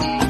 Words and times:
Bye. 0.00 0.23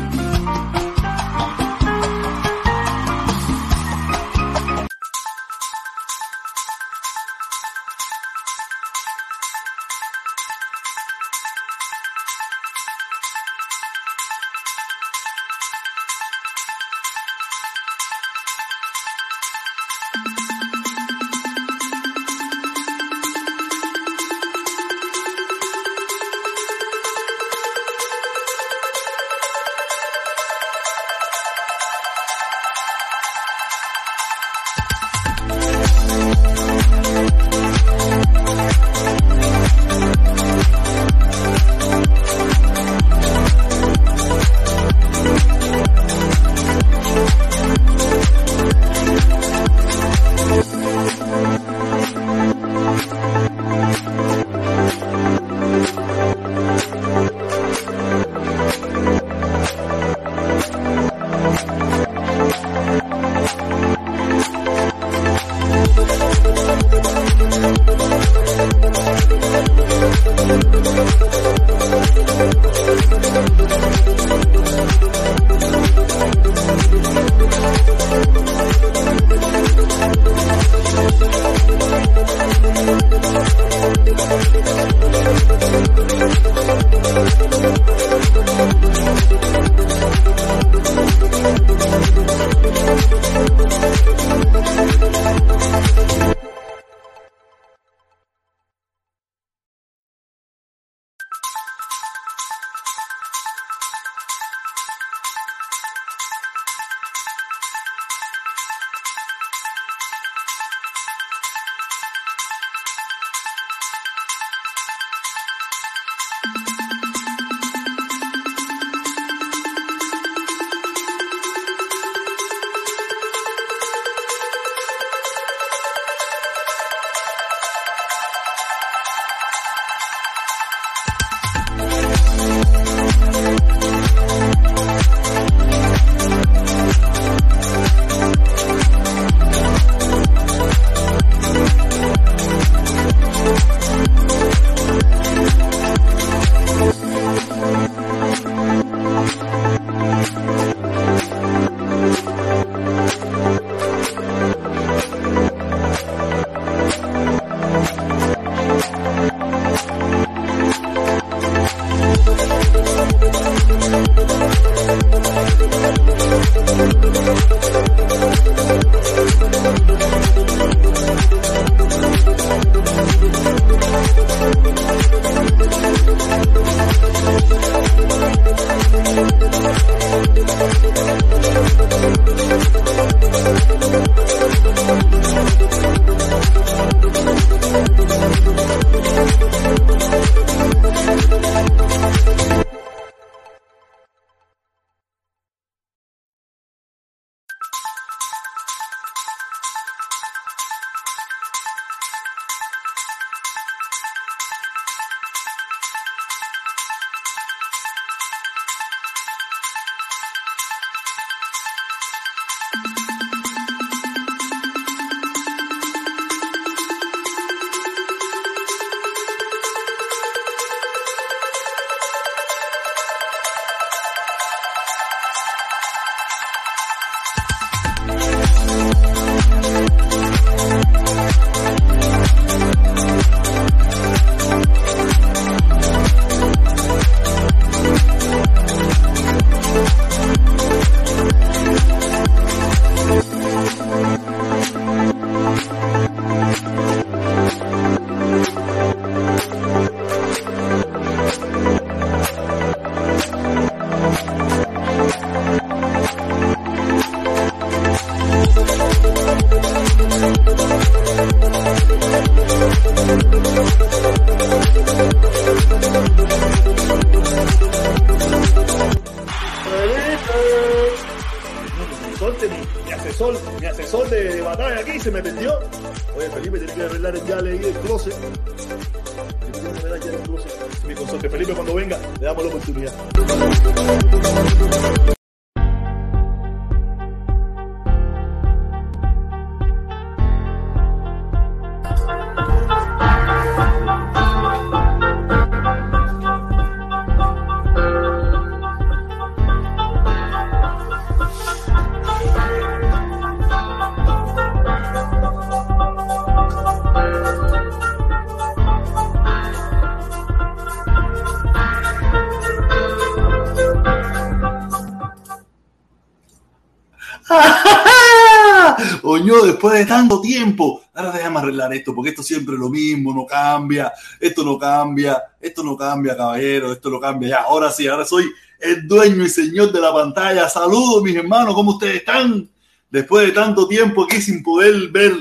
Oño, 319.15 319.45
después 319.45 319.79
de 319.79 319.87
tanto 319.87 320.21
tiempo, 320.21 320.83
ahora 320.93 321.13
déjame 321.13 321.39
arreglar 321.39 321.73
esto, 321.73 321.95
porque 321.95 322.11
esto 322.11 322.25
siempre 322.25 322.57
es 322.57 322.61
lo 322.61 322.69
mismo, 322.69 323.15
no 323.15 323.25
cambia, 323.25 323.93
esto 324.19 324.43
no 324.43 324.59
cambia, 324.59 325.23
esto 325.41 325.63
no 325.63 325.77
cambia, 325.77 326.17
caballero, 326.17 326.73
esto 326.73 326.91
no 326.91 326.99
cambia. 326.99 327.29
Ya, 327.29 327.43
ahora 327.43 327.71
sí, 327.71 327.87
ahora 327.87 328.05
soy 328.05 328.29
el 328.59 328.89
dueño 328.89 329.23
y 329.23 329.29
señor 329.29 329.71
de 329.71 329.81
la 329.81 329.95
pantalla. 329.95 330.49
Saludos, 330.49 331.01
mis 331.05 331.15
hermanos, 331.15 331.55
¿cómo 331.55 331.73
ustedes 331.73 331.99
están? 331.99 332.51
Después 332.91 333.27
de 333.27 333.33
tanto 333.33 333.69
tiempo 333.69 334.03
aquí 334.03 334.21
sin 334.21 334.43
poder 334.43 334.89
ver 334.89 335.13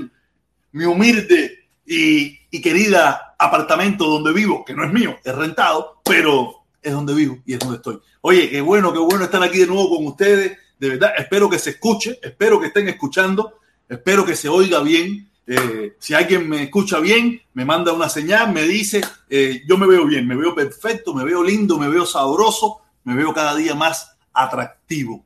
mi 0.72 0.86
humilde 0.86 1.68
y, 1.86 2.40
y 2.50 2.62
querida 2.62 3.36
apartamento 3.38 4.08
donde 4.08 4.34
vivo, 4.34 4.66
que 4.66 4.74
no 4.74 4.84
es 4.86 4.92
mío, 4.92 5.18
es 5.24 5.36
rentado, 5.36 6.02
pero 6.04 6.64
es 6.82 6.92
donde 6.92 7.14
vivo 7.14 7.38
y 7.46 7.54
es 7.54 7.60
donde 7.60 7.76
estoy. 7.76 8.00
Oye, 8.22 8.50
qué 8.50 8.60
bueno, 8.60 8.92
qué 8.92 8.98
bueno 8.98 9.24
estar 9.24 9.44
aquí 9.44 9.60
de 9.60 9.68
nuevo 9.68 9.96
con 9.96 10.08
ustedes. 10.08 10.58
De 10.80 10.90
verdad, 10.90 11.14
espero 11.16 11.48
que 11.48 11.60
se 11.60 11.70
escuche, 11.70 12.20
espero 12.24 12.60
que 12.60 12.68
estén 12.68 12.88
escuchando, 12.90 13.60
espero 13.88 14.26
que 14.26 14.36
se 14.36 14.50
oiga 14.50 14.82
bien. 14.82 15.30
Eh, 15.46 15.96
si 16.00 16.14
alguien 16.14 16.48
me 16.48 16.64
escucha 16.64 17.00
bien, 17.00 17.42
me 17.54 17.66
manda 17.66 17.92
una 17.92 18.08
señal, 18.08 18.54
me 18.54 18.64
dice, 18.64 19.02
eh, 19.30 19.62
yo 19.68 19.78
me 19.78 19.88
veo 19.88 20.06
bien, 20.06 20.26
me 20.26 20.36
veo 20.36 20.56
perfecto, 20.56 21.14
me 21.14 21.26
veo 21.26 21.44
lindo, 21.44 21.78
me 21.78 21.90
veo 21.90 22.06
sabroso, 22.06 22.82
me 23.04 23.16
veo 23.16 23.34
cada 23.34 23.56
día 23.56 23.76
más 23.76 24.16
atractivo. 24.32 25.26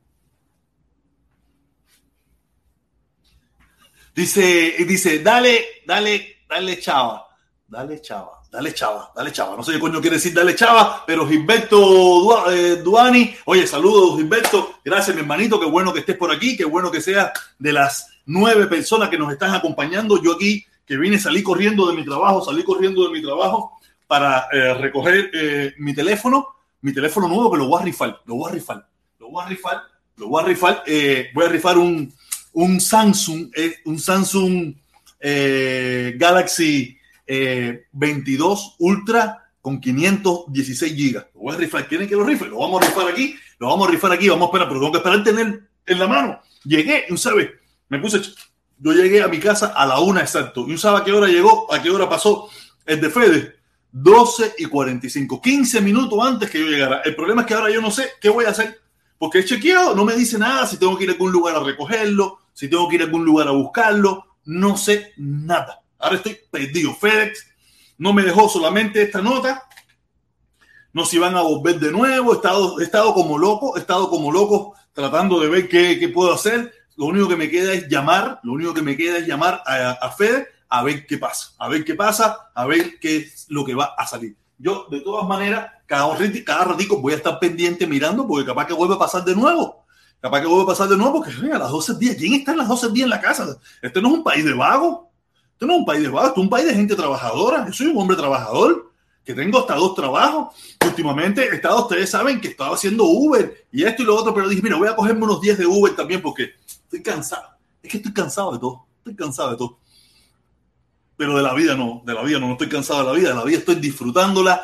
Dice, 4.15 4.75
dice, 4.87 5.19
dale, 5.19 5.63
dale, 5.85 6.37
dale 6.49 6.79
chava, 6.79 7.27
dale 7.67 8.01
chava. 8.01 8.37
Dale 8.49 8.73
chava, 8.73 9.11
dale 9.13 9.31
chava. 9.31 9.57
No 9.57 9.63
sé 9.63 9.73
qué 9.73 9.79
coño 9.79 9.99
quiere 9.99 10.15
decir 10.15 10.33
dale 10.33 10.55
chava, 10.55 11.03
pero 11.05 11.27
Gilberto 11.27 12.49
eh, 12.49 12.77
Duani, 12.77 13.35
oye, 13.45 13.67
saludos 13.67 14.17
Gilberto, 14.17 14.79
gracias 14.85 15.15
mi 15.15 15.21
hermanito, 15.21 15.59
qué 15.59 15.65
bueno 15.65 15.93
que 15.93 15.99
estés 15.99 16.15
por 16.15 16.31
aquí, 16.31 16.55
qué 16.55 16.63
bueno 16.63 16.89
que 16.89 17.01
seas 17.01 17.31
de 17.59 17.73
las 17.73 18.07
nueve 18.27 18.67
personas 18.67 19.09
que 19.09 19.17
nos 19.17 19.31
están 19.31 19.55
acompañando. 19.55 20.21
Yo 20.21 20.33
aquí, 20.33 20.63
que 20.85 20.97
vine, 20.97 21.17
salí 21.19 21.41
corriendo 21.41 21.87
de 21.87 21.95
mi 21.95 22.05
trabajo, 22.05 22.45
salí 22.45 22.63
corriendo 22.63 23.03
de 23.07 23.13
mi 23.13 23.21
trabajo 23.21 23.71
para 24.05 24.47
eh, 24.51 24.75
recoger 24.75 25.31
eh, 25.33 25.73
mi 25.79 25.93
teléfono, 25.93 26.47
mi 26.81 26.93
teléfono 26.93 27.27
nuevo 27.27 27.51
que 27.51 27.57
lo 27.57 27.67
voy 27.67 27.81
a 27.81 27.85
rifar, 27.85 28.21
lo 28.25 28.35
voy 28.35 28.51
a 28.51 28.53
rifar, 28.53 28.87
lo 29.19 29.29
voy 29.29 29.43
a 29.43 29.47
rifar, 29.47 29.81
lo 30.17 30.27
voy 30.27 30.43
a 30.43 30.47
rifar, 30.47 30.83
voy 31.33 31.45
a 31.45 31.49
rifar 31.49 31.77
un, 31.77 32.13
un 32.53 32.79
Samsung, 32.79 33.49
un 33.85 33.99
Samsung 33.99 34.75
Galaxy 36.15 36.97
22 37.91 38.59
eh, 38.59 38.75
Ultra 38.79 39.43
con 39.61 39.79
516 39.81 40.93
gigas. 40.95 41.25
Lo 41.33 41.41
voy 41.41 41.55
a 41.55 41.57
rifar. 41.57 41.87
¿Quieren 41.87 42.07
que 42.07 42.15
lo 42.15 42.23
rifle? 42.23 42.47
Lo 42.47 42.59
vamos 42.59 42.81
a 42.81 42.87
rifar 42.87 43.09
aquí. 43.09 43.35
Lo 43.59 43.67
vamos 43.67 43.87
a 43.87 43.91
rifar 43.91 44.11
aquí. 44.11 44.29
Vamos 44.29 44.43
a 44.43 44.47
esperar, 44.47 44.67
pero 44.67 44.79
tengo 44.79 44.91
que 44.91 44.97
esperar 44.99 45.23
tener 45.23 45.61
en 45.85 45.99
la 45.99 46.07
mano. 46.07 46.39
Llegué, 46.63 47.05
¿sabes? 47.17 47.49
Me 47.89 47.99
puse. 47.99 48.21
Yo 48.79 48.91
llegué 48.91 49.21
a 49.21 49.27
mi 49.27 49.39
casa 49.39 49.67
a 49.67 49.85
la 49.85 49.99
una 49.99 50.21
exacto. 50.21 50.67
¿Y 50.67 50.77
sabe 50.77 50.99
a 50.99 51.03
qué 51.03 51.11
hora 51.11 51.27
llegó? 51.27 51.73
¿A 51.73 51.81
qué 51.81 51.89
hora 51.89 52.07
pasó 52.07 52.49
el 52.85 53.01
de 53.01 53.09
Fede? 53.09 53.55
12 53.91 54.55
y 54.59 54.65
45. 54.65 55.41
15 55.41 55.81
minutos 55.81 56.19
antes 56.21 56.49
que 56.49 56.59
yo 56.59 56.67
llegara. 56.67 57.01
El 57.01 57.15
problema 57.15 57.41
es 57.41 57.47
que 57.47 57.53
ahora 57.53 57.71
yo 57.71 57.81
no 57.81 57.89
sé 57.89 58.11
qué 58.21 58.29
voy 58.29 58.45
a 58.45 58.49
hacer. 58.49 58.79
Porque 59.17 59.39
he 59.39 59.45
chequeado, 59.45 59.95
no 59.95 60.05
me 60.05 60.15
dice 60.15 60.37
nada 60.37 60.67
si 60.67 60.77
tengo 60.77 60.97
que 60.97 61.05
ir 61.05 61.09
a 61.09 61.13
algún 61.13 61.31
lugar 61.31 61.55
a 61.55 61.63
recogerlo, 61.63 62.39
si 62.53 62.69
tengo 62.69 62.87
que 62.87 62.97
ir 62.97 63.01
a 63.01 63.05
algún 63.05 63.25
lugar 63.25 63.47
a 63.47 63.51
buscarlo. 63.51 64.25
No 64.45 64.77
sé 64.77 65.13
nada. 65.17 65.81
Ahora 65.97 66.17
estoy 66.17 66.37
perdido. 66.51 66.93
FedEx 66.93 67.47
no 67.97 68.13
me 68.13 68.21
dejó 68.21 68.47
solamente 68.47 69.01
esta 69.01 69.21
nota. 69.21 69.63
No 70.93 71.05
se 71.05 71.15
iban 71.15 71.35
a 71.35 71.41
volver 71.41 71.79
de 71.79 71.91
nuevo. 71.91 72.33
He 72.33 72.35
estado, 72.35 72.79
estado 72.79 73.13
como 73.13 73.37
loco, 73.37 73.75
he 73.75 73.79
estado 73.79 74.09
como 74.09 74.31
loco 74.31 74.75
tratando 74.93 75.39
de 75.39 75.49
ver 75.49 75.69
qué, 75.69 75.99
qué, 75.99 76.09
puedo 76.09 76.33
hacer. 76.33 76.71
Lo 76.97 77.05
único 77.05 77.27
que 77.27 77.35
me 77.35 77.49
queda 77.49 77.73
es 77.73 77.87
llamar, 77.87 78.39
lo 78.43 78.53
único 78.53 78.73
que 78.73 78.81
me 78.81 78.97
queda 78.97 79.19
es 79.19 79.27
llamar 79.27 79.61
a, 79.65 79.91
a 79.91 80.11
FedEx 80.11 80.47
a 80.69 80.83
ver 80.83 81.05
qué 81.05 81.17
pasa, 81.17 81.53
a 81.57 81.69
ver 81.69 81.85
qué 81.85 81.95
pasa, 81.95 82.49
a 82.53 82.65
ver 82.65 82.99
qué 82.99 83.17
es 83.17 83.45
lo 83.49 83.63
que 83.63 83.75
va 83.75 83.93
a 83.97 84.05
salir. 84.05 84.35
Yo, 84.57 84.87
de 84.89 85.01
todas 85.01 85.27
maneras, 85.27 85.71
cada, 85.85 86.17
cada 86.45 86.65
ratico 86.65 86.99
voy 86.99 87.13
a 87.13 87.17
estar 87.17 87.39
pendiente 87.39 87.87
mirando 87.87 88.27
porque 88.27 88.45
capaz 88.45 88.65
que 88.65 88.73
vuelve 88.73 88.95
a 88.95 88.99
pasar 88.99 89.23
de 89.23 89.35
nuevo. 89.35 89.85
Capaz 90.19 90.41
que 90.41 90.47
vuelve 90.47 90.63
a 90.63 90.67
pasar 90.67 90.89
de 90.89 90.97
nuevo 90.97 91.23
porque 91.23 91.31
a 91.51 91.59
las 91.59 91.69
12 91.69 91.95
días. 91.95 92.17
¿Quién 92.17 92.33
está 92.33 92.51
en 92.51 92.57
las 92.57 92.67
12 92.67 92.89
días 92.89 93.05
en 93.05 93.11
la 93.11 93.21
casa? 93.21 93.57
Este 93.81 94.01
no 94.01 94.09
es 94.09 94.13
un 94.15 94.23
país 94.23 94.43
de 94.43 94.53
vagos. 94.53 95.07
Esto 95.57 95.65
no 95.65 95.73
es 95.73 95.79
un 95.79 95.85
país 95.85 96.03
de 96.03 96.09
vago, 96.09 96.27
esto 96.27 96.39
es 96.39 96.43
un 96.43 96.49
país 96.51 96.67
de 96.67 96.75
gente 96.75 96.95
trabajadora. 96.95 97.65
Yo 97.65 97.73
soy 97.73 97.87
un 97.87 97.97
hombre 97.97 98.15
trabajador 98.15 98.86
que 99.27 99.33
tengo 99.33 99.59
hasta 99.59 99.75
dos 99.75 99.93
trabajos. 99.93 100.55
Últimamente 100.85 101.43
he 101.43 101.55
estado, 101.55 101.81
ustedes 101.81 102.09
saben 102.09 102.39
que 102.39 102.47
estaba 102.47 102.75
haciendo 102.75 103.03
Uber 103.03 103.65
y 103.73 103.83
esto 103.83 104.01
y 104.01 104.05
lo 104.05 104.15
otro, 104.15 104.33
pero 104.33 104.47
dije, 104.47 104.61
mira, 104.61 104.77
voy 104.77 104.87
a 104.87 104.95
cogerme 104.95 105.25
unos 105.25 105.41
días 105.41 105.57
de 105.57 105.65
Uber 105.65 105.93
también 105.97 106.21
porque 106.21 106.51
estoy 106.65 107.03
cansado. 107.03 107.49
Es 107.83 107.91
que 107.91 107.97
estoy 107.97 108.13
cansado 108.13 108.53
de 108.53 108.59
todo. 108.59 108.85
Estoy 108.99 109.17
cansado 109.17 109.51
de 109.51 109.57
todo. 109.57 109.79
Pero 111.17 111.35
de 111.35 111.43
la 111.43 111.53
vida 111.53 111.75
no, 111.75 112.01
de 112.05 112.13
la 112.13 112.23
vida 112.23 112.39
no, 112.39 112.47
no 112.47 112.53
estoy 112.53 112.69
cansado 112.69 112.99
de 112.99 113.05
la 113.05 113.11
vida. 113.11 113.29
De 113.29 113.35
la 113.35 113.43
vida 113.43 113.57
estoy 113.57 113.75
disfrutándola 113.75 114.61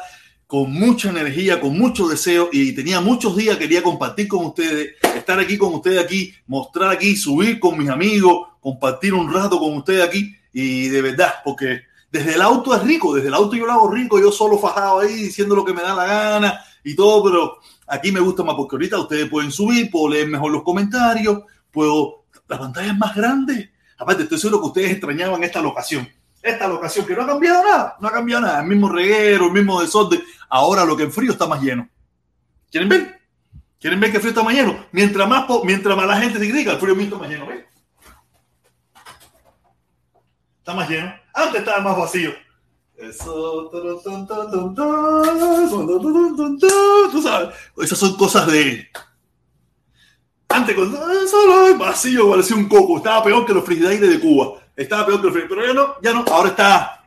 con 0.48 0.72
mucha 0.72 1.10
energía, 1.10 1.60
con 1.60 1.78
mucho 1.78 2.08
deseo 2.08 2.48
y 2.50 2.72
tenía 2.72 3.02
muchos 3.02 3.36
días, 3.36 3.58
quería 3.58 3.84
compartir 3.84 4.30
con 4.30 4.46
ustedes, 4.46 4.96
estar 5.14 5.40
aquí 5.42 5.58
con 5.58 5.74
ustedes 5.74 6.02
aquí, 6.02 6.34
mostrar 6.48 6.90
aquí, 6.90 7.18
subir 7.18 7.60
con 7.60 7.78
mis 7.78 7.90
amigos, 7.90 8.48
compartir 8.62 9.14
un 9.14 9.34
rato 9.34 9.60
con 9.60 9.76
ustedes 9.76 10.08
aquí 10.08 10.34
y 10.54 10.88
de 10.88 11.02
verdad, 11.02 11.34
porque 11.44 11.82
desde 12.14 12.36
el 12.36 12.44
auto 12.44 12.76
es 12.76 12.84
rico, 12.84 13.16
desde 13.16 13.30
el 13.30 13.34
auto 13.34 13.56
yo 13.56 13.66
lo 13.66 13.72
hago 13.72 13.90
rico, 13.90 14.20
yo 14.20 14.32
solo 14.32 14.60
fajado 14.60 15.00
ahí 15.00 15.16
diciendo 15.16 15.56
lo 15.56 15.66
que 15.66 15.74
me 15.74 15.82
da 15.82 15.96
la 15.96 16.06
gana 16.06 16.64
y 16.84 16.96
todo, 16.96 17.24
pero 17.24 17.58
aquí 17.88 18.12
me 18.12 18.20
gusta 18.20 18.44
más 18.44 18.54
porque 18.54 18.76
ahorita 18.76 19.00
ustedes 19.00 19.28
pueden 19.28 19.52
subir, 19.52 19.90
puedo 19.90 20.10
leer 20.10 20.28
mejor 20.28 20.52
los 20.52 20.62
comentarios, 20.62 21.42
puedo, 21.72 22.26
la 22.48 22.60
pantalla 22.60 22.92
es 22.92 22.98
más 23.00 23.16
grande. 23.16 23.72
Aparte, 23.98 24.24
estoy 24.24 24.38
seguro 24.38 24.62
que 24.62 24.68
ustedes 24.68 24.92
extrañaban 24.92 25.44
esta 25.44 25.60
locación. 25.60 26.08
Esta 26.40 26.68
locación 26.68 27.04
que 27.04 27.16
no 27.16 27.24
ha 27.24 27.26
cambiado 27.26 27.64
nada, 27.64 27.98
no 28.00 28.08
ha 28.08 28.12
cambiado 28.12 28.44
nada, 28.44 28.62
el 28.62 28.68
mismo 28.68 28.90
reguero, 28.90 29.48
el 29.48 29.52
mismo 29.52 29.82
desorden. 29.82 30.22
Ahora 30.50 30.86
lo 30.86 30.96
que 30.96 31.04
en 31.04 31.12
frío 31.12 31.32
está 31.32 31.48
más 31.48 31.64
lleno. 31.64 31.90
¿Quieren 32.70 32.90
ver? 32.90 33.22
¿Quieren 33.80 34.00
ver 34.00 34.12
que 34.12 34.18
el 34.18 34.22
frío 34.22 34.34
está 34.34 34.44
más 34.44 34.54
lleno? 34.54 34.86
Mientras 34.92 35.28
más, 35.28 35.48
mientras 35.64 35.98
más 35.98 36.06
la 36.06 36.18
gente 36.18 36.38
se 36.38 36.48
critica, 36.48 36.74
el 36.74 36.78
frío 36.78 36.94
está 36.94 37.18
más 37.18 37.28
lleno. 37.28 37.48
¿ves? 37.48 37.66
Está 40.60 40.76
más 40.76 40.88
lleno. 40.88 41.23
Antes 41.34 41.62
estaba 41.62 41.82
más 41.82 41.98
vacío. 41.98 42.32
Eso. 42.96 43.70
Tú 47.12 47.22
sabes. 47.22 47.56
Esas 47.78 48.00
son 48.00 48.16
cosas 48.16 48.48
de. 48.48 48.88
Antes, 50.50 50.76
cuando 50.76 51.28
solo 51.28 51.78
vacío, 51.78 52.30
parecía 52.30 52.56
un 52.56 52.70
coco. 52.70 52.98
Estaba 52.98 53.24
peor 53.24 53.46
que 53.46 53.54
los 53.54 53.66
frigidaires 53.66 54.10
de 54.10 54.20
Cuba. 54.20 54.62
Estaba 54.76 55.08
peor 55.08 55.20
que 55.20 55.28
los 55.28 55.34
frigidaires. 55.34 55.66
Pero 55.66 55.68
ya 55.68 55.74
no, 55.74 55.96
ya 56.02 56.14
no. 56.14 56.24
Ahora 56.32 56.50
está 56.50 57.06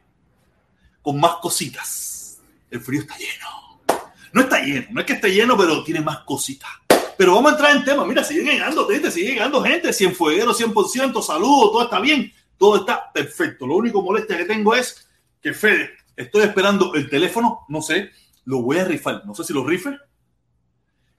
con 1.01 1.21
más 1.21 1.37
cositas. 1.37 2.39
El 2.69 2.81
frío 2.81 3.03
está 3.03 3.17
lleno. 3.17 3.81
No 4.33 4.41
está 4.41 4.61
lleno. 4.61 4.89
No 4.91 5.01
es 5.01 5.07
que 5.07 5.13
esté 5.13 5.33
lleno, 5.33 5.57
pero 5.57 5.85
tiene 5.85 6.01
más 6.01 6.19
cositas. 6.25 6.69
Pero 7.17 7.37
vamos 7.37 7.53
a 7.53 7.55
entrar 7.55 7.77
en 7.77 7.85
tema. 7.85 8.05
Mira, 8.05 8.25
sigue 8.25 8.43
llegando 8.43 8.89
gente, 8.89 9.11
sigue 9.13 9.29
llegando 9.29 9.63
gente. 9.63 9.93
100 9.93 10.17
fuegueros, 10.17 10.61
100%. 10.61 11.23
Saludos, 11.23 11.71
todo 11.71 11.85
está 11.85 12.01
bien 12.01 12.33
todo 12.59 12.77
está 12.81 13.13
perfecto. 13.13 13.67
Lo 13.67 13.77
único 13.77 14.03
molestia 14.03 14.37
que 14.37 14.45
tengo 14.45 14.75
es 14.75 15.09
que 15.41 15.53
Fede, 15.53 15.91
estoy 16.17 16.43
esperando 16.43 16.95
el 16.95 17.09
teléfono, 17.09 17.61
no 17.69 17.83
sé, 17.83 18.11
lo 18.45 18.63
voy 18.63 18.79
a 18.79 18.85
rifar. 18.85 19.25
No 19.27 19.35
sé 19.35 19.45
si 19.45 19.53
lo 19.53 19.67
rife. 19.67 19.97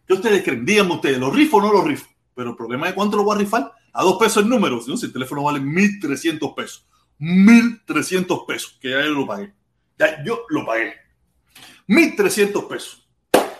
¿Qué 0.06 0.14
ustedes 0.14 0.44
creen? 0.44 0.66
Díganme 0.66 0.96
ustedes, 0.96 1.20
¿lo 1.20 1.30
rifo 1.30 1.58
o 1.58 1.62
no 1.62 1.72
lo 1.72 1.84
rifo? 1.84 2.08
Pero 2.34 2.52
el 2.52 2.56
problema 2.56 2.88
es 2.88 2.94
cuánto 2.94 3.18
lo 3.18 3.24
voy 3.24 3.36
a 3.36 3.40
rifar. 3.40 3.72
A 3.94 4.04
dos 4.04 4.18
pesos 4.18 4.44
el 4.44 4.50
número. 4.50 4.80
Si, 4.80 4.90
no, 4.90 4.98
si 4.98 5.08
el 5.08 5.14
teléfono 5.14 5.44
vale 5.44 5.60
1.300 5.60 6.54
pesos. 6.56 6.88
1.300 7.20 8.46
pesos. 8.46 8.78
Que 8.80 8.92
ya 8.92 9.02
yo 9.04 9.10
lo 9.10 9.26
pagué. 9.26 9.54
Ya 9.98 10.24
yo 10.24 10.44
lo 10.50 10.66
pagué. 10.66 10.94
1.300 11.88 12.68
pesos. 12.68 13.10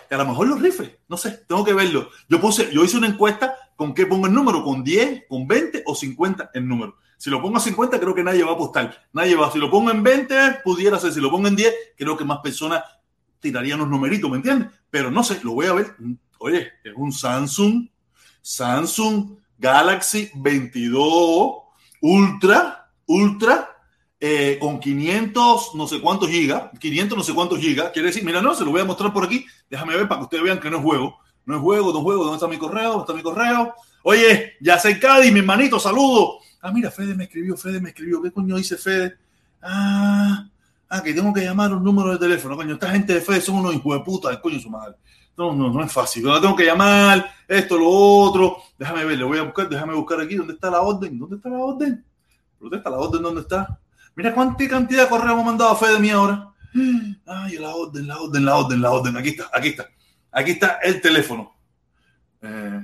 Que 0.08 0.14
a 0.14 0.18
lo 0.18 0.26
mejor 0.26 0.48
lo 0.48 0.56
rife. 0.56 1.00
No 1.08 1.16
sé, 1.16 1.44
tengo 1.48 1.64
que 1.64 1.74
verlo. 1.74 2.10
Yo 2.28 2.40
puse, 2.40 2.72
yo 2.72 2.84
hice 2.84 2.96
una 2.96 3.08
encuesta 3.08 3.54
con 3.74 3.92
qué 3.92 4.06
pongo 4.06 4.28
el 4.28 4.32
número. 4.32 4.62
Con 4.62 4.84
10, 4.84 5.24
con 5.28 5.46
20 5.46 5.82
o 5.84 5.94
50 5.94 6.50
el 6.54 6.68
número. 6.68 6.96
Si 7.18 7.28
lo 7.30 7.42
pongo 7.42 7.58
a 7.58 7.60
50, 7.60 8.00
creo 8.00 8.14
que 8.14 8.22
nadie 8.22 8.44
va 8.44 8.52
a 8.52 8.54
apostar. 8.54 9.06
Nadie 9.12 9.34
va. 9.34 9.50
Si 9.52 9.58
lo 9.58 9.70
pongo 9.70 9.90
en 9.90 10.02
20, 10.02 10.60
pudiera 10.64 10.98
ser. 10.98 11.12
Si 11.12 11.20
lo 11.20 11.30
pongo 11.30 11.48
en 11.48 11.56
10, 11.56 11.74
creo 11.96 12.16
que 12.16 12.24
más 12.24 12.38
personas 12.38 12.82
tirarían 13.40 13.80
los 13.80 13.88
numeritos, 13.88 14.30
¿me 14.30 14.36
entiendes? 14.36 14.68
Pero 14.88 15.10
no 15.10 15.22
sé, 15.22 15.40
lo 15.42 15.52
voy 15.52 15.66
a 15.66 15.72
ver. 15.72 15.94
Oye, 16.38 16.72
es 16.82 16.92
un 16.96 17.12
Samsung, 17.12 17.88
Samsung 18.40 19.36
Galaxy 19.58 20.30
22 20.34 21.68
Ultra, 22.00 22.90
Ultra, 23.06 23.76
eh, 24.20 24.58
con 24.60 24.80
500 24.80 25.74
no 25.74 25.86
sé 25.86 26.00
cuántos 26.00 26.28
gigas, 26.28 26.70
500 26.78 27.18
no 27.18 27.24
sé 27.24 27.34
cuántos 27.34 27.58
gigas. 27.58 27.90
Quiere 27.90 28.08
decir, 28.08 28.24
mira, 28.24 28.40
no, 28.40 28.54
se 28.54 28.64
lo 28.64 28.70
voy 28.70 28.80
a 28.80 28.84
mostrar 28.84 29.12
por 29.12 29.24
aquí. 29.24 29.44
Déjame 29.68 29.96
ver 29.96 30.06
para 30.06 30.20
que 30.20 30.24
ustedes 30.24 30.44
vean 30.44 30.60
que 30.60 30.70
no 30.70 30.78
es 30.78 30.82
juego. 30.82 31.18
No 31.44 31.56
es 31.56 31.60
juego, 31.60 31.92
no 31.92 31.98
es 31.98 32.04
juego. 32.04 32.24
¿Dónde 32.24 32.36
está 32.36 32.48
mi 32.48 32.58
correo? 32.58 32.90
¿Dónde 32.90 33.02
está 33.02 33.14
mi 33.14 33.22
correo? 33.22 33.74
Oye, 34.02 34.54
ya 34.60 34.78
sé 34.78 34.98
Cádiz, 35.00 35.32
mi 35.32 35.40
hermanito, 35.40 35.80
saludo. 35.80 36.38
Ah, 36.60 36.72
mira, 36.72 36.90
Fede 36.90 37.14
me 37.14 37.24
escribió, 37.24 37.56
Fede 37.56 37.80
me 37.80 37.90
escribió. 37.90 38.20
¿Qué 38.22 38.30
coño 38.32 38.56
dice 38.56 38.76
Fede? 38.76 39.16
Ah, 39.62 40.48
Ah, 40.90 41.02
que 41.02 41.12
tengo 41.12 41.34
que 41.34 41.42
llamar 41.42 41.72
un 41.74 41.84
número 41.84 42.12
de 42.12 42.18
teléfono, 42.18 42.56
coño. 42.56 42.74
Esta 42.74 42.90
gente 42.90 43.12
de 43.12 43.20
fe 43.20 43.40
son 43.42 43.56
unos 43.56 43.74
hijos 43.74 43.98
de 43.98 44.04
puta, 44.04 44.30
el 44.30 44.40
coño 44.40 44.58
su 44.58 44.70
madre. 44.70 44.96
No, 45.36 45.54
no, 45.54 45.70
no 45.70 45.84
es 45.84 45.92
fácil. 45.92 46.22
Yo 46.22 46.40
tengo 46.40 46.56
que 46.56 46.64
llamar, 46.64 47.30
esto, 47.46 47.76
lo 47.76 47.88
otro. 47.88 48.56
Déjame 48.78 49.04
ver, 49.04 49.18
le 49.18 49.24
voy 49.24 49.38
a 49.38 49.42
buscar, 49.42 49.68
déjame 49.68 49.94
buscar 49.94 50.20
aquí. 50.20 50.36
¿Dónde 50.36 50.54
está 50.54 50.70
la 50.70 50.80
orden? 50.80 51.18
¿Dónde 51.18 51.36
está 51.36 51.50
la 51.50 51.58
orden? 51.58 52.04
¿Dónde 52.58 52.76
está 52.78 52.90
la 52.90 52.96
orden? 52.96 53.22
¿Dónde 53.22 53.40
está? 53.42 53.78
Mira 54.16 54.34
cuánta 54.34 54.66
cantidad 54.66 55.02
de 55.04 55.08
correo 55.10 55.32
hemos 55.32 55.44
mandado 55.44 55.70
a 55.70 55.76
fe 55.76 55.88
de 55.88 56.00
mí 56.00 56.10
ahora. 56.10 56.48
Ay, 57.26 57.58
la 57.58 57.74
orden, 57.74 58.06
la 58.08 58.18
orden, 58.18 58.44
la 58.46 58.56
orden, 58.56 58.80
la 58.80 58.90
orden. 58.90 59.16
Aquí 59.16 59.28
está, 59.28 59.50
aquí 59.52 59.68
está. 59.68 59.88
Aquí 60.32 60.50
está 60.52 60.78
el 60.82 61.00
teléfono. 61.02 61.54
Eh, 62.40 62.80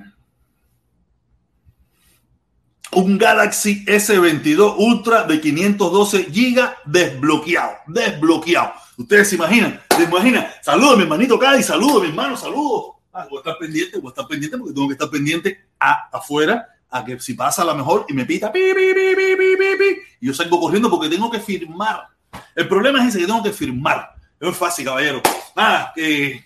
un 2.97 3.19
Galaxy 3.19 3.85
S22 3.85 4.75
Ultra 4.79 5.25
de 5.25 5.41
512 5.41 6.25
GB 6.25 6.71
desbloqueado, 6.85 7.73
desbloqueado. 7.87 8.73
Ustedes 8.97 9.29
se 9.29 9.37
imaginan, 9.37 9.81
se 9.97 10.05
imaginan. 10.05 10.47
Saludos, 10.63 10.97
mi 10.97 11.03
hermanito 11.03 11.39
Cádiz, 11.39 11.67
saludos, 11.67 12.03
mi 12.03 12.09
hermano, 12.09 12.37
saludos. 12.37 12.95
Ah, 13.13 13.27
voy 13.31 13.39
a 13.39 13.41
estar 13.41 13.59
pendiente, 13.59 13.99
voy 13.99 14.09
a 14.09 14.11
estar 14.11 14.27
pendiente 14.27 14.59
porque 14.59 14.75
tengo 14.75 14.89
que 14.89 14.95
estar 14.95 15.11
pendiente 15.11 15.67
a, 15.79 16.09
afuera 16.13 16.69
a 16.91 17.05
que 17.05 17.19
si 17.21 17.35
pasa 17.35 17.65
la 17.65 17.75
mejor 17.75 18.07
y 18.09 18.13
me 18.13 18.25
pita, 18.25 18.53
pi, 18.53 18.61
pi, 18.75 19.87
y 20.21 20.27
yo 20.27 20.35
salgo 20.35 20.61
corriendo 20.61 20.91
porque 20.91 21.09
tengo 21.09 21.31
que 21.31 21.41
firmar. 21.41 22.09
El 22.55 22.69
problema 22.69 23.03
es 23.03 23.09
ese 23.09 23.21
que 23.21 23.27
tengo 23.27 23.43
que 23.43 23.53
firmar. 23.53 24.15
Es 24.41 24.57
fácil, 24.57 24.85
caballero. 24.85 25.21
Nada, 25.57 25.93
que 25.95 26.45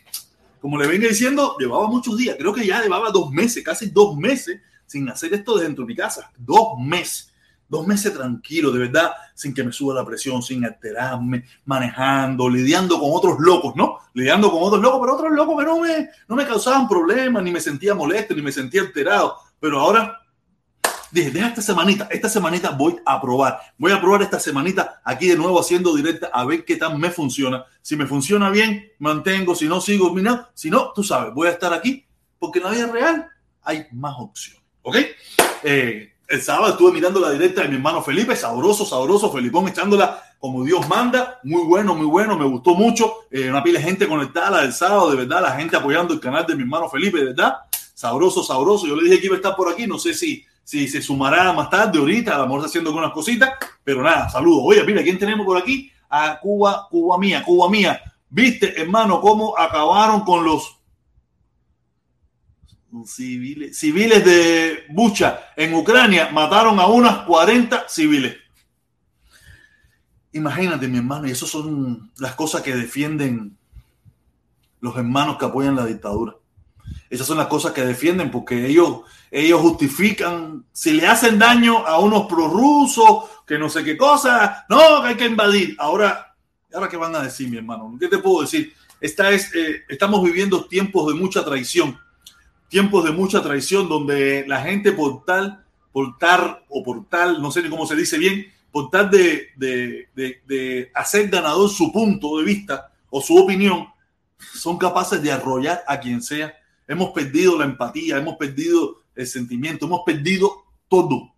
como 0.61 0.79
le 0.79 0.87
vengo 0.87 1.07
diciendo, 1.07 1.57
llevaba 1.59 1.87
muchos 1.87 2.17
días, 2.17 2.37
creo 2.39 2.53
que 2.53 2.67
ya 2.67 2.83
llevaba 2.83 3.11
dos 3.11 3.31
meses, 3.31 3.63
casi 3.63 3.91
dos 3.91 4.17
meses 4.17 4.61
sin 4.89 5.09
hacer 5.09 5.33
esto 5.35 5.57
dentro 5.57 5.85
de 5.85 5.89
mi 5.89 5.95
casa. 5.95 6.33
Dos 6.37 6.79
meses. 6.81 7.33
Dos 7.69 7.87
meses 7.87 8.15
tranquilo, 8.15 8.73
de 8.73 8.79
verdad, 8.79 9.13
sin 9.35 9.53
que 9.53 9.63
me 9.63 9.73
suba 9.73 9.95
la 9.95 10.05
presión, 10.05 10.43
sin 10.43 10.65
alterarme, 10.65 11.45
manejando, 11.67 12.49
lidiando 12.49 12.99
con 12.99 13.11
otros 13.13 13.39
locos, 13.39 13.77
¿no? 13.77 13.99
Lidiando 14.15 14.51
con 14.51 14.63
otros 14.63 14.81
locos, 14.81 15.01
pero 15.03 15.15
otros 15.15 15.33
locos 15.33 15.59
que 15.59 15.67
no 15.67 15.79
me, 15.79 16.09
no 16.27 16.35
me 16.35 16.47
causaban 16.47 16.89
problemas, 16.89 17.43
ni 17.43 17.53
me 17.53 17.61
sentía 17.61 17.95
molesto, 17.95 18.35
ni 18.35 18.41
me 18.41 18.53
sentía 18.53 18.81
alterado. 18.81 19.37
Pero 19.61 19.81
ahora 19.81 20.19
dije, 21.11 21.31
deja 21.31 21.49
esta 21.49 21.61
semanita, 21.61 22.09
esta 22.11 22.31
semanita 22.31 22.71
voy 22.71 22.97
a 23.05 23.21
probar. 23.21 23.61
Voy 23.77 23.93
a 23.93 24.01
probar 24.01 24.23
esta 24.23 24.41
semanita 24.41 25.03
aquí 25.05 25.29
de 25.29 25.37
nuevo 25.37 25.61
haciendo 25.61 25.95
directa 25.95 26.31
a 26.33 26.47
ver 26.47 26.65
qué 26.65 26.77
tal 26.77 26.99
me 26.99 27.11
funciona. 27.11 27.67
Si 27.83 27.97
me 27.97 28.07
funciona 28.07 28.49
bien, 28.49 28.93
mantengo, 28.99 29.55
si 29.55 29.69
no, 29.69 29.83
sigo, 29.83 30.15
mira, 30.15 30.51
si 30.55 30.71
no, 30.71 30.93
tú 30.95 31.03
sabes, 31.05 31.35
voy 31.35 31.49
a 31.49 31.53
estar 31.53 31.75
aquí 31.75 32.07
porque 32.39 32.61
en 32.61 32.65
la 32.65 32.71
vida 32.71 32.87
real 32.87 33.27
hay 33.63 33.87
más 33.93 34.15
opciones. 34.19 34.63
¿Ok? 34.89 34.97
Eh, 35.65 36.15
el 36.29 36.41
sábado 36.41 36.73
estuve 36.73 36.93
mirando 36.93 37.21
la 37.21 37.31
directa 37.31 37.61
de 37.61 37.69
mi 37.69 37.75
hermano 37.75 38.03
Felipe, 38.03 38.35
sabroso, 38.35 38.87
sabroso, 38.87 39.31
Felipón 39.31 39.69
echándola 39.69 40.23
como 40.39 40.65
Dios 40.65 40.89
manda, 40.89 41.41
muy 41.43 41.63
bueno, 41.65 41.95
muy 41.95 42.07
bueno, 42.07 42.39
me 42.39 42.47
gustó 42.47 42.75
mucho, 42.75 43.13
eh, 43.31 43.51
una 43.51 43.63
pila 43.63 43.81
de 43.81 43.85
gente 43.85 44.09
conectada 44.09 44.51
la 44.51 44.63
del 44.63 44.73
sábado, 44.73 45.11
de 45.11 45.17
verdad, 45.17 45.43
la 45.43 45.51
gente 45.57 45.77
apoyando 45.77 46.15
el 46.15 46.21
canal 46.21 46.47
de 46.47 46.55
mi 46.55 46.63
hermano 46.63 46.89
Felipe, 46.89 47.19
de 47.19 47.25
verdad, 47.27 47.57
sabroso, 47.93 48.43
sabroso, 48.43 48.87
yo 48.87 48.97
le 48.97 49.05
dije 49.05 49.21
que 49.21 49.27
iba 49.27 49.35
a 49.35 49.39
estar 49.39 49.55
por 49.55 49.71
aquí, 49.71 49.87
no 49.87 49.99
sé 49.99 50.15
si, 50.15 50.43
si 50.65 50.89
se 50.89 51.03
sumará 51.03 51.53
más 51.53 51.69
tarde, 51.69 51.99
ahorita, 51.99 52.35
a 52.35 52.39
lo 52.39 52.47
mejor 52.47 52.65
haciendo 52.65 52.89
algunas 52.89 53.13
cositas, 53.13 53.51
pero 53.85 54.03
nada, 54.03 54.31
saludos, 54.31 54.63
oye, 54.65 54.83
mira, 54.85 55.03
¿quién 55.03 55.19
tenemos 55.19 55.45
por 55.45 55.59
aquí? 55.59 55.93
A 56.09 56.39
Cuba, 56.41 56.87
Cuba 56.89 57.19
mía, 57.19 57.43
Cuba 57.45 57.69
mía, 57.69 58.01
viste, 58.31 58.81
hermano, 58.81 59.21
cómo 59.21 59.59
acabaron 59.59 60.23
con 60.23 60.45
los 60.45 60.78
civiles, 63.05 63.77
civiles 63.79 64.25
de 64.25 64.85
Bucha 64.91 65.41
en 65.57 65.75
Ucrania 65.75 66.31
mataron 66.31 66.79
a 66.81 66.87
unas 66.87 67.25
40 67.25 67.89
civiles. 67.89 68.37
Imagínate, 70.33 70.89
mi 70.89 70.99
hermano, 70.99 71.27
y 71.27 71.33
eso 71.33 71.47
son 71.47 72.11
las 72.19 72.35
cosas 72.35 72.63
que 72.63 72.77
defienden 72.77 73.57
los 74.81 74.97
hermanos 74.97 75.39
que 75.39 75.47
apoyan 75.47 75.77
la 75.77 75.87
dictadura. 75.87 76.37
Esas 77.11 77.27
son 77.27 77.39
las 77.39 77.47
cosas 77.47 77.73
que 77.73 77.85
defienden 77.85 78.31
porque 78.31 78.67
ellos, 78.67 79.01
ellos 79.31 79.61
justifican, 79.61 80.65
si 80.73 80.93
le 80.93 81.07
hacen 81.07 81.39
daño 81.39 81.87
a 81.87 81.99
unos 81.99 82.27
prorrusos, 82.27 83.25
que 83.47 83.59
no 83.59 83.69
sé 83.69 83.83
qué 83.83 83.97
cosa, 83.97 84.67
no, 84.69 85.03
que 85.03 85.09
hay 85.09 85.17
que 85.17 85.27
invadir. 85.27 85.75
Ahora, 85.79 86.37
¿ahora 86.73 86.89
qué 86.89 86.97
van 86.97 87.17
a 87.17 87.23
decir, 87.23 87.49
mi 87.49 87.57
hermano? 87.57 87.97
¿Qué 87.99 88.09
te 88.09 88.19
puedo 88.19 88.43
decir? 88.43 88.75
Esta 89.01 89.31
es, 89.31 89.55
eh, 89.55 89.85
estamos 89.89 90.23
viviendo 90.23 90.67
tiempos 90.67 91.13
de 91.13 91.19
mucha 91.19 91.45
traición 91.45 91.99
tiempos 92.69 93.05
de 93.05 93.13
mucha 93.13 93.43
traición 93.43 93.89
donde 93.89 94.45
la 94.47 94.61
gente 94.63 94.93
por 94.93 95.25
tal, 95.25 95.65
por 95.93 96.19
tal 96.19 96.65
o 96.69 96.83
por 96.83 97.09
tal, 97.09 97.41
no 97.43 97.51
sé 97.51 97.63
ni 97.63 97.71
cómo 97.71 97.87
se 97.87 97.97
dice 97.97 98.19
bien, 98.19 98.47
por 98.71 98.91
tal 98.91 99.11
de, 99.11 99.49
de, 99.57 100.09
de, 100.15 100.91
hacer 100.95 101.29
ganador 101.29 101.71
su 101.71 101.91
punto 101.91 102.39
de 102.39 102.45
vista 102.45 102.93
o 103.11 103.21
su 103.21 103.37
opinión, 103.37 103.89
son 104.55 104.79
capaces 104.79 105.23
de 105.23 105.33
arrollar 105.33 105.83
a 105.87 105.99
quien 105.99 106.23
sea. 106.23 106.55
Hemos 106.87 107.11
perdido 107.11 107.59
la 107.59 107.65
empatía, 107.65 108.19
hemos 108.19 108.37
perdido 108.37 109.03
el 109.15 109.27
sentimiento, 109.27 109.87
hemos 109.87 110.03
perdido 110.05 110.65
todo. 110.89 111.35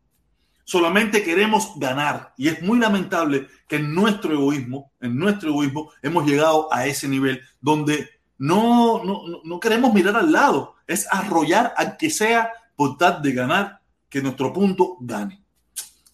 Solamente 0.64 1.22
queremos 1.22 1.72
ganar 1.76 2.34
y 2.36 2.48
es 2.48 2.62
muy 2.62 2.78
lamentable 2.78 3.48
que 3.66 3.76
en 3.76 3.94
nuestro 3.94 4.32
egoísmo, 4.32 4.92
en 5.00 5.16
nuestro 5.16 5.50
egoísmo, 5.50 5.90
hemos 6.02 6.26
llegado 6.26 6.72
a 6.72 6.86
ese 6.86 7.08
nivel 7.08 7.40
donde 7.60 8.08
no, 8.40 9.04
no, 9.04 9.22
no 9.44 9.60
queremos 9.60 9.92
mirar 9.92 10.16
al 10.16 10.32
lado, 10.32 10.76
es 10.86 11.06
arrollar 11.10 11.74
al 11.76 11.98
que 11.98 12.08
sea 12.08 12.50
por 12.74 12.96
tal 12.96 13.20
de 13.20 13.32
ganar, 13.32 13.82
que 14.08 14.22
nuestro 14.22 14.50
punto 14.50 14.96
gane. 14.98 15.42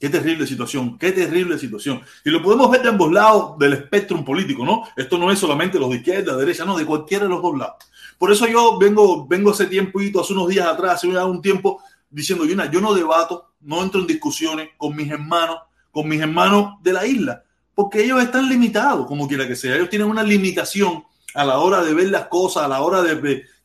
Qué 0.01 0.09
terrible 0.09 0.45
situación, 0.45 0.99
qué 0.99 1.13
terrible 1.13 1.57
situación. 1.57 2.03
Y 2.25 2.31
lo 2.31 2.43
podemos 2.43 2.69
ver 2.69 2.83
de 2.83 2.89
ambos 2.89 3.13
lados 3.13 3.57
del 3.59 3.75
espectro 3.75 4.23
político, 4.25 4.65
¿no? 4.65 4.83
Esto 4.97 5.17
no 5.19 5.31
es 5.31 5.39
solamente 5.39 5.79
los 5.79 5.89
de 5.89 5.99
izquierda, 5.99 6.33
de 6.33 6.41
derecha, 6.41 6.65
no, 6.65 6.77
de 6.77 6.85
cualquiera 6.85 7.25
de 7.25 7.31
los 7.31 7.41
dos 7.41 7.57
lados. 7.57 7.77
Por 8.19 8.33
eso 8.33 8.49
yo 8.49 8.77
vengo, 8.77 9.25
vengo 9.29 9.53
hace 9.53 9.67
tiempo, 9.67 10.01
hace 10.21 10.33
unos 10.33 10.49
días 10.49 10.67
atrás, 10.67 10.97
hace 10.97 11.07
un 11.07 11.41
tiempo, 11.41 11.81
diciendo, 12.11 12.45
yo 12.45 12.81
no 12.81 12.93
debato, 12.93 13.53
no 13.61 13.85
entro 13.85 14.01
en 14.01 14.09
discusiones 14.09 14.71
con 14.77 14.97
mis 14.97 15.11
hermanos, 15.13 15.59
con 15.93 16.09
mis 16.09 16.21
hermanos 16.21 16.75
de 16.83 16.93
la 16.93 17.07
isla, 17.07 17.45
porque 17.73 18.03
ellos 18.03 18.21
están 18.21 18.49
limitados, 18.49 19.07
como 19.07 19.29
quiera 19.29 19.47
que 19.47 19.55
sea. 19.55 19.77
Ellos 19.77 19.91
tienen 19.91 20.09
una 20.09 20.25
limitación 20.25 21.05
a 21.37 21.45
la 21.45 21.59
hora 21.59 21.83
de 21.83 21.95
ver 21.95 22.09
las 22.09 22.27
cosas, 22.27 22.65
a 22.65 22.69
la 22.69 22.81
hora 22.81 23.03
de, 23.03 23.15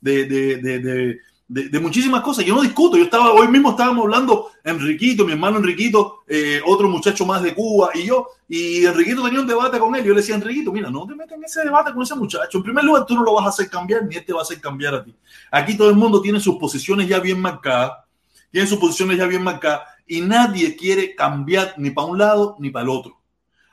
de, 0.02 0.26
de, 0.26 1.20
de 1.48 1.80
muchísimas 1.80 2.22
cosas. 2.22 2.46
Yo 2.46 2.56
no 2.56 2.62
discuto. 2.62 2.98
Yo 2.98 3.06
estaba, 3.06 3.32
hoy 3.32 3.48
mismo 3.48 3.72
estábamos 3.72 4.04
hablando, 4.04 4.52
Enriquito, 4.64 5.26
mi 5.26 5.32
hermano 5.32 5.58
Enriquito, 5.58 6.20
eh, 6.28 6.62
otro 6.66 6.88
muchacho 6.88 7.26
más 7.26 7.42
de 7.42 7.54
Cuba 7.54 7.92
y 7.94 8.06
yo, 8.06 8.28
y 8.48 8.86
Enriquito 8.86 9.24
tenía 9.24 9.40
un 9.40 9.48
debate 9.48 9.80
con 9.80 9.96
él. 9.96 10.04
Yo 10.04 10.14
le 10.14 10.22
decía, 10.22 10.36
Enriquito, 10.36 10.72
mira, 10.72 10.90
no 10.90 11.06
te 11.06 11.16
metas 11.16 11.38
en 11.38 11.44
ese 11.44 11.62
debate 11.64 11.94
con 11.94 12.04
ese 12.04 12.16
muchacho. 12.16 12.58
En 12.58 12.64
primer 12.64 12.84
lugar, 12.84 13.06
tú 13.06 13.16
no 13.16 13.24
lo 13.24 13.34
vas 13.34 13.46
a 13.46 13.50
hacer 13.50 13.70
cambiar, 13.70 14.06
ni 14.06 14.16
él 14.16 14.26
va 14.36 14.40
a 14.40 14.44
hacer 14.44 14.60
cambiar 14.60 14.96
a 14.96 15.04
ti. 15.04 15.16
Aquí 15.52 15.76
todo 15.78 15.90
el 15.90 15.96
mundo 15.96 16.22
tiene 16.22 16.40
sus 16.40 16.58
posiciones 16.58 17.08
ya 17.08 17.20
bien 17.20 17.40
marcadas, 17.40 17.94
tiene 18.52 18.68
sus 18.68 18.80
posiciones 18.80 19.18
ya 19.18 19.26
bien 19.26 19.44
marcadas, 19.44 19.82
y 20.08 20.22
nadie 20.22 20.76
quiere 20.76 21.16
cambiar 21.16 21.76
ni 21.78 21.92
para 21.92 22.08
un 22.08 22.18
lado 22.18 22.58
ni 22.60 22.70
para 22.70 22.84
el 22.84 22.90
otro 22.90 23.21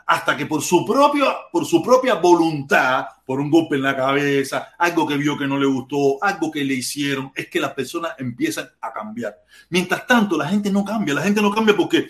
hasta 0.08 0.34
que 0.38 0.46
por 0.46 0.62
su, 0.62 0.86
propio, 0.86 1.26
por 1.52 1.66
su 1.66 1.82
propia 1.82 2.14
voluntad, 2.14 3.04
por 3.26 3.40
un 3.40 3.50
golpe 3.50 3.76
en 3.76 3.82
la 3.82 3.94
cabeza, 3.94 4.70
algo 4.78 5.06
que 5.06 5.18
vio 5.18 5.36
que 5.36 5.46
no 5.46 5.58
le 5.58 5.66
gustó, 5.66 6.16
algo 6.22 6.50
que 6.50 6.64
le 6.64 6.72
hicieron, 6.72 7.30
es 7.34 7.48
que 7.48 7.60
las 7.60 7.74
personas 7.74 8.12
empiezan 8.16 8.70
a 8.80 8.90
cambiar. 8.90 9.36
Mientras 9.68 10.06
tanto, 10.06 10.38
la 10.38 10.48
gente 10.48 10.72
no 10.72 10.82
cambia, 10.82 11.12
la 11.12 11.20
gente 11.20 11.42
no 11.42 11.50
cambia 11.50 11.76
porque 11.76 12.08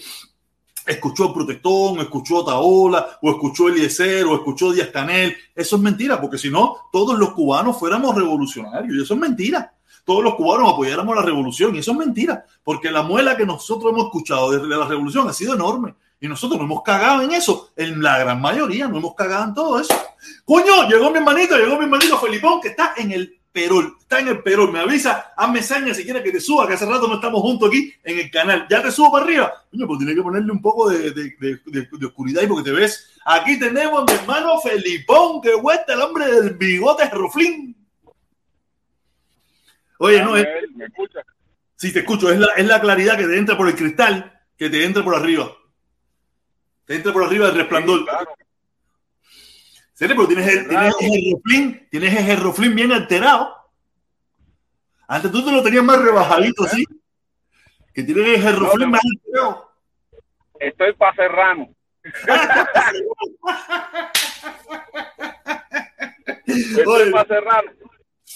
escuchó 0.86 1.24
a 1.24 1.34
Protestón, 1.34 1.98
escuchó 1.98 2.42
a 2.42 2.52
Taola, 2.52 3.18
o 3.20 3.30
escuchó 3.30 3.68
Eliezer, 3.68 4.26
o 4.26 4.36
escuchó 4.36 4.70
a 4.70 4.74
Díaz 4.74 4.90
Canel. 4.90 5.36
Eso 5.52 5.74
es 5.74 5.82
mentira, 5.82 6.20
porque 6.20 6.38
si 6.38 6.50
no, 6.50 6.76
todos 6.92 7.18
los 7.18 7.32
cubanos 7.32 7.80
fuéramos 7.80 8.14
revolucionarios, 8.14 8.96
y 8.96 9.02
eso 9.02 9.14
es 9.14 9.20
mentira. 9.20 9.74
Todos 10.04 10.22
los 10.22 10.36
cubanos 10.36 10.72
apoyáramos 10.72 11.16
la 11.16 11.22
revolución, 11.22 11.74
y 11.74 11.80
eso 11.80 11.90
es 11.90 11.98
mentira, 11.98 12.44
porque 12.62 12.92
la 12.92 13.02
muela 13.02 13.36
que 13.36 13.44
nosotros 13.44 13.92
hemos 13.92 14.04
escuchado 14.04 14.52
desde 14.52 14.68
la 14.68 14.86
revolución 14.86 15.28
ha 15.28 15.32
sido 15.32 15.56
enorme. 15.56 15.96
Y 16.20 16.26
nosotros 16.26 16.58
nos 16.58 16.66
hemos 16.66 16.82
cagado 16.82 17.22
en 17.22 17.30
eso, 17.32 17.72
en 17.76 18.02
la 18.02 18.18
gran 18.18 18.40
mayoría, 18.40 18.88
nos 18.88 18.98
hemos 18.98 19.14
cagado 19.14 19.44
en 19.44 19.54
todo 19.54 19.80
eso. 19.80 19.94
Coño, 20.44 20.88
llegó 20.88 21.10
mi 21.10 21.18
hermanito, 21.18 21.56
llegó 21.56 21.76
mi 21.76 21.84
hermanito 21.84 22.18
Felipón, 22.18 22.60
que 22.60 22.68
está 22.68 22.94
en 22.96 23.12
el 23.12 23.38
Perol, 23.52 23.96
está 24.00 24.18
en 24.18 24.28
el 24.28 24.42
Perol. 24.42 24.72
Me 24.72 24.80
avisa, 24.80 25.32
hazme 25.36 25.62
señas 25.62 25.96
si 25.96 26.04
quieres 26.04 26.22
que 26.22 26.32
te 26.32 26.40
suba, 26.40 26.66
que 26.66 26.74
hace 26.74 26.86
rato 26.86 27.06
no 27.06 27.14
estamos 27.14 27.40
juntos 27.40 27.68
aquí 27.68 27.92
en 28.02 28.18
el 28.18 28.30
canal. 28.30 28.66
Ya 28.68 28.82
te 28.82 28.90
subo 28.90 29.12
para 29.12 29.24
arriba. 29.24 29.52
Coño, 29.70 29.86
pues 29.86 29.98
tiene 29.98 30.14
que 30.14 30.22
ponerle 30.22 30.50
un 30.50 30.60
poco 30.60 30.90
de, 30.90 31.12
de, 31.12 31.36
de, 31.38 31.88
de 31.90 32.06
oscuridad 32.06 32.42
y 32.42 32.46
porque 32.48 32.70
te 32.70 32.76
ves. 32.76 33.14
Aquí 33.24 33.58
tenemos 33.58 34.02
a 34.02 34.04
mi 34.04 34.18
hermano 34.18 34.60
Felipón, 34.60 35.40
que 35.40 35.54
vuelta 35.54 35.94
el 35.94 36.00
hombre 36.00 36.26
del 36.26 36.54
bigote 36.54 37.08
roflín. 37.10 37.76
Oye, 39.98 40.22
no 40.22 40.36
es. 40.36 40.46
¿Me 40.74 40.86
escuchas? 40.86 41.24
Sí, 41.76 41.92
te 41.92 42.00
escucho. 42.00 42.30
Es 42.30 42.38
la, 42.38 42.48
es 42.56 42.66
la 42.66 42.80
claridad 42.80 43.16
que 43.16 43.26
te 43.26 43.38
entra 43.38 43.56
por 43.56 43.68
el 43.68 43.76
cristal, 43.76 44.40
que 44.56 44.68
te 44.68 44.84
entra 44.84 45.04
por 45.04 45.14
arriba. 45.14 45.52
Te 46.88 46.94
entra 46.94 47.12
por 47.12 47.22
arriba 47.22 47.48
del 47.48 47.56
resplandor. 47.56 47.98
Sí, 47.98 48.06
claro. 48.06 48.34
Pero 49.98 50.26
tienes 50.26 50.48
el, 50.48 50.68
tienes 50.68 50.94
el 51.02 51.32
roflín, 51.32 51.88
tienes 51.90 52.28
el 52.30 52.40
roflín 52.40 52.74
bien 52.74 52.92
alterado. 52.92 53.54
Antes 55.06 55.30
tú 55.30 55.44
te 55.44 55.52
lo 55.52 55.62
tenías 55.62 55.84
más 55.84 56.02
rebajadito, 56.02 56.64
¿sí? 56.64 56.82
Que 57.92 58.02
tienes 58.04 58.42
el 58.42 58.56
roflín 58.56 58.90
más 58.90 59.02
alterado. 59.04 59.70
Estoy 60.58 60.94
para 60.94 61.14
serrano. 61.14 61.68
Esto 66.46 67.00
es 67.02 67.28
Serrano. 67.28 67.70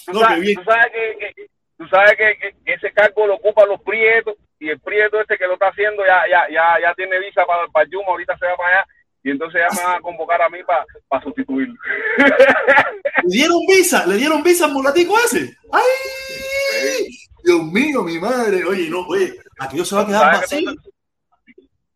Tú, 0.05 0.19
sabes, 0.19 0.55
tú 0.55 0.63
sabes, 0.63 0.91
que, 0.91 1.49
tú 1.75 1.87
sabes 1.87 2.17
que, 2.17 2.55
ese 2.71 2.91
cargo 2.91 3.25
lo 3.25 3.35
ocupan 3.35 3.67
los 3.67 3.81
prietos 3.81 4.35
y 4.59 4.69
el 4.69 4.79
prieto 4.79 5.19
este 5.19 5.37
que 5.37 5.47
lo 5.47 5.53
está 5.53 5.67
haciendo 5.67 6.05
ya 6.05 6.23
ya 6.29 6.47
ya, 6.49 6.79
ya 6.81 6.93
tiene 6.93 7.19
visa 7.19 7.45
para, 7.45 7.67
para 7.67 7.89
Yuma, 7.89 8.07
ahorita 8.07 8.37
se 8.37 8.45
va 8.45 8.55
para 8.55 8.69
allá 8.69 8.87
y 9.23 9.31
entonces 9.31 9.61
ya 9.61 9.75
me 9.75 9.83
van 9.87 9.97
a 9.97 10.01
convocar 10.01 10.41
a 10.41 10.49
mí 10.49 10.59
para 10.65 10.85
para 11.07 11.23
sustituirlo. 11.23 11.75
¿Le 13.23 13.29
dieron 13.29 13.59
visa? 13.67 14.05
¿Le 14.05 14.15
dieron 14.17 14.43
visa 14.43 14.65
al 14.65 14.73
mulatico 14.73 15.15
ese? 15.25 15.55
¡Ay! 15.71 17.07
Dios 17.43 17.63
mío, 17.63 18.03
mi 18.03 18.19
madre. 18.19 18.63
Oye, 18.65 18.89
no, 18.89 19.01
oye, 19.07 19.33
aquello 19.59 19.85
se 19.85 19.95
va 19.95 20.01
a 20.01 20.05
quedar 20.05 20.33
vacío. 20.35 20.71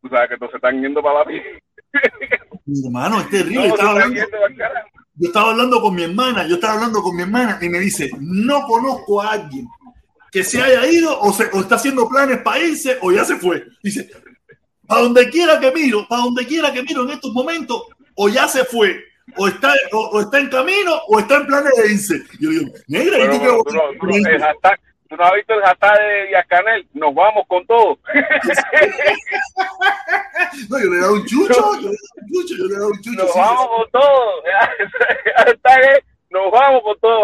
Tú 0.02 0.10
sabes 0.10 0.30
que 0.30 0.38
todos 0.38 0.52
se 0.52 0.58
están 0.58 0.82
yendo 0.82 1.02
para 1.02 1.20
la 1.20 1.26
Mi 2.66 2.86
hermano, 2.86 3.20
es 3.20 3.30
terrible. 3.30 3.68
estaba 3.68 3.92
hablando, 3.92 4.22
yo 5.16 5.28
estaba 5.28 5.52
hablando 5.52 5.82
con 5.82 5.96
mi 5.96 6.04
hermana, 6.04 6.48
yo 6.48 6.56
estaba 6.56 6.74
hablando 6.76 7.02
con 7.02 7.16
mi 7.16 7.24
hermana 7.24 7.58
y 7.62 7.70
me 7.70 7.80
dice, 7.80 8.10
no 8.20 8.62
conozco 8.68 9.22
a 9.22 9.32
alguien 9.32 9.68
que 10.32 10.44
se 10.44 10.62
haya 10.62 10.86
ido 10.88 11.20
o, 11.20 11.34
se, 11.34 11.50
o 11.54 11.62
está 11.62 11.76
haciendo 11.76 12.08
planes 12.08 12.40
para 12.40 12.60
irse 12.60 12.98
o 13.02 13.12
ya 13.12 13.24
se 13.24 13.38
fue. 13.38 13.66
Dice, 13.82 14.10
para 14.88 15.02
donde 15.02 15.30
quiera 15.30 15.60
que 15.60 15.72
miro, 15.72 16.08
para 16.08 16.24
donde 16.24 16.46
quiera 16.46 16.72
que 16.72 16.84
miro 16.84 17.04
en 17.04 17.10
estos 17.12 17.34
momentos, 17.34 17.84
o 18.16 18.30
ya 18.30 18.48
se 18.48 18.64
fue, 18.66 19.04
o 19.36 19.48
está, 19.48 19.74
o, 19.92 20.22
está 20.22 20.40
en 20.40 20.50
camino, 20.50 21.00
o 21.08 21.20
está 21.20 21.36
en 21.38 21.48
planes 21.48 21.74
de 21.76 21.92
irse. 21.92 22.24
Yo 22.40 22.50
digo, 22.50 22.72
negra, 22.88 23.20
¿y 23.20 23.28
tú, 23.28 23.34
no, 23.44 23.62
tú, 23.64 23.76
no, 25.16 25.24
has 25.24 25.36
visto 25.36 25.54
el 25.54 25.62
hashtag 25.62 26.00
de 26.00 26.32
Yacanel? 26.32 26.88
Nos 26.94 27.14
vamos 27.14 27.44
con 27.48 27.64
todo. 27.68 28.00
no, 30.70 30.80
yo 30.80 30.90
le 30.90 30.98
he 30.98 31.02
dado 31.02 31.14
un 31.14 31.26
chucho, 31.26 31.54
yo 31.82 31.88
le 31.88 31.88
he 31.88 31.90
dado 31.90 31.98
un 32.18 32.28
chucho, 32.32 32.56
yo 32.58 32.66
le 32.66 32.74
he 32.74 32.78
dado 32.78 32.90
un 32.90 33.02
chucho. 33.02 33.24
Nos 33.24 33.34
vamos 33.36 33.68
con 33.68 33.90
todo. 33.92 34.44
nos 36.30 36.52
vamos 36.52 36.82
con 36.84 37.00
todo. 37.00 37.22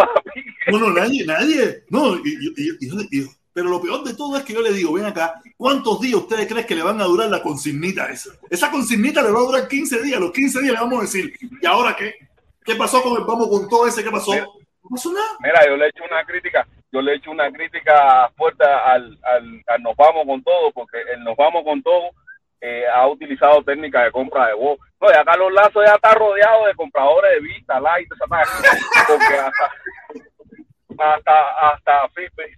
no, 0.72 0.80
no, 0.80 0.90
nadie, 0.92 1.26
nadie. 1.26 1.84
No, 1.90 2.16
y, 2.16 2.54
y, 2.56 2.88
y, 3.12 3.28
pero 3.54 3.70
lo 3.70 3.80
peor 3.82 4.04
de 4.04 4.16
todo 4.16 4.36
es 4.36 4.44
que 4.44 4.54
yo 4.54 4.62
le 4.62 4.74
digo, 4.74 4.94
ven 4.94 5.06
acá, 5.06 5.40
¿cuántos 5.56 6.02
días 6.02 6.16
ustedes 6.16 6.48
creen 6.48 6.66
que 6.66 6.76
le 6.76 6.82
van 6.82 7.00
a 7.00 7.06
durar 7.06 7.30
la 7.30 7.42
consignita 7.42 8.10
esa? 8.10 8.32
Esa 8.50 8.72
consignita 8.72 9.22
le 9.22 9.32
va 9.32 9.40
a 9.40 9.44
durar 9.44 9.68
15 9.68 10.02
días, 10.02 10.20
los 10.20 10.32
15 10.32 10.62
días 10.62 10.74
le 10.74 10.80
vamos 10.80 11.00
a 11.00 11.02
decir, 11.04 11.34
¿y 11.62 11.66
ahora 11.66 11.96
qué? 11.96 12.16
¿Qué 12.66 12.76
pasó 12.76 13.04
con 13.04 13.16
el 13.20 13.26
vamos 13.26 13.50
con 13.50 13.70
todo 13.70 13.88
ese? 13.88 14.04
¿Qué 14.04 14.10
pasó? 14.10 14.34
no 14.34 14.90
pasó 14.90 15.14
nada. 15.14 15.38
Mira, 15.40 15.68
yo 15.68 15.78
le 15.78 15.86
he 15.86 15.90
hecho 15.90 16.04
una 16.04 16.26
crítica, 16.26 16.68
yo 16.92 17.02
le 17.02 17.12
he 17.12 17.16
hecho 17.16 17.30
una 17.30 17.52
crítica 17.52 18.32
fuerte 18.36 18.64
al, 18.66 19.20
al, 19.24 19.84
nos 19.84 19.96
vamos 19.96 20.26
con 20.26 20.44
todo, 20.44 20.72
porque 20.72 20.98
el 21.14 21.24
nos 21.24 21.38
vamos 21.38 21.64
con 21.64 21.84
todo 21.84 22.10
eh, 22.66 22.86
ha 22.88 23.06
utilizado 23.10 23.62
técnicas 23.62 24.06
de 24.06 24.12
compra 24.12 24.48
de 24.48 24.54
voz. 24.54 24.80
No, 25.02 25.10
y 25.12 25.14
acá 25.14 25.36
los 25.36 25.52
lazos 25.52 25.84
ya 25.86 25.96
está 25.96 26.14
rodeado 26.14 26.66
de 26.66 26.76
compradores 26.76 27.32
de 27.34 27.42
vista, 27.42 27.78
light, 27.80 28.08
porque 29.08 29.36
hasta 29.36 29.72
hasta, 30.98 31.72
hasta 31.72 32.10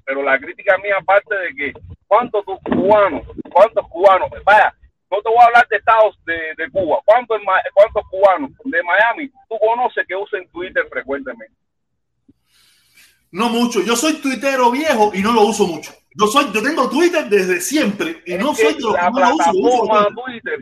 pero 0.05 0.21
la 0.21 0.37
crítica 0.37 0.77
mía 0.77 0.97
aparte 0.99 1.33
de 1.35 1.55
que 1.55 1.73
cuántos 2.05 2.43
cubanos, 2.45 3.23
cuántos 3.51 3.87
cubanos, 3.87 4.29
vaya, 4.43 4.73
no 5.09 5.21
te 5.21 5.29
voy 5.29 5.39
a 5.41 5.45
hablar 5.45 5.67
de 5.69 5.77
estados 5.77 6.19
de, 6.25 6.53
de 6.57 6.69
Cuba, 6.69 6.99
¿Cuántos, 7.05 7.39
cuántos 7.73 8.03
cubanos 8.09 8.51
de 8.65 8.83
Miami 8.83 9.29
tú 9.49 9.57
conoces 9.57 10.05
que 10.05 10.15
usen 10.15 10.47
Twitter 10.49 10.85
frecuentemente. 10.91 11.55
No 13.35 13.49
mucho, 13.49 13.81
yo 13.81 13.97
soy 13.97 14.13
tuitero 14.13 14.71
viejo 14.71 15.11
y 15.13 15.21
no 15.21 15.33
lo 15.33 15.41
uso 15.41 15.67
mucho. 15.67 15.91
Yo 16.17 16.25
soy, 16.27 16.53
yo 16.53 16.63
tengo 16.63 16.89
Twitter 16.89 17.25
desde 17.25 17.59
siempre 17.59 18.23
y 18.25 18.35
no 18.35 18.55
soy 18.55 18.77
la 18.79 19.11
plataforma 19.11 20.07
Twitter, 20.23 20.59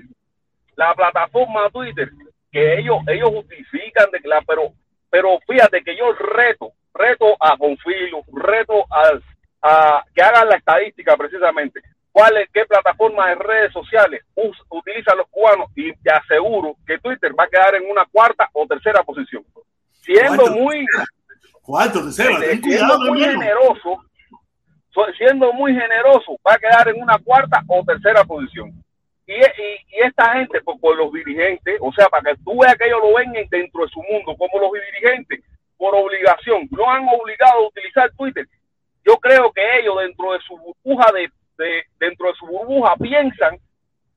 la 0.76 0.96
plataforma 0.96 1.70
Twitter 1.70 2.10
que 2.52 2.80
ellos 2.80 2.98
ellos 3.06 3.30
justifican 3.30 4.10
de 4.12 4.28
la, 4.28 4.42
pero 4.42 4.74
pero 5.12 5.38
fíjate 5.48 5.84
que 5.84 5.96
yo 5.96 6.14
reto 6.14 6.72
reto 6.96 7.38
a 7.40 7.56
Confilo, 7.58 8.24
reto 8.34 8.86
a, 8.90 9.20
a, 9.62 10.04
que 10.16 10.24
hagan 10.24 10.50
la 10.50 10.56
estadística 10.56 11.16
precisamente. 11.16 11.80
¿Cuál 12.12 12.34
qué 12.52 12.66
plataforma 12.66 13.30
de 13.30 13.36
redes 13.36 13.72
sociales 13.72 14.24
utilizan 14.70 15.18
los 15.18 15.28
cubanos? 15.30 15.70
Y 15.76 15.94
te 15.98 16.12
aseguro 16.12 16.76
que 16.88 16.98
Twitter 16.98 17.34
va 17.40 17.44
a 17.44 17.50
quedar 17.50 17.76
en 17.76 17.88
una 17.88 18.06
cuarta 18.06 18.50
o 18.54 18.66
tercera 18.66 19.04
posición. 19.04 19.46
Siendo 20.02 20.48
muy. 20.48 20.88
Cuarto, 21.62 22.04
tercera, 22.04 22.40
siendo 22.62 23.00
muy 23.00 23.22
generoso, 23.22 24.04
siendo 25.18 25.54
muy 25.54 25.74
generoso, 25.74 26.38
va 26.46 26.56
a 26.56 26.60
quedar 26.60 26.90
en 26.90 27.02
una 27.02 27.18
cuarta 27.18 27.64
o 27.68 27.84
tercera 27.84 28.24
posición. 28.24 28.72
Y, 29.26 29.34
y, 29.34 30.04
esta 30.04 30.34
gente, 30.34 30.60
pues, 30.62 30.78
con 30.82 30.98
los 30.98 31.12
dirigentes, 31.14 31.78
o 31.80 31.94
sea, 31.94 32.08
para 32.10 32.34
que 32.34 32.42
tú 32.44 32.60
veas 32.60 32.76
que 32.76 32.86
ellos 32.86 33.00
lo 33.02 33.16
ven 33.16 33.32
dentro 33.50 33.84
de 33.84 33.90
su 33.90 34.02
mundo, 34.04 34.36
como 34.38 34.60
los 34.60 34.72
dirigentes 34.74 35.42
por 35.78 35.96
obligación, 35.96 36.68
no 36.72 36.90
han 36.90 37.08
obligado 37.08 37.60
a 37.60 37.68
utilizar 37.68 38.12
Twitter. 38.18 38.46
Yo 39.06 39.18
creo 39.18 39.52
que 39.52 39.80
ellos 39.80 39.98
dentro 40.00 40.34
de 40.34 40.40
su 40.40 40.58
burbuja 40.58 41.12
de, 41.14 41.32
dentro 42.00 42.28
de 42.28 42.36
su 42.36 42.46
burbuja 42.46 42.96
piensan 42.98 43.58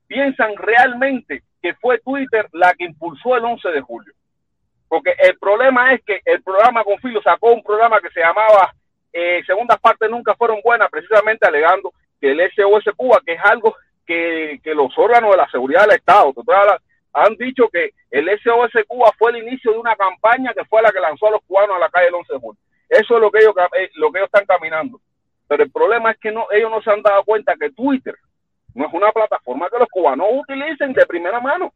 piensan 0.07 0.55
realmente 0.55 1.43
que 1.61 1.73
fue 1.75 1.99
Twitter 1.99 2.47
la 2.53 2.73
que 2.73 2.85
impulsó 2.85 3.35
el 3.35 3.45
11 3.45 3.69
de 3.69 3.81
julio. 3.81 4.13
Porque 4.87 5.15
el 5.19 5.37
problema 5.37 5.93
es 5.93 6.01
que 6.03 6.21
el 6.25 6.41
programa 6.41 6.83
con 6.83 6.97
Filo 6.99 7.21
sacó 7.21 7.51
un 7.51 7.63
programa 7.63 7.99
que 7.99 8.09
se 8.09 8.21
llamaba 8.21 8.73
eh, 9.11 9.43
Segundas 9.45 9.79
Partes 9.79 10.09
Nunca 10.09 10.35
Fueron 10.35 10.59
Buenas, 10.63 10.89
precisamente 10.89 11.47
alegando 11.47 11.93
que 12.19 12.31
el 12.31 12.39
SOS 12.51 12.95
Cuba, 12.95 13.21
que 13.25 13.33
es 13.33 13.41
algo 13.43 13.75
que, 14.05 14.59
que 14.63 14.73
los 14.73 14.97
órganos 14.97 15.31
de 15.31 15.37
la 15.37 15.49
seguridad 15.49 15.81
del 15.81 15.97
Estado, 15.97 16.33
han 17.13 17.35
dicho 17.35 17.67
que 17.69 17.91
el 18.11 18.29
SOS 18.39 18.85
Cuba 18.87 19.11
fue 19.17 19.31
el 19.31 19.47
inicio 19.47 19.71
de 19.71 19.79
una 19.79 19.95
campaña 19.95 20.53
que 20.53 20.65
fue 20.65 20.81
la 20.81 20.91
que 20.91 20.99
lanzó 20.99 21.27
a 21.27 21.31
los 21.31 21.41
cubanos 21.45 21.75
a 21.75 21.79
la 21.79 21.89
calle 21.89 22.07
el 22.07 22.15
11 22.15 22.33
de 22.33 22.39
julio. 22.39 22.61
Eso 22.89 23.15
es 23.15 23.21
lo 23.21 23.31
que 23.31 23.39
ellos, 23.39 23.53
eh, 23.77 23.89
lo 23.95 24.11
que 24.11 24.19
ellos 24.19 24.29
están 24.33 24.45
caminando. 24.45 25.01
Pero 25.47 25.63
el 25.63 25.71
problema 25.71 26.11
es 26.11 26.17
que 26.17 26.31
no, 26.31 26.47
ellos 26.51 26.71
no 26.71 26.81
se 26.81 26.91
han 26.91 27.01
dado 27.01 27.23
cuenta 27.23 27.55
que 27.59 27.71
Twitter 27.71 28.15
no 28.73 28.85
es 28.85 28.93
una 28.93 29.11
plataforma 29.11 29.69
que 29.69 29.79
los 29.79 29.89
cubanos 29.89 30.27
utilicen 30.31 30.93
de 30.93 31.05
primera 31.05 31.39
mano. 31.39 31.73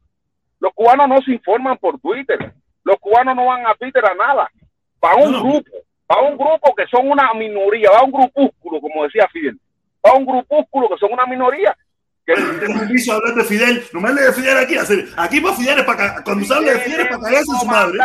Los 0.60 0.72
cubanos 0.74 1.08
no 1.08 1.20
se 1.22 1.32
informan 1.32 1.76
por 1.78 1.98
Twitter. 1.98 2.52
Los 2.84 2.98
cubanos 2.98 3.36
no 3.36 3.46
van 3.46 3.66
a 3.66 3.74
Twitter 3.74 4.04
a 4.04 4.14
nada. 4.14 4.50
Va 5.04 5.16
un 5.16 5.32
grupo, 5.32 5.70
va 6.10 6.22
un 6.22 6.36
grupo 6.36 6.74
que 6.74 6.86
son 6.86 7.10
una 7.10 7.32
minoría, 7.34 7.90
va 7.90 8.02
un 8.02 8.12
grupúsculo, 8.12 8.80
como 8.80 9.04
decía 9.04 9.28
Fidel. 9.32 9.58
Va 10.04 10.14
un 10.14 10.26
grupúsculo 10.26 10.88
que 10.88 10.98
son 10.98 11.12
una 11.12 11.26
minoría 11.26 11.76
que 12.24 12.32
a 12.32 13.14
hablar 13.14 13.34
de 13.34 13.44
Fidel, 13.44 13.84
no 13.92 14.00
me 14.00 14.08
hable 14.08 14.22
de 14.22 14.32
Fidel 14.32 14.58
aquí, 14.58 14.76
aquí 15.16 15.40
para 15.40 15.56
Fidel 15.56 15.78
es 15.80 15.84
para 15.84 16.22
cuando 16.22 16.44
se 16.44 16.54
habla 16.54 16.72
de 16.72 16.78
Fidel 16.78 17.00
es 17.00 17.08
para 17.08 17.22
caerse 17.22 17.52
su 17.60 17.66
madre. 17.66 17.98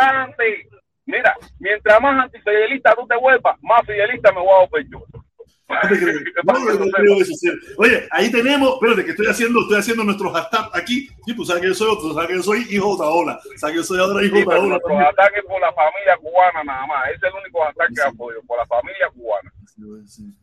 Mira, 1.06 1.34
mientras 1.58 2.00
más 2.00 2.24
antifidelista 2.24 2.94
tú 2.94 3.06
te 3.06 3.16
vuelvas, 3.16 3.56
más 3.62 3.80
fidelista 3.86 4.32
me 4.32 4.40
voy 4.40 4.50
a 4.50 4.66
volver 4.66 4.86
yo. 4.90 5.02
Oye, 7.76 8.08
ahí 8.10 8.32
tenemos, 8.32 8.72
espérate 8.74 9.04
que 9.04 9.10
estoy 9.10 9.26
haciendo, 9.26 9.60
estoy 9.60 9.78
haciendo 9.78 10.02
nuestros 10.02 10.32
hashtags 10.32 10.74
aquí. 10.74 11.10
Sí, 11.26 11.34
pues 11.34 11.48
sabes 11.48 11.60
que 11.62 11.68
yo 11.68 11.74
soy 11.74 11.90
otro, 11.90 12.14
sabes 12.14 12.28
que 12.28 12.36
yo 12.36 12.42
soy 12.42 12.66
hijo 12.70 12.96
de 12.96 13.04
Ola, 13.04 13.38
sabes 13.56 13.74
que 13.74 13.80
yo 13.80 13.84
soy 13.84 14.00
ahora 14.00 14.24
hijo 14.24 14.36
de 14.36 14.44
Ola. 14.44 14.60
Nuestros 14.60 15.00
ataques 15.00 15.44
por 15.44 15.60
la 15.60 15.70
familia 15.74 16.16
cubana 16.16 16.64
nada 16.64 16.86
más, 16.86 17.08
ese 17.08 17.16
es 17.16 17.24
el 17.34 17.40
único 17.40 17.62
hashtag 17.64 17.94
que 17.94 18.00
apoyo, 18.02 18.40
por 18.46 18.56
la 18.58 18.66
familia 18.66 19.10
cubana. 19.10 19.52
Sí, 20.06 20.34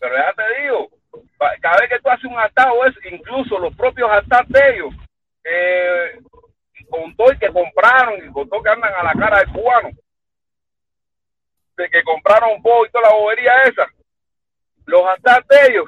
Pero 0.00 0.16
ya 0.16 0.32
te 0.34 0.42
digo, 0.62 0.90
cada 1.60 1.76
vez 1.76 1.90
que 1.90 2.00
tú 2.00 2.10
haces 2.10 2.24
un 2.24 2.40
atado, 2.40 2.84
es 2.86 2.94
incluso 3.12 3.60
los 3.60 3.76
propios 3.76 4.10
ataques 4.10 4.48
de 4.48 4.74
ellos, 4.74 4.92
eh, 5.44 6.18
con 6.90 7.14
todo 7.14 7.32
y 7.32 7.38
que 7.38 7.52
compraron, 7.52 8.18
y 8.18 8.32
con 8.32 8.48
todo 8.48 8.64
que 8.64 8.70
andan 8.70 8.92
a 8.92 9.04
la 9.04 9.12
cara 9.12 9.38
del 9.38 9.52
cubano, 9.52 9.90
de 11.76 11.88
que 11.88 12.02
compraron 12.02 12.60
vos 12.62 12.86
y 12.86 12.92
toda 12.92 13.08
la 13.08 13.14
bobería 13.14 13.62
esa, 13.64 13.86
los 14.86 15.02
ataques 15.06 15.48
de 15.48 15.72
ellos 15.72 15.86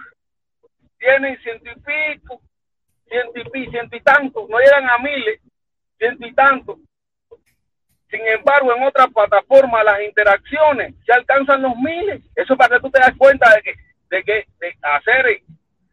tienen 0.99 1.39
ciento 1.43 1.71
y 1.71 1.75
pico, 1.75 2.41
ciento 3.09 3.39
y 3.39 3.51
pico, 3.51 3.71
ciento 3.71 3.97
y 3.97 4.01
tanto, 4.01 4.47
no 4.49 4.59
llegan 4.59 4.89
a 4.89 4.99
miles, 4.99 5.41
ciento 5.99 6.27
y 6.27 6.35
tanto. 6.35 6.79
Sin 8.11 8.27
embargo, 8.29 8.75
en 8.75 8.85
otras 8.85 9.09
plataformas 9.13 9.85
las 9.85 10.01
interacciones 10.03 10.95
se 11.05 11.13
alcanzan 11.13 11.63
los 11.63 11.75
miles. 11.77 12.23
Eso 12.37 12.57
para 12.57 12.77
que 12.77 12.83
tú 12.83 12.91
te 12.91 13.01
das 13.01 13.13
cuenta 13.19 13.53
de 13.55 13.63
que 13.63 13.75
de 14.11 14.23
que 14.23 14.47
de 14.61 14.77
hacer 14.83 15.43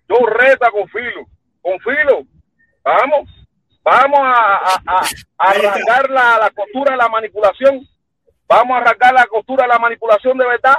yo 0.08 0.25
reto 0.25 0.65
a 0.65 0.71
Confilo, 0.71 1.25
Confilo, 1.62 2.23
vamos, 2.84 3.30
vamos 3.84 4.19
a, 4.21 4.82
a, 4.86 5.01
arrancar 5.38 6.10
la, 6.10 6.38
la, 6.38 6.51
costura 6.51 6.91
de 6.91 6.97
la 6.97 7.08
manipulación, 7.08 7.88
vamos 8.51 8.75
a 8.75 8.81
arrancar 8.81 9.13
la 9.13 9.25
costura 9.27 9.63
de 9.63 9.69
la 9.69 9.79
manipulación 9.79 10.37
de 10.37 10.45
verdad, 10.45 10.75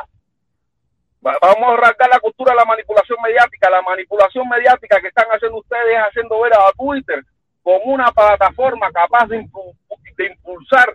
vamos 1.23 1.71
a 1.71 1.73
arrancar 1.73 2.11
la 2.11 2.21
costura 2.21 2.53
de 2.53 2.59
la 2.59 2.65
manipulación 2.67 3.19
mediática, 3.23 3.71
la 3.71 3.81
manipulación 3.81 4.47
mediática 4.49 5.01
que 5.01 5.09
están 5.09 5.27
haciendo 5.31 5.59
ustedes 5.59 5.97
haciendo 6.07 6.41
ver 6.41 6.53
a 6.53 6.71
Twitter 6.77 7.25
como 7.63 7.85
una 7.85 8.11
plataforma 8.13 8.91
capaz 8.93 9.27
de, 9.29 9.39
de 10.17 10.27
impulsar 10.27 10.95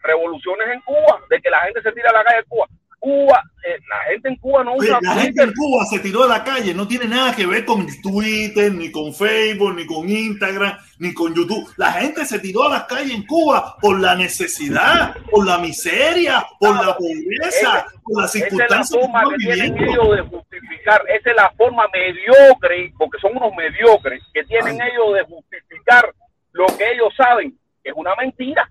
revoluciones 0.00 0.68
en 0.68 0.80
Cuba, 0.82 1.20
de 1.30 1.40
que 1.40 1.48
la 1.48 1.60
gente 1.60 1.80
se 1.80 1.92
tira 1.92 2.10
a 2.10 2.12
la 2.12 2.24
calle 2.24 2.38
de 2.38 2.44
Cuba. 2.44 2.66
Cuba, 3.02 3.42
eh, 3.64 3.80
la 3.90 4.12
gente 4.12 4.28
en 4.28 4.36
Cuba 4.36 4.62
no 4.62 4.76
usa 4.76 5.00
La 5.02 5.14
gente 5.16 5.42
en 5.42 5.52
Cuba 5.54 5.84
se 5.86 5.98
tiró 5.98 6.22
a 6.22 6.28
la 6.28 6.44
calle, 6.44 6.72
no 6.72 6.86
tiene 6.86 7.06
nada 7.06 7.34
que 7.34 7.46
ver 7.46 7.64
con 7.64 7.84
Twitter, 8.00 8.72
ni 8.72 8.92
con 8.92 9.12
Facebook, 9.12 9.74
ni 9.74 9.84
con 9.86 10.08
Instagram, 10.08 10.78
ni 11.00 11.12
con 11.12 11.34
YouTube. 11.34 11.68
La 11.78 11.90
gente 11.94 12.24
se 12.24 12.38
tiró 12.38 12.62
a 12.62 12.70
la 12.70 12.86
calle 12.86 13.12
en 13.12 13.26
Cuba 13.26 13.76
por 13.80 13.98
la 14.00 14.14
necesidad, 14.14 15.16
por 15.32 15.44
la 15.44 15.58
miseria, 15.58 16.46
por 16.60 16.76
la 16.76 16.96
pobreza, 16.96 17.86
por 18.04 18.22
las 18.22 18.30
circunstancias. 18.30 18.92
Esa 18.92 19.00
es 19.00 19.02
la 19.02 19.10
forma 19.10 19.30
que, 19.30 19.52
tienen 19.52 19.78
ellos 19.78 20.16
de 20.16 20.22
justificar, 20.22 21.02
esa 21.08 21.30
es 21.30 21.36
la 21.36 21.50
forma 21.56 21.84
mediocre, 21.92 22.94
porque 22.96 23.18
son 23.18 23.36
unos 23.36 23.52
mediocres, 23.56 24.22
que 24.32 24.44
tienen 24.44 24.80
ellos 24.80 25.14
de 25.14 25.24
justificar 25.24 26.08
lo 26.52 26.66
que 26.66 26.92
ellos 26.92 27.12
saben 27.16 27.50
que 27.82 27.90
es 27.90 27.96
una 27.96 28.14
mentira. 28.14 28.68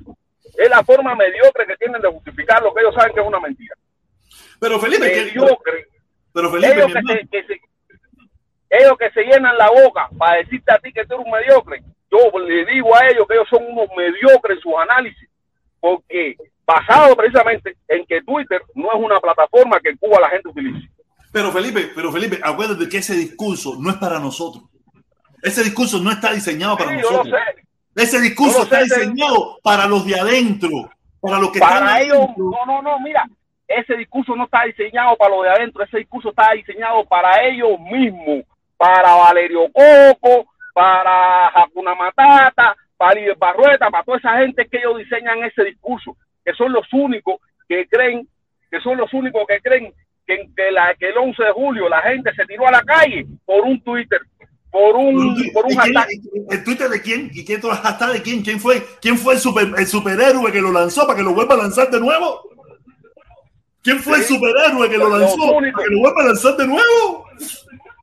Es 0.58 0.70
la 0.70 0.86
forma 0.86 1.16
mediocre 1.16 1.68
que 1.68 1.76
tienen 1.76 2.02
de 2.02 2.08
justificar 2.08 2.64
lo 2.64 2.74
que 2.74 2.80
ellos 2.80 2.96
saben 2.96 3.14
que 3.14 3.20
es 3.20 3.28
una 3.28 3.42
mentira. 3.42 3.76
Pero 4.60 4.80
Felipe, 4.80 5.06
mediocre. 5.06 5.88
pero 6.34 6.52
Felipe, 6.52 6.74
ellos 6.74 6.94
que, 7.32 7.44
se, 7.44 7.62
ellos 8.70 8.98
que 8.98 9.12
se 9.12 9.24
llenan 9.24 9.58
la 9.58 9.70
boca 9.70 10.10
para 10.18 10.38
decirte 10.38 10.72
a 10.72 10.80
ti 10.80 10.94
que 10.94 11.06
tú 11.06 11.16
eres 11.16 11.26
un 11.26 11.32
mediocre, 11.32 11.84
yo 12.12 12.40
le 12.40 12.66
digo 12.66 12.96
a 12.96 13.08
ellos 13.08 13.26
que 13.28 13.34
ellos 13.36 13.48
son 13.50 13.64
unos 13.66 13.88
mediocres 13.96 14.58
en 14.58 14.62
sus 14.62 14.74
análisis, 14.80 15.30
porque 15.80 16.36
basado 16.66 17.16
precisamente 17.16 17.76
en 17.88 18.06
que 18.06 18.22
Twitter 18.22 18.62
no 18.76 18.90
es 18.94 19.00
una 19.00 19.20
plataforma 19.20 19.80
que 19.80 19.90
en 19.90 19.98
Cuba 19.98 20.20
la 20.22 20.30
gente 20.30 20.50
utilice. 20.50 20.90
Pero 21.32 21.52
Felipe, 21.52 21.92
pero 21.96 22.12
Felipe, 22.12 22.40
acuérdate 22.44 22.90
que 22.90 22.98
ese 22.98 23.16
discurso 23.16 23.76
no 23.80 23.90
es 23.90 23.98
para 23.98 24.20
nosotros. 24.20 24.66
Ese 25.42 25.64
discurso 25.64 26.00
no 26.00 26.12
está 26.12 26.34
diseñado 26.34 26.78
para 26.78 26.94
nosotros. 26.94 27.34
Ese 27.96 28.22
discurso 28.22 28.64
está 28.64 28.84
diseñado 28.84 29.60
para 29.64 29.88
los 29.88 30.06
de 30.06 30.20
adentro, 30.20 30.70
para 31.20 31.40
los 31.40 31.52
que 31.52 31.60
para 31.60 32.02
ellos. 32.02 32.28
No, 32.38 32.66
no, 32.66 32.82
no, 32.82 33.00
mira, 33.00 33.28
ese 33.78 33.96
discurso 33.96 34.36
no 34.36 34.46
está 34.46 34.64
diseñado 34.64 35.16
para 35.18 35.36
los 35.36 35.44
de 35.44 35.50
adentro, 35.50 35.84
ese 35.84 35.98
discurso 35.98 36.30
está 36.30 36.52
diseñado 36.54 37.06
para 37.06 37.44
ellos 37.44 37.80
mismos, 37.80 38.44
para 38.78 39.14
Valerio 39.14 39.70
Coco, 39.72 40.52
para 40.74 41.48
Hakuna 41.48 41.96
Matata, 41.96 42.76
para 42.98 43.16
Lidia 43.16 43.36
Barrueta, 43.38 43.90
para 43.90 44.04
toda 44.04 44.18
esa 44.18 44.38
gente 44.38 44.68
que 44.68 44.78
ellos 44.78 44.98
diseñan 44.98 45.44
ese 45.44 45.64
discurso, 45.64 46.16
que 46.44 46.54
son 46.54 46.72
los 46.72 46.86
únicos 46.94 47.36
que 47.68 47.88
creen, 47.88 48.28
que 48.70 48.80
son 48.82 48.98
los 48.98 49.14
únicos 49.14 49.44
que 49.48 49.60
creen 49.60 49.94
que, 50.26 50.50
que, 50.56 50.72
la, 50.72 50.94
que 50.96 51.10
el 51.10 51.18
11 51.18 51.44
de 51.44 51.52
julio 51.52 51.90
la 51.90 52.02
gente 52.02 52.34
se 52.34 52.46
tiró 52.46 52.68
a 52.68 52.72
la 52.72 52.82
calle 52.84 53.26
por 53.46 53.62
un 53.62 53.82
Twitter 53.84 54.22
por 54.72 54.96
un, 54.96 55.36
por 55.54 55.66
un 55.66 55.76
hashtag. 55.76 56.08
¿El 56.50 56.64
Twitter 56.64 56.90
de 56.90 57.02
quién? 57.02 57.30
¿Y 57.34 57.44
quién 57.44 57.62
hashtag 57.62 58.14
de 58.14 58.22
quién? 58.22 58.42
¿Quién 58.42 58.60
fue, 58.60 58.82
quién 59.02 59.18
fue 59.18 59.34
el, 59.34 59.40
super, 59.40 59.68
el 59.78 59.86
superhéroe 59.86 60.52
que 60.52 60.62
lo 60.62 60.72
lanzó 60.72 61.06
para 61.06 61.18
que 61.18 61.24
lo 61.24 61.34
vuelva 61.34 61.56
a 61.56 61.58
lanzar 61.58 61.92
de 61.92 62.00
nuevo? 62.00 62.51
¿Quién 63.84 64.00
fue 64.00 64.18
el 64.18 64.24
superhéroe 64.24 64.90
que 64.90 64.98
lo 64.98 65.18
lanzó 65.18 65.60
que 65.60 65.90
lo 65.90 66.00
vuelva 66.00 66.22
a 66.22 66.26
lanzar 66.26 66.56
de 66.56 66.68
nuevo? 66.68 67.28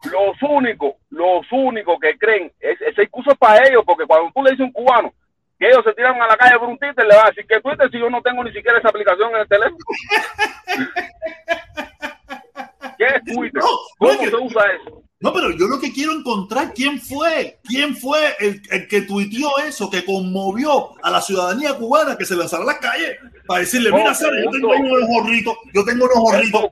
Los 0.05 0.37
únicos, 0.43 0.95
los 1.11 1.47
únicos 1.51 1.99
que 2.01 2.17
creen, 2.19 2.53
ese 2.61 3.01
discurso 3.01 3.33
es 3.33 3.38
para 3.38 3.67
ellos, 3.67 3.83
porque 3.87 4.07
cuando 4.07 4.31
tú 4.33 4.43
le 4.43 4.51
dices 4.51 4.64
a 4.64 4.67
un 4.67 4.73
cubano 4.73 5.12
que 5.59 5.67
ellos 5.67 5.83
se 5.85 5.93
tiran 5.95 6.21
a 6.23 6.29
la 6.29 6.37
calle 6.37 6.59
por 6.59 6.69
un 6.69 6.79
Twitter, 6.79 7.05
le 7.05 7.17
va 7.17 7.25
a 7.25 7.29
decir 7.29 7.45
que 7.47 7.61
Twitter 7.61 7.91
si 7.91 7.99
yo 7.99 8.09
no 8.09 8.23
tengo 8.23 8.45
ni 8.45 8.53
siquiera 8.53 8.79
esa 8.79 8.88
aplicación 8.88 9.35
en 9.35 9.41
el 9.41 9.49
teléfono. 9.49 9.79
¿Qué 12.99 13.05
es 13.05 13.35
Twitter? 13.35 13.62
¿Cómo 13.99 14.12
se 14.12 14.37
usa 14.37 14.62
eso? 14.73 15.03
No, 15.20 15.33
pero 15.33 15.50
yo 15.50 15.66
lo 15.66 15.81
que 15.81 15.92
quiero 15.92 16.12
encontrar, 16.12 16.72
¿quién 16.72 17.00
fue? 17.00 17.59
¿Quién 17.64 17.96
fue 17.96 18.37
el, 18.38 18.87
que 18.87 19.02
tuiteó 19.02 19.59
eso, 19.66 19.90
que 19.90 20.04
conmovió 20.04 20.94
a 21.02 21.11
la 21.11 21.20
ciudadanía 21.20 21.74
cubana 21.74 22.16
que 22.16 22.24
se 22.24 22.37
lanzara 22.37 22.62
a 22.62 22.66
la 22.66 22.78
calle 22.78 23.18
para 23.44 23.61
decirle, 23.61 23.90
mira, 23.90 24.14
Sara, 24.14 24.37
yo 24.44 24.50
tengo 24.50 24.68
unos 24.68 25.09
gorritos, 25.09 25.57
yo 25.74 25.85
tengo 25.85 26.04
unos 26.04 26.18
gorritos. 26.18 26.66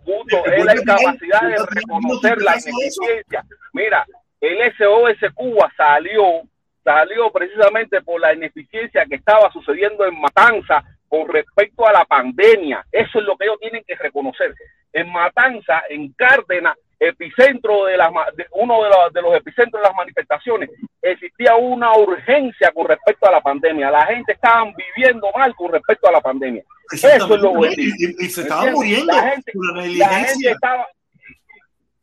Es 0.57 0.65
la 0.65 0.77
incapacidad 0.77 1.41
de 1.43 1.57
reconocer 1.71 2.41
la 2.43 2.53
ineficiencia. 2.53 3.45
Mira, 3.73 4.07
el 4.41 4.73
SOS 4.77 5.33
Cuba 5.35 5.73
salió, 5.77 6.43
salió 6.85 7.33
precisamente 7.33 8.01
por 8.03 8.21
la 8.21 8.33
ineficiencia 8.33 9.07
que 9.07 9.17
estaba 9.17 9.51
sucediendo 9.53 10.07
en 10.07 10.21
Matanza 10.21 10.85
con 11.09 11.27
respecto 11.29 11.85
a 11.85 11.93
la 11.93 12.05
pandemia. 12.05 12.87
Eso 12.93 13.19
es 13.19 13.25
lo 13.25 13.37
que 13.37 13.47
ellos 13.47 13.59
tienen 13.61 13.83
que 13.85 13.97
reconocer. 13.97 14.55
En 14.93 15.11
Matanza, 15.11 15.83
en 15.89 16.13
Cárdenas, 16.13 16.77
epicentro 16.99 17.85
de 17.85 17.97
las 17.97 18.11
uno 18.53 18.83
de 18.83 18.89
los, 18.89 19.13
de 19.13 19.23
los 19.23 19.35
epicentros 19.35 19.83
de 19.83 19.89
las 19.89 19.97
manifestaciones 19.97 20.71
existía 21.03 21.55
una 21.55 21.97
urgencia 21.97 22.73
con 22.73 22.89
respecto 22.89 23.29
a 23.29 23.33
la 23.33 23.41
pandemia. 23.41 23.91
La 23.91 24.07
gente 24.07 24.33
estaba 24.33 24.65
viviendo 24.97 25.31
mal 25.37 25.55
con 25.55 25.73
respecto 25.73 26.09
a 26.09 26.13
la 26.13 26.21
pandemia. 26.21 26.63
Eso 26.93 27.09
es 27.09 27.29
lo 27.41 27.55
bueno. 27.55 27.75
Y, 27.77 28.29
se 28.29 28.43
estaba 28.43 28.71
muriendo 28.71 29.13
la 29.13 29.23
gente, 29.31 29.53
la 29.99 30.09
gente 30.09 30.51
estaba 30.51 30.87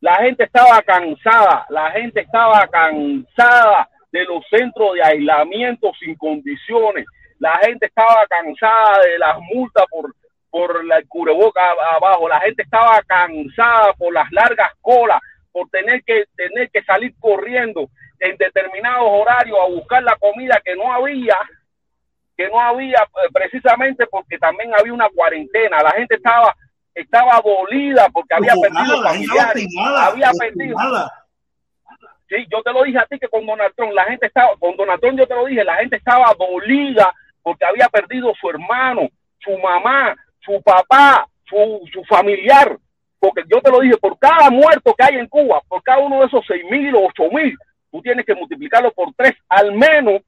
la 0.01 0.15
gente 0.17 0.43
estaba 0.43 0.81
cansada 0.81 1.65
la 1.69 1.91
gente 1.91 2.19
estaba 2.19 2.67
cansada 2.67 3.89
de 4.11 4.25
los 4.25 4.43
centros 4.49 4.95
de 4.95 5.01
aislamiento 5.01 5.93
sin 5.97 6.13
condiciones 6.15 7.05
la 7.39 7.53
gente 7.59 7.85
estaba 7.85 8.25
cansada 8.27 9.01
de 9.01 9.17
las 9.17 9.37
multas 9.53 9.85
por 9.89 10.13
por 10.53 10.85
la 10.85 11.01
cubreboca 11.07 11.61
abajo, 11.95 12.29
la 12.29 12.39
gente 12.41 12.61
estaba 12.61 13.01
cansada 13.07 13.91
por 13.93 14.13
las 14.13 14.31
largas 14.31 14.69
colas, 14.81 15.19
por 15.51 15.67
tener 15.69 16.03
que 16.03 16.25
tener 16.35 16.69
que 16.69 16.83
salir 16.83 17.11
corriendo 17.19 17.89
en 18.19 18.37
determinados 18.37 19.07
horarios 19.09 19.57
a 19.59 19.67
buscar 19.67 20.03
la 20.03 20.15
comida 20.17 20.61
que 20.63 20.75
no 20.75 20.93
había, 20.93 21.35
que 22.37 22.47
no 22.49 22.61
había 22.61 22.99
eh, 22.99 23.29
precisamente 23.33 24.05
porque 24.05 24.37
también 24.37 24.69
había 24.77 24.93
una 24.93 25.09
cuarentena, 25.09 25.81
la 25.81 25.89
gente 25.93 26.17
estaba 26.17 26.55
estaba 26.93 27.41
dolida 27.43 28.07
porque 28.13 28.35
había 28.35 28.53
perdido 28.53 29.01
familiares, 29.01 29.67
había 30.01 30.31
perdido. 30.37 30.77
Sí, 32.29 32.45
yo 32.51 32.61
te 32.61 32.71
lo 32.71 32.83
dije 32.83 32.99
a 32.99 33.07
ti 33.07 33.17
que 33.17 33.27
con 33.27 33.43
Donald 33.43 33.73
Trump, 33.75 33.93
la 33.93 34.05
gente 34.05 34.27
estaba, 34.27 34.55
con 34.57 34.77
Donald 34.77 35.01
Trump 35.01 35.17
yo 35.17 35.25
te 35.25 35.33
lo 35.33 35.45
dije, 35.47 35.63
la 35.63 35.77
gente 35.77 35.95
estaba 35.95 36.31
dolida 36.37 37.11
porque 37.41 37.65
había 37.65 37.89
perdido 37.89 38.31
su 38.39 38.51
hermano, 38.51 39.09
su 39.39 39.57
mamá, 39.57 40.15
su 40.43 40.61
papá, 40.61 41.27
su, 41.45 41.81
su 41.91 42.03
familiar, 42.05 42.77
porque 43.19 43.43
yo 43.49 43.61
te 43.61 43.71
lo 43.71 43.79
dije, 43.79 43.97
por 43.97 44.17
cada 44.19 44.49
muerto 44.49 44.93
que 44.93 45.05
hay 45.05 45.15
en 45.15 45.27
Cuba, 45.27 45.61
por 45.67 45.81
cada 45.81 45.99
uno 45.99 46.19
de 46.19 46.25
esos 46.25 46.43
seis 46.47 46.63
mil 46.69 46.93
o 46.95 47.07
ocho 47.07 47.23
mil, 47.31 47.57
tú 47.91 48.01
tienes 48.01 48.25
que 48.25 48.35
multiplicarlo 48.35 48.91
por 48.91 49.13
tres, 49.15 49.33
al 49.49 49.71
menos 49.73 50.21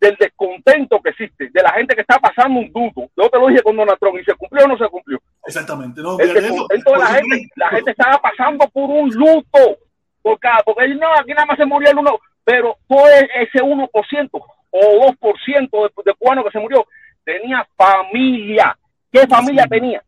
del 0.00 0.16
descontento 0.16 1.00
que 1.00 1.10
existe, 1.10 1.50
de 1.52 1.62
la 1.62 1.72
gente 1.72 1.94
que 1.94 2.02
está 2.02 2.18
pasando 2.18 2.60
un 2.60 2.72
duto. 2.72 3.10
Yo 3.16 3.28
te 3.28 3.38
lo 3.38 3.48
dije 3.48 3.62
con 3.62 3.76
Donald 3.76 3.98
Trump, 3.98 4.18
y 4.20 4.24
se 4.24 4.34
cumplió 4.34 4.64
o 4.64 4.68
no 4.68 4.78
se 4.78 4.88
cumplió. 4.88 5.18
Exactamente. 5.44 6.00
No, 6.00 6.18
el 6.20 6.32
descontento 6.32 6.92
de 6.92 6.98
la 6.98 7.06
gente, 7.06 7.48
la 7.56 7.68
gente 7.70 7.90
estaba 7.90 8.18
pasando 8.18 8.68
por 8.68 8.88
un 8.88 9.10
luto, 9.10 9.78
por 10.22 10.38
cada, 10.38 10.62
porque 10.62 10.88
no, 10.88 11.12
aquí 11.14 11.30
nada 11.30 11.46
más 11.46 11.56
se 11.56 11.66
murió 11.66 11.90
el 11.90 11.98
uno, 11.98 12.18
pero 12.44 12.76
todo 12.86 13.08
ese 13.08 13.58
1% 13.58 14.30
o 14.70 15.12
2% 15.20 15.70
de, 15.70 16.02
de 16.04 16.14
cubano 16.14 16.44
que 16.44 16.50
se 16.50 16.60
murió 16.60 16.86
tenía 17.24 17.66
familia, 17.76 18.78
¿Qué 19.10 19.26
familia 19.26 19.66
tenía? 19.66 20.02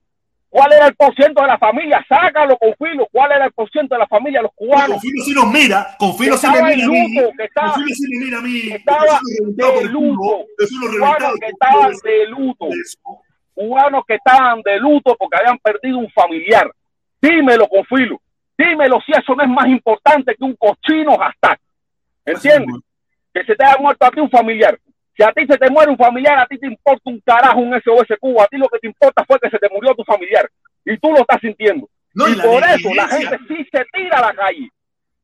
¿Cuál 0.51 0.73
era 0.73 0.89
el 0.89 0.97
porciento 0.97 1.41
de 1.41 1.47
la 1.47 1.59
familia? 1.59 2.05
Sácalo 2.09 2.59
con 2.59 2.75
filo. 2.75 3.07
¿Cuál 3.13 3.31
era 3.31 3.45
el 3.45 3.53
porciento 3.53 3.95
de 3.95 4.01
la 4.01 4.09
familia? 4.09 4.43
Los 4.43 4.51
cubanos. 4.53 4.89
Con 4.89 5.01
filo 5.01 5.25
sí 5.25 5.33
nos 5.33 5.47
mira. 5.47 5.97
Con 5.97 6.19
filo 6.19 6.37
sí 6.37 6.47
me 6.49 6.63
mira 6.63 6.85
a 6.85 6.89
mí. 6.89 7.15
Con 7.15 7.73
filo 7.75 7.95
sí 7.95 8.07
me 8.11 8.25
mira 8.25 8.39
a 8.39 8.43
mí. 8.43 8.59
Estaba 8.73 9.21
de 9.45 9.85
luto. 9.85 10.47
Cubanos 10.59 11.35
que 11.39 11.47
estaban 11.47 11.93
de 12.03 12.27
luto. 12.27 12.69
Cubanos 13.55 14.05
que 14.09 14.15
estaban 14.17 14.61
de 14.63 14.79
luto 14.81 15.17
porque 15.17 15.39
habían 15.39 15.59
perdido 15.59 15.99
un 15.99 16.11
familiar. 16.11 16.69
Dímelo 17.23 17.69
con 17.69 17.85
filo. 17.85 18.21
Dímelo 18.59 19.01
si 19.07 19.13
eso 19.13 19.35
no 19.37 19.45
es 19.45 19.49
más 19.49 19.69
importante 19.69 20.35
que 20.35 20.45
un 20.45 20.57
cochino 20.57 21.17
hashtag. 21.17 21.61
¿Entiendes? 22.25 22.75
Que 23.33 23.45
se 23.45 23.55
te 23.55 23.65
haya 23.65 23.77
muerto 23.79 24.05
a 24.05 24.11
ti 24.11 24.19
un 24.19 24.31
familiar. 24.31 24.77
Si 25.21 25.25
a 25.25 25.33
ti 25.33 25.45
se 25.47 25.59
te 25.59 25.69
muere 25.69 25.91
un 25.91 25.99
familiar, 25.99 26.39
a 26.39 26.47
ti 26.47 26.57
te 26.57 26.67
importa 26.67 27.03
un 27.05 27.21
carajo 27.21 27.61
un 27.61 27.79
SOS 27.79 28.17
Cuba. 28.19 28.45
A 28.45 28.47
ti 28.47 28.57
lo 28.57 28.67
que 28.69 28.79
te 28.79 28.87
importa 28.87 29.23
fue 29.27 29.39
que 29.39 29.51
se 29.51 29.59
te 29.59 29.69
murió 29.69 29.95
tu 29.95 30.03
familiar. 30.03 30.49
Y 30.83 30.97
tú 30.97 31.11
lo 31.11 31.19
estás 31.19 31.39
sintiendo. 31.43 31.91
y, 32.15 32.41
por 32.41 32.65
eso 32.65 32.95
la 32.95 33.07
gente 33.07 33.37
sí 33.47 33.69
se 33.71 33.85
tira 33.93 34.17
a 34.17 34.29
la 34.29 34.33
calle. 34.33 34.71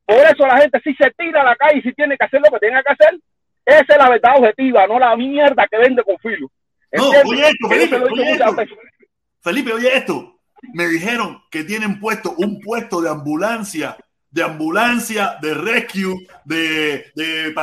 Por 0.05 0.17
eso 0.17 0.45
la 0.45 0.57
gente 0.57 0.79
sí 0.83 0.95
se 1.01 1.09
tira 1.17 1.41
a 1.41 1.45
la 1.45 1.55
calle 1.55 1.79
y 1.79 1.81
sí 1.81 1.93
tiene 1.93 2.15
que 2.15 2.25
hacer 2.25 2.39
lo 2.41 2.51
que 2.51 2.67
tenga 2.67 2.83
que 2.83 2.93
hacer. 2.93 3.19
Esa 3.65 3.93
es 3.93 3.97
la 3.97 4.09
verdad 4.11 4.37
objetiva, 4.37 4.85
no 4.85 4.99
la 4.99 5.15
mierda 5.15 5.67
que 5.67 5.79
vende 5.79 6.03
con 6.03 6.19
filo. 6.19 6.47
No, 6.91 7.09
oye 7.09 7.49
esto, 7.49 7.67
Felipe, 7.67 7.95
oye 7.95 8.31
esto. 8.33 8.55
Felipe, 9.41 9.73
oye 9.73 9.97
esto. 9.97 10.39
Me 10.75 10.87
dijeron 10.89 11.41
que 11.49 11.63
tienen 11.63 11.99
puesto 11.99 12.35
un 12.37 12.59
puesto 12.59 13.01
de 13.01 13.09
ambulancia 13.09 13.97
de 14.37 14.43
ambulancia, 14.43 15.39
de 15.41 15.55
rescue, 15.55 16.27
de, 16.45 17.11
de 17.15 17.55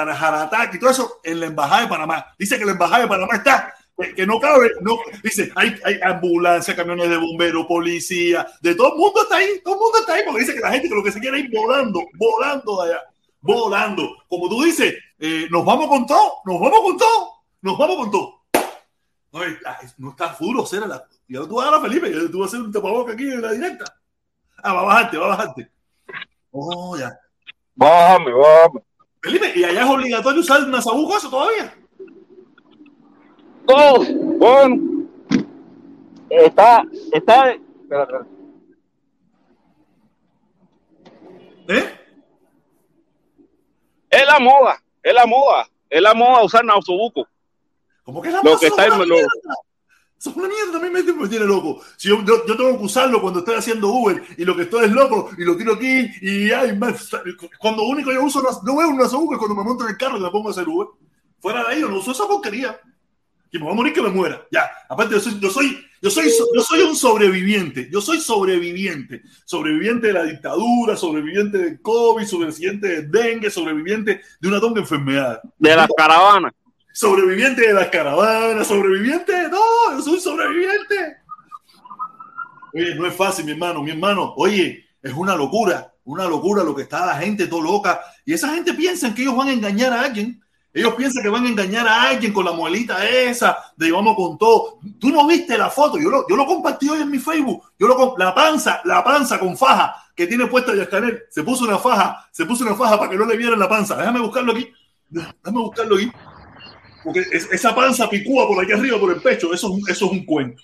y 0.73 0.79
todo 0.81 0.91
eso 0.91 1.21
en 1.23 1.39
la 1.39 1.47
Embajada 1.47 1.83
de 1.83 1.89
Panamá. 1.89 2.27
Dice 2.37 2.59
que 2.59 2.65
la 2.65 2.73
Embajada 2.73 3.03
de 3.03 3.09
Panamá 3.09 3.37
está, 3.37 3.73
que, 4.17 4.27
no 4.27 4.41
cabe, 4.41 4.73
no, 4.81 4.97
dice, 5.23 5.53
hay, 5.55 5.77
hay 5.85 6.01
ambulancia, 6.03 6.75
camiones 6.75 7.09
de 7.09 7.17
bomberos, 7.17 7.67
policía, 7.67 8.45
de 8.61 8.75
todo 8.75 8.93
el 8.93 8.99
mundo 8.99 9.23
está 9.23 9.37
ahí, 9.37 9.61
todo 9.63 9.75
el 9.75 9.81
mundo 9.83 9.99
está 10.01 10.15
ahí, 10.15 10.23
porque 10.27 10.41
dice 10.41 10.55
que 10.55 10.61
la 10.61 10.73
gente 10.73 10.89
que 10.89 10.95
lo 10.97 11.05
que 11.05 11.13
se 11.13 11.21
quiere 11.21 11.39
ir 11.39 11.51
volando, 11.53 12.01
volando 12.15 12.83
de 12.83 12.91
allá, 12.91 13.03
volando. 13.41 14.17
Como 14.29 14.49
tú 14.49 14.65
dices, 14.65 14.97
eh, 15.21 15.47
nos 15.53 15.65
vamos 15.65 15.87
con 15.87 16.05
todo, 16.09 16.39
nos 16.45 16.59
vamos 16.59 16.81
con 16.81 16.99
todo, 16.99 17.29
nos 17.63 17.79
vamos 17.79 17.97
con 17.99 18.11
todo. 18.11 18.41
No, 19.31 19.41
no 19.99 20.11
está 20.11 20.37
duro, 20.41 20.67
será 20.67 20.89
la. 20.89 21.05
Ya 21.29 21.39
tú 21.43 21.55
vas 21.55 21.73
a 21.73 21.81
Felipe, 21.81 22.11
tú 22.33 22.41
vas 22.41 22.49
a 22.49 22.57
hacer 22.57 22.67
un 22.67 22.73
tapaboca 22.73 23.13
aquí 23.13 23.31
en 23.31 23.43
la 23.43 23.53
directa. 23.53 23.85
Ah, 24.61 24.73
va 24.73 24.81
a 24.81 24.85
bajarte, 24.85 25.19
va 25.19 25.27
a 25.27 25.37
bajarte. 25.37 25.74
Oh, 26.57 26.97
ya. 26.97 27.19
Bájame, 27.75 28.33
bájame. 28.33 28.81
Felipe, 29.21 29.53
¿y 29.57 29.64
allá 29.64 29.83
es 29.83 29.90
obligatorio 29.90 30.40
usar 30.40 30.62
una 30.62 30.81
sabuco 30.81 31.17
eso 31.17 31.29
todavía? 31.29 31.75
Todo, 33.67 34.05
bueno. 34.38 35.07
Está, 36.31 36.85
está. 37.12 37.51
Espera, 37.51 38.03
espera. 38.03 38.27
¿Eh? 41.69 42.01
Es 44.11 44.27
la 44.27 44.38
moda, 44.38 44.81
es 45.03 45.14
la 45.14 45.27
moda, 45.27 45.67
es 45.90 46.01
la 46.03 46.14
moda 46.14 46.45
usar 46.45 46.64
nausobuco. 46.64 47.27
¿Cómo 48.05 48.23
que 48.23 48.29
es 48.29 48.35
la 48.35 48.43
Lo 48.43 48.51
moda? 48.51 48.61
que 48.61 48.67
está 48.67 48.87
en 48.87 48.99
lo- 49.09 49.17
es 50.31 50.37
una 50.37 50.49
mierda, 50.49 50.73
también 50.73 50.93
me, 50.93 51.13
me 51.13 51.29
tiene 51.29 51.45
loco. 51.45 51.81
Si 51.97 52.09
yo, 52.09 52.25
yo- 52.25 52.47
yo 52.47 52.57
tengo 52.57 52.79
que 52.79 52.85
usarlo 52.85 53.21
cuando 53.21 53.41
estoy 53.41 53.55
haciendo 53.57 53.89
Uber 53.89 54.23
y 54.37 54.45
lo 54.45 54.57
que 54.57 54.63
estoy 54.63 54.87
es 54.87 54.93
loco 54.93 55.31
y 55.37 55.45
lo 55.45 55.57
tiro 55.57 55.75
aquí 55.75 56.09
y 56.23 56.51
ay, 56.51 56.79
cuando 57.59 57.83
único 57.85 58.13
yo 58.13 58.23
uso, 58.25 58.43
no, 58.43 58.77
veo 58.77 58.89
una 58.89 59.07
Uber 59.07 59.39
cuando 59.39 59.55
me 59.55 59.65
monto 59.65 59.85
en 59.85 59.91
el 59.91 59.97
carro 59.97 60.17
y 60.19 60.21
me 60.21 60.31
pongo 60.31 60.49
a 60.49 60.53
hacer 60.53 60.69
Uber. 60.69 60.89
Fuera 61.41 61.63
de 61.65 61.75
ahí, 61.75 61.81
yo 61.81 61.89
no 61.89 61.99
uso 61.99 62.13
esa 62.13 62.27
porquería. 62.27 62.79
Y 63.53 63.59
me 63.59 63.65
voy 63.65 63.73
a 63.73 63.77
morir 63.77 63.93
que 63.93 64.03
me 64.03 64.09
muera. 64.11 64.45
Ya. 64.51 64.69
Aparte, 64.89 65.15
yo 65.15 65.21
soy, 65.21 65.39
yo 65.41 65.49
soy, 65.49 65.79
yo 66.03 66.11
soy, 66.11 66.29
yo 66.57 66.63
soy 66.63 66.81
un 66.83 66.97
sobreviviente. 66.97 67.89
Yo 67.93 68.01
soy 68.01 68.19
sobreviviente. 68.21 69.23
Sobreviviente 69.45 70.09
de 70.09 70.13
la 70.13 70.25
dictadura, 70.25 70.97
sobreviviente 70.97 71.59
del 71.59 71.81
COVID, 71.81 72.25
sobreviviente 72.27 72.89
del 72.89 73.11
dengue, 73.13 73.51
sobreviviente 73.51 74.23
de 74.41 74.49
una 74.49 74.61
tonga 74.61 74.81
enfermedad. 74.81 75.41
De 75.59 75.77
las 75.77 75.89
caravanas. 75.97 76.53
Sobreviviente 76.97 77.67
de 77.67 77.73
las 77.73 77.89
caravanas, 77.89 78.69
sobreviviente 78.69 79.49
todo, 79.51 79.97
yo 79.97 80.01
soy 80.01 80.21
sobreviviente. 80.21 81.17
Oye, 82.73 82.95
no 82.95 83.05
es 83.09 83.17
fácil, 83.17 83.45
mi 83.47 83.51
hermano, 83.51 83.83
mi 83.83 83.91
hermano. 83.91 84.33
Oye, 84.37 84.87
es 85.03 85.13
una 85.13 85.35
locura, 85.35 85.93
una 86.05 86.29
locura 86.29 86.63
lo 86.63 86.73
que 86.73 86.83
está 86.83 87.05
la 87.05 87.17
gente 87.17 87.49
todo 87.49 87.63
loca. 87.63 88.01
Y 88.25 88.33
esa 88.33 88.55
gente 88.55 88.75
piensa 88.75 89.13
que 89.13 89.23
ellos 89.23 89.37
van 89.37 89.49
a 89.49 89.53
engañar 89.53 89.93
a 89.93 90.03
alguien. 90.03 90.41
Ellos 90.73 90.95
piensan 90.95 91.25
que 91.25 91.29
van 91.31 91.45
a 91.45 91.49
engañar 91.49 91.89
a 91.89 92.11
alguien 92.11 92.33
con 92.33 92.45
la 92.45 92.53
muelita 92.53 93.05
esa, 93.09 93.59
de 93.77 93.91
vamos 93.91 94.15
con 94.15 94.39
todo. 94.39 94.79
Tú 95.01 95.11
no 95.11 95.27
viste 95.27 95.59
la 95.59 95.71
foto, 95.71 95.99
yo 95.99 96.09
lo, 96.09 96.29
yo 96.29 96.37
lo 96.37 96.47
compartí 96.47 96.89
hoy 96.89 97.03
en 97.03 97.11
mi 97.11 97.19
Facebook. 97.19 97.73
Yo 97.77 97.89
lo, 97.89 98.15
la 98.17 98.33
panza, 98.33 98.81
la 98.85 99.03
panza 99.03 99.41
con 99.41 99.57
faja 99.57 99.97
que 100.15 100.29
tiene 100.29 100.47
puesta 100.47 100.73
Yascanel. 100.73 101.25
Se 101.29 101.43
puso 101.43 101.65
una 101.65 101.79
faja, 101.79 102.29
se 102.31 102.47
puso 102.47 102.63
una 102.63 102.77
faja 102.77 102.97
para 103.01 103.11
que 103.11 103.17
no 103.17 103.27
le 103.27 103.37
vieran 103.37 103.59
la 103.59 103.69
panza. 103.69 103.97
Déjame 103.97 104.21
buscarlo 104.21 104.53
aquí. 104.53 104.73
Déjame 105.09 105.59
buscarlo 105.59 105.97
aquí. 105.97 106.13
Porque 107.05 107.21
es- 107.21 107.49
esa 107.53 107.75
panza 107.75 108.09
picúa 108.09 108.47
por 108.49 108.62
aquí 108.64 108.73
arriba, 108.73 108.99
por 108.99 109.12
el 109.12 109.21
pecho, 109.21 109.53
eso, 109.55 109.77
es- 109.77 109.88
eso 109.97 110.07
es 110.07 110.12
un 110.12 110.25
cuento. 110.25 110.62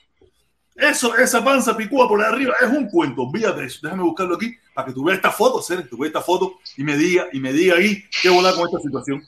Eso, 0.75 1.15
esa 1.17 1.45
panza 1.45 1.77
picúa 1.77 2.09
por 2.09 2.21
ahí 2.21 2.33
arriba 2.33 2.55
es 2.61 2.69
un 2.69 2.89
cuento. 2.89 3.23
Olvídate 3.25 3.65
eso. 3.67 3.81
Déjame 3.83 4.03
buscarlo 4.03 4.37
aquí 4.37 4.55
para 4.75 4.87
que 4.89 4.95
tú 4.95 5.05
veas 5.05 5.17
esta 5.19 5.31
foto, 5.31 5.61
Cere, 5.61 5.83
tú 5.83 5.99
veas 5.99 6.09
esta 6.09 6.23
foto 6.23 6.59
y 6.79 6.83
me 6.85 6.97
diga, 6.97 7.27
y 7.33 7.39
me 7.41 7.53
diga 7.53 7.77
ahí 7.77 8.03
qué 8.23 8.31
volar 8.31 8.55
con 8.55 8.67
esta 8.67 8.81
situación. 8.81 9.23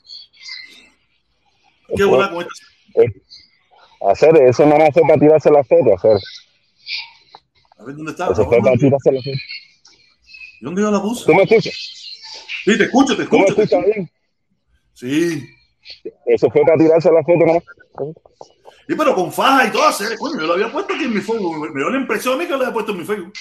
¿Qué 1.95 2.03
volar 2.05 2.31
con 2.31 2.41
esta 2.41 2.53
situación? 2.55 3.23
Hacer 4.09 4.35
eso 4.49 4.65
no 4.65 4.75
fue 4.91 5.01
para 5.03 5.19
tirarse 5.19 5.51
la 5.51 5.63
foto, 5.63 5.95
hacer. 5.95 6.17
A 7.77 7.83
ver 7.85 7.95
dónde 7.95 8.11
está. 8.11 8.25
Eso 8.31 8.45
fue 8.45 8.57
para 8.57 8.71
¿Dónde, 8.71 8.85
tirarse 8.85 9.11
la 9.11 9.21
foto. 9.21 9.37
¿Dónde 10.61 10.81
yo 10.81 10.91
la 10.91 11.01
puse? 11.01 11.25
¿Tú 11.25 11.33
me 11.35 11.43
escuchas? 11.43 11.73
Sí, 12.65 12.77
te 12.77 12.83
escucho, 12.85 13.15
te 13.15 13.25
¿Tú 13.25 13.37
me 13.37 13.45
escucho. 13.45 13.61
escuchas 13.63 13.79
escucho. 13.79 13.93
bien? 13.93 14.11
Sí. 14.93 15.47
Eso 16.25 16.49
fue 16.49 16.61
para 16.63 16.77
tirarse 16.77 17.11
la 17.11 17.23
foto, 17.23 17.45
¿no? 17.45 18.13
Sí, 18.87 18.95
pero 18.97 19.15
con 19.15 19.31
faja 19.31 19.67
y 19.67 19.71
todo, 19.71 19.91
Cere, 19.91 20.17
coño, 20.17 20.39
yo 20.41 20.47
lo 20.47 20.53
había 20.53 20.71
puesto 20.71 20.93
aquí 20.93 21.03
en 21.05 21.13
mi 21.13 21.21
Facebook. 21.21 21.57
Me 21.71 21.79
dio 21.79 21.89
la 21.89 21.97
impresión 21.97 22.33
a 22.33 22.37
mí 22.37 22.43
que 22.45 22.51
lo 22.51 22.57
había 22.57 22.73
puesto 22.73 22.91
en 22.91 22.97
mi 22.99 23.05
Facebook. 23.05 23.33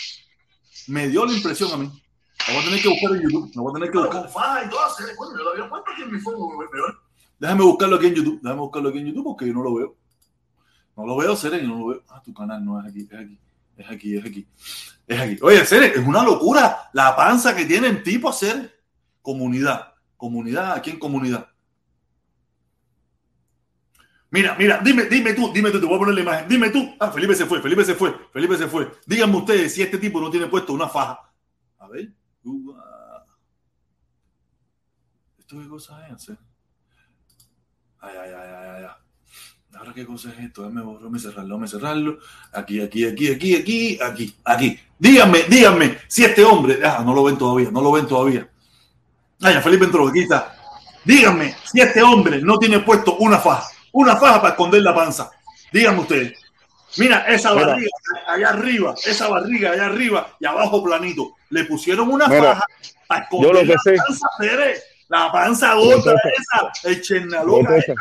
Me 0.88 1.08
dio 1.08 1.24
la 1.26 1.32
impresión 1.32 1.72
a 1.72 1.76
mí. 1.78 2.02
Me 2.48 2.54
voy 2.54 2.62
a 2.62 2.64
tener 2.66 2.82
que 2.82 2.88
buscar 2.88 3.10
en 3.16 3.22
YouTube. 3.22 3.50
Me 3.54 3.62
voy 3.62 3.70
a 3.70 3.74
tener 3.74 3.90
que 3.90 3.98
buscar. 3.98 4.22
Con 4.22 4.30
faja 4.30 4.64
y 4.64 4.70
todo, 4.70 4.80
Cere, 4.96 5.16
coño, 5.16 5.38
yo 5.38 5.44
lo 5.44 5.50
había 5.50 5.68
puesto 5.68 5.90
aquí 5.92 6.02
en 6.02 6.12
mi 6.12 6.20
Facebook. 6.20 6.58
Me 6.58 6.78
dio- 6.78 6.98
Déjame 7.38 7.64
buscarlo 7.64 7.96
aquí 7.96 8.06
en 8.06 8.14
YouTube. 8.14 8.40
Déjame 8.42 8.60
buscarlo 8.60 8.88
aquí 8.88 8.98
en 8.98 9.06
YouTube 9.06 9.24
porque 9.24 9.46
yo 9.46 9.52
no 9.52 9.62
lo 9.64 9.74
veo. 9.74 9.96
No 10.96 11.06
lo 11.06 11.16
veo, 11.16 11.34
Cere, 11.36 11.60
yo 11.60 11.68
no 11.68 11.78
lo 11.78 11.86
veo. 11.88 12.02
Ah, 12.08 12.22
tu 12.24 12.32
canal 12.32 12.64
no 12.64 12.78
es 12.80 12.86
aquí, 12.86 13.08
es 13.10 13.18
aquí. 13.18 13.38
Es 13.76 13.90
aquí, 13.90 14.16
es 14.16 14.24
aquí. 14.24 14.46
Es 15.08 15.20
aquí. 15.20 15.38
Oye, 15.42 15.64
Cere, 15.64 15.86
es 15.88 16.06
una 16.06 16.22
locura 16.22 16.90
la 16.92 17.16
panza 17.16 17.56
que 17.56 17.64
tiene 17.64 17.88
el 17.88 18.02
tipo, 18.02 18.32
Cere. 18.32 18.70
Comunidad. 19.22 19.94
Comunidad, 20.16 20.72
aquí 20.74 20.90
en 20.90 20.98
comunidad. 21.00 21.48
Mira, 24.32 24.56
mira, 24.58 24.80
dime, 24.82 25.04
dime 25.04 25.34
tú, 25.34 25.52
dime 25.52 25.70
tú, 25.70 25.78
te 25.78 25.84
voy 25.84 25.96
a 25.96 25.98
poner 25.98 26.14
la 26.14 26.20
imagen. 26.22 26.48
Dime 26.48 26.70
tú. 26.70 26.96
Ah, 26.98 27.12
Felipe 27.12 27.34
se 27.34 27.44
fue, 27.44 27.60
Felipe 27.60 27.84
se 27.84 27.94
fue, 27.94 28.14
Felipe 28.32 28.56
se 28.56 28.66
fue. 28.66 28.90
Díganme 29.06 29.36
ustedes 29.36 29.74
si 29.74 29.82
este 29.82 29.98
tipo 29.98 30.22
no 30.22 30.30
tiene 30.30 30.46
puesto 30.46 30.72
una 30.72 30.88
faja. 30.88 31.20
A 31.78 31.86
ver. 31.88 32.10
Uh. 32.42 32.72
¿Esto 35.38 35.60
qué 35.60 35.68
cosa 35.68 36.08
es? 36.08 36.24
Cere? 36.24 36.38
Ay, 38.00 38.16
ay, 38.20 38.30
ay, 38.30 38.48
ay, 38.48 38.68
ay. 38.70 38.84
ay. 38.84 39.02
Ahora 39.74 39.92
qué 39.94 40.06
cosa 40.06 40.30
es 40.30 40.38
esto, 40.38 40.62
déjame 40.62 40.82
borrarlo, 40.82 41.10
déjame 41.10 41.18
cerrarlo, 41.18 41.48
déjame 41.54 41.68
cerrarlo. 41.68 42.18
Aquí, 42.52 42.80
aquí, 42.80 43.06
aquí, 43.06 43.30
aquí, 43.30 43.56
aquí, 43.56 43.98
aquí, 44.00 44.34
aquí. 44.44 44.80
Díganme, 44.98 45.42
díganme 45.48 45.98
si 46.08 46.24
este 46.24 46.44
hombre, 46.44 46.78
ah, 46.84 47.02
no 47.04 47.14
lo 47.14 47.24
ven 47.24 47.36
todavía, 47.36 47.70
no 47.70 47.80
lo 47.82 47.92
ven 47.92 48.06
todavía. 48.06 48.48
Ya 49.40 49.60
Felipe 49.60 49.84
entró, 49.84 50.08
aquí 50.08 50.20
está. 50.20 50.56
Díganme 51.04 51.54
si 51.64 51.80
este 51.80 52.02
hombre 52.02 52.40
no 52.42 52.58
tiene 52.58 52.80
puesto 52.80 53.16
una 53.16 53.38
faja, 53.38 53.66
una 53.92 54.16
faja 54.16 54.40
para 54.40 54.50
esconder 54.50 54.82
la 54.82 54.94
panza. 54.94 55.30
Díganme 55.72 56.00
ustedes. 56.00 56.32
Mira, 56.98 57.24
esa 57.28 57.54
Mira. 57.54 57.66
barriga 57.68 57.90
allá 58.26 58.48
arriba, 58.50 58.94
esa 59.06 59.28
barriga 59.28 59.70
allá 59.72 59.86
arriba 59.86 60.36
y 60.40 60.44
abajo 60.46 60.82
planito. 60.84 61.36
Le 61.50 61.64
pusieron 61.64 62.10
una 62.10 62.28
Mira, 62.28 62.54
faja 62.54 62.64
para 63.06 63.28
yo 63.30 63.52
lo 63.52 63.60
esconder 63.60 63.66
que 63.66 63.72
la 63.72 63.78
sé- 63.82 63.96
panza, 64.06 64.26
Pérez. 64.38 64.84
La 65.08 65.30
panza 65.32 65.74
gorda 65.74 66.14
esa, 66.14 66.88
el 66.88 67.00
chernaloca 67.02 67.68
Protesta. 67.68 67.94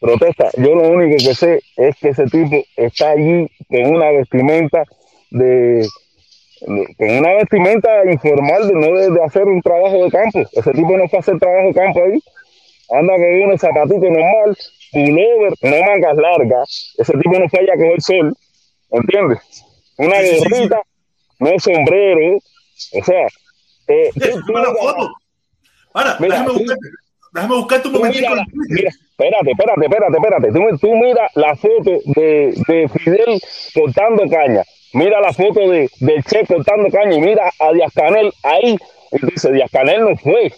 Protesta. 0.00 0.50
Yo 0.56 0.74
lo 0.74 0.88
único 0.88 1.16
que 1.24 1.34
sé 1.34 1.60
es 1.76 1.96
que 1.98 2.08
ese 2.10 2.24
tipo 2.26 2.56
está 2.76 3.10
allí 3.10 3.50
con 3.68 3.94
una 3.96 4.10
vestimenta 4.12 4.84
de, 5.30 5.86
de- 6.60 6.94
con 6.96 7.10
una 7.10 7.32
vestimenta 7.34 7.88
informal 8.10 8.68
de 8.68 8.74
no 8.74 8.96
de, 8.96 9.10
de 9.10 9.24
hacer 9.24 9.44
un 9.44 9.60
trabajo 9.60 10.04
de 10.04 10.10
campo. 10.10 10.40
Ese 10.52 10.70
tipo 10.72 10.96
no 10.96 11.08
fue 11.08 11.18
a 11.18 11.20
hacer 11.20 11.38
trabajo 11.38 11.66
de 11.68 11.74
campo 11.74 12.02
ahí. 12.04 12.22
Anda 12.92 13.14
con 13.14 13.42
unos 13.42 13.60
zapatitos 13.60 14.02
normal, 14.02 14.56
pullover, 14.92 15.52
no 15.62 15.76
mangas 15.86 16.16
largas. 16.16 16.94
Ese 16.98 17.12
tipo 17.18 17.38
no 17.38 17.48
fue 17.48 17.60
allá 17.60 17.72
a 17.74 17.76
coger 17.76 18.00
sol. 18.02 18.36
¿Entiendes? 18.90 19.38
Una 19.98 20.16
gorrita, 20.16 20.82
no 21.38 21.58
sombrero. 21.58 22.36
O 22.36 23.04
sea, 23.04 23.26
eh, 23.88 24.10
Eh, 24.16 24.30
tú- 24.32 24.40
tú 24.40 24.46
toma 24.46 24.62
la 24.62 24.74
foto. 24.74 25.10
Para, 25.92 26.16
Mira, 26.20 26.34
déjame 26.34 26.52
tú- 26.52 26.58
buscarte. 26.60 26.88
Déjame 27.32 27.54
buscarte 27.54 27.88
un 27.88 27.94
Tú 27.94 27.98
momentito 28.00 28.28
mira, 28.30 28.44
mira, 28.68 28.90
espérate, 28.90 29.50
espérate, 29.52 29.84
espérate, 29.86 30.16
espérate. 30.16 30.52
Tú, 30.52 30.78
tú 30.78 30.94
mira 30.96 31.28
la 31.36 31.54
foto 31.54 31.90
de, 32.16 32.54
de 32.66 32.88
Fidel 32.88 33.40
cortando 33.74 34.24
caña. 34.28 34.64
Mira 34.94 35.20
la 35.20 35.32
foto 35.32 35.60
de, 35.70 35.88
de 36.00 36.22
Che 36.28 36.44
cortando 36.46 36.88
caña 36.90 37.14
y 37.14 37.20
mira 37.20 37.48
a 37.60 37.72
Díaz 37.72 37.92
Canel 37.94 38.32
ahí. 38.42 38.76
Y 39.12 39.26
dice, 39.26 39.52
Díaz 39.52 39.70
Canel 39.70 40.00
no 40.00 40.16
fue, 40.16 40.52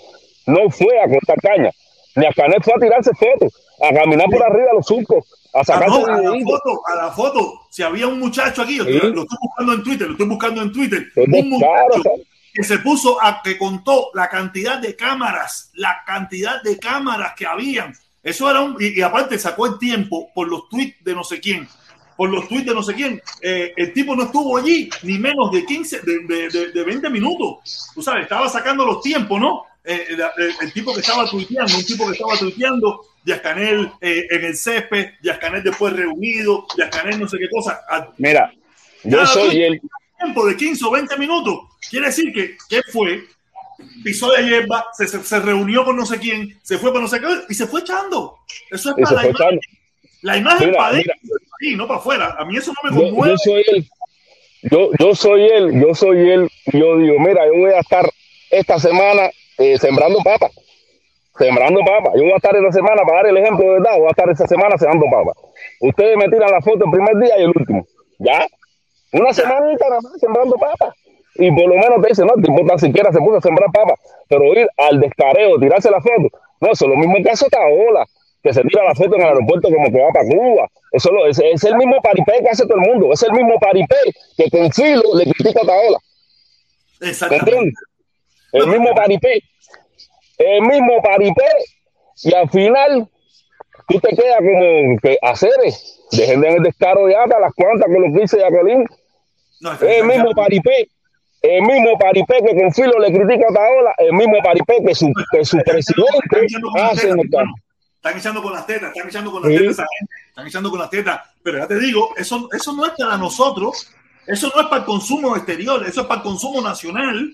no 0.47 0.71
fue 0.71 0.99
a 0.99 1.09
cortar 1.09 1.37
caña. 1.42 1.71
Díaz 2.16 2.35
Canel 2.37 2.62
fue 2.62 2.75
a 2.75 2.79
tirarse 2.79 3.11
fotos, 3.14 3.53
a 3.83 3.94
caminar 3.94 4.27
por 4.31 4.42
arriba 4.42 4.68
los 4.75 4.87
surcos, 4.87 5.25
a 5.55 5.64
sacarse 5.64 5.98
no, 6.01 6.07
a 6.07 6.20
la 6.20 6.31
foto, 6.44 6.81
a 6.87 6.94
la 6.96 7.11
foto. 7.12 7.61
Si 7.70 7.83
había 7.83 8.07
un 8.07 8.18
muchacho 8.18 8.62
aquí, 8.62 8.75
Sí. 8.79 8.85
lo 8.85 9.22
estoy 9.22 9.38
buscando 9.40 9.72
en 9.75 9.83
Twitter, 9.83 10.07
lo 10.07 10.12
estoy 10.12 10.29
buscando 10.29 10.62
en 10.62 10.72
Twitter. 10.72 11.07
Un 11.16 11.48
muchacho 11.51 12.03
que 12.53 12.62
se 12.64 12.79
puso 12.81 13.22
a 13.22 13.40
que 13.42 13.57
contó 13.57 14.11
la 14.12 14.29
cantidad 14.29 14.79
de 14.79 14.94
cámaras, 14.94 15.70
la 15.75 16.03
cantidad 16.07 16.62
de 16.62 16.79
cámaras 16.79 17.33
que 17.35 17.46
habían. 17.46 17.94
Eso 18.22 18.51
era 18.51 18.61
un. 18.61 18.77
Y, 18.79 18.98
y 18.98 19.03
aparte 19.03 19.38
sacó 19.38 19.66
el 19.66 19.79
tiempo 19.79 20.31
por 20.35 20.48
los 20.48 20.68
tweets 20.68 21.03
de 21.03 21.14
no 21.14 21.25
sé 21.25 21.40
quién. 21.40 21.66
Por 22.14 22.29
los 22.29 22.46
tweets 22.46 22.66
de 22.66 22.75
no 22.75 22.83
sé 22.83 22.94
quién. 22.94 23.20
Eh, 23.40 23.72
el 23.75 23.92
tipo 23.94 24.14
no 24.14 24.25
estuvo 24.25 24.57
allí 24.59 24.90
ni 25.03 25.18
menos 25.18 25.51
de 25.51 25.64
15, 25.64 26.01
de, 26.03 26.18
de, 26.29 26.48
de- 26.51 26.72
de 26.72 26.85
20 26.85 27.09
minutos. 27.09 27.90
Tú 27.94 28.03
sabes, 28.03 28.25
estaba 28.25 28.48
sacando 28.51 28.85
los 28.85 29.01
tiempos, 29.01 29.40
¿no? 29.40 29.62
Eh, 29.85 30.07
el, 30.11 30.21
el- 30.21 30.55
el 30.62 30.73
tipo 30.73 30.95
que 30.95 31.01
estaba 31.01 31.29
tuiteando, 31.29 31.77
un 31.77 31.85
tipo 31.85 32.07
que 32.07 32.12
estaba 32.12 32.37
tuiteando, 32.38 33.01
Díaz 33.25 33.40
Canel 33.40 33.90
eh, 34.01 34.27
en 34.31 34.45
el 34.45 34.57
césped, 34.57 35.11
Díaz 35.21 35.38
Canel 35.38 35.62
después 35.62 35.92
reunido, 35.95 36.66
Díaz 36.77 36.90
Canel 36.90 37.18
no 37.21 37.29
sé 37.29 37.38
qué 37.38 37.49
cosa. 37.51 37.81
A 37.88 38.09
Mira, 38.18 38.53
yo 39.05 39.27
soy 39.27 39.62
el, 39.62 39.81
tiempo 40.18 40.47
de 40.47 40.57
15 40.57 40.85
o 40.85 40.90
20 40.92 41.16
minutos. 41.16 41.59
Quiere 41.90 42.07
decir 42.07 42.33
que, 42.33 42.57
que 42.68 42.81
fue, 42.92 43.25
pisó 44.05 44.31
de 44.31 44.45
hierba, 44.45 44.87
se, 44.97 45.09
se, 45.09 45.23
se 45.23 45.40
reunió 45.40 45.85
con 45.85 45.97
no 45.97 46.07
sé 46.07 46.18
quién, 46.21 46.57
se 46.62 46.79
fue 46.79 46.90
para 46.92 47.03
no 47.03 47.09
sé 47.09 47.21
qué 47.21 47.27
y 47.49 47.55
se 47.55 47.66
fue 47.66 47.81
echando. 47.81 48.37
Eso 48.71 48.90
es 48.90 48.95
para 49.03 49.16
la 49.23 49.29
imagen. 49.29 49.35
echando. 49.35 49.61
La 50.23 50.37
imagen 50.37 50.68
Mira, 50.68 50.79
para 50.79 50.97
mira. 50.97 51.14
adentro 51.14 51.38
y 51.61 51.75
no 51.75 51.88
para 51.88 51.99
afuera. 51.99 52.37
A 52.38 52.45
mí 52.45 52.57
eso 52.57 52.73
no 52.83 52.90
me 52.90 52.97
conmueve. 52.97 53.33
yo 53.33 53.38
soy 53.38 53.64
él. 53.73 53.87
Yo, 54.62 54.90
yo 54.99 55.14
soy 55.16 55.42
él, 55.42 55.81
yo 55.81 55.92
soy 55.92 56.31
él. 56.31 56.49
Yo 56.73 56.97
digo, 56.99 57.18
mira, 57.18 57.45
yo 57.47 57.55
voy 57.55 57.73
a 57.73 57.81
estar 57.81 58.09
esta 58.49 58.79
semana 58.79 59.29
eh, 59.62 59.79
sembrando 59.79 60.18
papas. 60.18 60.51
sembrando 61.38 61.81
papas. 61.81 62.12
Yo 62.16 62.22
voy 62.22 62.33
a 62.33 62.37
estar 62.37 62.55
esta 62.57 62.72
semana, 62.72 63.03
para 63.05 63.22
dar 63.22 63.27
el 63.29 63.37
ejemplo 63.37 63.64
de 63.64 63.72
verdad, 63.75 63.96
voy 63.96 64.07
a 64.07 64.11
estar 64.11 64.29
esta 64.29 64.46
semana 64.46 64.77
sembrando 64.77 65.07
papas. 65.11 65.37
Ustedes 65.81 66.16
me 66.16 66.29
tiran 66.29 66.51
la 66.51 66.61
foto 66.61 66.85
el 66.85 66.90
primer 66.90 67.16
día 67.18 67.38
y 67.38 67.42
el 67.42 67.53
último. 67.55 67.87
¿Ya? 68.18 68.46
Una 69.12 69.33
semanita 69.33 69.88
nada 69.88 70.01
más 70.03 70.20
sembrando 70.20 70.57
papas. 70.57 70.94
Y 71.35 71.51
por 71.51 71.66
lo 71.66 71.75
menos 71.77 72.03
te 72.03 72.09
dicen, 72.09 72.27
no, 72.27 72.35
te 72.35 72.51
importa 72.51 72.79
siquiera 72.79 73.11
se 73.12 73.18
puso 73.18 73.37
a 73.37 73.40
sembrar 73.40 73.70
papas. 73.72 73.98
Pero 74.29 74.44
ir 74.53 74.68
al 74.77 75.01
descareo, 75.01 75.59
tirarse 75.59 75.90
la 75.90 76.01
foto, 76.01 76.29
no, 76.61 76.72
eso 76.72 76.85
es 76.85 76.90
lo 76.90 76.96
mismo 76.96 77.16
que 77.22 77.31
hace 77.31 77.48
Taola, 77.48 78.07
que 78.42 78.53
se 78.53 78.62
tira 78.62 78.85
la 78.85 78.94
foto 78.94 79.16
en 79.16 79.22
el 79.22 79.29
aeropuerto 79.29 79.68
como 79.68 79.90
que 79.90 80.01
va 80.01 80.11
para 80.12 80.29
Cuba. 80.29 80.68
Eso 80.92 81.11
lo, 81.11 81.27
es, 81.27 81.38
es, 81.38 81.64
el 81.64 81.77
mismo 81.77 82.01
paripé 82.03 82.35
que 82.42 82.51
hace 82.51 82.64
todo 82.64 82.79
el 82.79 82.88
mundo. 82.88 83.12
Es 83.12 83.22
el 83.22 83.33
mismo 83.33 83.59
paripé 83.59 83.96
que 84.37 84.51
con 84.51 84.70
filo 84.70 85.03
le 85.14 85.25
critica 85.33 85.61
a 85.62 85.66
Taola. 85.66 85.98
Exactamente. 87.01 87.75
El 88.53 88.66
mismo 88.66 88.94
paripé. 88.94 89.42
El 90.44 90.62
mismo 90.62 91.02
paripé. 91.02 91.48
Y 92.24 92.35
al 92.35 92.48
final, 92.50 93.09
tú 93.88 94.00
te 94.00 94.09
quedas 94.11 94.38
como 94.38 94.98
que 95.02 95.18
hacer 95.22 95.50
Dejen 96.12 96.40
de 96.42 96.48
el 96.57 96.62
descaro 96.62 97.07
de 97.07 97.16
hasta 97.16 97.40
las 97.40 97.55
cuantas 97.55 97.88
con 97.88 98.12
que 98.12 98.20
dice 98.20 98.38
Jacqueline. 98.38 98.87
No, 99.61 99.72
el 99.81 100.05
mismo 100.05 100.33
paripé. 100.35 100.88
El 101.40 101.62
mismo 101.62 101.98
paripé 101.98 102.38
que 102.44 102.55
con 102.55 102.72
filo 102.72 102.98
le 102.98 103.12
critica 103.12 103.46
a 103.50 103.55
Taola, 103.55 103.94
el 103.98 104.12
mismo 104.12 104.37
paripé 104.44 104.85
que 104.85 104.94
su, 104.94 105.12
que 105.33 105.44
su 105.44 105.59
presidente 105.59 106.46
hace 106.74 107.09
en 107.09 107.18
el 107.18 107.31
campo 107.31 107.55
están 108.02 108.18
echando 108.18 108.42
con 108.42 108.52
las 108.52 108.66
tetas, 108.66 108.88
están 108.88 109.09
echando 109.09 109.31
con 109.31 109.42
las 109.42 109.61
tetas 109.61 109.87
están 110.28 110.46
echando 110.46 110.70
con 110.70 110.81
las 110.81 110.90
tetas. 110.90 111.20
Pero 111.42 111.59
ya 111.59 111.68
te 111.68 111.78
digo, 111.78 112.14
eso, 112.16 112.48
eso 112.52 112.72
no 112.72 112.85
es 112.85 112.92
para 112.98 113.16
nosotros, 113.16 113.92
eso 114.26 114.50
no 114.52 114.61
es 114.61 114.66
para 114.66 114.81
el 114.81 114.85
consumo 114.85 115.37
exterior, 115.37 115.87
eso 115.87 116.00
es 116.00 116.07
para 116.09 116.20
el 116.20 116.24
consumo 116.24 116.61
nacional. 116.61 117.33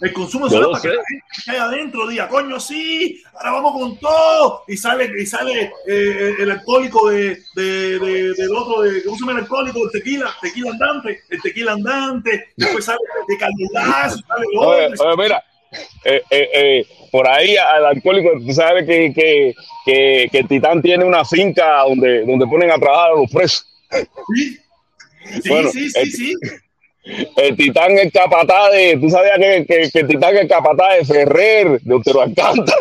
El 0.00 0.12
consumo 0.12 0.50
solo 0.50 0.72
para 0.72 0.82
que 0.82 0.88
la 0.88 0.94
gente 0.94 1.24
que 1.44 1.50
hay 1.50 1.56
adentro 1.56 2.06
diga, 2.06 2.28
coño, 2.28 2.58
sí, 2.58 3.22
ahora 3.34 3.52
vamos 3.52 3.72
con 3.72 3.98
todo. 3.98 4.64
Y 4.66 4.76
sale, 4.76 5.10
y 5.18 5.24
sale 5.24 5.72
eh, 5.86 6.34
el 6.38 6.50
alcohólico 6.50 7.10
de, 7.10 7.38
de, 7.54 7.98
de, 7.98 8.34
del 8.34 8.54
otro, 8.54 8.82
de, 8.82 9.02
¿cómo 9.04 9.16
se 9.16 9.20
llama 9.20 9.32
el 9.32 9.38
alcohólico? 9.38 9.84
El 9.84 9.90
tequila, 9.92 10.34
tequila 10.42 10.70
andante, 10.70 11.22
el 11.30 11.42
tequila 11.42 11.72
andante. 11.72 12.48
Después 12.56 12.84
sale 12.84 12.98
de 13.28 13.38
calidad, 13.38 14.10
sale 14.10 14.46
oye, 14.58 14.94
oye, 14.98 15.16
mira, 15.16 15.42
eh, 16.04 16.22
eh, 16.30 16.48
eh, 16.54 16.86
por 17.10 17.26
ahí 17.28 17.56
al 17.56 17.86
alcohólico, 17.86 18.30
tú 18.44 18.52
sabes 18.52 18.86
que, 18.86 19.12
que, 19.14 19.54
que, 19.84 20.28
que, 20.30 20.38
el 20.38 20.48
Titán 20.48 20.82
tiene 20.82 21.04
una 21.04 21.24
finca 21.24 21.82
donde, 21.88 22.24
donde 22.24 22.46
ponen 22.46 22.70
a 22.70 22.78
trabajar 22.78 23.12
a 23.12 23.14
los 23.14 23.30
presos. 23.30 23.66
Sí, 24.34 24.58
sí, 25.42 25.48
bueno, 25.48 25.70
sí, 25.70 25.90
sí, 25.90 25.98
el, 25.98 26.12
sí, 26.12 26.34
El 27.36 27.56
Titán 27.56 27.92
es 27.98 28.12
capataz 28.12 28.72
de, 28.72 28.98
tú 29.00 29.10
sabías 29.10 29.38
que, 29.38 29.66
que, 29.66 29.90
que 29.90 29.98
el 30.00 30.06
Titán 30.06 30.36
es 30.36 30.48
capataz 30.48 30.98
de 30.98 31.04
Ferrer, 31.04 31.80
de 31.80 31.94
Otero 31.94 32.22
Alcántara. 32.22 32.78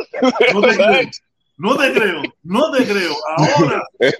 No 0.53 0.61
te 0.61 0.75
creo. 0.75 1.09
No 1.55 1.77
te 1.77 1.93
creo, 1.93 2.21
no 2.43 2.71
te 2.71 2.83
creo. 2.83 3.15
Ahora. 3.37 3.83
Es 3.99 4.15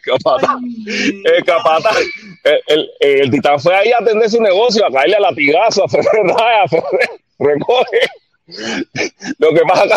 capataz. 1.45 1.95
El, 2.43 2.61
el, 2.67 2.89
el, 2.99 3.31
Titán 3.31 3.59
fue 3.59 3.75
ahí 3.75 3.91
a 3.91 3.97
atender 3.97 4.29
su 4.29 4.39
negocio, 4.41 4.85
a 4.85 4.91
caerle 4.91 5.15
a 5.15 5.19
latigazo 5.21 5.83
a 5.83 5.89
Ferrer. 5.89 6.31
A 6.37 6.67
Ferrer. 6.67 7.09
Recoge. 7.39 7.99
Lo 9.39 9.53
que 9.53 9.61
pasa 9.61 9.95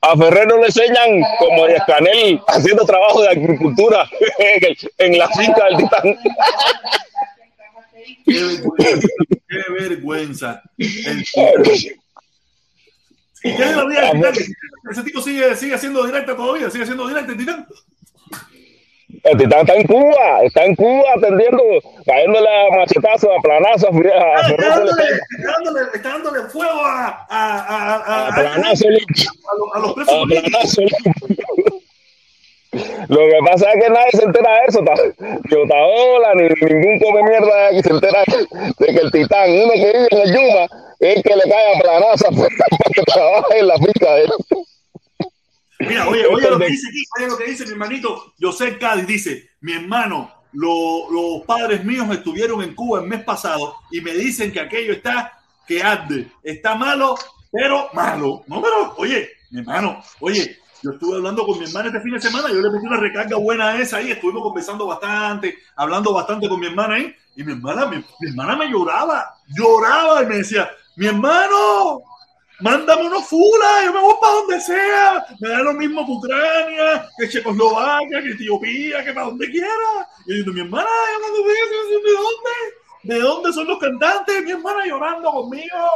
a 0.00 0.16
Ferrer 0.16 0.48
no 0.48 0.58
le 0.58 0.66
enseñan 0.66 1.22
como 1.38 1.66
de 1.66 1.76
Escanel 1.76 2.40
haciendo 2.48 2.84
trabajo 2.84 3.22
de 3.22 3.28
agricultura 3.28 4.08
en 4.98 5.18
la 5.18 5.28
finca 5.28 5.64
del 5.66 5.76
Titán. 5.78 6.18
Qué 8.24 8.44
vergüenza. 8.44 9.08
Qué 9.48 9.62
vergüenza. 9.78 10.62
ese 14.90 15.02
tipo 15.04 15.20
sigue, 15.20 15.54
sigue 15.56 15.74
haciendo 15.74 16.04
directa 16.04 16.36
todavía, 16.36 16.70
sigue 16.70 16.84
haciendo 16.84 17.08
directa 17.08 17.32
el 17.32 17.38
Titán. 17.38 17.66
El 19.24 19.38
titán 19.38 19.60
está 19.60 19.74
en 19.74 19.86
Cuba, 19.86 20.42
está 20.42 20.64
en 20.64 20.74
Cuba 20.74 21.04
atendiendo, 21.16 21.62
cayéndole 22.04 22.46
a 22.46 22.76
machetazos, 22.76 23.30
a 23.30 23.40
planazos. 23.40 23.88
A, 23.88 23.94
a, 23.94 24.50
está, 24.50 24.68
dándole, 24.68 25.02
está, 25.02 25.52
dándole, 25.52 25.80
está, 25.94 26.08
dándole, 26.10 26.42
fuego 26.50 26.84
a, 26.84 27.26
a, 27.30 27.58
a, 27.58 27.94
a, 27.96 28.28
a, 28.28 28.34
planazo, 28.34 28.86
a, 29.74 29.78
los 29.78 29.94
presos. 29.94 30.14
Lo 33.08 33.18
que 33.18 33.38
pasa 33.46 33.70
es 33.72 33.84
que 33.84 33.90
nadie 33.90 34.10
se 34.12 34.24
entera 34.24 34.50
de 34.52 34.60
eso, 34.68 34.80
ni 34.80 35.56
Otaola, 35.56 36.34
ni 36.34 36.42
ningún 36.42 36.98
come 36.98 37.22
mierda 37.22 37.70
que 37.70 37.82
se 37.82 37.90
entera 37.90 38.24
de 38.78 38.86
que 38.86 39.00
el 39.00 39.10
titán, 39.12 39.50
uno 39.50 39.72
que 39.72 39.92
vive 39.92 40.08
en 40.10 40.18
el 40.18 40.34
Yuma, 40.34 40.68
es 41.00 41.22
que 41.22 41.36
le 41.36 41.42
cae 41.42 41.76
a 41.76 41.80
planazo 41.80 42.24
para 42.30 42.94
que 42.94 43.02
trabaje 43.02 43.58
en 43.58 43.66
la 43.66 43.76
finca 43.76 44.14
de 44.14 44.22
él. 44.22 44.30
Mira, 45.80 46.08
oye, 46.08 46.26
oye 46.26 46.50
lo 46.50 46.58
que 46.58 46.66
dice 46.66 46.88
aquí, 46.88 47.02
oye 47.18 47.28
lo 47.28 47.36
que 47.36 47.44
dice 47.46 47.64
mi 47.66 47.72
hermanito 47.72 48.32
José 48.40 48.78
Cádiz, 48.78 49.06
dice, 49.06 49.50
mi 49.60 49.72
hermano, 49.72 50.32
lo, 50.52 51.10
los 51.10 51.44
padres 51.44 51.84
míos 51.84 52.06
estuvieron 52.10 52.62
en 52.62 52.74
Cuba 52.74 53.00
el 53.00 53.06
mes 53.06 53.24
pasado 53.24 53.76
y 53.90 54.00
me 54.00 54.12
dicen 54.12 54.52
que 54.52 54.60
aquello 54.60 54.92
está 54.92 55.32
que 55.66 55.82
arde, 55.82 56.28
está 56.42 56.74
malo, 56.74 57.16
pero 57.50 57.88
malo. 57.92 58.44
No, 58.46 58.62
pero, 58.62 58.94
oye, 58.98 59.30
mi 59.50 59.60
hermano, 59.60 60.02
oye, 60.20 60.58
yo 60.84 60.90
estuve 60.90 61.16
hablando 61.16 61.46
con 61.46 61.58
mi 61.58 61.64
hermana 61.64 61.88
este 61.88 62.02
fin 62.02 62.12
de 62.12 62.20
semana, 62.20 62.48
yo 62.50 62.60
le 62.60 62.70
metí 62.70 62.86
una 62.86 62.98
recarga 62.98 63.38
buena 63.38 63.70
a 63.70 63.80
esa 63.80 63.96
ahí, 63.96 64.10
estuvimos 64.10 64.42
conversando 64.42 64.86
bastante, 64.86 65.56
hablando 65.76 66.12
bastante 66.12 66.46
con 66.46 66.60
mi 66.60 66.66
hermana 66.66 66.96
ahí, 66.96 67.14
y 67.36 67.42
mi 67.42 67.52
hermana, 67.52 67.86
mi, 67.86 68.04
hermana 68.28 68.54
me 68.54 68.68
lloraba, 68.68 69.34
lloraba 69.56 70.22
y 70.22 70.26
me 70.26 70.36
decía, 70.36 70.70
mi 70.96 71.06
hermano, 71.06 72.02
mándame 72.60 73.06
unos 73.06 73.26
fulas, 73.26 73.84
yo 73.86 73.94
me 73.94 74.00
voy 74.00 74.14
para 74.20 74.34
donde 74.34 74.60
sea, 74.60 75.26
me 75.40 75.48
da 75.48 75.62
lo 75.62 75.72
mismo 75.72 76.04
que 76.04 76.12
Ucrania, 76.12 77.08
que 77.18 77.30
Checoslovaquia, 77.30 78.22
que 78.22 78.30
Etiopía, 78.32 79.02
que 79.02 79.12
para 79.14 79.26
donde 79.26 79.50
quiera. 79.50 80.06
Y 80.26 80.44
yo 80.44 80.52
mi 80.52 80.60
hermana, 80.60 80.86
¿de 82.04 82.12
dónde? 82.12 82.74
¿De 83.04 83.20
dónde 83.20 83.52
son 83.54 83.66
los 83.66 83.78
cantantes? 83.78 84.44
Mi 84.44 84.50
hermana 84.50 84.86
llorando 84.86 85.30
conmigo 85.30 85.88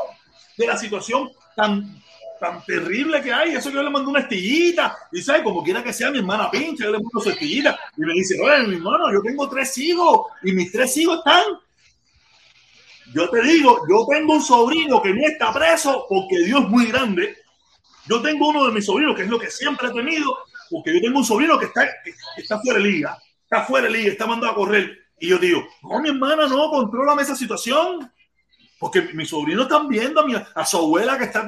de 0.57 0.66
la 0.66 0.79
situación 0.79 1.31
tan, 1.55 2.03
tan 2.38 2.64
terrible 2.64 3.20
que 3.22 3.33
hay. 3.33 3.55
Eso 3.55 3.70
yo 3.70 3.83
le 3.83 3.90
mando 3.90 4.11
una 4.11 4.20
estillita. 4.20 4.96
Y 5.12 5.22
sabe, 5.22 5.42
como 5.42 5.62
quiera 5.62 5.83
que 5.83 5.92
sea 5.92 6.11
mi 6.11 6.18
hermana 6.18 6.51
pincha, 6.51 6.85
yo 6.85 6.92
le 6.92 6.98
mando 6.98 7.20
su 7.20 7.31
estillita. 7.31 7.79
Y 7.96 8.01
me 8.03 8.12
dice, 8.14 8.38
oye, 8.40 8.66
mi 8.66 8.77
hermano, 8.77 9.12
yo 9.12 9.20
tengo 9.22 9.48
tres 9.48 9.77
hijos 9.79 10.27
y 10.42 10.53
mis 10.53 10.72
tres 10.72 10.96
hijos 10.96 11.18
están 11.18 11.44
yo 13.14 13.31
te 13.31 13.42
digo, 13.42 13.87
yo 13.88 14.07
tengo 14.09 14.35
un 14.35 14.42
sobrino 14.42 15.01
que 15.01 15.14
ni 15.14 15.24
está 15.24 15.53
preso 15.53 16.07
porque 16.09 16.40
Dios 16.40 16.62
es 16.62 16.68
muy 16.68 16.87
grande. 16.87 17.37
Yo 18.07 18.20
tengo 18.20 18.48
uno 18.48 18.66
de 18.66 18.72
mis 18.72 18.85
sobrinos, 18.85 19.16
que 19.16 19.22
es 19.22 19.29
lo 19.29 19.38
que 19.38 19.51
siempre 19.51 19.88
he 19.88 19.92
tenido, 19.92 20.37
porque 20.70 20.94
yo 20.94 21.01
tengo 21.01 21.18
un 21.18 21.24
sobrino 21.24 21.59
que 21.59 21.66
está, 21.66 21.87
que, 22.05 22.14
está 22.37 22.59
fuera 22.61 22.79
de 22.79 22.85
liga, 22.85 23.18
está 23.42 23.64
fuera 23.64 23.87
de 23.87 23.92
liga, 23.92 24.12
está 24.12 24.27
mandado 24.27 24.53
a 24.53 24.57
correr. 24.57 24.98
Y 25.20 25.29
yo 25.29 25.38
digo, 25.38 25.66
no, 25.83 26.01
mi 26.01 26.09
hermana, 26.09 26.46
no, 26.46 26.70
controlame 26.70 27.22
esa 27.22 27.37
situación. 27.37 28.11
Porque 28.78 29.02
mis 29.12 29.28
sobrinos 29.28 29.64
están 29.64 29.88
viendo 29.88 30.20
a, 30.20 30.24
mi, 30.24 30.34
a 30.34 30.64
su 30.64 30.76
abuela 30.76 31.18
que 31.18 31.24
está 31.24 31.44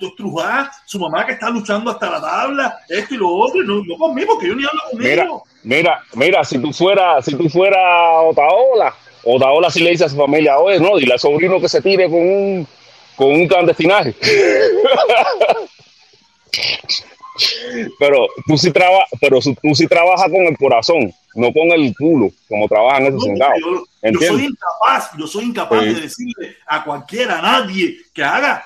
estrujada, 0.00 0.72
su 0.84 0.98
mamá 0.98 1.24
que 1.24 1.32
está 1.32 1.48
luchando 1.48 1.90
hasta 1.90 2.10
la 2.10 2.20
tabla, 2.20 2.78
esto 2.88 3.14
y 3.14 3.18
lo 3.18 3.28
otro, 3.28 3.62
y 3.62 3.66
no, 3.66 3.84
no 3.84 3.96
conmigo, 3.96 4.34
porque 4.34 4.48
yo 4.48 4.56
ni 4.56 4.64
hablo 4.64 4.80
conmigo. 4.90 5.10
Mira, 5.10 5.28
mira, 5.62 6.02
mira, 6.14 6.44
si 6.44 6.58
tú 6.58 6.72
fueras, 6.72 7.24
si 7.24 7.36
tú 7.36 7.48
fueras 7.48 7.78
Otaola, 8.24 8.92
Otaola 9.24 9.70
sí 9.70 9.80
le 9.80 9.90
dice 9.90 10.06
a 10.06 10.08
su 10.08 10.16
familia, 10.16 10.58
oye, 10.58 10.80
no, 10.80 10.96
dile 10.96 11.12
al 11.12 11.20
sobrino 11.20 11.60
que 11.60 11.68
se 11.68 11.80
tire 11.80 12.06
con 12.06 12.18
un, 12.18 12.66
con 13.14 13.28
un 13.28 13.46
clandestinaje. 13.46 14.16
pero 17.98 18.26
tú 18.46 18.58
sí, 18.58 18.72
pero 19.20 19.38
tú 19.40 19.74
sí 19.74 19.86
trabajas 19.86 20.30
con 20.30 20.42
el 20.46 20.56
corazón, 20.58 21.12
no 21.34 21.52
con 21.52 21.70
el 21.72 21.94
culo, 21.96 22.30
como 22.48 22.68
trabajan 22.68 23.06
esos 23.06 23.26
no, 23.26 23.34
yo, 23.58 23.84
yo, 24.02 24.20
soy 24.20 24.44
incapaz, 24.44 25.10
yo 25.18 25.26
soy 25.26 25.44
incapaz 25.44 25.80
sí. 25.80 25.94
de 25.94 26.00
decirle 26.00 26.56
a 26.66 26.84
cualquiera, 26.84 27.38
a 27.38 27.42
nadie 27.42 27.96
que 28.12 28.22
haga, 28.22 28.64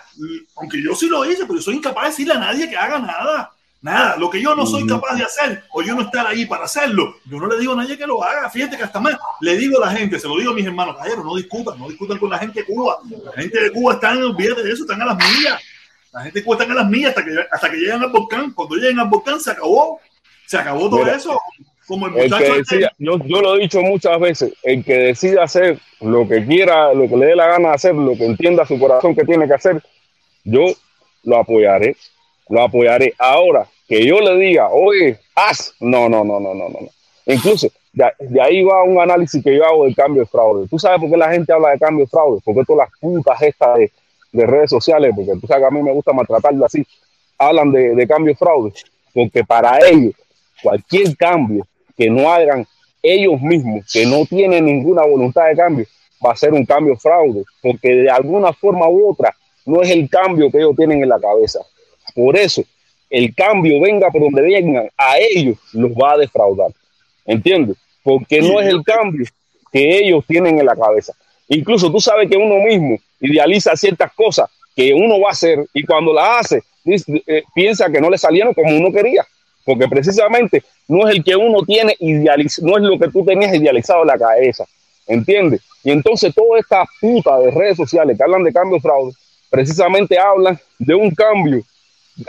aunque 0.57 0.83
yo 0.83 0.95
sí 0.95 1.09
lo 1.09 1.25
hice, 1.25 1.43
pero 1.43 1.57
yo 1.57 1.63
soy 1.63 1.77
incapaz 1.77 2.05
de 2.05 2.11
decirle 2.11 2.35
a 2.35 2.39
nadie 2.39 2.69
que 2.69 2.77
haga 2.77 2.99
nada. 2.99 3.53
Nada, 3.83 4.17
lo 4.17 4.29
que 4.31 4.43
yo 4.43 4.57
no 4.57 4.67
soy 4.67 4.85
capaz 4.85 5.15
de 5.15 5.23
hacer 5.23 5.63
o 5.71 5.81
yo 5.81 5.95
no 5.95 6.03
estar 6.03 6.27
ahí 6.27 6.45
para 6.45 6.65
hacerlo, 6.65 7.19
yo 7.25 7.39
no 7.39 7.47
le 7.47 7.57
digo 7.57 7.75
a 7.75 7.77
nadie 7.77 7.97
que 7.97 8.07
lo 8.07 8.21
haga. 8.21 8.51
Fíjate 8.51 8.77
que 8.77 8.83
hasta 8.83 8.99
más 8.99 9.17
le 9.41 9.57
digo 9.57 9.81
a 9.81 9.87
la 9.87 9.93
gente, 9.93 10.19
se 10.19 10.27
lo 10.27 10.37
digo 10.39 10.51
a 10.51 10.55
mis 10.55 10.67
hermanos, 10.67 10.97
caballeros, 10.97 11.25
no 11.25 11.37
discutan, 11.37 11.79
no 11.79 11.89
discutan 11.89 12.19
con 12.19 12.31
la 12.31 12.39
gente 12.39 12.61
de 12.61 12.67
Cuba. 12.67 12.99
La 13.25 13.33
gente 13.33 13.61
de 13.61 13.71
Cuba 13.71 13.95
están, 13.95 14.21
olvídate 14.21 14.65
de 14.65 14.73
eso, 14.73 14.83
están 14.83 15.03
a 15.03 15.05
las 15.05 15.17
millas. 15.17 15.63
La 16.11 16.23
gente 16.23 16.41
de 16.41 16.45
Cuba 16.45 16.57
están 16.57 16.73
a 16.73 16.75
las 16.83 16.91
millas 16.91 17.11
hasta 17.11 17.25
que, 17.25 17.31
hasta 17.49 17.71
que 17.71 17.77
llegan 17.77 18.03
al 18.03 18.11
volcán. 18.11 18.53
Cuando 18.53 18.75
lleguen 18.75 18.99
al 18.99 19.09
volcán 19.09 19.39
se 19.39 19.53
acabó, 19.53 20.01
se 20.47 20.57
acabó 20.57 20.89
todo 20.89 21.05
Mira, 21.05 21.15
eso. 21.15 21.39
Como 21.87 22.09
el, 22.09 22.17
el 22.17 22.37
que 22.37 22.53
decida, 22.53 22.93
yo, 22.99 23.19
yo 23.25 23.41
lo 23.41 23.57
he 23.57 23.61
dicho 23.61 23.81
muchas 23.81 24.19
veces, 24.19 24.53
el 24.63 24.85
que 24.85 24.95
decida 24.95 25.45
hacer 25.45 25.79
lo 26.01 26.27
que 26.27 26.45
quiera, 26.45 26.93
lo 26.93 27.09
que 27.09 27.17
le 27.17 27.27
dé 27.27 27.37
la 27.37 27.47
gana 27.47 27.69
de 27.69 27.75
hacer, 27.75 27.95
lo 27.95 28.17
que 28.17 28.25
entienda 28.25 28.67
su 28.67 28.79
corazón 28.79 29.15
que 29.15 29.25
tiene 29.25 29.47
que 29.47 29.55
hacer, 29.55 29.83
yo 30.45 30.65
lo 31.23 31.39
apoyaré, 31.39 31.97
lo 32.49 32.63
apoyaré. 32.63 33.15
Ahora, 33.19 33.67
que 33.87 34.05
yo 34.05 34.21
le 34.21 34.37
diga, 34.37 34.69
oye, 34.71 35.19
haz, 35.35 35.75
no, 35.81 36.09
no, 36.09 36.25
no, 36.25 36.41
no, 36.41 36.55
no, 36.55 36.69
no. 36.69 36.79
Incluso, 37.27 37.69
de, 37.93 38.05
de, 38.21 38.41
ahí 38.41 38.63
va 38.63 38.83
un 38.83 39.01
análisis 39.01 39.43
que 39.43 39.57
yo 39.57 39.65
hago 39.65 39.85
del 39.85 39.95
cambio 39.95 40.23
de 40.23 40.29
fraude. 40.29 40.69
¿Tú 40.69 40.79
sabes 40.79 41.01
por 41.01 41.11
qué 41.11 41.17
la 41.17 41.31
gente 41.31 41.53
habla 41.53 41.71
de 41.71 41.79
cambio 41.79 42.05
de 42.05 42.11
fraude? 42.11 42.41
Porque 42.45 42.65
todas 42.65 42.89
las 42.89 42.99
putas 43.01 43.43
estas 43.43 43.79
de, 43.79 43.93
de 44.33 44.47
redes 44.47 44.71
sociales, 44.71 45.13
porque 45.15 45.33
tú 45.41 45.47
sabes 45.47 45.63
que 45.63 45.67
a 45.67 45.71
mí 45.71 45.83
me 45.83 45.93
gusta 45.93 46.13
maltratarlo 46.13 46.65
así, 46.67 46.87
hablan 47.39 47.71
de, 47.73 47.95
de 47.95 48.07
cambio 48.07 48.33
de 48.33 48.39
fraude. 48.39 48.73
porque 49.13 49.45
para 49.45 49.79
ellos 49.89 50.15
cualquier 50.63 51.17
cambio 51.17 51.67
que 51.97 52.11
no 52.11 52.31
hagan 52.31 52.67
ellos 53.03 53.41
mismos, 53.41 53.91
que 53.93 54.07
no 54.07 54.25
tienen 54.27 54.65
ninguna 54.65 55.03
voluntad 55.05 55.47
de 55.47 55.57
cambio, 55.57 55.87
va 56.25 56.33
a 56.33 56.37
ser 56.37 56.53
un 56.53 56.65
cambio 56.65 56.97
fraude, 56.97 57.45
porque 57.63 57.95
de 57.95 58.11
alguna 58.11 58.53
forma 58.53 58.89
u 58.89 59.11
otra 59.11 59.35
no 59.65 59.83
es 59.83 59.91
el 59.91 60.09
cambio 60.09 60.51
que 60.51 60.59
ellos 60.59 60.77
tienen 60.77 61.03
en 61.03 61.09
la 61.09 61.21
cabeza. 61.21 61.61
Por 62.15 62.37
eso, 62.37 62.63
el 63.11 63.35
cambio 63.35 63.81
venga 63.81 64.11
por 64.11 64.23
donde 64.23 64.43
vengan, 64.43 64.89
a 64.97 65.19
ellos 65.19 65.59
los 65.73 65.93
va 65.93 66.13
a 66.13 66.19
defraudar. 66.19 66.71
¿Entiendes? 67.25 67.77
Porque 68.03 68.41
no 68.41 68.61
es 68.61 68.69
el 68.69 68.83
cambio 68.85 69.27
que 69.73 69.99
ellos 69.99 70.25
tienen 70.27 70.59
en 70.59 70.67
la 70.67 70.77
cabeza. 70.77 71.13
Incluso 71.49 71.91
tú 71.91 72.01
sabes 72.01 72.29
que 72.29 72.37
uno 72.37 72.57
mismo 72.65 72.99
idealiza 73.21 73.77
ciertas 73.77 74.13
cosas 74.15 74.49
que 74.75 74.93
uno 74.93 75.21
va 75.21 75.31
a 75.31 75.33
hacer 75.33 75.65
y 75.73 75.85
cuando 75.85 76.13
las 76.13 76.41
hace 76.41 76.63
eh, 77.27 77.43
piensa 77.55 77.91
que 77.91 78.01
no 78.01 78.11
le 78.11 78.19
salieron 78.19 78.55
como 78.55 78.77
uno 78.77 78.93
quería, 78.93 79.25
porque 79.67 79.89
precisamente 79.89 80.63
no 80.89 81.07
es 81.07 81.17
el 81.17 81.25
que 81.25 81.37
uno 81.37 81.63
tiene 81.63 81.95
idealizado, 81.99 82.69
no 82.69 82.77
es 82.79 82.83
lo 82.85 82.99
que 82.99 83.11
tú 83.11 83.25
tenías 83.25 83.55
idealizado 83.55 84.03
en 84.03 84.09
la 84.09 84.19
cabeza, 84.19 84.65
¿entiendes? 85.07 85.61
Y 85.85 85.91
entonces 85.91 86.35
toda 86.35 86.59
esta 86.59 86.85
puta 87.01 87.39
de 87.41 87.51
redes 87.51 87.77
sociales 87.77 88.17
que 88.17 88.23
hablan 88.23 88.45
de 88.45 88.53
cambio 88.53 88.81
fraude, 88.81 89.13
precisamente 89.51 90.19
hablan 90.19 90.59
de 90.79 90.95
un 90.95 91.11
cambio, 91.11 91.63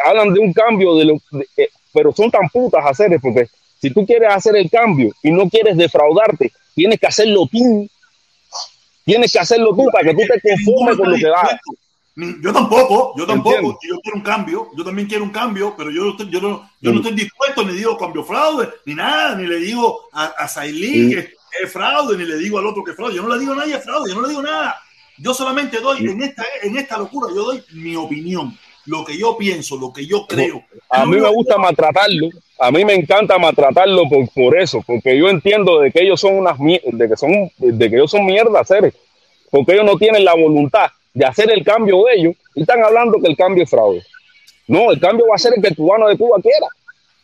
hablan 0.03 0.33
de 0.33 0.39
un 0.39 0.51
cambio 0.51 0.95
de 0.95 1.05
lo, 1.05 1.13
eh, 1.55 1.69
pero 1.93 2.11
son 2.11 2.29
tan 2.29 2.49
putas 2.49 2.83
hacer 2.85 3.17
porque 3.21 3.47
si 3.79 3.91
tú 3.91 4.05
quieres 4.05 4.29
hacer 4.33 4.55
el 4.55 4.69
cambio 4.69 5.11
y 5.21 5.31
no 5.31 5.47
quieres 5.49 5.77
defraudarte, 5.77 6.51
tienes 6.73 6.99
que 6.99 7.07
hacerlo 7.07 7.47
tú. 7.51 7.87
Tienes 9.05 9.31
que 9.31 9.39
hacerlo 9.39 9.73
tú 9.75 9.85
para 9.91 10.03
que 10.03 10.13
tú 10.13 10.21
te 10.27 10.41
conformes 10.41 10.97
con 10.97 11.11
lo 11.11 11.17
que 11.17 11.27
da. 11.27 11.59
Yo 12.17 12.51
tampoco, 12.51 13.13
yo 13.15 13.27
tampoco. 13.27 13.77
Yo 13.87 13.99
quiero 14.01 14.17
un 14.17 14.23
cambio, 14.23 14.69
yo 14.75 14.83
también 14.83 15.07
quiero 15.07 15.23
un 15.23 15.29
cambio, 15.29 15.75
pero 15.77 15.91
yo, 15.91 16.17
yo, 16.17 16.41
no, 16.41 16.67
yo 16.81 16.91
no 16.91 16.97
estoy 16.97 17.13
dispuesto, 17.13 17.63
ni 17.63 17.73
digo 17.73 17.95
cambio 17.95 18.23
fraude, 18.23 18.69
ni 18.85 18.95
nada, 18.95 19.35
ni 19.35 19.45
le 19.45 19.57
digo 19.57 20.09
a, 20.11 20.33
a 20.35 20.61
que 20.63 21.29
es 21.61 21.71
fraude, 21.71 22.17
ni 22.17 22.25
le 22.25 22.37
digo 22.37 22.57
al 22.57 22.65
otro 22.65 22.83
que 22.83 22.91
es 22.91 22.97
fraude. 22.97 23.15
Yo 23.15 23.21
no 23.21 23.35
le 23.35 23.39
digo 23.39 23.53
a 23.53 23.57
nadie 23.57 23.77
fraude, 23.77 24.09
yo 24.09 24.15
no 24.15 24.23
le 24.23 24.29
digo 24.29 24.41
nada. 24.41 24.75
Yo 25.19 25.31
solamente 25.35 25.79
doy 25.79 26.07
en 26.07 26.23
esta, 26.23 26.43
en 26.63 26.77
esta 26.77 26.97
locura, 26.97 27.27
yo 27.35 27.43
doy 27.43 27.63
mi 27.73 27.95
opinión 27.95 28.57
lo 28.85 29.05
que 29.05 29.15
yo 29.15 29.37
pienso, 29.37 29.77
lo 29.77 29.93
que 29.93 30.07
yo 30.07 30.25
creo. 30.25 30.63
A 30.89 31.05
mí 31.05 31.17
me 31.17 31.29
gusta 31.29 31.57
maltratarlo, 31.57 32.29
a 32.57 32.71
mí 32.71 32.83
me 32.83 32.95
encanta 32.95 33.37
maltratarlo 33.37 34.09
por, 34.09 34.27
por 34.29 34.57
eso, 34.57 34.81
porque 34.87 35.15
yo 35.15 35.29
entiendo 35.29 35.81
de 35.81 35.91
que 35.91 36.01
ellos 36.01 36.19
son 36.19 36.35
unas 36.35 36.57
de 36.57 37.09
que 37.09 37.15
son 37.15 37.51
de 37.57 37.89
que 37.89 37.95
ellos 37.95 38.09
son 38.09 38.25
mierda 38.25 38.63
seres, 38.63 38.95
porque 39.51 39.73
ellos 39.73 39.85
no 39.85 39.97
tienen 39.97 40.25
la 40.25 40.33
voluntad 40.33 40.89
de 41.17 41.25
hacer 41.25 41.51
el 41.51 41.63
cambio 41.63 42.03
de 42.03 42.13
ellos 42.13 42.35
y 42.53 42.61
están 42.61 42.83
hablando 42.83 43.19
que 43.19 43.27
el 43.27 43.35
cambio 43.35 43.63
es 43.63 43.69
fraude. 43.69 44.03
No, 44.67 44.91
el 44.91 44.99
cambio 44.99 45.25
va 45.27 45.35
a 45.35 45.39
ser 45.39 45.53
el 45.55 45.61
que 45.61 45.69
el 45.69 45.75
cubano 45.75 46.07
de 46.07 46.15
Cuba 46.15 46.37
quiera. 46.41 46.67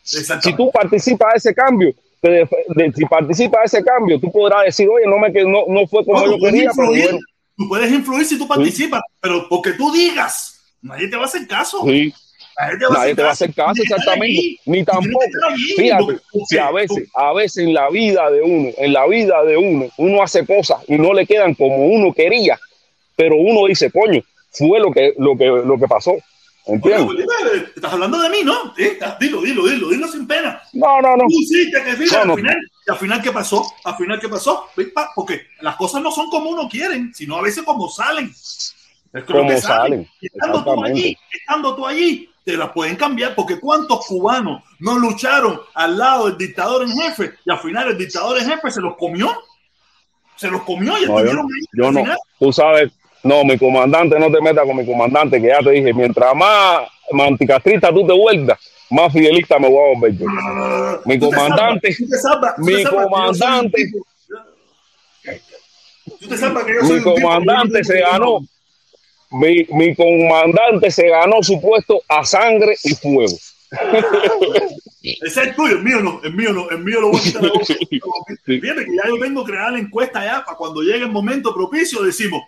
Si 0.01 0.55
tú 0.55 0.71
participas 0.71 1.33
de 1.33 1.37
ese 1.37 1.53
cambio, 1.53 1.93
si 2.95 3.05
participas 3.05 3.59
de 3.61 3.77
ese 3.77 3.85
cambio, 3.85 4.19
tú 4.19 4.31
podrás 4.31 4.65
decir, 4.65 4.89
oye, 4.89 5.05
no, 5.05 5.19
me, 5.19 5.29
no, 5.29 5.65
no 5.67 5.87
fue 5.87 6.03
como 6.03 6.25
yo 6.25 6.37
quería, 6.39 6.71
pero 6.75 7.19
Tú 7.55 7.69
puedes 7.69 7.91
influir 7.91 8.25
si 8.25 8.35
tú 8.39 8.47
participas, 8.47 9.01
pero 9.21 9.47
porque 9.47 9.73
tú 9.73 9.91
digas 9.91 10.59
nadie 10.81 11.07
te 11.07 11.15
va 11.15 11.23
a 11.23 11.25
hacer 11.25 11.47
caso. 11.47 11.83
Sí. 11.85 12.11
Nadie 12.57 13.15
te 13.15 13.21
va, 13.21 13.29
a 13.29 13.31
hacer 13.31 13.53
caso, 13.53 13.81
exactamente. 13.83 14.57
Ni 14.65 14.83
tampoco. 14.83 15.25
Fíjate, 15.75 16.19
si 16.47 16.57
a 16.57 16.71
veces, 16.71 17.07
a 17.13 17.33
veces 17.33 17.63
en 17.63 17.73
la 17.75 17.89
vida 17.89 18.29
de 18.31 18.41
uno, 18.41 18.69
en 18.75 18.93
la 18.93 19.07
vida 19.07 19.43
de 19.43 19.57
uno, 19.57 19.87
uno 19.97 20.21
hace 20.23 20.45
cosas 20.45 20.79
y 20.87 20.97
no 20.97 21.13
le 21.13 21.27
quedan 21.27 21.53
como 21.53 21.87
uno 21.87 22.11
quería, 22.11 22.59
pero 23.15 23.35
uno 23.35 23.67
dice, 23.67 23.91
coño, 23.91 24.21
fue 24.51 24.79
lo 24.79 24.91
que, 24.91 25.13
lo 25.17 25.37
que, 25.37 25.45
lo 25.45 25.77
que 25.77 25.87
pasó. 25.87 26.13
¿Entiendes? 26.65 27.25
Estás 27.75 27.91
hablando 27.91 28.21
de 28.21 28.29
mí, 28.29 28.37
¿no? 28.43 28.73
Dilo, 29.19 29.41
dilo, 29.41 29.67
dilo, 29.67 29.89
dilo 29.89 30.07
sin 30.07 30.25
pena. 30.25 30.61
No, 30.71 31.01
no, 31.01 31.17
no. 31.17 31.25
sí, 31.29 31.69
que 31.69 31.77
al, 31.77 31.97
final, 31.97 32.57
al 32.87 32.97
final, 32.97 33.21
¿qué 33.21 33.31
pasó? 33.31 33.65
Al 33.83 33.97
final, 33.97 34.19
¿qué 34.19 34.29
pasó? 34.29 34.67
Porque 35.13 35.47
las 35.59 35.75
cosas 35.75 36.01
no 36.01 36.09
son 36.11 36.29
como 36.29 36.49
uno 36.49 36.69
quiere, 36.69 37.09
sino 37.13 37.37
a 37.37 37.41
veces 37.41 37.63
como 37.63 37.89
salen. 37.89 38.31
Es 39.13 39.23
como 39.25 39.57
salen. 39.59 40.07
Estando 40.21 40.63
tú 40.63 40.83
allí, 40.85 41.17
estando 41.31 41.75
tú 41.75 41.85
allí, 41.85 42.29
te 42.45 42.55
las 42.55 42.71
pueden 42.71 42.95
cambiar, 42.95 43.35
porque 43.35 43.59
cuántos 43.59 44.05
cubanos 44.05 44.63
no 44.79 44.97
lucharon 44.97 45.59
al 45.73 45.97
lado 45.97 46.27
del 46.27 46.37
dictador 46.37 46.83
en 46.83 46.93
jefe 46.93 47.33
y 47.45 47.51
al 47.51 47.59
final 47.59 47.89
el 47.89 47.97
dictador 47.97 48.37
en 48.39 48.49
jefe 48.49 48.71
se 48.71 48.81
los 48.81 48.95
comió. 48.95 49.31
Se 50.35 50.49
los 50.49 50.63
comió 50.63 50.97
y 50.97 51.03
estuvieron 51.03 51.45
ahí. 51.45 51.65
Yo 51.73 51.91
no, 51.91 52.03
tú 52.39 52.51
sabes, 52.51 52.91
no, 53.23 53.43
mi 53.45 53.57
comandante, 53.57 54.19
no 54.19 54.29
te 54.31 54.41
metas 54.41 54.65
con 54.65 54.75
mi 54.75 54.85
comandante, 54.85 55.41
que 55.41 55.47
ya 55.47 55.59
te 55.59 55.71
dije, 55.71 55.93
mientras 55.93 56.35
más 56.35 56.89
anticastrista 57.11 57.89
tú 57.89 58.05
te 58.05 58.13
vuelvas, 58.13 58.59
más 58.89 59.11
fidelista 59.13 59.57
me 59.57 59.69
voy 59.69 59.77
a 59.77 59.97
volver 59.97 60.17
yo. 60.17 60.25
mi 61.05 61.19
comandante, 61.19 61.95
mi 62.57 62.83
comandante, 62.83 63.91
mi 66.83 67.01
comandante 67.01 67.83
se 67.83 67.99
ganó. 68.01 68.39
mi, 69.31 69.65
mi 69.71 69.95
comandante 69.95 70.91
se 70.91 71.07
ganó 71.07 71.41
su 71.41 71.59
puesto 71.61 72.01
a 72.07 72.25
sangre 72.25 72.75
y 72.83 72.93
fuego. 72.95 73.35
Ese 75.03 75.43
es 75.43 75.55
tuyo, 75.55 75.75
el 75.75 75.83
mío 75.83 75.99
no, 76.01 76.21
el 76.23 76.33
mío 76.33 76.53
no, 76.53 76.69
el 76.69 76.79
mío 76.79 77.01
lo 77.01 77.09
voy 77.09 77.19
a 77.19 77.23
quitar 77.23 77.41
Fíjate 78.45 78.85
que 78.85 78.95
ya 78.95 79.07
yo 79.07 79.19
vengo 79.19 79.41
a 79.41 79.45
crear 79.45 79.71
la 79.73 79.79
encuesta 79.79 80.23
ya 80.23 80.45
para 80.45 80.57
cuando 80.57 80.81
llegue 80.81 81.03
el 81.03 81.11
momento 81.11 81.53
propicio 81.53 82.03
decimos, 82.03 82.41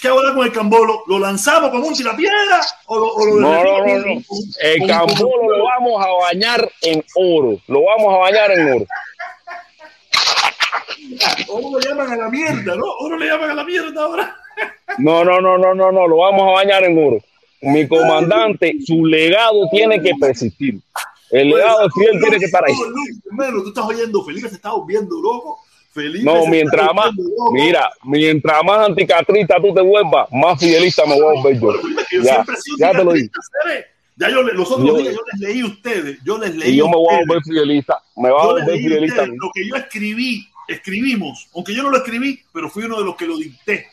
¿qué 0.00 0.08
hago 0.08 0.20
con 0.34 0.46
el 0.46 0.52
cambolo? 0.52 1.02
¿Lo 1.06 1.18
lanzamos 1.18 1.70
como 1.70 1.86
un 1.86 1.94
tirapiedra 1.94 2.60
o 2.86 2.98
lo, 2.98 3.06
o 3.12 3.26
lo 3.26 3.40
no, 3.40 3.64
no, 3.64 3.86
no, 3.86 3.98
no, 3.98 4.22
El 4.60 4.86
cambolo 4.86 5.56
lo 5.56 5.64
vamos 5.64 6.04
a 6.04 6.08
bañar 6.24 6.70
en 6.82 7.04
oro, 7.14 7.58
lo 7.66 7.82
vamos 7.84 8.14
a 8.14 8.18
bañar 8.18 8.50
en 8.52 8.72
oro. 8.74 8.86
Oro 11.48 11.78
le 11.78 11.88
llaman 11.88 12.12
a 12.12 12.16
la 12.16 12.28
mierda, 12.28 12.76
¿no? 12.76 12.84
Oro 13.00 13.18
le 13.18 13.26
llaman 13.26 13.50
a 13.50 13.54
la 13.54 13.64
mierda 13.64 14.02
ahora. 14.02 14.36
No, 14.98 15.24
no, 15.24 15.40
no, 15.40 15.58
no, 15.58 15.74
no, 15.74 15.92
no, 15.92 16.08
lo 16.08 16.16
vamos 16.18 16.42
a 16.48 16.52
bañar 16.52 16.84
en 16.84 16.98
oro. 16.98 17.18
Mi 17.62 17.86
comandante, 17.86 18.74
su 18.86 19.04
legado 19.04 19.68
tiene 19.70 20.00
que 20.02 20.12
persistir. 20.18 20.80
El 21.30 21.50
legado 21.50 21.82
de 21.82 21.90
Fidel 21.90 22.20
tiene 22.20 22.38
que 22.38 22.46
estar 22.46 22.64
ahí. 22.64 22.74
Hermano, 23.30 23.62
tú 23.62 23.68
estás 23.68 23.84
oyendo, 23.84 24.24
Felipe 24.24 24.48
se 24.48 24.56
está 24.56 24.72
volviendo 24.72 25.20
loco. 25.20 25.60
Felipe 25.92 26.24
no, 26.24 26.46
mientras 26.46 26.94
más, 26.94 27.10
mira, 27.52 27.90
mientras 28.04 28.62
más 28.64 28.88
anticatrista 28.88 29.56
tú 29.60 29.74
te 29.74 29.80
vuelvas, 29.80 30.28
más 30.30 30.58
fidelista 30.58 31.04
me 31.04 31.20
voy 31.20 31.36
a 31.36 31.40
volver 31.40 31.60
yo. 31.60 31.72
Ya, 32.22 32.44
ya 32.78 32.92
te 32.92 33.04
lo 33.04 33.12
digo. 33.12 33.32
Ya 34.16 34.28
yo, 34.28 34.42
los 34.42 34.70
otros 34.70 34.98
días 34.98 35.14
yo 35.14 35.20
les 35.32 35.40
leí 35.40 35.60
a 35.60 35.66
ustedes, 35.66 36.18
yo 36.24 36.38
les 36.38 36.54
leí. 36.54 36.74
Y 36.74 36.76
yo 36.76 36.88
me 36.88 36.96
voy 36.96 37.14
a 37.14 37.18
volver 37.20 37.42
fidelista, 37.42 38.00
me 38.16 38.30
voy 38.30 38.40
a 38.40 38.44
volver 38.44 38.78
fidelista. 38.78 39.26
Lo 39.26 39.50
que 39.52 39.66
yo 39.66 39.74
escribí, 39.76 40.46
escribimos, 40.68 41.48
aunque 41.54 41.74
yo 41.74 41.82
no 41.82 41.90
lo 41.90 41.96
escribí, 41.96 42.40
pero 42.52 42.70
fui 42.70 42.84
uno 42.84 42.98
de 42.98 43.04
los 43.04 43.16
que 43.16 43.26
lo 43.26 43.36
dicté 43.36 43.88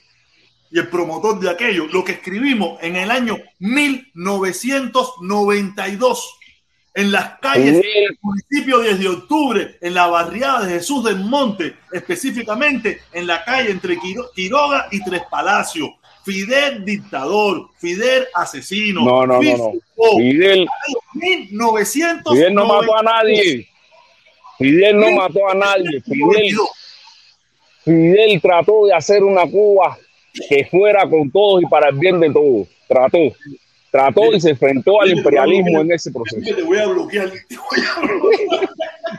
y 0.70 0.80
el 0.80 0.89
promotor 0.89 1.39
de 1.39 1.50
aquello, 1.50 1.88
lo 1.88 2.04
que 2.04 2.12
escribimos 2.14 2.78
en 2.82 2.98
el 2.98 3.10
año 3.10 3.38
1992 3.60 6.38
en 6.98 7.12
las 7.12 7.38
calles 7.38 7.74
del 7.80 8.18
municipio 8.22 8.80
10 8.80 9.00
de 9.00 9.08
octubre, 9.08 9.78
en 9.82 9.93
la 9.93 10.08
barriada 10.08 10.66
de 10.66 10.74
Jesús 10.74 11.04
del 11.04 11.18
Monte, 11.18 11.76
específicamente 11.93 13.02
en 13.14 13.28
la 13.28 13.45
calle 13.45 13.70
entre 13.70 14.00
Quiroga 14.34 14.88
y 14.89 15.04
Tres 15.04 15.22
Palacios. 15.30 15.91
Fidel 16.26 16.84
dictador, 16.84 17.70
Fidel 17.78 18.26
asesino. 18.34 19.06
No, 19.06 19.28
no, 19.28 19.39
no, 19.39 19.58
no. 19.58 20.18
Fidel, 20.18 20.68
1992. 21.14 22.34
Fidel 22.34 22.56
no 22.56 22.66
mató 22.66 22.98
a 22.98 23.04
nadie. 23.04 23.70
Fidel 24.58 24.98
no 24.98 25.12
mató 25.12 25.50
a 25.52 25.54
nadie. 25.54 26.02
Fidel, 26.02 26.58
Fidel 27.86 28.41
trató 28.41 28.88
de 28.88 28.95
hacer 28.95 29.24
una 29.24 29.43
Cuba 29.43 30.00
que 30.50 30.66
fuera 30.66 31.08
con 31.08 31.30
todos 31.30 31.62
y 31.62 31.68
para 31.68 31.89
el 31.89 31.95
bien 32.00 32.20
de 32.20 32.32
todos. 32.34 32.68
Trató, 32.88 33.20
trató 33.92 34.34
y 34.34 34.42
se 34.42 34.52
enfrentó 34.52 35.02
al 35.02 35.12
imperialismo 35.12 35.82
en 35.82 35.92
ese 35.92 36.12
proceso. 36.12 36.56
Te 36.56 36.62
voy 36.62 36.78
a 36.78 36.88
bloquear. 36.88 37.32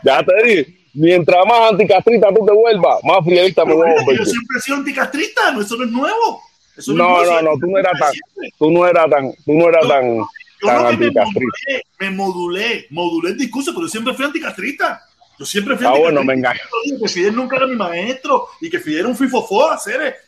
ya 0.05 0.23
te 0.23 0.47
dije, 0.47 0.79
mientras 0.95 1.45
más 1.47 1.73
anticastrista 1.73 2.29
tú 2.35 2.45
te 2.45 2.53
vuelvas, 2.53 3.01
más 3.05 3.25
fidelista 3.25 3.65
me 3.65 3.75
voy 3.75 3.89
a 3.89 3.95
volver. 3.95 4.19
Yo 4.19 4.25
siempre 4.25 4.59
he 4.59 4.61
sido 4.61 4.77
anticastrista, 4.79 5.53
no, 5.53 5.63
eso 5.63 5.77
no 5.77 5.85
es 5.85 5.91
nuevo. 5.91 6.43
no, 6.89 7.25
no, 7.25 7.43
no, 7.43 7.51
tú 7.59 7.67
no 7.67 7.79
eras 7.79 7.99
tan, 7.99 8.13
tú 8.59 8.71
no 8.71 8.87
eras 8.87 9.11
tan, 9.11 9.33
tú 9.45 9.53
no 9.53 9.69
eras 9.69 9.89
tan, 9.89 10.19
tan 10.61 10.87
anticastrista. 10.87 11.59
Me 11.99 12.11
modulé, 12.11 12.87
modulé 12.91 13.31
el 13.31 13.39
discurso, 13.39 13.73
pero 13.75 13.89
siempre 13.89 14.15
fui 14.15 14.25
anticastrista. 14.25 15.03
Yo 15.39 15.47
siempre 15.47 15.77
fui 15.77 15.87
ah, 15.87 15.95
bueno, 15.97 16.25
me 16.25 16.35
engaño. 16.35 16.61
Que 17.01 17.09
Fidel 17.09 17.37
nunca 17.37 17.57
era 17.57 17.67
mi 17.67 17.77
maestro 17.77 18.49
y 18.61 18.69
que 18.69 18.81
Fidel 18.81 19.01
era 19.01 19.09
un 19.09 19.17
fifofó 19.17 19.71
a 19.71 19.79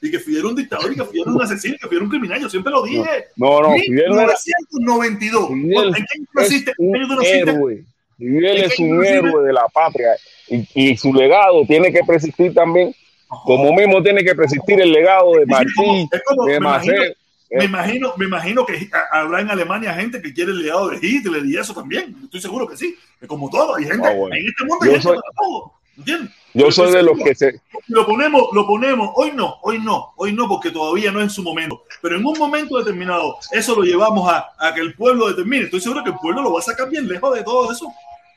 y 0.00 0.10
que 0.10 0.20
Fidel 0.20 0.38
era 0.38 0.48
un 0.48 0.56
dictador 0.56 0.92
y 0.92 0.94
que 0.94 1.04
Fidel 1.04 1.22
era 1.22 1.32
un 1.32 1.42
asesino 1.42 1.74
y 1.74 1.78
que 1.78 1.88
Fidel 1.88 1.96
era 1.96 2.04
un 2.04 2.10
criminal. 2.10 2.40
Yo 2.40 2.48
siempre 2.48 2.72
lo 2.72 2.84
dije. 2.84 3.26
No, 3.36 3.60
no, 3.60 3.74
Fidel 3.74 4.10
no 4.10 4.20
era. 4.20 4.34
1992. 4.70 5.48
Fidel 5.48 5.88
¿En 5.88 5.94
qué 5.94 6.18
naciste? 6.34 6.72
Un 6.78 6.96
héroe. 7.24 7.84
Fidel 8.16 8.56
es 8.58 8.78
un 8.78 9.04
héroe 9.04 9.46
de 9.46 9.52
la 9.52 9.66
patria 9.72 10.10
y, 10.48 10.68
y, 10.74 10.96
su 10.96 11.12
legado 11.12 11.64
tiene 11.66 11.90
que 11.92 12.00
persistir 12.04 12.52
también. 12.54 12.94
Como 13.28 13.72
mismo 13.72 14.02
tiene 14.02 14.22
que 14.24 14.34
persistir 14.34 14.80
el 14.80 14.92
legado 14.92 15.34
de 15.34 15.46
Martí, 15.46 16.08
de 16.46 16.60
Macé. 16.60 17.16
Me 17.50 17.64
imagino, 17.64 18.12
me 18.16 18.26
imagino 18.26 18.64
que 18.64 18.88
habrá 19.10 19.40
en 19.40 19.50
Alemania 19.50 19.94
gente 19.94 20.22
que 20.22 20.32
quiere 20.32 20.52
el 20.52 20.62
legado 20.62 20.88
de 20.88 20.98
Hitler 21.02 21.44
y 21.44 21.56
eso 21.56 21.74
también. 21.74 22.16
Estoy 22.24 22.40
seguro 22.40 22.66
que 22.66 22.76
sí. 22.76 22.96
Como 23.26 23.50
todo, 23.50 23.74
hay 23.74 23.84
gente, 23.84 24.06
ah, 24.06 24.12
en 24.12 24.46
este 24.46 24.64
mundo 24.64 24.84
hay 24.84 24.92
gente 24.92 25.08
para 25.08 25.20
todo. 25.36 25.72
¿Entiendes? 25.96 26.30
Yo 26.54 26.70
soy 26.70 26.92
de 26.92 27.02
los 27.02 27.18
que 27.18 27.34
se. 27.34 27.60
Lo 27.88 28.06
ponemos, 28.06 28.48
lo 28.52 28.66
ponemos, 28.66 29.10
hoy 29.14 29.32
no, 29.34 29.58
hoy 29.62 29.78
no, 29.78 30.12
hoy 30.16 30.32
no, 30.32 30.48
porque 30.48 30.70
todavía 30.70 31.12
no 31.12 31.18
es 31.18 31.24
en 31.24 31.30
su 31.30 31.42
momento. 31.42 31.82
Pero 32.00 32.16
en 32.16 32.24
un 32.24 32.38
momento 32.38 32.78
determinado, 32.78 33.36
eso 33.52 33.74
lo 33.76 33.82
llevamos 33.82 34.28
a, 34.30 34.50
a 34.58 34.72
que 34.74 34.80
el 34.80 34.94
pueblo 34.94 35.28
determine. 35.28 35.64
Estoy 35.64 35.80
seguro 35.80 36.02
que 36.02 36.10
el 36.10 36.16
pueblo 36.16 36.42
lo 36.42 36.52
va 36.52 36.60
a 36.60 36.62
sacar 36.62 36.88
bien 36.88 37.06
lejos 37.08 37.34
de 37.34 37.44
todo 37.44 37.70
eso. 37.70 37.92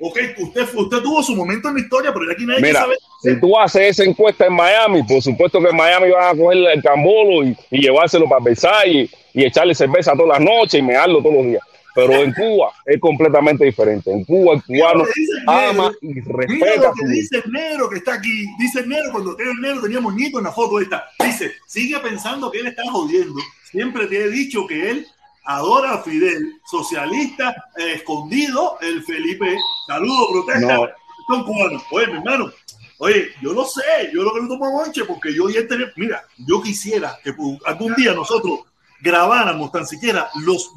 Ok, 0.06 0.20
usted, 0.38 0.68
usted 0.74 0.98
tuvo 1.02 1.24
su 1.24 1.34
momento 1.34 1.70
en 1.70 1.76
la 1.76 1.80
historia, 1.80 2.14
pero 2.14 2.30
aquí 2.30 2.46
nadie 2.46 2.62
Mira, 2.62 2.82
sabe. 2.82 2.96
Si 3.22 3.40
tú 3.40 3.58
haces 3.58 3.84
esa 3.84 4.04
encuesta 4.04 4.48
en 4.48 4.54
Miami, 4.54 5.02
por 5.04 5.22
supuesto 5.22 5.62
que 5.62 5.70
en 5.70 5.78
Miami 5.78 6.12
van 6.12 6.36
a 6.36 6.38
coger 6.38 6.58
el 6.58 6.84
cambolo 6.84 7.48
y, 7.48 7.56
y 7.72 7.80
llevárselo 7.84 8.28
para 8.28 8.44
Versailles 8.44 9.10
y, 9.34 9.40
y 9.40 9.46
echarle 9.46 9.74
cerveza 9.74 10.12
todas 10.12 10.38
las 10.38 10.42
noches 10.42 10.74
y 10.74 10.82
mearlo 10.82 11.20
todos 11.22 11.36
los 11.36 11.46
días. 11.46 11.64
Pero 11.96 12.16
en 12.16 12.34
Cuba 12.34 12.74
es 12.86 13.00
completamente 13.00 13.64
diferente. 13.64 14.12
En 14.12 14.26
Cuba 14.26 14.56
el 14.56 14.64
cubano 14.64 15.06
ama 15.48 15.90
y 16.02 16.20
respeta. 16.20 16.54
Mira 16.54 16.76
lo 16.76 16.94
que 16.94 17.08
dice 17.08 17.42
el 17.46 17.52
negro 17.52 17.90
que 17.90 17.98
está 17.98 18.16
aquí. 18.16 18.46
Dice 18.60 18.80
el 18.82 18.90
negro, 18.90 19.10
cuando 19.14 19.40
era 19.40 19.52
el 19.52 19.62
negro 19.62 19.84
teníamos 19.84 20.16
Nico 20.16 20.40
en 20.40 20.46
la 20.46 20.52
foto 20.52 20.82
esta. 20.82 21.06
Dice, 21.24 21.54
sigue 21.66 21.98
pensando 22.00 22.52
que 22.52 22.60
él 22.60 22.68
está 22.68 22.84
jodiendo. 22.92 23.40
Siempre 23.72 24.08
te 24.08 24.18
he 24.18 24.28
dicho 24.28 24.68
que 24.68 24.90
él 24.90 25.08
adora 25.46 25.94
a 25.94 26.04
Fidel, 26.04 26.62
socialista, 26.66 27.54
eh, 27.78 27.94
escondido, 27.96 28.78
el 28.82 29.04
Felipe. 29.04 29.58
Saludos, 29.88 30.28
protesta. 30.32 30.96
Son 31.28 31.44
cubanos. 31.44 31.84
Oye, 31.92 32.08
mi 32.08 32.18
hermano, 32.18 32.52
Oye, 33.00 33.32
yo 33.42 33.52
lo 33.52 33.66
sé, 33.66 34.12
yo 34.14 34.24
lo 34.24 34.34
que 34.34 34.42
no 34.42 34.48
tomo 34.48 34.72
monche, 34.72 35.04
porque 35.04 35.34
yo 35.34 35.50
ya 35.50 35.68
tenía, 35.68 35.92
mira, 35.98 36.24
yo 36.38 36.62
quisiera 36.62 37.20
que 37.22 37.36
algún 37.66 37.94
día 37.96 38.14
nosotros 38.14 38.62
grabáramos 39.02 39.74
tan 39.74 39.86
siquiera 39.86 40.30
los 40.46 40.72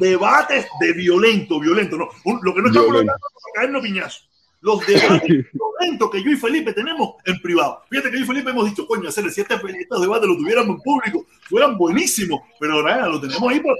debates 0.00 0.66
de 0.80 0.92
violento, 0.92 1.60
violento, 1.60 1.96
no. 1.96 2.08
Lo 2.42 2.54
que 2.54 2.62
no 2.62 2.68
estamos 2.68 2.88
hablando 2.90 3.12
es 3.12 3.54
caernos 3.54 3.82
piñazos. 3.82 4.28
Los 4.62 4.84
debates 4.84 5.46
violentos 5.52 6.10
que 6.10 6.24
yo 6.24 6.30
y 6.32 6.36
Felipe 6.36 6.72
tenemos 6.72 7.14
en 7.24 7.40
privado. 7.40 7.82
Fíjate 7.88 8.10
que 8.10 8.18
yo 8.18 8.24
y 8.24 8.26
Felipe 8.26 8.50
hemos 8.50 8.68
dicho, 8.68 8.84
coño, 8.86 9.08
hacer 9.08 9.30
siete 9.30 9.54
estos 9.54 10.00
debates 10.00 10.28
lo 10.28 10.36
tuviéramos 10.36 10.76
en 10.76 10.82
público, 10.82 11.26
fueran 11.48 11.78
buenísimos, 11.78 12.40
pero 12.58 12.74
ahora 12.74 13.06
lo 13.06 13.20
tenemos 13.20 13.48
ahí 13.48 13.60
por 13.60 13.78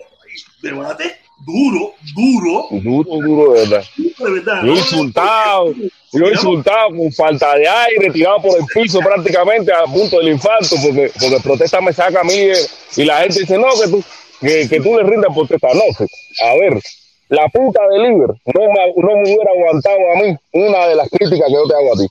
debate 0.63 1.21
duro, 1.45 1.95
duro. 2.15 2.67
Duro, 2.71 3.27
duro, 3.27 3.53
de 3.53 3.61
verdad. 3.61 3.85
De 3.97 4.31
verdad. 4.31 4.65
Yo 4.65 4.73
insultado, 4.73 5.75
yo 6.13 6.31
insultado 6.31 6.89
con 6.97 7.13
falta 7.13 7.55
de 7.57 7.69
aire, 7.69 8.11
tirado 8.13 8.43
por 8.43 8.59
el 8.59 8.67
piso 8.75 9.01
prácticamente 9.01 9.73
a 9.73 9.85
punto 9.85 10.19
del 10.19 10.29
infarto, 10.29 10.77
porque, 10.83 11.11
porque 11.19 11.41
protesta 11.43 11.81
me 11.81 11.93
saca 11.93 12.21
a 12.21 12.25
mí 12.25 12.51
y 12.97 13.05
la 13.05 13.21
gente 13.21 13.41
dice, 13.41 13.59
no, 13.59 13.69
que 13.83 13.91
tú, 13.91 14.05
que, 14.41 14.69
que 14.69 14.81
tú 14.81 14.97
le 14.97 15.05
rindas 15.05 15.35
protesta. 15.35 15.69
No, 15.75 15.83
a 15.83 16.55
ver, 16.57 16.81
la 17.29 17.49
puta 17.49 17.81
de 17.89 17.99
Liber 17.99 18.29
no 18.29 18.61
me, 18.61 18.93
no 18.97 19.17
me 19.17 19.23
hubiera 19.23 19.51
aguantado 19.53 19.99
a 20.15 20.23
mí 20.23 20.37
una 20.53 20.87
de 20.89 20.97
las 20.97 21.09
críticas 21.09 21.47
que 21.47 21.55
yo 21.55 21.67
te 21.67 21.75
hago 21.75 21.95
a 21.95 21.99
ti. 21.99 22.07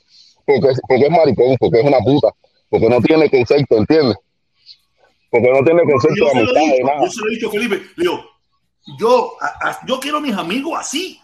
Porque, 0.45 0.73
porque 0.87 1.03
es 1.03 1.11
maricón, 1.11 1.57
porque 1.59 1.79
es 1.79 1.85
una 1.85 1.99
puta, 1.99 2.29
porque 2.69 2.89
no 2.89 2.99
tiene 3.01 3.29
concepto, 3.29 3.77
¿entiendes? 3.77 4.17
Porque 5.29 5.51
no 5.51 5.63
tiene 5.63 5.83
concepto 5.83 6.25
de 6.25 6.31
amistad 6.31 6.61
de 6.61 6.83
nada. 6.83 7.01
Yo 7.03 7.11
se 7.11 7.21
lo 7.21 7.27
he 7.27 7.35
dicho, 7.35 7.51
Felipe, 7.51 7.81
digo, 7.97 8.25
yo, 8.97 9.33
a, 9.41 9.79
yo 9.85 9.99
quiero 9.99 10.17
a 10.17 10.21
mis 10.21 10.35
amigos 10.35 10.73
así, 10.79 11.19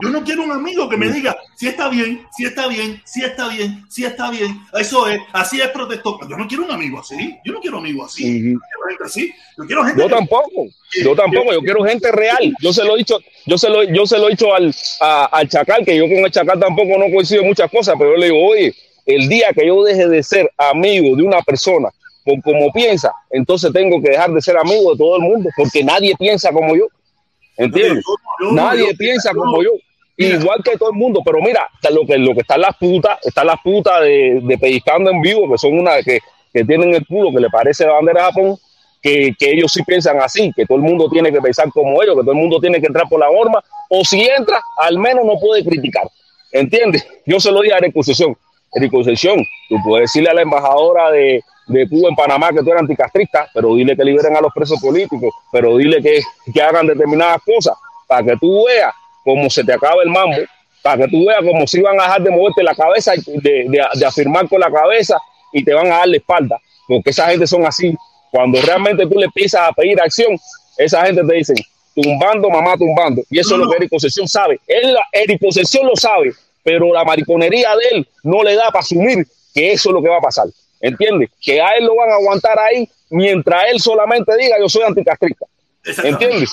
yo 0.00 0.08
no 0.08 0.24
quiero 0.24 0.42
un 0.42 0.52
amigo 0.52 0.88
que 0.88 0.96
me 0.96 1.10
diga 1.10 1.36
si 1.56 1.68
está 1.68 1.88
bien, 1.88 2.26
si 2.36 2.44
está 2.44 2.66
bien, 2.66 3.00
si 3.04 3.22
está 3.22 3.48
bien, 3.48 3.84
si 3.88 4.04
está 4.04 4.30
bien. 4.30 4.58
Eso 4.78 5.06
es, 5.06 5.20
así 5.32 5.60
es 5.60 5.68
protector. 5.68 6.18
Yo 6.28 6.36
no 6.36 6.48
quiero 6.48 6.64
un 6.64 6.70
amigo 6.70 6.98
así. 6.98 7.38
Yo 7.44 7.52
no 7.52 7.60
quiero 7.60 7.78
amigos 7.78 8.12
así. 8.12 8.24
Yo 8.24 8.58
quiero 8.58 8.88
gente 8.88 9.04
así. 9.04 9.34
Yo 9.58 9.64
quiero 9.64 9.84
gente. 9.84 10.02
Yo 10.02 10.08
tampoco. 10.08 10.66
yo 11.04 11.14
tampoco. 11.14 11.52
Yo 11.52 11.60
quiero 11.60 11.84
gente 11.84 12.10
real. 12.10 12.54
Yo 12.60 12.72
se 12.72 12.84
lo 12.84 12.94
he 12.94 12.98
dicho, 12.98 13.18
yo 13.46 13.58
se 13.58 13.68
lo, 13.68 13.82
yo 13.84 14.06
se 14.06 14.18
lo 14.18 14.28
he 14.28 14.30
dicho 14.30 14.54
al, 14.54 14.74
al 15.00 15.48
Chacal, 15.48 15.84
que 15.84 15.96
yo 15.96 16.04
con 16.04 16.24
el 16.24 16.30
Chacal 16.30 16.58
tampoco 16.58 16.98
no 16.98 17.12
coincido 17.14 17.44
muchas 17.44 17.70
cosas, 17.70 17.94
pero 17.98 18.12
yo 18.12 18.16
le 18.16 18.26
digo, 18.26 18.44
oye, 18.44 18.74
el 19.04 19.28
día 19.28 19.52
que 19.52 19.66
yo 19.66 19.84
deje 19.84 20.08
de 20.08 20.22
ser 20.22 20.50
amigo 20.56 21.16
de 21.16 21.22
una 21.22 21.42
persona 21.42 21.90
por 22.24 22.40
como 22.42 22.72
piensa, 22.72 23.12
entonces 23.30 23.72
tengo 23.72 24.00
que 24.00 24.10
dejar 24.10 24.30
de 24.32 24.40
ser 24.40 24.56
amigo 24.56 24.92
de 24.92 24.98
todo 24.98 25.16
el 25.16 25.22
mundo, 25.22 25.50
porque 25.56 25.82
nadie 25.82 26.14
piensa 26.18 26.52
como 26.52 26.74
yo. 26.76 26.86
¿Entiendes? 27.56 28.04
Nadie 28.52 28.94
piensa 28.96 29.32
como 29.32 29.62
yo. 29.62 29.70
Igual 30.16 30.62
que 30.62 30.76
todo 30.76 30.90
el 30.90 30.96
mundo, 30.96 31.20
pero 31.24 31.38
mira, 31.40 31.68
lo 31.90 32.06
que, 32.06 32.18
lo 32.18 32.34
que 32.34 32.40
están 32.40 32.60
las 32.60 32.76
putas, 32.76 33.18
están 33.24 33.46
las 33.46 33.60
putas 33.62 34.00
de, 34.02 34.40
de 34.42 34.82
en 34.86 35.20
vivo, 35.20 35.50
que 35.50 35.58
son 35.58 35.78
una 35.78 36.02
que, 36.02 36.20
que 36.52 36.64
tienen 36.64 36.94
el 36.94 37.06
culo 37.06 37.32
que 37.32 37.40
le 37.40 37.50
parece 37.50 37.86
la 37.86 37.92
bandera 37.92 38.20
de 38.20 38.26
Japón, 38.26 38.56
que, 39.00 39.34
que, 39.36 39.50
ellos 39.50 39.72
sí 39.72 39.82
piensan 39.82 40.20
así, 40.20 40.52
que 40.54 40.64
todo 40.64 40.78
el 40.78 40.84
mundo 40.84 41.08
tiene 41.10 41.32
que 41.32 41.40
pensar 41.40 41.68
como 41.70 42.00
ellos, 42.02 42.14
que 42.14 42.22
todo 42.22 42.32
el 42.32 42.38
mundo 42.38 42.60
tiene 42.60 42.80
que 42.80 42.86
entrar 42.86 43.08
por 43.08 43.18
la 43.18 43.26
norma, 43.26 43.62
o 43.88 44.04
si 44.04 44.20
entra, 44.22 44.60
al 44.80 44.98
menos 44.98 45.24
no 45.24 45.38
puede 45.40 45.64
criticar. 45.64 46.04
¿Entiendes? 46.52 47.06
Yo 47.24 47.40
se 47.40 47.50
lo 47.50 47.62
dije 47.62 47.74
a 47.74 47.78
Eric 47.78 47.94
Concesión. 47.94 48.36
Eric 48.74 48.90
Concesión, 48.90 49.44
tú 49.68 49.76
puedes 49.84 50.10
decirle 50.10 50.30
a 50.30 50.34
la 50.34 50.42
embajadora 50.42 51.10
de, 51.10 51.42
de 51.66 51.88
Cuba 51.88 52.08
en 52.08 52.16
Panamá 52.16 52.50
que 52.50 52.62
tú 52.62 52.70
eres 52.70 52.80
anticastrista, 52.80 53.48
pero 53.52 53.74
dile 53.74 53.96
que 53.96 54.04
liberen 54.04 54.36
a 54.36 54.40
los 54.40 54.52
presos 54.52 54.80
políticos, 54.80 55.32
pero 55.50 55.76
dile 55.76 56.02
que, 56.02 56.20
que 56.52 56.62
hagan 56.62 56.86
determinadas 56.86 57.42
cosas 57.44 57.74
para 58.06 58.24
que 58.24 58.36
tú 58.38 58.64
veas 58.66 58.92
cómo 59.24 59.48
se 59.50 59.64
te 59.64 59.72
acaba 59.72 60.02
el 60.02 60.10
mambo, 60.10 60.38
para 60.82 61.04
que 61.04 61.10
tú 61.10 61.26
veas 61.26 61.40
cómo 61.40 61.66
si 61.66 61.80
van 61.80 62.00
a 62.00 62.04
dejar 62.04 62.22
de 62.22 62.30
moverte 62.30 62.62
la 62.62 62.74
cabeza, 62.74 63.12
de, 63.14 63.66
de, 63.68 63.84
de 63.94 64.06
afirmar 64.06 64.48
con 64.48 64.60
la 64.60 64.70
cabeza 64.70 65.16
y 65.52 65.64
te 65.64 65.72
van 65.74 65.86
a 65.86 65.98
dar 65.98 66.08
la 66.08 66.16
espalda, 66.16 66.60
porque 66.88 67.10
esa 67.10 67.28
gente 67.28 67.46
son 67.46 67.64
así. 67.66 67.94
Cuando 68.30 68.60
realmente 68.62 69.06
tú 69.06 69.18
le 69.18 69.26
empiezas 69.26 69.68
a 69.68 69.72
pedir 69.72 70.00
acción, 70.00 70.38
esa 70.78 71.04
gente 71.04 71.22
te 71.22 71.34
dice, 71.34 71.54
tumbando, 71.94 72.48
mamá, 72.48 72.76
tumbando. 72.76 73.22
Y 73.30 73.38
eso 73.38 73.54
es 73.54 73.60
lo 73.60 73.70
que 73.70 73.76
Eric 73.76 73.90
Concesión 73.90 74.26
sabe. 74.26 74.58
Él, 74.66 74.96
Eric 75.12 75.40
Concesión 75.40 75.86
lo 75.86 75.94
sabe, 75.96 76.32
pero 76.62 76.92
la 76.92 77.04
mariconería 77.04 77.74
de 77.76 77.96
él 77.96 78.08
no 78.22 78.42
le 78.42 78.54
da 78.54 78.68
para 78.68 78.80
asumir 78.80 79.26
que 79.54 79.72
eso 79.72 79.90
es 79.90 79.94
lo 79.94 80.02
que 80.02 80.08
va 80.08 80.18
a 80.18 80.22
pasar. 80.22 80.46
¿Entiendes? 80.80 81.30
Que 81.40 81.60
a 81.60 81.76
él 81.76 81.84
lo 81.84 81.94
van 81.96 82.10
a 82.10 82.14
aguantar 82.14 82.58
ahí 82.58 82.88
mientras 83.10 83.64
él 83.70 83.80
solamente 83.80 84.36
diga 84.36 84.56
yo 84.58 84.68
soy 84.68 84.82
anticastrista. 84.82 85.46
¿Entiendes? 85.84 86.50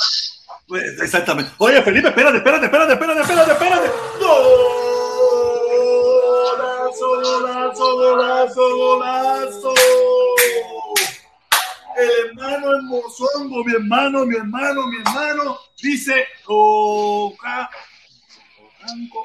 Pues, 0.67 1.01
exactamente. 1.01 1.51
Oye, 1.57 1.81
Felipe, 1.81 2.09
espérate, 2.09 2.37
espérate, 2.37 2.65
espérate, 2.65 2.93
espérate, 2.93 3.21
espérate, 3.21 3.51
espérate. 3.51 3.89
Golazo, 6.99 7.07
golazo, 7.23 7.95
golazo, 7.97 8.75
golazo. 8.75 9.73
El 11.97 12.09
hermano 12.27 12.75
hermosongo, 12.75 13.63
mi 13.63 13.73
hermano, 13.73 14.25
mi 14.25 14.35
hermano, 14.35 14.87
mi 14.87 14.97
hermano, 14.97 15.57
dice 15.81 16.27
Oca, 16.45 17.69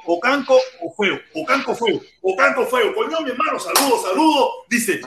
Ocanco 0.06 0.58
o 0.80 0.94
feo, 0.94 1.18
Ocanco 1.34 1.74
feo, 1.74 2.00
Ocanco 2.22 2.66
feo. 2.66 2.94
Coño, 2.94 3.20
mi 3.20 3.30
hermano, 3.30 3.58
saludos, 3.58 4.02
saludos. 4.02 4.48
Dice, 4.68 5.00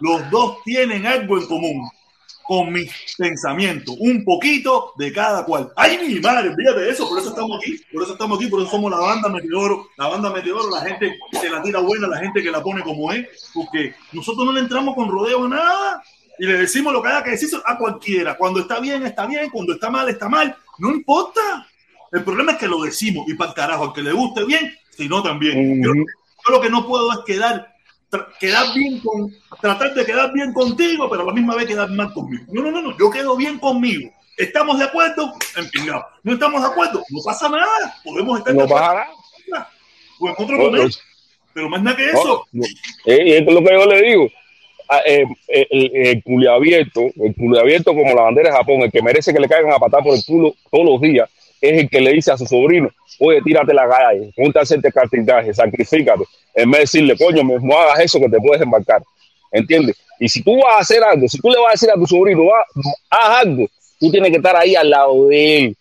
los 0.00 0.30
dos 0.30 0.62
tienen 0.64 1.06
algo 1.06 1.38
en 1.38 1.46
común 1.46 1.88
con 2.44 2.70
mis 2.70 2.92
pensamientos, 3.16 3.96
un 3.98 4.22
poquito 4.22 4.92
de 4.96 5.12
cada 5.12 5.44
cual. 5.44 5.72
Ay, 5.76 5.98
mi 6.06 6.20
madre, 6.20 6.54
fíjate 6.54 6.90
eso, 6.90 7.08
por 7.08 7.18
eso 7.18 7.30
estamos 7.30 7.58
aquí, 7.58 7.80
por 7.92 8.02
eso 8.02 8.12
estamos 8.12 8.38
aquí, 8.38 8.48
por 8.48 8.60
eso 8.60 8.70
somos 8.70 8.90
la 8.90 8.98
banda 8.98 9.30
Meteoro, 9.30 9.88
la 9.96 10.08
banda 10.08 10.30
Meteoro, 10.30 10.68
la 10.70 10.82
gente 10.82 11.16
que 11.30 11.38
se 11.38 11.48
la 11.48 11.62
tira 11.62 11.80
buena, 11.80 12.06
la 12.06 12.18
gente 12.18 12.42
que 12.42 12.50
la 12.50 12.62
pone 12.62 12.82
como 12.82 13.10
es, 13.12 13.50
porque 13.54 13.94
nosotros 14.12 14.44
no 14.44 14.52
le 14.52 14.60
entramos 14.60 14.94
con 14.94 15.08
rodeo 15.08 15.44
a 15.44 15.48
nada 15.48 16.04
y 16.38 16.46
le 16.46 16.58
decimos 16.58 16.92
lo 16.92 17.02
que 17.02 17.08
haya 17.08 17.24
que 17.24 17.30
decir 17.30 17.48
a 17.64 17.78
cualquiera. 17.78 18.36
Cuando 18.36 18.60
está 18.60 18.78
bien, 18.78 19.06
está 19.06 19.24
bien, 19.24 19.48
cuando 19.48 19.72
está 19.72 19.88
mal, 19.88 20.08
está 20.10 20.28
mal, 20.28 20.54
no 20.78 20.90
importa. 20.90 21.66
El 22.14 22.24
problema 22.24 22.52
es 22.52 22.58
que 22.58 22.68
lo 22.68 22.80
decimos 22.80 23.28
y 23.28 23.34
para 23.34 23.50
el 23.50 23.56
carajo, 23.56 23.84
al 23.84 23.92
que 23.92 24.02
le 24.02 24.12
guste 24.12 24.44
bien, 24.44 24.72
si 24.96 25.08
no 25.08 25.22
también. 25.22 25.82
yo, 25.82 25.92
yo 25.94 26.50
lo 26.52 26.60
que 26.60 26.70
no 26.70 26.86
puedo 26.86 27.12
es 27.12 27.18
quedar 27.26 27.74
quedar 28.38 28.72
bien 28.74 29.00
con, 29.00 29.34
tratar 29.60 29.92
de 29.94 30.04
quedar 30.04 30.32
bien 30.32 30.52
contigo, 30.52 31.08
pero 31.10 31.22
a 31.22 31.26
la 31.26 31.32
misma 31.32 31.56
vez 31.56 31.66
quedar 31.66 31.90
mal 31.90 32.12
conmigo. 32.12 32.44
No, 32.52 32.62
no, 32.62 32.70
no, 32.70 32.82
no, 32.82 32.96
yo 32.98 33.10
quedo 33.10 33.36
bien 33.36 33.58
conmigo. 33.58 34.10
¿Estamos 34.36 34.78
de 34.78 34.84
acuerdo? 34.84 35.32
Empinado. 35.56 36.04
¿No 36.22 36.34
estamos 36.34 36.60
de 36.60 36.68
acuerdo? 36.68 37.02
No 37.10 37.20
pasa 37.24 37.48
nada. 37.48 37.94
Podemos 38.04 38.38
estar 38.38 38.54
no. 38.54 38.68
Pasa 38.68 39.06
nada. 39.50 39.68
O 40.20 40.28
en 40.28 40.34
otro 40.38 40.56
momento. 40.56 40.98
Pero 41.52 41.68
más 41.68 41.82
nada 41.82 41.96
que 41.96 42.10
eso. 42.10 42.44
No, 42.52 42.64
eh, 43.06 43.38
esto 43.38 43.50
es 43.50 43.54
lo 43.54 43.60
que 43.60 43.74
yo 43.74 43.86
le 43.86 44.02
digo. 44.02 44.28
Ah, 44.88 45.00
eh, 45.06 45.24
eh, 45.48 45.66
el, 45.70 45.90
el, 45.94 46.22
culo 46.22 46.52
abierto, 46.52 47.00
el 47.16 47.34
culo 47.34 47.58
abierto 47.58 47.94
como 47.94 48.12
la 48.12 48.22
bandera 48.22 48.50
de 48.50 48.56
Japón, 48.56 48.82
el 48.82 48.92
que 48.92 49.00
merece 49.00 49.32
que 49.32 49.40
le 49.40 49.48
caigan 49.48 49.72
a 49.72 49.78
patar 49.78 50.02
por 50.02 50.14
el 50.14 50.22
culo 50.26 50.54
todos 50.70 50.84
los 50.84 51.00
días, 51.00 51.30
es 51.70 51.82
el 51.82 51.88
que 51.88 52.00
le 52.00 52.12
dice 52.12 52.32
a 52.32 52.36
su 52.36 52.46
sobrino, 52.46 52.90
oye, 53.20 53.40
tírate 53.42 53.72
la 53.72 53.88
calle, 53.88 54.32
ponte 54.36 54.58
a 54.58 54.62
hacerte 54.62 54.90
cartitaje, 54.92 55.52
sacrifícate, 55.54 56.24
en 56.54 56.70
vez 56.70 56.78
de 56.78 57.00
decirle, 57.00 57.16
coño, 57.16 57.42
no 57.42 57.78
hagas 57.78 58.00
eso 58.00 58.18
que 58.18 58.28
te 58.28 58.38
puedes 58.38 58.62
embarcar. 58.62 59.02
¿Entiendes? 59.52 59.96
Y 60.18 60.28
si 60.28 60.42
tú 60.42 60.56
vas 60.56 60.76
a 60.76 60.80
hacer 60.80 61.02
algo, 61.02 61.28
si 61.28 61.38
tú 61.38 61.48
le 61.48 61.58
vas 61.58 61.68
a 61.68 61.72
decir 61.72 61.90
a 61.90 61.94
tu 61.94 62.06
sobrino, 62.06 62.42
haz 63.10 63.40
algo, 63.40 63.66
tú 64.00 64.10
tienes 64.10 64.30
que 64.30 64.36
estar 64.36 64.56
ahí 64.56 64.74
al 64.74 64.90
lado 64.90 65.28
de 65.28 65.58
él, 65.58 65.76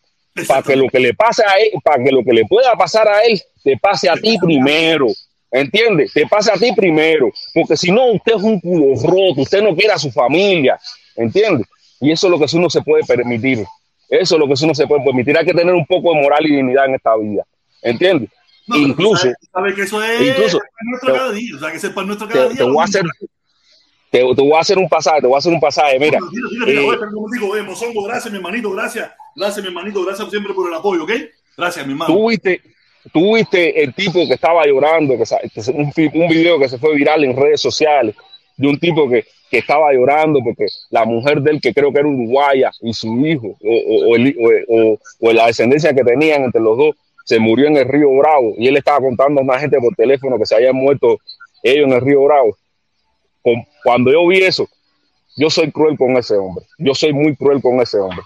para 0.48 0.62
que 0.62 0.76
lo 0.76 0.88
que 0.88 1.00
le 1.00 1.14
pase 1.14 1.44
a 1.46 1.60
él, 1.60 1.72
para 1.84 2.04
que 2.04 2.12
lo 2.12 2.24
que 2.24 2.34
le 2.34 2.46
pueda 2.46 2.74
pasar 2.76 3.08
a 3.08 3.22
él, 3.22 3.42
te 3.64 3.78
pase 3.78 4.10
a 4.10 4.16
ti 4.16 4.38
primero. 4.42 5.08
¿Entiendes? 5.52 6.12
Te 6.12 6.26
pase 6.26 6.52
a 6.52 6.56
ti 6.56 6.72
primero. 6.76 7.32
Porque 7.54 7.78
si 7.78 7.92
no, 7.92 8.12
usted 8.12 8.34
es 8.36 8.42
un 8.42 8.60
culo 8.60 8.96
roto, 9.04 9.42
usted 9.42 9.62
no 9.62 9.76
quiere 9.76 9.94
a 9.94 10.00
su 10.00 10.12
familia. 10.12 10.80
¿Entiendes? 11.16 11.68
Y 12.02 12.12
eso 12.12 12.28
es 12.28 12.32
lo 12.32 12.40
que 12.40 12.56
uno 12.56 12.70
se 12.70 12.82
puede 12.82 13.04
permitir. 13.04 13.64
Eso 14.10 14.36
es 14.36 14.40
lo 14.40 14.48
que 14.48 14.64
uno 14.64 14.76
se 14.76 14.88
puede 14.88 15.04
permitir. 15.04 15.38
Hay 15.38 15.46
que 15.46 15.54
tener 15.54 15.74
un 15.74 15.86
poco 15.86 16.14
de 16.14 16.22
moral 16.22 16.46
y 16.46 16.56
dignidad 16.56 16.86
en 16.86 16.96
esta 16.96 17.16
vida. 17.18 17.44
¿Entiendes? 17.82 18.30
incluso, 18.68 19.28
sabes, 19.52 19.76
que 19.76 19.82
eso 19.82 20.02
es 20.02 20.22
incluso, 20.22 20.60
nuestro 20.86 21.14
cada 21.14 21.32
día. 21.32 21.56
O 21.56 21.60
sea, 21.60 21.72
que 21.72 21.80
sepa 21.80 22.04
nuestro 22.04 22.28
cada 22.28 22.48
te, 22.48 22.54
día. 22.54 22.64
Te 22.64 22.72
voy, 22.72 22.80
a 22.80 22.84
hacer, 22.84 23.04
te, 24.10 24.20
te, 24.20 24.24
voy 24.24 24.54
a 24.54 24.60
hacer 24.60 24.78
un 24.78 24.88
pasaje, 24.88 25.22
te 25.22 25.28
voy 25.28 25.36
a 25.36 25.40
hacer 25.40 25.54
un 25.54 25.60
pasaje. 25.60 26.00
Mira, 26.00 26.20
mira, 26.20 26.48
mira, 26.52 26.82
mira, 26.82 26.94
eh, 26.94 27.08
un 27.08 27.14
momentico, 27.14 27.58
eh, 27.58 27.64
Mozongo, 27.64 28.04
gracias, 28.04 28.32
mi 28.32 28.38
hermanito, 28.38 28.72
gracias. 28.72 29.12
Gracias, 29.36 29.62
mi 29.64 29.68
hermanito, 29.68 30.06
gracias 30.06 30.30
siempre 30.30 30.54
por 30.54 30.70
el 30.70 30.76
apoyo, 30.76 31.04
¿ok? 31.04 31.12
Gracias, 31.58 31.86
mi 31.86 31.94
hermano. 31.94 32.14
Tú 32.14 32.30
viste, 32.30 32.62
tú 33.12 33.36
viste 33.36 33.84
el 33.84 33.94
tipo 33.94 34.26
que 34.28 34.34
estaba 34.34 34.66
llorando, 34.66 35.16
que 35.18 35.72
un, 35.72 35.92
un 36.14 36.30
video 36.30 36.58
que 36.60 36.70
se 36.70 36.78
fue 36.78 36.96
viral 36.96 37.24
en 37.26 37.36
redes 37.36 37.60
sociales 37.60 38.16
de 38.58 38.68
un 38.68 38.80
tipo 38.80 39.10
que, 39.10 39.26
que 39.50 39.60
estaba 39.60 39.94
llorando 39.94 40.40
porque 40.44 40.66
la 40.90 41.06
mujer 41.06 41.42
de 41.42 41.52
él, 41.52 41.62
que 41.62 41.74
creo 41.74 41.92
que 41.92 42.00
era 42.00 42.08
uruguaya, 42.08 42.72
y 42.82 42.94
su 42.94 43.26
hijo, 43.26 43.56
o, 43.64 44.12
o, 44.12 44.16
el, 44.16 44.36
o, 44.68 45.32
la 45.32 45.48
descendencia 45.48 45.94
que 45.94 46.04
tenían 46.04 46.44
entre 46.44 46.62
los 46.62 46.78
dos, 46.78 46.96
se 47.26 47.40
murió 47.40 47.68
en 47.68 47.78
el 47.78 47.88
río 47.88 48.12
Bravo. 48.18 48.54
Y 48.58 48.68
él 48.68 48.78
estaba 48.78 49.00
contando 49.00 49.42
a 49.42 49.44
una 49.44 49.60
gente 49.60 49.80
por 49.80 49.96
teléfono 49.96 50.38
que 50.38 50.46
se 50.46 50.56
habían 50.56 50.76
muerto 50.76 51.18
ellos 51.62 51.88
en 51.88 51.94
el 51.94 52.02
río 52.02 52.24
Bravo. 52.24 52.58
Cuando 53.84 54.12
yo 54.12 54.28
vi 54.28 54.40
eso, 54.40 54.68
yo 55.36 55.50
soy 55.50 55.72
cruel 55.72 55.98
con 55.98 56.16
ese 56.18 56.36
hombre. 56.36 56.66
Yo 56.78 56.94
soy 56.94 57.14
muy 57.14 57.36
cruel 57.36 57.62
con 57.62 57.80
ese 57.82 57.98
hombre. 57.98 58.24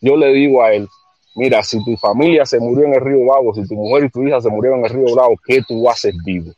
Yo 0.00 0.16
le 0.16 0.32
digo 0.32 0.62
a 0.62 0.72
él, 0.72 0.88
mira, 1.34 1.62
si 1.62 1.82
tu 1.84 1.96
familia 1.96 2.46
se 2.46 2.58
murió 2.58 2.86
en 2.86 2.94
el 2.94 3.00
río 3.00 3.24
Bravo, 3.24 3.54
si 3.54 3.66
tu 3.66 3.74
mujer 3.74 4.04
y 4.04 4.10
tu 4.10 4.22
hija 4.22 4.40
se 4.40 4.48
murieron 4.48 4.80
en 4.80 4.86
el 4.86 4.92
río 4.92 5.14
Bravo, 5.14 5.34
¿qué 5.46 5.62
tú 5.66 5.88
haces 5.88 6.14
vivo? 6.24 6.52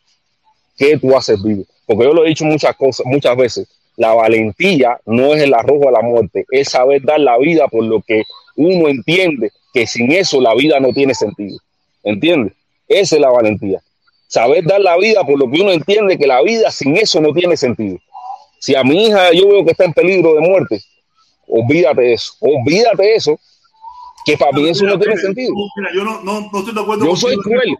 ¿Qué 0.76 0.98
tú 0.98 1.16
haces 1.16 1.42
vivo? 1.42 1.64
Porque 1.90 2.04
yo 2.04 2.14
lo 2.14 2.24
he 2.24 2.28
dicho 2.28 2.44
muchas 2.44 2.76
cosas, 2.76 3.04
muchas 3.04 3.36
veces. 3.36 3.68
La 3.96 4.14
valentía 4.14 5.00
no 5.06 5.34
es 5.34 5.42
el 5.42 5.52
arrojo 5.52 5.88
a 5.88 5.90
la 5.90 6.02
muerte, 6.02 6.46
es 6.52 6.68
saber 6.68 7.02
dar 7.02 7.18
la 7.18 7.36
vida 7.36 7.66
por 7.66 7.82
lo 7.82 8.00
que 8.00 8.22
uno 8.54 8.86
entiende 8.86 9.50
que 9.74 9.88
sin 9.88 10.12
eso 10.12 10.40
la 10.40 10.54
vida 10.54 10.78
no 10.78 10.92
tiene 10.92 11.14
sentido. 11.14 11.58
¿Entiendes? 12.04 12.52
Esa 12.86 13.16
es 13.16 13.20
la 13.20 13.30
valentía. 13.30 13.80
Saber 14.28 14.64
dar 14.64 14.80
la 14.80 14.96
vida 14.98 15.24
por 15.24 15.36
lo 15.36 15.50
que 15.50 15.62
uno 15.62 15.72
entiende 15.72 16.16
que 16.16 16.28
la 16.28 16.40
vida 16.42 16.70
sin 16.70 16.96
eso 16.96 17.20
no 17.20 17.32
tiene 17.32 17.56
sentido. 17.56 17.98
Si 18.60 18.76
a 18.76 18.84
mi 18.84 19.06
hija 19.06 19.32
yo 19.32 19.48
veo 19.48 19.64
que 19.64 19.72
está 19.72 19.84
en 19.84 19.92
peligro 19.92 20.34
de 20.34 20.42
muerte, 20.42 20.80
olvídate 21.48 22.12
eso, 22.12 22.34
olvídate 22.38 23.16
eso, 23.16 23.36
que 24.24 24.36
para 24.36 24.52
mí 24.52 24.68
eso 24.68 24.84
no 24.84 24.96
tiene 24.96 25.16
sentido. 25.16 25.52
Mira, 25.74 25.90
yo 25.92 26.04
no, 26.04 26.22
no, 26.22 26.48
no, 26.52 26.58
estoy 26.60 26.72
de 26.72 26.80
acuerdo. 26.82 27.04
Yo 27.04 27.16
soy 27.16 27.36
cruel. 27.38 27.76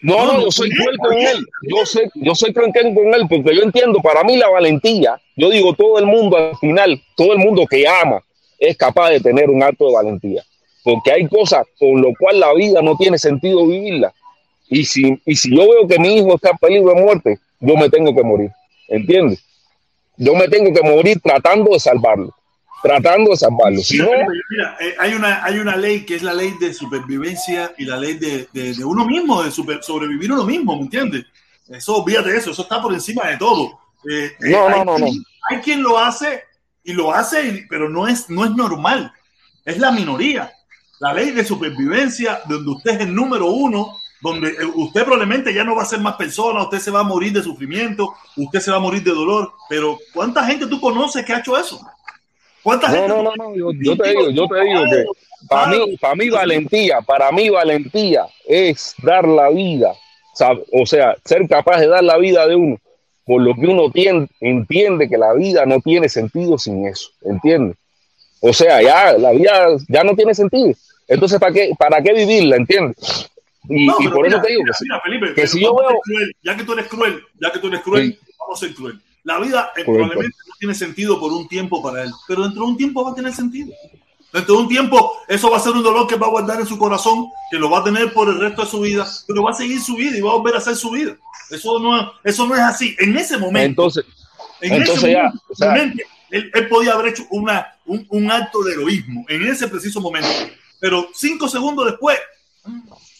No, 0.00 0.26
no, 0.26 0.40
yo 0.40 0.50
soy 0.50 0.70
cruel 0.70 0.98
con 0.98 1.16
él. 1.16 1.46
Yo 1.62 1.86
soy, 1.86 2.10
yo 2.14 2.34
soy 2.34 2.52
cruel 2.52 2.72
con 2.72 3.14
él 3.14 3.26
porque 3.28 3.56
yo 3.56 3.62
entiendo, 3.62 4.00
para 4.00 4.22
mí 4.22 4.36
la 4.36 4.48
valentía, 4.48 5.20
yo 5.36 5.50
digo, 5.50 5.74
todo 5.74 5.98
el 5.98 6.06
mundo 6.06 6.36
al 6.36 6.56
final, 6.56 7.00
todo 7.16 7.32
el 7.32 7.38
mundo 7.38 7.66
que 7.68 7.86
ama 7.86 8.20
es 8.58 8.76
capaz 8.76 9.10
de 9.10 9.20
tener 9.20 9.50
un 9.50 9.62
acto 9.62 9.86
de 9.86 9.94
valentía. 9.94 10.42
Porque 10.82 11.12
hay 11.12 11.26
cosas 11.26 11.66
con 11.78 12.00
lo 12.00 12.12
cual 12.18 12.40
la 12.40 12.52
vida 12.52 12.82
no 12.82 12.96
tiene 12.96 13.18
sentido 13.18 13.66
vivirla. 13.66 14.12
Y 14.68 14.84
si, 14.84 15.18
y 15.24 15.36
si 15.36 15.54
yo 15.54 15.68
veo 15.68 15.86
que 15.86 15.98
mi 15.98 16.18
hijo 16.18 16.34
está 16.34 16.50
en 16.50 16.58
peligro 16.58 16.94
de 16.94 17.00
muerte, 17.00 17.38
yo 17.60 17.76
me 17.76 17.88
tengo 17.88 18.14
que 18.14 18.22
morir. 18.22 18.50
¿Entiendes? 18.88 19.42
Yo 20.16 20.34
me 20.34 20.48
tengo 20.48 20.72
que 20.72 20.82
morir 20.82 21.18
tratando 21.20 21.72
de 21.72 21.80
salvarlo 21.80 22.34
tratando 22.84 23.30
de 23.30 23.36
salvarlo. 23.38 23.80
Si 23.80 23.96
no, 23.96 24.10
mira, 24.50 24.76
eh, 24.78 24.94
hay, 24.98 25.14
una, 25.14 25.42
hay 25.42 25.58
una 25.58 25.74
ley 25.74 26.04
que 26.04 26.16
es 26.16 26.22
la 26.22 26.34
ley 26.34 26.54
de 26.60 26.74
supervivencia 26.74 27.72
y 27.78 27.86
la 27.86 27.96
ley 27.96 28.14
de, 28.14 28.46
de, 28.52 28.74
de 28.74 28.84
uno 28.84 29.06
mismo, 29.06 29.42
de 29.42 29.50
super, 29.50 29.82
sobrevivir 29.82 30.30
uno 30.30 30.44
mismo, 30.44 30.76
¿me 30.76 30.82
entiendes? 30.82 31.24
Eso, 31.66 31.96
olvídate 32.02 32.36
eso, 32.36 32.50
eso 32.50 32.62
está 32.62 32.82
por 32.82 32.92
encima 32.92 33.26
de 33.26 33.38
todo. 33.38 33.78
Eh, 34.08 34.32
no, 34.40 34.68
hay, 34.68 34.78
no, 34.80 34.84
no, 34.84 34.98
no. 34.98 35.06
Hay 35.50 35.58
quien 35.62 35.82
lo 35.82 35.98
hace 35.98 36.42
y 36.84 36.92
lo 36.92 37.10
hace, 37.10 37.66
pero 37.70 37.88
no 37.88 38.06
es, 38.06 38.28
no 38.28 38.44
es 38.44 38.50
normal. 38.50 39.10
Es 39.64 39.78
la 39.78 39.90
minoría. 39.90 40.52
La 41.00 41.14
ley 41.14 41.30
de 41.30 41.44
supervivencia, 41.44 42.42
donde 42.46 42.70
usted 42.70 42.90
es 42.92 43.00
el 43.00 43.14
número 43.14 43.46
uno, 43.46 43.96
donde 44.20 44.50
eh, 44.50 44.66
usted 44.74 45.04
probablemente 45.04 45.54
ya 45.54 45.64
no 45.64 45.74
va 45.74 45.84
a 45.84 45.86
ser 45.86 46.00
más 46.00 46.16
persona, 46.16 46.62
usted 46.62 46.80
se 46.80 46.90
va 46.90 47.00
a 47.00 47.04
morir 47.04 47.32
de 47.32 47.42
sufrimiento, 47.42 48.14
usted 48.36 48.60
se 48.60 48.70
va 48.70 48.76
a 48.76 48.80
morir 48.80 49.02
de 49.02 49.10
dolor, 49.10 49.54
pero 49.70 49.98
¿cuánta 50.12 50.44
gente 50.44 50.66
tú 50.66 50.78
conoces 50.80 51.24
que 51.24 51.32
ha 51.32 51.38
hecho 51.38 51.58
eso? 51.58 51.80
¿Cuánta 52.64 52.88
no, 52.88 52.94
gente 52.94 53.08
no, 53.08 53.22
no, 53.22 53.32
no, 53.36 53.54
yo, 53.54 53.70
yo, 53.80 53.96
te 53.96 54.08
digo, 54.08 54.30
yo 54.30 54.48
te 54.48 54.60
digo 54.64 54.82
que 54.90 55.04
para 55.48 55.66
mí, 55.68 55.96
para 55.98 56.14
mí 56.16 56.30
valentía, 56.30 57.00
para 57.02 57.30
mí 57.30 57.50
valentía 57.50 58.26
es 58.46 58.94
dar 59.02 59.28
la 59.28 59.50
vida, 59.50 59.92
o 60.72 60.86
sea, 60.86 61.14
ser 61.24 61.46
capaz 61.46 61.78
de 61.78 61.88
dar 61.88 62.02
la 62.02 62.16
vida 62.16 62.46
de 62.48 62.56
uno 62.56 62.78
por 63.24 63.42
lo 63.42 63.54
que 63.54 63.66
uno 63.66 63.90
tiene, 63.90 64.28
entiende 64.40 65.08
que 65.08 65.16
la 65.16 65.32
vida 65.32 65.64
no 65.66 65.80
tiene 65.80 66.08
sentido 66.08 66.58
sin 66.58 66.86
eso, 66.86 67.10
¿entiendes? 67.22 67.76
O 68.40 68.52
sea, 68.52 68.82
ya 68.82 69.16
la 69.16 69.32
vida 69.32 69.68
ya 69.88 70.04
no 70.04 70.14
tiene 70.14 70.34
sentido. 70.34 70.74
Entonces, 71.08 71.38
¿para 71.38 71.52
qué, 71.52 71.70
para 71.78 72.02
qué 72.02 72.12
vivirla, 72.12 72.56
entiendes? 72.56 73.30
Y, 73.68 73.86
no, 73.86 73.96
y 73.98 74.08
por 74.08 74.24
mira, 74.24 74.36
eso 74.36 74.42
te 74.42 74.52
digo 74.52 74.62
mira, 74.62 74.76
que, 74.78 74.84
mira, 74.84 75.00
Felipe, 75.00 75.34
que 75.34 75.46
si 75.46 75.62
yo 75.62 75.74
veo... 75.74 75.98
Cruel, 76.02 76.36
ya 76.42 76.56
que 76.56 76.64
tú 76.64 76.72
eres 76.74 76.86
cruel, 76.86 77.22
ya 77.40 77.52
que 77.52 77.58
tú 77.58 77.68
eres 77.68 77.80
cruel, 77.80 78.12
sí. 78.12 78.18
vamos 78.38 78.62
a 78.62 78.66
ser 78.66 78.74
cruel. 78.74 79.00
La 79.24 79.38
vida 79.38 79.72
eh, 79.74 79.84
probablemente 79.84 80.36
no 80.46 80.54
tiene 80.58 80.74
sentido 80.74 81.18
por 81.18 81.32
un 81.32 81.48
tiempo 81.48 81.82
para 81.82 82.02
él, 82.02 82.12
pero 82.28 82.42
dentro 82.42 82.64
de 82.64 82.70
un 82.70 82.76
tiempo 82.76 83.04
va 83.04 83.10
a 83.10 83.14
tener 83.14 83.32
sentido. 83.32 83.72
Dentro 84.32 84.56
de 84.56 84.62
un 84.62 84.68
tiempo, 84.68 85.12
eso 85.28 85.50
va 85.50 85.56
a 85.56 85.60
ser 85.60 85.72
un 85.72 85.82
dolor 85.82 86.06
que 86.06 86.16
va 86.16 86.26
a 86.26 86.30
guardar 86.30 86.60
en 86.60 86.66
su 86.66 86.76
corazón, 86.76 87.28
que 87.50 87.56
lo 87.56 87.70
va 87.70 87.78
a 87.78 87.84
tener 87.84 88.12
por 88.12 88.28
el 88.28 88.38
resto 88.38 88.62
de 88.62 88.68
su 88.68 88.80
vida, 88.80 89.06
pero 89.26 89.44
va 89.44 89.52
a 89.52 89.54
seguir 89.54 89.80
su 89.80 89.96
vida 89.96 90.16
y 90.16 90.20
va 90.20 90.32
a 90.32 90.36
volver 90.36 90.56
a 90.56 90.58
hacer 90.58 90.76
su 90.76 90.90
vida. 90.90 91.16
Eso 91.50 91.78
no, 91.78 92.12
eso 92.22 92.46
no 92.46 92.54
es 92.54 92.60
así. 92.60 92.94
En 92.98 93.16
ese 93.16 93.38
momento, 93.38 93.82
entonces, 93.82 94.04
en 94.60 94.72
entonces 94.72 95.04
ese 95.04 95.12
ya, 95.12 95.22
momento, 95.22 95.44
o 95.48 95.54
sea, 95.54 95.74
él, 96.30 96.50
él, 96.52 96.68
podía 96.68 96.92
haber 96.92 97.12
hecho 97.12 97.22
una, 97.30 97.78
un, 97.86 98.04
un, 98.10 98.30
acto 98.30 98.62
de 98.64 98.72
heroísmo 98.72 99.24
en 99.28 99.46
ese 99.46 99.68
preciso 99.68 100.00
momento, 100.00 100.28
pero 100.80 101.08
cinco 101.14 101.48
segundos 101.48 101.86
después. 101.86 102.18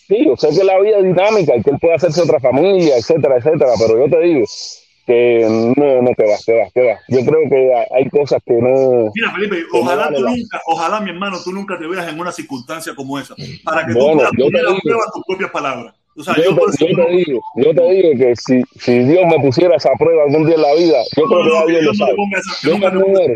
Sí, 0.09 0.27
yo 0.27 0.37
sé 0.37 0.51
que 0.51 0.65
la 0.65 0.79
vida 0.81 0.99
es 0.99 1.05
dinámica 1.05 1.57
y 1.57 1.63
que 1.63 1.71
él 1.71 1.79
puede 1.81 1.95
hacerse 1.95 2.21
otra 2.21 2.41
familia, 2.41 2.99
etcétera, 2.99 3.37
etcétera, 3.39 3.73
pero 3.79 4.05
yo 4.05 4.11
te 4.11 4.21
digo, 4.21 4.45
que 5.07 5.47
no, 5.77 6.03
no 6.03 6.11
te 6.17 6.25
vas, 6.25 6.45
te 6.45 6.59
vas, 6.59 6.73
te 6.73 6.87
vas. 6.87 7.01
Yo 7.09 7.25
creo 7.25 7.49
que 7.49 7.73
hay 7.95 8.09
cosas 8.11 8.41
que 8.45 8.55
no. 8.55 9.11
Mira, 9.15 9.33
Felipe, 9.33 9.65
ojalá 9.73 10.11
no 10.11 10.17
tú 10.17 10.23
nunca, 10.25 10.63
ojalá 10.67 11.01
mi 11.01 11.11
hermano, 11.11 11.39
tú 11.43 11.53
nunca 11.53 11.79
te 11.79 11.87
veas 11.87 12.09
en 12.09 12.19
una 12.19 12.33
circunstancia 12.33 12.95
como 12.95 13.19
esa, 13.19 13.35
para 13.65 13.87
que 13.87 13.93
bueno, 13.93 14.23
tú 14.37 14.51
puedas 14.51 14.81
prueba 14.83 15.05
tus 15.13 15.25
propias 15.27 15.51
palabras. 15.51 15.95
O 16.17 16.23
sea, 16.23 16.37
yo, 16.37 16.43
yo, 16.45 16.55
te, 16.55 16.87
yo, 16.87 16.97
te 16.97 17.11
digo, 17.11 17.41
yo 17.57 17.75
te 17.75 17.91
digo 17.91 18.11
que 18.17 18.35
si, 18.37 18.63
si 18.79 19.01
Dios 19.01 19.25
me 19.27 19.41
pusiera 19.41 19.77
esa 19.77 19.91
prueba 19.99 20.23
algún 20.23 20.47
día 20.47 20.55
en 20.55 20.63
la 20.63 20.75
vida, 20.75 21.03
yo 21.17 21.25
creo 21.25 21.43
que 21.43 21.51
ya 21.51 21.67
Dios 21.67 21.83
lo 21.83 21.95
sabe. 21.95 22.17
Yo 22.63 22.79
me 22.79 22.91
muero, 22.91 23.35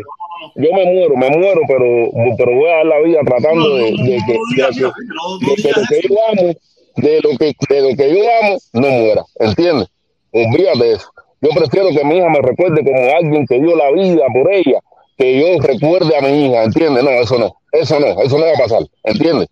yo 0.55 0.73
me 0.73 0.85
muero, 0.85 1.17
me 1.17 1.29
muero, 1.29 1.61
pero, 1.67 2.35
pero 2.37 2.55
voy 2.55 2.69
a 2.69 2.75
dar 2.77 2.85
la 2.85 2.99
vida 3.01 3.19
tratando 3.25 3.75
de, 3.75 3.83
de, 3.83 4.19
que, 4.25 4.33
de 4.33 5.71
lo 5.71 5.83
que 5.89 6.07
yo 6.07 6.17
amo, 6.31 6.53
de 6.95 7.21
lo 7.21 7.37
que, 7.37 7.55
de 7.67 7.81
lo 7.81 7.97
que 7.97 8.15
yo 8.15 8.23
amo, 8.43 8.57
no 8.73 8.89
muera, 8.89 9.25
¿entiendes? 9.39 9.89
Olvídate 10.31 10.83
de 10.83 10.93
eso. 10.93 11.11
Yo 11.41 11.49
prefiero 11.55 11.89
que 11.89 12.03
mi 12.03 12.17
hija 12.17 12.29
me 12.29 12.41
recuerde 12.41 12.83
como 12.83 13.15
alguien 13.15 13.45
que 13.47 13.59
dio 13.59 13.75
la 13.75 13.91
vida 13.91 14.25
por 14.33 14.51
ella, 14.51 14.79
que 15.17 15.39
yo 15.39 15.61
recuerde 15.61 16.15
a 16.17 16.21
mi 16.21 16.45
hija, 16.47 16.63
¿entiendes? 16.63 17.03
No, 17.03 17.09
eso 17.11 17.37
no, 17.37 17.55
eso 17.71 17.99
no, 17.99 18.21
eso 18.21 18.37
no 18.37 18.45
va 18.45 18.51
a 18.51 18.57
pasar, 18.61 18.81
¿entiendes? 19.03 19.47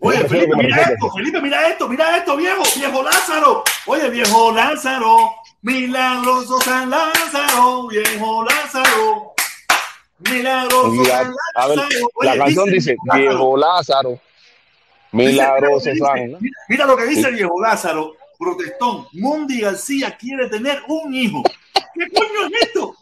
Oye, 0.00 0.18
Felipe, 0.28 0.54
mira 0.56 0.82
esto, 0.82 1.10
Felipe, 1.16 1.40
mira 1.40 1.68
esto, 1.68 1.88
mira 1.88 2.16
esto, 2.16 2.36
viejo, 2.36 2.62
viejo 2.76 3.02
Lázaro. 3.02 3.64
Oye, 3.86 4.08
viejo 4.10 4.52
Lázaro, 4.52 5.16
milagroso 5.62 6.60
San 6.60 6.88
Lázaro, 6.90 7.88
viejo 7.88 8.44
Lázaro. 8.44 9.32
Milagroso 10.20 10.90
Mira, 10.90 11.18
San 11.24 11.34
a 11.56 11.66
ver, 11.68 11.76
Lázaro. 11.78 12.08
la 12.22 12.36
canción 12.36 12.70
dice, 12.70 12.96
viejo 13.14 13.56
Lázaro, 13.56 14.10
dice, 14.10 14.20
milagroso 15.12 15.84
que 15.90 15.96
San. 15.96 16.26
dice, 16.26 16.36
mira, 16.40 16.58
mira 16.68 16.86
lo 16.86 16.96
que 16.96 17.04
dice 17.06 17.30
viejo 17.32 17.60
Lázaro, 17.60 18.12
protestón. 18.38 19.06
Mundi 19.12 19.60
García 19.60 20.16
quiere 20.16 20.48
tener 20.48 20.80
un 20.88 21.14
hijo. 21.14 21.42
¿Qué 21.94 22.06
coño 22.14 22.46
es 22.46 22.62
esto? 22.68 22.94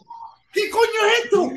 ¿Qué 0.51 0.69
coño 0.69 1.05
es 1.07 1.23
esto? 1.23 1.51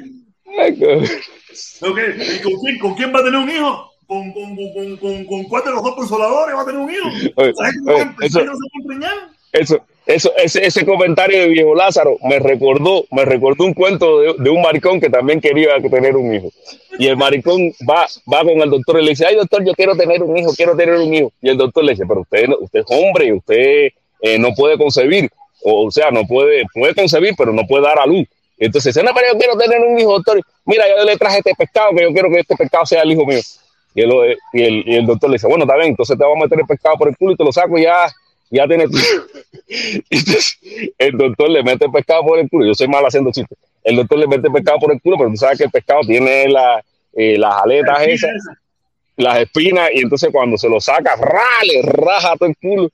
Okay. 1.83 2.37
¿Y 2.37 2.43
con 2.43 2.53
quién, 2.61 2.79
con 2.79 2.95
quién 2.95 3.15
va 3.15 3.21
a 3.21 3.25
tener 3.25 3.41
un 3.41 3.51
hijo? 3.51 3.91
Con, 4.07 4.33
con, 4.33 4.57
con, 4.57 4.97
con, 4.97 5.25
con 5.27 5.45
cuatro 5.45 5.71
de 5.71 5.77
los 5.77 5.85
dos 5.85 5.95
consoladores 5.95 6.55
va 6.57 6.63
a 6.63 6.67
tener 6.67 6.81
un 6.81 6.91
hijo. 6.91 7.09
Oye, 7.37 7.53
¿Sabes 7.55 7.75
oye, 7.87 8.11
eso- 8.23 8.45
no 8.45 8.53
se? 8.55 9.07
Eso, 9.53 9.85
eso, 10.15 10.33
ese, 10.37 10.85
comentario 10.85 11.41
de 11.41 11.49
viejo 11.49 11.75
Lázaro 11.75 12.19
me 12.23 12.39
recordó, 12.39 13.05
me 13.11 13.25
recordó 13.25 13.65
un 13.65 13.75
cuento 13.75 14.21
de, 14.21 14.51
un 14.51 14.63
maricón 14.63 15.01
que 15.01 15.11
también 15.11 15.41
quería 15.41 15.81
tener 15.81 16.17
un 16.17 16.35
hijo. 16.35 16.51
Y 16.99 17.07
el 17.07 17.17
maricón 17.17 17.73
va, 17.89 18.07
va 18.33 18.43
con 18.43 18.61
el 18.61 18.71
doctor 18.71 19.01
y 19.01 19.05
le 19.05 19.11
dice, 19.11 19.27
ay 19.27 19.37
doctor, 19.37 19.65
yo 19.65 19.73
quiero 19.75 19.97
tener 19.97 20.23
un 20.23 20.37
hijo, 20.37 20.53
quiero 20.57 20.77
tener 20.77 20.97
un 20.97 21.15
hijo. 21.15 21.33
Y 21.41 21.49
el 21.49 21.57
doctor 21.57 21.85
le 21.85 21.93
dice, 21.93 22.05
pero 22.07 22.21
usted, 22.21 22.49
usted 22.61 22.81
es 22.81 22.87
hombre, 22.89 23.33
usted 23.33 23.89
eh, 24.23 24.39
no 24.39 24.55
puede 24.55 24.77
concebir. 24.77 25.31
O, 25.63 25.87
o 25.87 25.91
sea, 25.91 26.11
no 26.11 26.27
puede, 26.27 26.65
puede 26.75 26.95
concebir, 26.95 27.35
pero 27.37 27.53
no 27.53 27.67
puede 27.67 27.85
dar 27.85 27.99
a 27.99 28.07
luz. 28.07 28.27
Entonces 28.59 28.95
dice, 28.95 29.05
no, 29.05 29.13
pero 29.15 29.33
yo 29.33 29.39
quiero 29.39 29.57
tener 29.57 29.81
un 29.81 29.99
hijo, 29.99 30.13
doctor. 30.13 30.41
Mira, 30.67 30.85
yo 30.89 31.05
le 31.05 31.17
traje 31.17 31.39
este 31.39 31.55
pescado, 31.57 31.91
que 31.97 32.03
yo 32.03 32.13
quiero 32.13 32.29
que 32.31 32.41
este 32.41 32.57
pescado 32.57 32.85
sea 32.85 33.03
el 33.03 33.13
hijo 33.13 33.25
mío. 33.25 33.41
Y 33.95 34.03
el, 34.03 34.11
y 34.53 34.63
el, 34.63 34.89
y 34.89 34.97
el 34.97 35.07
doctor 35.07 35.31
le 35.31 35.35
dice, 35.35 35.47
bueno, 35.47 35.65
está 35.65 35.77
bien, 35.77 35.89
entonces 35.89 36.17
te 36.17 36.23
vamos 36.23 36.37
a 36.37 36.45
meter 36.45 36.61
el 36.61 36.67
pescado 36.67 36.97
por 36.97 37.09
el 37.09 37.17
culo 37.17 37.33
y 37.33 37.37
te 37.37 37.45
lo 37.45 37.53
saco 37.53 37.77
ya, 37.79 38.07
ya 38.51 38.67
tienes... 38.67 38.91
Entonces, 40.11 40.59
el 40.99 41.17
doctor 41.17 41.51
le 41.51 41.63
mete 41.63 41.85
el 41.87 41.93
pescado 41.93 42.23
por 42.25 42.39
el 42.39 42.49
culo. 42.49 42.67
Yo 42.67 42.75
soy 42.75 42.89
mal 42.89 43.05
haciendo 43.05 43.31
chistes. 43.31 43.57
el 43.85 43.97
doctor 43.97 44.19
le 44.19 44.27
mete 44.27 44.49
el 44.49 44.53
pescado 44.53 44.79
por 44.79 44.93
el 44.93 45.01
culo, 45.01 45.17
pero 45.19 45.31
tú 45.31 45.37
sabes 45.37 45.59
que 45.59 45.65
el 45.65 45.71
pescado 45.71 46.01
tiene 46.03 46.49
la, 46.49 46.83
eh, 47.15 47.37
las 47.39 47.63
aletas 47.63 48.03
esas, 48.07 48.31
las 49.17 49.39
espinas, 49.41 49.91
y 49.95 50.01
entonces 50.01 50.31
cuando 50.33 50.57
se 50.57 50.69
lo 50.69 50.81
saca, 50.81 51.15
¡ra! 51.17 51.43
le 51.65 51.83
raja 51.83 52.35
todo 52.37 52.49
el 52.49 52.57
culo. 52.57 52.91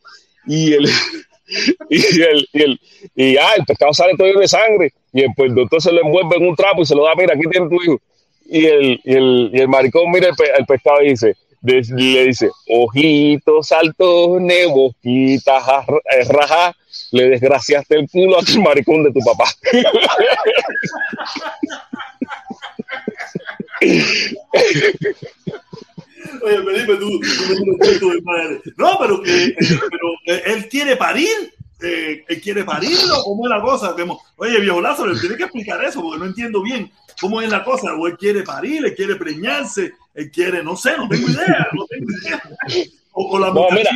Y 0.46 0.74
el, 0.74 0.84
y 1.90 2.22
el, 2.22 2.48
y 2.52 2.62
el, 2.62 2.80
y 3.14 3.36
ah, 3.36 3.54
el 3.56 3.64
pescado 3.64 3.92
sale 3.94 4.14
todo 4.16 4.26
lleno 4.26 4.40
de 4.40 4.48
sangre. 4.48 4.92
Y 5.12 5.22
el, 5.22 5.30
pues, 5.36 5.48
el 5.50 5.54
doctor 5.56 5.80
se 5.80 5.92
lo 5.92 6.02
envuelve 6.02 6.36
en 6.36 6.46
un 6.48 6.56
trapo 6.56 6.82
y 6.82 6.86
se 6.86 6.94
lo 6.94 7.04
da, 7.04 7.12
mira, 7.16 7.34
aquí 7.34 7.44
tiene 7.50 7.68
tu 7.68 7.82
hijo. 7.82 8.00
Y 8.48 8.66
el, 8.66 9.00
y 9.02 9.12
el, 9.14 9.50
y 9.54 9.60
el 9.60 9.68
maricón 9.68 10.10
mira 10.10 10.28
el, 10.28 10.34
pe- 10.36 10.52
el 10.56 10.66
pescado 10.66 11.02
y 11.02 11.10
dice, 11.10 11.34
le 11.62 12.26
dice, 12.26 12.50
ojitos 12.68 13.68
saltones, 13.68 14.68
boquita 14.68 15.60
jar- 15.60 16.02
eh, 16.12 16.24
raja, 16.28 16.74
le 17.12 17.28
desgraciaste 17.30 17.96
el 17.98 18.08
culo 18.10 18.38
a 18.38 18.42
tu 18.42 18.60
maricón 18.62 19.04
de 19.04 19.12
tu 19.12 19.20
papá. 19.20 19.44
Oye, 26.42 26.62
Felipe, 26.64 26.96
tú, 26.96 27.20
tú 28.00 28.12
madre. 28.24 28.60
No, 28.76 28.96
pero 28.98 29.22
que 29.22 29.44
eh, 29.46 29.56
pero, 29.58 30.36
eh, 30.36 30.42
él 30.46 30.68
quiere 30.68 30.96
parir. 30.96 31.28
Eh, 31.82 32.24
él 32.26 32.40
quiere 32.40 32.64
parirlo, 32.64 33.22
¿cómo 33.22 33.44
es 33.44 33.50
la 33.50 33.60
cosa? 33.60 33.94
Oye, 34.36 34.58
viejo 34.60 34.80
Lázaro, 34.80 35.12
tiene 35.20 35.36
que 35.36 35.42
explicar 35.42 35.84
eso 35.84 36.00
porque 36.00 36.18
no 36.18 36.24
entiendo 36.24 36.62
bien 36.62 36.90
cómo 37.20 37.42
es 37.42 37.50
la 37.50 37.62
cosa. 37.64 37.94
O 37.94 38.06
él 38.06 38.16
quiere 38.16 38.42
parir, 38.42 38.84
él 38.84 38.94
quiere 38.94 39.16
preñarse, 39.16 39.92
él 40.16 40.30
quiere, 40.30 40.62
no 40.62 40.76
sé, 40.76 40.96
no 40.96 41.08
tengo 41.08 41.28
idea. 41.28 41.68
No 41.74 41.86
tengo 41.86 42.06
idea. 42.22 42.42
O, 43.12 43.36
o 43.36 43.38
la 43.38 43.48
No, 43.48 43.68
mira, 43.70 43.90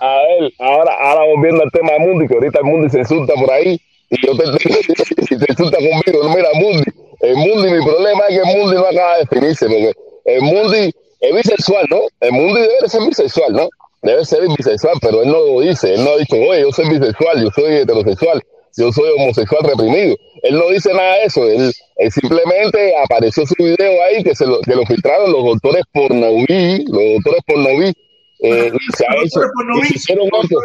a 0.00 0.16
ver, 0.40 0.52
ahora, 0.58 0.92
ahora 1.00 1.26
volviendo 1.34 1.62
al 1.62 1.70
tema 1.70 1.92
de 1.92 1.98
Mundi, 1.98 2.26
que 2.26 2.34
ahorita 2.34 2.60
el 2.60 2.64
Mundi 2.64 2.90
se 2.90 3.00
insulta 3.00 3.34
por 3.34 3.50
ahí 3.50 3.80
y 4.10 4.26
yo 4.26 4.36
te, 4.36 4.44
y 4.44 5.38
se 5.38 5.46
insulta 5.48 5.78
conmigo. 5.78 6.24
No, 6.24 6.34
mira, 6.34 6.48
Mundi, 6.54 6.84
el 7.20 7.36
Mundi, 7.36 7.72
mi 7.72 7.84
problema 7.84 8.22
es 8.28 8.40
que 8.40 8.50
el 8.50 8.56
Mundi 8.56 8.76
no 8.76 8.86
acaba 8.86 9.14
de 9.14 9.20
definirse, 9.20 9.66
porque 9.66 9.92
el 10.24 10.42
Mundi 10.42 10.92
es 11.20 11.34
bisexual, 11.34 11.86
¿no? 11.90 12.00
El 12.20 12.32
Mundi 12.32 12.60
debe 12.60 12.88
ser 12.88 13.02
bisexual, 13.06 13.52
¿no? 13.52 13.68
Debe 14.02 14.24
ser 14.24 14.40
bisexual, 14.56 14.96
pero 15.00 15.22
él 15.22 15.28
no 15.28 15.40
lo 15.40 15.60
dice. 15.60 15.94
Él 15.94 16.04
no 16.04 16.10
ha 16.10 16.16
dicho, 16.18 16.36
oye, 16.36 16.60
yo 16.60 16.72
soy 16.72 16.88
bisexual, 16.88 17.42
yo 17.42 17.50
soy 17.50 17.76
heterosexual, 17.76 18.42
yo 18.76 18.92
soy 18.92 19.10
homosexual 19.18 19.62
reprimido. 19.64 20.16
Él 20.42 20.54
no 20.58 20.68
dice 20.68 20.92
nada 20.92 21.14
de 21.16 21.24
eso. 21.24 21.48
Él, 21.48 21.72
él 21.96 22.12
simplemente 22.12 22.94
apareció 23.04 23.46
su 23.46 23.54
video 23.58 24.02
ahí 24.04 24.22
que, 24.22 24.34
se 24.34 24.46
lo, 24.46 24.60
que 24.60 24.74
lo 24.74 24.84
filtraron 24.86 25.32
los 25.32 25.44
doctores 25.44 25.84
pornoví, 25.92 26.84
los 26.86 27.02
doctores 27.14 27.40
pornoví. 27.46 27.92
Eh, 28.40 28.70
y 28.74 28.96
se 28.96 29.06
ha 29.06 29.14
hecho, 29.22 29.40
y 29.80 29.86
se 29.86 29.94
hicieron 29.94 30.26
eco, 30.26 30.60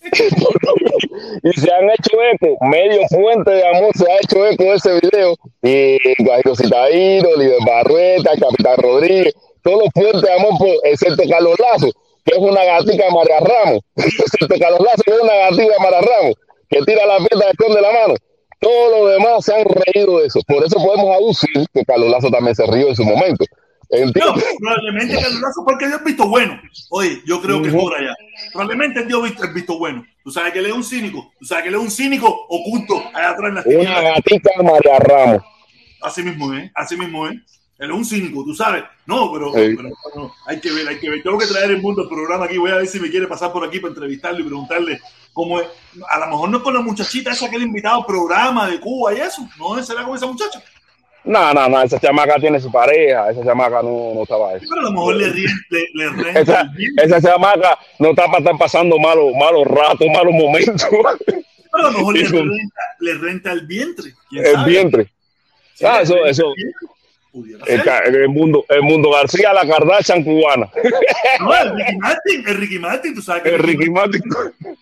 y 1.42 1.52
se 1.60 1.72
han 1.72 1.90
hecho 1.90 2.10
eco, 2.32 2.58
medio 2.66 3.00
fuente 3.08 3.50
de 3.50 3.66
amor 3.66 3.90
se 3.96 4.10
ha 4.10 4.16
hecho 4.16 4.46
eco 4.46 4.64
de 4.64 4.74
ese 4.74 5.00
video, 5.00 5.36
y 5.62 6.22
Guajiro 6.22 6.56
Citadino, 6.56 7.28
Liber 7.36 7.58
Barrueta, 7.64 8.32
Capitán 8.38 8.76
Rodríguez, 8.76 9.32
todos 9.62 9.84
los 9.84 9.88
fuentes 9.94 10.22
de 10.22 10.32
amor, 10.34 10.58
por, 10.58 10.68
excepto 10.84 11.22
Carlos 11.30 11.56
Lazo, 11.58 11.90
que 12.24 12.32
es 12.34 12.38
una 12.38 12.64
gatica 12.64 13.04
de 13.04 13.10
María 13.10 13.40
Ramos, 13.40 13.80
excepto 13.96 14.54
Carlos 14.58 14.80
Lazo, 14.80 15.02
que 15.04 15.12
es 15.12 15.20
una 15.20 15.34
gatica 15.34 15.72
de 15.72 15.78
María 15.78 16.00
Ramos, 16.00 16.34
que 16.70 16.78
tira 16.84 17.04
la 17.06 17.18
pierna 17.18 17.46
y 17.46 17.50
esconde 17.50 17.80
la 17.80 17.92
mano. 17.92 18.14
Todos 18.60 19.00
los 19.00 19.12
demás 19.12 19.44
se 19.44 19.54
han 19.54 19.64
reído 19.64 20.18
de 20.20 20.26
eso. 20.26 20.40
Por 20.46 20.64
eso 20.64 20.76
podemos 20.76 21.16
aducir 21.16 21.66
que 21.72 21.84
Carlos 21.84 22.10
Lazo 22.10 22.30
también 22.30 22.54
se 22.54 22.66
rió 22.66 22.88
en 22.88 22.96
su 22.96 23.04
momento. 23.04 23.44
No, 23.92 23.98
¿Entiendes? 23.98 24.44
probablemente 24.60 25.14
que 25.18 25.26
el 25.26 25.40
brazo 25.40 25.64
porque 25.66 25.84
el 25.86 25.92
visto 26.04 26.28
bueno. 26.28 26.60
Oye, 26.90 27.20
yo 27.26 27.40
creo 27.42 27.60
que 27.60 27.68
es 27.68 27.74
Ujú. 27.74 27.84
por 27.88 27.96
allá. 27.98 28.14
Probablemente 28.52 29.00
él 29.00 29.08
dio 29.08 29.20
visto- 29.22 29.42
el 29.44 29.52
visto 29.52 29.78
bueno. 29.78 30.04
Tú 30.22 30.30
sabes 30.30 30.52
que 30.52 30.60
él 30.60 30.66
es 30.66 30.72
un 30.72 30.84
cínico. 30.84 31.32
Tú 31.40 31.44
sabes 31.46 31.62
que 31.64 31.68
él 31.70 31.74
es 31.74 31.80
un 31.80 31.90
cínico 31.90 32.28
oculto 32.48 33.02
allá 33.12 33.30
atrás 33.30 33.48
en 33.48 33.54
la 33.56 33.62
Una 33.64 34.00
de 34.00 34.62
María 34.62 34.98
Ramos. 35.00 35.42
Así 36.02 36.22
mismo 36.22 36.54
es, 36.54 36.70
así 36.74 36.96
mismo 36.96 37.26
es. 37.26 37.36
Él 37.80 37.90
es 37.90 37.96
un 37.96 38.04
cínico, 38.04 38.44
tú 38.44 38.54
sabes. 38.54 38.84
No, 39.06 39.32
pero, 39.32 39.46
Sí. 39.54 39.74
pero, 39.76 39.88
no, 40.14 40.34
hay 40.46 40.60
que 40.60 40.70
ver, 40.70 40.86
hay 40.86 40.98
que 41.00 41.08
ver. 41.10 41.22
Tengo 41.22 41.38
que 41.38 41.46
traer 41.46 41.70
el 41.70 41.80
mundo 41.82 42.02
al 42.02 42.08
programa 42.08 42.44
aquí. 42.44 42.58
Voy 42.58 42.70
a 42.70 42.76
ver 42.76 42.86
si 42.86 43.00
me 43.00 43.10
quiere 43.10 43.26
pasar 43.26 43.52
por 43.52 43.64
aquí 43.66 43.80
para 43.80 43.92
entrevistarlo 43.92 44.40
y 44.40 44.44
preguntarle 44.44 45.00
cómo 45.32 45.58
es. 45.60 45.66
A 46.10 46.18
lo 46.18 46.26
mejor 46.26 46.50
no 46.50 46.58
es 46.58 46.62
con 46.62 46.74
la 46.74 46.80
muchachita 46.80 47.30
esa 47.32 47.48
que 47.48 47.56
ha 47.56 47.60
invitado 47.60 48.00
al 48.00 48.06
programa 48.06 48.68
de 48.68 48.78
Cuba 48.78 49.14
y 49.14 49.20
eso. 49.20 49.48
No 49.58 49.82
será 49.82 50.04
con 50.04 50.14
esa 50.14 50.26
muchacha. 50.26 50.62
No, 51.24 51.52
no, 51.52 51.68
no, 51.68 51.82
esa 51.82 51.98
chamaca 52.00 52.36
tiene 52.36 52.58
su 52.60 52.72
pareja, 52.72 53.30
esa 53.30 53.44
chamaca 53.44 53.82
no, 53.82 54.12
no 54.14 54.22
estaba 54.22 54.54
eso. 54.54 54.64
Pero 54.68 54.80
a 54.80 54.84
lo 54.84 54.92
mejor 54.92 55.16
le, 55.16 55.28
ríe, 55.30 55.48
le, 55.68 55.84
le 55.92 56.08
renta 56.08 56.40
Esa, 56.40 56.60
el 56.62 56.68
vientre. 56.70 57.04
esa 57.06 57.20
chamaca 57.20 57.78
no 57.98 58.10
está 58.10 58.26
para 58.26 58.38
estar 58.38 58.56
pasando 58.58 58.98
malos, 58.98 59.26
malos 59.38 59.66
ratos, 59.66 60.06
malos 60.14 60.32
momentos. 60.32 60.86
Pero 60.90 61.08
a 61.74 61.82
lo 61.90 61.98
mejor 61.98 62.14
le 62.16 62.24
renta, 62.28 62.80
le 63.00 63.14
renta 63.14 63.52
el 63.52 63.66
vientre. 63.66 64.14
¿Quién 64.30 64.46
El 64.46 64.52
sabe? 64.54 64.70
vientre. 64.70 65.12
Ah, 65.84 65.96
le 65.98 66.02
eso- 66.04 66.24
eso. 66.24 66.44
el 66.48 66.54
vientre, 66.54 66.88
pudiera 67.32 67.64
El, 67.66 67.82
ser. 67.82 68.14
el 68.16 68.28
mundo, 68.28 68.64
el 68.68 68.82
mundo 68.82 69.10
García, 69.12 69.52
la 69.52 69.66
Kardashian 69.66 70.22
cubana. 70.24 70.68
No, 71.40 71.54
el 71.54 71.70
Ricky 71.76 71.96
Martin, 71.98 72.44
el 72.48 72.54
Ricky 72.56 72.78
Martin, 72.78 73.14
tú 73.14 73.22
sabes 73.22 73.42
que 73.42 73.48
El 73.50 73.58
Ricky 73.60 73.88
Martin. 73.90 74.22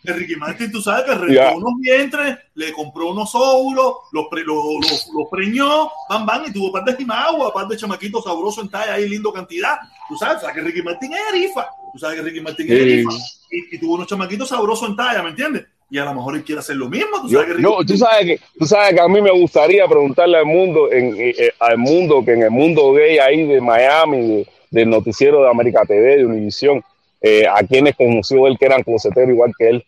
el 0.05 0.15
Ricky 0.15 0.37
Martin, 0.37 0.73
tú 0.73 0.81
sabes 0.81 1.05
que 1.05 1.15
rentó 1.15 1.33
Ya. 1.33 1.53
unos 1.53 1.73
vientres, 1.81 2.39
le 2.55 2.73
compró 2.73 3.11
unos 3.13 3.31
óvulos, 3.35 3.95
los, 4.13 4.27
pre- 4.31 4.45
los, 4.45 4.57
los- 4.81 5.11
los 5.15 5.29
preñó, 5.31 5.91
van, 6.09 6.27
van, 6.27 6.45
y 6.47 6.53
tuvo 6.53 6.73
par 6.73 6.85
de 6.85 6.97
jimagua, 6.97 7.53
par 7.53 7.69
de 7.69 7.77
chamaquitos 7.77 8.25
sabrosos 8.25 8.65
en 8.65 8.71
talla 8.71 8.95
ahí, 8.95 9.09
lindo 9.09 9.33
cantidad. 9.33 9.77
Tú 10.09 10.17
sabes, 10.17 10.41
sabes 10.41 10.57
que 10.57 10.63
Ricky 10.63 10.83
Martin 10.83 11.13
es 11.13 11.21
erifa, 11.33 11.69
tú 11.93 11.99
sabes 11.99 12.17
que 12.17 12.23
Ricky 12.23 12.41
Martin 12.41 12.67
es 12.73 12.79
Sí. 12.79 12.83
erifa, 12.93 13.11
y, 13.51 13.77
y 13.77 13.79
tuvo 13.79 13.95
unos 13.95 14.07
chamaquitos 14.09 14.49
sabrosos 14.49 14.89
en 14.89 14.97
talla, 14.97 15.23
¿me 15.23 15.31
entiendes? 15.31 15.67
Y 15.91 15.99
a 15.99 16.05
lo 16.05 16.15
mejor 16.15 16.37
él 16.37 16.45
quiere 16.45 16.59
hacer 16.61 16.77
lo 16.77 16.89
mismo, 16.89 17.23
tú 17.23 17.29
Yo, 17.29 17.39
sabes 17.41 17.47
que 17.47 17.53
Ricky. 17.55 17.63
yo- 17.63 17.79
tú 17.87 17.97
sabes 17.97 18.27
que, 18.27 18.41
tú 18.59 18.67
sabes 18.67 18.95
que 18.95 19.01
a 19.01 19.09
mí 19.09 19.23
me 19.23 19.31
gustaría 19.31 19.87
preguntarle 19.89 20.37
al 20.37 20.45
mundo, 20.47 20.93
en, 20.93 21.15
eh, 21.17 21.35
eh, 21.39 21.51
al 21.61 21.79
mundo 21.79 22.23
que 22.25 22.33
en 22.33 22.43
el 22.43 22.51
mundo 22.51 22.93
gay 22.93 23.19
ahí 23.19 23.47
de 23.47 23.61
Miami, 23.61 24.21
de- 24.27 24.47
del 24.71 24.91
noticiero 24.91 25.43
de 25.43 25.49
América 25.51 25.83
TV, 25.87 26.19
de 26.19 26.27
Univisión, 26.27 26.83
eh, 27.23 27.47
a 27.49 27.63
quienes 27.67 27.97
conoció 27.97 28.47
él 28.47 28.59
que 28.59 28.67
eran 28.67 28.83
closeteros 28.83 29.31
igual 29.31 29.53
que 29.59 29.69
él. 29.71 29.85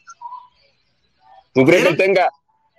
¿Tú 1.52 1.64
crees 1.64 1.82
que 1.82 1.88
él 1.90 1.96
tenga, 1.96 2.28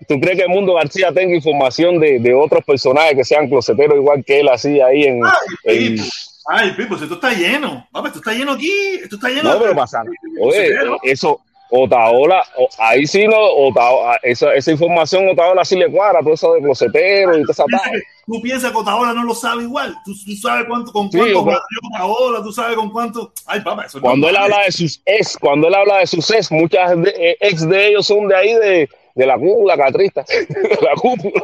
tú 0.07 0.19
crees 0.19 0.37
que 0.37 0.43
el 0.43 0.49
mundo 0.49 0.73
García 0.73 1.11
tenga 1.13 1.35
información 1.35 1.99
de, 1.99 2.19
de 2.19 2.33
otros 2.33 2.63
personajes 2.65 3.15
que 3.15 3.23
sean 3.23 3.47
closeteros 3.47 3.97
igual 3.97 4.23
que 4.25 4.39
él 4.39 4.49
así 4.49 4.79
ahí 4.81 5.03
en, 5.03 5.21
Ay, 5.23 5.31
en- 5.65 5.95
Pipo, 5.95 6.03
ay, 6.47 6.71
Pipo, 6.71 6.95
esto 6.95 7.13
está 7.13 7.33
lleno, 7.33 7.87
Papá, 7.91 8.07
esto 8.07 8.19
está 8.19 8.33
lleno 8.33 8.53
aquí, 8.53 8.71
esto 9.03 9.15
está 9.17 9.29
lleno 9.29 9.53
no, 9.53 9.59
pero 9.59 9.75
pasa, 9.75 10.03
oye, 10.41 10.71
eso, 11.03 11.39
Otaola, 11.73 12.43
o- 12.57 12.67
ahí 12.79 13.07
sí 13.07 13.25
no, 13.27 13.37
Otaola, 13.39 14.19
esa, 14.23 14.53
esa 14.53 14.71
información 14.73 15.27
Otaola 15.29 15.63
sí 15.63 15.77
le 15.77 15.89
cuadra, 15.89 16.19
todo 16.21 16.33
eso 16.33 16.53
de 16.53 16.61
closeteros 16.61 17.37
y 17.37 17.41
toda 17.43 17.51
esa 17.53 17.63
que- 17.65 18.01
Tú 18.27 18.41
piensas 18.41 18.71
que 18.71 18.77
Otaola 18.77 19.13
no 19.13 19.23
lo 19.23 19.33
sabe 19.33 19.63
igual. 19.63 19.95
Tú, 20.05 20.13
tú 20.25 20.31
sabes 20.33 20.65
cuánto, 20.67 20.91
con 20.91 21.11
Sí, 21.11 21.17
cuánto 21.17 21.43
barrió 21.45 21.61
Otaola, 21.95 22.43
tú 22.43 22.51
sabes 22.51 22.75
con 22.75 22.89
cuánto. 22.91 23.33
Ay, 23.45 23.61
papá, 23.61 23.85
eso 23.85 23.97
es 23.97 24.01
Cuando 24.03 24.29
él 24.29 24.35
habla 24.35 24.63
de 24.65 24.71
sus 24.71 25.01
ex, 25.05 25.37
cuando 25.37 25.67
él 25.67 25.75
habla 25.75 25.97
de 25.99 26.07
sus 26.07 26.29
ex, 26.31 26.51
muchas 26.51 27.01
de, 27.01 27.09
eh, 27.17 27.37
ex 27.39 27.67
de 27.67 27.87
ellos 27.87 28.05
son 28.05 28.27
de 28.27 28.35
ahí, 28.35 28.53
de, 28.53 28.89
de 29.15 29.25
la 29.25 29.37
cúpula 29.37 29.75
catrista, 29.77 30.23
de 30.27 30.77
la 30.81 30.93
cúpula. 30.95 31.43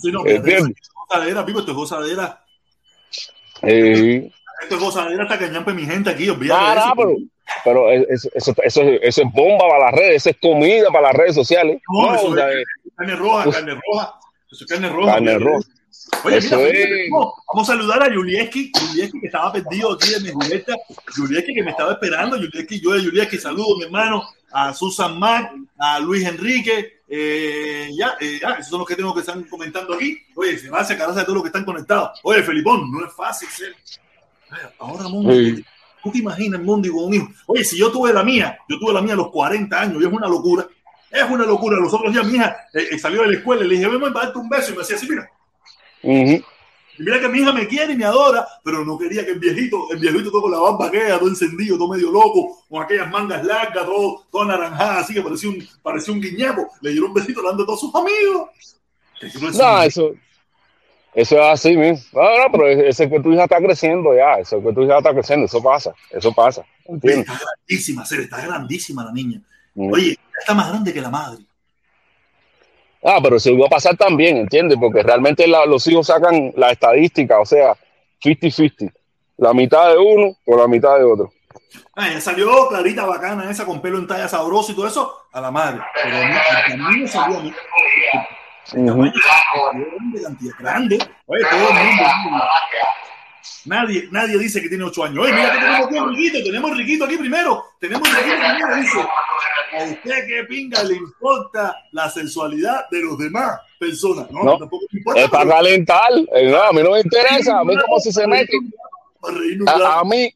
Sí, 0.00 0.12
no, 0.12 0.24
es 0.26 0.42
gozadera, 1.08 1.44
Pipo, 1.44 1.58
esto 1.60 1.70
es 1.72 1.76
gozadera. 1.76 2.44
Eh, 3.62 4.30
Esto 4.62 4.74
es 4.76 4.80
gozadera 4.80 5.22
hasta 5.24 5.38
que 5.38 5.48
ñampe 5.50 5.72
mi 5.74 5.84
gente 5.84 6.10
aquí, 6.10 6.28
olvídate 6.28 6.60
Ah, 6.62 6.94
eso. 7.50 7.60
pero, 7.64 7.84
pero 7.86 7.90
es- 8.14 8.28
eso, 8.34 8.54
eso, 8.62 8.82
eso 8.82 9.22
es 9.22 9.32
bomba 9.32 9.68
para 9.68 9.84
las 9.86 9.94
redes, 9.94 10.16
eso 10.16 10.30
es 10.30 10.36
comida 10.40 10.90
para 10.90 11.08
las 11.08 11.14
redes 11.14 11.34
sociales. 11.34 11.80
No, 11.92 12.06
No, 12.06 12.14
eso 12.14 12.36
es 12.38 12.64
carne 12.96 13.16
roja, 13.16 13.50
carne 13.50 13.74
roja. 13.74 14.14
Eso 14.50 14.64
es 14.64 14.70
carne 14.70 14.88
roja. 14.88 15.12
Carne 15.14 15.38
roja. 15.38 15.68
Oye, 16.24 16.38
Eso 16.38 16.56
mira, 16.56 16.68
es. 16.70 17.10
vamos 17.10 17.68
a 17.68 17.72
saludar 17.72 18.02
a 18.02 18.12
Julieski, 18.14 18.72
Julieski 18.78 19.20
que 19.20 19.26
estaba 19.26 19.52
perdido 19.52 19.92
aquí 19.92 20.10
de 20.10 20.20
mi 20.20 20.30
Julieta, 20.30 20.74
Julieski 21.16 21.54
que 21.54 21.62
me 21.62 21.70
estaba 21.70 21.92
esperando, 21.92 22.36
Julieski, 22.36 22.80
yo 22.80 22.92
de 22.92 23.00
Julieski 23.04 23.38
saludo 23.38 23.76
mi 23.76 23.84
hermano, 23.84 24.22
a 24.52 24.72
Susan 24.74 25.18
Mac, 25.18 25.52
a 25.78 25.98
Luis 26.00 26.26
Enrique, 26.26 27.00
eh, 27.08 27.90
ya, 27.96 28.16
eh, 28.20 28.38
ya, 28.40 28.52
esos 28.54 28.68
son 28.68 28.78
los 28.80 28.88
que 28.88 28.96
tengo 28.96 29.12
que 29.14 29.20
están 29.20 29.44
comentando 29.44 29.94
aquí. 29.94 30.18
Oye, 30.34 30.52
gracias, 30.64 30.98
gracias 30.98 31.18
a 31.18 31.22
todos 31.24 31.34
los 31.34 31.42
que 31.44 31.48
están 31.48 31.64
conectados. 31.64 32.18
Oye, 32.24 32.42
Felipón, 32.42 32.90
no 32.90 33.04
es 33.06 33.12
fácil 33.12 33.48
ser. 33.48 33.74
Ahora, 34.78 35.04
Mundi, 35.08 35.56
Sí. 35.56 35.64
¿Tú 36.02 36.10
te 36.10 36.18
imaginas 36.18 36.60
Mundi 36.60 36.88
con 36.88 37.04
un 37.04 37.14
hijo? 37.14 37.28
Oye, 37.46 37.64
si 37.64 37.78
yo 37.78 37.90
tuve 37.90 38.12
la 38.12 38.22
mía, 38.22 38.58
yo 38.68 38.78
tuve 38.78 38.92
la 38.92 39.02
mía 39.02 39.14
a 39.14 39.16
los 39.16 39.30
40 39.30 39.80
años 39.80 40.02
y 40.02 40.06
es 40.06 40.12
una 40.12 40.28
locura. 40.28 40.66
Es 41.10 41.24
una 41.28 41.44
locura. 41.44 41.76
Los 41.78 41.92
otros 41.92 42.12
días 42.12 42.24
mi 42.26 42.34
hija 42.34 42.56
eh, 42.72 42.88
eh, 42.92 42.98
salió 42.98 43.22
de 43.22 43.28
la 43.28 43.36
escuela 43.38 43.64
y 43.64 43.68
le 43.68 43.76
dije, 43.76 43.88
ven, 43.88 44.00
para 44.12 44.26
darte 44.26 44.38
un 44.38 44.48
beso. 44.48 44.72
Y 44.72 44.76
me 44.76 44.82
hacía 44.82 44.96
así, 44.96 45.08
mira. 45.08 45.28
Y 47.00 47.02
mira 47.02 47.18
que 47.18 47.28
mi 47.28 47.40
hija 47.40 47.52
me 47.52 47.66
quiere 47.66 47.94
y 47.94 47.96
me 47.96 48.04
adora, 48.04 48.46
pero 48.62 48.84
no 48.84 48.98
quería 48.98 49.24
que 49.24 49.32
el 49.32 49.38
viejito, 49.38 49.90
el 49.90 49.98
viejito 49.98 50.30
todo 50.30 50.42
con 50.42 50.52
la 50.52 50.58
barba 50.58 50.86
aquella, 50.86 51.18
todo 51.18 51.28
encendido, 51.28 51.78
todo 51.78 51.88
medio 51.88 52.10
loco, 52.10 52.62
con 52.68 52.82
aquellas 52.82 53.10
mangas 53.10 53.44
largas, 53.44 53.86
todo, 53.86 54.26
todo 54.30 54.42
anaranjada, 54.42 55.00
así 55.00 55.14
que 55.14 55.22
parecía 55.22 55.48
un, 55.48 55.66
parecía 55.82 56.12
un 56.14 56.20
guiñapo. 56.20 56.68
Le 56.82 56.90
dieron 56.90 57.08
un 57.08 57.14
besito 57.14 57.40
hablando 57.40 57.62
de 57.62 57.66
todos 57.66 57.80
sus 57.80 57.94
amigos. 57.94 58.50
No, 59.56 59.82
eso, 59.82 60.12
eso 61.20 61.36
es 61.36 61.46
así, 61.46 61.76
mismo. 61.76 62.04
No, 62.20 62.38
no, 62.38 62.52
pero 62.52 62.66
ese 62.68 63.08
que 63.08 63.20
tu 63.20 63.32
hija 63.32 63.44
está 63.44 63.58
creciendo 63.58 64.14
ya, 64.14 64.34
eso 64.34 64.62
que 64.62 64.72
tu 64.72 64.82
hija 64.82 64.98
está 64.98 65.12
creciendo, 65.12 65.46
eso 65.46 65.62
pasa, 65.62 65.92
eso 66.10 66.32
pasa. 66.32 66.64
¿entiendes? 66.86 67.28
Está 67.28 67.40
grandísima, 67.44 68.04
Cere, 68.06 68.22
está 68.24 68.40
grandísima 68.44 69.04
la 69.04 69.12
niña. 69.12 69.40
Mm. 69.74 69.92
Oye, 69.92 70.18
está 70.38 70.54
más 70.54 70.68
grande 70.68 70.92
que 70.92 71.00
la 71.00 71.10
madre. 71.10 71.42
Ah, 73.02 73.18
pero 73.22 73.38
se 73.38 73.52
iba 73.52 73.66
a 73.66 73.70
pasar 73.70 73.96
también, 73.96 74.36
¿entiendes? 74.36 74.76
Porque 74.78 75.02
realmente 75.02 75.46
la- 75.46 75.64
los 75.64 75.86
hijos 75.86 76.06
sacan 76.06 76.52
la 76.56 76.70
estadística, 76.70 77.40
o 77.40 77.46
sea, 77.46 77.74
50-50. 78.22 78.92
La 79.38 79.54
mitad 79.54 79.88
de 79.90 79.96
uno 79.96 80.36
o 80.44 80.56
la 80.56 80.68
mitad 80.68 80.98
de 80.98 81.04
otro. 81.04 81.32
Ah, 81.94 82.10
ya 82.12 82.20
salió 82.20 82.68
clarita, 82.68 83.06
bacana, 83.06 83.50
esa 83.50 83.64
con 83.64 83.80
pelo 83.80 83.98
en 83.98 84.06
talla 84.06 84.28
sabroso 84.28 84.72
y 84.72 84.74
todo 84.74 84.86
eso, 84.86 85.14
a 85.32 85.40
la 85.40 85.50
madre. 85.50 85.80
Pero 86.02 86.16
a 86.16 86.26
mí, 86.28 86.34
a 86.34 86.76
mí 86.90 87.00
me 87.00 87.08
salió 87.08 87.38
a 87.38 87.42
mí. 87.42 87.52
Grande, 88.72 90.52
grande. 90.58 90.98
Oye, 91.26 91.42
todo 91.50 91.68
el 91.68 91.74
mundo. 91.74 92.44
Nadie, 93.66 94.08
nadie 94.10 94.38
dice 94.38 94.60
que 94.60 94.68
tiene 94.68 94.84
ocho 94.84 95.04
años. 95.04 95.24
Oye, 95.24 95.32
mira 95.32 95.52
que 95.52 95.58
tenemos 95.58 95.86
aquí 95.86 95.98
Riquito, 95.98 96.44
tenemos 96.44 96.76
Riquito 96.76 97.04
aquí 97.04 97.16
primero. 97.16 97.64
Tenemos 97.80 98.08
Riquito 98.08 98.36
primero, 98.36 98.76
dice. 98.76 98.98
¿A 99.72 99.84
usted 99.84 100.26
qué 100.26 100.44
pinga 100.48 100.82
le 100.82 100.94
importa 100.96 101.76
la 101.92 102.10
sensualidad 102.10 102.86
de 102.90 103.00
los 103.02 103.18
demás 103.18 103.60
personas? 103.78 104.30
No, 104.30 104.42
No, 104.42 104.58
tampoco 104.58 104.84
me 104.92 104.98
importa. 104.98 105.20
Es 105.20 105.28
para 105.30 105.44
pero- 105.44 105.56
calentar. 105.56 106.10
no, 106.12 106.62
a 106.62 106.72
mí 106.72 106.82
no 106.82 106.90
me 106.92 107.00
interesa. 107.00 107.58
A 107.60 107.64
mí 107.64 107.76
como 107.76 107.98
si 108.00 108.12
se 108.12 108.26
mete. 108.26 108.52
A, 109.66 110.00
a 110.00 110.04
mí, 110.04 110.34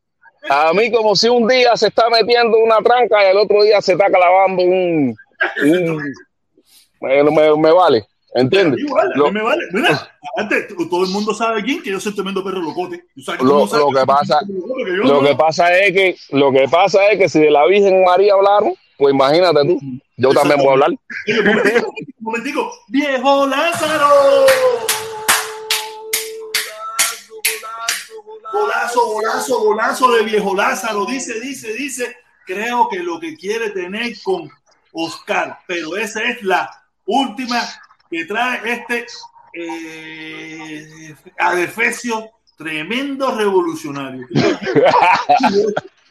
a 0.50 0.72
mí 0.72 0.92
como 0.92 1.16
si 1.16 1.28
un 1.28 1.48
día 1.48 1.76
se 1.76 1.88
está 1.88 2.08
metiendo 2.10 2.58
una 2.58 2.76
tranca 2.78 3.24
y 3.24 3.30
el 3.30 3.38
otro 3.38 3.62
día 3.62 3.80
se 3.80 3.92
está 3.92 4.06
clavando 4.06 4.62
un... 4.62 5.16
un- 5.64 5.96
me, 7.00 7.22
me- 7.24 7.56
me 7.56 7.72
vale, 7.72 8.06
¿entiendes? 8.34 8.80
Igual, 8.80 9.12
a 9.12 9.16
Lo- 9.16 9.26
mí 9.26 9.32
me 9.32 9.42
vale. 9.42 9.64
Mira, 9.72 10.10
antes, 10.36 10.66
todo 10.90 11.04
el 11.04 11.10
mundo 11.10 11.32
sabe 11.34 11.62
quién, 11.62 11.82
que 11.82 11.90
yo 11.90 12.00
soy 12.00 12.14
tremendo 12.14 12.42
perro 12.44 12.60
locote. 12.60 13.04
Que 13.14 13.44
Lo- 13.44 13.66
lo 13.66 13.90
que 13.90 14.06
pasa- 14.06 14.38
tremendo 14.40 14.66
locote, 14.66 14.84
que 14.84 14.96
yo 14.96 15.02
Lo 15.04 15.22
no- 15.22 15.28
que 15.28 15.34
pasa 15.36 15.78
es 15.78 15.92
que, 15.92 16.16
lo 16.30 16.52
que 16.52 16.68
pasa 16.68 17.06
es 17.10 17.18
que 17.18 17.28
si 17.28 17.40
de 17.40 17.50
la 17.50 17.66
Virgen 17.66 18.04
María 18.04 18.34
hablaron, 18.34 18.74
pues 18.98 19.14
imagínate 19.14 19.60
tú, 19.66 19.80
yo 20.16 20.30
también 20.30 20.58
voy 20.58 20.68
a 20.68 20.72
hablar. 20.72 20.90
Un 20.90 21.44
momentico, 21.44 21.88
un 21.88 22.24
momentico. 22.24 22.72
¡Viejo 22.88 23.46
Lázaro! 23.46 24.46
Golazo, 28.52 29.06
golazo, 29.06 29.60
golazo 29.60 30.12
de 30.12 30.22
viejo 30.24 30.54
Lázaro. 30.54 31.04
Dice, 31.06 31.40
dice, 31.40 31.72
dice. 31.72 32.16
Creo 32.46 32.88
que 32.90 32.98
lo 32.98 33.18
que 33.18 33.36
quiere 33.38 33.70
tener 33.70 34.12
con 34.22 34.50
Oscar, 34.92 35.60
pero 35.66 35.96
esa 35.96 36.22
es 36.24 36.42
la 36.42 36.68
última 37.06 37.62
que 38.10 38.24
trae 38.24 38.60
este 38.72 39.06
eh, 39.54 41.14
adefesio 41.38 42.30
tremendo 42.56 43.34
revolucionario. 43.36 44.26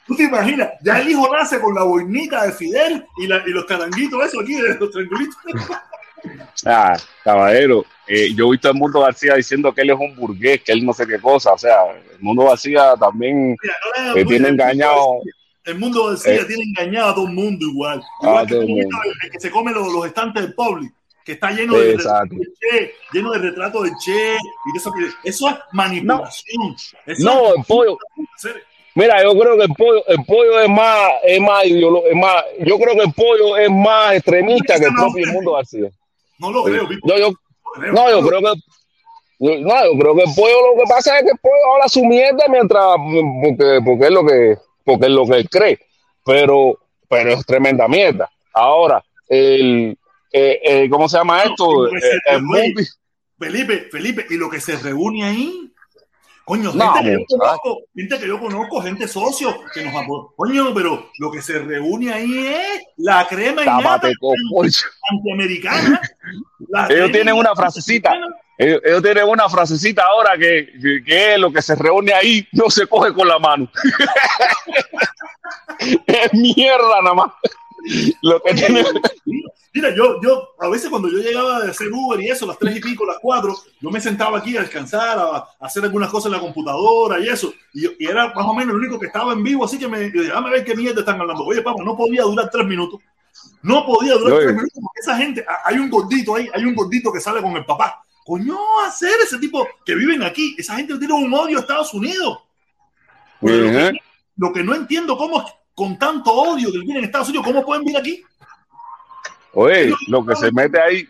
¿Tú 0.06 0.16
te 0.16 0.24
imaginas? 0.24 0.70
Ya 0.84 1.00
el 1.00 1.10
hijo 1.10 1.30
nace 1.34 1.60
con 1.62 1.74
la 1.74 1.84
boinita 1.84 2.44
de 2.46 2.52
Fidel 2.52 3.06
y, 3.18 3.28
la- 3.28 3.42
y 3.46 3.52
los 3.52 3.66
caranguitos, 3.66 4.26
eso 4.26 4.42
aquí, 4.42 4.56
de 4.56 4.76
los 4.76 4.92
triangulitos. 4.92 5.38
Ah, 6.66 6.98
caballero, 7.24 7.86
eh, 8.08 8.34
yo 8.34 8.48
he 8.48 8.52
visto 8.52 8.70
a 8.70 8.74
Mundo 8.74 9.02
García 9.02 9.36
diciendo 9.36 9.74
que 9.74 9.82
él 9.82 9.90
es 9.92 9.98
un 10.00 10.16
burgués, 10.16 10.62
que 10.62 10.72
él 10.74 10.86
no 10.86 10.94
sé 10.94 11.06
qué 11.08 11.20
cosa, 11.20 11.54
o 11.54 11.58
sea, 11.58 11.76
el 12.14 12.20
Mundo 12.20 12.46
García 12.46 12.94
también 13.00 13.56
Mira, 13.62 13.76
no 14.14 14.18
eh, 14.18 14.26
tiene 14.26 14.50
engañado. 14.50 15.20
El 15.66 15.80
mundo 15.80 16.08
García 16.08 16.36
Eh. 16.36 16.46
tiene 16.46 16.64
engañado 16.64 17.10
a 17.12 17.16
todo 17.16 17.28
el 17.28 17.34
mundo 17.34 17.66
igual. 17.66 18.02
A 18.22 18.28
Igual 18.28 18.46
que 18.48 18.54
todo 18.54 18.62
el 18.64 18.70
mundo. 18.70 18.98
el 19.24 19.32
que 19.32 19.40
se 19.40 19.52
come 19.52 19.72
los, 19.72 19.88
los 19.92 20.06
estantes 20.06 20.44
del 20.44 20.54
Public, 20.54 20.94
que 21.26 21.32
está 21.34 21.52
lleno 21.52 21.78
de 21.78 21.96
retratos 21.96 22.38
de 22.38 22.46
Che, 22.60 22.94
lleno 23.14 23.32
de 23.32 23.40
retratos 23.40 23.84
de 23.84 23.92
Che, 24.04 24.12
y 24.36 24.72
de 24.74 24.78
eso, 24.78 24.92
que- 24.92 25.30
eso 25.30 25.50
es 25.50 25.56
manipulación. 25.72 26.76
Eso 27.06 27.24
No, 27.24 27.48
es- 27.50 27.56
el 27.58 27.64
pollo, 27.66 27.98
mira, 28.96 29.24
yo 29.24 29.32
creo 29.38 29.58
que 29.58 29.64
el 29.64 29.74
pollo, 29.74 30.06
el 30.08 30.26
pollo 30.26 30.60
es 30.60 30.70
más, 30.70 31.12
es 31.24 31.40
más 31.40 31.64
es 31.66 32.16
más, 32.16 32.44
yo 32.60 32.78
creo 32.78 32.96
que 32.96 33.04
el 33.04 33.14
pollo 33.14 33.58
es 33.58 33.70
más 33.72 34.14
extremista 34.16 34.80
que 34.80 34.86
el 34.86 34.94
propio 34.94 35.28
Mundo 35.32 35.54
García. 35.54 35.90
No 36.40 36.52
lo 36.52 36.64
creo, 36.64 36.88
Yo, 37.06 37.18
yo, 37.18 37.30
no 37.78 37.92
no, 37.94 38.10
yo 38.12 38.28
creo 38.28 38.40
que 38.42 38.60
yo- 39.40 39.60
no, 39.60 39.86
yo 39.86 40.00
creo 40.00 40.16
que 40.16 40.24
el 40.24 40.36
pollo 40.36 40.76
lo 40.76 40.82
que 40.82 40.88
pasa 40.90 41.18
es 41.20 41.24
que 41.24 41.32
el 41.32 41.38
pollo 41.40 41.74
habla 41.74 41.88
su 41.88 42.04
mierda 42.06 42.46
mientras 42.50 42.84
porque, 43.44 43.80
porque 43.86 44.06
es 44.06 44.12
lo 44.12 44.26
que 44.26 44.58
porque 44.86 45.06
es 45.06 45.12
lo 45.12 45.26
que 45.26 45.36
él 45.38 45.50
cree, 45.50 45.80
pero 46.26 46.78
pero 47.10 47.30
es 47.32 47.46
tremenda 47.46 47.88
mierda. 47.88 48.30
Ahora, 48.54 49.04
el 49.30 49.98
eh, 50.34 50.60
eh, 50.64 50.90
¿cómo 50.90 51.08
se 51.08 51.18
llama 51.18 51.44
esto? 51.44 51.88
Eh, 51.88 51.92
Felipe, 53.38 53.88
Felipe, 53.92 54.26
y 54.32 54.36
lo 54.36 54.50
que 54.50 54.60
se 54.60 54.78
reúne 54.78 55.24
ahí, 55.24 55.72
coño, 56.44 56.72
No, 56.74 56.94
gente, 56.94 57.06
que 57.06 57.20
yo 57.20 57.38
conozco, 57.38 57.78
gente 57.96 58.20
que 58.20 58.28
yo 58.28 58.40
conozco, 58.40 58.82
gente 58.82 59.08
socio, 59.08 59.56
que 59.74 59.86
nos. 59.86 59.94
Coño, 60.36 60.74
pero 60.74 61.12
lo 61.20 61.32
que 61.32 61.42
se 61.42 61.60
reúne 61.60 62.12
ahí 62.12 62.48
es 62.48 62.82
la 62.98 63.28
crema 63.28 63.64
tápate, 63.64 64.14
antiamericana. 65.12 66.02
La 66.70 66.88
Ellos 66.90 67.12
tienen 67.12 67.36
una 67.36 67.56
frasecita. 67.56 68.14
Ellos, 68.58 68.82
ellos 68.84 69.04
tienen 69.04 69.28
una 69.28 69.48
frasecita 69.50 70.04
ahora 70.04 70.38
que, 70.38 70.74
que, 70.82 71.04
que 71.04 71.38
lo 71.38 71.52
que 71.52 71.62
se 71.62 71.76
reúne 71.76 72.14
ahí 72.14 72.48
no 72.54 72.72
se 72.72 72.88
coge 72.88 73.14
con 73.14 73.28
la 73.28 73.38
mano. 73.38 73.70
es 76.08 76.34
mierda 76.34 77.02
nada 77.04 77.14
más. 77.14 77.32
Lo 78.22 78.42
que 78.42 78.54
tiene, 78.54 78.84
Mira, 79.74 79.94
yo, 79.96 80.22
yo, 80.22 80.50
a 80.60 80.70
veces 80.70 80.88
cuando 80.88 81.10
yo 81.10 81.18
llegaba 81.18 81.62
de 81.62 81.72
hacer 81.72 81.92
Uber 81.92 82.22
y 82.22 82.30
eso, 82.30 82.46
las 82.46 82.60
tres 82.60 82.78
y 82.78 82.80
pico, 82.80 83.08
las 83.08 83.18
cuatro, 83.20 83.56
yo 83.82 83.90
me 83.90 84.00
sentaba 84.00 84.38
aquí 84.38 84.56
a 84.56 84.62
descansar, 84.62 85.18
a, 85.18 85.38
a 85.38 85.50
hacer 85.62 85.84
algunas 85.84 86.12
cosas 86.12 86.28
en 86.28 86.34
la 86.34 86.40
computadora 86.40 87.20
y 87.20 87.28
eso, 87.28 87.52
y, 87.74 88.06
era 88.06 88.32
más 88.36 88.46
o 88.46 88.54
menos 88.54 88.76
el 88.76 88.82
único 88.82 89.00
que 89.00 89.08
estaba 89.08 89.34
en 89.34 89.44
vivo, 89.44 89.66
así 89.66 89.80
que 89.80 89.88
me, 89.88 90.12
déjame 90.12 90.52
ver 90.52 90.64
qué 90.64 90.76
mierda 90.76 91.00
están 91.00 91.20
hablando. 91.20 91.44
Oye, 91.44 91.64
papá, 91.64 91.84
no 91.84 91.98
podía 91.98 92.22
durar 92.22 92.52
tres 92.52 92.68
minutos. 92.68 93.00
No 93.64 93.84
podía 93.84 94.14
durar 94.14 94.34
Oye. 94.34 94.44
tres 94.44 94.56
minutos 94.56 94.80
porque 94.80 95.00
esa 95.00 95.18
gente, 95.18 95.44
hay 95.66 95.80
un 95.80 95.90
gordito 95.90 96.36
ahí, 96.36 96.48
hay 96.54 96.66
un 96.66 96.76
gordito 96.76 97.12
que 97.12 97.20
sale 97.20 97.42
con 97.42 97.58
el 97.58 97.66
papá. 97.66 98.04
Coño, 98.26 98.58
hacer 98.86 99.16
ese 99.24 99.40
tipo 99.40 99.68
que 99.84 99.96
viven 99.96 100.22
aquí, 100.22 100.56
esa 100.58 100.76
gente 100.76 101.00
tiene 101.00 101.16
un 101.16 101.34
odio 101.34 101.58
a 101.58 101.62
Estados 101.62 101.94
Unidos. 101.96 102.44
Pero 103.42 103.58
lo, 103.58 103.72
que, 103.72 103.88
Ujú. 103.88 103.98
lo 104.38 104.54
que 104.54 104.64
no 104.64 104.76
entiendo, 104.76 105.18
cómo 105.18 105.44
con 105.74 105.98
tanto 105.98 106.32
odio 106.32 106.72
que 106.72 106.80
viven 106.80 106.98
en 106.98 107.04
Estados 107.06 107.30
Unidos, 107.30 107.48
¿cómo 107.48 107.66
pueden 107.66 107.84
vivir 107.84 108.00
aquí? 108.00 108.24
Oye, 109.54 109.94
lo 110.08 110.26
que 110.26 110.36
se 110.36 110.52
mete 110.52 110.82
ahí, 110.82 111.08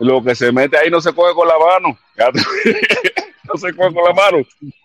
lo 0.00 0.22
que 0.22 0.34
se 0.34 0.52
mete 0.52 0.76
ahí 0.76 0.90
no 0.90 1.00
se 1.00 1.14
coge 1.14 1.34
con 1.34 1.48
la 1.48 1.58
mano. 1.58 1.98
No 3.48 3.56
se 3.56 3.72
coge 3.76 3.94
con 3.94 4.02
la 4.02 4.12
mano. 4.12 4.38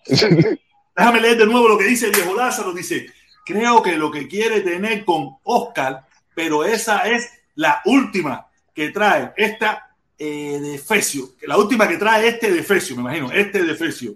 Déjame 0.95 1.19
leer 1.19 1.37
de 1.37 1.47
nuevo 1.47 1.67
lo 1.67 1.79
que 1.79 1.85
dice 1.85 2.11
Viejo 2.11 2.35
Lázaro. 2.35 2.73
Dice, 2.73 3.07
creo 3.43 3.81
que 3.81 3.97
lo 3.97 4.11
que 4.11 4.27
quiere 4.27 4.61
tener 4.61 5.03
con 5.03 5.37
Oscar, 5.41 6.05
pero 6.35 6.63
esa 6.63 7.09
es 7.09 7.27
la 7.55 7.81
última 7.85 8.45
que 8.75 8.89
trae 8.89 9.33
esta 9.35 9.95
eh, 10.17 10.59
de 10.61 10.75
Efesio, 10.75 11.35
que 11.39 11.47
la 11.47 11.57
última 11.57 11.87
que 11.87 11.97
trae 11.97 12.27
este 12.27 12.51
de 12.51 12.59
Efesio, 12.59 12.95
me 12.97 13.01
imagino, 13.01 13.31
este 13.31 13.63
de 13.63 13.71
Efesio. 13.71 14.13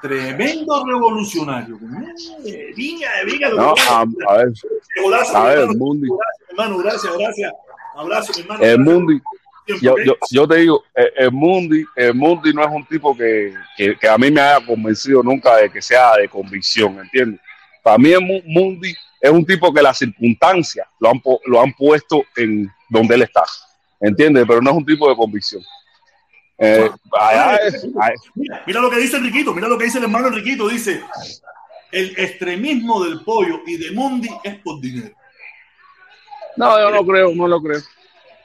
Tremendo 0.00 0.84
revolucionario. 0.86 1.76
Eh, 2.44 2.50
de 2.52 2.72
viña, 2.76 3.48
lo 3.48 3.56
No, 3.56 3.74
a, 3.90 4.02
a 4.02 4.36
ver, 4.36 4.52
Lázaro, 5.10 5.38
a 5.38 5.48
ver, 5.48 5.58
hermano, 5.58 5.72
el 5.72 5.78
Mundi, 5.78 6.08
gracias, 6.08 6.50
hermano, 6.50 6.78
gracias, 6.78 7.12
gracias. 7.18 7.52
Abrazo, 7.98 8.32
mi 8.36 8.40
hermano. 8.42 8.64
el 8.64 8.78
Mundi, 8.78 9.20
yo, 9.80 9.92
¿ok? 9.92 10.00
yo, 10.04 10.16
yo 10.30 10.48
te 10.48 10.56
digo, 10.56 10.84
el, 10.94 11.12
el 11.16 11.32
Mundi, 11.32 11.84
el 11.96 12.14
Mundi 12.14 12.52
no 12.54 12.62
es 12.62 12.68
un 12.70 12.86
tipo 12.86 13.16
que, 13.16 13.52
que, 13.76 13.96
que 13.98 14.08
a 14.08 14.16
mí 14.16 14.30
me 14.30 14.40
haya 14.40 14.64
convencido 14.64 15.22
nunca 15.22 15.56
de 15.56 15.68
que 15.70 15.82
sea 15.82 16.16
de 16.16 16.28
convicción, 16.28 16.98
¿entiendes? 17.00 17.40
Para 17.82 17.98
mí 17.98 18.10
el 18.10 18.20
Mu- 18.20 18.42
Mundi 18.44 18.94
es 19.20 19.30
un 19.30 19.44
tipo 19.44 19.72
que 19.74 19.82
las 19.82 19.98
circunstancias 19.98 20.86
lo 21.00 21.10
han, 21.10 21.20
lo 21.46 21.60
han 21.60 21.72
puesto 21.72 22.22
en 22.36 22.70
donde 22.88 23.14
él 23.16 23.22
está, 23.22 23.42
¿entiendes? 24.00 24.44
Pero 24.46 24.60
no 24.62 24.70
es 24.70 24.76
un 24.76 24.86
tipo 24.86 25.08
de 25.08 25.16
convicción. 25.16 25.62
Eh, 26.60 26.90
allá 27.18 27.56
es- 27.56 27.84
allá- 28.00 28.14
Mira, 28.34 28.62
mira 28.66 28.80
lo 28.80 28.90
que 28.90 28.98
dice 28.98 29.16
Enriquito, 29.16 29.52
mira 29.54 29.68
lo 29.68 29.76
que 29.78 29.84
dice 29.84 29.98
el 29.98 30.04
hermano 30.04 30.28
Enriquito, 30.28 30.68
dice, 30.68 31.02
el 31.92 32.14
extremismo 32.18 33.04
del 33.04 33.20
pollo 33.24 33.60
y 33.66 33.76
de 33.76 33.90
Mundi 33.92 34.28
es 34.44 34.56
por 34.56 34.80
dinero. 34.80 35.14
No, 36.58 36.78
yo 36.80 36.90
no 36.90 37.06
creo, 37.06 37.34
no 37.34 37.48
lo 37.48 37.62
creo. 37.62 37.80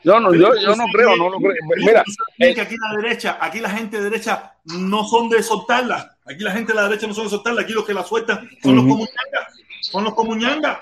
Yo 0.03 0.19
no, 0.19 0.33
yo, 0.33 0.53
yo 0.59 0.75
no 0.75 0.85
creo, 0.93 1.15
no 1.15 1.29
lo 1.29 1.37
creo. 1.37 1.55
Mira, 1.77 2.03
Mira, 2.37 2.53
que 2.53 2.61
aquí 2.61 2.75
la 2.77 3.01
derecha, 3.01 3.37
aquí 3.39 3.59
la 3.59 3.69
gente 3.69 3.97
de 3.97 4.03
derecha 4.03 4.53
no 4.65 5.05
son 5.05 5.29
de 5.29 5.41
soltarla. 5.41 6.17
Aquí 6.25 6.43
la 6.43 6.51
gente 6.51 6.73
de 6.73 6.75
la 6.75 6.89
derecha 6.89 7.07
no 7.07 7.13
son 7.13 7.25
de 7.25 7.29
soltarla. 7.29 7.61
Aquí 7.61 7.73
los 7.73 7.85
que 7.85 7.93
la 7.93 8.03
sueltan 8.03 8.49
son 8.61 8.75
los 8.75 8.83
comuñangas. 8.83 9.53
Son 9.81 10.03
los 10.03 10.13
comuñangas. 10.13 10.79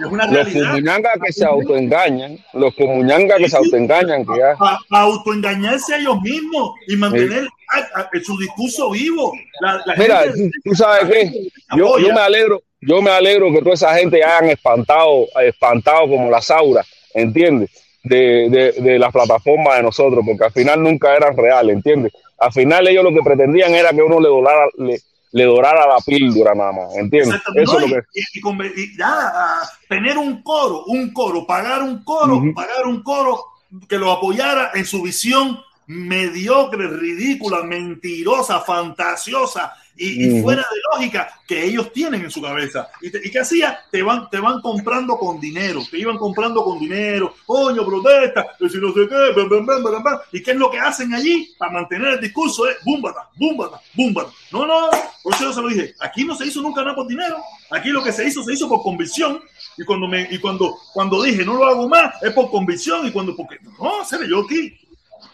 Los 0.00 0.12
realidad. 0.30 0.66
comuñangas 0.70 1.12
que 1.24 1.32
se 1.32 1.44
autoengañan, 1.44 2.38
los 2.52 2.74
comuñangas 2.74 3.38
que 3.38 3.48
se 3.48 3.56
autoengañan, 3.56 4.24
que 4.26 4.38
ya. 4.38 4.56
Para 4.56 4.78
autoengañarse 5.02 5.94
a 5.94 5.98
ellos 5.98 6.20
mismos 6.22 6.72
y 6.88 6.96
mantener 6.96 7.48
a- 7.94 8.08
su 8.22 8.36
discurso 8.38 8.90
vivo. 8.90 9.32
La, 9.60 9.80
la 9.86 9.94
Mira, 9.96 10.20
gente 10.32 10.50
tú, 10.64 10.74
sabes 10.74 11.10
qué, 11.10 11.48
yo, 11.76 11.98
yo 11.98 12.12
me 12.12 12.20
alegro, 12.20 12.62
yo 12.80 13.00
me 13.02 13.10
alegro 13.10 13.50
que 13.52 13.60
toda 13.60 13.74
esa 13.74 13.94
gente 13.94 14.22
hayan 14.22 14.50
espantado, 14.50 15.26
espantado 15.42 16.08
como 16.08 16.30
las 16.30 16.50
auras, 16.50 16.86
¿entiendes? 17.14 17.70
De, 18.02 18.50
de, 18.50 18.72
de 18.82 18.98
las 18.98 19.10
plataformas 19.12 19.76
de 19.78 19.82
nosotros, 19.82 20.22
porque 20.26 20.44
al 20.44 20.52
final 20.52 20.82
nunca 20.82 21.16
eran 21.16 21.34
reales, 21.36 21.74
¿entiendes? 21.76 22.12
Al 22.38 22.52
final 22.52 22.86
ellos 22.86 23.02
lo 23.02 23.14
que 23.14 23.22
pretendían 23.24 23.74
era 23.74 23.90
que 23.92 24.02
uno 24.02 24.20
le 24.20 24.28
dorara, 24.28 24.66
le, 24.76 24.98
le 25.34 25.44
dorara 25.46 25.84
la 25.88 25.96
píldora 25.98 26.54
nada 26.54 26.70
más, 26.70 26.94
¿entiendes? 26.94 27.40
Eso 27.56 27.72
No, 27.80 27.84
es 27.86 27.90
lo 27.90 27.96
que... 27.96 28.02
y, 28.14 28.82
y- 28.82 28.96
nada, 28.96 29.68
tener 29.88 30.16
un 30.16 30.42
coro, 30.44 30.84
un 30.86 31.12
coro, 31.12 31.44
pagar 31.44 31.82
un 31.82 32.04
coro, 32.04 32.40
pagar 32.54 32.86
un 32.86 33.02
coro 33.02 33.44
que 33.88 33.98
lo 33.98 34.12
apoyara 34.12 34.70
en 34.74 34.86
su 34.86 35.02
visión 35.02 35.58
mediocre, 35.88 36.86
ridícula, 36.86 37.64
mentirosa, 37.64 38.60
fantasiosa 38.60 39.74
y, 39.96 40.40
fuera 40.42 40.62
de 40.62 40.80
lógica 40.92 41.40
que 41.46 41.64
ellos 41.64 41.92
tienen 41.92 42.22
en 42.22 42.30
su 42.30 42.42
cabeza. 42.42 42.88
¿Y, 43.00 43.10
qué 43.30 43.38
hacía? 43.38 43.78
Te 43.90 44.02
van, 44.02 44.28
te 44.30 44.40
van 44.40 44.60
comprando 44.60 45.16
con 45.18 45.40
dinero, 45.40 45.82
te 45.90 45.98
iban 45.98 46.18
comprando 46.18 46.64
con 46.64 46.78
dinero, 46.78 47.34
coño, 47.46 47.84
protesta, 47.84 48.46
si 48.58 48.78
no 48.78 48.92
sé 48.92 49.08
qué, 49.08 50.32
¿y 50.32 50.42
qué 50.42 50.50
es 50.50 50.56
lo 50.56 50.70
que 50.70 50.78
hacen 50.78 51.14
allí 51.14 51.54
para 51.58 51.72
mantener 51.72 52.14
el 52.14 52.20
discurso? 52.20 52.68
Es 52.68 52.76
búmbata, 52.84 53.28
búmbata, 53.36 53.80
búmbata. 53.94 54.30
No, 54.50 54.66
no, 54.66 54.90
por 55.22 55.34
eso 55.34 55.44
yo 55.44 55.52
se 55.52 55.62
lo 55.62 55.68
dije, 55.68 55.94
aquí 56.00 56.24
no 56.24 56.34
se 56.34 56.46
hizo 56.46 56.60
nunca 56.60 56.82
nada 56.82 56.94
por 56.94 57.06
dinero, 57.06 57.36
aquí 57.70 57.90
lo 57.90 58.02
que 58.02 58.12
se 58.12 58.26
hizo, 58.26 58.42
se 58.42 58.52
hizo 58.52 58.68
por 58.68 58.82
convicción. 58.82 59.40
Y 59.76 59.84
cuando 59.84 60.06
me, 60.06 60.28
y 60.30 60.38
cuando, 60.38 60.76
cuando 60.92 61.22
dije 61.22 61.44
no 61.44 61.54
lo 61.54 61.66
hago 61.66 61.88
más, 61.88 62.22
es 62.22 62.32
por 62.32 62.50
convicción. 62.50 63.06
Y 63.06 63.12
cuando, 63.12 63.34
porque, 63.34 63.58
no, 63.78 64.04
se 64.04 64.28
yo 64.28 64.44
aquí, 64.44 64.78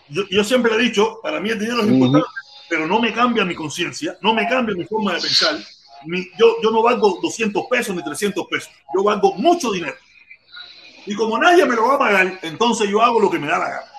yo, 0.08 0.22
yo 0.30 0.44
siempre 0.44 0.74
he 0.74 0.78
dicho, 0.78 1.20
para 1.22 1.40
mí 1.40 1.50
el 1.50 1.58
dinero 1.58 1.82
es 1.82 1.88
importante, 1.88 2.26
pero 2.70 2.86
no 2.86 3.00
me 3.00 3.12
cambia 3.12 3.44
mi 3.44 3.54
conciencia, 3.54 4.16
no 4.22 4.32
me 4.32 4.48
cambia 4.48 4.76
mi 4.76 4.84
forma 4.84 5.14
de 5.14 5.20
pensar. 5.20 5.58
yo, 6.38 6.56
yo 6.62 6.70
no 6.70 6.82
valgo 6.82 7.18
200 7.20 7.66
pesos 7.68 7.94
ni 7.94 8.02
300 8.02 8.46
pesos, 8.46 8.70
yo 8.94 9.02
valgo 9.02 9.34
mucho 9.34 9.72
dinero. 9.72 9.96
Y 11.04 11.14
como 11.16 11.36
nadie 11.36 11.66
me 11.66 11.74
lo 11.74 11.88
va 11.88 11.96
a 11.96 11.98
pagar, 11.98 12.38
entonces 12.42 12.88
yo 12.88 13.02
hago 13.02 13.18
lo 13.18 13.28
que 13.28 13.40
me 13.40 13.48
da 13.48 13.58
la 13.58 13.68
gana. 13.68 13.92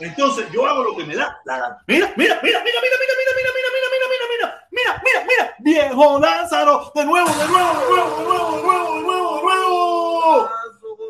Entonces 0.00 0.46
yo 0.52 0.66
hago 0.66 0.84
lo 0.84 0.96
que 0.96 1.04
me 1.04 1.16
da 1.16 1.40
la 1.46 1.58
gana. 1.58 1.78
Mira, 1.86 2.12
mira, 2.16 2.38
mira, 2.42 2.60
mira, 2.62 2.62
mira, 2.62 2.82
mira, 2.82 3.14
mira, 3.16 3.32
mira, 3.34 3.50
mira, 3.56 3.68
mira, 3.72 4.06
mira, 4.10 4.26
mira, 4.30 4.68
mira, 4.70 5.02
mira, 5.02 5.26
mira, 5.26 5.54
viejo 5.60 6.20
Lázaro, 6.20 6.92
de 6.94 7.04
nuevo, 7.04 7.28
de 7.30 7.48
nuevo, 7.48 7.80
de 7.80 7.86
nuevo, 7.88 8.16
de 8.18 8.24
nuevo, 8.24 8.56
de 8.56 8.62
nuevo, 8.62 8.94
de 8.94 9.02
nuevo, 9.02 9.36
de 9.36 9.42
nuevo. 9.42 10.50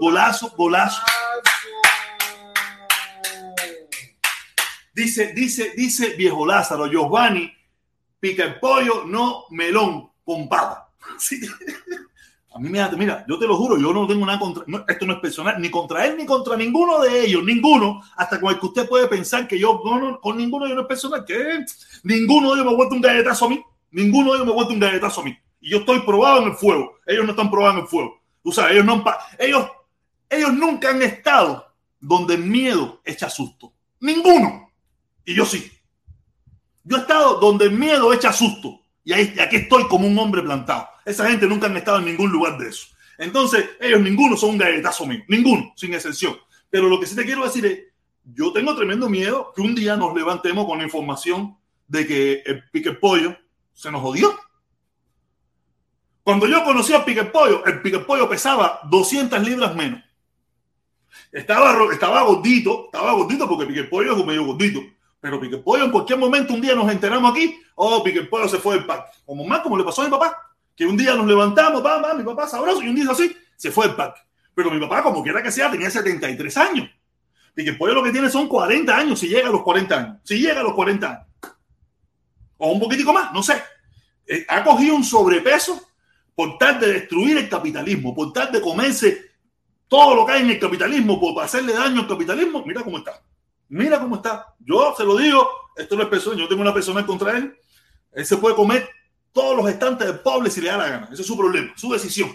Golazo, 0.00 0.50
golazo. 0.56 1.02
Dice, 4.98 5.32
dice, 5.32 5.74
dice 5.76 6.16
viejo 6.16 6.44
Lázaro, 6.44 6.88
Giovanni, 6.88 7.48
pica 8.18 8.42
el 8.42 8.58
pollo, 8.58 9.04
no 9.06 9.44
melón 9.50 10.10
con. 10.24 10.48
A 12.50 12.58
mí 12.58 12.68
me 12.68 12.84
mira, 12.96 13.24
yo 13.28 13.38
te 13.38 13.46
lo 13.46 13.56
juro, 13.56 13.78
yo 13.78 13.92
no 13.92 14.08
tengo 14.08 14.26
nada 14.26 14.40
contra, 14.40 14.64
esto 14.88 15.06
no 15.06 15.12
es 15.12 15.20
personal, 15.20 15.60
ni 15.60 15.70
contra 15.70 16.04
él, 16.04 16.16
ni 16.16 16.26
contra 16.26 16.56
ninguno 16.56 17.00
de 17.00 17.26
ellos, 17.26 17.44
ninguno, 17.44 18.02
hasta 18.16 18.40
con 18.40 18.52
el 18.52 18.58
que 18.58 18.66
usted 18.66 18.88
puede 18.88 19.06
pensar 19.06 19.46
que 19.46 19.56
yo, 19.56 19.80
no, 19.84 20.20
con 20.20 20.36
ninguno 20.36 20.64
de 20.64 20.72
ellos 20.72 20.78
no 20.78 20.82
es 20.82 20.88
personal, 20.88 21.24
que 21.24 21.64
ninguno 22.02 22.48
de 22.48 22.54
ellos 22.56 22.66
me 22.66 22.76
vuelto 22.76 22.96
un 22.96 23.00
galletazo 23.00 23.44
a 23.44 23.50
mí, 23.50 23.64
ninguno 23.92 24.32
de 24.32 24.38
ellos 24.38 24.48
me 24.48 24.52
vuelto 24.52 24.72
un 24.72 24.80
galletazo 24.80 25.20
a 25.20 25.24
mí. 25.24 25.38
Y 25.60 25.70
yo 25.70 25.78
estoy 25.78 26.00
probado 26.00 26.42
en 26.42 26.48
el 26.48 26.54
fuego, 26.54 26.94
ellos 27.06 27.24
no 27.24 27.30
están 27.30 27.52
probados 27.52 27.76
en 27.76 27.82
el 27.82 27.88
fuego. 27.88 28.20
O 28.42 28.50
sea, 28.50 28.72
ellos, 28.72 28.84
no, 28.84 29.04
ellos, 29.38 29.64
ellos 30.28 30.52
nunca 30.54 30.90
han 30.90 31.02
estado 31.02 31.72
donde 32.00 32.34
el 32.34 32.42
miedo 32.42 33.00
echa 33.04 33.30
susto. 33.30 33.72
Ninguno. 34.00 34.67
Y 35.28 35.34
yo 35.34 35.44
sí. 35.44 35.70
Yo 36.84 36.96
he 36.96 37.00
estado 37.00 37.38
donde 37.38 37.66
el 37.66 37.72
miedo 37.72 38.14
echa 38.14 38.32
susto. 38.32 38.80
Y 39.04 39.12
ahí, 39.12 39.34
aquí 39.38 39.56
estoy 39.56 39.86
como 39.86 40.06
un 40.06 40.18
hombre 40.18 40.40
plantado. 40.40 40.88
Esa 41.04 41.28
gente 41.28 41.46
nunca 41.46 41.66
han 41.66 41.76
estado 41.76 41.98
en 41.98 42.06
ningún 42.06 42.30
lugar 42.32 42.56
de 42.56 42.70
eso. 42.70 42.86
Entonces, 43.18 43.68
ellos 43.78 44.00
ninguno 44.00 44.38
son 44.38 44.50
un 44.50 44.58
galletazo 44.58 45.04
mío. 45.04 45.22
Ninguno, 45.28 45.70
sin 45.76 45.92
excepción. 45.92 46.34
Pero 46.70 46.88
lo 46.88 46.98
que 46.98 47.04
sí 47.04 47.14
te 47.14 47.26
quiero 47.26 47.44
decir 47.44 47.66
es, 47.66 47.78
yo 48.24 48.54
tengo 48.54 48.74
tremendo 48.74 49.10
miedo 49.10 49.52
que 49.54 49.60
un 49.60 49.74
día 49.74 49.96
nos 49.96 50.14
levantemos 50.14 50.64
con 50.64 50.78
la 50.78 50.84
información 50.84 51.58
de 51.86 52.06
que 52.06 52.42
el 52.46 52.64
pique 52.70 52.92
pollo 52.92 53.36
se 53.74 53.90
nos 53.90 54.00
jodió. 54.00 54.34
Cuando 56.22 56.46
yo 56.46 56.64
conocí 56.64 56.94
al 56.94 57.04
pique 57.04 57.24
pollo, 57.24 57.66
el 57.66 57.82
pique 57.82 57.98
pollo 57.98 58.30
pesaba 58.30 58.80
200 58.88 59.46
libras 59.46 59.76
menos. 59.76 60.02
Estaba, 61.30 61.76
estaba 61.92 62.22
gordito, 62.22 62.86
estaba 62.86 63.12
gordito 63.12 63.46
porque 63.46 63.66
pique 63.66 63.84
pollo 63.84 64.16
es 64.16 64.24
medio 64.24 64.46
gordito 64.46 64.80
pero 65.28 65.38
Pique 65.38 65.58
Pollo 65.58 65.84
en 65.84 65.90
cualquier 65.90 66.18
momento, 66.18 66.54
un 66.54 66.60
día 66.62 66.74
nos 66.74 66.90
enteramos 66.90 67.30
aquí, 67.30 67.60
oh, 67.74 68.02
Pique 68.02 68.22
Pollo 68.22 68.48
se 68.48 68.56
fue 68.56 68.76
del 68.76 68.86
parque. 68.86 69.10
Como 69.26 69.44
más 69.44 69.60
como 69.60 69.76
le 69.76 69.84
pasó 69.84 70.00
a 70.00 70.06
mi 70.06 70.10
papá, 70.10 70.54
que 70.74 70.86
un 70.86 70.96
día 70.96 71.14
nos 71.14 71.26
levantamos, 71.26 71.84
va, 71.84 72.00
va, 72.00 72.14
mi 72.14 72.24
papá 72.24 72.48
sabroso, 72.48 72.82
y 72.82 72.88
un 72.88 72.94
día 72.94 73.04
así, 73.10 73.36
se 73.54 73.70
fue 73.70 73.88
del 73.88 73.94
parque. 73.94 74.22
Pero 74.54 74.70
mi 74.70 74.80
papá, 74.80 75.02
como 75.02 75.22
quiera 75.22 75.42
que 75.42 75.52
sea, 75.52 75.70
tenía 75.70 75.90
73 75.90 76.56
años. 76.56 76.88
Pique 77.52 77.74
Pollo 77.74 77.92
lo 77.92 78.02
que 78.02 78.10
tiene 78.10 78.30
son 78.30 78.48
40 78.48 78.96
años, 78.96 79.18
si 79.18 79.28
llega 79.28 79.48
a 79.48 79.52
los 79.52 79.60
40 79.60 79.98
años. 79.98 80.16
Si 80.24 80.38
llega 80.38 80.60
a 80.60 80.62
los 80.62 80.72
40 80.72 81.06
años. 81.06 81.26
O 82.56 82.72
un 82.72 82.80
poquitico 82.80 83.12
más, 83.12 83.30
no 83.30 83.42
sé. 83.42 83.62
Eh, 84.26 84.46
ha 84.48 84.64
cogido 84.64 84.94
un 84.94 85.04
sobrepeso 85.04 85.78
por 86.34 86.56
tal 86.56 86.80
de 86.80 86.90
destruir 86.94 87.36
el 87.36 87.50
capitalismo, 87.50 88.14
por 88.14 88.32
tal 88.32 88.50
de 88.50 88.62
comerse 88.62 89.32
todo 89.88 90.14
lo 90.14 90.24
que 90.24 90.32
hay 90.32 90.42
en 90.42 90.50
el 90.52 90.58
capitalismo, 90.58 91.20
por 91.20 91.44
hacerle 91.44 91.74
daño 91.74 92.00
al 92.00 92.08
capitalismo. 92.08 92.64
Mira 92.64 92.82
cómo 92.82 92.96
está. 92.96 93.20
Mira 93.68 94.00
cómo 94.00 94.16
está. 94.16 94.54
Yo 94.58 94.94
se 94.96 95.04
lo 95.04 95.16
digo, 95.16 95.46
esto 95.76 95.96
no 95.96 96.02
es 96.02 96.08
persona, 96.08 96.38
yo 96.38 96.48
tengo 96.48 96.62
una 96.62 96.74
persona 96.74 97.04
contra 97.04 97.36
él. 97.36 97.56
Él 98.12 98.26
se 98.26 98.36
puede 98.36 98.54
comer 98.54 98.88
todos 99.32 99.56
los 99.56 99.68
estantes 99.68 100.06
del 100.06 100.20
pobre 100.20 100.50
si 100.50 100.60
le 100.60 100.68
da 100.68 100.78
la 100.78 100.88
gana. 100.88 101.08
Ese 101.12 101.22
es 101.22 101.28
su 101.28 101.36
problema, 101.36 101.72
su 101.76 101.92
decisión. 101.92 102.30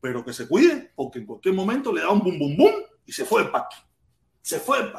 Pero 0.00 0.24
que 0.24 0.32
se 0.32 0.48
cuide, 0.48 0.92
porque 0.94 1.18
en 1.18 1.26
cualquier 1.26 1.54
momento 1.54 1.92
le 1.92 2.00
da 2.00 2.10
un 2.10 2.20
bum 2.20 2.38
bum 2.38 2.56
bum 2.56 2.72
y 3.04 3.12
se 3.12 3.24
fue 3.24 3.42
el 3.42 3.50
pack. 3.50 3.68
Se 4.40 4.58
fue 4.58 4.78
el 4.78 4.90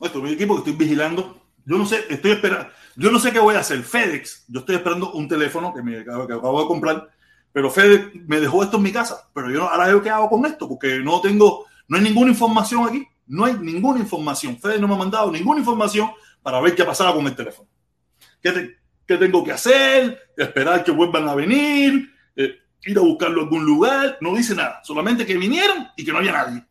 es 0.00 0.14
mi 0.14 0.32
equipo 0.32 0.54
que 0.54 0.70
estoy 0.70 0.86
vigilando. 0.86 1.42
Yo 1.64 1.76
no 1.76 1.84
sé, 1.84 2.04
estoy 2.08 2.32
esperando. 2.32 2.68
Yo 2.96 3.10
no 3.10 3.18
sé 3.18 3.32
qué 3.32 3.38
voy 3.38 3.56
a 3.56 3.60
hacer. 3.60 3.82
FedEx, 3.82 4.44
yo 4.48 4.60
estoy 4.60 4.76
esperando 4.76 5.12
un 5.12 5.28
teléfono 5.28 5.74
que, 5.74 5.82
me, 5.82 6.04
que 6.04 6.10
acabo 6.10 6.62
de 6.62 6.66
comprar, 6.66 7.10
pero 7.52 7.70
FedEx 7.70 8.14
me 8.26 8.40
dejó 8.40 8.62
esto 8.62 8.76
en 8.76 8.84
mi 8.84 8.92
casa. 8.92 9.28
Pero 9.34 9.50
yo 9.50 9.68
ahora 9.68 9.86
veo 9.86 10.02
qué 10.02 10.10
hago 10.10 10.30
con 10.30 10.46
esto, 10.46 10.68
porque 10.68 10.98
no 10.98 11.20
tengo, 11.20 11.66
no 11.88 11.96
hay 11.96 12.04
ninguna 12.04 12.30
información 12.30 12.88
aquí. 12.88 13.06
No 13.28 13.44
hay 13.44 13.54
ninguna 13.54 14.00
información. 14.00 14.58
Fede 14.58 14.78
no 14.78 14.88
me 14.88 14.94
ha 14.94 14.98
mandado 14.98 15.30
ninguna 15.30 15.60
información 15.60 16.10
para 16.42 16.60
ver 16.60 16.74
qué 16.74 16.82
ha 16.82 16.86
pasado 16.86 17.14
con 17.14 17.26
el 17.26 17.36
teléfono. 17.36 17.68
¿Qué, 18.40 19.16
tengo 19.16 19.44
que 19.44 19.52
hacer? 19.52 20.32
Esperar 20.36 20.82
que 20.82 20.90
vuelvan 20.90 21.28
a 21.28 21.34
venir, 21.34 22.10
eh, 22.36 22.56
ir 22.84 22.98
a 22.98 23.02
buscarlo 23.02 23.40
a 23.40 23.44
algún 23.44 23.64
lugar. 23.64 24.18
No 24.20 24.34
dice 24.34 24.54
nada. 24.54 24.80
Solamente 24.82 25.26
que 25.26 25.36
vinieron 25.36 25.88
y 25.96 26.04
que 26.04 26.12
no 26.12 26.18
había 26.18 26.32
nadie. 26.32 26.64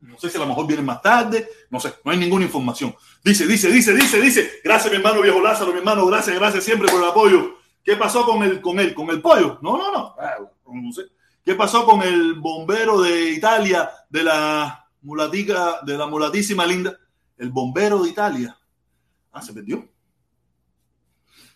No 0.00 0.18
sé 0.18 0.30
si 0.30 0.36
a 0.36 0.40
lo 0.40 0.46
mejor 0.46 0.66
vienen 0.66 0.86
más 0.86 1.02
tarde. 1.02 1.48
No 1.70 1.80
sé. 1.80 1.94
No 2.04 2.12
hay 2.12 2.18
ninguna 2.18 2.44
información. 2.44 2.94
Dice, 3.24 3.46
dice, 3.46 3.70
dice, 3.70 3.92
dice, 3.92 4.20
dice. 4.20 4.50
Gracias, 4.62 4.90
mi 4.90 4.98
hermano 4.98 5.22
viejo 5.22 5.40
Lázaro, 5.40 5.72
mi 5.72 5.78
hermano. 5.78 6.06
Gracias, 6.06 6.36
gracias 6.38 6.64
siempre 6.64 6.88
por 6.88 7.02
el 7.02 7.08
apoyo. 7.08 7.56
¿Qué 7.82 7.96
pasó 7.96 8.24
con 8.24 8.42
el, 8.42 8.60
con 8.60 8.78
él, 8.78 8.94
con 8.94 9.10
el 9.10 9.20
pollo? 9.20 9.58
No, 9.62 9.76
no, 9.76 9.92
no. 9.92 10.14
Ah, 10.18 10.36
no 10.66 10.92
sé. 10.92 11.02
¿Qué 11.44 11.54
pasó 11.54 11.84
con 11.84 12.02
el 12.02 12.34
bombero 12.34 13.00
de 13.00 13.30
Italia 13.30 13.88
de 14.10 14.24
la 14.24 14.85
mulatica, 15.06 15.80
de 15.82 15.96
la 15.96 16.06
mulatísima 16.06 16.66
linda, 16.66 16.98
el 17.38 17.50
bombero 17.50 18.02
de 18.02 18.10
Italia. 18.10 18.58
Ah, 19.32 19.40
se 19.40 19.52
perdió. 19.52 19.88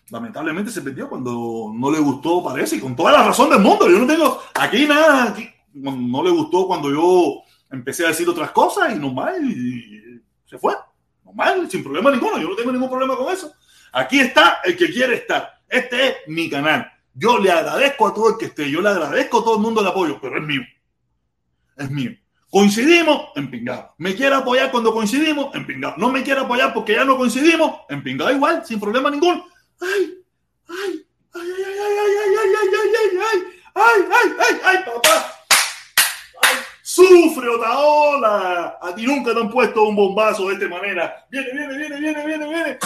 Lamentablemente 0.09 0.71
se 0.71 0.81
perdió 0.81 1.09
cuando 1.09 1.71
no 1.73 1.91
le 1.91 1.99
gustó, 1.99 2.43
parece, 2.43 2.77
y 2.77 2.79
con 2.79 2.95
toda 2.95 3.11
la 3.11 3.23
razón 3.23 3.49
del 3.49 3.59
mundo. 3.59 3.89
Yo 3.89 3.99
no 3.99 4.07
tengo 4.07 4.41
aquí 4.53 4.87
nada, 4.87 5.35
no 5.73 6.23
le 6.23 6.29
gustó 6.29 6.65
cuando 6.65 6.89
yo 6.89 7.41
empecé 7.69 8.05
a 8.05 8.09
decir 8.09 8.27
otras 8.27 8.51
cosas 8.51 8.95
y 8.95 8.99
normal, 8.99 9.43
y 9.43 10.21
se 10.45 10.57
fue. 10.57 10.73
Normal, 11.25 11.69
sin 11.69 11.83
problema 11.83 12.09
ninguno. 12.09 12.37
Yo 12.39 12.49
no 12.49 12.55
tengo 12.55 12.71
ningún 12.71 12.89
problema 12.89 13.17
con 13.17 13.33
eso. 13.33 13.53
Aquí 13.91 14.19
está 14.19 14.61
el 14.63 14.77
que 14.77 14.91
quiere 14.91 15.15
estar. 15.15 15.61
Este 15.67 16.07
es 16.07 16.15
mi 16.27 16.49
canal. 16.49 16.89
Yo 17.13 17.37
le 17.37 17.51
agradezco 17.51 18.07
a 18.07 18.13
todo 18.13 18.29
el 18.29 18.37
que 18.37 18.45
esté. 18.45 18.69
Yo 18.69 18.81
le 18.81 18.89
agradezco 18.89 19.39
a 19.39 19.43
todo 19.43 19.55
el 19.55 19.61
mundo 19.61 19.81
el 19.81 19.87
apoyo, 19.87 20.19
pero 20.21 20.37
es 20.37 20.43
mío. 20.43 20.61
Es 21.75 21.89
mío. 21.89 22.11
Coincidimos, 22.51 23.29
en 23.35 23.49
pingado. 23.49 23.95
Me 23.97 24.13
quiere 24.13 24.35
apoyar 24.35 24.71
cuando 24.71 24.93
coincidimos, 24.93 25.55
en 25.55 25.65
pingado. 25.65 25.93
No 25.95 26.09
me 26.09 26.21
quiere 26.21 26.41
apoyar 26.41 26.73
porque 26.73 26.95
ya 26.95 27.05
no 27.05 27.15
coincidimos, 27.15 27.79
en 27.87 28.03
pingado 28.03 28.29
igual, 28.29 28.65
sin 28.65 28.77
problema 28.77 29.09
ninguno. 29.09 29.45
Ay, 29.79 30.17
ay, 30.67 31.05
ay, 31.33 31.49
ay, 31.55 31.63
ay, 31.63 31.79
ay, 31.79 32.11
ay, 32.19 32.35
ay, 32.35 32.51
ay, 32.51 32.75
ay, 32.75 33.15
ay, 33.15 33.39
ay, 33.73 34.03
ay, 34.11 34.35
ay, 34.37 34.59
ay, 34.65 34.77
papá. 34.83 35.31
Ay, 36.41 36.55
sufre 36.83 37.47
Otaola. 37.47 38.77
A 38.81 38.93
ti 38.95 39.05
nunca 39.05 39.33
te 39.33 39.39
han 39.39 39.49
puesto 39.49 39.83
un 39.83 39.95
bombazo 39.95 40.49
de 40.49 40.55
esta 40.55 40.67
manera. 40.67 41.25
Viene, 41.31 41.53
viene, 41.53 41.77
viene, 41.77 41.99
viene, 42.01 42.25
viene, 42.25 42.47
viene. 42.49 42.79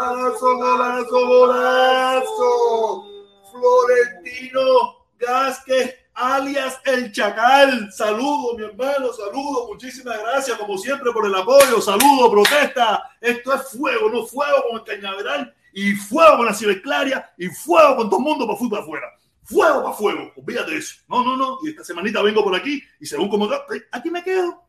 Golazo, 0.00 0.56
golazo, 0.56 1.26
golazo. 1.26 3.04
Florentino 3.52 5.00
Gasque 5.18 5.99
alias 6.14 6.80
El 6.84 7.12
Chacal. 7.12 7.92
Saludo, 7.92 8.56
mi 8.56 8.64
hermano, 8.64 9.12
saludo. 9.12 9.68
Muchísimas 9.68 10.18
gracias, 10.20 10.58
como 10.58 10.78
siempre, 10.78 11.12
por 11.12 11.26
el 11.26 11.34
apoyo. 11.34 11.80
Saludo, 11.80 12.30
protesta. 12.30 13.02
Esto 13.20 13.54
es 13.54 13.68
fuego, 13.70 14.10
no 14.10 14.26
fuego 14.26 14.64
con 14.68 14.80
el 14.80 14.84
cañaveral 14.84 15.54
y 15.72 15.92
fuego 15.92 16.38
con 16.38 16.46
la 16.46 16.54
ciberclaria 16.54 17.30
y 17.38 17.48
fuego 17.48 17.96
con 17.96 18.10
todo 18.10 18.20
el 18.20 18.24
mundo 18.24 18.46
para 18.46 18.58
fútbol 18.58 18.80
afuera. 18.80 19.06
Fuego 19.44 19.82
para 19.82 19.94
fuego, 19.94 20.32
olvídate 20.36 20.72
de 20.72 20.78
eso. 20.78 20.96
No, 21.08 21.24
no, 21.24 21.36
no. 21.36 21.58
Y 21.64 21.70
esta 21.70 21.84
semanita 21.84 22.22
vengo 22.22 22.44
por 22.44 22.54
aquí 22.54 22.82
y 23.00 23.06
según 23.06 23.28
como 23.28 23.48
aquí 23.90 24.10
me 24.10 24.22
quedo. 24.22 24.64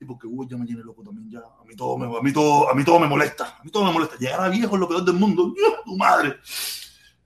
Y 0.00 0.04
porque 0.04 0.26
Hugo 0.26 0.46
ya 0.48 0.56
me 0.56 0.64
tiene 0.64 0.82
loco 0.82 1.02
también 1.02 1.28
ya. 1.30 1.40
A 1.40 1.64
mí 1.64 1.74
todo 1.74 1.98
me, 1.98 2.06
a 2.06 2.20
mí 2.20 2.32
todo, 2.32 2.70
a 2.70 2.74
mí 2.74 2.84
todo 2.84 3.00
me 3.00 3.08
molesta. 3.08 3.56
A 3.58 3.64
mí 3.64 3.70
todo 3.70 3.84
me 3.84 3.92
molesta. 3.92 4.16
Llegar 4.16 4.40
a 4.40 4.48
viejo 4.48 4.74
es 4.74 4.80
lo 4.80 4.88
peor 4.88 5.04
del 5.04 5.16
mundo. 5.16 5.52
tu 5.84 5.96
madre. 5.96 6.38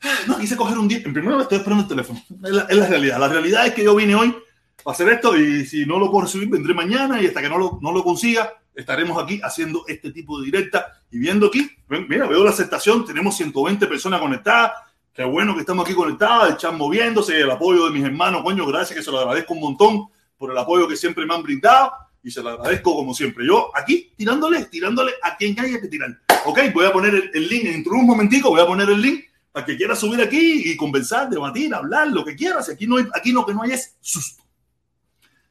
No, 0.26 0.38
quise 0.38 0.57
coger 0.57 0.78
un 0.78 0.88
día. 0.88 0.98
En 0.98 1.12
primer 1.12 1.24
lugar, 1.24 1.42
estoy 1.42 1.59
esperando 1.59 1.82
el 1.82 1.88
teléfono. 1.88 2.20
Es 2.44 2.50
la, 2.50 2.62
es 2.62 2.76
la, 2.76 2.86
realidad. 2.86 3.18
La 3.18 3.28
realidad 3.28 3.66
es 3.66 3.74
que 3.74 3.84
yo 3.84 3.94
vine 3.94 4.14
hoy 4.14 4.34
para 4.82 4.94
hacer 4.94 5.09
esto 5.09 5.36
y 5.36 5.64
si 5.64 5.86
no 5.86 5.98
lo 5.98 6.11
puedo 6.11 6.26
recibir, 6.26 6.48
vendré 6.48 6.74
mañana 6.74 7.20
y 7.22 7.26
hasta 7.26 7.40
que 7.40 7.48
no 7.48 7.59
lo, 7.59 7.78
no 7.80 7.92
lo 7.92 8.03
consiga, 8.03 8.53
estaremos 8.74 9.22
aquí 9.22 9.40
haciendo 9.42 9.84
este 9.86 10.11
tipo 10.11 10.40
de 10.40 10.46
directa 10.46 11.00
y 11.11 11.18
viendo 11.18 11.46
aquí. 11.46 11.70
Mira, 11.88 12.26
veo 12.26 12.44
la 12.44 12.50
aceptación. 12.50 13.05
Tenemos 13.05 13.36
120 13.36 13.86
personas 13.86 14.20
conectadas. 14.20 14.72
Qué 15.12 15.24
bueno 15.24 15.55
que 15.55 15.61
estamos 15.61 15.84
aquí 15.84 15.94
conectados, 15.94 16.48
el 16.48 16.57
chat 16.57 16.72
moviéndose, 16.72 17.38
el 17.38 17.50
apoyo 17.50 17.84
de 17.84 17.90
mis 17.90 18.03
hermanos. 18.03 18.42
Coño, 18.42 18.66
gracias, 18.66 18.98
que 18.98 19.05
se 19.05 19.11
lo 19.11 19.20
agradezco 19.20 19.53
un 19.53 19.61
montón 19.61 20.09
por 20.38 20.50
el 20.50 20.57
apoyo 20.57 20.88
que 20.88 20.96
siempre 20.96 21.26
me 21.26 21.34
han 21.34 21.42
brindado 21.42 21.92
y 22.22 22.30
se 22.30 22.42
lo 22.42 22.50
agradezco 22.50 22.94
como 22.96 23.12
siempre. 23.12 23.46
Yo 23.46 23.70
aquí 23.74 24.12
tirándole, 24.16 24.64
tirándole 24.66 25.12
a 25.22 25.36
quien 25.36 25.59
haya 25.61 25.80
que 25.80 25.88
tirar. 25.88 26.18
Ok, 26.46 26.61
voy 26.72 26.86
a 26.86 26.92
poner 26.92 27.14
el, 27.14 27.30
el 27.34 27.48
link 27.48 27.84
de 27.84 27.90
un 27.90 28.07
momentico, 28.07 28.48
voy 28.48 28.61
a 28.61 28.66
poner 28.66 28.88
el 28.88 29.03
link 29.03 29.24
para 29.53 29.66
que 29.66 29.76
quiera 29.76 29.94
subir 29.94 30.20
aquí 30.20 30.70
y 30.70 30.76
conversar, 30.76 31.28
debatir, 31.28 31.74
hablar, 31.74 32.09
lo 32.09 32.24
que 32.24 32.34
quieras. 32.34 32.68
Aquí, 32.70 32.86
no 32.86 32.96
aquí 33.14 33.32
lo 33.32 33.44
que 33.44 33.53
no 33.53 33.62
hay 33.62 33.72
es 33.72 33.96
susto. 34.00 34.42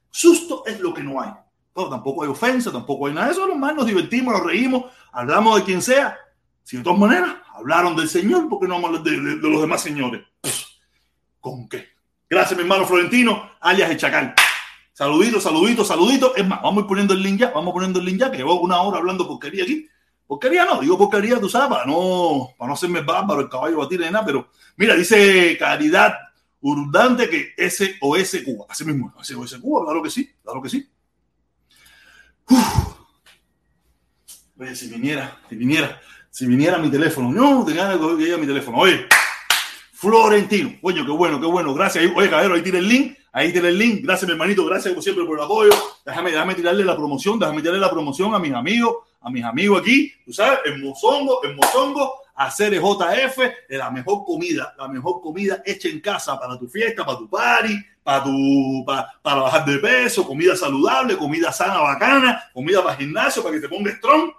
Susto 0.09 0.63
es 0.65 0.79
lo 0.79 0.93
que 0.93 1.03
no 1.03 1.21
hay. 1.21 1.31
Tampoco 1.73 2.23
hay 2.23 2.29
ofensa, 2.29 2.71
tampoco 2.71 3.07
hay 3.07 3.13
nada 3.13 3.27
de 3.27 3.33
eso. 3.33 3.47
Nomás 3.47 3.75
nos 3.75 3.85
divertimos, 3.85 4.33
nos 4.33 4.43
reímos, 4.45 4.85
hablamos 5.11 5.59
de 5.59 5.63
quien 5.63 5.81
sea. 5.81 6.17
Si 6.63 6.77
de 6.77 6.83
todas 6.83 6.99
maneras 6.99 7.35
hablaron 7.53 7.95
del 7.95 8.09
Señor, 8.09 8.49
¿por 8.49 8.59
qué 8.59 8.67
no 8.67 8.75
hablamos 8.75 9.03
de, 9.03 9.11
de, 9.11 9.35
de 9.37 9.49
los 9.49 9.61
demás 9.61 9.81
señores? 9.81 10.21
¿Con 11.39 11.69
qué? 11.69 11.87
Gracias, 12.29 12.57
mi 12.57 12.63
hermano 12.63 12.85
Florentino, 12.85 13.51
alias 13.59 13.89
el 13.89 13.97
Chacal. 13.97 14.33
Saludito, 14.93 15.39
saludito, 15.39 15.83
saludito. 15.83 16.35
Es 16.35 16.47
más, 16.47 16.61
vamos 16.61 16.77
a 16.77 16.81
ir 16.81 16.87
poniendo 16.87 17.13
el 17.13 17.23
link 17.23 17.39
ya, 17.39 17.51
vamos 17.51 17.73
poniendo 17.73 17.99
el 17.99 18.05
link 18.05 18.19
ya, 18.19 18.31
que 18.31 18.37
llevo 18.37 18.59
una 18.61 18.81
hora 18.81 18.99
hablando 18.99 19.27
porquería 19.27 19.63
aquí. 19.63 19.87
Porquería 20.31 20.63
no, 20.63 20.79
digo 20.79 20.97
porquería, 20.97 21.41
tú 21.41 21.49
sabes, 21.49 21.67
para 21.67 21.85
no, 21.85 22.53
para 22.57 22.69
no 22.69 22.73
hacerme 22.75 23.01
bárbaro 23.01 23.41
el 23.41 23.49
caballo 23.49 23.79
batir 23.79 23.99
de 23.99 24.09
nada, 24.09 24.25
pero 24.25 24.47
mira, 24.77 24.95
dice 24.95 25.57
Caridad 25.59 26.13
Urdante 26.61 27.29
que 27.29 27.53
SOS 27.69 28.41
Cuba. 28.45 28.65
Así 28.69 28.85
mismo, 28.85 29.13
SOS 29.21 29.57
Cuba, 29.57 29.83
claro 29.83 30.01
que 30.01 30.09
sí, 30.09 30.33
claro 30.41 30.61
que 30.61 30.69
sí. 30.69 30.89
Uf. 32.47 32.95
Si 34.73 34.87
viniera, 34.87 35.37
si 35.49 35.55
viniera, 35.57 36.01
si 36.29 36.47
viniera 36.47 36.77
mi 36.77 36.89
teléfono, 36.89 37.29
no, 37.29 37.65
te 37.65 37.73
ganas 37.73 37.97
que 37.97 38.15
llegue 38.15 38.37
mi 38.37 38.47
teléfono. 38.47 38.77
Oye, 38.77 39.07
Florentino, 39.91 40.79
coño, 40.81 41.05
qué 41.05 41.11
bueno, 41.11 41.41
qué 41.41 41.47
bueno, 41.47 41.73
gracias. 41.73 42.09
Oye, 42.15 42.29
caballero, 42.29 42.55
ahí 42.55 42.61
tiene 42.61 42.77
el 42.77 42.87
link, 42.87 43.17
ahí 43.33 43.51
tiene 43.51 43.67
el 43.67 43.77
link. 43.77 44.05
Gracias, 44.05 44.29
mi 44.29 44.31
hermanito, 44.31 44.65
gracias 44.65 44.93
como 44.93 45.01
siempre 45.01 45.25
por 45.25 45.37
el 45.37 45.43
apoyo. 45.43 45.71
Déjame, 46.05 46.31
déjame 46.31 46.55
tirarle 46.55 46.85
la 46.85 46.95
promoción, 46.95 47.37
déjame 47.37 47.59
tirarle 47.59 47.81
la 47.81 47.91
promoción 47.91 48.33
a 48.33 48.39
mis 48.39 48.53
amigos, 48.53 49.10
a 49.21 49.29
mis 49.29 49.43
amigos 49.43 49.81
aquí, 49.81 50.11
tú 50.25 50.33
sabes, 50.33 50.61
en 50.65 50.81
Mozongo, 50.81 51.45
en 51.45 51.55
Mozongo, 51.55 52.21
hacer 52.35 52.73
JF, 52.73 53.37
la 53.69 53.91
mejor 53.91 54.25
comida, 54.25 54.73
la 54.77 54.87
mejor 54.87 55.21
comida 55.21 55.61
hecha 55.65 55.89
en 55.89 55.99
casa 55.99 56.39
para 56.39 56.57
tu 56.57 56.67
fiesta, 56.67 57.05
para 57.05 57.19
tu 57.19 57.29
party, 57.29 57.77
para, 58.03 58.23
tu, 58.23 58.83
para, 58.85 59.11
para 59.21 59.41
bajar 59.41 59.65
de 59.65 59.77
peso, 59.77 60.25
comida 60.25 60.55
saludable, 60.55 61.17
comida 61.17 61.51
sana, 61.51 61.79
bacana, 61.79 62.49
comida 62.53 62.81
para 62.83 62.97
gimnasio, 62.97 63.43
para 63.43 63.55
que 63.55 63.61
te 63.61 63.69
pongas 63.69 63.95
strong. 63.95 64.31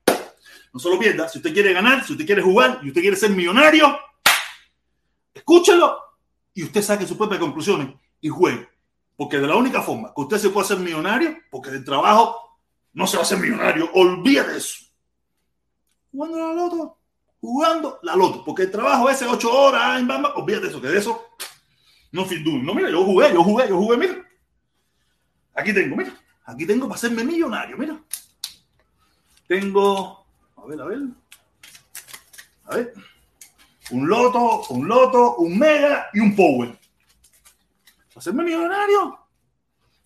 No 0.73 0.79
se 0.81 0.89
lo 0.89 0.99
pierda. 0.99 1.29
Si 1.29 1.39
usted 1.39 1.53
quiere 1.53 1.71
ganar, 1.71 2.05
si 2.05 2.11
usted 2.11 2.25
quiere 2.25 2.41
jugar 2.41 2.81
y 2.83 2.89
usted 2.89 3.01
quiere 3.01 3.15
ser 3.15 3.29
millonario, 3.29 3.97
escúchelo 5.33 5.97
y 6.53 6.63
usted 6.63 6.81
saque 6.81 7.07
sus 7.07 7.15
propias 7.15 7.39
conclusiones 7.39 7.95
y 8.19 8.27
juegue. 8.27 8.67
Porque 9.15 9.37
de 9.37 9.47
la 9.47 9.55
única 9.55 9.81
forma 9.81 10.13
que 10.13 10.21
usted 10.21 10.37
se 10.37 10.49
puede 10.49 10.65
hacer 10.65 10.79
millonario, 10.79 11.37
porque 11.49 11.71
del 11.71 11.85
trabajo 11.85 12.59
no 12.93 13.07
se 13.07 13.15
va 13.15 13.21
a 13.21 13.25
hacer 13.25 13.39
millonario, 13.39 13.89
olvídate 13.93 14.57
eso. 14.57 14.85
Jugando 16.11 16.37
la 16.37 16.53
loto, 16.53 16.97
jugando 17.39 17.99
la 18.03 18.15
loto, 18.15 18.43
porque 18.43 18.63
el 18.63 18.71
trabajo 18.71 19.09
ese 19.09 19.25
ocho 19.25 19.51
horas, 19.51 19.99
en 19.99 20.07
bamba, 20.07 20.33
olvídate 20.35 20.67
eso, 20.67 20.81
que 20.81 20.89
de 20.89 20.97
eso 20.97 21.27
no 22.11 22.25
fit 22.25 22.45
No, 22.45 22.73
mira, 22.73 22.89
yo 22.89 23.03
jugué, 23.03 23.33
yo 23.33 23.43
jugué, 23.43 23.69
yo 23.69 23.77
jugué, 23.77 23.97
mira. 23.97 24.15
Aquí 25.55 25.73
tengo, 25.73 25.95
mira, 25.95 26.13
aquí 26.45 26.65
tengo 26.65 26.87
para 26.87 26.95
hacerme 26.95 27.23
millonario, 27.23 27.77
mira. 27.77 27.99
Tengo, 29.47 30.25
a 30.55 30.65
ver, 30.65 30.81
a 30.81 30.85
ver, 30.85 30.99
a 32.65 32.75
ver, 32.75 32.93
un 33.91 34.07
loto, 34.07 34.63
un 34.69 34.87
loto, 34.87 35.35
un 35.37 35.57
mega 35.57 36.07
y 36.13 36.19
un 36.19 36.35
power 36.35 36.77
hacerme 38.17 38.43
millonario. 38.43 39.19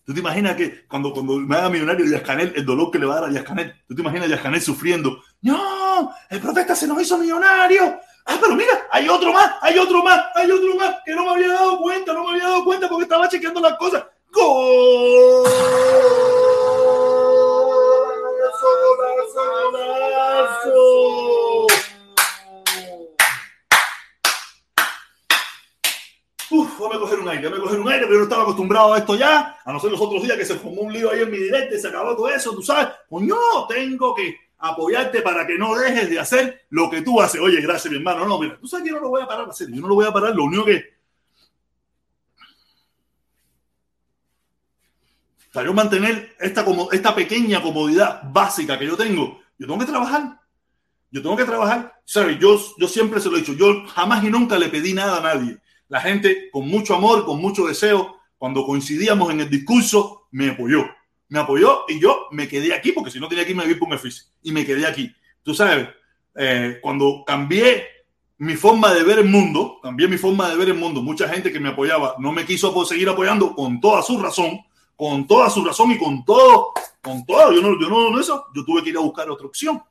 ¿Tú 0.04 0.12
te 0.12 0.20
imaginas 0.20 0.56
que 0.56 0.84
cuando, 0.86 1.12
cuando 1.12 1.38
me 1.38 1.56
haga 1.56 1.70
millonario 1.70 2.04
Díaz 2.04 2.22
Canel, 2.22 2.52
el 2.56 2.66
dolor 2.66 2.90
que 2.90 2.98
le 2.98 3.06
va 3.06 3.14
a 3.14 3.20
dar 3.20 3.24
a 3.28 3.32
Díaz 3.32 3.44
Canel? 3.44 3.74
¿Tú 3.86 3.94
te 3.94 4.00
imaginas 4.00 4.24
a 4.24 4.28
Díaz 4.28 4.40
Canel 4.40 4.60
sufriendo? 4.60 5.22
¡No! 5.42 6.12
¡El 6.28 6.40
profeta 6.40 6.74
se 6.74 6.86
nos 6.86 7.00
hizo 7.00 7.18
millonario! 7.18 8.00
¡Ah, 8.24 8.38
pero 8.40 8.54
mira! 8.54 8.86
¡Hay 8.90 9.08
otro 9.08 9.32
más! 9.32 9.52
¡Hay 9.60 9.78
otro 9.78 10.02
más! 10.02 10.26
¡Hay 10.34 10.50
otro 10.50 10.74
más! 10.76 10.96
Que 11.04 11.14
no 11.14 11.24
me 11.24 11.30
había 11.30 11.48
dado 11.48 11.78
cuenta, 11.78 12.12
no 12.12 12.24
me 12.24 12.30
había 12.32 12.44
dado 12.44 12.64
cuenta 12.64 12.88
porque 12.88 13.04
estaba 13.04 13.28
chequeando 13.28 13.60
las 13.60 13.76
cosas. 13.76 14.04
¡Gol! 14.30 15.44
¡Golazo! 19.72 21.66
Uf, 26.50 26.78
voy 26.78 26.96
a 26.96 27.00
coger 27.00 27.18
un 27.18 27.28
aire, 27.30 27.48
voy 27.48 27.58
a 27.58 27.62
coger 27.62 27.80
un 27.80 27.88
aire, 27.88 28.04
pero 28.04 28.12
yo 28.12 28.18
no 28.18 28.24
estaba 28.24 28.42
acostumbrado 28.42 28.92
a 28.92 28.98
esto 28.98 29.14
ya. 29.16 29.58
A 29.64 29.72
no 29.72 29.80
ser 29.80 29.90
los 29.90 30.00
otros 30.00 30.22
días 30.22 30.36
que 30.36 30.44
se 30.44 30.56
formó 30.56 30.82
un 30.82 30.92
lío 30.92 31.10
ahí 31.10 31.22
en 31.22 31.30
mi 31.30 31.38
directo 31.38 31.74
y 31.74 31.80
se 31.80 31.88
acabó 31.88 32.14
todo 32.14 32.28
eso, 32.28 32.52
tú 32.52 32.62
sabes. 32.62 32.88
Coño, 33.08 33.36
tengo 33.68 34.14
que 34.14 34.36
apoyarte 34.62 35.22
para 35.22 35.46
que 35.46 35.58
no 35.58 35.74
dejes 35.74 36.08
de 36.08 36.18
hacer 36.18 36.66
lo 36.70 36.88
que 36.88 37.02
tú 37.02 37.20
haces. 37.20 37.40
Oye, 37.40 37.60
gracias, 37.60 37.90
mi 37.90 37.98
hermano. 37.98 38.26
No, 38.26 38.38
mira, 38.38 38.58
tú 38.58 38.66
sabes 38.66 38.86
que 38.86 38.92
no 38.92 39.00
lo 39.00 39.10
voy 39.10 39.22
a 39.22 39.26
parar, 39.26 39.48
hacer. 39.48 39.68
Yo 39.70 39.80
no 39.80 39.88
lo 39.88 39.94
voy 39.94 40.06
a 40.06 40.12
parar. 40.12 40.34
Lo 40.34 40.44
único 40.44 40.64
que. 40.64 40.92
Para 45.52 45.66
yo 45.66 45.74
mantener 45.74 46.34
esta, 46.40 46.64
como, 46.64 46.90
esta 46.92 47.14
pequeña 47.14 47.60
comodidad 47.60 48.22
básica 48.32 48.78
que 48.78 48.86
yo 48.86 48.96
tengo, 48.96 49.40
yo 49.58 49.66
tengo 49.66 49.78
que 49.78 49.86
trabajar. 49.86 50.40
Yo 51.10 51.20
tengo 51.20 51.36
que 51.36 51.44
trabajar. 51.44 52.00
¿Sabes? 52.04 52.38
Yo, 52.38 52.58
yo 52.78 52.88
siempre 52.88 53.20
se 53.20 53.28
lo 53.28 53.36
he 53.36 53.40
dicho. 53.40 53.52
Yo 53.52 53.86
jamás 53.88 54.24
y 54.24 54.30
nunca 54.30 54.58
le 54.58 54.70
pedí 54.70 54.94
nada 54.94 55.18
a 55.18 55.20
nadie 55.20 55.62
la 55.92 56.00
gente 56.00 56.48
con 56.50 56.66
mucho 56.66 56.94
amor, 56.94 57.26
con 57.26 57.38
mucho 57.38 57.66
deseo, 57.66 58.16
cuando 58.38 58.64
coincidíamos 58.64 59.30
en 59.30 59.40
el 59.40 59.50
discurso, 59.50 60.26
me 60.30 60.48
apoyó. 60.48 60.86
Me 61.32 61.38
apoyó 61.38 61.86
y 61.88 61.98
yo 61.98 62.26
me 62.30 62.46
quedé 62.46 62.74
aquí, 62.74 62.92
porque 62.92 63.10
si 63.10 63.18
no 63.18 63.26
tenía 63.26 63.46
que 63.46 63.52
irme 63.52 63.62
a 63.62 63.78
por 63.78 63.90
oficio. 63.94 64.26
Y 64.42 64.52
me 64.52 64.66
quedé 64.66 64.84
aquí. 64.86 65.10
Tú 65.42 65.54
sabes, 65.54 65.88
eh, 66.34 66.78
cuando 66.82 67.24
cambié 67.26 67.86
mi 68.36 68.54
forma 68.54 68.92
de 68.92 69.02
ver 69.02 69.20
el 69.20 69.30
mundo, 69.30 69.78
cambié 69.82 70.08
mi 70.08 70.18
forma 70.18 70.50
de 70.50 70.56
ver 70.56 70.68
el 70.68 70.74
mundo, 70.74 71.00
mucha 71.00 71.26
gente 71.30 71.50
que 71.50 71.58
me 71.58 71.70
apoyaba 71.70 72.16
no 72.18 72.32
me 72.32 72.44
quiso 72.44 72.84
seguir 72.84 73.08
apoyando 73.08 73.54
con 73.54 73.80
toda 73.80 74.02
su 74.02 74.20
razón, 74.20 74.60
con 74.94 75.26
toda 75.26 75.48
su 75.48 75.64
razón 75.64 75.92
y 75.92 75.98
con 75.98 76.22
todo, 76.22 76.74
con 77.00 77.24
todo. 77.24 77.50
Yo 77.50 77.62
no, 77.62 77.80
yo 77.80 77.88
no, 77.88 78.10
no 78.10 78.20
eso, 78.20 78.48
yo 78.54 78.62
tuve 78.62 78.82
que 78.82 78.90
ir 78.90 78.98
a 78.98 79.00
buscar 79.00 79.30
otra 79.30 79.46
opción. 79.46 79.82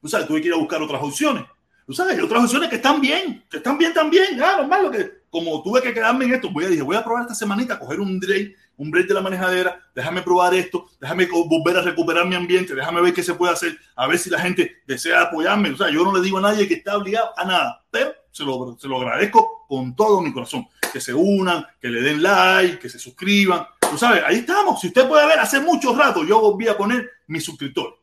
O 0.00 0.06
sea, 0.06 0.24
tuve 0.24 0.40
que 0.40 0.46
ir 0.46 0.54
a 0.54 0.58
buscar 0.58 0.80
otras 0.80 1.02
opciones. 1.02 1.42
Tú 1.84 1.92
sabes, 1.92 2.16
hay 2.16 2.22
otras 2.22 2.44
opciones 2.44 2.68
que 2.68 2.76
están 2.76 3.00
bien, 3.00 3.44
que 3.50 3.56
están 3.56 3.76
bien 3.78 3.92
también. 3.92 4.40
Ah, 4.40 4.58
normal, 4.58 4.84
lo 4.84 4.90
que, 4.92 5.22
como 5.28 5.60
tuve 5.60 5.82
que 5.82 5.92
quedarme 5.92 6.26
en 6.26 6.34
esto, 6.34 6.50
voy 6.52 6.66
a, 6.66 6.68
dije, 6.68 6.82
voy 6.82 6.94
a 6.94 7.02
probar 7.02 7.22
esta 7.22 7.34
semanita, 7.34 7.80
coger 7.80 7.98
un 7.98 8.20
break, 8.20 8.54
un 8.76 8.90
break 8.90 9.06
de 9.08 9.14
la 9.14 9.20
manejadera, 9.20 9.80
déjame 9.94 10.22
probar 10.22 10.54
esto, 10.54 10.86
déjame 11.00 11.26
volver 11.26 11.76
a 11.76 11.82
recuperar 11.82 12.26
mi 12.26 12.34
ambiente, 12.34 12.74
déjame 12.74 13.00
ver 13.00 13.12
qué 13.12 13.22
se 13.22 13.34
puede 13.34 13.52
hacer, 13.52 13.78
a 13.96 14.06
ver 14.06 14.18
si 14.18 14.30
la 14.30 14.40
gente 14.40 14.82
desea 14.86 15.22
apoyarme. 15.22 15.70
O 15.70 15.76
sea, 15.76 15.90
yo 15.90 16.04
no 16.04 16.14
le 16.14 16.22
digo 16.22 16.38
a 16.38 16.42
nadie 16.42 16.66
que 16.66 16.74
está 16.74 16.96
obligado 16.96 17.30
a 17.36 17.44
nada, 17.44 17.84
pero 17.90 18.12
se 18.30 18.44
lo, 18.44 18.76
se 18.78 18.88
lo 18.88 18.98
agradezco 18.98 19.66
con 19.68 19.94
todo 19.94 20.20
mi 20.20 20.32
corazón. 20.32 20.66
Que 20.92 21.00
se 21.00 21.14
unan, 21.14 21.66
que 21.80 21.88
le 21.88 22.02
den 22.02 22.22
like, 22.22 22.78
que 22.78 22.88
se 22.88 22.98
suscriban. 22.98 23.66
Tú 23.80 23.96
sabes, 23.96 24.22
ahí 24.26 24.36
estamos. 24.36 24.78
Si 24.80 24.88
usted 24.88 25.08
puede 25.08 25.26
ver, 25.26 25.38
hace 25.38 25.58
mucho 25.58 25.96
rato 25.96 26.22
yo 26.24 26.38
volví 26.38 26.68
a 26.68 26.76
poner 26.76 27.08
mi 27.28 27.40
suscriptor. 27.40 27.98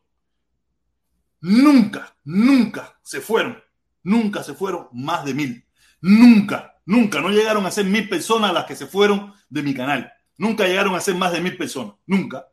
Nunca, 1.41 2.15
nunca 2.23 2.99
se 3.03 3.21
fueron 3.21 3.61
nunca 4.03 4.43
se 4.43 4.53
fueron 4.53 4.87
más 4.91 5.25
de 5.25 5.33
mil. 5.33 5.65
Nunca, 6.01 6.75
nunca. 6.85 7.21
No 7.21 7.29
llegaron 7.29 7.65
a 7.65 7.71
ser 7.71 7.85
mil 7.85 8.07
personas 8.09 8.53
las 8.53 8.65
que 8.65 8.75
se 8.75 8.87
fueron 8.87 9.33
de 9.49 9.63
mi 9.63 9.73
canal. 9.73 10.11
Nunca 10.39 10.65
llegaron 10.65 10.95
a 10.95 11.01
ser 11.01 11.15
más 11.15 11.33
de 11.33 11.41
mil 11.41 11.57
personas. 11.57 11.95
Nunca. 12.07 12.47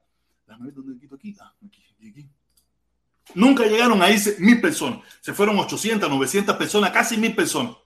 Ah. 0.48 0.58
Nunca 3.32 3.64
llegaron 3.64 4.02
a 4.02 4.10
irse 4.10 4.36
mil 4.40 4.60
personas. 4.60 5.00
Se 5.20 5.32
fueron 5.32 5.56
800, 5.56 6.10
900 6.10 6.56
personas, 6.56 6.90
casi 6.90 7.16
mil 7.16 7.34
personas. 7.34 7.76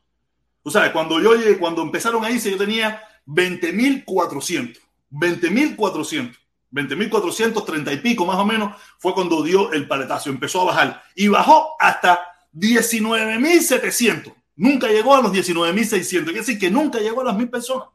O 0.62 0.70
sea, 0.70 0.90
cuando 0.90 1.20
yo 1.20 1.34
llegué, 1.34 1.58
cuando 1.58 1.82
empezaron 1.82 2.24
a 2.24 2.30
irse, 2.30 2.50
yo 2.50 2.56
tenía 2.56 3.02
20.400. 3.26 4.78
20.400. 5.10 6.34
20.430 6.72 7.92
y 7.92 7.96
pico 7.98 8.24
más 8.24 8.36
o 8.36 8.46
menos 8.46 8.80
fue 8.98 9.12
cuando 9.12 9.42
dio 9.42 9.70
el 9.72 9.86
paletazo, 9.88 10.30
empezó 10.30 10.62
a 10.62 10.66
bajar 10.66 11.02
y 11.14 11.28
bajó 11.28 11.74
hasta 11.78 12.20
19.700. 12.54 14.32
Nunca 14.56 14.88
llegó 14.88 15.14
a 15.14 15.20
los 15.20 15.32
19.600. 15.32 16.24
Quiere 16.24 16.38
decir 16.38 16.58
que 16.58 16.70
nunca 16.70 17.00
llegó 17.00 17.20
a 17.20 17.24
las 17.24 17.36
mil 17.36 17.50
personas. 17.50 17.88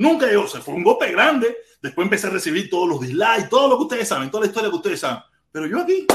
Nunca 0.00 0.26
llegó. 0.26 0.48
se 0.48 0.60
fue 0.60 0.72
un 0.72 0.82
golpe 0.82 1.12
grande. 1.12 1.58
Después 1.82 2.06
empecé 2.06 2.26
a 2.26 2.30
recibir 2.30 2.70
todos 2.70 2.88
los 2.88 3.00
dislikes, 3.00 3.48
todo 3.50 3.68
lo 3.68 3.76
que 3.76 3.82
ustedes 3.82 4.08
saben, 4.08 4.30
toda 4.30 4.44
la 4.44 4.46
historia 4.46 4.70
que 4.70 4.76
ustedes 4.76 5.00
saben. 5.00 5.22
Pero 5.52 5.66
yo 5.66 5.80
aquí, 5.80 6.06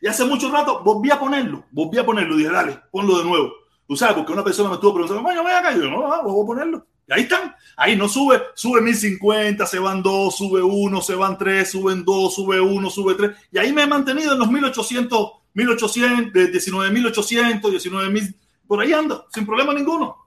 y 0.00 0.08
hace 0.08 0.24
mucho 0.24 0.50
rato, 0.50 0.82
volví 0.82 1.08
a 1.10 1.18
ponerlo. 1.18 1.64
Volví 1.70 1.98
a 1.98 2.04
ponerlo. 2.04 2.36
Dije, 2.36 2.50
dale, 2.50 2.80
ponlo 2.90 3.18
de 3.18 3.24
nuevo. 3.24 3.52
Tú 3.86 3.96
sabes, 3.96 4.16
porque 4.16 4.32
una 4.32 4.42
persona 4.42 4.68
me 4.68 4.74
estuvo 4.74 4.94
preguntando, 4.94 5.22
bueno, 5.22 5.44
me 5.44 5.52
acá. 5.52 5.72
yo, 5.76 5.88
no, 5.88 6.00
no, 6.00 6.22
voy 6.24 6.42
a 6.42 6.46
ponerlo. 6.46 6.86
Y 7.06 7.12
ahí 7.12 7.22
están. 7.22 7.54
Ahí 7.76 7.94
no 7.94 8.08
sube, 8.08 8.42
sube 8.54 8.80
1050, 8.80 9.64
se 9.64 9.78
van 9.78 10.02
dos, 10.02 10.36
sube 10.36 10.60
uno, 10.60 11.00
se 11.00 11.14
van 11.14 11.38
tres, 11.38 11.70
suben 11.70 12.04
dos, 12.04 12.34
sube 12.34 12.60
uno, 12.60 12.90
sube 12.90 13.14
tres. 13.14 13.36
Y 13.52 13.58
ahí 13.58 13.72
me 13.72 13.82
he 13.82 13.86
mantenido 13.86 14.32
en 14.32 14.40
los 14.40 14.50
1800, 14.50 15.30
1800, 15.54 16.32
de 16.32 16.52
19.800, 16.52 17.60
19.000, 17.60 18.34
por 18.66 18.80
ahí 18.80 18.92
anda, 18.92 19.24
sin 19.32 19.46
problema 19.46 19.72
ninguno. 19.72 20.21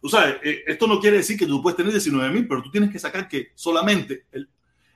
Tú 0.00 0.08
sabes, 0.08 0.36
eh, 0.44 0.62
esto 0.66 0.86
no 0.86 1.00
quiere 1.00 1.18
decir 1.18 1.38
que 1.38 1.46
tú 1.46 1.62
puedes 1.62 1.76
tener 1.76 1.92
19.000, 1.92 2.46
pero 2.48 2.62
tú 2.62 2.70
tienes 2.70 2.90
que 2.90 2.98
sacar 2.98 3.28
que 3.28 3.52
solamente 3.54 4.26
el, 4.32 4.48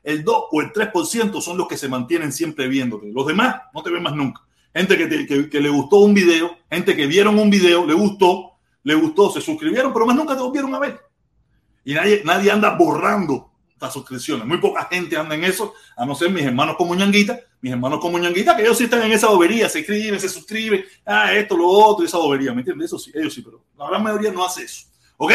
el 0.02 0.24
2 0.24 0.44
o 0.50 0.60
el 0.60 0.72
3% 0.72 1.40
son 1.40 1.58
los 1.58 1.66
que 1.66 1.76
se 1.76 1.88
mantienen 1.88 2.32
siempre 2.32 2.68
viéndote. 2.68 3.10
Los 3.12 3.26
demás 3.26 3.62
no 3.74 3.82
te 3.82 3.90
ven 3.90 4.02
más 4.02 4.14
nunca. 4.14 4.42
Gente 4.74 4.96
que, 4.96 5.26
que, 5.26 5.50
que 5.50 5.60
le 5.60 5.68
gustó 5.68 5.96
un 5.98 6.14
video, 6.14 6.56
gente 6.70 6.94
que 6.94 7.06
vieron 7.06 7.38
un 7.38 7.50
video, 7.50 7.84
le 7.84 7.94
gustó, 7.94 8.52
le 8.82 8.94
gustó, 8.94 9.30
se 9.30 9.40
suscribieron, 9.40 9.92
pero 9.92 10.06
más 10.06 10.16
nunca 10.16 10.36
te 10.36 10.42
volvieron 10.42 10.74
a 10.74 10.78
ver. 10.78 11.00
Y 11.84 11.94
nadie, 11.94 12.22
nadie 12.24 12.50
anda 12.50 12.76
borrando 12.76 13.50
las 13.80 13.92
suscripciones. 13.92 14.46
Muy 14.46 14.58
poca 14.58 14.86
gente 14.90 15.16
anda 15.16 15.34
en 15.34 15.44
eso, 15.44 15.74
a 15.96 16.04
no 16.04 16.14
ser 16.14 16.30
mis 16.30 16.44
hermanos 16.44 16.76
como 16.76 16.94
ñanguita, 16.94 17.40
mis 17.60 17.72
hermanos 17.72 17.98
como 18.00 18.18
ñanguita, 18.18 18.56
que 18.56 18.62
ellos 18.62 18.78
sí 18.78 18.84
están 18.84 19.02
en 19.02 19.12
esa 19.12 19.28
bobería, 19.28 19.68
se 19.68 19.80
escriben, 19.80 20.20
se 20.20 20.28
suscriben, 20.28 20.84
ah, 21.06 21.32
esto, 21.32 21.56
lo 21.56 21.68
otro, 21.68 22.04
esa 22.04 22.18
bobería, 22.18 22.52
¿me 22.52 22.60
entiendes? 22.60 22.86
Eso 22.86 22.98
sí, 22.98 23.10
ellos 23.14 23.32
sí, 23.32 23.42
pero 23.42 23.64
la 23.78 23.88
gran 23.88 24.02
mayoría 24.02 24.30
no 24.30 24.44
hace 24.44 24.64
eso. 24.64 24.86
¿Ok? 25.22 25.32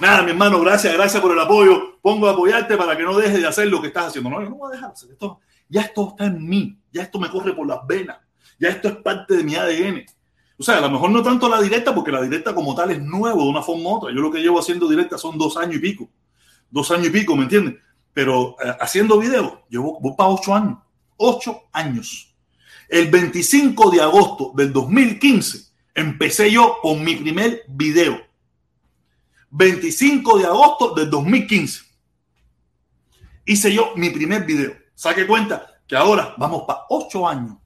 Nada, 0.00 0.24
mi 0.24 0.32
hermano, 0.32 0.60
gracias, 0.60 0.92
gracias 0.94 1.22
por 1.22 1.30
el 1.30 1.38
apoyo. 1.38 2.00
Pongo 2.02 2.26
a 2.26 2.32
apoyarte 2.32 2.76
para 2.76 2.96
que 2.96 3.04
no 3.04 3.16
dejes 3.16 3.40
de 3.40 3.46
hacer 3.46 3.68
lo 3.68 3.80
que 3.80 3.86
estás 3.86 4.08
haciendo. 4.08 4.30
No, 4.30 4.42
yo 4.42 4.48
no 4.48 4.56
voy 4.56 4.72
a 4.72 4.74
dejar 4.74 4.90
hacer 4.90 5.12
esto. 5.12 5.38
Ya 5.68 5.82
esto 5.82 6.08
está 6.08 6.24
en 6.24 6.44
mí, 6.44 6.76
ya 6.90 7.02
esto 7.02 7.20
me 7.20 7.30
corre 7.30 7.52
por 7.52 7.64
las 7.64 7.86
venas, 7.86 8.18
ya 8.58 8.70
esto 8.70 8.88
es 8.88 8.96
parte 8.96 9.36
de 9.36 9.44
mi 9.44 9.54
ADN. 9.54 10.04
O 10.58 10.62
sea, 10.64 10.78
a 10.78 10.80
lo 10.80 10.90
mejor 10.90 11.10
no 11.10 11.22
tanto 11.22 11.48
la 11.48 11.62
directa, 11.62 11.94
porque 11.94 12.10
la 12.10 12.20
directa 12.20 12.52
como 12.52 12.74
tal 12.74 12.90
es 12.90 13.00
nuevo 13.00 13.44
de 13.44 13.48
una 13.48 13.62
forma 13.62 13.90
u 13.90 13.94
otra. 13.98 14.12
Yo 14.12 14.20
lo 14.20 14.32
que 14.32 14.40
llevo 14.40 14.58
haciendo 14.58 14.88
directa 14.88 15.16
son 15.16 15.38
dos 15.38 15.56
años 15.56 15.76
y 15.76 15.78
pico. 15.78 16.08
Dos 16.68 16.90
años 16.90 17.06
y 17.06 17.10
pico, 17.10 17.36
¿me 17.36 17.44
entiendes? 17.44 17.76
Pero 18.12 18.56
eh, 18.60 18.74
haciendo 18.80 19.20
videos, 19.20 19.52
llevo 19.68 20.00
voy 20.00 20.14
para 20.16 20.30
ocho 20.30 20.52
años. 20.52 20.78
Ocho 21.16 21.68
años. 21.70 22.34
El 22.88 23.08
25 23.08 23.88
de 23.92 24.00
agosto 24.00 24.50
del 24.56 24.72
2015 24.72 25.60
empecé 25.94 26.50
yo 26.50 26.78
con 26.82 27.04
mi 27.04 27.14
primer 27.14 27.62
video. 27.68 28.27
25 29.50 30.38
de 30.38 30.44
agosto 30.46 30.94
del 30.94 31.10
2015. 31.10 31.82
Hice 33.46 33.72
yo 33.72 33.92
mi 33.96 34.10
primer 34.10 34.44
video. 34.44 34.72
Saque 34.94 35.26
cuenta 35.26 35.80
que 35.86 35.96
ahora 35.96 36.34
vamos 36.36 36.64
para 36.66 36.80
ocho 36.90 37.26
años 37.26 37.56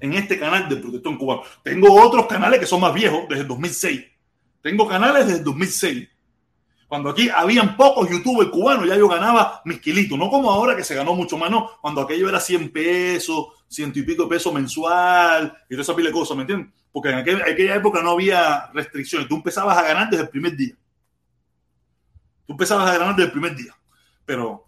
en 0.00 0.14
este 0.14 0.38
canal 0.38 0.68
de 0.68 0.76
Protección 0.76 1.16
Cubano. 1.18 1.42
Tengo 1.62 1.94
otros 2.00 2.26
canales 2.26 2.58
que 2.58 2.66
son 2.66 2.80
más 2.80 2.94
viejos, 2.94 3.28
desde 3.28 3.42
el 3.42 3.48
2006. 3.48 4.02
Tengo 4.62 4.88
canales 4.88 5.26
desde 5.26 5.38
el 5.40 5.44
2006. 5.44 6.08
Cuando 6.88 7.10
aquí 7.10 7.28
habían 7.28 7.76
pocos 7.76 8.10
youtubers 8.10 8.50
cubanos, 8.50 8.86
ya 8.86 8.96
yo 8.96 9.08
ganaba 9.08 9.62
mis 9.64 9.80
kilitos. 9.80 10.18
No 10.18 10.28
como 10.28 10.50
ahora 10.50 10.76
que 10.76 10.84
se 10.84 10.94
ganó 10.94 11.14
mucho 11.14 11.38
más, 11.38 11.50
no. 11.50 11.70
Cuando 11.80 12.00
aquello 12.02 12.28
era 12.28 12.40
100 12.40 12.70
pesos, 12.70 13.46
ciento 13.68 13.98
y 13.98 14.02
pico 14.02 14.28
pesos 14.28 14.52
mensual 14.52 15.56
y 15.68 15.74
toda 15.74 15.82
esa 15.82 15.96
pila 15.96 16.08
de 16.08 16.12
cosas, 16.12 16.36
¿me 16.36 16.42
entiendes? 16.42 16.72
Porque 16.90 17.10
en 17.10 17.18
aquella 17.18 17.74
época 17.74 18.02
no 18.02 18.10
había 18.10 18.70
restricciones. 18.74 19.28
Tú 19.28 19.36
empezabas 19.36 19.78
a 19.78 19.82
ganar 19.82 20.10
desde 20.10 20.24
el 20.24 20.28
primer 20.28 20.54
día. 20.56 20.74
Tú 22.52 22.56
empezabas 22.56 22.90
a 22.90 22.98
ganar 22.98 23.16
desde 23.16 23.28
el 23.28 23.32
primer 23.32 23.56
día. 23.56 23.74
Pero 24.26 24.66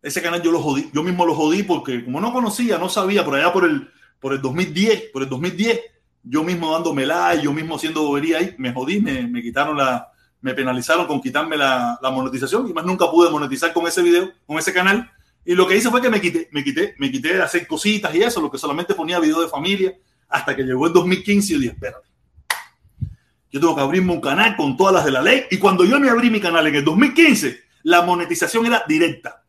ese 0.00 0.22
canal 0.22 0.40
yo 0.40 0.50
lo 0.50 0.60
jodí. 0.60 0.88
Yo 0.94 1.02
mismo 1.02 1.26
lo 1.26 1.34
jodí 1.34 1.64
porque 1.64 2.02
como 2.02 2.18
no 2.18 2.32
conocía, 2.32 2.78
no 2.78 2.88
sabía, 2.88 3.26
por 3.26 3.34
allá 3.34 3.52
por 3.52 3.66
el 3.66 3.90
por 4.18 4.32
el 4.32 4.40
2010, 4.40 5.10
por 5.12 5.22
el 5.22 5.28
2010, 5.28 5.78
yo 6.22 6.42
mismo 6.42 6.72
dándome 6.72 7.04
like, 7.04 7.44
yo 7.44 7.52
mismo 7.52 7.76
haciendo 7.76 8.02
bobería 8.02 8.38
ahí, 8.38 8.54
me 8.56 8.72
jodí, 8.72 8.98
me, 8.98 9.28
me 9.28 9.42
quitaron 9.42 9.76
la, 9.76 10.10
me 10.40 10.54
penalizaron 10.54 11.06
con 11.06 11.20
quitarme 11.20 11.58
la, 11.58 11.98
la, 12.00 12.10
monetización 12.10 12.66
y 12.66 12.72
más 12.72 12.86
nunca 12.86 13.10
pude 13.10 13.28
monetizar 13.28 13.74
con 13.74 13.86
ese 13.86 14.00
video, 14.00 14.32
con 14.46 14.58
ese 14.58 14.72
canal. 14.72 15.12
Y 15.44 15.54
lo 15.54 15.66
que 15.68 15.76
hice 15.76 15.90
fue 15.90 16.00
que 16.00 16.08
me 16.08 16.22
quité, 16.22 16.48
me 16.50 16.64
quité, 16.64 16.94
me 16.98 17.12
quité 17.12 17.34
de 17.34 17.42
hacer 17.42 17.66
cositas 17.66 18.14
y 18.14 18.22
eso, 18.22 18.40
lo 18.40 18.50
que 18.50 18.56
solamente 18.56 18.94
ponía 18.94 19.20
video 19.20 19.42
de 19.42 19.48
familia, 19.48 19.94
hasta 20.28 20.56
que 20.56 20.62
llegó 20.62 20.86
el 20.86 20.94
2015 20.94 21.52
y 21.52 21.58
dije, 21.58 21.72
espérate, 21.74 22.08
yo 23.50 23.60
tengo 23.60 23.76
que 23.76 23.82
abrirme 23.82 24.12
un 24.12 24.20
canal 24.20 24.56
con 24.56 24.76
todas 24.76 24.94
las 24.94 25.04
de 25.04 25.12
la 25.12 25.22
ley. 25.22 25.44
Y 25.50 25.58
cuando 25.58 25.84
yo 25.84 25.98
me 26.00 26.10
abrí 26.10 26.30
mi 26.30 26.40
canal 26.40 26.66
en 26.66 26.74
el 26.74 26.84
2015, 26.84 27.60
la 27.84 28.02
monetización 28.02 28.66
era 28.66 28.84
directa. 28.88 29.44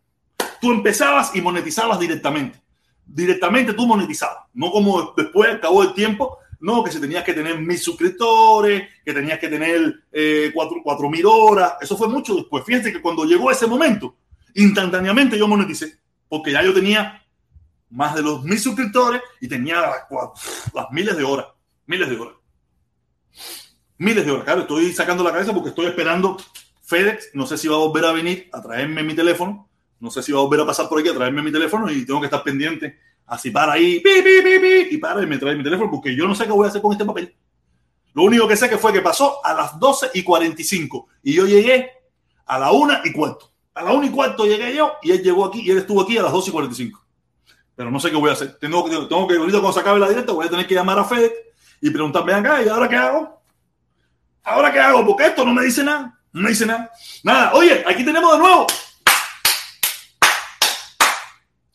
Tú 0.61 0.71
empezabas 0.71 1.35
y 1.35 1.41
monetizabas 1.41 1.99
directamente 1.99 2.61
directamente 3.07 3.73
tú 3.73 3.87
monetizabas, 3.87 4.45
no 4.53 4.71
como 4.71 5.13
después, 5.15 5.49
al 5.49 5.59
cabo 5.59 5.83
del 5.83 5.93
tiempo, 5.93 6.39
no, 6.59 6.83
que 6.83 6.91
se 6.91 6.99
tenías 6.99 7.23
que 7.23 7.33
tener 7.33 7.59
mil 7.59 7.77
suscriptores, 7.77 8.83
que 9.05 9.13
tenías 9.13 9.39
que 9.39 9.47
tener 9.47 10.03
eh, 10.11 10.51
cuatro, 10.53 11.09
mil 11.09 11.25
horas, 11.25 11.73
eso 11.81 11.95
fue 11.95 12.07
mucho 12.07 12.35
después. 12.35 12.63
Fíjense 12.65 12.91
que 12.91 13.01
cuando 13.01 13.25
llegó 13.25 13.51
ese 13.51 13.67
momento, 13.67 14.15
instantáneamente 14.55 15.37
yo 15.37 15.47
moneticé, 15.47 15.99
porque 16.27 16.51
ya 16.51 16.63
yo 16.63 16.73
tenía 16.73 17.23
más 17.89 18.15
de 18.15 18.23
los 18.23 18.43
mil 18.43 18.59
suscriptores 18.59 19.21
y 19.39 19.47
tenía 19.47 19.81
las, 19.81 20.91
miles 20.91 21.15
de 21.15 21.23
horas, 21.23 21.47
miles 21.85 22.09
de 22.09 22.19
horas. 22.19 22.35
Miles 23.99 24.25
de 24.25 24.31
horas, 24.31 24.43
claro, 24.43 24.61
estoy 24.61 24.93
sacando 24.93 25.23
la 25.23 25.31
cabeza 25.31 25.53
porque 25.53 25.69
estoy 25.69 25.87
esperando 25.87 26.37
FedEx, 26.83 27.31
no 27.33 27.45
sé 27.47 27.57
si 27.57 27.67
va 27.67 27.75
a 27.75 27.79
volver 27.79 28.05
a 28.05 28.11
venir 28.11 28.49
a 28.53 28.61
traerme 28.61 29.03
mi 29.03 29.15
teléfono, 29.15 29.67
no 29.99 30.11
sé 30.11 30.21
si 30.21 30.31
va 30.31 30.39
a 30.39 30.43
volver 30.43 30.61
a 30.61 30.65
pasar 30.65 30.87
por 30.87 30.99
aquí 30.99 31.09
a 31.09 31.15
traerme 31.15 31.41
mi 31.41 31.51
teléfono 31.51 31.91
y 31.91 32.05
tengo 32.05 32.19
que 32.19 32.27
estar 32.27 32.43
pendiente. 32.43 32.99
Así 33.25 33.51
para 33.51 33.73
ahí, 33.73 34.01
y 34.89 34.97
para 34.97 35.21
y 35.21 35.25
me 35.25 35.37
trae 35.37 35.55
mi 35.55 35.63
teléfono 35.63 35.91
porque 35.91 36.15
yo 36.15 36.25
no 36.27 36.33
sé 36.33 36.45
qué 36.45 36.51
voy 36.51 36.65
a 36.65 36.69
hacer 36.69 36.81
con 36.81 36.93
este 36.93 37.03
papel. 37.03 37.35
Lo 38.13 38.23
único 38.23 38.47
que 38.47 38.55
sé 38.55 38.69
que 38.69 38.77
fue 38.77 38.93
que 38.93 39.01
pasó 39.01 39.45
a 39.45 39.53
las 39.53 39.77
12 39.79 40.11
y 40.13 40.23
45 40.23 41.07
y 41.23 41.33
yo 41.33 41.45
llegué 41.45 41.91
a 42.45 42.57
la 42.57 42.71
1 42.71 42.99
y 43.03 43.11
cuarto. 43.11 43.51
A 43.73 43.83
la 43.83 43.91
1 43.91 44.05
y 44.05 44.09
cuarto 44.09 44.45
llegué 44.45 44.73
yo 44.73 44.93
y 45.03 45.11
él 45.11 45.21
llegó 45.21 45.45
aquí 45.45 45.61
y 45.61 45.71
él 45.71 45.79
estuvo 45.79 46.01
aquí 46.01 46.17
a 46.17 46.23
las 46.23 46.31
12 46.31 46.49
y 46.49 46.53
45. 46.53 47.05
Pero 47.75 47.91
no 47.91 47.99
sé 47.99 48.09
qué 48.09 48.15
voy 48.15 48.29
a 48.29 48.33
hacer. 48.33 48.57
Tengo, 48.59 48.83
tengo 49.07 49.27
que, 49.27 49.35
ahorita 49.35 49.59
cuando 49.59 49.73
se 49.73 49.81
acabe 49.81 49.99
la 49.99 50.09
directa, 50.09 50.31
voy 50.31 50.47
a 50.47 50.49
tener 50.49 50.65
que 50.65 50.73
llamar 50.73 50.97
a 50.97 51.03
FedEx 51.03 51.35
y 51.81 51.89
preguntarme 51.89 52.33
acá, 52.33 52.63
¿y 52.63 52.69
ahora 52.69 52.87
qué 52.87 52.95
hago? 52.95 53.41
¿Ahora 54.47 54.71
qué 54.71 54.79
hago? 54.79 55.05
Porque 55.05 55.25
esto 55.25 55.43
no 55.43 55.53
me 55.53 55.65
dice 55.65 55.83
nada. 55.83 56.17
No 56.31 56.41
me 56.41 56.49
dice 56.49 56.65
nada. 56.65 56.89
Nada. 57.21 57.53
Oye, 57.53 57.83
aquí 57.85 58.05
tenemos 58.05 58.31
de 58.31 58.39
nuevo 58.39 58.67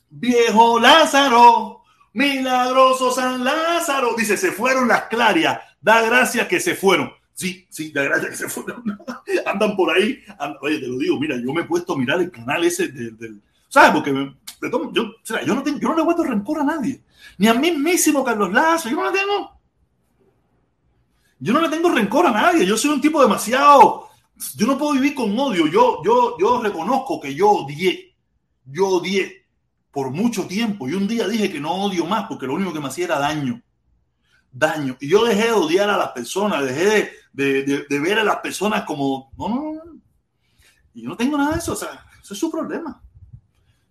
Viejo 0.09 0.81
Lázaro, 0.81 1.82
milagroso 2.15 3.12
San 3.12 3.44
Lázaro. 3.44 4.15
Dice, 4.16 4.39
se 4.39 4.53
fueron 4.53 4.89
las 4.89 5.03
clarias. 5.05 5.61
Da 5.82 6.01
gracias 6.01 6.49
que 6.49 6.61
se 6.61 6.74
fueron. 6.74 7.12
Sí, 7.35 7.66
sí, 7.69 7.93
da 7.93 8.05
gracias 8.05 8.31
que 8.31 8.36
se 8.36 8.49
fueron. 8.49 8.82
Andan 9.47 9.77
por 9.77 9.94
ahí. 9.94 10.23
Oye, 10.62 10.78
te 10.78 10.86
lo 10.86 10.97
digo, 10.97 11.20
mira, 11.20 11.36
yo 11.36 11.53
me 11.53 11.62
he 11.62 11.65
puesto 11.65 11.93
a 11.93 11.99
mirar 11.99 12.20
el 12.20 12.31
canal 12.31 12.65
ese 12.65 12.89
del... 12.89 13.43
¿Sabes? 13.69 13.90
Porque 13.90 14.12
yo, 14.93 15.15
yo, 15.44 15.55
no 15.55 15.62
tengo, 15.62 15.78
yo 15.78 15.89
no 15.89 15.97
le 15.97 16.05
puesto 16.05 16.24
rencor 16.24 16.61
a 16.61 16.65
nadie. 16.65 17.03
Ni 17.36 17.49
a 17.49 17.55
mí 17.55 17.70
mismísimo 17.70 18.24
Carlos 18.24 18.51
Lazo. 18.51 18.89
Yo 18.89 18.97
no 18.97 19.11
le 19.11 19.19
tengo. 19.19 19.61
Yo 21.43 21.52
no 21.52 21.60
le 21.60 21.69
tengo 21.69 21.90
rencor 21.90 22.24
a 22.27 22.31
nadie. 22.31 22.64
Yo 22.64 22.77
soy 22.77 22.93
un 22.93 23.01
tipo 23.01 23.20
demasiado... 23.20 24.09
Yo 24.56 24.66
no 24.66 24.78
puedo 24.78 24.93
vivir 24.93 25.14
con 25.14 25.36
odio. 25.36 25.66
Yo, 25.66 26.01
yo, 26.05 26.36
yo 26.39 26.62
reconozco 26.62 27.20
que 27.20 27.35
yo 27.35 27.51
odié. 27.51 28.14
Yo 28.64 28.86
odié 28.89 29.44
por 29.90 30.10
mucho 30.10 30.47
tiempo. 30.47 30.89
Y 30.89 30.94
un 30.94 31.09
día 31.09 31.27
dije 31.27 31.51
que 31.51 31.60
no 31.60 31.73
odio 31.73 32.06
más 32.06 32.27
porque 32.28 32.47
lo 32.47 32.55
único 32.55 32.73
que 32.73 32.78
me 32.78 32.86
hacía 32.86 33.06
era 33.06 33.19
daño. 33.19 33.60
Daño. 34.52 34.97
Y 35.01 35.09
yo 35.09 35.24
dejé 35.24 35.47
de 35.47 35.52
odiar 35.52 35.90
a 35.90 35.97
las 35.97 36.09
personas, 36.10 36.64
dejé 36.64 37.12
de, 37.32 37.86
de, 37.89 38.01
ver 38.01 38.20
a 38.20 38.24
las 38.24 38.36
personas 38.36 38.85
como, 38.85 39.32
no, 39.36 39.48
no, 39.48 39.73
no. 39.74 39.82
Y 40.94 41.02
yo 41.02 41.09
no 41.09 41.16
tengo 41.16 41.36
nada 41.36 41.52
de 41.52 41.59
eso. 41.59 41.73
O 41.73 41.77
sea, 41.77 42.06
ese 42.23 42.35
es 42.35 42.40
su 42.40 42.52
problema. 42.52 43.02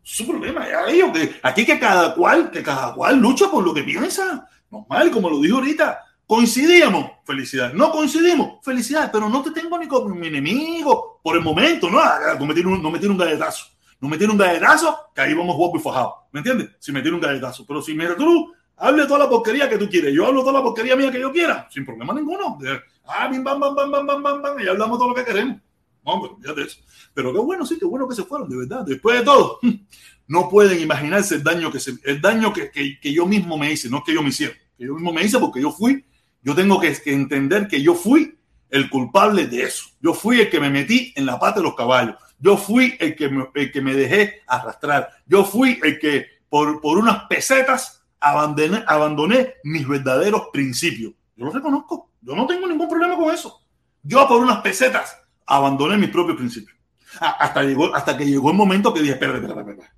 Su 0.02 0.26
problema. 0.26 0.66
Que 1.14 1.40
aquí 1.44 1.66
que 1.66 1.80
cada 1.80 2.16
cual, 2.16 2.50
que 2.50 2.64
cada 2.64 2.94
cual 2.94 3.20
lucha 3.20 3.52
por 3.52 3.64
lo 3.64 3.74
que 3.74 3.84
piensa. 3.84 4.48
Normal, 4.70 5.12
como 5.12 5.30
lo 5.30 5.42
dijo 5.42 5.58
ahorita. 5.58 6.11
Coincidíamos, 6.32 7.12
felicidades. 7.26 7.74
No 7.76 7.92
coincidimos, 7.92 8.64
felicidades. 8.64 9.10
Pero 9.12 9.28
no 9.28 9.42
te 9.42 9.52
tengo 9.52 9.78
ni 9.78 9.86
como 9.86 10.16
mi 10.16 10.28
enemigo 10.28 11.20
por 11.22 11.36
el 11.36 11.44
momento. 11.44 11.90
No, 11.90 12.00
no 12.40 12.46
me 12.46 12.54
un, 12.62 12.82
no 12.82 12.90
me 12.90 13.06
un 13.06 13.18
galletazo 13.18 13.66
no 14.00 14.08
me 14.08 14.16
un 14.16 14.38
galletazo, 14.38 14.98
que 15.14 15.20
ahí 15.20 15.34
vamos 15.34 15.58
guapo 15.58 15.78
y 15.78 15.82
fajado. 15.82 16.28
¿Me 16.32 16.40
entiendes? 16.40 16.70
Si 16.80 16.94
me 16.94 17.02
tiene 17.02 17.16
un 17.16 17.22
galletazo. 17.22 17.66
Pero 17.68 17.82
si 17.82 17.94
me 17.94 18.08
tú, 18.16 18.54
hable 18.78 19.06
toda 19.08 19.20
la 19.20 19.30
porquería 19.30 19.68
que 19.68 19.78
tú 19.78 19.90
quieres. 19.90 20.14
Yo 20.14 20.26
hablo 20.26 20.40
toda 20.40 20.54
la 20.54 20.64
porquería 20.64 20.96
mía 20.96 21.12
que 21.12 21.20
yo 21.20 21.34
quiera, 21.34 21.68
sin 21.70 21.86
problema 21.86 22.14
ninguno. 22.14 22.58
Ah, 23.06 23.28
bim, 23.28 23.44
bam, 23.44 23.60
bam, 23.60 23.76
bam, 23.76 23.92
bam, 23.92 24.08
bam, 24.08 24.24
bam, 24.24 24.42
bam, 24.42 24.60
y 24.62 24.70
hablamos 24.70 25.00
todo 25.00 25.10
lo 25.10 25.16
que 25.16 25.26
queremos. 25.26 25.58
Hombre, 26.06 26.32
fíjate 26.42 26.62
eso. 26.62 26.80
Pero 27.14 27.34
qué 27.34 27.40
bueno, 27.40 27.66
sí, 27.66 27.78
qué 27.78 27.86
bueno 27.86 28.08
que 28.08 28.16
se 28.16 28.24
fueron, 28.24 28.48
de 28.48 28.56
verdad. 28.56 28.86
Después 28.86 29.20
de 29.20 29.26
todo, 29.26 29.60
no 30.28 30.48
pueden 30.48 30.80
imaginarse 30.80 31.36
el 31.36 31.44
daño 31.44 31.70
que 31.70 31.82
se, 31.82 31.96
el 32.06 32.22
daño 32.22 32.54
que, 32.54 32.72
que, 32.72 33.02
que 33.02 33.14
yo 33.14 33.26
mismo 33.26 33.58
me 33.58 33.74
hice, 33.74 33.90
no 33.90 34.02
que 34.02 34.14
yo 34.14 34.24
me 34.24 34.30
hicieron, 34.30 34.56
que 34.78 34.86
yo 34.86 34.94
mismo 34.94 35.12
me 35.12 35.26
hice 35.26 35.38
porque 35.38 35.62
yo 35.62 35.72
fui, 35.72 36.06
yo 36.44 36.56
tengo 36.56 36.80
que, 36.80 36.94
que 36.94 37.14
entender 37.14 37.68
que 37.68 37.82
yo 37.82 37.96
fui 37.96 38.38
el 38.70 38.90
culpable 38.90 39.48
de 39.48 39.64
eso. 39.64 39.86
Yo 40.02 40.14
fui 40.14 40.40
el 40.40 40.50
que 40.50 40.60
me 40.60 40.70
metí 40.70 41.14
en 41.16 41.26
la 41.26 41.40
pata 41.40 41.60
de 41.60 41.64
los 41.64 41.76
caballos. 41.76 42.16
Yo 42.40 42.58
fui 42.58 42.98
el 43.00 43.16
que 43.16 43.30
me, 43.30 43.48
el 43.54 43.72
que 43.72 43.82
me 43.82 43.94
dejé 43.94 44.42
arrastrar. 44.48 45.10
Yo 45.28 45.46
fui 45.46 45.80
el 45.84 46.00
que 46.00 46.26
por, 46.50 46.82
por 46.82 46.98
unas 46.98 47.26
pesetas 47.26 48.04
abandoné, 48.20 48.84
abandoné 48.88 49.56
mis 49.64 49.88
verdaderos 49.88 50.48
principios. 50.52 51.14
Yo 51.36 51.46
lo 51.46 51.52
reconozco. 51.52 52.10
Yo 52.22 52.36
no 52.36 52.48
tengo 52.48 52.68
ningún 52.68 52.90
problema 52.90 53.16
con 53.16 53.34
eso. 53.34 53.62
Yo 54.04 54.28
por 54.28 54.42
unas 54.42 54.62
pesetas 54.62 55.18
abandoné 55.46 55.98
mis 55.98 56.10
propios 56.10 56.38
principios. 56.38 56.76
Hasta, 57.20 57.64
llegó, 57.64 57.94
hasta 57.94 58.18
que 58.18 58.26
llegó 58.26 58.52
el 58.52 58.58
momento 58.58 58.94
que 58.94 59.02
dije, 59.02 59.14
espera, 59.14 59.36
espera, 59.36 59.60
espera. 59.60 59.94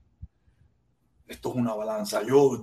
Esto 1.27 1.49
es 1.49 1.55
una 1.55 1.73
balanza. 1.73 2.23
Yo, 2.23 2.61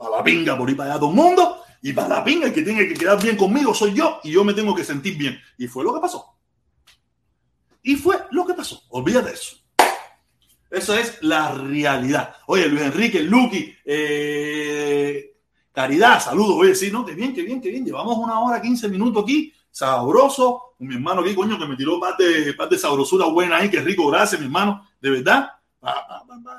a 0.00 0.10
la 0.10 0.24
pinga 0.24 0.56
por 0.56 0.68
ir 0.68 0.76
para 0.76 0.92
allá 0.92 1.00
todo 1.00 1.10
el 1.10 1.16
mundo, 1.16 1.62
y 1.82 1.92
para 1.92 2.08
la 2.08 2.24
pinga 2.24 2.46
el 2.46 2.52
que 2.52 2.62
tiene 2.62 2.88
que 2.88 2.94
quedar 2.94 3.22
bien 3.22 3.36
conmigo 3.36 3.74
soy 3.74 3.94
yo, 3.94 4.20
y 4.24 4.32
yo 4.32 4.44
me 4.44 4.54
tengo 4.54 4.74
que 4.74 4.84
sentir 4.84 5.16
bien. 5.16 5.38
Y 5.58 5.66
fue 5.66 5.84
lo 5.84 5.94
que 5.94 6.00
pasó. 6.00 6.36
Y 7.82 7.96
fue 7.96 8.16
lo 8.30 8.46
que 8.46 8.54
pasó. 8.54 8.82
Olvídate 8.88 9.28
de 9.28 9.34
eso. 9.34 9.56
Eso 10.70 10.94
es 10.94 11.18
la 11.22 11.52
realidad. 11.52 12.34
Oye, 12.46 12.68
Luis 12.68 12.82
Enrique, 12.82 13.20
Luqui, 13.22 13.74
eh, 13.84 15.34
Caridad, 15.72 16.22
saludos. 16.22 16.56
Oye, 16.58 16.74
sí, 16.74 16.90
no, 16.92 17.04
qué 17.04 17.14
bien, 17.14 17.34
qué 17.34 17.42
bien, 17.42 17.60
qué 17.60 17.70
bien. 17.70 17.84
Llevamos 17.84 18.16
una 18.16 18.38
hora, 18.40 18.62
15 18.62 18.88
minutos 18.88 19.24
aquí, 19.24 19.52
sabroso. 19.70 20.74
Mi 20.78 20.94
hermano 20.94 21.22
aquí, 21.22 21.34
coño, 21.34 21.58
que 21.58 21.66
me 21.66 21.76
tiró 21.76 21.98
parte 21.98 22.24
de, 22.24 22.54
parte 22.54 22.76
de 22.76 22.80
sabrosura 22.80 23.26
buena 23.26 23.56
ahí, 23.56 23.68
qué 23.68 23.80
rico, 23.80 24.08
gracias, 24.08 24.40
mi 24.40 24.46
hermano, 24.46 24.86
de 25.00 25.10
verdad. 25.10 25.50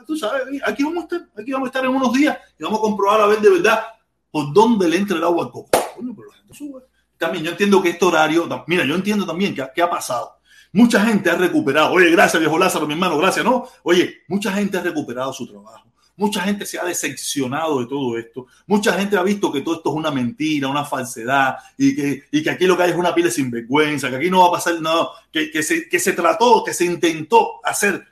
Tú 0.08 0.16
sabes, 0.16 0.44
aquí 0.66 0.84
vamos 0.84 1.04
a 1.04 1.16
estar, 1.16 1.30
aquí 1.40 1.52
vamos 1.52 1.68
a 1.68 1.70
estar 1.70 1.86
en 1.86 1.92
unos 1.92 2.14
días 2.14 2.38
y 2.58 2.64
vamos 2.64 2.80
a 2.80 2.82
comprobar 2.82 3.22
a 3.22 3.28
ver 3.28 3.40
de 3.40 3.50
verdad 3.50 3.84
por 4.30 4.54
dónde 4.54 4.88
le 4.88 4.98
entra 4.98 5.18
el 5.18 5.24
agua 5.24 5.46
al 5.46 5.52
coco. 5.52 5.70
Pero 5.72 6.28
la 6.30 6.38
gente 6.38 6.54
sube. 6.54 6.82
También 7.18 7.44
yo 7.44 7.52
entiendo 7.52 7.82
que 7.82 7.90
este 7.90 8.06
horario, 8.06 8.48
mira, 8.68 8.84
yo 8.84 8.96
entiendo 8.96 9.26
también 9.26 9.54
que, 9.54 9.68
que 9.76 9.82
ha 9.82 9.90
pasado 9.90 10.42
Mucha 10.74 11.04
gente 11.06 11.30
ha 11.30 11.36
recuperado. 11.36 11.92
Oye, 11.92 12.10
gracias, 12.12 12.40
viejo 12.40 12.58
Lázaro, 12.58 12.88
mi 12.88 12.94
hermano, 12.94 13.18
gracias, 13.18 13.44
¿no? 13.44 13.68
Oye, 13.84 14.22
mucha 14.28 14.54
gente 14.54 14.78
ha 14.78 14.82
recuperado 14.82 15.34
su 15.34 15.46
trabajo. 15.46 15.92
Mucha 16.16 16.42
gente 16.42 16.66
se 16.66 16.80
ha 16.80 16.86
decepcionado 16.86 17.80
de 17.80 17.88
todo 17.88 18.18
esto. 18.18 18.48
Mucha 18.68 18.94
gente 18.94 19.18
ha 19.18 19.24
visto 19.24 19.52
que 19.52 19.62
todo 19.62 19.76
esto 19.76 19.90
es 19.90 19.96
una 19.96 20.12
mentira, 20.12 20.70
una 20.70 20.86
falsedad, 20.86 21.56
y 21.78 21.96
que, 21.96 22.24
y 22.32 22.44
que 22.44 22.50
aquí 22.50 22.66
lo 22.68 22.78
que 22.78 22.84
hay 22.84 22.92
es 22.92 22.96
una 22.96 23.14
pila 23.14 23.28
de 23.28 23.34
sinvergüenza, 23.34 24.10
que 24.10 24.16
aquí 24.18 24.30
no 24.30 24.42
va 24.42 24.48
a 24.48 24.52
pasar 24.52 24.80
nada, 24.82 25.10
que, 25.32 25.52
que, 25.52 25.64
se, 25.64 25.90
que 25.90 26.00
se 26.00 26.14
trató, 26.14 26.64
que 26.64 26.74
se 26.74 26.86
intentó 26.86 27.60
hacer 27.66 28.08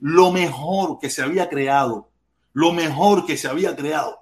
lo 0.00 0.32
mejor 0.32 0.98
que 0.98 1.10
se 1.10 1.22
había 1.22 1.48
creado, 1.48 2.10
lo 2.52 2.72
mejor 2.72 3.26
que 3.26 3.36
se 3.36 3.48
había 3.48 3.76
creado 3.76 4.18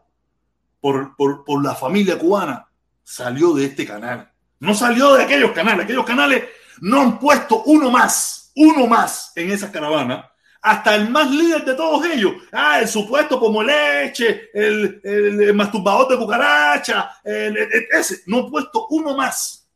por, 0.81 1.17
por, 1.17 1.45
por 1.45 1.65
la 1.65 1.75
familia 1.75 2.19
cubana, 2.19 2.69
salió 3.03 3.55
de 3.55 3.67
este 3.67 3.87
canal. 3.87 4.31
No 4.61 4.75
salió 4.75 5.15
de 5.15 5.25
aquellos 5.25 5.53
canales. 5.53 5.85
Aquellos 5.85 6.05
canales 6.05 6.45
no 6.81 7.01
han 7.01 7.19
puesto 7.19 7.63
uno 7.65 7.91
más, 7.91 8.53
uno 8.57 8.87
más 8.87 9.33
en 9.37 9.51
esas 9.51 9.71
caravanas. 9.71 10.27
Hasta 10.61 10.97
el 10.97 11.09
más 11.09 11.31
líder 11.31 11.65
de 11.65 11.75
todos 11.75 12.05
ellos. 12.05 12.33
Ah, 12.53 12.81
el 12.81 12.89
supuesto 12.89 13.39
como 13.39 13.63
leche, 13.63 14.51
el, 14.53 15.01
el, 15.05 15.55
masturbador 15.55 16.09
de 16.09 16.19
cucaracha, 16.19 17.21
el, 17.23 17.57
ese. 17.93 18.23
No 18.27 18.39
han 18.39 18.51
puesto 18.51 18.87
uno 18.91 19.17
más 19.17 19.69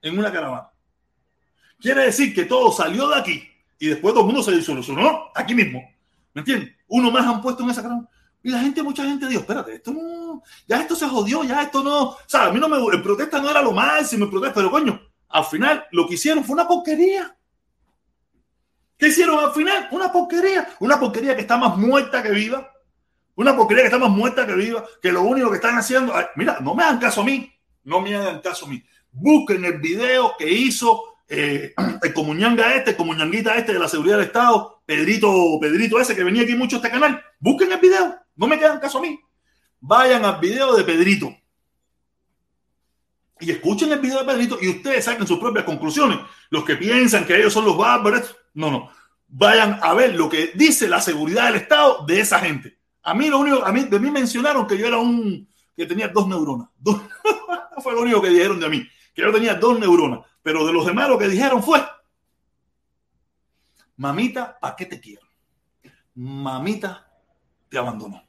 en 0.00 0.16
una 0.16 0.32
caravana. 0.32 0.70
Quiere 1.80 2.04
decir 2.04 2.32
que 2.32 2.44
todo 2.44 2.70
salió 2.70 3.08
de 3.08 3.18
aquí 3.18 3.48
y 3.78 3.88
después 3.88 4.12
todo 4.12 4.22
el 4.22 4.26
mundo 4.26 4.42
se 4.42 4.52
disolucionó 4.52 5.30
aquí 5.34 5.54
mismo. 5.54 5.80
¿Me 6.34 6.40
entiendes? 6.40 6.74
Uno 6.88 7.10
más 7.10 7.26
han 7.26 7.40
puesto 7.40 7.62
en 7.62 7.70
esa 7.70 7.82
caravana. 7.82 8.08
Y 8.42 8.50
la 8.50 8.60
gente, 8.60 8.82
mucha 8.82 9.04
gente 9.04 9.26
dijo, 9.26 9.40
espérate, 9.40 9.74
esto 9.74 9.92
no, 9.92 10.42
ya 10.66 10.80
esto 10.80 10.94
se 10.94 11.08
jodió, 11.08 11.42
ya 11.44 11.62
esto 11.62 11.82
no, 11.82 12.10
o 12.10 12.18
sea, 12.26 12.46
a 12.46 12.52
mí 12.52 12.60
no 12.60 12.68
me, 12.68 12.76
el 12.94 13.02
protesta 13.02 13.40
no 13.40 13.50
era 13.50 13.60
lo 13.60 13.72
máximo, 13.72 14.30
protesta, 14.30 14.54
pero 14.54 14.70
coño, 14.70 15.00
al 15.28 15.44
final 15.44 15.84
lo 15.90 16.06
que 16.06 16.14
hicieron 16.14 16.44
fue 16.44 16.54
una 16.54 16.66
porquería. 16.66 17.36
¿Qué 18.96 19.08
hicieron 19.08 19.38
al 19.38 19.52
final? 19.52 19.88
Una 19.92 20.10
porquería. 20.10 20.68
Una 20.80 20.98
porquería 20.98 21.36
que 21.36 21.42
está 21.42 21.56
más 21.56 21.76
muerta 21.76 22.20
que 22.20 22.30
viva. 22.30 22.72
Una 23.36 23.56
porquería 23.56 23.84
que 23.84 23.88
está 23.88 23.98
más 23.98 24.10
muerta 24.10 24.44
que 24.44 24.54
viva. 24.54 24.84
Que 25.00 25.12
lo 25.12 25.22
único 25.22 25.50
que 25.50 25.56
están 25.56 25.78
haciendo. 25.78 26.12
mira, 26.34 26.58
no 26.60 26.74
me 26.74 26.82
hagan 26.82 26.98
caso 26.98 27.20
a 27.20 27.24
mí. 27.24 27.52
No 27.84 28.00
me 28.00 28.16
hagan 28.16 28.40
caso 28.40 28.66
a 28.66 28.70
mí. 28.70 28.82
Busquen 29.12 29.64
el 29.64 29.78
video 29.78 30.34
que 30.36 30.50
hizo 30.50 31.17
eh, 31.28 31.74
el 32.02 32.14
comuñanga 32.14 32.74
este, 32.74 32.90
el 32.90 32.96
comuñanguita 32.96 33.56
este 33.56 33.72
de 33.72 33.78
la 33.78 33.88
seguridad 33.88 34.16
del 34.16 34.26
Estado, 34.26 34.82
Pedrito, 34.86 35.58
Pedrito 35.60 36.00
ese 36.00 36.16
que 36.16 36.24
venía 36.24 36.42
aquí 36.42 36.54
mucho 36.54 36.76
a 36.76 36.78
este 36.78 36.90
canal. 36.90 37.22
Busquen 37.38 37.72
el 37.72 37.78
video. 37.78 38.16
No 38.36 38.46
me 38.46 38.58
quedan 38.58 38.80
caso 38.80 38.98
a 38.98 39.02
mí. 39.02 39.20
Vayan 39.80 40.24
al 40.24 40.40
video 40.40 40.76
de 40.76 40.84
Pedrito 40.84 41.34
y 43.40 43.50
escuchen 43.50 43.92
el 43.92 44.00
video 44.00 44.20
de 44.20 44.24
Pedrito 44.24 44.58
y 44.60 44.68
ustedes 44.68 45.04
saquen 45.04 45.26
sus 45.26 45.38
propias 45.38 45.64
conclusiones. 45.64 46.18
Los 46.50 46.64
que 46.64 46.76
piensan 46.76 47.24
que 47.24 47.36
ellos 47.36 47.52
son 47.52 47.64
los 47.64 47.76
bárbaros, 47.76 48.36
no, 48.54 48.70
no. 48.70 48.90
Vayan 49.28 49.78
a 49.82 49.94
ver 49.94 50.14
lo 50.14 50.28
que 50.28 50.52
dice 50.54 50.88
la 50.88 51.00
seguridad 51.00 51.46
del 51.46 51.56
Estado 51.56 52.04
de 52.06 52.20
esa 52.20 52.40
gente. 52.40 52.78
A 53.02 53.14
mí 53.14 53.28
lo 53.28 53.38
único, 53.38 53.64
a 53.64 53.72
mí, 53.72 53.84
de 53.84 54.00
mí 54.00 54.10
mencionaron 54.10 54.66
que 54.66 54.76
yo 54.76 54.86
era 54.86 54.98
un, 54.98 55.48
que 55.76 55.86
tenía 55.86 56.08
dos 56.08 56.26
neuronas. 56.26 56.68
fue 57.82 57.92
lo 57.92 58.02
único 58.02 58.20
que 58.20 58.30
dijeron 58.30 58.58
de 58.58 58.68
mí, 58.68 58.88
que 59.14 59.22
yo 59.22 59.32
tenía 59.32 59.54
dos 59.54 59.78
neuronas. 59.78 60.20
Pero 60.42 60.66
de 60.66 60.72
los 60.72 60.86
demás 60.86 61.08
lo 61.08 61.18
que 61.18 61.28
dijeron 61.28 61.62
fue, 61.62 61.84
mamita, 63.96 64.58
¿para 64.58 64.76
qué 64.76 64.86
te 64.86 65.00
quiero? 65.00 65.26
Mamita 66.14 67.06
te 67.68 67.78
abandonó 67.78 68.28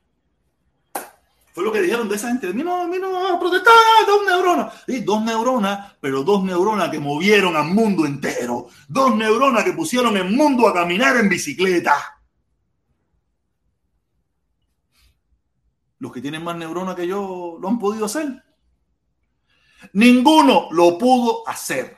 lo 1.64 1.72
que 1.72 1.81
dijeron 1.81 2.07
de 2.10 2.15
esa 2.15 2.30
gente. 2.30 2.48
A 2.48 2.53
mí 2.53 2.64
no, 2.64 2.88
mí 2.88 2.98
no 2.99 3.27
a 3.27 3.40
protestar, 3.40 3.73
dos 4.07 4.26
neuronas. 4.26 4.73
y 4.88 4.99
dos 5.02 5.22
neuronas, 5.23 5.94
pero 5.99 6.23
dos 6.23 6.44
neuronas 6.44 6.90
que 6.90 6.99
movieron 6.99 7.56
al 7.56 7.65
mundo 7.65 8.06
entero. 8.06 8.68
Dos 8.88 9.15
neuronas 9.15 9.64
que 9.64 9.73
pusieron 9.73 10.15
el 10.18 10.31
mundo 10.31 10.68
a 10.68 10.73
caminar 10.73 11.18
en 11.18 11.30
bicicleta. 11.30 12.22
Los 15.99 16.14
que 16.14 16.22
tienen 16.22 16.44
más 16.44 16.56
neuronas 16.56 16.95
que 16.95 17.07
yo 17.07 17.57
lo 17.60 17.68
han 17.68 17.80
podido 17.80 18.06
hacer. 18.06 18.44
Ninguno 19.94 20.69
lo 20.72 20.98
pudo 20.98 21.48
hacer. 21.48 21.98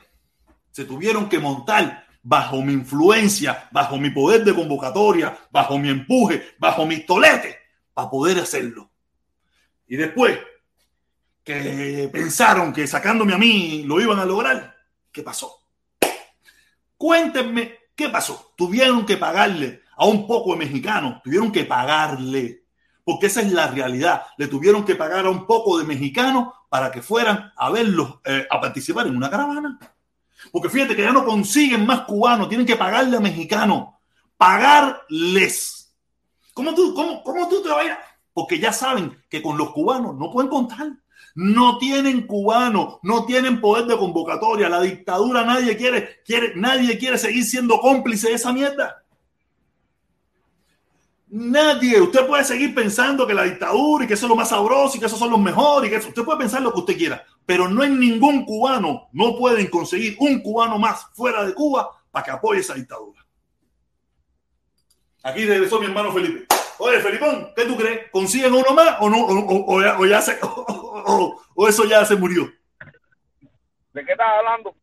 Se 0.72 0.84
tuvieron 0.84 1.28
que 1.28 1.38
montar 1.38 2.06
bajo 2.22 2.62
mi 2.62 2.72
influencia, 2.72 3.68
bajo 3.70 3.98
mi 3.98 4.10
poder 4.10 4.44
de 4.44 4.54
convocatoria, 4.54 5.38
bajo 5.50 5.78
mi 5.78 5.88
empuje, 5.88 6.54
bajo 6.58 6.86
mi 6.86 7.04
tolete, 7.04 7.58
para 7.94 8.10
poder 8.10 8.38
hacerlo. 8.38 8.90
Y 9.86 9.96
después 9.96 10.38
que 11.44 12.08
pensaron 12.12 12.72
que 12.72 12.86
sacándome 12.86 13.34
a 13.34 13.38
mí 13.38 13.82
lo 13.84 14.00
iban 14.00 14.18
a 14.18 14.24
lograr, 14.24 14.76
¿qué 15.10 15.22
pasó? 15.22 15.60
Cuéntenme 16.96 17.78
qué 17.94 18.08
pasó. 18.08 18.54
Tuvieron 18.56 19.04
que 19.04 19.16
pagarle 19.16 19.82
a 19.96 20.06
un 20.06 20.26
poco 20.26 20.52
de 20.52 20.58
mexicanos, 20.58 21.20
tuvieron 21.22 21.50
que 21.50 21.64
pagarle, 21.64 22.64
porque 23.04 23.26
esa 23.26 23.42
es 23.42 23.52
la 23.52 23.66
realidad. 23.66 24.22
Le 24.36 24.46
tuvieron 24.46 24.84
que 24.84 24.94
pagar 24.94 25.26
a 25.26 25.30
un 25.30 25.46
poco 25.46 25.78
de 25.78 25.84
mexicanos 25.84 26.54
para 26.68 26.90
que 26.90 27.02
fueran 27.02 27.52
a 27.56 27.70
verlos, 27.70 28.20
eh, 28.24 28.46
a 28.48 28.60
participar 28.60 29.08
en 29.08 29.16
una 29.16 29.28
caravana. 29.28 29.78
Porque 30.52 30.68
fíjate 30.68 30.94
que 30.94 31.02
ya 31.02 31.12
no 31.12 31.24
consiguen 31.24 31.84
más 31.84 32.02
cubanos, 32.02 32.48
tienen 32.48 32.66
que 32.66 32.76
pagarle 32.76 33.16
a 33.16 33.20
mexicanos, 33.20 33.88
pagarles. 34.36 35.92
¿Cómo 36.54 36.72
tú, 36.74 36.94
cómo, 36.94 37.24
cómo 37.24 37.48
tú 37.48 37.62
te 37.62 37.70
vayas? 37.70 37.98
porque 38.34 38.58
ya 38.58 38.72
saben 38.72 39.16
que 39.28 39.42
con 39.42 39.58
los 39.58 39.72
cubanos 39.72 40.16
no 40.16 40.30
pueden 40.30 40.50
contar. 40.50 40.92
No 41.34 41.78
tienen 41.78 42.26
cubanos, 42.26 42.98
no 43.02 43.24
tienen 43.24 43.60
poder 43.60 43.86
de 43.86 43.96
convocatoria. 43.96 44.68
La 44.68 44.82
dictadura 44.82 45.44
nadie 45.44 45.76
quiere, 45.76 46.22
quiere, 46.26 46.52
nadie 46.56 46.98
quiere 46.98 47.16
seguir 47.16 47.44
siendo 47.44 47.80
cómplice 47.80 48.28
de 48.28 48.34
esa 48.34 48.52
mierda. 48.52 49.02
Nadie, 51.28 51.98
usted 52.02 52.26
puede 52.26 52.44
seguir 52.44 52.74
pensando 52.74 53.26
que 53.26 53.32
la 53.32 53.44
dictadura 53.44 54.04
y 54.04 54.08
que 54.08 54.14
eso 54.14 54.26
es 54.26 54.30
lo 54.30 54.36
más 54.36 54.50
sabroso 54.50 54.96
y 54.96 55.00
que 55.00 55.06
esos 55.06 55.18
son 55.18 55.30
los 55.30 55.40
mejores 55.40 55.88
y 55.88 55.90
que 55.90 56.08
usted 56.08 56.22
puede 56.22 56.40
pensar 56.40 56.60
lo 56.60 56.74
que 56.74 56.80
usted 56.80 56.98
quiera, 56.98 57.24
pero 57.46 57.68
no 57.68 57.82
hay 57.82 57.90
ningún 57.90 58.44
cubano, 58.44 59.08
no 59.12 59.36
pueden 59.36 59.68
conseguir 59.68 60.16
un 60.20 60.40
cubano 60.40 60.78
más 60.78 61.06
fuera 61.12 61.44
de 61.44 61.54
Cuba 61.54 61.90
para 62.10 62.24
que 62.24 62.30
apoye 62.30 62.60
esa 62.60 62.74
dictadura. 62.74 63.24
Aquí 65.24 65.44
regresó 65.44 65.80
mi 65.80 65.86
hermano 65.86 66.12
Felipe. 66.12 66.46
Oye, 66.78 67.00
Felipón, 67.00 67.52
¿qué 67.54 67.64
tú 67.64 67.76
crees? 67.76 68.10
¿Consiguen 68.10 68.54
uno 68.54 68.72
más 68.74 68.96
o 69.00 69.08
no? 69.08 69.24
O, 69.24 70.06
ya, 70.06 70.20
se, 70.20 70.36
o, 70.42 71.68
eso 71.68 71.84
ya 71.84 72.04
se 72.04 72.16
murió? 72.16 72.50
¿De 73.92 74.04
qué 74.04 74.12
estás 74.12 74.26
hablando? 74.38 74.74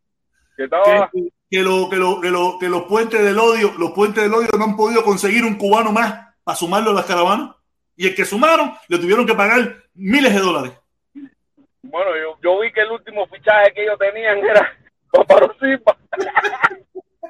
Que, 1.49 1.61
lo, 1.63 1.89
que, 1.89 1.97
lo, 1.97 2.21
que, 2.21 2.29
lo, 2.29 2.57
que 2.59 2.69
los 2.69 2.83
puentes 2.83 3.21
del 3.21 3.37
odio, 3.39 3.73
los 3.77 3.91
puentes 3.91 4.23
del 4.23 4.33
odio 4.33 4.49
no 4.57 4.65
han 4.65 4.77
podido 4.77 5.03
conseguir 5.03 5.43
un 5.43 5.55
cubano 5.55 5.91
más 5.91 6.35
para 6.43 6.55
sumarlo 6.55 6.91
a 6.91 6.93
las 6.93 7.05
caravanas. 7.05 7.55
Y 7.95 8.07
el 8.07 8.15
que 8.15 8.23
sumaron 8.23 8.73
le 8.87 8.97
tuvieron 8.97 9.25
que 9.25 9.35
pagar 9.35 9.83
miles 9.93 10.33
de 10.33 10.39
dólares. 10.39 10.78
Bueno, 11.83 12.15
yo, 12.17 12.37
yo 12.43 12.59
vi 12.59 12.71
que 12.71 12.81
el 12.81 12.91
último 12.91 13.25
fichaje 13.27 13.73
que 13.73 13.83
ellos 13.83 13.97
tenían 13.99 14.37
era 14.45 14.75
para 15.27 15.47
Silva. 15.59 15.97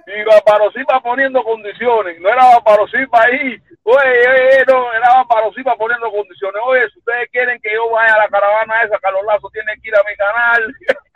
y 0.08 0.24
Bárbaro 0.24 0.72
Silva 0.72 1.00
poniendo 1.02 1.44
condiciones, 1.44 2.20
no 2.20 2.30
era 2.30 2.60
Bárbaro 2.66 2.88
Silva 2.88 3.24
ahí, 3.24 3.58
oye, 3.84 4.66
no, 4.68 4.92
era 4.94 5.24
Bárbaro 5.24 5.54
Silva 5.54 5.76
poniendo 5.78 6.12
condiciones, 6.12 6.62
oye, 6.66 6.90
si 6.92 7.00
ustedes 7.00 7.30
quieren 7.32 7.60
que 7.62 7.74
yo 7.74 7.90
vaya 7.92 8.16
a 8.16 8.20
la 8.20 8.28
caravana 8.28 8.82
esa, 8.82 9.00
Carlos 9.00 9.26
Lazo 9.26 9.50
tiene 9.52 9.74
que 9.82 9.90
ir 9.90 9.96
a 9.96 10.04
mi 10.04 10.16
canal. 10.16 10.76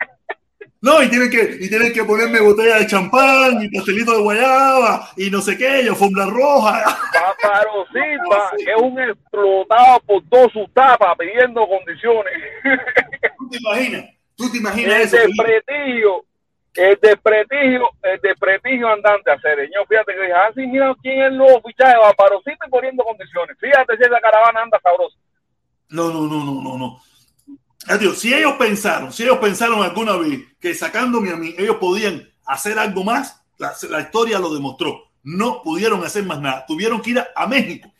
No, 0.84 1.02
y 1.02 1.08
tienen 1.08 1.30
que, 1.30 1.56
y 1.60 1.70
tienen 1.70 1.94
que 1.94 2.04
ponerme 2.04 2.42
botella 2.42 2.76
de 2.76 2.86
champán 2.86 3.62
y 3.62 3.70
pastelito 3.70 4.12
de 4.12 4.22
guayaba 4.22 5.08
y 5.16 5.30
no 5.30 5.40
sé 5.40 5.56
qué, 5.56 5.80
y 5.80 5.88
alfombra 5.88 6.26
roja. 6.26 6.84
Silva 7.90 8.50
es 8.58 8.82
un 8.82 9.00
explotado 9.00 10.00
por 10.00 10.22
todas 10.28 10.52
sus 10.52 10.70
tapas 10.74 11.16
pidiendo 11.18 11.66
condiciones. 11.66 12.34
¿Tú 13.38 13.48
te 13.48 13.56
imaginas? 13.56 14.04
¿Tú 14.36 14.52
te 14.52 14.58
imaginas 14.58 14.94
El 14.94 15.00
eso? 15.00 15.16
desprestigio, 15.16 16.24
el 16.74 16.98
desprestigio, 17.00 17.88
el 18.02 18.20
desprestigio 18.20 18.88
andante 18.88 19.30
a 19.30 19.40
Sereño. 19.40 19.86
Fíjate 19.88 20.12
que 20.12 20.20
dije, 20.20 20.32
ah, 20.34 20.52
sí, 20.54 20.66
mira 20.66 20.94
quién 21.00 21.18
es 21.18 21.28
el 21.28 21.38
nuevo 21.38 21.62
fichaje 21.62 21.96
Bárbaro 21.96 22.42
Silva 22.42 22.66
y 22.66 22.70
poniendo 22.70 23.04
condiciones. 23.04 23.56
Fíjate 23.58 23.96
si 23.96 24.02
esa 24.02 24.20
caravana 24.20 24.60
anda 24.60 24.78
sabrosa. 24.82 25.16
No, 25.88 26.12
no, 26.12 26.28
no, 26.28 26.44
no, 26.44 26.62
no, 26.62 26.76
no. 26.76 27.00
Adiós. 27.88 28.18
Si 28.18 28.32
ellos 28.32 28.54
pensaron, 28.54 29.12
si 29.12 29.22
ellos 29.22 29.38
pensaron 29.38 29.82
alguna 29.82 30.16
vez 30.16 30.40
que 30.60 30.74
sacándome 30.74 31.30
a 31.30 31.36
mí, 31.36 31.54
ellos 31.58 31.76
podían 31.76 32.28
hacer 32.46 32.78
algo 32.78 33.04
más, 33.04 33.42
la, 33.58 33.74
la 33.90 34.00
historia 34.00 34.38
lo 34.38 34.52
demostró. 34.52 35.10
No 35.22 35.62
pudieron 35.62 36.04
hacer 36.04 36.24
más 36.24 36.40
nada. 36.40 36.64
Tuvieron 36.66 37.00
que 37.00 37.10
ir 37.10 37.18
a, 37.18 37.28
a 37.34 37.46
México 37.46 37.90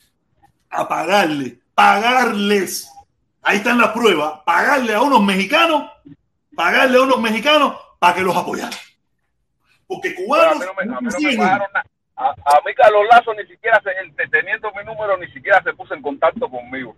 a 0.75 0.89
pagarle, 0.89 1.59
pagarles. 1.75 2.89
Ahí 3.43 3.59
están 3.59 3.79
las 3.79 3.93
pruebas. 3.93 4.41
Pagarle 4.45 4.95
a 4.95 5.03
unos 5.03 5.23
mexicanos, 5.23 5.91
pagarle 6.55 6.99
a 6.99 7.03
unos 7.03 7.21
mexicanos 7.21 7.77
para 7.99 8.15
que 8.15 8.23
los 8.23 8.37
apoyaran. 8.37 8.79
Porque 9.87 10.15
cubanos 10.15 10.57
a 10.57 10.59
mí 10.59 10.65
no 10.67 10.75
me, 10.75 10.83
a 10.83 10.85
mí 10.85 10.93
no 10.93 11.01
me 11.01 11.11
siguen. 11.13 11.39
pagaron 11.39 11.69
nada. 11.73 11.87
A, 12.17 12.29
a 12.29 12.61
mí 12.65 12.73
Carlos 12.75 13.07
Lazo 13.11 13.35
ni 13.35 13.45
siquiera, 13.47 13.81
se, 13.83 13.91
teniendo 14.29 14.71
mi 14.73 14.85
número, 14.85 15.17
ni 15.17 15.27
siquiera 15.33 15.61
se 15.63 15.73
puso 15.75 15.95
en 15.95 16.03
contacto 16.03 16.49
conmigo. 16.49 16.95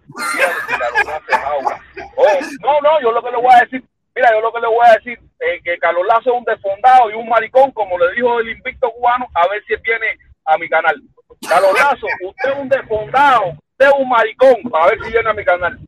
Oh, 2.16 2.38
no, 2.60 2.80
no, 2.80 3.00
yo 3.00 3.12
lo 3.12 3.22
que 3.22 3.30
le 3.30 3.36
voy 3.38 3.54
a 3.54 3.60
decir, 3.60 3.82
mira, 4.14 4.30
yo 4.32 4.40
lo 4.40 4.52
que 4.52 4.60
le 4.60 4.66
voy 4.66 4.86
a 4.86 4.92
decir, 4.92 5.18
eh, 5.40 5.60
que 5.64 5.78
Carlos 5.78 6.06
Lazo 6.06 6.30
es 6.30 6.38
un 6.38 6.44
desfondado 6.44 7.10
y 7.10 7.14
un 7.14 7.28
maricón, 7.28 7.70
como 7.72 7.98
le 7.98 8.12
dijo 8.12 8.40
el 8.40 8.50
invicto 8.50 8.90
cubano, 8.90 9.26
a 9.34 9.48
ver 9.48 9.62
si 9.66 9.74
viene 9.76 10.18
a 10.44 10.58
mi 10.58 10.68
canal. 10.68 11.00
Carlos 11.48 11.72
Lazo, 11.78 12.06
usted 12.22 12.50
es 12.50 12.58
un 12.58 12.68
desfondado, 12.68 13.42
usted 13.70 13.86
es 13.86 13.94
un 13.96 14.08
maricón, 14.08 14.56
a 14.72 14.86
ver 14.88 14.98
si 15.02 15.12
viene 15.12 15.30
a 15.30 15.34
mi 15.34 15.44
canal. 15.44 15.78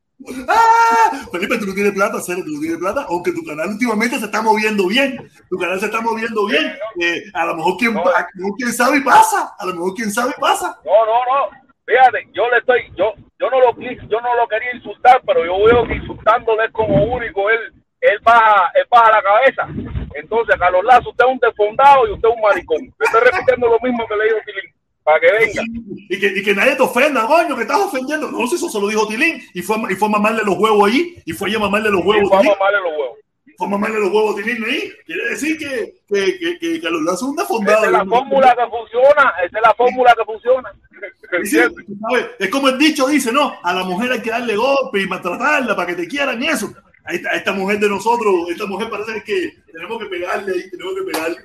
¡Ah! 0.49 1.27
Felipe, 1.31 1.59
tú 1.59 1.67
no 1.67 1.75
tienes 1.75 1.93
plata, 1.93 2.21
serio, 2.21 2.45
tú 2.45 2.51
no 2.53 2.61
tienes 2.61 2.79
plata, 2.79 3.07
aunque 3.09 3.33
tu 3.33 3.45
canal 3.45 3.69
últimamente 3.69 4.19
se 4.19 4.25
está 4.25 4.43
moviendo 4.43 4.89
bien. 4.89 5.31
Tu 5.49 5.57
canal 5.57 5.79
se 5.79 5.87
está 5.87 6.01
moviendo 6.01 6.47
bien. 6.47 6.77
Eh, 7.01 7.23
a 7.35 7.47
lo 7.47 7.57
mejor 7.57 7.77
quien, 7.77 7.95
No. 7.95 8.03
a 8.09 8.27
quien 8.57 8.73
sabe 8.73 8.99
y 8.99 9.01
pasa. 9.03 9.55
A 9.59 9.67
lo 9.67 9.75
mejor 9.75 9.95
quien 9.95 10.11
sabe 10.11 10.33
y 10.37 10.41
pasa. 10.41 10.77
No, 10.85 11.07
no, 11.07 11.13
no. 11.25 11.69
Fíjate, 11.87 12.29
yo 12.35 12.51
le 12.51 12.59
estoy, 12.59 12.93
yo, 12.97 13.15
yo 13.39 13.49
no 13.51 13.61
lo 13.61 13.75
yo 13.81 14.21
no 14.21 14.35
lo 14.35 14.49
quería 14.49 14.75
insultar, 14.75 15.23
pero 15.27 15.45
yo 15.45 15.65
veo 15.65 15.87
que 15.87 15.95
insultándole 15.95 16.67
es 16.67 16.73
como 16.73 17.03
único, 17.05 17.49
él, 17.49 17.73
él 18.01 18.19
baja, 18.23 18.71
él 18.75 18.85
baja 18.91 19.11
la 19.13 19.23
cabeza. 19.23 19.69
Entonces, 20.15 20.57
Carlos 20.59 20.85
Lazo, 20.85 21.11
usted 21.11 21.25
es 21.25 21.33
un 21.33 21.39
desfondado 21.39 22.07
y 22.07 22.13
usted 22.13 22.29
es 22.29 22.35
un 22.35 22.41
maricón. 22.43 22.85
Yo 22.87 23.05
estoy 23.05 23.21
repitiendo 23.21 23.69
lo 23.69 23.79
mismo 23.81 24.07
que 24.07 24.17
le 24.17 24.25
Tilín, 24.45 24.75
para 25.09 25.21
que 25.21 25.33
venga. 25.33 25.63
Y 26.11 26.19
que, 26.21 26.27
y 26.27 26.43
que 26.43 26.55
nadie 26.55 26.77
te 26.77 26.83
ofenda, 26.83 27.27
coño, 27.27 27.57
que 27.57 27.63
estás 27.63 27.81
ofendiendo. 27.81 28.31
No 28.31 28.47
sé, 28.47 28.57
eso 28.57 28.69
se 28.69 28.79
lo 28.79 28.89
dijo 28.89 29.09
Tilín 29.09 29.43
y 29.55 29.63
fue, 29.63 29.79
y 29.89 29.95
fue 29.95 30.07
a 30.09 30.11
mamarle 30.11 30.43
los 30.45 30.59
huevos 30.59 30.87
allí. 30.87 31.17
Y 31.25 31.33
fue 31.33 31.55
a 31.55 31.59
mamarle 31.59 31.89
los 31.91 32.03
Y 32.03 32.09
huevos 32.09 32.31
vamos 32.31 32.43
Tilín. 32.43 32.53
a 32.53 32.59
mamarle 32.59 32.81
los 32.83 32.93
huevos. 32.99 33.19
Fue 33.57 33.67
a 33.67 33.71
mamarle 33.71 34.01
los 34.01 34.13
huevos 34.13 34.37
Tilín 34.37 34.65
ahí. 34.65 34.93
Quiere 35.07 35.29
decir 35.31 35.57
que, 35.59 35.95
que, 36.07 36.39
que, 36.39 36.59
que 36.59 36.81
Carlos 36.83 37.03
Lazo 37.05 37.25
es 37.25 37.31
un 37.31 37.37
defondado. 37.37 37.79
Esa 37.79 37.87
es 37.87 37.93
la 37.93 38.05
fórmula 38.05 38.55
que 38.55 38.67
funciona, 38.69 39.35
esa 39.47 39.59
es 39.59 39.63
la 39.63 39.75
fórmula 39.75 40.15
que 40.19 40.25
funciona. 40.27 40.73
Es 42.39 42.51
como 42.51 42.69
el 42.69 42.77
dicho 42.79 43.07
dice, 43.07 43.33
¿no? 43.33 43.55
A 43.63 43.73
la 43.73 43.85
mujer 43.85 44.13
hay 44.13 44.21
que 44.21 44.29
darle 44.31 44.57
golpe 44.57 45.01
y 45.01 45.07
maltratarla 45.07 45.75
para 45.75 45.87
que 45.87 45.95
te 46.03 46.07
quieran 46.07 46.43
y 46.43 46.49
eso. 46.49 46.71
A 47.07 47.15
esta, 47.15 47.31
a 47.31 47.37
esta 47.37 47.53
mujer 47.53 47.79
de 47.79 47.89
nosotros, 47.89 48.35
esta 48.51 48.67
mujer 48.67 48.91
parece 48.91 49.25
que 49.25 49.55
tenemos 49.73 49.99
que 50.01 50.07
pegarle 50.07 50.53
ahí, 50.53 50.71
tenemos 50.71 50.95
que 50.95 51.03
pegarle. 51.11 51.39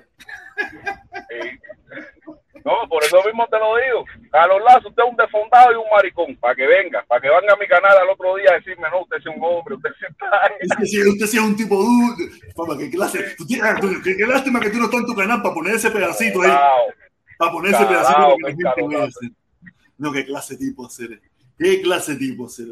Sí. 1.30 1.60
No, 2.66 2.88
por 2.88 3.04
eso 3.04 3.22
mismo 3.26 3.46
te 3.52 3.60
lo 3.60 3.76
digo. 3.76 4.06
Carlos 4.32 4.62
Lazo, 4.64 4.88
usted 4.88 5.04
es 5.04 5.10
un 5.10 5.16
desfondado 5.18 5.72
y 5.74 5.76
un 5.76 5.84
maricón, 5.92 6.36
para 6.38 6.56
que 6.56 6.66
venga, 6.66 7.04
para 7.08 7.20
que 7.20 7.28
venga 7.30 7.54
a 7.54 7.58
mi 7.58 7.68
canal 7.68 7.98
al 7.98 8.10
otro 8.10 8.36
día 8.38 8.52
a 8.52 8.56
decirme, 8.56 8.88
no, 8.90 9.02
usted 9.02 9.18
es 9.18 9.26
un 9.26 9.36
hombre, 9.44 9.76
usted 9.76 9.90
sí 10.00 10.06
está 10.10 10.28
usted 11.10 11.26
sí 11.28 11.38
es 11.38 11.44
un 11.44 11.56
tipo 11.58 11.76
duro. 11.76 12.78
Qué 12.78 12.90
clase. 12.90 13.36
tú 13.38 13.46
tienes- 13.46 13.80
tú- 13.82 14.02
qué, 14.04 14.16
qué 14.16 14.26
lástima 14.26 14.60
que 14.62 14.70
tú 14.70 14.78
no 14.78 14.86
estás 14.86 15.02
en 15.02 15.06
tu 15.08 15.16
canal 15.16 15.42
para 15.42 15.54
poner 15.54 15.76
ese 15.76 15.92
pedacito 15.92 16.42
ahí. 16.42 16.52
Para 17.38 17.52
poner 17.52 17.74
ese 17.74 17.86
pedacito 17.86 18.18
para 18.18 18.36
que 18.36 18.42
la 18.42 18.48
qué 18.48 18.54
gente 18.56 18.64
Carlos 18.64 18.90
vea. 18.90 19.00
Lazo. 19.06 19.20
No, 19.98 20.12
qué 20.12 20.26
clase 20.26 20.58
tipo 20.58 20.86
hacer. 20.86 21.22
Qué 21.58 21.82
clase 21.82 22.14
de 22.14 22.18
tipo 22.20 22.46
hacer. 22.48 22.68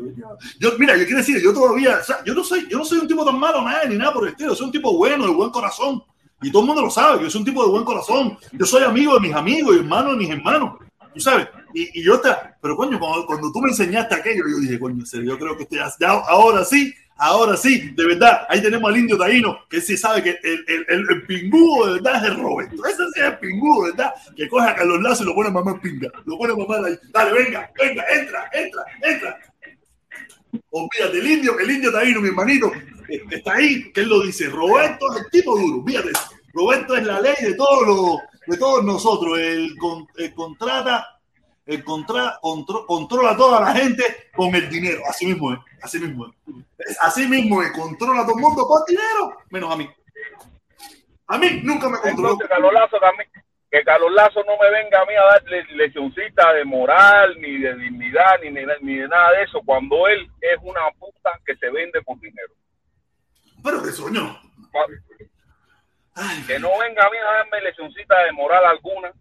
Yo, 0.60 0.70
mira, 0.80 0.96
yo 0.98 1.04
quiero 1.04 1.18
decir, 1.20 1.42
yo 1.42 1.54
todavía, 1.54 1.98
o 2.00 2.04
sea, 2.04 2.24
yo 2.26 2.34
no 2.34 2.44
soy, 2.44 2.68
yo 2.70 2.78
no 2.78 2.86
soy 2.86 2.98
un 3.00 3.08
tipo 3.08 3.24
tan 3.24 3.38
malo, 3.40 3.62
nada, 3.62 3.86
ni 3.86 3.96
nada 3.96 4.14
por 4.14 4.24
el 4.26 4.32
estilo. 4.32 4.56
Soy 4.56 4.66
un 4.68 4.72
tipo 4.72 4.96
bueno, 4.98 5.26
de 5.26 5.34
buen 5.34 5.50
corazón. 5.52 6.02
Y 6.42 6.52
todo 6.52 6.64
el 6.64 6.68
mundo 6.68 6.82
lo 6.82 6.90
sabe, 6.90 7.24
yo 7.24 7.30
soy 7.30 7.40
un 7.40 7.46
tipo 7.46 7.64
de 7.64 7.70
buen 7.70 7.84
corazón. 7.84 8.38
Yo 8.52 8.66
soy 8.66 8.84
amigo 8.84 9.14
de 9.16 9.20
mis 9.20 9.34
amigos 9.34 9.76
y 9.76 9.80
hermano 9.80 10.12
de 10.12 10.18
mis 10.18 10.30
hermanos. 10.30 10.80
Tú 11.14 11.20
sabes, 11.20 11.48
y, 11.74 12.00
y 12.00 12.04
yo 12.04 12.16
está, 12.16 12.58
pero 12.62 12.76
coño, 12.76 12.98
cuando, 12.98 13.26
cuando 13.26 13.52
tú 13.52 13.60
me 13.60 13.70
enseñaste 13.70 14.16
aquello, 14.16 14.44
yo 14.50 14.60
dije, 14.60 14.80
coño, 14.80 15.06
serio, 15.06 15.34
yo 15.34 15.40
creo 15.40 15.58
que 15.58 15.64
estoy, 15.64 15.80
ya, 16.00 16.10
ahora 16.10 16.64
sí, 16.64 16.94
ahora 17.18 17.58
sí, 17.58 17.92
de 17.96 18.06
verdad, 18.06 18.46
ahí 18.48 18.62
tenemos 18.62 18.90
al 18.90 18.98
indio 18.98 19.18
taíno, 19.18 19.60
que 19.70 19.82
sí 19.82 19.98
sabe 19.98 20.24
que 20.24 20.40
el, 20.42 20.66
el, 20.68 20.86
el, 20.88 21.06
el 21.10 21.26
pingudo 21.26 21.88
de 21.88 21.94
verdad 22.02 22.24
es 22.24 22.32
el 22.32 22.38
Roberto. 22.38 22.86
Ese 22.86 23.04
sí 23.14 23.20
es 23.20 23.26
el 23.26 23.38
pingudo, 23.40 23.84
verdad, 23.84 24.14
que 24.36 24.48
coge 24.48 24.70
a 24.70 24.76
Carlos 24.76 25.02
Lazo 25.02 25.24
y 25.24 25.26
lo 25.28 25.36
pone 25.36 25.50
a 25.50 25.52
mamá 25.52 25.80
pinga. 25.82 26.10
Lo 26.26 26.38
pone 26.38 26.54
a 26.54 26.56
mamá 26.56 26.88
ahí. 26.88 26.98
Dale, 27.12 27.32
venga, 27.34 27.70
venga, 27.78 28.04
entra, 28.10 28.50
entra, 28.54 28.86
entra. 29.04 29.40
Olvídate, 30.72 31.18
el 31.20 31.28
indio, 31.28 31.60
el 31.60 31.72
indio 31.72 31.92
taíno, 31.92 32.22
mi 32.22 32.30
hermanito, 32.30 32.72
eh, 33.10 33.22
está 33.32 33.54
ahí, 33.54 33.92
que 33.92 34.02
él 34.02 34.10
lo 34.10 34.22
dice. 34.22 34.48
Roberto 34.50 35.14
es 35.14 35.22
el 35.24 35.30
tipo 35.32 35.58
duro, 35.58 35.84
fíjate. 35.86 36.10
Roberto 36.54 36.96
es 36.96 37.04
la 37.06 37.20
ley 37.22 37.36
de 37.42 37.54
todos 37.56 37.88
los, 37.88 38.18
de 38.48 38.58
todos 38.58 38.84
nosotros. 38.84 39.38
El, 39.40 39.76
el 40.18 40.34
contrata, 40.34 41.20
el 41.66 41.84
contra, 41.84 42.38
contro- 42.42 42.86
controla 42.86 43.32
a 43.32 43.38
toda 43.38 43.62
la 43.62 43.74
gente 43.74 44.04
con 44.36 44.54
el 44.56 44.70
dinero. 44.70 45.02
Así 45.08 45.26
mismo 45.26 45.54
es, 45.54 45.60
así 45.82 46.00
mismo 46.00 46.28
es. 46.28 46.96
Así 47.02 47.28
mismo 47.28 47.62
es, 47.62 47.72
controla 47.72 48.22
a 48.22 48.26
todo 48.26 48.36
el 48.36 48.42
mundo 48.42 48.66
con 48.66 48.82
dinero, 48.88 49.38
menos 49.50 49.72
a 49.72 49.78
mí. 49.78 49.90
A 51.28 51.38
mí 51.38 51.62
nunca 51.64 51.88
me 51.90 51.98
controló. 52.00 52.38
Que, 52.38 52.48
que 53.72 53.84
Carlos 53.84 54.12
Lazo 54.12 54.44
no 54.44 54.58
me 54.62 54.70
venga 54.70 55.02
a 55.02 55.06
mí 55.06 55.14
a 55.16 55.24
darle 55.24 55.64
leccioncita 55.76 56.52
de 56.54 56.66
moral, 56.66 57.40
ni 57.40 57.58
de 57.58 57.74
dignidad, 57.76 58.40
ni, 58.44 58.52
de- 58.52 58.78
ni 58.82 58.98
de 58.98 59.08
nada 59.08 59.32
de 59.32 59.44
eso, 59.44 59.62
cuando 59.66 60.08
él 60.08 60.28
es 60.42 60.58
una 60.62 60.82
puta 61.00 61.40
que 61.46 61.56
se 61.56 61.70
vende 61.70 62.02
por 62.02 62.20
dinero. 62.20 62.54
Pero 63.64 63.82
que 63.82 63.92
sueño. 63.92 64.38
Ay, 66.14 66.44
Que 66.46 66.60
no 66.60 66.70
venga 66.80 67.06
a 67.06 67.10
mí 67.10 67.18
a 67.18 67.24
darme 67.38 67.62
leccioncita 67.62 68.24
de 68.24 68.32
moral 68.34 68.66
alguna, 68.66 69.12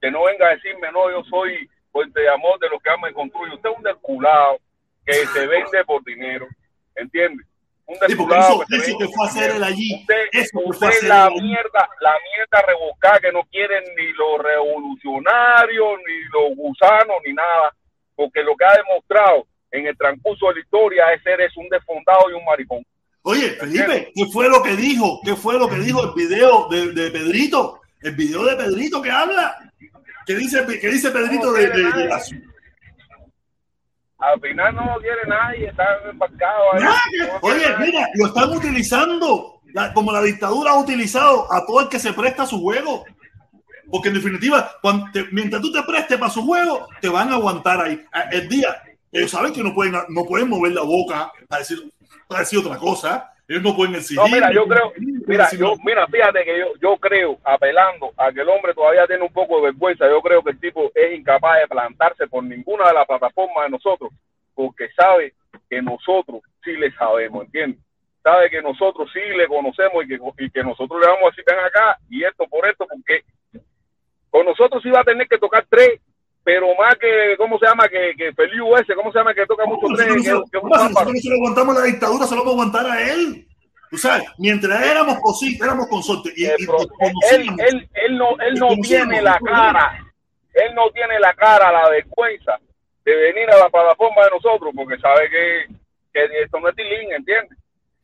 que 0.00 0.10
no 0.10 0.24
venga 0.24 0.46
a 0.48 0.54
decirme, 0.54 0.92
no, 0.92 1.10
yo 1.10 1.24
soy 1.24 1.68
fuente 1.90 2.20
de 2.20 2.28
amor 2.28 2.58
de 2.60 2.68
los 2.68 2.80
que 2.82 2.90
aman 2.90 3.10
y 3.10 3.14
construyen. 3.14 3.54
Usted 3.54 3.70
es 3.70 3.76
un 3.76 3.82
desculado 3.82 4.58
que 5.04 5.14
se 5.26 5.46
vende 5.46 5.84
por 5.84 6.04
dinero, 6.04 6.46
¿entiende? 6.94 7.42
Un 7.88 7.94
Sí, 7.94 8.00
desculado 8.08 8.54
eso, 8.54 8.64
que 8.68 8.76
eso 8.76 8.98
que 8.98 9.06
fue 9.08 9.26
a 9.26 9.28
hacer 9.30 9.50
él 9.52 9.62
allí, 9.62 9.94
Usted, 10.00 10.14
eso 10.32 10.58
que 10.58 10.64
usted 10.70 10.78
fue 10.78 10.88
hacer 10.88 11.08
la 11.08 11.30
mierda, 11.30 11.88
la 12.00 12.14
mierda 12.34 12.66
rebuscada 12.66 13.20
que 13.20 13.30
no 13.32 13.42
quieren 13.44 13.84
ni 13.96 14.12
los 14.14 14.42
revolucionarios, 14.42 15.88
ni 16.06 16.24
los 16.32 16.56
gusanos, 16.56 17.16
ni 17.24 17.32
nada, 17.32 17.72
porque 18.14 18.42
lo 18.42 18.56
que 18.56 18.64
ha 18.64 18.74
demostrado 18.76 19.46
en 19.70 19.86
el 19.86 19.96
transcurso 19.96 20.48
de 20.48 20.54
la 20.54 20.60
historia 20.60 21.12
es 21.12 21.22
ser 21.22 21.40
es 21.40 21.56
un 21.56 21.68
desfondado 21.68 22.30
y 22.30 22.34
un 22.34 22.44
maricón. 22.44 22.84
Oye, 23.22 23.50
Felipe, 23.50 24.12
¿qué 24.14 24.24
fue 24.32 24.48
lo 24.48 24.62
que 24.62 24.76
dijo? 24.76 25.20
¿Qué 25.24 25.34
fue 25.36 25.58
lo 25.58 25.68
que 25.68 25.76
dijo 25.76 26.02
el 26.02 26.10
video 26.14 26.68
de, 26.68 26.92
de 26.92 27.10
Pedrito? 27.10 27.80
El 28.02 28.14
video 28.14 28.44
de 28.44 28.56
Pedrito 28.56 29.02
que 29.02 29.10
habla. 29.10 29.56
¿Qué 30.26 30.34
dice, 30.34 30.64
qué 30.80 30.88
dice 30.88 31.10
Pedrito 31.10 31.52
de, 31.52 31.68
de, 31.68 31.82
de 31.92 32.04
la- 32.06 32.20
Al 34.18 34.40
final 34.40 34.74
no 34.74 34.96
quiere 35.00 35.26
nadie, 35.28 35.66
está 35.68 35.84
embarcado 36.10 36.72
ahí. 36.74 36.82
Nadie. 36.82 37.32
No 37.32 37.38
Oye, 37.42 37.68
nadie. 37.70 37.86
mira, 37.86 38.08
lo 38.14 38.26
están 38.26 38.50
utilizando 38.50 39.60
la- 39.74 39.92
como 39.92 40.10
la 40.12 40.22
dictadura 40.22 40.70
ha 40.72 40.78
utilizado 40.78 41.52
a 41.52 41.66
todo 41.66 41.80
el 41.82 41.88
que 41.88 41.98
se 41.98 42.12
presta 42.14 42.44
a 42.44 42.46
su 42.46 42.60
juego. 42.60 43.04
Porque 43.90 44.08
en 44.08 44.14
definitiva, 44.14 44.70
te- 45.12 45.26
mientras 45.32 45.60
tú 45.62 45.70
te 45.70 45.82
prestes 45.82 46.18
para 46.18 46.30
su 46.32 46.42
juego, 46.44 46.88
te 47.00 47.08
van 47.08 47.30
a 47.30 47.34
aguantar 47.34 47.80
ahí. 47.80 48.02
A- 48.12 48.22
El 48.30 48.48
día, 48.48 48.82
ellos 49.12 49.30
saben 49.30 49.52
que 49.52 49.62
no 49.62 49.74
pueden, 49.74 49.94
no 50.08 50.24
pueden 50.24 50.48
mover 50.48 50.72
la 50.72 50.82
boca 50.82 51.30
para 51.46 51.60
decir, 51.60 51.92
para 52.26 52.40
decir 52.40 52.58
otra 52.58 52.78
cosa. 52.78 53.30
Ellos 53.48 53.62
no 53.62 53.76
pueden 53.76 53.94
exigir. 53.94 54.18
No, 54.18 54.28
mira, 54.28 54.52
yo 54.52 54.66
creo, 54.66 54.92
mira, 55.26 55.48
yo, 55.52 55.74
mira, 55.84 56.06
fíjate 56.08 56.44
que 56.44 56.58
yo, 56.58 56.66
yo 56.80 56.96
creo, 56.96 57.38
apelando 57.44 58.12
a 58.16 58.32
que 58.32 58.40
el 58.40 58.48
hombre 58.48 58.74
todavía 58.74 59.06
tiene 59.06 59.22
un 59.22 59.32
poco 59.32 59.56
de 59.56 59.70
vergüenza, 59.70 60.08
yo 60.08 60.20
creo 60.20 60.42
que 60.42 60.50
el 60.50 60.60
tipo 60.60 60.90
es 60.94 61.16
incapaz 61.16 61.60
de 61.60 61.68
plantarse 61.68 62.26
por 62.26 62.42
ninguna 62.42 62.88
de 62.88 62.94
las 62.94 63.06
plataformas 63.06 63.64
de 63.64 63.70
nosotros, 63.70 64.10
porque 64.52 64.88
sabe 64.96 65.34
que 65.70 65.80
nosotros 65.80 66.40
sí 66.64 66.72
le 66.72 66.90
sabemos, 66.92 67.44
¿entiendes? 67.44 67.80
Sabe 68.22 68.50
que 68.50 68.60
nosotros 68.60 69.08
sí 69.12 69.20
le 69.36 69.46
conocemos 69.46 70.04
y 70.04 70.08
que, 70.08 70.18
y 70.38 70.50
que 70.50 70.64
nosotros 70.64 71.00
le 71.00 71.06
vamos 71.06 71.22
a 71.22 71.30
decir, 71.30 71.44
ven 71.46 71.64
acá, 71.64 71.98
y 72.10 72.24
esto 72.24 72.46
por 72.48 72.66
esto, 72.66 72.84
porque 72.88 73.22
con 74.28 74.44
nosotros 74.44 74.84
iba 74.84 75.00
a 75.00 75.04
tener 75.04 75.28
que 75.28 75.38
tocar 75.38 75.64
tres, 75.68 76.00
pero 76.46 76.68
más 76.76 76.94
que, 76.94 77.34
¿cómo 77.36 77.58
se 77.58 77.66
llama? 77.66 77.88
Que, 77.88 78.14
que 78.16 78.32
Feliu 78.32 78.76
ese, 78.76 78.94
¿cómo 78.94 79.10
se 79.10 79.18
llama? 79.18 79.34
Que 79.34 79.44
toca 79.46 79.66
mucho 79.66 79.88
tres. 79.96 80.06
Que, 80.06 80.22
que 80.22 80.58
un 80.58 80.68
nosotros 80.70 81.12
no 81.12 81.20
se 81.20 81.28
lo 81.28 81.34
aguantamos 81.34 81.74
la 81.74 81.82
dictadura, 81.82 82.24
se 82.24 82.36
lo 82.36 82.44
vamos 82.44 82.52
a 82.52 82.54
aguantar 82.54 82.86
a 82.86 83.02
él. 83.12 83.48
O 83.92 83.96
sea, 83.96 84.22
mientras 84.38 84.80
éramos 84.86 85.18
cosí, 85.20 85.58
éramos 85.60 85.88
consortes. 85.88 86.32
Y, 86.38 86.46
Eh, 86.46 86.54
y- 86.56 87.34
él, 87.34 87.48
él, 87.58 87.88
él 87.94 88.16
no, 88.16 88.38
él 88.38 88.54
no 88.54 88.68
tiene 88.80 89.20
la 89.22 89.40
cara, 89.44 89.98
él 90.54 90.72
no 90.76 90.88
tiene 90.90 91.18
la 91.18 91.34
cara, 91.34 91.72
la 91.72 91.88
vergüenza 91.90 92.60
de 93.04 93.16
venir 93.16 93.50
a 93.50 93.58
la 93.58 93.68
plataforma 93.68 94.22
de 94.24 94.30
nosotros, 94.30 94.72
porque 94.74 94.98
sabe 95.00 95.28
que, 95.28 95.66
que 96.12 96.42
esto 96.42 96.60
no 96.60 96.68
es 96.68 96.76
tilín, 96.76 97.12
¿entiendes? 97.12 97.58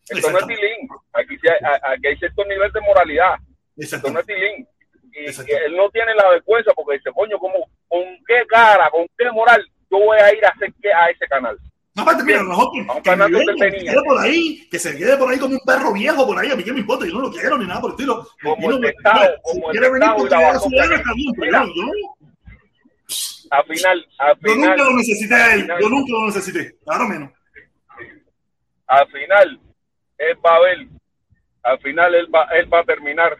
Esto 0.08 0.32
no 0.32 0.38
es 0.40 0.46
tilín. 0.48 0.88
Aquí, 1.12 1.36
sí 1.40 1.46
hay, 1.48 1.78
aquí 1.94 2.06
hay 2.08 2.16
cierto 2.16 2.44
nivel 2.46 2.72
de 2.72 2.80
moralidad. 2.80 3.34
Esto 3.76 4.10
no 4.10 4.18
es 4.18 4.26
tilín. 4.26 4.66
Y 5.12 5.26
él 5.26 5.76
no 5.76 5.88
tiene 5.90 6.12
la 6.16 6.28
vergüenza 6.30 6.72
porque 6.74 6.96
dice, 6.98 7.10
coño, 7.14 7.38
¿cómo, 7.38 7.68
¿con 7.92 8.02
qué 8.26 8.42
cara, 8.48 8.88
con 8.90 9.06
qué 9.18 9.30
moral 9.30 9.62
yo 9.90 9.98
voy 9.98 10.18
a 10.18 10.32
ir 10.34 10.44
a 10.46 10.48
hacer 10.48 10.72
qué 10.80 10.92
a 10.92 11.10
ese 11.10 11.26
canal? 11.26 11.58
Aparte, 11.94 12.24
mira, 12.24 12.42
nosotros, 12.42 12.86
Vamos 12.86 13.02
que, 13.02 13.10
que 13.10 13.54
tenía. 13.58 13.68
se 13.68 13.84
quede 13.84 14.02
por 14.06 14.18
ahí, 14.18 14.68
que 14.70 14.78
se 14.78 14.96
quede 14.96 15.16
por 15.18 15.30
ahí 15.30 15.38
como 15.38 15.52
un 15.54 15.60
perro 15.60 15.92
viejo 15.92 16.26
por 16.26 16.38
ahí, 16.38 16.50
a 16.50 16.56
mí 16.56 16.64
que 16.64 16.72
me 16.72 16.80
importa, 16.80 17.04
yo 17.04 17.12
no 17.12 17.20
lo 17.20 17.30
quiero 17.30 17.58
ni 17.58 17.66
nada 17.66 17.82
por 17.82 17.90
el 17.90 17.94
estilo. 17.96 18.26
Como 18.42 18.70
no 18.70 18.76
el 18.78 18.84
Estado, 18.86 19.34
si 19.44 19.52
como 19.60 19.66
el 19.70 19.72
quiere 19.78 19.92
venir 19.92 20.10
porque 20.16 20.34
la 20.34 20.58
su 20.58 20.70
que- 20.70 20.76
está 20.94 21.12
bien, 21.14 21.32
pero 21.38 21.66
yo, 21.66 21.72
yo, 21.74 22.26
Al 23.50 23.64
final, 23.64 24.06
al 24.18 24.36
yo 24.40 24.52
final, 24.54 24.70
nunca 24.70 24.84
lo 24.90 24.96
necesité 24.96 25.34
a 25.34 25.54
él, 25.54 25.68
yo 25.80 25.88
nunca 25.90 26.12
lo 26.12 26.26
necesité, 26.26 26.74
ahora 26.86 27.04
menos. 27.08 27.30
al 28.86 29.06
final 29.08 29.60
él 30.18 30.36
va 30.44 30.56
a 30.56 30.60
ver, 30.60 30.86
al 31.62 31.78
final 31.80 32.14
él 32.14 32.34
va, 32.34 32.44
él 32.54 32.72
va 32.72 32.80
a 32.80 32.84
terminar, 32.84 33.36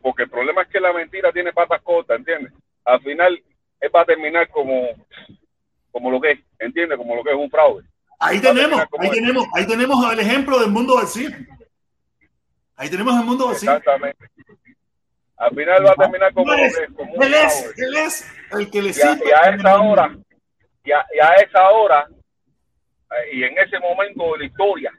porque 0.00 0.24
el 0.24 0.30
problema 0.30 0.62
es 0.62 0.68
que 0.68 0.80
la 0.80 0.92
mentira 0.92 1.30
tiene 1.32 1.52
patas 1.52 1.80
cortas, 1.82 2.18
¿entiendes? 2.18 2.52
Al 2.84 3.00
final 3.00 3.40
él 3.82 3.90
va 3.94 4.00
a 4.02 4.04
terminar 4.06 4.48
como, 4.48 4.88
como 5.90 6.10
lo 6.10 6.20
que 6.20 6.30
es, 6.32 6.38
¿entiendes? 6.58 6.96
Como 6.96 7.14
lo 7.16 7.22
que 7.24 7.30
es 7.30 7.36
un 7.36 7.50
fraude. 7.50 7.84
Ahí 8.18 8.40
tenemos, 8.40 8.80
ahí 8.98 9.10
tenemos, 9.10 9.46
ahí 9.54 9.66
tenemos 9.66 10.12
el 10.12 10.20
ejemplo 10.20 10.58
del 10.60 10.70
mundo 10.70 10.96
García. 10.96 11.28
Ahí 12.76 12.88
tenemos 12.88 13.14
el 13.18 13.24
mundo 13.24 13.48
García. 13.48 13.76
Exactamente. 13.76 14.24
Al 15.36 15.50
final 15.50 15.84
va 15.86 15.90
a 15.90 15.94
terminar 15.96 16.32
como 16.32 16.46
No 16.52 16.56
lo 16.56 16.64
es- 16.64 16.76
que 16.78 16.84
es, 16.84 16.90
como 16.92 17.12
un 17.14 17.22
él 17.24 17.34
es, 17.34 17.60
fraude. 17.62 17.74
él 17.78 17.96
es 17.96 18.32
el 18.52 18.70
que 18.70 18.82
le 18.82 18.88
Y 18.88 18.90
a, 18.90 18.94
sirve. 18.94 19.24
y 19.26 19.30
a 19.32 19.54
esa 19.56 19.80
hora, 19.80 20.16
y 20.84 20.92
a, 20.92 21.06
y 21.14 21.18
a 21.18 21.28
esa 21.42 21.70
hora, 21.70 22.08
y 23.32 23.42
en 23.44 23.58
ese 23.58 23.78
momento 23.80 24.32
de 24.32 24.38
la 24.38 24.44
historia, 24.44 24.92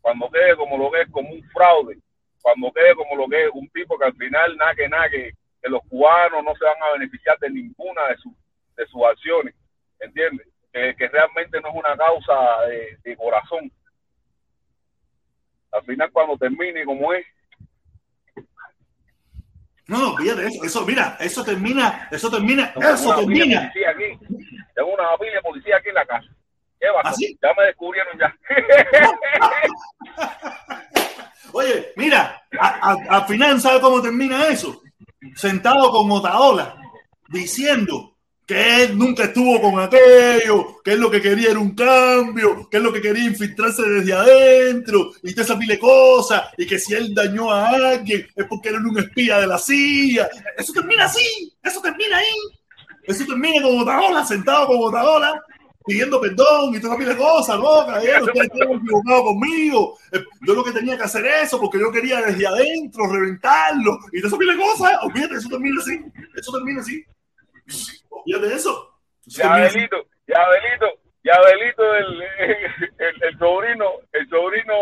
cuando 0.00 0.30
quede 0.30 0.56
como 0.56 0.78
lo 0.78 0.90
que 0.90 1.02
es, 1.02 1.10
como 1.10 1.28
un 1.30 1.42
fraude, 1.50 1.98
cuando 2.40 2.72
quede 2.72 2.94
como 2.94 3.14
lo 3.16 3.28
que 3.28 3.44
es, 3.44 3.50
un 3.52 3.68
tipo 3.68 3.98
que 3.98 4.06
al 4.06 4.14
final, 4.16 4.56
nada 4.56 4.74
que 4.74 4.88
nada, 4.88 5.08
que, 5.10 5.32
que 5.64 5.70
los 5.70 5.80
cubanos 5.88 6.44
no 6.44 6.54
se 6.56 6.64
van 6.66 6.82
a 6.82 6.92
beneficiar 6.92 7.38
de 7.38 7.48
ninguna 7.48 8.02
de, 8.08 8.16
sus 8.18 8.34
de 8.76 8.86
sus 8.86 9.02
acciones, 9.02 9.54
¿entiendes? 9.98 10.46
Que, 10.70 10.94
que 10.94 11.08
realmente 11.08 11.58
no 11.62 11.70
es 11.70 11.74
una 11.74 11.96
causa 11.96 12.34
de, 12.68 12.98
de 13.02 13.16
corazón. 13.16 13.72
Al 15.72 15.82
final, 15.84 16.12
cuando 16.12 16.36
termine 16.36 16.84
como 16.84 17.14
es, 17.14 17.24
No, 19.86 20.14
fíjate 20.16 20.46
eso, 20.46 20.64
eso, 20.64 20.86
mira, 20.86 21.16
eso 21.18 21.42
termina, 21.42 22.08
eso 22.10 22.30
termina, 22.30 22.72
tengo 22.74 22.88
eso 22.90 23.16
termina. 23.16 23.62
aquí, 23.62 24.18
tengo 24.74 24.92
una 24.92 25.16
pila 25.18 25.32
de 25.32 25.42
policía 25.42 25.78
aquí 25.78 25.88
en 25.88 25.94
la 25.94 26.04
casa. 26.04 26.28
¿Qué 26.78 26.90
va? 26.90 27.00
¿Ah? 27.04 27.14
Ya 27.18 27.54
me 27.56 27.66
descubrieron 27.66 28.18
ya. 28.18 28.36
Oye, 31.52 31.92
mira, 31.96 32.42
al 33.08 33.24
final, 33.26 33.58
¿sabe 33.60 33.80
cómo 33.80 34.02
termina 34.02 34.48
eso? 34.48 34.83
Sentado 35.34 35.90
con 35.90 36.10
Otaola, 36.10 36.76
diciendo 37.28 38.14
que 38.46 38.84
él 38.84 38.98
nunca 38.98 39.24
estuvo 39.24 39.60
con 39.60 39.80
aquello, 39.80 40.82
que 40.84 40.92
él 40.92 41.00
lo 41.00 41.10
que 41.10 41.22
quería 41.22 41.50
era 41.50 41.58
un 41.58 41.74
cambio, 41.74 42.68
que 42.68 42.76
él 42.76 42.82
lo 42.82 42.92
que 42.92 43.00
quería 43.00 43.24
infiltrarse 43.24 43.82
desde 43.82 44.12
adentro, 44.12 45.12
y 45.22 45.32
toda 45.32 45.44
esa 45.44 45.58
pile 45.58 45.78
cosas, 45.78 46.42
y 46.58 46.66
que 46.66 46.78
si 46.78 46.94
él 46.94 47.14
dañó 47.14 47.50
a 47.50 47.70
alguien 47.70 48.26
es 48.34 48.46
porque 48.46 48.68
era 48.68 48.78
un 48.78 48.98
espía 48.98 49.38
de 49.38 49.46
la 49.46 49.58
CIA. 49.58 50.28
Eso 50.58 50.72
termina 50.72 51.06
así, 51.06 51.52
eso 51.62 51.80
termina 51.80 52.18
ahí. 52.18 52.34
Eso 53.04 53.24
termina 53.26 53.62
con 53.62 53.80
Otaola, 53.80 54.24
sentado 54.24 54.66
con 54.66 54.76
Otaola, 54.80 55.42
pidiendo 55.86 56.20
perdón 56.20 56.74
y 56.74 56.80
toda 56.80 56.96
pile 56.96 57.10
de 57.10 57.16
cosas, 57.16 57.56
loca, 57.58 58.02
eh, 58.02 58.20
ustedes 58.22 58.46
están 58.52 58.72
equivocados 58.72 59.22
conmigo. 59.24 59.98
Eh, 60.12 60.24
Yo 60.46 60.54
lo 60.54 60.64
que 60.64 60.72
tenía 60.72 60.96
que 60.96 61.04
hacer 61.04 61.24
eso 61.26 61.60
porque 61.60 61.78
yo 61.78 61.92
quería 61.92 62.20
desde 62.22 62.46
adentro 62.46 63.06
reventarlo 63.12 63.98
y 64.12 64.20
toda 64.22 64.36
esa 64.44 64.52
de 64.52 64.58
cosas. 64.58 64.92
Olvídate, 65.02 65.34
eso 65.36 65.48
termina 65.48 65.80
así. 65.80 66.00
Eso 66.36 66.52
termina 66.52 66.80
así. 66.80 67.04
Olvídate 68.10 68.46
de 68.48 68.54
eso. 68.54 68.90
Eso 69.26 69.42
Ya. 69.42 69.54
Abelito, 69.54 69.96
ya 70.26 70.36
Abelito, 70.42 70.86
ya 71.22 71.32
Abelito, 71.34 71.94
el, 71.96 72.22
el, 72.98 73.22
el 73.22 73.38
sobrino, 73.38 73.84
el 74.12 74.28
sobrino 74.28 74.74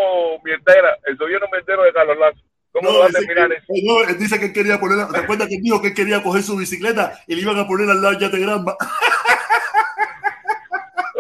mientera, 0.44 0.96
el 1.06 1.16
sobrino 1.18 1.46
mientero 1.52 1.82
de 1.84 1.92
Carlos 1.92 2.16
Lazo. 2.18 2.40
¿Cómo 2.72 2.90
No, 2.90 2.98
va 3.00 3.06
a 3.06 3.08
terminar 3.10 3.48
que- 3.50 3.56
eso? 3.56 3.66
no, 3.84 4.00
él 4.08 4.18
dice 4.18 4.38
que 4.40 4.46
él 4.46 4.52
quería 4.54 4.80
poner, 4.80 5.06
¿te 5.08 5.18
acuerdas 5.18 5.46
que 5.46 5.56
él 5.56 5.62
dijo 5.62 5.82
que 5.82 5.88
él 5.88 5.94
quería 5.94 6.22
coger 6.22 6.42
su 6.42 6.56
bicicleta 6.56 7.18
y 7.26 7.34
le 7.34 7.42
iban 7.42 7.58
a 7.58 7.66
poner 7.66 7.90
al 7.90 8.00
lado 8.00 8.18
ya 8.18 8.28
de 8.30 8.38
Granma? 8.40 8.74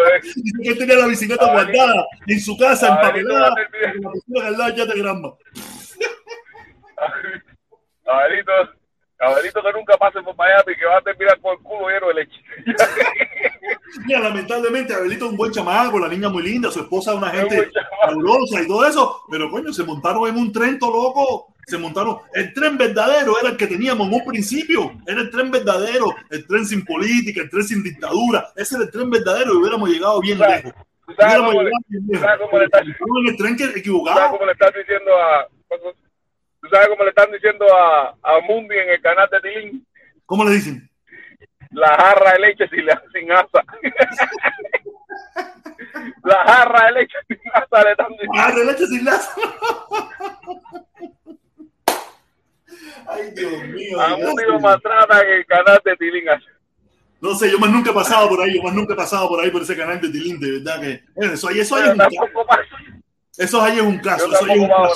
Dice 0.36 0.58
que 0.62 0.74
tenía 0.74 0.96
la 0.96 1.06
bicicleta 1.06 1.50
guardada 1.50 2.06
en 2.26 2.40
su 2.40 2.56
casa, 2.56 2.88
empapelada, 2.88 3.50
con 3.50 4.02
la 4.02 4.12
piscina 4.12 4.46
al 4.46 4.58
lado 4.58 4.76
ya 4.76 4.86
de 4.86 4.98
Granma. 4.98 5.32
Abelito, 8.06 8.52
Abelito 9.18 9.62
que 9.62 9.72
nunca 9.72 9.96
pase 9.96 10.20
por 10.22 10.36
Miami, 10.36 10.76
que 10.76 10.84
va 10.84 10.98
a 10.98 11.02
terminar 11.02 11.40
con 11.40 11.56
el 11.56 11.62
culo 11.62 11.88
lleno 11.88 12.08
de 12.08 12.14
leche. 12.14 12.42
Mira, 14.06 14.20
lamentablemente 14.20 14.94
Abelito 14.94 15.26
es 15.26 15.30
un 15.30 15.36
buen 15.36 15.52
chamaco, 15.52 15.98
la 15.98 16.08
niña 16.08 16.28
muy 16.28 16.42
linda, 16.42 16.70
su 16.70 16.80
esposa 16.80 17.12
es 17.12 17.18
una 17.18 17.30
gente 17.30 17.70
fabulosa 18.02 18.62
y 18.62 18.66
todo 18.66 18.86
eso, 18.86 19.22
pero 19.30 19.50
coño, 19.50 19.72
se 19.72 19.84
montaron 19.84 20.28
en 20.28 20.36
un 20.36 20.52
tren 20.52 20.78
todo 20.78 20.92
loco, 20.92 21.51
se 21.66 21.78
montaron, 21.78 22.18
el 22.34 22.52
tren 22.54 22.76
verdadero 22.76 23.38
era 23.40 23.50
el 23.50 23.56
que 23.56 23.66
teníamos 23.66 24.08
en 24.08 24.14
un 24.14 24.24
principio, 24.24 24.92
era 25.06 25.20
el 25.20 25.30
tren 25.30 25.50
verdadero, 25.50 26.06
el 26.30 26.46
tren 26.46 26.66
sin 26.66 26.84
política, 26.84 27.42
el 27.42 27.50
tren 27.50 27.64
sin 27.64 27.82
dictadura, 27.82 28.48
ese 28.56 28.76
era 28.76 28.84
el 28.84 28.90
tren 28.90 29.10
verdadero 29.10 29.54
y 29.54 29.56
hubiéramos 29.58 29.88
llegado 29.88 30.20
bien 30.20 30.38
sabes- 30.38 30.64
lejos. 30.64 30.82
¿Tú 31.06 31.14
sabes 31.14 31.34
Hubiéramos 31.38 31.52
cómo 31.54 31.62
le, 31.62 31.68
llegado 31.68 31.84
bien 31.88 32.06
lejos. 32.08 32.24
sabes 32.26 32.40
cómo 32.40 32.58
le 32.58 32.64
está- 32.64 32.78
Estamos 32.80 33.18
en 33.22 33.28
el 33.28 33.36
tren 33.36 33.56
que 33.56 33.64
tú 33.64 33.68
sabes 33.70 33.80
equivocado. 33.80 34.30
cómo 34.30 34.46
le 34.46 34.52
están 34.52 34.72
diciendo 34.76 35.10
a... 35.18 35.48
¿Tú 36.60 36.68
sabes 36.70 36.88
cómo 36.88 37.02
le 37.04 37.10
están 37.10 37.32
diciendo 37.32 37.66
a, 37.74 38.08
a 38.22 38.40
Mundi 38.46 38.76
en 38.78 38.90
el 38.90 39.00
canal 39.00 39.28
de 39.30 39.40
Tilín? 39.40 39.86
¿Cómo 40.26 40.44
le 40.44 40.52
dicen? 40.52 40.88
La 41.70 41.88
jarra 41.88 42.32
de 42.34 42.38
leche 42.40 42.68
sin, 42.68 42.86
la- 42.86 43.02
sin 43.12 43.32
asa. 43.32 43.64
la 46.24 46.36
jarra 46.44 46.86
de 46.86 46.92
leche 46.92 47.18
sin 47.28 47.38
asa 47.52 47.84
le 47.84 47.90
están 47.92 48.08
diciendo. 48.12 48.32
Ah, 48.36 48.52
de 48.52 48.64
leche 48.64 48.86
sin 48.86 49.04
lazo. 49.04 49.30
Ay, 53.06 53.30
Dios 53.34 53.52
mío. 53.68 54.00
A 54.00 54.08
Dios 54.08 54.18
Mundi 54.20 54.44
mío. 54.44 54.56
en 54.56 55.28
el 55.28 55.46
canal 55.46 55.80
de 55.84 55.96
Tilín. 55.96 56.24
No 57.20 57.34
sé, 57.36 57.50
yo 57.50 57.58
más 57.58 57.70
nunca 57.70 57.90
he 57.90 57.94
pasado 57.94 58.28
por 58.28 58.40
ahí, 58.40 58.56
yo 58.56 58.62
más 58.62 58.74
nunca 58.74 58.94
he 58.94 58.96
pasado 58.96 59.28
por 59.28 59.40
ahí 59.40 59.50
por 59.50 59.62
ese 59.62 59.76
canal 59.76 60.00
de 60.00 60.08
Tilín, 60.08 60.40
de 60.40 60.58
verdad 60.58 60.80
que 60.80 61.04
eso 61.16 61.48
ahí, 61.48 61.60
eso 61.60 61.76
ahí 61.76 61.84
es 61.84 61.90
un 61.90 61.98
caso, 61.98 62.16
eso 63.38 63.62
ahí 63.62 63.76
es 63.76 63.82
un 63.82 63.98
caso, 63.98 64.26
eso 64.26 64.44
ahí 64.44 64.52
es 64.54 64.60
un 64.60 64.68
caso. 64.68 64.94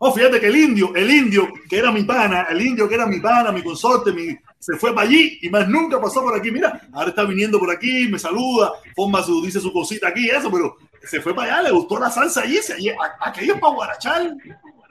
Oh, 0.00 0.12
fíjate 0.12 0.40
que 0.40 0.48
el 0.48 0.56
indio, 0.56 0.94
el 0.94 1.10
indio 1.10 1.48
que 1.68 1.78
era 1.78 1.90
mi 1.90 2.02
pana, 2.02 2.46
el 2.50 2.60
indio 2.60 2.86
que 2.86 2.96
era 2.96 3.06
mi 3.06 3.20
pana, 3.20 3.50
mi 3.52 3.62
consorte, 3.62 4.12
mi, 4.12 4.36
se 4.58 4.76
fue 4.76 4.94
para 4.94 5.06
allí 5.06 5.38
y 5.40 5.48
más 5.48 5.66
nunca 5.68 6.00
pasó 6.00 6.20
por 6.20 6.36
aquí. 6.36 6.50
Mira, 6.50 6.80
ahora 6.92 7.08
está 7.08 7.24
viniendo 7.24 7.58
por 7.58 7.70
aquí, 7.70 8.08
me 8.08 8.18
saluda, 8.18 8.72
forma 8.94 9.22
su, 9.22 9.42
dice 9.42 9.60
su 9.60 9.72
cosita 9.72 10.08
aquí, 10.08 10.28
eso, 10.28 10.50
pero 10.50 10.76
se 11.02 11.20
fue 11.20 11.34
para 11.34 11.54
allá, 11.54 11.68
le 11.68 11.70
gustó 11.70 11.98
la 11.98 12.10
salsa 12.10 12.42
allí, 12.42 12.58
se, 12.58 12.74
aquello 13.20 13.54
es 13.54 13.60
para 13.60 13.74
guarachar, 13.74 14.34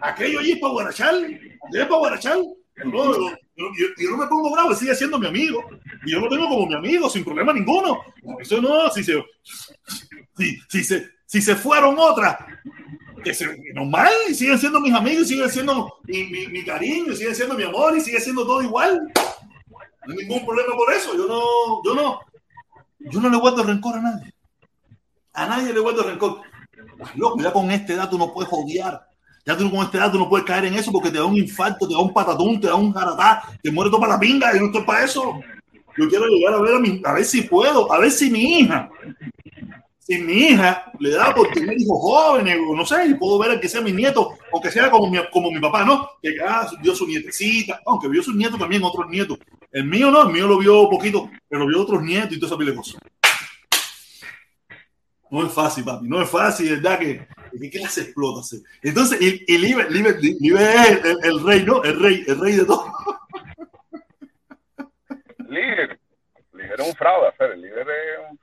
aquello 0.04 0.40
allí 0.40 0.52
es 0.52 0.60
para 0.60 0.74
guarachar, 0.74 1.16
aquello 1.16 1.84
es 1.84 1.88
para 1.88 2.00
guarachar. 2.00 2.38
No, 2.86 3.14
yo, 3.56 4.10
no 4.10 4.18
me 4.18 4.28
pongo 4.28 4.52
bravo, 4.52 4.74
sigue 4.74 4.96
siendo 4.96 5.20
mi 5.20 5.28
amigo. 5.28 5.64
Y 6.06 6.12
yo 6.12 6.20
lo 6.20 6.30
tengo 6.30 6.50
como 6.50 6.66
mi 6.66 6.76
amigo, 6.76 7.10
sin 7.10 7.24
problema 7.24 7.54
ninguno. 7.54 8.02
Eso 8.40 8.62
no, 8.62 8.90
si 8.90 9.04
se, 9.04 9.24
si, 10.70 10.84
se, 10.84 11.10
si 11.26 11.42
se 11.42 11.56
fueron 11.56 11.96
otras, 11.98 12.38
que 13.24 13.34
se, 13.34 13.46
normal, 13.74 14.12
y 14.28 14.34
siguen 14.34 14.58
siendo 14.58 14.80
mis 14.80 14.94
amigos, 14.94 15.28
siguen 15.28 15.50
siendo 15.50 16.00
mi, 16.04 16.66
cariño, 16.66 17.14
siguen 17.16 17.36
siendo 17.36 17.56
mi 17.56 17.64
amor, 17.64 17.96
y 17.96 18.02
sigue 18.02 18.20
siendo 18.20 18.46
todo 18.46 18.62
igual. 18.62 19.00
No 20.06 20.14
hay 20.14 20.26
ningún 20.26 20.46
problema 20.46 20.76
por 20.76 20.92
eso. 20.92 21.16
Yo 21.16 21.28
no, 21.28 21.84
yo 21.86 21.94
no, 21.94 22.20
yo 23.00 23.22
no 23.22 23.30
le 23.30 23.38
guardo 23.38 23.64
rencor 23.64 23.98
a 23.98 24.02
nadie. 24.02 24.34
A 25.34 25.48
nadie 25.48 25.74
le 25.74 25.80
guardo 25.80 26.04
rencor. 26.04 26.42
Loco, 27.16 27.40
ya 27.40 27.54
con 27.54 27.72
este 27.72 27.94
edad 27.94 28.10
tú 28.10 28.18
no 28.18 28.34
puedes 28.34 28.52
odiar. 28.52 29.13
Ya 29.46 29.58
tú 29.58 29.70
con 29.70 29.82
este 29.82 29.98
edad 29.98 30.12
tú 30.12 30.18
no 30.18 30.30
puedes 30.30 30.46
caer 30.46 30.66
en 30.66 30.76
eso 30.76 30.92
porque 30.92 31.12
te 31.12 31.18
da 31.18 31.26
un 31.26 31.38
infarto, 31.38 31.88
te 31.88 31.94
da 31.94 32.00
un 32.00 32.14
patatún, 32.14 32.62
te 32.62 32.68
da 32.68 32.76
un 32.76 32.94
jaratá, 32.94 33.44
te 33.62 33.72
muere 33.72 33.92
todo 33.92 34.00
para 34.00 34.14
la 34.14 34.20
pinga. 34.20 34.54
Yo 34.54 34.62
no 34.62 34.68
estoy 34.68 34.84
para 34.84 35.04
eso. 35.04 35.40
Yo 35.98 36.10
quiero 36.10 36.26
llegar 36.28 36.54
a 36.54 36.62
ver 36.62 36.76
a, 36.76 36.80
mi, 36.80 37.02
a 37.04 37.14
ver 37.14 37.26
si 37.26 37.42
puedo, 37.44 37.92
a 37.92 38.00
ver 38.00 38.10
si 38.10 38.32
mi 38.32 38.60
hija, 38.60 38.90
si 40.00 40.18
mi 40.18 40.34
hija 40.34 40.92
le 41.00 41.12
da 41.12 41.34
por 41.36 41.50
tener 41.50 41.80
hijos 41.80 41.98
jóvenes, 42.00 42.58
o 42.68 42.76
no 42.76 42.86
sé, 42.86 43.06
y 43.08 43.14
puedo 43.14 43.38
ver 43.38 43.52
a 43.52 43.60
que 43.60 43.70
sea 43.70 43.82
mi 43.82 43.92
nieto, 43.92 44.34
aunque 44.52 44.72
sea 44.72 44.90
como 44.90 45.10
mi, 45.10 45.20
como 45.32 45.52
mi 45.52 45.60
papá, 45.60 45.86
¿no? 45.86 46.10
Que 46.22 46.36
ah, 46.46 46.68
vio 46.82 46.96
su 46.96 47.06
nietecita, 47.06 47.82
aunque 47.86 48.08
vio 48.08 48.24
su 48.24 48.34
nieto 48.34 48.58
también, 48.58 48.84
otros 48.84 49.08
nietos, 49.08 49.38
El 49.72 49.86
mío 49.86 50.10
no, 50.10 50.24
el 50.24 50.34
mío 50.34 50.48
lo 50.48 50.58
vio 50.58 50.90
poquito, 50.90 51.30
pero 51.48 51.68
vio 51.68 51.82
otros 51.82 52.02
nietos 52.02 52.36
y 52.36 52.40
todo 52.40 52.48
esa 52.48 52.58
pile 52.58 52.72
de 52.72 52.78
cosas. 52.78 53.02
No 55.34 55.48
es 55.48 55.52
fácil, 55.52 55.84
papi, 55.84 56.08
no 56.08 56.22
es 56.22 56.30
fácil, 56.30 56.76
¿verdad? 56.76 57.00
Que, 57.00 57.28
que 57.72 57.80
las 57.80 57.98
explota. 57.98 58.42
Entonces, 58.84 59.20
el, 59.20 59.44
el 59.48 59.62
Liber, 59.64 59.92
Liber, 59.92 60.20
Liber 60.22 60.62
es 60.62 61.04
el, 61.04 61.18
el, 61.24 61.44
rey, 61.44 61.64
¿no? 61.66 61.84
El 61.84 62.00
rey, 62.00 62.24
el 62.28 62.40
rey 62.40 62.56
de 62.58 62.66
todo. 62.66 62.86
Líder, 65.40 66.00
líder 66.54 66.80
es 66.80 66.88
un 66.88 66.94
fraude, 66.94 67.30
hacer 67.30 67.54
el 67.54 67.62
líder 67.62 67.80
es 67.80 68.30
un... 68.30 68.40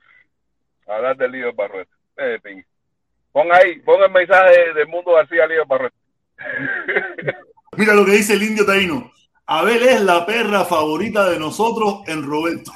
Hablar 0.93 1.15
del 1.15 1.31
líder 1.31 1.53
Barreto. 1.53 1.95
Eh, 2.17 2.39
ping. 2.43 2.61
pon 3.31 3.47
ahí, 3.53 3.79
pon 3.79 4.03
el 4.03 4.11
mensaje 4.11 4.73
del 4.73 4.87
mundo 4.89 5.13
García 5.13 5.47
líder 5.47 5.65
Barreto. 5.65 5.95
Mira 7.77 7.93
lo 7.93 8.03
que 8.03 8.11
dice 8.11 8.33
el 8.33 8.43
indio 8.43 8.65
taíno. 8.65 9.09
Abel 9.53 9.83
es 9.83 9.99
la 9.99 10.25
perra 10.25 10.63
favorita 10.63 11.29
de 11.29 11.37
nosotros 11.37 12.03
en 12.07 12.23
Roberto. 12.23 12.71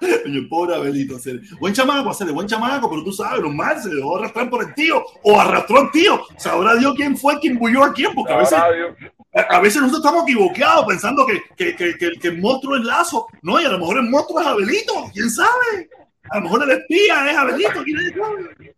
El 0.24 0.48
pobre 0.48 0.76
Abelito. 0.76 1.16
Hacer. 1.16 1.40
Buen 1.58 1.74
chamaco, 1.74 2.12
buen 2.32 2.46
chamaco, 2.46 2.88
pero 2.88 3.02
tú 3.02 3.10
sabes, 3.10 3.40
normal, 3.40 3.82
se 3.82 3.88
dejó 3.88 4.18
arrastrar 4.18 4.48
por 4.48 4.62
el 4.62 4.72
tío 4.74 5.04
o 5.24 5.40
arrastró 5.40 5.80
al 5.80 5.90
tío. 5.90 6.24
Sabrá 6.36 6.76
Dios 6.76 6.94
quién 6.94 7.16
fue 7.16 7.40
quien 7.40 7.58
bulló 7.58 7.82
a 7.82 7.92
quién, 7.92 8.14
porque 8.14 8.34
a 8.34 8.36
veces, 8.36 8.56
a 8.56 9.60
veces 9.60 9.82
nosotros 9.82 10.04
estamos 10.04 10.22
equivocados 10.22 10.86
pensando 10.86 11.26
que, 11.26 11.42
que, 11.56 11.74
que, 11.74 11.98
que, 11.98 12.12
que 12.20 12.28
el 12.28 12.40
monstruo 12.40 12.76
es 12.76 12.84
Lazo. 12.84 13.26
No, 13.42 13.60
y 13.60 13.64
a 13.64 13.70
lo 13.70 13.80
mejor 13.80 13.96
el 13.96 14.08
monstruo 14.08 14.40
es 14.40 14.46
Abelito, 14.46 15.10
quién 15.12 15.28
sabe. 15.28 15.90
A 16.30 16.36
lo 16.36 16.44
mejor 16.44 16.62
el 16.62 16.70
espía 16.70 17.28
es 17.32 17.36
Abelito, 17.36 17.82
quién 17.82 18.14
sabe. 18.14 18.74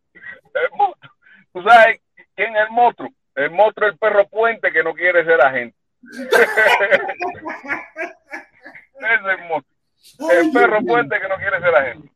¿Tú 1.53 1.63
sabes 1.63 2.01
quién 2.35 2.57
es 2.57 2.63
el 2.63 2.75
monstruo? 2.75 3.11
El 3.35 3.51
monstruo 3.51 3.87
es 3.87 3.93
el 3.93 3.99
perro 3.99 4.27
puente 4.29 4.73
que 4.73 4.83
no 4.83 4.95
quiere 4.95 5.27
ser 5.27 5.43
agente. 5.43 5.78
es 10.19 10.31
el 10.43 10.51
perro 10.53 10.83
puente 10.85 11.17
que 11.21 11.29
no 11.29 11.37
quiere 11.37 11.61
ser 11.61 11.75
agente. 11.75 12.11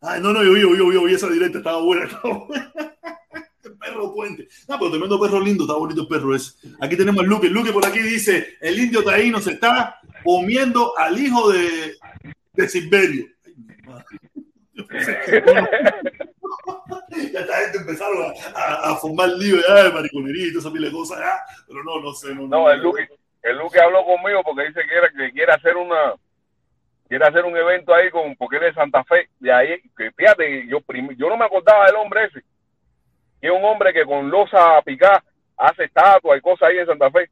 Ay, 0.00 0.20
no, 0.20 0.32
no, 0.32 0.42
yo 0.42 0.52
vi, 0.52 0.60
yo, 0.60 0.74
yo, 0.74 0.92
yo 0.92 1.04
vi 1.04 1.14
esa 1.14 1.28
directa, 1.28 1.58
estaba 1.58 1.80
buena, 1.80 2.06
estaba 2.06 2.38
buena. 2.38 2.72
El 3.64 3.78
perro 3.78 4.12
puente. 4.12 4.48
No, 4.68 4.76
pero 4.76 4.90
tremendo 4.90 5.20
perro 5.20 5.38
lindo, 5.40 5.62
está 5.62 5.74
bonito 5.74 6.00
el 6.02 6.08
perro 6.08 6.34
ese. 6.34 6.54
Aquí 6.80 6.96
tenemos 6.96 7.22
a 7.22 7.26
Luque. 7.26 7.48
Luque 7.48 7.72
por 7.72 7.86
aquí 7.86 8.00
dice: 8.00 8.56
el 8.60 8.76
indio 8.76 9.04
taíno 9.04 9.40
se 9.40 9.52
está 9.52 10.00
comiendo 10.24 10.98
al 10.98 11.16
hijo 11.16 11.52
de, 11.52 11.94
de 12.54 12.68
Silverio. 12.68 13.26
Ay, 13.44 13.54
mi 13.56 13.76
madre. 13.86 14.04
ya 17.32 17.40
esta 17.40 17.56
gente 17.60 17.78
empezaron 17.78 18.24
a, 18.24 18.32
a, 18.58 18.90
a 18.90 18.96
formar 18.96 19.28
lío 19.28 19.58
ya 19.66 19.84
de 19.84 19.92
mariconería 19.92 20.46
y 20.46 20.48
toda 20.48 20.60
esa 20.60 20.72
pila 20.72 20.88
de 20.88 20.92
cosas, 20.92 21.20
ya. 21.20 21.38
pero 21.68 21.84
no, 21.84 22.00
no 22.00 22.12
sé. 22.12 22.34
No, 22.34 22.48
no, 22.48 22.68
el 22.68 22.82
Luque, 22.82 23.08
el 23.42 23.58
Luque 23.58 23.80
habló 23.80 24.04
conmigo 24.04 24.42
porque 24.44 24.68
dice 24.68 24.80
que, 24.88 24.96
era, 24.96 25.08
que 25.10 25.32
quiere 25.32 25.52
hacer 25.52 25.76
una 25.76 26.14
quiere 27.08 27.26
hacer 27.26 27.44
un 27.44 27.56
evento 27.56 27.92
ahí 27.92 28.10
con 28.10 28.34
porque 28.36 28.56
él 28.56 28.64
es 28.64 28.74
de 28.74 28.80
Santa 28.80 29.04
Fe 29.04 29.28
de 29.40 29.52
ahí 29.52 29.80
que 29.96 30.10
fíjate 30.12 30.66
yo 30.66 30.78
yo 31.16 31.28
no 31.28 31.36
me 31.36 31.44
acordaba 31.44 31.86
del 31.86 31.96
hombre 31.96 32.24
ese 32.24 32.42
que 33.42 33.48
es 33.48 33.52
un 33.52 33.64
hombre 33.64 33.92
que 33.92 34.04
con 34.04 34.30
losa 34.30 34.80
picada 34.82 35.22
hace 35.56 35.84
estatuas 35.84 36.38
y 36.38 36.40
cosas 36.40 36.68
ahí 36.68 36.78
en 36.78 36.86
Santa 36.86 37.10
Fe. 37.10 37.28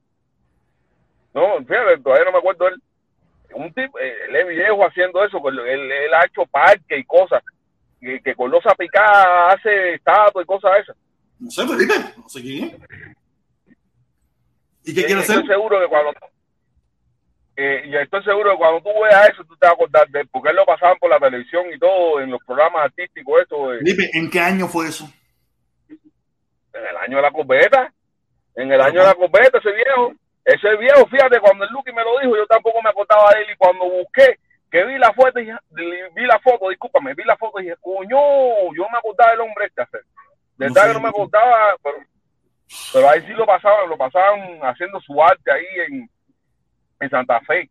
No 1.33 1.59
fíjate 1.59 1.99
todavía 1.99 2.25
no 2.25 2.33
me 2.33 2.39
acuerdo 2.39 2.69
él. 2.69 2.83
Un 3.55 3.73
tipo 3.73 3.99
él 3.99 4.37
es 4.37 4.49
viejo 4.49 4.85
haciendo 4.85 5.25
eso 5.25 5.41
él, 5.49 5.59
él, 5.61 6.15
ha 6.15 6.27
hecho 6.27 6.45
parque 6.47 6.99
y 6.99 7.05
cosas 7.05 7.43
que, 8.01 8.35
con 8.35 8.51
losa 8.51 8.75
picada 8.75 9.53
hace 9.53 9.95
estatuas 9.95 10.45
y 10.45 10.47
cosas 10.47 10.73
esas. 10.83 10.97
No 11.39 11.51
sé 11.51 11.67
Felipe 11.67 11.95
no 12.17 12.29
sé 12.29 12.43
quién 12.43 12.85
¿Y 14.91 14.95
qué 14.95 15.01
Eh, 15.03 15.05
quiere 15.07 15.21
hacer? 15.21 15.37
Estoy 15.37 15.55
seguro 15.55 15.81
que 15.81 15.87
cuando 15.89 16.13
eh, 17.57 17.91
estoy 18.03 18.25
seguro 18.25 18.53
que 18.53 18.57
cuando 18.59 18.81
tú 18.83 18.91
veas 19.03 19.29
eso, 19.31 19.45
tú 19.45 19.55
te 19.57 19.67
vas 19.67 19.73
a 19.73 19.75
acordar 19.75 20.09
de 20.09 20.21
él, 20.21 20.29
porque 20.33 20.49
él 20.51 20.57
lo 20.57 20.65
pasaban 20.65 20.97
por 20.99 21.11
la 21.11 21.19
televisión 21.19 21.67
y 21.75 21.79
todo, 21.79 22.21
en 22.21 22.31
los 22.31 22.41
programas 22.47 22.85
artísticos, 22.87 23.43
eso, 23.43 23.75
eh, 23.75 23.79
Felipe, 23.79 24.11
¿en 24.15 24.31
qué 24.31 24.41
año 24.41 24.67
fue 24.69 24.89
eso? 24.89 25.09
en 26.73 26.87
el 26.87 26.97
año 26.97 27.17
de 27.17 27.23
la 27.23 27.31
corbeta, 27.33 27.93
en 28.55 28.73
el 28.73 28.81
año 28.81 29.01
de 29.01 29.07
la 29.07 29.15
corbeta, 29.15 29.59
ese 29.59 29.73
viejo, 29.73 30.13
ese 30.45 30.77
viejo, 30.77 31.05
fíjate, 31.09 31.41
cuando 31.41 31.65
el 31.65 31.71
Lucky 31.73 31.93
me 31.93 32.03
lo 32.05 32.19
dijo, 32.21 32.37
yo 32.37 32.47
tampoco 32.47 32.81
me 32.83 32.91
acordaba 32.91 33.31
de 33.35 33.43
él, 33.43 33.47
y 33.53 33.57
cuando 33.57 33.85
busqué, 33.91 34.39
que 34.71 34.85
vi 34.85 34.97
la 34.99 35.13
foto, 35.13 35.41
dije- 35.41 35.59
vi 36.15 36.27
la 36.27 36.39
foto, 36.39 36.69
discúlpame, 36.69 37.13
vi 37.15 37.25
la 37.25 37.37
foto 37.37 37.59
y 37.61 37.65
dije, 37.65 37.77
coño, 37.81 38.17
yo 38.73 38.87
me 38.91 38.99
acordaba 38.99 39.33
del 39.33 39.41
hombre 39.41 39.67
este, 39.67 39.83
hacer. 39.83 40.01
De 40.57 40.69
No 40.69 40.73
verdad 40.75 40.83
sé, 40.83 40.89
que 40.89 40.95
no 40.95 41.01
me 41.01 41.09
acordaba, 41.09 41.75
pero, 41.83 41.97
pero 42.93 43.09
ahí 43.09 43.21
sí 43.27 43.33
lo 43.33 43.47
pasaban, 43.47 43.89
lo 43.89 43.97
pasaban 43.97 44.61
haciendo 44.63 45.01
su 45.01 45.23
arte 45.23 45.51
ahí 45.53 45.67
en, 45.89 46.11
en 47.01 47.11
Santa 47.11 47.41
Fe, 47.41 47.71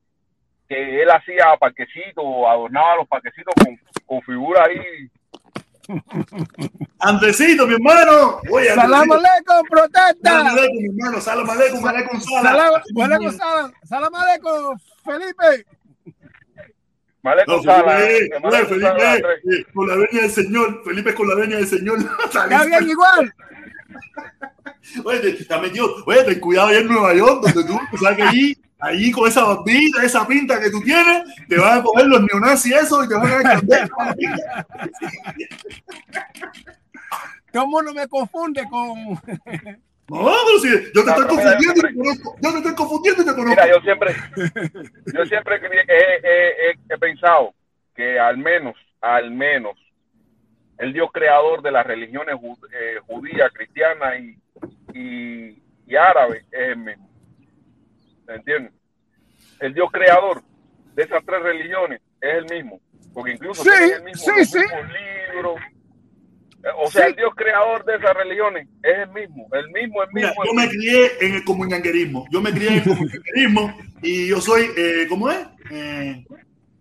que 0.68 1.02
él 1.02 1.10
hacía 1.10 1.56
parquecitos, 1.60 2.24
adornaba 2.48 2.98
los 2.98 3.08
parquecitos 3.08 3.54
con, 3.64 3.80
con 4.06 4.22
figuras 4.22 4.68
ahí. 4.68 5.10
Andresito, 7.00 7.66
mi 7.66 7.74
hermano. 7.74 8.42
Oye, 8.52 8.70
Salam 8.76 9.12
aleikum, 9.12 9.68
protesta. 9.70 10.14
Salam 10.24 10.48
aleikum, 10.48 10.78
mi 10.78 10.90
hermano. 10.90 11.22
Salam 11.22 11.50
aleikum, 11.50 11.88
aleikum 11.88 12.22
salam. 12.22 12.44
Salam, 12.44 12.82
aleikum, 13.02 13.32
salam, 13.32 13.74
salam 13.86 14.16
aleikum, 14.16 14.80
Felipe. 15.04 15.66
Male 17.22 17.44
No, 17.48 17.62
Felipe, 17.62 18.40
oye, 18.44 18.66
Felipe, 18.66 19.18
eh, 19.18 19.66
con 19.74 19.88
la 19.88 19.96
veña 19.96 20.22
del 20.22 20.32
Señor. 20.32 20.84
Felipe 20.86 21.10
es 21.10 21.16
con 21.16 21.28
la 21.28 21.36
veña 21.36 21.58
del 21.58 21.68
Señor. 21.68 21.98
Ya 22.50 22.64
bien 22.66 22.90
igual. 22.90 23.34
Oye, 25.06 25.34
te, 25.34 25.60
metido, 25.60 25.96
oye, 26.06 26.24
ten 26.24 26.40
cuidado 26.40 26.68
allá 26.70 26.80
en 26.80 26.88
Nueva 26.88 27.14
York, 27.14 27.42
donde 27.44 27.64
tú, 27.64 27.80
tú 27.92 27.98
sabes 27.98 28.18
que 28.18 28.24
allí, 28.24 28.58
allí 28.80 29.12
con 29.12 29.28
esa 29.28 29.44
barbita, 29.44 30.04
esa 30.04 30.26
pinta 30.28 30.60
que 30.60 30.70
tú 30.72 30.82
tienes, 30.82 31.24
te 31.48 31.58
van 31.58 31.80
a 31.80 31.84
coger 31.84 32.08
los 32.08 32.22
neonazis 32.24 32.76
eso 32.76 33.04
y 33.04 33.08
te 33.08 33.14
van 33.16 33.46
a 33.46 33.54
esconder. 33.54 33.90
Todo 37.52 37.64
el 37.64 37.70
mundo 37.70 37.94
me 37.94 38.08
confunde 38.08 38.64
con. 38.70 39.04
No, 40.12 40.32
pero 40.46 40.60
si 40.62 40.70
yo 40.94 41.04
te 41.04 41.06
No, 41.06 41.12
estoy 41.12 41.28
confundiendo 41.28 41.74
y 41.74 41.76
yo- 41.76 41.88
te 41.88 41.94
conozco. 41.96 42.36
Yo 42.42 42.52
te 42.52 42.58
estoy 42.58 42.76
confundiendo 42.76 43.22
y 43.22 43.26
te 43.26 43.32
conozco. 43.36 43.50
Mira, 43.50 43.68
yo 43.68 43.82
siempre, 43.82 44.16
yo 45.14 45.26
siempre 45.26 45.56
he, 45.56 45.94
he- 45.94 46.72
he- 46.72 46.80
he 46.94 46.98
pensado 46.98 47.54
que 47.96 48.20
al 48.20 48.38
menos, 48.38 48.76
al 49.02 49.32
menos, 49.32 49.74
el 50.78 50.94
Dios 50.94 51.10
creador 51.14 51.62
de 51.62 51.72
las 51.72 51.86
religiones 51.86 52.36
eh, 52.74 53.00
judía, 53.08 53.50
cristiana 53.52 54.18
y, 54.18 54.38
y, 54.94 55.62
y 55.88 55.96
árabe 55.96 56.46
es 56.52 56.70
el 56.70 56.78
mismo. 56.78 57.10
¿Me 58.28 58.36
entiendes? 58.36 58.74
El 59.60 59.74
Dios 59.74 59.90
creador 59.92 60.42
de 60.96 61.04
esas 61.04 61.24
tres 61.26 61.42
religiones 61.42 62.02
es 62.22 62.34
el 62.36 62.46
mismo. 62.46 62.80
Porque 63.14 63.32
incluso 63.32 63.64
Sí, 63.64 63.70
tienen 63.70 63.92
el 63.98 64.04
mismo, 64.04 64.34
sí, 64.36 64.46
sí. 64.46 64.60
Eh, 64.60 65.42
O 66.76 66.90
sea, 66.92 67.04
Sí. 67.04 67.08
el 67.10 67.16
Dios 67.16 67.32
creador 67.36 67.84
de 67.86 67.96
esas 67.96 68.14
religiones 68.16 68.68
es 68.84 68.98
el 69.00 69.10
mismo, 69.10 69.48
el 69.54 69.70
mismo, 69.72 70.04
el 70.04 70.10
Mira, 70.14 70.28
mismo. 70.30 70.46
yo 70.46 70.54
me 70.54 70.70
crié 70.70 71.12
en 71.22 71.34
el 71.36 71.44
comunanguerismo. 71.46 72.26
Yo 72.32 72.42
me 72.42 72.52
crié 72.52 72.68
en 72.70 72.74
el 72.76 72.84
comunanguerismo 72.84 73.78
y 74.02 74.28
yo 74.28 74.42
soy, 74.42 74.68
eh, 74.78 75.06
¿cómo 75.10 75.30
es? 75.32 75.48
Eh, 75.72 76.26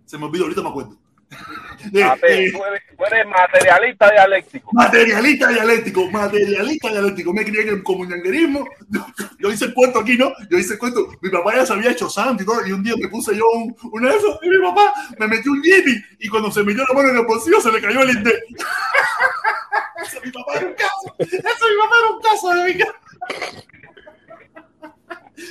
se 0.05 0.19
me 0.19 0.27
olvidó, 0.27 0.45
ahorita 0.45 0.63
me 0.63 0.69
acuerdo. 0.69 0.99
Tú, 1.29 1.99
eres, 1.99 2.53
tú 2.53 3.05
eres 3.05 3.27
materialista 3.27 4.11
dialéctico. 4.11 4.71
materialista 4.73 5.49
dialéctico, 5.49 6.11
materialista 6.11 6.91
dialéctico. 6.91 7.33
Me 7.33 7.45
crié 7.45 7.63
en 7.63 7.69
el 7.69 7.83
comunanguerismo. 7.83 8.67
Yo, 8.89 9.07
yo 9.39 9.51
hice 9.51 9.67
el 9.67 9.75
cuento 9.75 10.01
aquí, 10.01 10.17
¿no? 10.17 10.33
Yo 10.51 10.59
hice 10.59 10.75
el 10.75 10.79
cuento. 10.79 11.07
Mi 11.21 11.31
papá 11.31 11.55
ya 11.57 11.67
se 11.67 11.73
había 11.75 11.93
hecho 11.93 12.09
santo 12.09 12.43
y 12.43 12.47
todo. 12.47 12.67
Y 12.67 12.73
un 12.73 12.83
día 12.83 12.95
me 12.99 13.09
puse 13.09 13.37
yo 13.37 13.45
un, 13.51 13.77
un 13.93 14.07
eso. 14.07 14.39
Y 14.43 14.49
mi 14.49 14.59
papá 14.59 14.93
me 15.19 15.29
metió 15.29 15.53
un 15.53 15.63
yipi. 15.63 16.03
Y 16.19 16.29
cuando 16.29 16.51
se 16.51 16.63
metió 16.63 16.85
la 16.89 16.95
mano 16.95 17.11
en 17.11 17.17
el 17.19 17.27
bolsillo, 17.27 17.61
se 17.61 17.73
le 17.73 17.81
cayó 17.81 18.03
el 18.03 18.11
indé. 18.11 18.33
Ese 20.03 20.21
mi 20.25 20.31
papá 20.31 20.55
era 20.57 20.67
un 20.67 20.75
caso. 20.75 21.15
Ese 21.19 21.35
mi 21.35 21.77
papá 21.83 21.97
era 22.01 22.15
un 22.15 22.23
caso 22.23 22.55
de 22.55 22.65
mi 22.65 22.79
casa. 22.79 22.95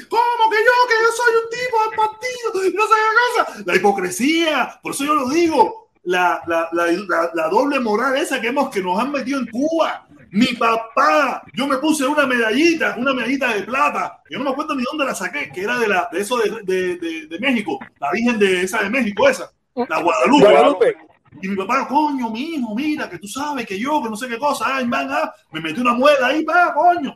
¿Cómo 0.09 0.49
que 0.49 0.57
yo, 0.57 0.73
que 0.87 0.95
yo 1.01 1.11
soy 1.15 1.33
un 1.43 1.49
tipo 1.49 1.77
del 1.83 1.97
partido? 1.97 2.75
No 2.75 2.83
sé 2.87 2.93
qué 2.95 3.53
cosa. 3.53 3.63
La 3.65 3.75
hipocresía, 3.75 4.79
por 4.81 4.93
eso 4.93 5.05
yo 5.05 5.15
lo 5.15 5.29
digo. 5.29 5.87
La, 6.03 6.41
la, 6.47 6.69
la, 6.71 7.31
la, 7.33 7.49
doble 7.49 7.81
moral 7.81 8.15
esa 8.15 8.39
que, 8.39 8.47
hemos, 8.47 8.69
que 8.69 8.81
nos 8.81 8.97
han 8.97 9.11
metido 9.11 9.39
en 9.41 9.47
Cuba. 9.47 10.07
Mi 10.31 10.47
papá, 10.53 11.43
yo 11.53 11.67
me 11.67 11.77
puse 11.77 12.05
una 12.05 12.25
medallita, 12.25 12.95
una 12.97 13.13
medallita 13.13 13.53
de 13.53 13.63
plata. 13.63 14.21
Yo 14.29 14.37
no 14.37 14.45
me 14.45 14.51
acuerdo 14.51 14.73
ni 14.75 14.83
dónde 14.83 15.03
la 15.03 15.13
saqué, 15.13 15.51
que 15.51 15.61
era 15.61 15.77
de, 15.77 15.87
la, 15.87 16.07
de 16.09 16.21
eso 16.21 16.37
de, 16.37 16.61
de, 16.63 16.97
de, 16.97 17.27
de 17.27 17.39
México, 17.39 17.77
la 17.99 18.11
Virgen 18.11 18.39
de 18.39 18.63
esa 18.63 18.83
de 18.83 18.89
México, 18.89 19.27
esa, 19.27 19.51
la 19.75 20.01
Guadalupe. 20.01 20.45
Guadalupe. 20.45 20.97
Y 21.41 21.49
mi 21.49 21.55
papá, 21.55 21.87
coño, 21.87 22.29
mi 22.29 22.55
hijo, 22.55 22.73
mira, 22.73 23.09
que 23.09 23.19
tú 23.19 23.27
sabes 23.27 23.65
que 23.65 23.77
yo, 23.77 24.01
que 24.01 24.09
no 24.09 24.15
sé 24.15 24.27
qué 24.27 24.37
cosa, 24.37 24.77
ay, 24.77 24.87
van, 24.87 25.11
ah, 25.11 25.33
me 25.51 25.59
metí 25.59 25.81
una 25.81 25.93
muela 25.93 26.27
ahí, 26.27 26.43
pa, 26.43 26.73
coño. 26.73 27.15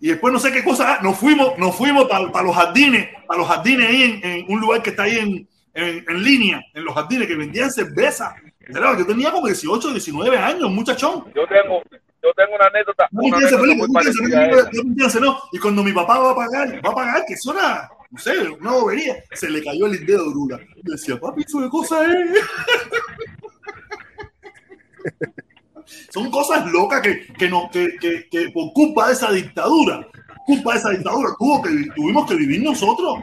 Y 0.00 0.08
después 0.08 0.32
no 0.32 0.38
sé 0.38 0.52
qué 0.52 0.62
cosa, 0.62 0.94
ah, 0.94 0.98
nos 1.02 1.18
fuimos, 1.18 1.56
nos 1.58 1.74
fuimos 1.74 2.06
para 2.06 2.42
los 2.42 2.54
jardines, 2.54 3.08
para 3.26 3.40
los 3.40 3.48
jardines 3.48 3.88
ahí 3.88 4.02
en, 4.02 4.30
en 4.30 4.46
un 4.48 4.60
lugar 4.60 4.82
que 4.82 4.90
está 4.90 5.04
ahí 5.04 5.18
en, 5.18 5.48
en, 5.72 6.04
en 6.08 6.22
línea, 6.22 6.62
en 6.74 6.84
los 6.84 6.94
jardines, 6.94 7.26
que 7.26 7.34
vendían 7.34 7.70
cerveza. 7.70 8.34
Claro, 8.66 8.98
yo 8.98 9.06
tenía 9.06 9.30
como 9.30 9.46
18, 9.46 9.92
19 9.92 10.36
años, 10.36 10.70
muchachón. 10.70 11.24
Yo 11.34 11.46
tengo, 11.46 11.82
yo 12.22 12.32
tengo 12.34 12.56
una 12.56 12.66
anécdota, 12.66 13.08
No 13.12 13.22
una 13.22 13.36
anécdota 13.36 13.62
Felipe, 13.62 13.78
muy 13.78 13.92
parecida 13.92 15.16
a 15.16 15.20
no. 15.20 15.38
Y 15.52 15.58
cuando 15.58 15.84
mi 15.84 15.92
papá 15.92 16.18
va 16.18 16.32
a 16.32 16.34
pagar, 16.34 16.84
va 16.84 16.90
a 16.90 16.94
pagar, 16.94 17.24
que 17.26 17.34
eso 17.34 17.52
era, 17.54 17.88
no 18.10 18.18
sé, 18.18 18.48
una 18.48 18.72
bobería, 18.72 19.22
se 19.32 19.48
le 19.48 19.62
cayó 19.62 19.86
el 19.86 20.04
dedo 20.04 20.30
dura. 20.32 20.58
Decía, 20.82 21.18
papi, 21.18 21.44
eso 21.46 21.60
de 21.60 21.70
cosa 21.70 22.04
es. 22.04 22.40
Son 26.10 26.30
cosas 26.30 26.66
locas 26.70 27.00
que, 27.00 27.26
que, 27.38 27.48
no, 27.48 27.70
que, 27.70 27.96
que, 28.00 28.28
que 28.28 28.50
por 28.50 28.72
culpa 28.72 29.06
de 29.06 29.12
esa 29.14 29.30
dictadura, 29.32 30.06
culpa 30.44 30.72
de 30.72 30.78
esa 30.78 30.90
dictadura, 30.90 31.30
tuvo 31.38 31.62
que, 31.62 31.70
tuvimos 31.94 32.26
que 32.26 32.36
vivir 32.36 32.62
nosotros. 32.62 33.18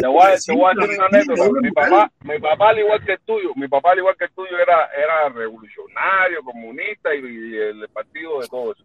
Te 0.00 0.06
voy, 0.06 0.26
a, 0.26 0.36
te 0.36 0.52
voy 0.52 0.72
a 0.72 0.74
decir 0.74 0.98
una 0.98 1.06
anécdota. 1.06 1.60
Mi 1.60 1.70
papá, 1.70 2.12
mi 2.22 2.38
papá, 2.38 2.70
al 2.70 2.78
igual 2.78 3.04
que 3.04 3.12
el 3.12 3.20
tuyo, 3.20 3.50
mi 3.54 3.68
papá, 3.68 3.92
al 3.92 3.98
igual 3.98 4.16
que 4.18 4.24
el 4.24 4.32
tuyo, 4.32 4.58
era, 4.58 4.88
era 4.96 5.28
revolucionario, 5.28 6.42
comunista 6.42 7.14
y, 7.14 7.18
y 7.18 7.56
el 7.56 7.88
partido 7.90 8.40
de 8.40 8.48
todo 8.48 8.72
eso. 8.72 8.84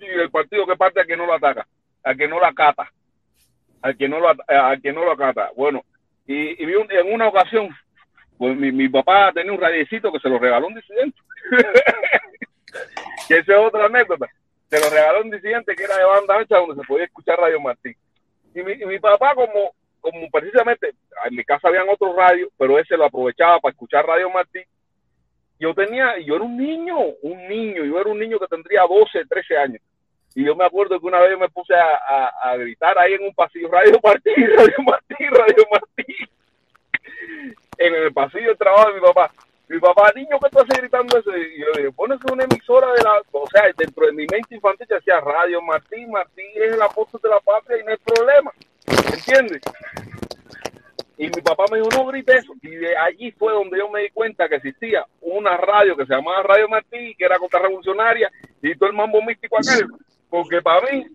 Y 0.00 0.04
el 0.04 0.30
partido 0.30 0.66
que 0.66 0.76
parte 0.76 1.00
a 1.00 1.04
que 1.04 1.16
no 1.16 1.26
lo 1.26 1.34
ataca, 1.34 1.66
a 2.04 2.14
que 2.14 2.28
no 2.28 2.38
lo 2.38 2.46
acata, 2.46 2.92
al 3.82 3.96
que 3.96 4.08
no 4.08 4.20
lo, 4.20 4.28
a 4.28 4.76
que 4.80 4.92
no 4.92 5.04
lo 5.04 5.12
acata. 5.12 5.50
Bueno, 5.56 5.82
y, 6.26 6.62
y 6.62 6.72
en 6.90 7.12
una 7.12 7.26
ocasión, 7.28 7.68
pues 8.36 8.56
mi, 8.56 8.70
mi 8.70 8.88
papá 8.88 9.32
tenía 9.32 9.52
un 9.52 9.60
radiecito 9.60 10.12
que 10.12 10.20
se 10.20 10.28
lo 10.28 10.38
regaló 10.38 10.68
un 10.68 10.74
disidente. 10.74 11.18
Que 13.28 13.38
esa 13.38 13.52
es 13.52 13.58
otra 13.58 13.86
anécdota. 13.86 14.26
Se 14.68 14.80
lo 14.80 14.90
regaló 14.90 15.22
un 15.22 15.30
disidente 15.30 15.74
que 15.74 15.84
era 15.84 15.96
de 15.96 16.04
banda 16.04 16.36
ancha 16.36 16.58
donde 16.58 16.80
se 16.80 16.86
podía 16.86 17.04
escuchar 17.04 17.38
Radio 17.38 17.60
Martín. 17.60 17.96
Y 18.54 18.62
mi, 18.62 18.72
y 18.72 18.86
mi 18.86 18.98
papá, 18.98 19.34
como, 19.34 19.72
como 20.00 20.30
precisamente 20.30 20.94
en 21.24 21.34
mi 21.34 21.44
casa 21.44 21.68
habían 21.68 21.88
otros 21.88 22.14
radios, 22.14 22.50
pero 22.58 22.78
ese 22.78 22.96
lo 22.96 23.06
aprovechaba 23.06 23.60
para 23.60 23.72
escuchar 23.72 24.06
Radio 24.06 24.30
Martín. 24.30 24.64
Yo 25.58 25.74
tenía, 25.74 26.18
yo 26.18 26.36
era 26.36 26.44
un 26.44 26.56
niño, 26.56 26.98
un 27.22 27.48
niño, 27.48 27.84
yo 27.84 28.00
era 28.00 28.10
un 28.10 28.18
niño 28.18 28.38
que 28.38 28.46
tendría 28.46 28.82
12, 28.82 29.24
13 29.26 29.56
años. 29.56 29.82
Y 30.34 30.44
yo 30.44 30.54
me 30.54 30.64
acuerdo 30.64 31.00
que 31.00 31.06
una 31.06 31.18
vez 31.20 31.36
me 31.36 31.48
puse 31.48 31.74
a, 31.74 32.56
gritar 32.56 32.96
ahí 32.98 33.14
en 33.14 33.24
un 33.24 33.34
pasillo, 33.34 33.68
Radio 33.68 33.98
Martín, 34.02 34.34
Radio 34.56 34.76
Martín, 34.86 35.30
Radio 35.30 35.64
Martín. 35.70 36.28
En 37.76 37.94
el 37.94 38.12
pasillo 38.12 38.48
del 38.48 38.58
trabajo 38.58 38.88
de 38.88 38.94
mi 38.94 39.00
papá. 39.00 39.32
Mi 39.68 39.78
papá, 39.78 40.10
niño, 40.14 40.38
¿qué 40.42 40.48
tú 40.50 40.60
haces 40.60 40.78
gritando 40.78 41.18
eso? 41.18 41.30
Y 41.36 41.60
yo 41.60 41.66
le 41.74 41.82
dije, 41.82 41.92
pones 41.92 42.18
una 42.32 42.44
emisora 42.44 42.90
de 42.92 43.02
la... 43.02 43.20
O 43.32 43.46
sea, 43.50 43.64
dentro 43.76 44.06
de 44.06 44.12
mi 44.12 44.26
mente 44.30 44.54
infantil 44.54 44.86
yo 44.88 44.96
decía, 44.96 45.20
Radio 45.20 45.60
Martín, 45.60 46.10
Martín 46.10 46.46
es 46.54 46.72
el 46.72 46.80
apóstol 46.80 47.20
de 47.22 47.28
la 47.28 47.40
patria 47.40 47.78
y 47.78 47.84
no 47.84 47.90
hay 47.90 47.98
problema. 47.98 48.50
¿Entiendes? 49.12 49.60
Y 51.18 51.24
mi 51.24 51.42
papá 51.42 51.64
me 51.70 51.78
dijo, 51.78 51.90
no 51.90 52.06
grite 52.06 52.38
eso. 52.38 52.54
Y 52.62 52.76
de 52.76 52.96
allí 52.96 53.32
fue 53.32 53.52
donde 53.52 53.78
yo 53.78 53.90
me 53.90 54.02
di 54.02 54.10
cuenta 54.10 54.48
que 54.48 54.56
existía 54.56 55.04
una 55.20 55.56
radio 55.56 55.96
que 55.96 56.06
se 56.06 56.14
llamaba 56.14 56.44
Radio 56.44 56.68
Martín, 56.68 57.14
que 57.18 57.24
era 57.24 57.38
contrarrevolucionaria, 57.38 58.30
y 58.62 58.74
todo 58.76 58.88
el 58.88 58.96
mambo 58.96 59.20
místico 59.20 59.58
aquel. 59.58 59.86
Porque 60.30 60.62
para 60.62 60.80
mí, 60.90 61.06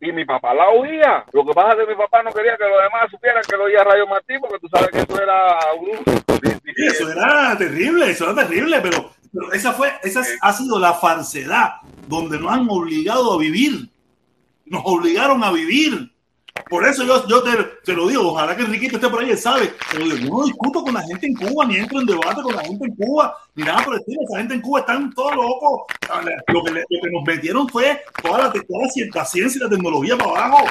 y 0.00 0.12
mi 0.12 0.24
papá 0.24 0.54
la 0.54 0.68
oía. 0.68 1.24
Lo 1.32 1.44
que 1.44 1.52
pasa 1.52 1.72
es 1.72 1.78
que 1.78 1.92
mi 1.92 1.96
papá 1.96 2.22
no 2.22 2.32
quería 2.32 2.56
que 2.56 2.64
los 2.64 2.82
demás 2.82 3.10
supieran 3.10 3.42
que 3.48 3.56
lo 3.56 3.64
oía 3.64 3.84
Radio 3.84 4.06
Martín, 4.06 4.38
porque 4.40 4.58
tú 4.58 4.68
sabes 4.68 4.90
que 4.90 4.98
eso 4.98 5.22
era 5.22 5.58
un 5.78 6.16
eso 6.76 7.10
era 7.10 7.56
terrible, 7.56 8.10
eso 8.10 8.30
era 8.30 8.46
terrible, 8.46 8.80
pero, 8.80 9.10
pero 9.32 9.52
esa 9.52 9.72
fue, 9.72 9.92
esa 10.02 10.22
ha 10.40 10.52
sido 10.52 10.78
la 10.78 10.94
falsedad 10.94 11.76
donde 12.06 12.38
nos 12.38 12.52
han 12.52 12.66
obligado 12.68 13.32
a 13.32 13.38
vivir. 13.38 13.88
Nos 14.66 14.82
obligaron 14.84 15.42
a 15.42 15.52
vivir. 15.52 16.12
Por 16.68 16.86
eso 16.86 17.04
yo, 17.04 17.26
yo 17.28 17.42
te, 17.42 17.92
lo 17.92 18.08
digo, 18.08 18.32
ojalá 18.32 18.56
que 18.56 18.62
Enriquito 18.62 18.96
esté 18.96 19.08
por 19.08 19.22
ahí, 19.22 19.30
él 19.30 19.38
sabe. 19.38 19.72
Pero 19.92 20.06
yo 20.06 20.16
no 20.28 20.44
discuto 20.44 20.82
con 20.82 20.94
la 20.94 21.02
gente 21.02 21.26
en 21.26 21.34
Cuba, 21.34 21.64
ni 21.64 21.76
entro 21.76 22.00
en 22.00 22.06
debate 22.06 22.42
con 22.42 22.54
la 22.56 22.62
gente 22.62 22.86
en 22.86 22.96
Cuba, 22.96 23.36
ni 23.54 23.64
nada 23.64 23.84
por 23.84 23.94
el 23.94 24.00
estilo. 24.00 24.20
Esa 24.28 24.38
gente 24.38 24.54
en 24.54 24.60
Cuba 24.60 24.80
están 24.80 25.14
todos 25.14 25.36
locos. 25.36 25.82
Lo 26.48 26.64
que, 26.64 26.70
lo 26.72 27.02
que 27.02 27.10
nos 27.12 27.22
metieron 27.24 27.68
fue 27.68 28.00
toda 28.22 28.38
la, 28.38 28.44
la 28.46 28.52
cien- 28.88 29.14
la 29.14 29.24
ciencia 29.24 29.58
y 29.58 29.62
la 29.62 29.70
tecnología 29.70 30.16
para 30.18 30.46
abajo. 30.46 30.64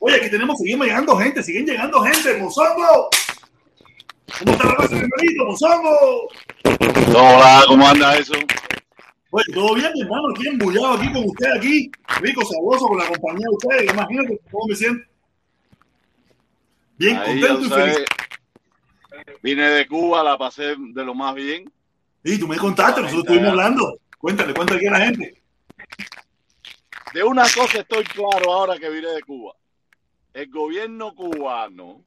Oye, 0.00 0.16
aquí 0.16 0.30
tenemos, 0.30 0.58
siguen 0.58 0.80
llegando 0.80 1.16
gente, 1.16 1.42
siguen 1.42 1.66
llegando 1.66 2.00
gente, 2.02 2.36
Mozongo. 2.38 3.08
¿Cómo 4.38 4.52
está 4.52 4.66
la 4.66 4.74
cosa, 4.76 4.96
Mozongo? 5.46 6.28
Hola, 7.14 7.62
¿cómo 7.68 7.86
anda 7.86 8.16
eso? 8.16 8.32
Oye, 9.34 9.44
todo 9.54 9.74
bien, 9.74 9.90
mi 9.94 10.02
hermano, 10.02 10.28
aquí 10.28 10.46
embullado 10.46 10.92
aquí 10.92 11.10
con 11.10 11.24
usted 11.24 11.46
aquí, 11.56 11.90
rico, 12.20 12.44
sabroso 12.44 12.86
con 12.86 12.98
la 12.98 13.06
compañía 13.06 13.46
de 13.48 13.54
ustedes. 13.54 13.90
Imagínate 13.90 14.38
cómo 14.50 14.66
me 14.66 14.76
siento. 14.76 15.08
Bien 16.98 17.16
Ahí, 17.16 17.40
contento 17.40 17.64
y 17.64 17.70
feliz. 17.70 18.04
vine 19.42 19.70
de 19.70 19.88
Cuba, 19.88 20.22
la 20.22 20.36
pasé 20.36 20.76
de 20.76 21.04
lo 21.04 21.14
más 21.14 21.34
bien. 21.34 21.72
Y 22.22 22.38
tú 22.38 22.46
me 22.46 22.58
contaste, 22.58 23.00
nosotros 23.00 23.24
estuvimos 23.24 23.52
hablando. 23.52 23.98
Cuéntale, 24.18 24.52
cuéntale 24.52 24.80
aquí 24.80 24.86
a 24.88 24.98
la 24.98 25.06
gente. 25.06 25.42
De 27.14 27.24
una 27.24 27.44
cosa 27.44 27.78
estoy 27.78 28.04
claro 28.04 28.52
ahora 28.52 28.78
que 28.78 28.90
vine 28.90 29.08
de 29.08 29.22
Cuba. 29.22 29.54
El 30.34 30.50
gobierno 30.50 31.14
cubano 31.14 32.04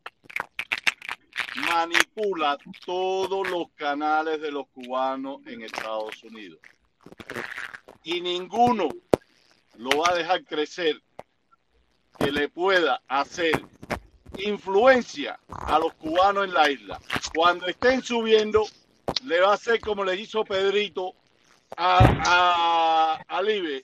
manipula 1.73 2.55
todos 2.85 3.49
los 3.49 3.71
canales 3.75 4.39
de 4.41 4.51
los 4.51 4.67
cubanos 4.67 5.41
en 5.47 5.63
Estados 5.63 6.23
Unidos. 6.23 6.59
Y 8.03 8.21
ninguno 8.21 8.89
lo 9.77 9.89
va 9.99 10.11
a 10.11 10.15
dejar 10.15 10.43
crecer 10.45 11.01
que 12.17 12.31
le 12.31 12.49
pueda 12.49 13.01
hacer 13.07 13.61
influencia 14.37 15.39
a 15.49 15.79
los 15.79 15.93
cubanos 15.95 16.45
en 16.45 16.53
la 16.53 16.69
isla. 16.69 16.99
Cuando 17.33 17.67
estén 17.67 18.01
subiendo, 18.01 18.65
le 19.23 19.39
va 19.41 19.51
a 19.51 19.55
hacer 19.55 19.79
como 19.79 20.03
le 20.03 20.15
hizo 20.15 20.43
Pedrito 20.43 21.13
a, 21.77 21.97
a, 22.25 23.37
a 23.37 23.41
Libe, 23.41 23.83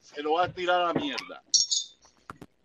se 0.00 0.22
lo 0.22 0.34
va 0.34 0.44
a 0.44 0.52
tirar 0.52 0.80
a 0.80 0.92
la 0.92 0.94
mierda. 0.94 1.42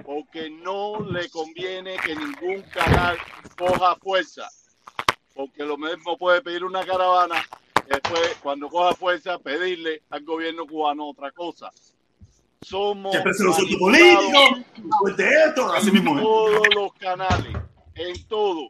Porque 0.04 0.50
no 0.50 1.00
le 1.02 1.30
conviene 1.30 1.98
que 1.98 2.16
ningún 2.16 2.62
canal 2.64 3.18
coja 3.58 3.96
fuerza. 3.96 4.48
Porque 5.34 5.64
lo 5.64 5.78
mismo 5.78 6.18
puede 6.18 6.42
pedir 6.42 6.64
una 6.64 6.86
caravana, 6.86 7.44
después 7.88 8.38
cuando 8.42 8.70
coja 8.70 8.94
fuerza 8.96 9.40
pedirle 9.40 10.04
al 10.10 10.24
gobierno 10.24 10.66
cubano 10.66 11.10
otra 11.10 11.32
cosa. 11.32 11.72
Somos 12.62 13.16
políticos, 13.80 14.66
fuerte 15.00 15.30
esto, 15.48 15.72
así 15.72 15.92
mismo. 15.92 16.18
en 16.18 16.24
todos 16.24 16.68
los 16.76 16.94
canales, 16.94 17.56
en 17.96 18.28
todo. 18.28 18.70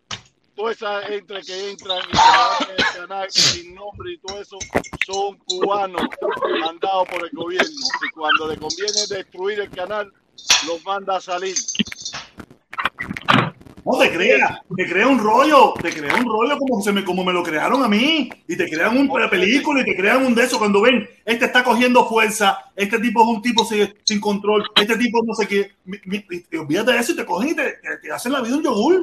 Toda 0.55 0.71
esa 0.71 1.01
gente 1.03 1.41
que 1.45 1.71
entran 1.71 1.99
y 1.99 2.71
en 2.71 2.77
el 2.77 3.01
canal 3.01 3.29
sin 3.29 3.75
nombre 3.75 4.13
y 4.13 4.17
todo 4.19 4.41
eso 4.41 4.57
son 5.05 5.37
cubanos 5.39 6.01
mandados 6.61 7.07
por 7.09 7.25
el 7.25 7.29
gobierno. 7.31 7.75
Y 8.07 8.11
cuando 8.11 8.47
le 8.47 8.57
conviene 8.57 9.07
destruir 9.09 9.59
el 9.59 9.69
canal, 9.69 10.11
los 10.67 10.83
manda 10.85 11.17
a 11.17 11.21
salir. 11.21 11.55
No 13.85 13.99
te 13.99 14.11
creas, 14.11 14.61
te 14.75 14.89
crea 14.89 15.07
un 15.07 15.19
rollo, 15.19 15.73
te 15.79 15.91
crea 15.93 16.15
un 16.15 16.25
rollo 16.25 16.57
como, 16.57 16.81
se 16.81 16.91
me, 16.91 17.05
como 17.05 17.23
me 17.23 17.31
lo 17.31 17.43
crearon 17.43 17.83
a 17.83 17.87
mí, 17.87 18.29
y 18.47 18.57
te 18.57 18.67
crean 18.67 18.97
una 18.97 19.29
película 19.29 19.81
y 19.81 19.85
te 19.85 19.95
crean 19.95 20.25
un 20.25 20.33
de 20.33 20.43
eso 20.43 20.57
cuando 20.57 20.81
ven, 20.81 21.07
este 21.23 21.45
está 21.45 21.63
cogiendo 21.63 22.07
fuerza, 22.07 22.57
este 22.75 22.97
tipo 22.97 23.21
es 23.21 23.27
un 23.27 23.41
tipo 23.43 23.63
sin, 23.63 23.93
sin 24.03 24.19
control, 24.19 24.63
este 24.75 24.97
tipo 24.97 25.21
no 25.23 25.35
sé 25.35 25.47
qué, 25.47 25.71
y- 25.85 26.55
y 26.55 26.57
olvídate 26.57 26.93
de 26.93 26.97
eso 26.97 27.11
y 27.11 27.15
te 27.15 27.25
cogen 27.25 27.49
y 27.49 27.55
te, 27.55 27.63
te- 27.73 27.97
te 28.01 28.11
hacen 28.11 28.31
la 28.31 28.41
vida 28.41 28.55
un 28.57 28.63
yogur. 28.63 29.01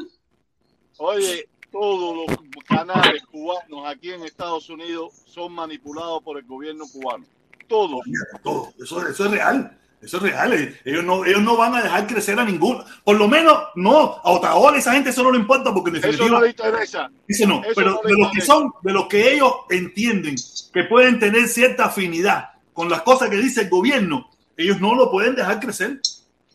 Oye, 0.98 1.48
todos 1.70 2.16
los 2.26 2.36
canales 2.64 3.22
cubanos 3.30 3.86
aquí 3.86 4.10
en 4.10 4.24
Estados 4.24 4.68
Unidos 4.68 5.12
son 5.26 5.52
manipulados 5.52 6.22
por 6.24 6.38
el 6.38 6.44
gobierno 6.44 6.84
cubano. 6.92 7.24
Todos. 7.68 8.00
Todo, 8.42 8.72
eso, 8.82 9.06
eso 9.08 9.24
es 9.26 9.30
real. 9.30 9.78
Eso 10.02 10.16
es 10.16 10.22
real. 10.24 10.52
eh, 10.52 10.80
Ellos 10.84 11.04
no, 11.04 11.24
ellos 11.24 11.42
no 11.42 11.56
van 11.56 11.74
a 11.76 11.82
dejar 11.82 12.06
crecer 12.08 12.38
a 12.38 12.44
ninguno. 12.44 12.84
Por 13.04 13.16
lo 13.16 13.28
menos, 13.28 13.56
no. 13.76 14.20
A 14.24 14.30
Otaola, 14.32 14.76
esa 14.78 14.92
gente 14.92 15.10
eso 15.10 15.22
no 15.22 15.30
le 15.30 15.38
importa 15.38 15.72
porque 15.72 15.90
en 15.90 15.96
Eso 15.96 16.06
definitiva. 16.08 16.38
no 16.38 16.44
le 16.44 16.50
interesa. 16.50 17.10
Dice 17.28 17.46
no, 17.46 17.62
Eso 17.62 17.72
pero 17.76 17.90
no 17.92 18.00
de 18.02 18.14
los 18.18 18.32
que 18.32 18.40
son, 18.40 18.72
de 18.82 18.92
los 18.92 19.06
que 19.06 19.32
ellos 19.32 19.52
entienden 19.70 20.34
que 20.72 20.84
pueden 20.84 21.18
tener 21.20 21.46
cierta 21.48 21.84
afinidad 21.86 22.50
con 22.72 22.88
las 22.90 23.02
cosas 23.02 23.30
que 23.30 23.36
dice 23.36 23.62
el 23.62 23.68
gobierno, 23.70 24.28
ellos 24.56 24.80
no 24.80 24.94
lo 24.94 25.10
pueden 25.10 25.34
dejar 25.36 25.60
crecer. 25.60 26.00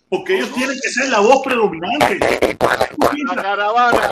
Porque 0.10 0.38
ellos 0.38 0.53
tienen 0.53 0.78
que 0.82 0.90
ser 0.90 1.10
la 1.10 1.19
voz 1.19 1.41
predominante. 1.44 2.18
La 3.26 3.36
caravana 3.36 4.10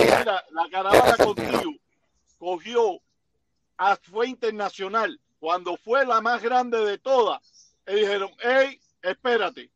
mira, 0.00 0.44
la 0.50 0.68
caravana 0.70 1.16
contigo 1.16 1.72
cogió 2.38 3.00
a 3.78 3.96
fue 3.96 4.28
internacional 4.28 5.18
cuando 5.38 5.76
fue 5.76 6.04
la 6.06 6.20
más 6.20 6.42
grande 6.42 6.78
de 6.84 6.98
todas. 6.98 7.40
Y 7.86 7.94
dijeron, 7.94 8.30
hey, 8.40 8.80
espérate, 9.02 9.70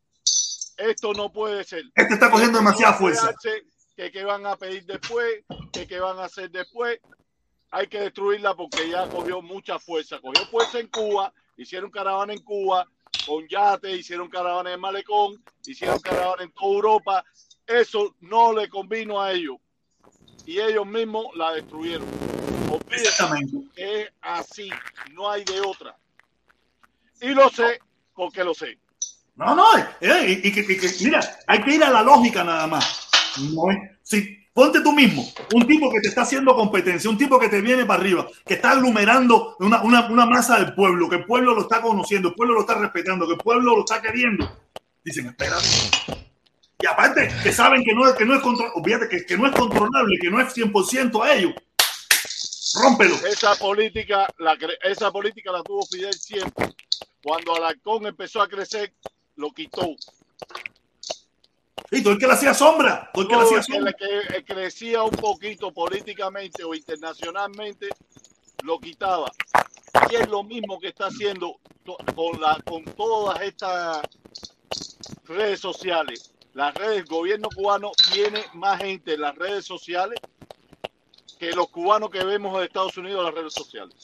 esto 0.76 1.12
no 1.12 1.30
puede 1.30 1.64
ser. 1.64 1.85
Este 1.94 2.14
está 2.14 2.30
cogiendo 2.30 2.60
no 2.60 2.68
demasiada 2.68 2.94
fuerza. 2.94 3.26
darse, 3.26 3.64
Que 3.97 4.10
qué 4.10 4.24
van 4.24 4.47
a 4.47 4.56
pedir 4.56 4.85
después, 4.86 5.44
que 5.72 5.86
qué 5.86 6.01
van 6.01 6.18
a 6.18 6.24
hacer 6.24 6.51
después. 6.51 7.01
Hay 7.70 7.86
que 7.89 8.01
destruirla 8.01 8.55
porque 8.55 8.89
ya 8.89 9.09
cogió 9.09 9.43
mucha 9.43 9.78
fuerza. 9.78 10.20
Cogió 10.20 10.47
fuerza 10.47 10.78
en 10.78 10.86
Cuba, 10.86 11.32
hicieron 11.56 11.90
caravana 11.90 12.32
en 12.32 12.43
Cuba, 12.43 12.86
con 13.26 13.47
yate, 13.48 13.93
hicieron 13.93 14.30
caravana 14.30 14.72
en 14.72 14.80
Malecón, 14.80 15.43
hicieron 15.66 15.98
caravana 16.01 16.44
en 16.44 16.52
toda 16.52 16.74
Europa. 16.74 17.24
Eso 17.66 18.14
no 18.20 18.55
le 18.55 18.68
convino 18.68 19.20
a 19.20 19.32
ellos. 19.32 19.56
Y 20.47 20.60
ellos 20.60 20.86
mismos 20.86 21.26
la 21.35 21.52
destruyeron. 21.52 22.09
Que 23.74 24.02
es 24.02 24.12
así, 24.22 24.70
no 25.12 25.28
hay 25.30 25.44
de 25.44 25.60
otra. 25.60 25.98
Y 27.20 27.30
lo 27.30 27.51
sé 27.51 27.80
porque 28.18 28.42
lo 28.42 28.52
sé. 28.52 28.76
No, 29.36 29.54
no, 29.54 29.64
eh, 30.00 30.40
y, 30.42 30.50
que, 30.50 30.90
mira, 31.04 31.20
hay 31.46 31.62
que 31.62 31.76
ir 31.76 31.84
a 31.84 31.90
la 31.90 32.02
lógica 32.02 32.42
nada 32.42 32.66
más. 32.66 33.08
No, 33.54 33.62
si, 34.02 34.36
ponte 34.52 34.80
tú 34.80 34.92
mismo, 34.92 35.24
un 35.54 35.64
tipo 35.68 35.88
que 35.92 36.00
te 36.00 36.08
está 36.08 36.22
haciendo 36.22 36.56
competencia, 36.56 37.08
un 37.08 37.16
tipo 37.16 37.38
que 37.38 37.48
te 37.48 37.60
viene 37.60 37.86
para 37.86 38.00
arriba, 38.00 38.26
que 38.44 38.54
está 38.54 38.72
aglomerando 38.72 39.54
una, 39.60 39.82
una, 39.82 40.26
masa 40.26 40.58
del 40.58 40.74
pueblo, 40.74 41.08
que 41.08 41.16
el 41.16 41.24
pueblo 41.26 41.54
lo 41.54 41.60
está 41.60 41.80
conociendo, 41.80 42.30
el 42.30 42.34
pueblo 42.34 42.54
lo 42.54 42.62
está 42.62 42.74
respetando, 42.74 43.24
que 43.24 43.34
el 43.34 43.38
pueblo 43.38 43.76
lo 43.76 43.80
está 43.80 44.02
queriendo. 44.02 44.50
Dicen, 45.04 45.28
espera. 45.28 45.56
Y 46.80 46.86
aparte, 46.86 47.28
que 47.44 47.52
saben 47.52 47.84
que 47.84 47.94
no, 47.94 48.12
que 48.16 48.24
no 48.24 48.34
es 48.34 48.40
controlable, 48.40 49.08
que, 49.08 49.24
que 49.24 49.38
no 49.38 49.46
es 49.46 49.52
controlable, 49.52 50.18
que 50.20 50.30
no 50.30 50.40
es 50.40 50.56
100% 50.56 51.24
a 51.24 51.34
ellos. 51.34 51.54
Rómpelo. 52.74 53.14
Esa 53.26 53.54
política, 53.54 54.26
la, 54.38 54.56
esa 54.82 55.10
política 55.10 55.52
la 55.52 55.62
tuvo 55.62 55.86
Fidel 55.86 56.14
siempre. 56.14 56.74
Cuando 57.22 57.54
Alarcón 57.54 58.06
empezó 58.06 58.42
a 58.42 58.48
crecer, 58.48 58.92
lo 59.36 59.50
quitó. 59.50 59.96
Y 61.90 62.02
todo 62.02 62.12
el 62.12 62.18
que 62.18 62.26
le 62.26 62.32
hacía 62.34 62.52
sombra, 62.52 63.10
todo 63.12 63.22
el 63.22 63.28
que 63.28 63.36
le 63.36 63.42
hacía 63.42 63.62
sombra. 63.62 63.92
que 63.94 64.44
crecía 64.44 65.02
un 65.02 65.10
poquito 65.10 65.72
políticamente 65.72 66.62
o 66.64 66.74
internacionalmente, 66.74 67.88
lo 68.62 68.78
quitaba. 68.78 69.30
Y 70.10 70.16
es 70.16 70.28
lo 70.28 70.42
mismo 70.42 70.78
que 70.78 70.88
está 70.88 71.06
haciendo 71.06 71.58
con, 72.14 72.40
la, 72.40 72.60
con 72.64 72.84
todas 72.84 73.40
estas 73.40 74.02
redes 75.24 75.60
sociales. 75.60 76.32
Las 76.52 76.74
redes, 76.74 76.98
el 76.98 77.04
gobierno 77.06 77.48
cubano 77.54 77.92
tiene 78.12 78.44
más 78.54 78.80
gente 78.80 79.14
en 79.14 79.22
las 79.22 79.34
redes 79.36 79.64
sociales 79.64 80.18
que 81.39 81.52
los 81.52 81.69
cubanos 81.69 82.10
que 82.10 82.24
vemos 82.24 82.56
en 82.59 82.65
Estados 82.65 82.97
Unidos 82.97 83.20
en 83.20 83.24
las 83.27 83.35
redes 83.35 83.55
sociales. 83.55 83.94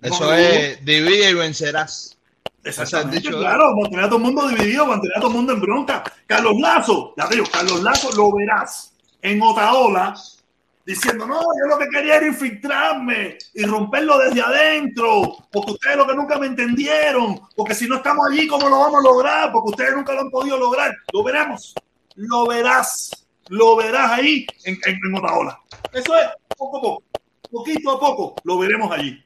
Eso 0.00 0.34
es, 0.34 0.84
divide 0.84 1.30
y 1.30 1.34
vencerás. 1.34 2.16
Exactamente, 2.62 3.28
claro, 3.28 3.74
mantener 3.76 4.06
a 4.06 4.08
todo 4.08 4.18
el 4.18 4.24
mundo 4.24 4.48
dividido, 4.48 4.86
mantener 4.86 5.18
a 5.18 5.20
todo 5.20 5.30
el 5.30 5.36
mundo 5.36 5.52
en 5.52 5.60
bronca. 5.60 6.02
Carlos 6.26 6.54
Lazo, 6.58 7.14
ya 7.16 7.28
te 7.28 7.34
digo, 7.36 7.46
Carlos 7.52 7.82
Lazo 7.82 8.10
lo 8.12 8.32
verás 8.32 8.94
en 9.20 9.40
Otaola 9.42 10.14
diciendo, 10.84 11.26
no, 11.26 11.40
yo 11.40 11.66
lo 11.68 11.78
que 11.78 11.88
quería 11.88 12.16
era 12.16 12.26
infiltrarme 12.26 13.38
y 13.54 13.64
romperlo 13.64 14.18
desde 14.18 14.42
adentro, 14.42 15.36
porque 15.50 15.72
ustedes 15.72 15.96
lo 15.96 16.06
que 16.06 16.14
nunca 16.14 16.38
me 16.38 16.46
entendieron, 16.46 17.40
porque 17.56 17.74
si 17.74 17.86
no 17.86 17.96
estamos 17.96 18.26
allí, 18.30 18.46
¿cómo 18.46 18.68
lo 18.68 18.78
vamos 18.78 19.00
a 19.00 19.08
lograr? 19.08 19.52
Porque 19.52 19.70
ustedes 19.70 19.96
nunca 19.96 20.12
lo 20.12 20.20
han 20.20 20.30
podido 20.30 20.58
lograr. 20.58 20.94
Lo 21.12 21.22
veremos, 21.22 21.74
lo 22.16 22.46
verás, 22.46 23.23
lo 23.48 23.76
verás 23.76 24.12
ahí 24.12 24.46
en, 24.64 24.78
en, 24.86 25.14
Otaola. 25.14 25.58
Eso 25.92 26.16
es, 26.16 26.26
poco 26.56 26.78
a 26.78 26.80
poco, 26.80 27.02
poquito 27.50 27.90
a 27.90 28.00
poco, 28.00 28.36
lo 28.44 28.58
veremos 28.58 28.90
allí. 28.90 29.22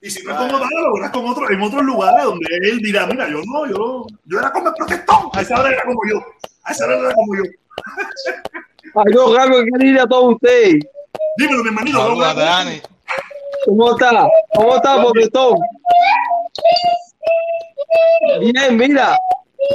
Y 0.00 0.10
si 0.10 0.22
no 0.24 0.32
es 0.32 0.36
como 0.38 0.58
lo 0.58 0.94
verás 0.94 1.10
con 1.10 1.26
otro, 1.26 1.50
en 1.50 1.60
otros 1.60 1.82
lugares 1.82 2.24
donde 2.24 2.46
él 2.62 2.78
dirá, 2.78 3.06
mira, 3.06 3.28
yo 3.28 3.42
no, 3.44 3.66
yo, 3.66 4.06
yo 4.24 4.38
era 4.38 4.52
como 4.52 4.68
el 4.68 4.74
protestón, 4.74 5.30
a 5.32 5.40
esa 5.40 5.60
hora 5.60 5.70
era 5.70 5.84
como 5.84 6.00
yo, 6.08 6.24
a 6.62 6.72
esa 6.72 6.84
hora 6.84 6.98
era 6.98 7.14
como 7.14 7.36
yo. 7.36 7.42
Ay, 8.94 9.14
yo, 9.14 9.30
Gabriel, 9.30 9.66
que 9.78 9.86
ir 9.86 10.00
a 10.00 10.06
todos 10.06 10.34
ustedes. 10.34 10.84
Dímelo, 11.36 11.62
mi 11.62 11.68
hermanito. 11.68 11.98
¿Cómo 13.64 13.90
está? 13.90 14.28
¿Cómo 14.54 14.76
está, 14.76 15.02
protestón? 15.02 15.58
Bien, 18.40 18.76
mira, 18.76 19.18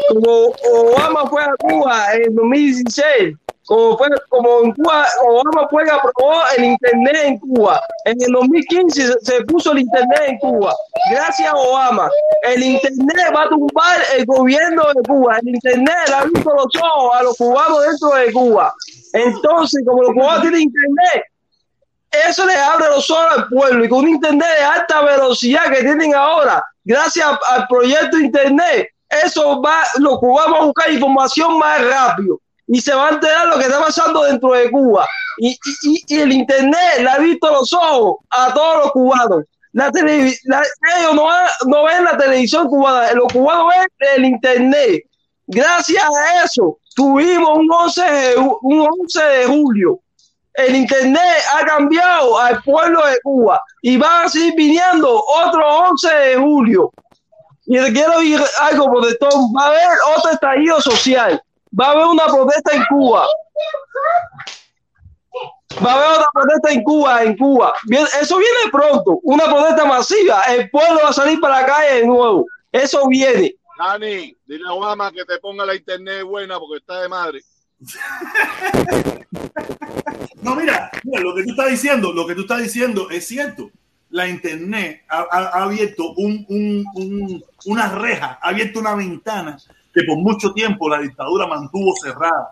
como 0.10 0.54
Obama 0.74 1.28
fue 1.30 1.42
a 1.42 1.54
Cuba 1.60 2.14
en 2.14 2.36
2016, 2.36 3.36
como, 3.66 3.98
como 4.30 4.64
en 4.64 4.74
Cuba, 4.74 5.06
Obama 5.26 5.68
fue 5.70 5.84
aprobó 5.90 6.36
el 6.58 6.66
Internet 6.66 7.18
en 7.24 7.40
Cuba. 7.40 7.82
En 8.06 8.22
el 8.22 8.32
2015 8.32 9.14
se, 9.22 9.42
puso 9.46 9.72
el 9.72 9.80
Internet 9.80 10.22
en 10.28 10.38
Cuba. 10.40 10.74
Gracias 11.12 11.50
a 11.50 11.56
Obama, 11.56 12.10
el 12.44 12.64
Internet 12.64 13.34
va 13.36 13.44
a 13.44 13.50
tumbar 13.50 14.00
el 14.18 14.26
gobierno 14.26 14.84
de 14.94 15.02
Cuba. 15.08 15.38
El 15.40 15.50
Internet 15.50 16.10
ha 16.14 16.26
visto 16.26 16.54
los 16.54 16.68
ojos 16.82 17.16
a 17.16 17.24
los 17.24 17.38
cubanos 17.38 17.86
dentro 17.86 18.10
de 18.18 18.34
Cuba. 18.34 18.74
Entonces, 19.14 19.84
como 19.86 20.04
los 20.04 20.14
cubanos 20.14 20.42
tienen 20.42 20.62
Internet, 20.62 21.24
eso 22.28 22.46
le 22.46 22.56
abre 22.56 22.88
los 22.88 23.10
ojos 23.10 23.38
al 23.38 23.48
pueblo 23.48 23.86
y 23.86 23.90
con 23.90 24.00
un 24.00 24.10
Internet 24.10 24.48
de 24.60 24.66
alta 24.66 25.02
velocidad 25.04 25.72
que 25.72 25.82
tienen 25.82 26.14
ahora, 26.14 26.64
gracias 26.84 27.28
al 27.50 27.68
proyecto 27.68 28.20
Internet, 28.20 28.90
eso 29.26 29.62
va, 29.62 29.84
los 30.00 30.20
cubanos 30.20 30.60
a 30.60 30.66
buscar 30.66 30.92
información 30.92 31.58
más 31.58 31.84
rápido 31.86 32.40
y 32.68 32.82
se 32.82 32.94
va 32.94 33.08
a 33.08 33.12
enterar 33.12 33.48
lo 33.48 33.58
que 33.58 33.66
está 33.66 33.80
pasando 33.80 34.24
dentro 34.24 34.52
de 34.54 34.72
Cuba. 34.72 35.06
Y, 35.38 35.58
y, 35.84 36.20
el 36.20 36.32
Internet 36.32 37.00
le 37.00 37.10
ha 37.10 37.18
visto 37.18 37.52
los 37.52 37.74
ojos 37.74 38.18
a 38.30 38.54
todos 38.54 38.84
los 38.84 38.92
cubanos. 38.92 39.44
La 39.74 39.88
ellos 39.88 41.16
no, 41.16 41.28
no, 41.66 41.84
ven 41.84 42.04
la 42.04 42.16
televisión 42.16 42.68
cubana, 42.68 43.12
los 43.14 43.32
cubanos 43.34 43.66
ven 43.70 44.10
el 44.18 44.26
Internet. 44.26 45.04
Gracias 45.48 46.04
a 46.04 46.46
eso, 46.46 46.78
tuvimos 46.96 47.58
un 47.58 47.72
11 47.72 48.02
de, 48.02 48.38
un 48.38 48.88
11 49.02 49.24
de 49.24 49.46
julio. 49.46 50.00
El 50.54 50.76
Internet 50.76 51.42
ha 51.56 51.66
cambiado 51.66 52.38
al 52.38 52.62
pueblo 52.62 53.04
de 53.08 53.20
Cuba 53.24 53.60
y 53.82 53.98
van 53.98 54.26
a 54.26 54.30
seguir 54.30 54.54
viniendo 54.56 55.24
otro 55.26 55.68
11 55.90 56.14
de 56.14 56.36
julio. 56.36 56.92
Y 57.66 57.80
le 57.80 57.94
quiero 57.94 58.20
decir 58.20 58.42
algo, 58.60 58.92
protestón. 58.92 59.54
Va 59.58 59.66
a 59.66 59.68
haber 59.68 59.98
otro 60.18 60.32
estallido 60.32 60.82
social 60.82 61.42
va 61.80 61.88
a 61.88 61.92
haber 61.92 62.06
una 62.06 62.26
protesta 62.26 62.76
en 62.76 62.84
Cuba. 62.86 63.28
Va 65.84 65.92
a 65.92 65.96
haber 65.96 66.20
otra 66.20 66.28
protesta 66.34 66.72
en 66.72 66.84
Cuba, 66.84 67.24
en 67.24 67.36
Cuba. 67.38 67.74
eso 68.22 68.38
viene 68.38 68.72
pronto, 68.72 69.20
una 69.24 69.46
protesta 69.46 69.86
masiva. 69.86 70.44
El 70.44 70.70
pueblo 70.70 71.00
va 71.04 71.10
a 71.10 71.14
salir 71.14 71.40
para 71.40 71.62
la 71.62 71.66
calle 71.66 71.96
de 71.96 72.06
nuevo. 72.06 72.46
Eso 72.72 73.08
viene. 73.08 73.56
Dani, 73.78 74.36
dile 74.46 74.64
a 74.68 74.74
Obama 74.74 75.12
que 75.12 75.26
te 75.26 75.40
ponga 75.40 75.66
la 75.66 75.76
internet 75.76 76.24
buena 76.24 76.60
porque 76.60 76.78
está 76.78 77.02
de 77.02 77.10
madre. 77.10 77.42
no, 80.42 80.56
mira, 80.56 80.90
lo 81.04 81.36
que 81.36 81.44
tú 81.44 81.50
estás 81.50 81.70
diciendo, 81.70 82.14
lo 82.14 82.26
que 82.28 82.36
tú 82.36 82.42
estás 82.42 82.62
diciendo 82.62 83.10
es 83.10 83.28
cierto. 83.28 83.72
La 84.14 84.28
internet 84.28 85.04
ha, 85.10 85.64
abierto 85.64 86.14
una 87.66 87.90
reja, 87.90 88.38
ha 88.40 88.50
abierto 88.50 88.80
una 88.80 88.94
ventana 88.94 89.58
que 89.92 90.04
por 90.04 90.18
mucho 90.18 90.54
tiempo 90.54 90.88
la 90.88 91.00
dictadura 91.00 91.48
mantuvo 91.48 91.96
cerrada, 91.96 92.50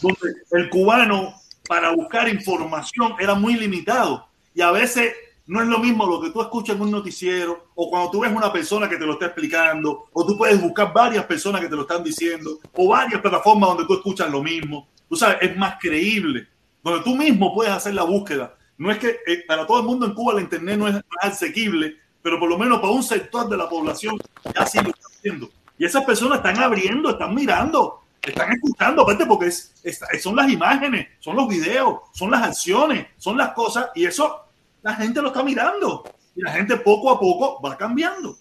donde 0.00 0.42
el 0.52 0.70
cubano 0.70 1.34
para 1.66 1.90
buscar 1.90 2.28
información 2.28 3.14
era 3.18 3.34
muy 3.34 3.54
limitado 3.54 4.28
y 4.54 4.60
a 4.60 4.70
veces 4.70 5.12
no 5.46 5.60
es 5.60 5.66
lo 5.66 5.80
mismo 5.80 6.06
lo 6.06 6.20
que 6.20 6.30
tú 6.30 6.40
escuchas 6.40 6.76
en 6.76 6.82
un 6.82 6.90
noticiero 6.92 7.66
o 7.74 7.90
cuando 7.90 8.10
tú 8.10 8.20
ves 8.20 8.32
una 8.32 8.52
persona 8.52 8.88
que 8.88 8.96
te 8.96 9.04
lo 9.04 9.14
está 9.14 9.26
explicando 9.26 10.04
o 10.12 10.24
tú 10.26 10.38
puedes 10.38 10.60
buscar 10.60 10.92
varias 10.92 11.24
personas 11.24 11.60
que 11.60 11.68
te 11.68 11.74
lo 11.74 11.82
están 11.82 12.04
diciendo 12.04 12.60
o 12.74 12.88
varias 12.88 13.20
plataformas 13.20 13.70
donde 13.70 13.86
tú 13.86 13.94
escuchas 13.94 14.30
lo 14.30 14.42
mismo. 14.42 14.88
Tú 15.08 15.16
sabes, 15.16 15.38
es 15.40 15.56
más 15.56 15.76
creíble, 15.80 16.46
donde 16.82 17.02
tú 17.02 17.16
mismo 17.16 17.52
puedes 17.52 17.72
hacer 17.72 17.94
la 17.94 18.04
búsqueda. 18.04 18.54
No 18.78 18.90
es 18.90 18.98
que 18.98 19.20
eh, 19.26 19.44
para 19.46 19.66
todo 19.66 19.80
el 19.80 19.86
mundo 19.86 20.06
en 20.06 20.14
Cuba 20.14 20.34
la 20.34 20.40
internet 20.40 20.78
no 20.78 20.88
es, 20.88 20.96
asequible, 21.20 21.96
pero 22.22 22.38
por 22.38 22.48
lo 22.48 22.58
menos 22.58 22.80
para 22.80 22.92
un 22.92 23.02
sector 23.02 23.48
de 23.48 23.56
la 23.56 23.68
población 23.68 24.18
ya 24.54 24.66
sí 24.66 24.78
lo 24.82 24.90
está 24.90 25.08
haciendo. 25.08 25.50
Y 25.78 25.84
esas 25.84 26.04
personas 26.04 26.38
están 26.38 26.58
abriendo, 26.58 27.10
están 27.10 27.34
mirando, 27.34 28.02
están 28.22 28.52
escuchando, 28.52 29.02
aparte 29.02 29.26
porque 29.26 29.46
es, 29.46 29.72
son 30.20 30.36
las 30.36 30.48
imágenes, 30.50 31.08
son 31.20 31.36
los 31.36 31.48
videos, 31.48 32.00
son 32.12 32.30
las 32.30 32.42
acciones, 32.42 33.06
son 33.16 33.36
las 33.36 33.52
cosas, 33.52 33.88
y 33.94 34.04
eso 34.04 34.42
la 34.82 34.94
gente 34.94 35.20
lo 35.20 35.28
está 35.28 35.42
mirando. 35.42 36.04
Y 36.34 36.42
la 36.42 36.52
gente 36.52 36.76
poco 36.76 37.10
a 37.10 37.20
poco 37.20 37.60
va 37.60 37.76
cambiando. 37.76 38.36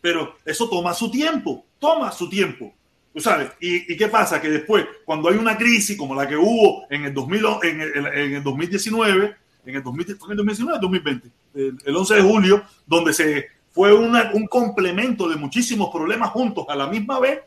Pero 0.00 0.36
eso 0.44 0.68
toma 0.68 0.94
su 0.94 1.10
tiempo, 1.10 1.64
toma 1.78 2.12
su 2.12 2.28
tiempo. 2.28 2.72
¿Tú 3.12 3.20
sabes? 3.20 3.50
¿Y, 3.60 3.96
qué 3.96 4.08
pasa? 4.08 4.40
Que 4.40 4.48
después, 4.48 4.86
cuando 5.04 5.28
hay 5.28 5.36
una 5.36 5.56
crisis 5.56 5.98
como 5.98 6.14
la 6.14 6.26
que 6.26 6.36
hubo 6.36 6.86
en 6.88 7.04
el, 7.04 7.14
2000, 7.14 7.44
en 7.62 7.80
el, 7.80 8.06
en 8.06 8.34
el 8.36 8.42
2019, 8.42 9.36
en 9.64 9.76
el 9.76 9.82
2019, 9.82 10.78
2020, 10.80 11.30
el 11.54 11.96
11 11.96 12.14
de 12.14 12.22
julio, 12.22 12.64
donde 12.86 13.12
se 13.12 13.46
fue 13.70 13.94
un 13.94 14.46
complemento 14.48 15.28
de 15.28 15.36
muchísimos 15.36 15.90
problemas 15.90 16.30
juntos 16.30 16.66
a 16.68 16.76
la 16.76 16.86
misma 16.86 17.20
vez. 17.20 17.40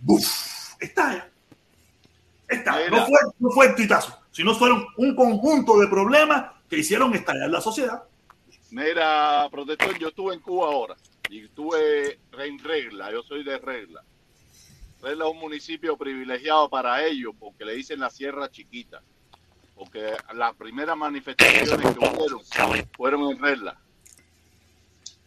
¡Buf! 0.00 0.74
Está, 0.80 1.28
está. 2.48 2.88
No 2.88 3.06
fue, 3.06 3.18
no 3.38 3.50
fue 3.50 3.66
el 3.66 3.74
tuitazo, 3.74 4.18
sino 4.30 4.54
fueron 4.54 4.86
un 4.96 5.14
conjunto 5.14 5.78
de 5.78 5.86
problemas 5.88 6.52
que 6.68 6.78
hicieron 6.78 7.14
estallar 7.14 7.50
la 7.50 7.60
sociedad. 7.60 8.02
Mira, 8.70 9.48
protector, 9.50 9.98
yo 9.98 10.08
estuve 10.08 10.34
en 10.34 10.40
Cuba 10.40 10.68
ahora 10.68 10.96
y 11.28 11.44
estuve 11.44 12.18
en 12.38 12.58
Regla, 12.58 13.12
yo 13.12 13.22
soy 13.22 13.44
de 13.44 13.58
Regla. 13.58 14.02
Regla 15.02 15.24
es 15.26 15.30
un 15.32 15.38
municipio 15.38 15.96
privilegiado 15.96 16.68
para 16.68 17.04
ellos 17.04 17.34
porque 17.38 17.64
le 17.64 17.74
dicen 17.74 18.00
la 18.00 18.10
Sierra 18.10 18.50
Chiquita, 18.50 19.02
porque 19.80 20.14
las 20.34 20.54
primeras 20.56 20.94
manifestaciones 20.94 21.94
que 21.94 21.98
hubo 21.98 22.42
fueron 22.94 23.30
en 23.30 23.38
Regla 23.38 23.80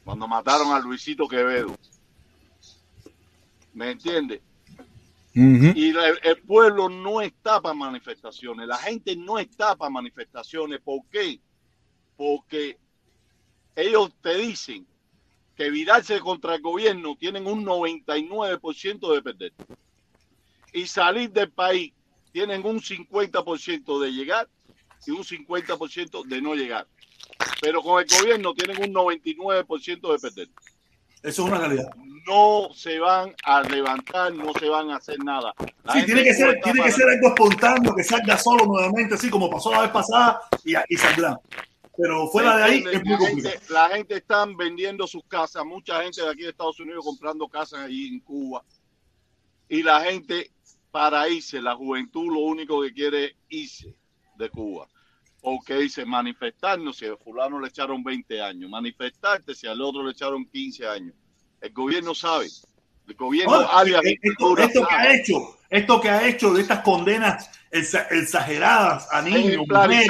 cuando 0.03 0.27
mataron 0.27 0.71
a 0.71 0.80
Luisito 0.80 1.27
Quevedo. 1.27 1.75
¿Me 3.73 3.89
entiende? 3.89 4.43
Y 5.34 5.89
el, 5.89 6.38
pueblo 6.45 6.88
no 6.88 7.19
está 7.21 7.59
para 7.61 7.73
manifestaciones, 7.73 8.67
la 8.67 8.77
gente 8.77 9.15
no 9.15 9.39
está 9.39 9.75
para 9.75 9.89
manifestaciones. 9.89 10.80
¿Por 10.81 11.03
qué? 11.09 11.39
Porque 12.15 12.77
ellos 13.75 14.13
te 14.21 14.38
dicen 14.38 14.85
que 15.55 15.71
virarse 15.71 16.19
contra 16.19 16.53
el 16.53 16.61
gobierno 16.61 17.15
tienen 17.15 17.47
un 17.47 17.65
99% 17.65 19.15
de 19.15 19.21
perder. 19.23 19.53
Y 20.73 20.85
salir 20.85 21.31
del 21.31 21.49
país 21.49 21.91
tienen 22.34 22.65
un 22.65 22.81
50% 22.81 24.01
de 24.01 24.11
llegar 24.11 24.49
y 25.05 25.11
un 25.11 25.23
50% 25.23 26.26
de 26.26 26.41
no 26.41 26.55
llegar. 26.55 26.88
Pero 27.61 27.81
con 27.81 28.01
el 28.01 28.07
gobierno 28.10 28.53
tienen 28.53 28.81
un 28.81 28.93
99% 28.93 30.11
de 30.11 30.19
perder. 30.19 30.49
Eso 31.22 31.43
es 31.43 31.47
una 31.47 31.60
realidad. 31.60 31.89
No 32.27 32.69
se 32.73 32.99
van 32.99 33.34
a 33.45 33.61
levantar, 33.61 34.34
no 34.34 34.51
se 34.60 34.68
van 34.68 34.89
a 34.89 34.97
hacer 34.97 35.23
nada. 35.23 35.53
La 35.84 35.93
Sí, 35.93 36.05
tiene 36.05 36.23
que 36.23 36.34
ser, 36.34 36.55
está 36.55 36.72
tiene 36.72 36.84
que 36.84 36.91
ser 36.91 37.07
algo 37.07 37.27
espontáneo, 37.30 37.95
que 37.95 38.03
salga 38.03 38.38
solo 38.38 38.65
nuevamente, 38.65 39.15
así 39.15 39.30
como 39.30 39.49
pasó 39.49 39.72
la 39.72 39.81
vez 39.81 39.91
pasada, 39.91 40.41
y, 40.65 40.73
y 40.89 40.97
saldrá. 40.97 41.39
Pero 41.95 42.27
fuera 42.27 42.57
de 42.57 42.64
ahí 42.64 42.84
es 42.91 43.05
muy 43.05 43.18
complicado. 43.18 43.55
la 43.69 43.89
gente 43.89 44.15
están 44.15 44.57
vendiendo 44.57 45.05
sus 45.05 45.23
casas, 45.26 45.64
mucha 45.64 46.01
gente 46.01 46.22
de 46.22 46.30
aquí 46.30 46.41
de 46.41 46.49
Estados 46.49 46.80
Unidos 46.80 47.05
comprando 47.05 47.47
casas 47.47 47.81
ahí 47.81 48.07
en 48.07 48.19
Cuba. 48.19 48.64
Y 49.69 49.84
la 49.84 50.01
gente 50.01 50.51
para 50.94 51.28
irse, 51.28 51.60
la 51.60 51.76
juventud 51.76 52.32
lo 52.32 52.41
único 52.41 52.80
que 52.84 52.94
quiere 52.94 53.26
es 53.26 53.34
irse 53.49 53.95
de 54.38 54.48
Cuba. 54.52 54.88
Porque 55.41 55.74
dice 55.76 56.06
manifestarnos 56.06 56.98
si 56.98 57.07
a 57.07 57.18
fulano 57.18 57.60
le 57.60 57.68
echaron 57.70 58.03
20 58.03 58.40
años, 58.41 58.70
manifestarte 58.70 59.56
si 59.56 59.65
al 59.65 59.82
otro 59.82 60.03
le 60.03 60.11
echaron 60.11 60.45
15 60.45 60.88
años. 60.88 61.15
El 61.60 61.74
gobierno 61.74 62.14
sabe. 62.14 62.48
El 63.07 63.15
gobierno 63.15 63.56
Ahora, 63.56 63.70
área 63.80 63.99
eh, 64.03 64.18
esto, 64.22 64.56
que 64.88 64.95
ha 64.95 65.14
hecho, 65.15 65.57
esto 65.68 65.99
que 65.99 66.10
ha 66.10 66.28
hecho 66.28 66.53
de 66.53 66.61
estas 66.61 66.80
condenas 66.82 67.49
exa- 67.72 68.06
exageradas 68.11 69.07
a 69.11 69.22
niños, 69.24 69.65
mujeres, 69.68 70.07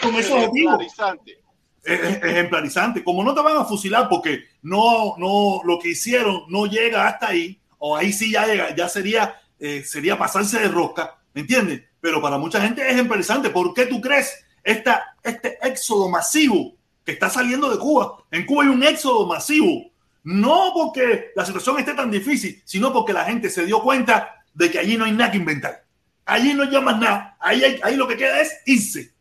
con 0.00 0.14
ese 0.16 0.32
objetivo. 0.32 0.70
Ejemplarizante. 0.70 1.38
es- 1.84 2.00
es- 2.00 2.22
ejemplarizante. 2.24 3.04
Como 3.04 3.22
no 3.22 3.34
te 3.34 3.42
van 3.42 3.58
a 3.58 3.64
fusilar 3.66 4.08
porque 4.08 4.44
no, 4.62 5.14
no, 5.18 5.60
lo 5.64 5.78
que 5.78 5.90
hicieron 5.90 6.44
no 6.48 6.64
llega 6.66 7.06
hasta 7.06 7.28
ahí, 7.28 7.60
o 7.78 7.96
ahí 7.96 8.12
sí 8.12 8.32
ya 8.32 8.46
llega, 8.46 8.74
ya 8.74 8.88
sería, 8.88 9.36
eh, 9.64 9.84
sería 9.84 10.18
pasarse 10.18 10.58
de 10.58 10.68
rosca, 10.68 11.18
¿me 11.34 11.42
entiendes? 11.42 11.82
Pero 12.00 12.20
para 12.20 12.36
mucha 12.36 12.60
gente 12.60 12.82
es 12.84 12.92
ejemplarizante. 12.94 13.48
¿Por 13.50 13.72
qué 13.74 13.86
tú 13.86 14.00
crees 14.00 14.44
esta, 14.64 15.16
este 15.22 15.56
éxodo 15.62 16.08
masivo 16.08 16.74
que 17.04 17.12
está 17.12 17.30
saliendo 17.30 17.70
de 17.70 17.78
Cuba? 17.78 18.24
En 18.32 18.44
Cuba 18.44 18.64
hay 18.64 18.70
un 18.70 18.82
éxodo 18.82 19.26
masivo. 19.26 19.90
No 20.24 20.72
porque 20.74 21.30
la 21.36 21.44
situación 21.46 21.78
esté 21.78 21.94
tan 21.94 22.10
difícil, 22.10 22.60
sino 22.64 22.92
porque 22.92 23.12
la 23.12 23.24
gente 23.24 23.48
se 23.50 23.64
dio 23.64 23.80
cuenta 23.80 24.44
de 24.52 24.70
que 24.70 24.78
allí 24.80 24.96
no 24.96 25.04
hay 25.04 25.12
nada 25.12 25.30
que 25.30 25.36
inventar. 25.38 25.84
Allí 26.24 26.54
no 26.54 26.62
hay 26.64 26.80
más 26.82 26.98
nada. 26.98 27.36
Ahí, 27.40 27.62
hay- 27.64 27.80
ahí 27.82 27.96
lo 27.96 28.06
que 28.08 28.16
queda 28.16 28.40
es 28.40 28.52
irse. 28.66 29.12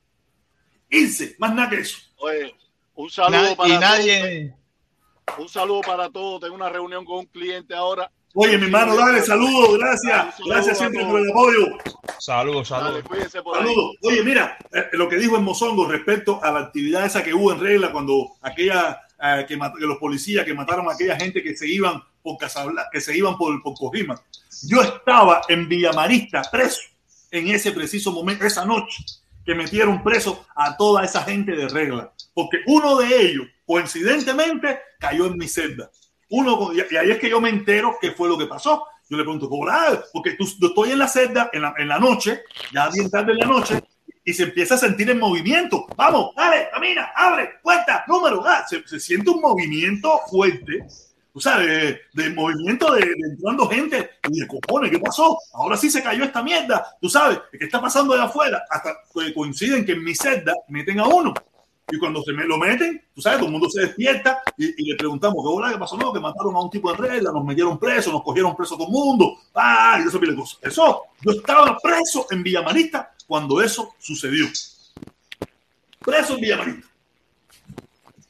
Irse, 0.89 1.35
más 1.39 1.53
nada 1.53 1.69
que 1.69 1.77
eso. 1.81 1.97
Oye, 2.18 2.53
un 2.95 3.09
saludo 3.09 3.41
Na- 3.49 3.55
para 3.55 3.69
y 3.69 3.72
todos. 3.72 3.81
nadie, 3.81 4.55
Un 5.39 5.47
saludo 5.49 5.81
para 5.81 6.09
todos. 6.09 6.41
Tengo 6.41 6.55
una 6.55 6.68
reunión 6.69 7.05
con 7.05 7.19
un 7.19 7.26
cliente 7.27 7.73
ahora. 7.73 8.11
Oye, 8.34 8.58
mi 8.58 8.66
hermano, 8.66 8.95
dale, 8.95 9.22
saludos, 9.22 9.78
gracias. 9.78 10.36
Saludos 10.36 10.48
Gracias 10.48 10.78
siempre 10.78 11.06
por 11.06 11.20
el 11.20 11.30
apoyo. 11.30 11.68
saludos, 12.20 12.68
saludos. 12.68 13.03
Oye, 14.03 14.24
mira, 14.24 14.58
eh, 14.72 14.86
lo 14.94 15.10
que 15.10 15.18
dijo 15.18 15.36
en 15.36 15.44
Mozongo 15.44 15.86
respecto 15.86 16.40
a 16.41 16.52
la 16.52 16.60
actividad 16.60 17.06
esa 17.06 17.24
que 17.24 17.34
hubo 17.34 17.52
en 17.52 17.60
regla 17.60 17.91
cuando 17.91 18.34
aquella, 18.41 19.02
eh, 19.22 19.45
que, 19.48 19.58
que 19.58 19.86
los 19.86 19.98
policías 19.98 20.45
que 20.45 20.53
mataron 20.53 20.88
a 20.88 20.94
aquella 20.94 21.18
gente 21.18 21.44
que 21.44 21.56
se 21.56 21.68
iban 21.68 22.02
por 22.24 22.38
Casablanca, 22.38 22.90
que 22.91 23.02
se 23.02 23.18
iban 23.18 23.38
por, 23.38 23.62
por 23.62 23.74
Cojima. 23.74 24.22
Yo 24.64 24.82
estaba 24.82 25.41
en 25.49 25.68
Villamarista 25.68 26.44
preso 26.52 26.82
en 27.32 27.48
ese 27.48 27.72
preciso 27.72 28.12
momento, 28.12 28.45
esa 28.45 28.66
noche, 28.66 29.03
que 29.45 29.56
metieron 29.56 30.03
preso 30.03 30.45
a 30.56 30.78
toda 30.78 31.03
esa 31.03 31.24
gente 31.24 31.53
de 31.53 31.68
regla. 31.68 32.12
Porque 32.34 32.58
uno 32.68 32.98
de 32.98 33.22
ellos, 33.22 33.48
coincidentemente, 33.66 34.80
cayó 34.99 35.26
en 35.26 35.38
mi 35.38 35.48
celda. 35.48 35.90
Uno, 36.32 36.72
y 36.74 36.95
ahí 36.95 37.12
es 37.12 37.20
que 37.20 37.30
yo 37.30 37.41
me 37.41 37.49
entero 37.49 37.98
qué 37.99 38.12
fue 38.12 38.30
lo 38.30 38.38
que 38.38 38.45
pasó. 38.45 38.86
Yo 39.10 39.18
le 39.18 39.24
pregunto, 39.24 39.49
¿por 39.49 39.70
ah, 39.70 40.02
Porque 40.14 40.32
tú, 40.32 40.48
yo 40.60 40.68
estoy 40.68 40.91
en 40.91 40.99
la 40.99 41.08
celda 41.10 41.49
en 41.52 41.62
la, 41.62 41.74
en 41.78 41.90
la 41.90 41.99
noche, 41.99 42.44
ya 42.74 42.90
bien 42.90 43.12
tarde 43.12 43.34
en 43.34 43.40
la 43.40 43.48
noche, 43.48 43.84
y 44.24 44.34
se 44.34 44.44
empieza 44.44 44.76
a 44.76 44.78
sentir 44.78 45.10
el 45.10 45.20
movimiento. 45.20 45.86
Vamos, 45.98 46.34
dale, 46.36 46.70
camina, 46.72 47.12
abre, 47.14 47.60
cuenta, 47.62 48.06
número. 48.08 48.41
Ah, 48.45 48.64
se, 48.66 48.88
se 48.88 48.98
siente 49.02 49.30
un 49.30 49.41
movimiento 49.41 50.22
fuerte, 50.30 50.86
tú 51.34 51.41
sabes, 51.41 51.68
de, 51.68 51.99
de 52.14 52.30
movimiento 52.30 52.94
de, 52.94 53.02
de 53.02 53.28
entrando 53.30 53.68
gente. 53.68 54.12
Y 54.30 54.40
de 54.40 54.48
cojones, 54.48 54.90
¿qué 54.90 54.99
pasó? 54.99 55.38
Ahora 55.52 55.76
sí 55.76 55.90
se 55.90 56.02
cayó 56.02 56.24
esta 56.24 56.41
mierda. 56.41 56.95
Tú 57.02 57.10
sabes, 57.10 57.40
¿qué 57.52 57.66
está 57.66 57.82
pasando 57.82 58.14
de 58.14 58.22
afuera? 58.22 58.64
Hasta 58.70 58.95
que 59.14 59.34
coinciden 59.34 59.86
que 59.86 59.91
en 59.91 60.03
mi 60.06 60.16
celda 60.16 60.53
meten 60.70 61.02
a 61.02 61.08
uno. 61.08 61.34
Y 61.91 61.99
cuando 61.99 62.23
se 62.23 62.31
me 62.31 62.45
lo 62.45 62.57
meten, 62.57 63.03
tú 63.13 63.22
sabes, 63.22 63.39
todo 63.39 63.47
el 63.47 63.51
mundo 63.51 63.69
se 63.69 63.81
despierta 63.81 64.41
y, 64.57 64.89
le 64.89 64.95
preguntamos, 64.95 65.43
¿qué 65.43 65.49
bola 65.49 65.72
que 65.72 65.77
pasó? 65.77 65.97
No, 65.97 66.13
que 66.13 66.19
mataron 66.19 66.55
a 66.55 66.61
un 66.61 66.69
tipo 66.69 66.91
de 66.91 66.97
regla, 66.97 67.31
nos 67.31 67.43
metieron 67.43 67.77
preso, 67.77 68.11
nos 68.11 68.23
cogieron 68.23 68.55
preso 68.55 68.76
todo 68.76 68.88
el 68.88 68.93
mundo, 68.93 69.38
¡ah! 69.55 69.99
y 70.01 70.07
eso 70.07 70.19
pile 70.19 70.35
cosas. 70.35 70.59
Eso, 70.61 71.03
yo 71.22 71.31
estaba 71.31 71.77
preso 71.77 72.27
en 72.31 72.43
Villamarista 72.43 73.13
cuando 73.27 73.61
eso 73.61 73.93
sucedió. 73.99 74.47
Preso 75.99 76.35
en 76.35 76.41
Villamarista. 76.41 76.88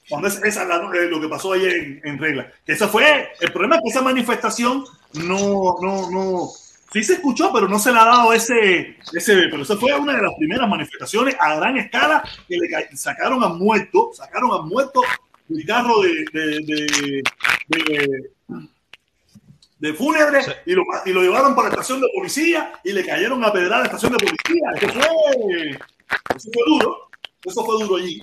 Cuando 0.10 0.28
es, 0.28 0.44
esa 0.44 0.64
es 0.64 0.70
eh, 0.70 1.08
lo 1.08 1.22
que 1.22 1.30
pasó 1.30 1.54
ahí 1.54 2.00
en, 2.04 2.18
regla. 2.18 2.52
Que 2.66 2.74
esa 2.74 2.88
fue, 2.88 3.32
el 3.40 3.52
problema 3.54 3.76
es 3.76 3.82
que 3.84 3.90
esa 3.92 4.02
manifestación 4.02 4.84
no, 5.14 5.78
no, 5.82 6.10
no, 6.10 6.50
sí 6.92 7.04
se 7.04 7.14
escuchó, 7.14 7.52
pero 7.54 7.68
no 7.68 7.80
se 7.80 7.92
le 7.92 8.00
ha 8.00 8.06
dado 8.06 8.34
ese, 8.34 8.98
ese, 9.14 9.36
pero 9.50 9.64
esa 9.64 9.78
fue 9.78 9.94
una 9.94 10.16
de 10.16 10.22
las 10.24 10.34
primeras 10.38 10.68
manifestaciones 10.68 11.36
a 11.40 11.56
gran 11.56 11.78
escala 11.78 12.24
que 12.48 12.58
le 12.58 12.70
ca- 12.70 12.96
sacaron 12.96 13.44
a 13.44 13.50
muerto, 13.50 14.12
sacaron 14.14 14.52
a 14.54 14.62
muerto 14.62 15.02
el 15.50 15.66
carro 15.66 16.02
de, 16.02 16.10
de, 16.34 16.46
de, 16.66 16.88
de, 17.68 18.32
de 19.80 19.94
fúnebre 19.94 20.42
y, 20.66 20.74
lo, 20.74 20.84
y 21.06 21.12
lo 21.12 21.22
llevaron 21.22 21.56
para 21.56 21.70
la 21.70 21.74
estación 21.76 22.02
de 22.02 22.08
policía 22.16 22.74
y 22.84 22.92
le 22.94 23.06
cayeron 23.06 23.44
a 23.44 23.52
pedrar 23.52 23.74
a 23.74 23.80
la 23.80 23.86
estación 23.86 24.12
de 24.14 24.18
policía. 24.20 24.70
Eso 24.76 24.94
fue, 24.94 25.72
eso 26.36 26.50
fue 26.54 26.64
duro, 26.68 27.10
eso 27.44 27.66
fue 27.66 27.84
duro 27.84 27.96
allí. 27.98 28.22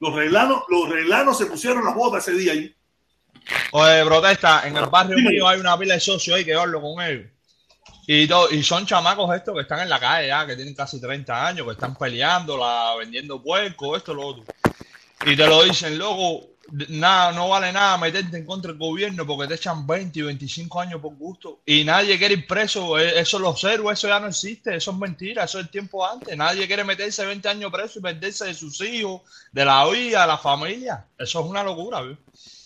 Los 0.00 0.14
reglanos, 0.14 0.64
los 0.68 0.88
reglanos 0.90 1.38
se 1.38 1.46
pusieron 1.46 1.84
las 1.84 1.94
botas 1.94 2.28
ese 2.28 2.36
día 2.36 2.52
allí. 2.52 2.74
Oye, 3.72 4.04
protesta, 4.04 4.66
en 4.66 4.76
el 4.76 4.86
barrio 4.86 5.16
mío 5.18 5.48
hay 5.48 5.58
una 5.60 5.78
pila 5.78 5.94
de 5.94 6.00
socios 6.00 6.36
ahí 6.36 6.44
que 6.44 6.54
hablo 6.54 6.80
con 6.82 7.00
ellos. 7.02 7.26
Y, 8.06 8.26
to- 8.28 8.50
y 8.50 8.62
son 8.62 8.86
chamacos 8.86 9.34
estos 9.34 9.54
que 9.54 9.62
están 9.62 9.80
en 9.80 9.88
la 9.88 9.98
calle 9.98 10.28
ya, 10.28 10.46
que 10.46 10.54
tienen 10.56 10.74
casi 10.74 11.00
30 11.00 11.46
años, 11.46 11.66
que 11.66 11.72
están 11.72 11.96
peleando, 11.96 12.60
vendiendo 12.98 13.42
puerco, 13.42 13.96
esto, 13.96 14.14
lo 14.14 14.26
otro. 14.28 14.44
Y 15.24 15.34
te 15.36 15.46
lo 15.46 15.64
dicen, 15.64 15.98
loco, 15.98 16.46
nada, 16.88 17.32
no 17.32 17.48
vale 17.48 17.72
nada 17.72 17.96
meterte 17.98 18.36
en 18.36 18.44
contra 18.44 18.72
del 18.72 18.78
gobierno 18.78 19.26
porque 19.26 19.48
te 19.48 19.54
echan 19.54 19.86
20 19.86 20.18
y 20.18 20.22
25 20.22 20.80
años 20.80 21.00
por 21.00 21.14
gusto. 21.14 21.60
Y 21.66 21.84
nadie 21.84 22.18
quiere 22.18 22.34
ir 22.34 22.46
preso, 22.46 22.98
eh, 22.98 23.20
eso 23.20 23.38
los 23.38 23.62
héroes, 23.64 23.98
eso 23.98 24.08
ya 24.08 24.20
no 24.20 24.28
existe, 24.28 24.74
eso 24.74 24.90
es 24.90 24.96
mentira, 24.96 25.44
eso 25.44 25.58
es 25.58 25.66
el 25.66 25.70
tiempo 25.70 26.06
antes. 26.06 26.36
Nadie 26.36 26.66
quiere 26.66 26.84
meterse 26.84 27.24
20 27.24 27.48
años 27.48 27.72
preso 27.72 27.98
y 27.98 28.02
perderse 28.02 28.46
de 28.46 28.54
sus 28.54 28.80
hijos, 28.80 29.22
de 29.52 29.64
la 29.64 29.88
vida, 29.88 30.22
de 30.22 30.26
la 30.26 30.38
familia. 30.38 31.04
Eso 31.18 31.40
es 31.40 31.46
una 31.46 31.62
locura. 31.62 32.02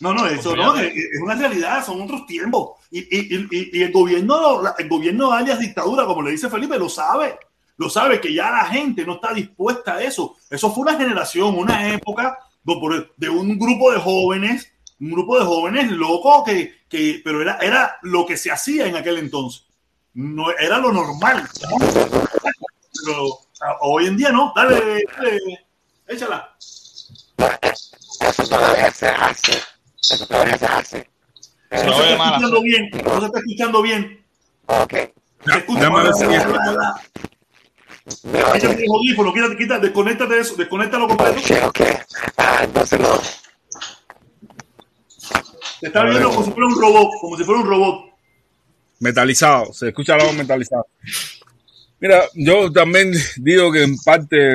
No, 0.00 0.14
no, 0.14 0.26
eso 0.26 0.54
Pues 0.54 0.56
no, 0.56 0.76
ya 0.76 0.82
es, 0.82 0.94
es 0.96 1.20
una 1.22 1.34
realidad, 1.34 1.84
son 1.84 2.00
otros 2.02 2.26
tiempos. 2.26 2.78
Y, 2.90 3.00
y, 3.00 3.48
y, 3.50 3.78
y 3.78 3.82
el 3.82 3.92
gobierno, 3.92 4.62
el 4.78 4.88
gobierno 4.88 5.32
alias 5.32 5.58
dictadura, 5.58 6.06
como 6.06 6.22
le 6.22 6.32
dice 6.32 6.48
Felipe, 6.48 6.78
lo 6.78 6.88
sabe. 6.88 7.38
Lo 7.76 7.88
sabe 7.88 8.20
que 8.20 8.34
ya 8.34 8.50
la 8.50 8.66
gente 8.66 9.06
no 9.06 9.14
está 9.14 9.32
dispuesta 9.32 9.94
a 9.94 10.02
eso. 10.02 10.36
Eso 10.50 10.70
fue 10.70 10.82
una 10.82 10.98
generación, 10.98 11.56
una 11.56 11.94
época 11.94 12.38
de 12.64 13.28
un 13.28 13.58
grupo 13.58 13.92
de 13.92 13.98
jóvenes, 14.00 14.72
un 15.00 15.10
grupo 15.12 15.38
de 15.38 15.44
jóvenes 15.44 15.90
locos 15.90 16.42
que, 16.44 16.74
que 16.88 17.20
pero 17.24 17.40
era, 17.42 17.58
era 17.60 17.96
lo 18.02 18.26
que 18.26 18.36
se 18.36 18.50
hacía 18.50 18.86
en 18.86 18.96
aquel 18.96 19.18
entonces. 19.18 19.64
No 20.14 20.50
era 20.50 20.78
lo 20.78 20.92
normal. 20.92 21.48
¿no? 21.70 21.78
Pero 23.04 23.28
a- 23.62 23.76
hoy 23.82 24.06
en 24.06 24.16
día 24.16 24.30
no. 24.30 24.52
Dale, 24.54 25.02
dale, 25.16 25.38
échala. 26.08 26.54
Se 31.70 31.84
No 31.84 31.84
lo 31.84 31.92
se 31.94 32.00
oye 32.02 32.12
está 32.12 32.18
mal, 32.18 32.28
escuchando 32.34 32.62
bien, 32.62 32.90
no 33.04 33.20
se 33.20 33.26
está 33.26 33.38
escuchando 33.38 33.82
bien. 33.82 34.24
Se 35.44 35.58
escucha 35.58 35.80
Déjame 35.80 36.02
ver 36.02 36.12
mal. 36.12 36.94
si- 37.00 37.29
Échate 38.56 38.84
el 38.84 38.90
audífono, 38.92 39.32
quítate, 39.32 39.56
quítate, 39.56 39.86
desconéctate 39.86 40.34
de 40.34 40.40
eso, 40.40 40.56
desconéctalo 40.56 41.08
completo. 41.08 41.40
Te 45.80 45.86
está 45.86 46.04
viendo 46.04 46.28
como 46.30 46.44
si 46.44 46.50
fuera 46.52 46.66
un 46.66 46.80
robot, 46.80 47.10
como 47.20 47.36
si 47.36 47.44
fuera 47.44 47.60
un 47.60 47.66
robot. 47.68 48.10
metalizado, 49.00 49.72
se 49.72 49.88
escucha 49.88 50.16
la 50.16 50.24
voz 50.24 50.34
metalizada. 50.34 50.82
Mira, 52.00 52.22
yo 52.34 52.70
también 52.70 53.12
digo 53.36 53.72
que 53.72 53.82
en 53.82 53.96
parte 53.98 54.54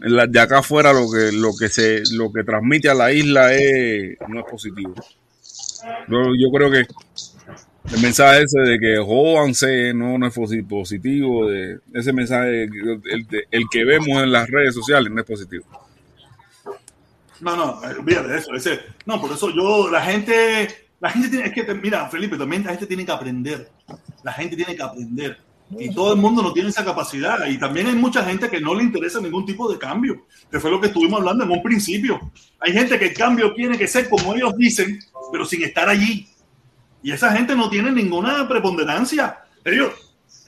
la- 0.00 0.26
de 0.28 0.40
acá 0.40 0.58
afuera 0.58 0.92
lo 0.92 1.10
que 1.10 1.32
lo 1.32 1.50
que 1.58 1.68
se 1.68 2.02
lo 2.12 2.32
que 2.32 2.44
transmite 2.44 2.88
a 2.88 2.94
la 2.94 3.10
isla 3.12 3.52
es 3.52 4.16
no 4.28 4.40
es 4.40 4.46
positivo. 4.48 4.94
Yo, 6.08 6.18
yo 6.38 6.50
creo 6.52 6.70
que 6.70 6.86
el 7.92 8.00
mensaje 8.00 8.42
ese 8.42 8.60
de 8.60 8.78
que 8.78 8.96
jódanse 8.98 9.92
no, 9.94 10.18
no 10.18 10.26
es 10.26 10.34
posi- 10.34 10.66
positivo, 10.66 11.48
de 11.48 11.78
ese 11.92 12.12
mensaje 12.12 12.64
el, 12.64 13.26
el- 13.50 13.64
que 13.70 13.84
vemos 13.84 14.22
en 14.22 14.32
las 14.32 14.48
redes 14.48 14.74
sociales 14.74 15.12
no 15.12 15.20
es 15.20 15.26
positivo. 15.26 15.64
No, 17.40 17.56
no, 17.56 17.80
eh, 17.84 17.94
olvídate 17.98 18.36
eso. 18.38 18.54
Ese, 18.54 18.80
no, 19.06 19.20
por 19.20 19.32
eso 19.32 19.50
yo, 19.50 19.90
la 19.90 20.00
gente, 20.00 20.68
la 21.00 21.10
gente 21.10 21.28
tiene, 21.28 21.46
es 21.46 21.52
que, 21.52 21.74
mira, 21.74 22.08
Felipe, 22.08 22.36
también 22.38 22.64
la 22.64 22.70
gente 22.70 22.86
tiene 22.86 23.04
que 23.04 23.12
aprender. 23.12 23.68
La 24.22 24.32
gente 24.32 24.56
tiene 24.56 24.74
que 24.74 24.82
aprender. 24.82 25.38
Y 25.78 25.92
todo 25.92 26.14
el 26.14 26.20
mundo 26.20 26.42
no 26.42 26.52
tiene 26.52 26.68
esa 26.70 26.84
capacidad. 26.84 27.46
Y 27.46 27.58
también 27.58 27.88
hay 27.88 27.96
mucha 27.96 28.24
gente 28.24 28.48
que 28.48 28.60
no 28.60 28.74
le 28.74 28.84
interesa 28.84 29.20
ningún 29.20 29.44
tipo 29.44 29.70
de 29.70 29.78
cambio, 29.78 30.24
que 30.50 30.60
fue 30.60 30.70
lo 30.70 30.80
que 30.80 30.86
estuvimos 30.86 31.20
hablando 31.20 31.44
en 31.44 31.50
un 31.50 31.62
principio. 31.62 32.32
Hay 32.60 32.72
gente 32.72 32.98
que 32.98 33.06
el 33.06 33.14
cambio 33.14 33.52
tiene 33.54 33.76
que 33.76 33.88
ser 33.88 34.08
como 34.08 34.34
ellos 34.34 34.56
dicen, 34.56 34.98
pero 35.32 35.44
sin 35.44 35.62
estar 35.64 35.88
allí. 35.88 36.28
Y 37.04 37.12
esa 37.12 37.30
gente 37.32 37.54
no 37.54 37.68
tiene 37.68 37.92
ninguna 37.92 38.48
preponderancia. 38.48 39.38
Ellos, 39.62 39.92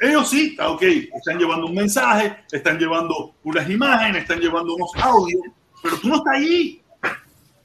ellos 0.00 0.30
sí, 0.30 0.56
ah, 0.58 0.70
ok, 0.70 0.82
están 0.82 1.38
llevando 1.38 1.66
un 1.66 1.74
mensaje, 1.74 2.34
están 2.50 2.78
llevando 2.78 3.34
unas 3.44 3.68
imágenes, 3.68 4.22
están 4.22 4.40
llevando 4.40 4.74
unos 4.74 4.90
audios, 4.96 5.42
pero 5.82 5.98
tú 5.98 6.08
no 6.08 6.16
estás 6.16 6.34
ahí. 6.34 6.80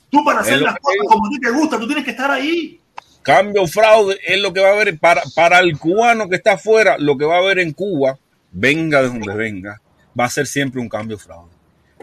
Tú 0.10 0.22
para 0.26 0.42
hacer 0.42 0.60
las 0.60 0.78
cosas 0.78 1.08
como 1.08 1.26
a 1.26 1.30
ti 1.30 1.40
te 1.40 1.52
gusta, 1.52 1.80
tú 1.80 1.88
tienes 1.88 2.04
que 2.04 2.12
estar 2.12 2.30
ahí. 2.30 2.82
Cambio, 3.22 3.66
fraude, 3.66 4.20
es 4.28 4.42
lo 4.42 4.52
que 4.52 4.60
va 4.60 4.68
a 4.68 4.74
haber 4.74 5.00
para, 5.00 5.22
para 5.34 5.60
el 5.60 5.80
cubano 5.80 6.28
que 6.28 6.36
está 6.36 6.54
afuera, 6.54 6.98
lo 7.00 7.18
que 7.18 7.24
va 7.24 7.36
a 7.36 7.40
haber 7.40 7.60
en 7.60 7.72
Cuba, 7.72 8.20
venga 8.52 9.02
de 9.02 9.08
donde 9.08 9.34
venga, 9.34 9.82
va 10.20 10.26
a 10.26 10.30
ser 10.30 10.48
siempre 10.48 10.82
un 10.82 10.90
cambio 10.90 11.18
fraude. 11.18 11.54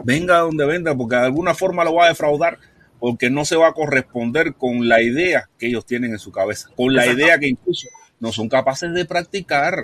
Venga 0.04 0.36
de 0.36 0.40
donde 0.40 0.64
venga, 0.64 0.96
porque 0.96 1.16
de 1.16 1.24
alguna 1.26 1.54
forma 1.54 1.84
lo 1.84 1.96
va 1.96 2.06
a 2.06 2.08
defraudar, 2.08 2.58
porque 2.98 3.30
no 3.30 3.44
se 3.44 3.56
va 3.56 3.68
a 3.68 3.72
corresponder 3.72 4.54
con 4.54 4.88
la 4.88 5.02
idea 5.02 5.48
que 5.58 5.66
ellos 5.68 5.86
tienen 5.86 6.12
en 6.12 6.18
su 6.18 6.32
cabeza, 6.32 6.68
con 6.76 6.94
la 6.94 7.06
idea 7.06 7.38
que 7.38 7.48
incluso 7.48 7.88
no 8.20 8.32
son 8.32 8.48
capaces 8.48 8.92
de 8.92 9.04
practicar. 9.04 9.82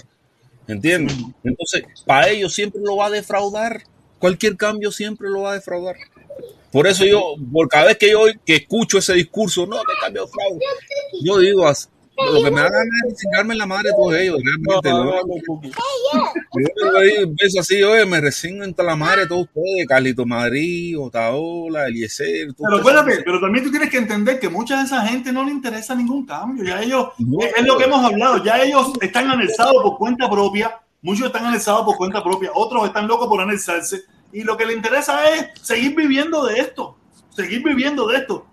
¿Entiendes? 0.66 1.16
Entonces, 1.44 1.84
para 2.06 2.28
ellos 2.28 2.54
siempre 2.54 2.80
lo 2.82 2.96
va 2.96 3.06
a 3.06 3.10
defraudar. 3.10 3.82
Cualquier 4.18 4.56
cambio 4.56 4.90
siempre 4.90 5.28
lo 5.28 5.42
va 5.42 5.52
a 5.52 5.54
defraudar. 5.54 5.96
Por 6.72 6.86
eso 6.86 7.04
yo, 7.04 7.34
por 7.52 7.68
cada 7.68 7.86
vez 7.86 7.98
que 7.98 8.10
yo 8.10 8.24
que 8.44 8.56
escucho 8.56 8.98
ese 8.98 9.12
discurso, 9.12 9.66
no, 9.66 9.76
que 9.76 9.92
cambio 10.00 10.24
de 10.24 10.32
fraude, 10.32 10.64
yo 11.22 11.38
digo, 11.38 11.70
lo 12.16 12.42
que 12.44 12.50
me 12.50 12.60
da 12.60 12.70
ganas 12.70 12.88
es 13.08 13.16
chingarme 13.20 13.54
en 13.54 13.58
la 13.58 13.66
madre 13.66 13.88
de 13.90 13.94
todos 13.96 14.14
ellos, 14.14 14.38
realmente. 14.44 14.90
¿no? 14.90 15.12
Yo 16.54 16.90
lo 16.90 17.00
digo, 17.00 17.22
empiezo 17.22 17.60
así, 17.60 17.82
oye, 17.82 18.06
me 18.06 18.20
resigno 18.20 18.64
entre 18.64 18.84
la 18.84 18.96
madre 18.96 19.22
de 19.22 19.26
todos 19.28 19.42
ustedes, 19.46 19.86
Carlito 19.88 20.24
Madrid, 20.24 20.98
Otaola, 20.98 21.86
Eliezer. 21.88 22.48
Pero 22.56 22.76
espérate, 22.78 23.22
pero 23.24 23.40
también 23.40 23.64
tú 23.64 23.70
tienes 23.70 23.90
que 23.90 23.98
entender 23.98 24.38
que 24.38 24.48
mucha 24.48 24.78
de 24.78 24.84
esa 24.84 25.06
gente 25.06 25.32
no 25.32 25.44
le 25.44 25.50
interesa 25.50 25.94
ningún 25.94 26.24
cambio. 26.26 26.64
Ya 26.64 26.82
ellos, 26.82 27.08
No. 27.18 27.38
es, 27.40 27.52
es 27.56 27.66
lo 27.66 27.76
que 27.76 27.84
hemos 27.84 28.04
hablado, 28.04 28.42
ya 28.44 28.62
ellos 28.62 28.92
están 29.00 29.30
anexados 29.30 29.82
por 29.82 29.98
cuenta 29.98 30.30
propia, 30.30 30.80
muchos 31.02 31.26
están 31.26 31.46
anexados 31.46 31.84
por 31.84 31.96
cuenta 31.96 32.22
propia, 32.22 32.50
otros 32.54 32.86
están 32.86 33.08
locos 33.08 33.26
por 33.28 33.40
anexarse, 33.40 34.02
y 34.32 34.42
lo 34.42 34.56
que 34.56 34.66
les 34.66 34.76
interesa 34.76 35.28
es 35.34 35.48
seguir 35.62 35.94
viviendo 35.94 36.44
de 36.46 36.60
esto, 36.60 36.96
seguir 37.30 37.62
viviendo 37.62 38.06
de 38.06 38.18
esto. 38.18 38.46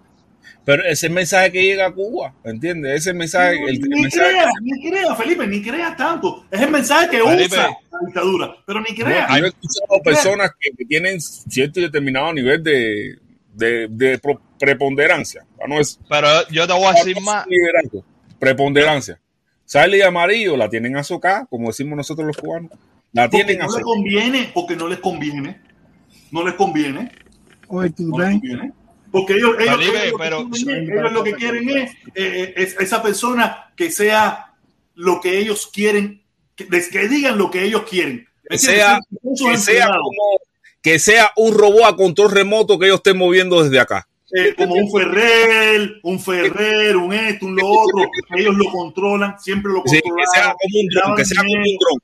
Pero 0.63 0.83
ese 0.83 0.91
es 0.91 1.03
el 1.05 1.11
mensaje 1.11 1.51
que 1.51 1.63
llega 1.63 1.87
a 1.87 1.91
Cuba, 1.91 2.33
¿entiendes? 2.43 2.91
Ese 2.91 2.97
es 2.99 3.07
el 3.07 3.15
mensaje. 3.15 3.55
el- 3.63 3.69
el 3.69 3.79
ni 3.81 4.01
mensaje- 4.03 4.29
creas, 4.29 4.49
ni 4.61 4.89
creas, 4.89 5.17
Felipe, 5.17 5.47
ni 5.47 5.61
creas 5.61 5.97
tanto. 5.97 6.45
Es 6.51 6.61
el 6.61 6.69
mensaje 6.71 7.09
que 7.09 7.17
Felipe. 7.19 7.45
usa 7.47 7.69
la 7.91 7.99
dictadura, 8.05 8.55
pero 8.67 8.79
ni 8.81 8.95
creas. 8.95 9.29
Yo 9.39 9.45
he 9.45 9.47
escuchado 9.47 10.01
personas 10.03 10.51
que, 10.59 10.69
que 10.77 10.85
tienen 10.85 11.19
cierto 11.19 11.79
y 11.79 11.83
determinado 11.83 12.31
nivel 12.33 12.63
de, 12.63 13.17
de, 13.53 13.87
de 13.89 14.19
preponderancia. 14.59 15.45
para 15.57 15.67
no 15.69 15.77
decir- 15.79 15.99
Pero 16.07 16.27
yo 16.51 16.67
te 16.67 16.73
voy 16.73 16.85
a 16.85 16.93
decir 16.93 17.19
más. 17.21 17.45
liderazgo, 17.47 18.05
preponderancia. 18.39 19.19
Sale 19.65 19.97
y 19.97 20.01
amarillo, 20.01 20.57
la 20.57 20.69
tienen 20.69 20.95
azocada, 20.97 21.45
como 21.45 21.67
decimos 21.69 21.95
nosotros 21.97 22.27
los 22.27 22.37
cubanos. 22.37 22.71
La 23.13 23.23
Porque 23.29 23.37
tienen 23.45 23.57
no 23.57 23.63
les 23.65 23.75
azocada. 23.77 23.83
conviene, 23.95 24.51
porque 24.53 24.75
no 24.75 24.87
les 24.87 24.99
conviene. 24.99 25.59
No 26.31 26.45
les 26.45 26.53
conviene. 26.55 27.11
Oye, 27.67 27.89
tú 27.91 28.09
No 28.09 28.19
les 28.19 28.31
conviene. 28.31 28.71
Porque 29.11 29.33
ellos, 29.33 29.55
ellos, 29.59 29.75
Felipe, 29.77 29.97
ellos 30.07 30.11
lo 30.11 30.17
que 30.17 30.23
pero- 30.23 30.49
quieren 30.49 30.83
es- 30.83 30.89
ellos 30.89 31.11
lo 31.11 31.23
que 31.23 31.33
quieren 31.33 31.69
es, 31.69 31.91
eh, 32.15 32.53
es 32.55 32.75
esa 32.79 33.01
persona 33.03 33.71
que 33.75 33.91
sea 33.91 34.53
lo 34.95 35.19
que 35.21 35.37
ellos 35.39 35.69
quieren, 35.73 36.21
que, 36.55 36.67
que 36.67 37.07
digan 37.07 37.37
lo 37.37 37.49
que 37.51 37.63
ellos 37.63 37.83
quieren. 37.89 38.27
Que 38.49 38.57
sea, 38.57 38.99
que, 39.37 39.57
sea 39.57 39.87
como, 39.87 40.39
que 40.81 40.99
sea 40.99 41.31
un 41.37 41.53
robot 41.53 41.83
a 41.85 41.95
control 41.95 42.31
remoto 42.31 42.77
que 42.79 42.85
ellos 42.87 42.97
estén 42.97 43.17
moviendo 43.17 43.63
desde 43.63 43.79
acá. 43.79 44.07
Eh, 44.33 44.53
como 44.57 44.75
un 44.75 44.89
Ferrer, 44.89 45.99
un 46.03 46.17
Ferrer, 46.19 46.95
un 46.95 47.13
esto, 47.13 47.45
un 47.47 47.55
lo 47.57 47.67
otro, 47.67 48.09
ellos 48.37 48.55
lo 48.55 48.65
controlan, 48.71 49.37
siempre 49.39 49.71
lo 49.73 49.83
Sí, 49.85 49.99
controlan. 50.01 50.17
que 50.17 50.39
sea 50.39 50.43
como 50.53 50.79
un 50.81 50.87
dron, 50.87 51.15
que 51.17 51.25
sea 51.25 51.37
como 51.43 51.53
un 51.53 51.77
dron. 51.79 51.99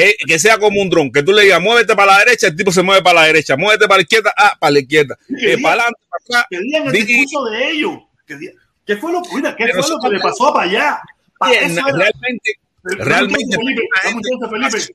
Eh, 0.00 0.16
que 0.26 0.38
sea 0.38 0.58
como 0.58 0.80
un 0.80 0.88
dron, 0.90 1.10
que 1.10 1.22
tú 1.22 1.32
le 1.32 1.42
digas, 1.42 1.60
muévete 1.60 1.94
para 1.96 2.12
la 2.12 2.18
derecha, 2.20 2.46
el 2.46 2.56
tipo 2.56 2.70
se 2.70 2.82
mueve 2.82 3.02
para 3.02 3.20
la 3.22 3.26
derecha, 3.26 3.56
muévete 3.56 3.86
para 3.86 3.96
la 3.98 4.02
izquierda, 4.02 4.32
ah, 4.36 4.52
para 4.60 4.70
la 4.70 4.78
izquierda, 4.78 5.18
Eh, 5.40 5.58
para 5.60 5.74
adelante, 5.74 6.00
para 6.28 6.46
digan 6.50 6.86
el 6.86 6.92
Di- 6.92 7.02
discurso 7.04 7.44
de 7.50 7.70
ellos. 7.70 7.92
Diga- 8.28 8.52
¿Qué 8.86 8.96
fue 8.96 9.12
lo, 9.12 9.20
mira, 9.34 9.56
¿qué 9.56 9.68
fue 9.72 9.88
lo 9.88 9.98
que 10.00 10.08
le 10.10 10.20
pasó 10.20 10.52
para 10.52 10.70
allá? 10.70 11.00
Pa- 11.38 11.50
Bien, 11.50 11.72
era- 11.72 11.82
realmente, 11.84 12.50
realmente, 12.82 13.56
Felipe, 13.56 13.82
chance, 14.02 14.48
Felipe. 14.48 14.94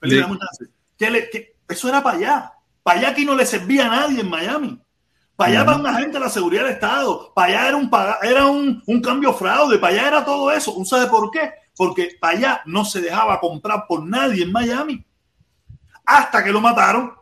Felipe, 0.00 0.26
Sí. 0.58 0.64
Que 0.98 1.10
le- 1.10 1.30
que- 1.30 1.54
eso 1.68 1.88
era 1.88 2.02
para 2.02 2.18
allá. 2.18 2.52
Para 2.82 2.98
allá 2.98 3.08
aquí 3.10 3.24
no 3.24 3.34
le 3.34 3.46
servía 3.46 3.86
a 3.86 3.88
nadie 3.88 4.20
en 4.20 4.28
Miami. 4.28 4.78
Para 5.36 5.50
allá 5.50 5.64
para 5.64 5.78
una 5.78 5.94
gente 5.98 6.14
de 6.14 6.20
la 6.20 6.28
seguridad 6.28 6.64
del 6.64 6.72
Estado. 6.74 7.32
Para 7.34 7.46
allá 7.60 7.68
era 7.68 7.76
un, 7.76 7.90
era 8.22 8.46
un, 8.46 8.82
un 8.86 9.00
cambio 9.00 9.32
fraude. 9.32 9.78
Para 9.78 9.94
allá 9.94 10.08
era 10.08 10.24
todo 10.24 10.50
eso. 10.52 10.72
¿Usted 10.72 10.96
sabe 10.98 11.10
por 11.10 11.30
qué? 11.30 11.50
Porque 11.76 12.10
para 12.20 12.36
allá 12.38 12.62
no 12.66 12.84
se 12.84 13.00
dejaba 13.00 13.40
comprar 13.40 13.86
por 13.88 14.04
nadie 14.04 14.42
en 14.44 14.52
Miami. 14.52 15.04
Hasta 16.04 16.42
que 16.44 16.50
lo 16.52 16.60
mataron. 16.60 17.12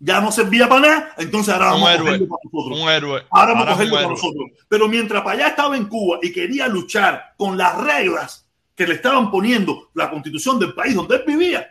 Ya 0.00 0.20
no 0.20 0.30
servía 0.30 0.68
para 0.68 0.80
nada. 0.80 1.14
Entonces 1.18 1.52
ahora 1.52 1.74
Un 1.74 1.82
vamos 1.82 1.88
a 1.88 1.94
héroe. 1.94 2.06
cogerlo 2.06 2.28
para 2.28 2.40
nosotros. 2.52 2.80
Un 2.80 2.88
héroe. 2.88 3.22
Ahora 3.30 3.52
vamos 3.52 3.66
a 3.66 3.70
Ahora 3.70 3.72
cogerlo 3.72 3.92
un 3.94 3.96
para 3.98 4.02
héroe. 4.06 4.16
nosotros. 4.16 4.50
Pero 4.68 4.88
mientras 4.88 5.22
para 5.22 5.36
allá 5.36 5.48
estaba 5.48 5.76
en 5.76 5.86
Cuba 5.86 6.18
y 6.22 6.32
quería 6.32 6.68
luchar 6.68 7.34
con 7.36 7.58
las 7.58 7.76
reglas 7.76 8.48
que 8.76 8.86
le 8.86 8.94
estaban 8.94 9.28
poniendo 9.30 9.90
la 9.94 10.08
constitución 10.08 10.58
del 10.60 10.72
país 10.72 10.94
donde 10.94 11.16
él 11.16 11.24
vivía, 11.26 11.68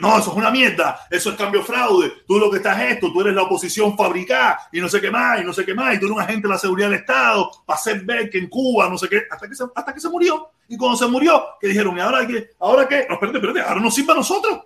no, 0.00 0.18
eso 0.18 0.30
es 0.30 0.36
una 0.36 0.50
mierda, 0.50 1.06
eso 1.08 1.30
es 1.30 1.36
cambio 1.36 1.62
fraude, 1.62 2.12
tú 2.26 2.38
lo 2.38 2.50
que 2.50 2.56
estás 2.56 2.80
es 2.80 2.94
esto, 2.94 3.12
tú 3.12 3.20
eres 3.20 3.34
la 3.34 3.42
oposición 3.42 3.96
fabricada 3.96 4.68
y 4.72 4.80
no 4.80 4.88
sé 4.88 5.00
qué 5.00 5.10
más, 5.10 5.40
y 5.40 5.44
no 5.44 5.52
sé 5.52 5.64
qué 5.64 5.72
más, 5.72 5.94
y 5.94 6.00
tú 6.00 6.06
eres 6.06 6.16
un 6.16 6.22
agente 6.22 6.48
de 6.48 6.54
la 6.54 6.58
seguridad 6.58 6.90
del 6.90 6.98
Estado 6.98 7.50
para 7.64 7.78
hacer 7.78 8.00
ver 8.02 8.28
que 8.28 8.38
en 8.38 8.48
Cuba, 8.48 8.88
no 8.88 8.98
sé 8.98 9.08
qué, 9.08 9.22
hasta 9.30 9.48
que 9.48 9.54
se, 9.54 9.64
hasta 9.74 9.94
que 9.94 10.00
se 10.00 10.08
murió. 10.08 10.50
Y 10.66 10.76
cuando 10.76 10.96
se 10.96 11.06
murió, 11.06 11.44
que 11.60 11.68
dijeron, 11.68 11.96
¿y 11.96 12.00
ahora 12.00 12.26
qué? 12.26 12.50
¿Ahora 12.58 12.88
qué? 12.88 13.06
No, 13.08 13.14
espérate, 13.14 13.38
espérate, 13.38 13.60
ahora 13.60 13.80
nos 13.80 13.94
sirve 13.94 14.12
a 14.12 14.16
nosotros. 14.16 14.60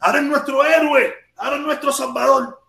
Ahora 0.00 0.18
es 0.18 0.24
nuestro 0.24 0.64
héroe, 0.64 1.14
ahora 1.36 1.56
es 1.56 1.62
nuestro 1.62 1.92
salvador. 1.92 2.60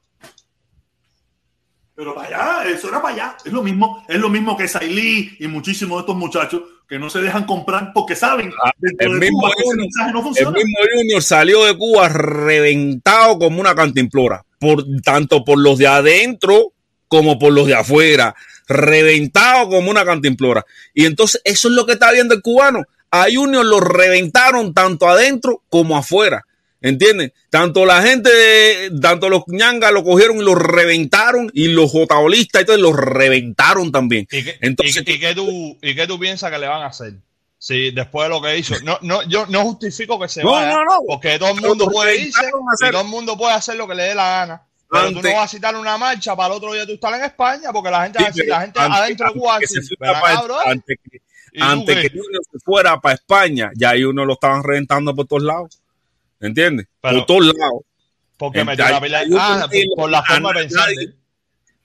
Pero 1.95 2.15
para 2.15 2.27
allá, 2.27 2.69
eso 2.69 2.89
era 2.89 3.01
para 3.01 3.13
allá. 3.13 3.37
Es 3.43 3.51
lo 3.51 3.63
mismo, 3.63 4.05
es 4.07 4.19
lo 4.19 4.29
mismo 4.29 4.55
que 4.55 4.67
Sailí 4.67 5.35
y 5.39 5.47
muchísimos 5.47 5.97
de 5.97 5.99
estos 6.01 6.15
muchachos 6.15 6.61
que 6.91 6.99
no 6.99 7.09
se 7.09 7.21
dejan 7.21 7.45
comprar 7.45 7.93
porque 7.93 8.17
saben 8.17 8.51
Ah, 8.61 8.73
el 8.99 9.11
mismo 9.11 9.39
Cuba 9.39 9.51
Junior, 9.63 9.77
mensaje 9.77 10.11
no 10.11 10.19
El 10.19 10.51
mismo 10.51 10.77
Junior 10.93 11.23
salió 11.23 11.63
de 11.63 11.77
Cuba 11.77 12.09
reventado 12.09 13.39
como 13.39 13.61
una 13.61 13.73
cantimplora, 13.73 14.43
por, 14.59 14.83
tanto 15.01 15.45
por 15.45 15.57
los 15.57 15.77
de 15.77 15.87
adentro 15.87 16.73
como 17.07 17.39
por 17.39 17.53
los 17.53 17.67
de 17.67 17.75
afuera, 17.75 18.35
reventado 18.67 19.69
como 19.69 19.89
una 19.89 20.03
cantimplora. 20.03 20.65
Y 20.93 21.05
entonces 21.05 21.39
eso 21.45 21.69
es 21.69 21.75
lo 21.75 21.85
que 21.85 21.93
está 21.93 22.11
viendo 22.11 22.35
el 22.35 22.41
cubano. 22.41 22.83
A 23.09 23.27
Junior 23.33 23.65
lo 23.65 23.79
reventaron 23.79 24.73
tanto 24.73 25.07
adentro 25.07 25.63
como 25.69 25.95
afuera. 25.95 26.45
¿Entiendes? 26.81 27.31
Tanto 27.51 27.85
la 27.85 28.01
gente, 28.01 28.29
de- 28.33 28.91
tanto 29.01 29.29
los 29.29 29.43
ñangas 29.47 29.91
lo 29.91 30.03
cogieron 30.03 30.37
y 30.37 30.43
lo 30.43 30.55
reventaron 30.55 31.51
y 31.53 31.67
los 31.67 31.91
jotaolistas 31.91 32.63
y 32.63 32.65
todo 32.65 32.77
los 32.77 32.95
reventaron 32.95 33.91
también. 33.91 34.27
¿Y 34.31 34.43
qué, 34.43 34.57
Entonces- 34.61 35.03
y, 35.05 35.11
y 35.11 35.19
qué 35.19 35.35
tú, 35.35 35.77
¿Y 35.81 35.93
qué 35.95 36.07
tú 36.07 36.19
piensas 36.19 36.51
que 36.51 36.57
le 36.57 36.67
van 36.67 36.81
a 36.81 36.87
hacer? 36.87 37.13
Si 37.59 37.91
después 37.91 38.25
de 38.25 38.29
lo 38.29 38.41
que 38.41 38.57
hizo, 38.57 38.73
no, 38.83 38.97
no, 39.03 39.21
yo 39.29 39.45
no 39.45 39.61
justifico 39.63 40.19
que 40.19 40.27
se 40.27 40.41
No, 40.41 40.53
vaya, 40.53 40.71
no, 40.73 40.83
no. 40.83 40.91
porque 41.07 41.37
todo 41.37 41.49
el 41.53 41.61
mundo 41.61 41.85
puede 41.91 42.17
irse 42.19 42.41
y 42.47 42.91
todo 42.91 43.01
el 43.01 43.07
mundo 43.07 43.37
puede 43.37 43.53
hacer 43.53 43.75
lo 43.75 43.87
que 43.87 43.93
le 43.93 44.03
dé 44.03 44.15
la 44.15 44.23
gana. 44.39 44.61
Pero 44.89 45.11
tú 45.11 45.17
Ante- 45.17 45.29
no 45.29 45.35
vas 45.37 45.45
a 45.45 45.47
citar 45.55 45.75
una 45.75 45.97
marcha 45.99 46.35
para 46.35 46.47
el 46.47 46.57
otro 46.57 46.73
día 46.73 46.85
tú 46.87 46.93
estar 46.93 47.13
en 47.13 47.23
España, 47.23 47.71
porque 47.71 47.91
la 47.91 48.03
gente, 48.03 48.17
Sí, 48.19 48.25
decir, 48.25 48.45
la 48.47 48.61
gente 48.61 48.79
adentro 48.79 49.27
de 49.27 49.33
Cuba 49.39 49.55
antes 49.55 50.97
que- 51.03 51.21
¿Y 51.53 51.59
tú 51.59 51.65
antes 51.65 51.95
que 51.97 52.09
Junior 52.09 52.41
se 52.51 52.59
fuera 52.65 52.99
para 52.99 53.15
España, 53.15 53.71
ya 53.75 53.91
ahí 53.91 54.03
uno 54.05 54.25
lo 54.25 54.33
estaban 54.33 54.63
reventando 54.63 55.13
por 55.13 55.27
todos 55.27 55.43
lados. 55.43 55.80
¿Entiendes? 56.41 56.87
Por 56.99 57.25
todos 57.25 57.45
lados. 57.57 57.81
Porque 58.37 58.63
metió 58.65 58.89
la 58.89 58.99
pila. 58.99 59.23
Ah, 59.37 59.67
por 59.95 60.09
la 60.09 60.23
forma 60.23 60.53
de 60.53 60.59
pensar 60.61 60.89
de 60.89 61.03
él. 61.03 61.15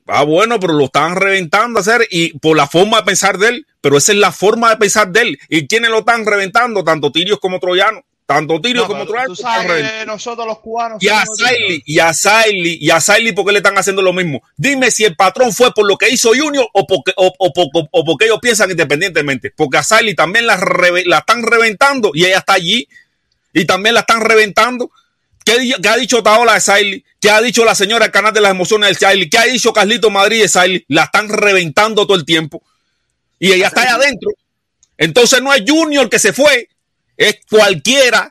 Ah, 0.08 0.22
bueno, 0.22 0.60
pero 0.60 0.72
lo 0.72 0.84
estaban 0.84 1.16
reventando 1.16 1.78
a 1.78 1.82
hacer 1.82 2.06
y 2.10 2.38
por 2.38 2.56
la 2.56 2.68
forma 2.68 2.98
de 2.98 3.02
pensar 3.04 3.38
de 3.38 3.48
él, 3.48 3.66
pero 3.80 3.98
esa 3.98 4.12
es 4.12 4.18
la 4.18 4.30
forma 4.30 4.70
de 4.70 4.76
pensar 4.76 5.08
de 5.10 5.20
él. 5.20 5.38
¿Y 5.48 5.66
quiénes 5.66 5.90
lo 5.90 5.98
están 5.98 6.24
reventando? 6.24 6.84
Tanto 6.84 7.10
tirios 7.10 7.40
como 7.40 7.58
troyanos. 7.58 8.02
Tanto 8.24 8.60
tirios 8.60 8.84
No, 8.84 8.88
como 8.88 9.06
troyanos. 9.06 9.38
están 9.38 10.06
nosotros 10.06 10.46
los 10.46 10.58
cubanos. 10.60 11.02
Y 11.02 11.08
a 11.08 11.24
Sailey, 11.26 11.82
y 11.86 11.98
a 11.98 12.12
Sailey, 12.12 12.78
y 12.80 12.90
a 12.90 13.00
Sailey, 13.00 13.32
¿por 13.32 13.46
qué 13.46 13.52
le 13.52 13.58
están 13.58 13.78
haciendo 13.78 14.02
lo 14.02 14.12
mismo? 14.12 14.42
Dime 14.56 14.90
si 14.90 15.04
el 15.04 15.14
patrón 15.14 15.52
fue 15.52 15.72
por 15.72 15.86
lo 15.86 15.96
que 15.96 16.08
hizo 16.08 16.30
Junior 16.36 16.66
o 16.72 16.86
porque, 16.86 17.12
o, 17.16 17.32
o 17.38 17.52
o 17.92 18.04
porque 18.04 18.24
ellos 18.24 18.38
piensan 18.40 18.70
independientemente. 18.70 19.52
Porque 19.56 19.78
a 19.78 19.82
Sailey 19.82 20.14
también 20.14 20.46
la, 20.46 20.56
la 21.04 21.18
están 21.18 21.42
reventando 21.42 22.10
y 22.14 22.24
ella 22.24 22.38
está 22.38 22.54
allí. 22.54 22.88
Y 23.58 23.64
también 23.64 23.94
la 23.94 24.00
están 24.00 24.20
reventando. 24.20 24.90
¿Qué, 25.42 25.74
ha 25.88 25.96
dicho 25.96 26.22
Taola 26.22 26.54
de 26.54 26.60
Siley? 26.60 27.04
¿Qué 27.18 27.30
ha 27.30 27.40
dicho 27.40 27.64
la 27.64 27.74
señora 27.74 28.04
del 28.04 28.12
canal 28.12 28.34
de 28.34 28.42
las 28.42 28.50
emociones 28.50 28.88
del 28.88 28.96
Siley? 29.10 29.30
¿Qué 29.30 29.38
ha 29.38 29.44
dicho 29.44 29.72
Carlito 29.72 30.10
Madrid 30.10 30.42
de 30.42 30.48
Siley? 30.48 30.84
La 30.88 31.04
están 31.04 31.28
reventando 31.30 32.06
todo 32.06 32.18
el 32.18 32.26
tiempo. 32.26 32.62
Y 33.38 33.52
ella 33.52 33.68
está 33.68 33.82
allá 33.82 33.94
adentro. 33.94 34.30
Entonces 34.98 35.40
no 35.40 35.54
es 35.54 35.62
Junior 35.66 36.10
que 36.10 36.18
se 36.18 36.34
fue, 36.34 36.68
es 37.16 37.38
cualquiera. 37.48 38.30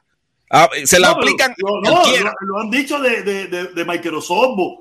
Ah, 0.52 0.70
se 0.86 1.00
la 1.00 1.08
No, 1.10 1.14
aplican 1.16 1.56
Lo, 1.58 1.82
no, 1.82 2.02
cualquiera. 2.02 2.34
lo, 2.42 2.48
lo 2.48 2.60
han 2.60 2.70
dicho 2.70 3.00
de, 3.00 3.24
de, 3.24 3.48
de, 3.48 3.64
de 3.70 3.86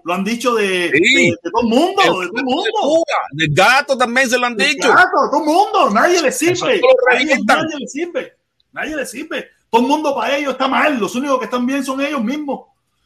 lo 0.05 0.15
han 0.15 0.25
dicho 0.25 0.55
de, 0.55 0.91
Sí. 0.93 1.25
de, 1.25 1.31
de 1.31 1.51
todo 1.51 1.63
el 1.63 1.69
mundo, 1.69 2.03
de 2.03 2.09
todo 2.09 2.23
el 2.23 2.29
De 2.31 2.43
mundo. 2.43 2.71
Cuba, 2.83 3.05
del 3.33 3.55
gato 3.55 3.97
también 3.97 4.29
se 4.29 4.37
lo 4.39 4.45
han 4.47 4.57
dicho. 4.59 4.93
Claro, 4.93 5.09
todo 5.31 5.41
el 5.41 5.47
mundo, 5.47 5.91
nadie 5.91 6.21
le 6.21 6.31
sirve. 6.31 6.81
todo 6.81 6.93
revientan. 7.11 7.59
nadie 7.63 7.77
le 7.79 7.87
sirve. 7.89 8.33
Nadie 8.73 8.97
le 8.97 9.07
sirve. 9.07 9.54
Todo 9.75 9.83
el 9.83 9.89
mundo 9.89 10.15
para 10.15 10.37
ellos 10.37 10.53
está 10.53 10.69
mal. 10.69 10.99
Los 11.01 11.15
únicos 11.17 11.39
que 11.41 11.47
están 11.47 11.67
bien 11.67 11.85
son 11.85 12.01
ellos 12.01 12.23
mismos. 12.23 12.61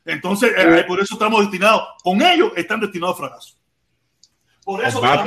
Entonces, 0.05 0.53
eh, 0.57 0.85
por 0.87 1.01
eso 1.01 1.15
estamos 1.15 1.41
destinados. 1.41 1.83
Con 2.03 2.21
ellos 2.21 2.53
están 2.57 2.79
destinados 2.81 3.17
al 3.19 3.27
fracaso. 3.29 3.55
Por 4.65 4.85
eso, 4.85 5.01
jamás 5.01 5.27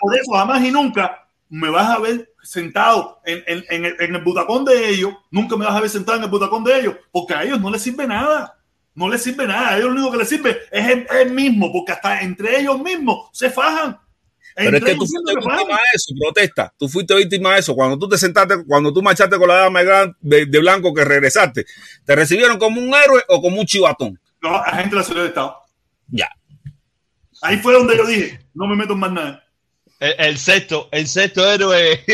por 0.00 0.14
eso 0.16 0.32
jamás 0.32 0.62
y 0.64 0.70
nunca 0.70 1.26
me 1.48 1.70
vas 1.70 1.88
a 1.88 1.98
ver 2.00 2.32
sentado 2.42 3.20
en, 3.24 3.42
en- 3.46 3.64
en 3.70 3.84
el, 3.86 3.96
en 3.98 4.14
el 4.14 4.22
butacón 4.22 4.64
de 4.66 4.90
ellos. 4.90 5.14
Nunca 5.30 5.56
me 5.56 5.64
vas 5.64 5.74
a 5.74 5.80
ver 5.80 5.88
sentado 5.88 6.18
en 6.18 6.24
el 6.24 6.30
butacón 6.30 6.62
de 6.64 6.80
ellos. 6.80 6.96
Porque 7.10 7.34
a 7.34 7.44
ellos 7.44 7.60
no 7.60 7.70
les 7.70 7.80
sirve 7.82 8.06
nada. 8.06 8.58
No 8.94 9.08
les 9.08 9.22
sirve 9.22 9.46
nada. 9.46 9.70
A 9.70 9.76
ellos 9.78 9.86
lo 9.88 9.92
único 9.94 10.10
que 10.12 10.18
les 10.18 10.28
sirve 10.28 10.58
es 10.70 10.86
el, 10.86 11.06
el 11.18 11.30
mismo. 11.32 11.72
Porque 11.72 11.92
hasta 11.92 12.20
entre 12.20 12.60
ellos 12.60 12.78
mismos 12.78 13.30
se 13.32 13.48
fajan. 13.50 13.98
Pero 14.54 14.76
es 14.76 14.84
que 14.84 14.94
tú 14.94 15.06
fuiste 15.06 15.34
víctima 15.34 15.76
de 15.76 15.82
eso, 15.94 16.14
protesta. 16.20 16.74
Tú 16.78 16.88
fuiste 16.88 17.14
víctima 17.14 17.54
de 17.54 17.60
eso. 17.60 17.74
Cuando 17.74 17.98
tú 17.98 18.08
te 18.08 18.18
sentaste, 18.18 18.64
cuando 18.66 18.92
tú 18.92 19.02
marchaste 19.02 19.36
con 19.38 19.48
la 19.48 19.54
dama 19.56 19.82
de, 19.82 20.12
de- 20.20 20.46
de 20.46 20.58
blanco 20.58 20.92
que 20.94 21.04
regresaste, 21.04 21.64
¿te 22.04 22.16
recibieron 22.16 22.58
como 22.58 22.80
un 22.80 22.94
héroe 22.94 23.22
o 23.28 23.40
como 23.40 23.60
un 23.60 23.66
chivatón? 23.66 24.18
No, 24.42 24.56
agente 24.56 24.90
de 24.90 24.96
la 24.96 25.02
seguridad 25.02 25.22
del 25.24 25.30
Estado. 25.30 25.56
Ya. 26.08 26.28
Ahí 27.42 27.58
fue 27.58 27.72
donde 27.72 27.96
yo 27.96 28.06
dije, 28.06 28.40
no 28.54 28.66
me 28.66 28.76
meto 28.76 28.92
en 28.92 28.98
más 29.00 29.12
nada. 29.12 29.44
El, 30.00 30.14
el 30.18 30.38
sexto, 30.38 30.88
el 30.92 31.06
sexto 31.06 31.48
héroe. 31.50 32.00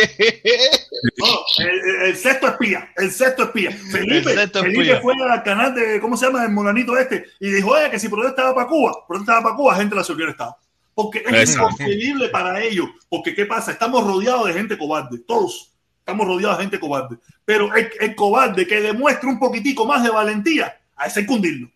No, 1.16 1.26
el, 1.58 1.68
el- 1.68 2.08
el 2.08 2.16
sexto 2.16 2.48
espía, 2.48 2.90
el 2.96 3.10
sexto 3.12 3.44
espía. 3.44 3.70
Felipe, 3.70 4.32
El 4.32 4.38
sexto 4.38 4.60
Felipe 4.62 4.82
espía. 4.82 5.00
fue 5.00 5.14
al 5.30 5.42
canal 5.44 5.74
de, 5.74 6.00
¿cómo 6.00 6.16
se 6.16 6.26
llama? 6.26 6.44
El 6.44 6.50
molanito 6.50 6.96
este, 6.98 7.24
y 7.40 7.50
dijo, 7.50 7.70
oye, 7.70 7.88
que 7.90 7.98
si 8.00 8.08
protestaba 8.08 8.52
para 8.54 8.66
Cuba, 8.66 9.04
protestaba 9.06 9.42
para 9.42 9.54
Cuba, 9.56 9.76
gente 9.76 9.94
de 9.94 10.00
la 10.00 10.04
seguridad 10.04 10.26
del 10.26 10.32
Estado. 10.32 10.56
Porque 10.98 11.18
es 11.24 11.32
Exacto. 11.50 11.74
inconcebible 11.76 12.28
para 12.28 12.60
ellos. 12.60 12.88
Porque, 13.08 13.32
¿qué 13.32 13.46
pasa? 13.46 13.70
Estamos 13.70 14.04
rodeados 14.04 14.46
de 14.48 14.52
gente 14.52 14.76
cobarde, 14.76 15.20
todos. 15.20 15.72
Estamos 16.00 16.26
rodeados 16.26 16.58
de 16.58 16.64
gente 16.64 16.80
cobarde. 16.80 17.18
Pero 17.44 17.72
el, 17.76 17.88
el 18.00 18.16
cobarde 18.16 18.66
que 18.66 18.80
demuestre 18.80 19.28
un 19.28 19.38
poquitico 19.38 19.86
más 19.86 20.02
de 20.02 20.10
valentía, 20.10 20.76
a 20.96 21.06
ese 21.06 21.24
hundirlo. 21.28 21.70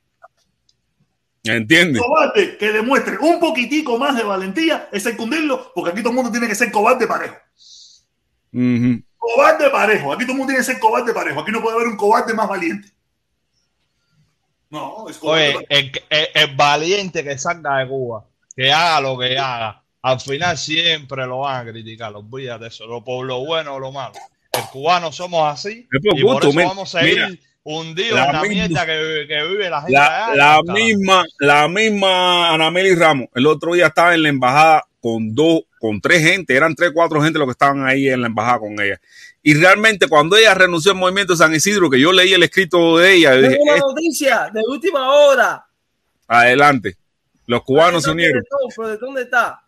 ¿Entiendes? 1.45 2.03
cobarde 2.03 2.57
que 2.57 2.73
demuestre 2.73 3.17
un 3.19 3.39
poquitico 3.39 3.97
más 3.97 4.17
de 4.17 4.25
valentía 4.25 4.89
es 4.91 5.09
cundirlo, 5.17 5.71
porque 5.73 5.91
aquí 5.91 6.01
todo 6.01 6.11
el 6.11 6.17
mundo 6.17 6.33
tiene 6.33 6.49
que 6.49 6.57
ser 6.57 6.73
cobarde 6.73 7.07
parejo. 7.07 7.37
Cobarde 9.17 9.71
parejo. 9.71 10.13
Aquí 10.13 10.25
todo 10.25 10.33
el 10.33 10.39
mundo 10.39 10.47
tiene 10.53 10.59
que 10.67 10.73
ser 10.73 10.81
cobarde 10.81 11.15
parejo. 11.15 11.39
Aquí 11.41 11.53
no 11.53 11.63
puede 11.63 11.77
haber 11.77 11.87
un 11.87 11.97
cobarde 11.97 12.35
más 12.35 12.49
valiente. 12.49 12.89
No, 14.69 15.09
es 15.09 15.17
cobarde 15.19 15.45
Oye, 15.49 15.53
parejo. 15.67 15.67
el, 15.71 16.03
el- 16.11 16.29
el 16.51 16.57
valiente 16.57 17.23
que 17.23 17.39
salga 17.39 17.79
de 17.79 17.89
Cuba, 17.89 18.25
que 18.57 18.71
haga 18.73 19.01
lo 19.01 19.19
que 19.19 19.39
haga, 19.39 19.83
al 20.03 20.21
final 20.21 20.57
siempre 20.59 21.27
lo 21.27 21.41
van 21.41 21.67
a 21.67 21.71
criticar. 21.71 22.15
Olvídate 22.15 22.65
de 22.65 22.69
eso, 22.69 22.87
lo, 22.87 23.03
por 23.05 23.25
lo 23.27 23.45
bueno 23.45 23.75
o 23.75 23.79
lo 23.79 23.93
malo. 23.93 24.13
El 24.53 24.65
cubano 24.71 25.11
somos 25.13 25.51
así 25.53 25.89
por 25.91 26.19
y 26.19 26.23
por 26.23 26.45
eso 26.45 26.53
vamos 26.55 26.95
a 26.95 27.01
seguir 27.01 27.17
mira, 27.17 27.39
hundidos 27.65 28.19
la 28.19 28.27
en 28.27 28.33
la 28.33 28.43
misma- 28.43 28.55
mierda 28.69 28.87
que, 28.87 29.25
que 29.29 29.43
vive 29.45 29.71
la 29.71 29.81
gente 29.81 29.93
La, 29.95 30.27
allá. 30.27 30.35
la 30.65 30.73
misma, 30.75 31.25
la 31.39 31.69
misma 31.69 32.53
Anameli 32.53 32.95
Ramos, 32.95 33.29
el 33.35 33.47
otro 33.47 33.73
día 33.73 33.87
estaba 33.87 34.15
en 34.15 34.23
la 34.25 34.29
embajada 34.29 34.85
con 35.01 35.35
dos, 35.35 35.63
con 35.81 36.01
tres 36.01 36.23
gente, 36.23 36.55
eran 36.55 36.75
tres, 36.75 36.91
cuatro 36.95 37.23
gente 37.23 37.39
los 37.39 37.47
que 37.49 37.53
estaban 37.53 37.87
ahí 37.87 38.09
en 38.09 38.21
la 38.21 38.27
embajada 38.27 38.59
con 38.61 38.73
ella. 38.81 39.01
Y 39.43 39.55
realmente 39.55 40.07
cuando 40.07 40.37
ella 40.37 40.55
renunció 40.55 40.93
al 40.93 40.99
movimiento 40.99 41.33
de 41.33 41.39
San 41.39 41.55
Isidro, 41.55 41.89
que 41.91 41.99
yo 41.99 42.13
leí 42.13 42.33
el 42.35 42.43
escrito 42.45 42.99
de 42.99 43.15
ella, 43.15 43.33
dije, 43.35 43.49
Tengo 43.53 43.65
una 43.65 43.75
"Es- 43.77 43.81
noticia 43.83 44.51
de 44.53 44.61
última 44.69 45.11
hora. 45.13 45.67
adelante. 46.29 46.97
Los 47.47 47.63
cubanos 47.63 48.03
se 48.05 48.11
unieron. 48.11 48.43
¿Pero 48.77 48.89
de 48.89 48.97
dónde 48.99 49.23
está? 49.23 49.63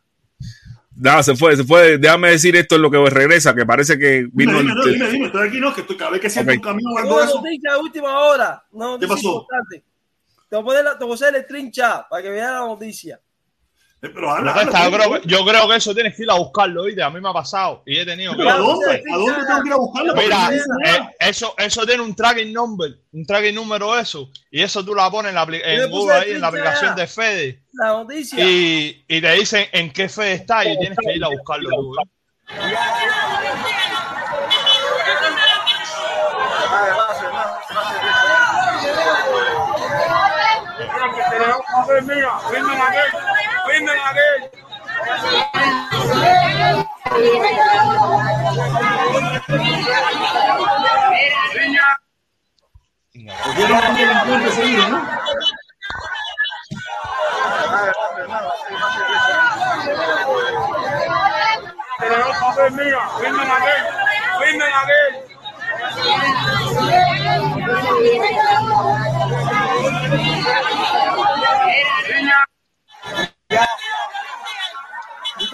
Nada, 0.97 1.23
se 1.25 1.35
fue, 1.35 1.57
se 1.57 1.65
fue. 1.65 1.99
Déjame 1.99 2.31
decir 2.31 2.55
esto 2.55 2.77
es 2.77 2.81
lo 2.81 2.89
que 2.91 2.99
regresa, 3.11 3.53
que 3.55 3.67
parece 3.67 3.99
que 3.99 4.29
Dime, 4.33 4.53
vino 4.53 4.59
dime, 4.59 4.71
el- 4.73 4.77
no, 4.77 4.85
dime, 4.85 5.09
dime, 5.11 5.27
estoy 5.27 5.49
aquí, 5.49 5.61
no, 5.61 5.75
que 5.75 5.81
estoy, 5.81 5.97
cada 5.97 6.13
vez 6.13 6.21
que 6.21 6.31
siento 6.31 6.53
un 6.53 6.61
camión 6.61 6.93
o 6.93 6.97
Tengo 6.97 7.09
algo 7.09 7.19
de 7.21 7.25
eso. 7.27 7.37
noticia 7.43 7.73
de 7.73 7.79
última 7.81 8.19
hora. 8.21 8.65
Una 8.71 8.87
noticia 8.87 9.15
pasó? 9.17 9.29
importante. 9.29 9.85
Te 10.49 10.57
voy 10.57 10.63
a 10.63 10.65
poner 10.65 10.85
la- 10.85 10.99
te 10.99 11.05
voy 11.05 11.13
a 11.13 11.15
hacer 11.17 11.35
el 11.35 11.47
trincha 11.47 12.07
para 12.09 12.23
que 12.23 12.31
veas 12.31 12.53
la 12.53 12.59
noticia. 12.61 13.21
Pero 14.13 14.31
habla, 14.31 14.53
Protesta, 14.55 14.85
habla, 14.85 14.99
yo, 14.99 15.09
creo 15.11 15.21
que, 15.23 15.29
yo 15.29 15.45
creo 15.45 15.69
que 15.69 15.77
eso 15.77 15.95
tienes 15.95 16.17
que 16.17 16.23
ir 16.25 16.31
a 16.31 16.35
buscarlo, 16.35 16.83
¿oíste? 16.83 17.03
A 17.03 17.11
mí 17.11 17.21
me 17.21 17.29
ha 17.29 17.33
pasado 17.33 17.83
y 17.87 17.99
he 17.99 18.05
tenido 18.05 18.33
que 18.33 18.39
Pero 18.39 18.51
¿a 18.51 18.55
ir 18.55 18.61
a 18.61 18.65
dónde? 18.65 18.87
buscarlo. 18.87 19.15
¿A 19.15 19.19
dónde 19.19 19.47
tengo 19.47 19.63
que 19.63 19.69
ir 19.69 19.73
a 19.73 19.77
buscarlo? 19.77 20.15
Mira, 20.15 20.51
eh, 20.55 21.17
eso, 21.21 21.55
eso 21.59 21.87
tiene 21.87 22.03
un 22.03 22.15
tracking 22.15 22.53
number, 22.53 22.99
un 23.13 23.25
tracking 23.27 23.55
número 23.55 23.99
eso, 23.99 24.31
y 24.51 24.63
eso 24.63 24.85
tú 24.85 24.95
la 24.95 25.11
pones 25.11 25.31
en, 25.31 25.35
la, 25.37 25.47
en 25.51 25.91
Google 25.91 26.15
ahí 26.15 26.33
en 26.33 26.41
la 26.41 26.49
aplicación 26.49 26.95
de 26.97 27.07
Fede 27.07 27.63
La 27.73 27.89
noticia. 27.89 28.45
y, 28.45 29.05
y 29.09 29.21
te 29.21 29.33
dicen 29.33 29.67
en 29.73 29.91
qué 29.93 30.09
Fede 30.09 30.33
está 30.35 30.65
y 30.65 30.79
tienes 30.79 30.99
que 30.99 31.13
ir 31.15 31.25
a 31.25 31.29
buscarlo 31.29 31.71
tú. 31.71 31.95
¿eh? 32.01 32.09
Cogieron 53.43 53.77
a 53.77 53.93
¿no? 54.89 54.99
¿Viste 72.07 72.54
la 73.55 73.69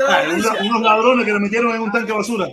Ah, 0.08 0.24
unos, 0.32 0.60
unos 0.60 0.82
ladrones 0.82 1.26
que 1.26 1.32
le 1.32 1.40
metieron 1.40 1.74
en 1.74 1.82
un 1.82 1.90
tanque 1.90 2.12
de 2.12 2.18
basura. 2.18 2.48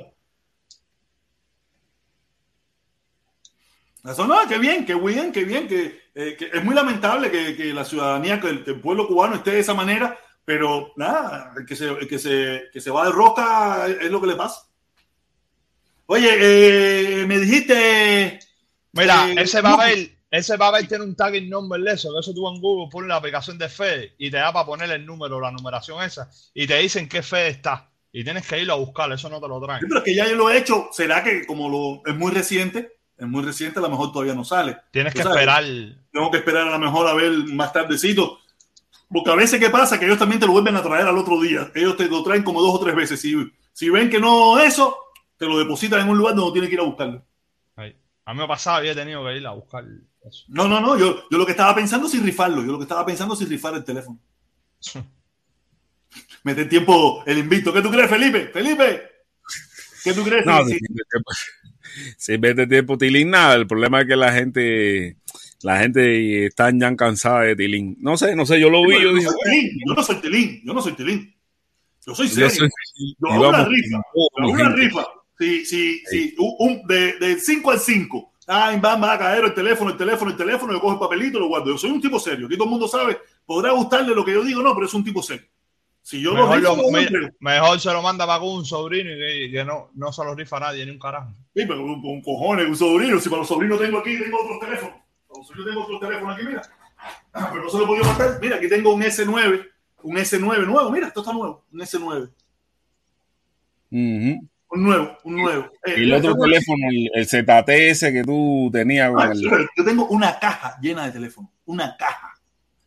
Eso 4.05 4.25
no, 4.25 4.47
qué 4.47 4.57
bien, 4.57 4.85
qué 4.85 4.95
bien, 4.95 5.31
qué 5.31 5.43
bien, 5.43 5.67
que, 5.67 6.09
eh, 6.15 6.35
que 6.37 6.49
es 6.53 6.63
muy 6.63 6.73
lamentable 6.73 7.29
que, 7.29 7.55
que 7.57 7.73
la 7.73 7.83
ciudadanía, 7.83 8.39
que 8.39 8.49
el, 8.49 8.63
que 8.63 8.71
el 8.71 8.79
pueblo 8.79 9.05
cubano 9.05 9.35
esté 9.35 9.51
de 9.51 9.59
esa 9.59 9.73
manera, 9.73 10.17
pero 10.45 10.93
nada, 10.95 11.53
el 11.57 11.65
que 11.65 11.75
se, 11.75 11.89
el 11.89 12.07
que 12.07 12.17
se, 12.17 12.69
que 12.71 12.79
se 12.79 12.89
va 12.89 13.05
de 13.05 13.11
rosca 13.11 13.85
es, 13.87 14.09
lo 14.09 14.21
que 14.21 14.27
le 14.27 14.35
pasa. 14.35 14.61
Oye, 16.05 16.29
eh, 16.39 17.25
me 17.25 17.37
dijiste... 17.39 18.39
Mira, 18.93 19.29
eh, 19.29 19.35
ese 19.39 19.61
papel, 19.61 20.16
ese 20.29 20.57
papel 20.57 20.87
tiene 20.87 21.05
un 21.05 21.15
tagging 21.15 21.49
number 21.49 21.79
de 21.79 21.93
eso, 21.93 22.11
que 22.13 22.19
eso 22.19 22.33
tú 22.33 22.47
en 22.47 22.59
Google 22.59 22.89
pones 22.91 23.07
la 23.07 23.15
aplicación 23.15 23.57
de 23.57 23.69
Fede 23.69 24.13
y 24.17 24.29
te 24.29 24.37
da 24.37 24.51
para 24.51 24.65
poner 24.65 24.91
el 24.91 25.05
número, 25.05 25.39
la 25.39 25.51
numeración 25.51 26.03
esa, 26.03 26.29
y 26.53 26.67
te 26.67 26.77
dicen 26.77 27.07
qué 27.07 27.21
Fede 27.21 27.49
está. 27.49 27.89
Y 28.11 28.23
tienes 28.23 28.47
que 28.47 28.59
irlo 28.59 28.73
a 28.73 28.77
buscar, 28.77 29.11
eso 29.11 29.29
no 29.29 29.39
te 29.39 29.47
lo 29.47 29.61
traen. 29.61 29.79
Sí, 29.79 29.85
pero 29.87 29.99
es 29.99 30.05
que 30.05 30.15
ya 30.15 30.27
yo 30.27 30.35
lo 30.35 30.49
he 30.49 30.57
hecho. 30.57 30.89
¿Será 30.91 31.23
que 31.23 31.45
como 31.45 31.69
lo, 31.69 32.01
es 32.09 32.17
muy 32.17 32.31
reciente? 32.31 32.97
Es 33.17 33.27
muy 33.27 33.43
reciente, 33.43 33.79
a 33.79 33.81
lo 33.81 33.89
mejor 33.89 34.11
todavía 34.11 34.33
no 34.33 34.43
sale. 34.43 34.77
Tienes 34.91 35.13
que 35.13 35.23
sabes, 35.23 35.37
esperar. 35.37 35.63
Tengo 36.11 36.31
que 36.31 36.37
esperar 36.37 36.67
a 36.67 36.71
lo 36.71 36.79
mejor 36.79 37.07
a 37.07 37.13
ver 37.13 37.31
más 37.53 37.71
tardecito. 37.73 38.39
Porque 39.09 39.31
a 39.31 39.35
veces, 39.35 39.59
¿qué 39.59 39.69
pasa? 39.69 39.99
Que 39.99 40.05
ellos 40.05 40.17
también 40.17 40.39
te 40.39 40.45
lo 40.45 40.51
vuelven 40.51 40.75
a 40.75 40.83
traer 40.83 41.07
al 41.07 41.17
otro 41.17 41.39
día. 41.41 41.71
Ellos 41.75 41.95
te 41.95 42.07
lo 42.07 42.23
traen 42.23 42.43
como 42.43 42.61
dos 42.61 42.75
o 42.75 42.79
tres 42.79 42.95
veces. 42.95 43.21
Si, 43.21 43.35
si 43.71 43.89
ven 43.89 44.09
que 44.09 44.19
no 44.19 44.59
eso, 44.59 44.97
te 45.37 45.45
lo 45.45 45.57
depositan 45.57 46.01
en 46.01 46.09
un 46.09 46.17
lugar 46.17 46.35
donde 46.35 46.53
tienes 46.53 46.69
que 46.69 46.75
ir 46.75 46.81
a 46.81 46.85
buscarlo. 46.85 47.23
A 48.27 48.33
mí 48.33 48.39
me 48.39 48.43
ha 48.43 48.47
pasado 48.47 48.83
he 48.83 48.93
tenido 48.93 49.23
que 49.23 49.37
ir 49.37 49.47
a 49.47 49.51
buscar 49.51 49.85
eso. 50.27 50.45
No, 50.49 50.67
no, 50.67 50.79
no. 50.79 50.97
Yo, 50.97 51.23
yo 51.29 51.37
lo 51.37 51.45
que 51.45 51.51
estaba 51.51 51.73
pensando 51.75 52.07
es 52.07 52.11
si 52.13 52.19
rifarlo. 52.19 52.63
Yo 52.63 52.71
lo 52.71 52.77
que 52.77 52.83
estaba 52.83 53.05
pensando 53.05 53.33
es 53.33 53.39
si 53.39 53.45
rifar 53.45 53.73
el 53.75 53.83
teléfono. 53.83 54.19
Mete 56.43 56.65
tiempo 56.65 57.23
el 57.25 57.37
invito. 57.39 57.73
¿Qué 57.73 57.81
tú 57.81 57.89
crees, 57.91 58.09
Felipe? 58.09 58.47
Felipe. 58.53 59.03
¿Qué 60.03 60.13
tú 60.13 60.23
crees? 60.23 60.45
No, 60.45 60.59
Sí, 62.17 62.37
ves 62.37 62.55
de 62.55 62.67
tiempo 62.67 62.97
Tilín, 62.97 63.31
nada. 63.31 63.55
El 63.55 63.65
problema 63.65 64.01
es 64.01 64.07
que 64.07 64.15
la 64.15 64.31
gente, 64.31 65.17
la 65.63 65.79
gente 65.79 66.45
está 66.45 66.69
ya 66.71 66.95
cansada 66.95 67.41
de 67.41 67.55
Tilín. 67.55 67.97
No 67.99 68.17
sé, 68.17 68.35
no 68.35 68.45
sé, 68.45 68.59
yo 68.59 68.69
lo 68.69 68.85
vi, 68.85 68.93
yo 68.93 68.99
yo, 69.01 69.13
dije, 69.15 69.25
no 69.25 69.31
soy 69.31 69.41
tilín, 69.41 69.79
yo 69.87 69.93
no 69.95 70.03
soy 70.03 70.15
tilín, 70.21 70.61
yo 70.63 70.73
no 70.73 70.81
soy 70.81 70.93
tilín. 70.93 71.35
Yo 72.05 72.15
soy 72.15 72.27
yo 72.27 72.33
serio. 72.35 72.49
soy- 72.51 73.15
Yo 73.19 73.33
hago 73.33 73.49
una 73.49 73.65
rifa. 73.65 73.97
Yo 73.97 74.43
hago 74.43 74.51
una 74.51 74.69
rifa. 74.75 75.07
Sí, 75.39 75.65
sí, 75.65 76.01
sí. 76.09 76.35
Un, 76.37 76.81
de 76.87 77.37
5 77.39 77.71
al 77.71 77.79
5. 77.79 78.33
Ay, 78.49 78.79
va, 78.79 78.95
va 78.95 79.13
a 79.13 79.17
caer 79.19 79.43
el 79.43 79.53
teléfono, 79.53 79.91
el 79.91 79.97
teléfono, 79.97 80.31
el 80.31 80.37
teléfono, 80.37 80.71
yo 80.73 80.79
cojo 80.79 80.93
el 80.93 80.99
papelito 80.99 81.37
y 81.37 81.41
lo 81.41 81.47
guardo. 81.49 81.67
Yo 81.71 81.77
soy 81.77 81.91
un 81.91 81.99
tipo 82.01 82.17
serio. 82.19 82.47
Aquí 82.47 82.55
todo 82.55 82.63
el 82.65 82.69
mundo 82.71 82.87
sabe, 82.87 83.19
podrá 83.45 83.71
gustarle 83.73 84.15
lo 84.15 84.23
que 84.23 84.33
yo 84.33 84.43
digo, 84.43 84.61
no, 84.61 84.73
pero 84.73 84.85
es 84.87 84.93
un 84.93 85.03
tipo 85.03 85.21
serio. 85.21 85.45
Si 86.01 86.21
yo 86.21 86.33
Mejor, 86.33 86.61
lo 86.61 86.75
lo- 86.75 86.75
rifo, 86.89 86.91
me- 86.91 87.31
mejor 87.41 87.79
se 87.81 87.91
lo 87.91 88.01
manda 88.01 88.25
para 88.25 88.41
un 88.41 88.63
sobrino 88.65 89.11
y 89.11 89.17
que, 89.17 89.43
y 89.45 89.51
que 89.51 89.65
no, 89.65 89.89
no 89.95 90.13
se 90.13 90.23
lo 90.23 90.33
rifa 90.33 90.55
a 90.55 90.59
nadie 90.61 90.85
ni 90.85 90.91
un 90.93 90.99
carajo. 90.99 91.31
Sí, 91.53 91.65
pero 91.67 91.81
con, 91.85 92.01
con 92.01 92.21
cojones, 92.21 92.67
un 92.69 92.75
sobrino. 92.77 93.19
Si 93.19 93.27
para 93.27 93.39
los 93.41 93.47
sobrinos 93.49 93.77
tengo 93.79 93.97
aquí, 93.97 94.17
tengo 94.17 94.37
otros 94.41 94.59
teléfonos. 94.61 94.95
Para 95.27 95.39
los 95.39 95.47
sobrinos 95.47 95.69
tengo 95.69 95.83
otros 95.83 95.99
teléfonos 95.99 96.35
aquí, 96.37 96.45
mira. 96.47 96.61
Ah, 97.33 97.49
pero 97.51 97.63
no 97.65 97.69
se 97.69 97.77
lo 97.77 97.83
he 97.83 97.87
podido 97.87 98.05
matar. 98.05 98.39
Mira, 98.41 98.55
aquí 98.55 98.69
tengo 98.69 98.93
un 98.93 99.01
S9, 99.03 99.67
un 100.03 100.15
S9 100.17 100.65
nuevo. 100.65 100.89
Mira, 100.89 101.07
esto 101.07 101.19
está 101.19 101.33
nuevo, 101.33 101.65
un 101.73 101.81
S9. 101.81 102.29
Ujú. 103.91 104.47
Un 104.69 104.83
nuevo, 104.83 105.17
un 105.23 105.35
nuevo. 105.37 105.65
Eh, 105.85 105.93
Y 105.97 106.03
el 106.03 106.13
otro 106.13 106.35
teléfono, 106.35 106.83
el, 106.91 107.09
el 107.13 107.25
ZTS 107.25 108.11
que 108.11 108.23
tú 108.25 108.69
tenías 108.71 109.11
Ah, 109.17 109.31
el. 109.33 109.41
Yo 109.41 109.85
tengo 109.85 110.07
una 110.07 110.37
caja 110.39 110.77
llena 110.81 111.05
de 111.05 111.11
teléfonos. 111.13 111.49
Una 111.65 111.95
caja. 111.97 112.33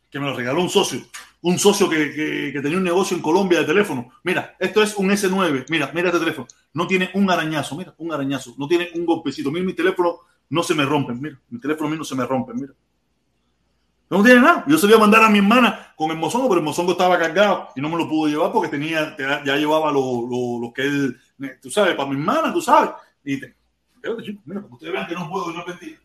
Que 0.09 0.19
me 0.19 0.25
lo 0.27 0.35
regaló 0.35 0.61
un 0.61 0.69
socio. 0.69 0.99
Un 1.41 1.57
socio 1.57 1.89
que, 1.89 2.11
que- 2.13 2.51
que 2.53 2.61
tenía 2.61 2.77
un 2.77 2.83
negocio 2.83 3.17
en 3.17 3.23
Colombia 3.23 3.59
de 3.59 3.65
teléfono. 3.65 4.09
Mira, 4.23 4.55
esto 4.59 4.83
es 4.83 4.95
un 4.95 5.09
S9. 5.09 5.65
Mira, 5.69 5.89
mira 5.93 6.09
este 6.09 6.19
teléfono. 6.19 6.47
No 6.73 6.85
tiene 6.85 7.09
un 7.15 7.31
arañazo. 7.31 7.75
Mira, 7.75 7.95
un 7.97 8.13
arañazo. 8.13 8.53
No 8.59 8.67
tiene 8.67 8.89
un 8.93 9.05
golpecito. 9.05 9.49
Mira, 9.51 9.65
mi 9.65 9.73
teléfono 9.73 10.17
no 10.49 10.61
se 10.61 10.75
me 10.75 10.85
rompen. 10.85 11.19
Mira, 11.19 11.39
mi 11.49 11.59
teléfono 11.59 11.89
mío 11.89 11.97
no 11.99 12.03
se 12.05 12.13
me 12.15 12.25
rompen. 12.27 12.57
Mira. 12.57 12.73
No 14.09 14.21
tiene 14.23 14.41
nada. 14.41 14.65
Yo 14.67 14.77
se 14.77 14.85
lo 14.87 14.89
iba 14.91 14.97
a 14.97 15.01
mandar 15.07 15.23
a 15.23 15.29
mi 15.29 15.37
hermana 15.37 15.93
con 15.95 16.11
el 16.11 16.17
mozongo, 16.17 16.49
pero 16.49 16.59
el 16.59 16.65
mozongo 16.65 16.91
estaba 16.91 17.17
cargado 17.17 17.69
y 17.77 17.81
no 17.81 17.87
me 17.89 17.95
lo 17.97 18.09
pudo 18.09 18.27
llevar 18.29 18.51
porque 18.51 18.67
tenía, 18.69 19.15
ya 19.17 19.41
ya 19.45 19.55
llevaba 19.55 19.89
lo, 19.91 20.27
lo, 20.29 20.59
lo 20.61 20.73
que 20.73 20.81
él, 20.81 21.17
tú 21.61 21.69
sabes, 21.69 21.95
para 21.95 22.09
mi 22.09 22.15
hermana, 22.15 22.53
tú 22.53 22.61
sabes. 22.61 22.91
Y 23.23 23.39
te, 23.39 23.55
chico, 24.23 24.41
mira, 24.45 24.61
para 24.61 24.67
que 24.69 24.73
ustedes 24.73 24.93
vean 24.93 25.07
que 25.07 25.15
no 25.15 25.29
puedo 25.29 25.51
no 25.51 25.65
mentira. 25.65 25.99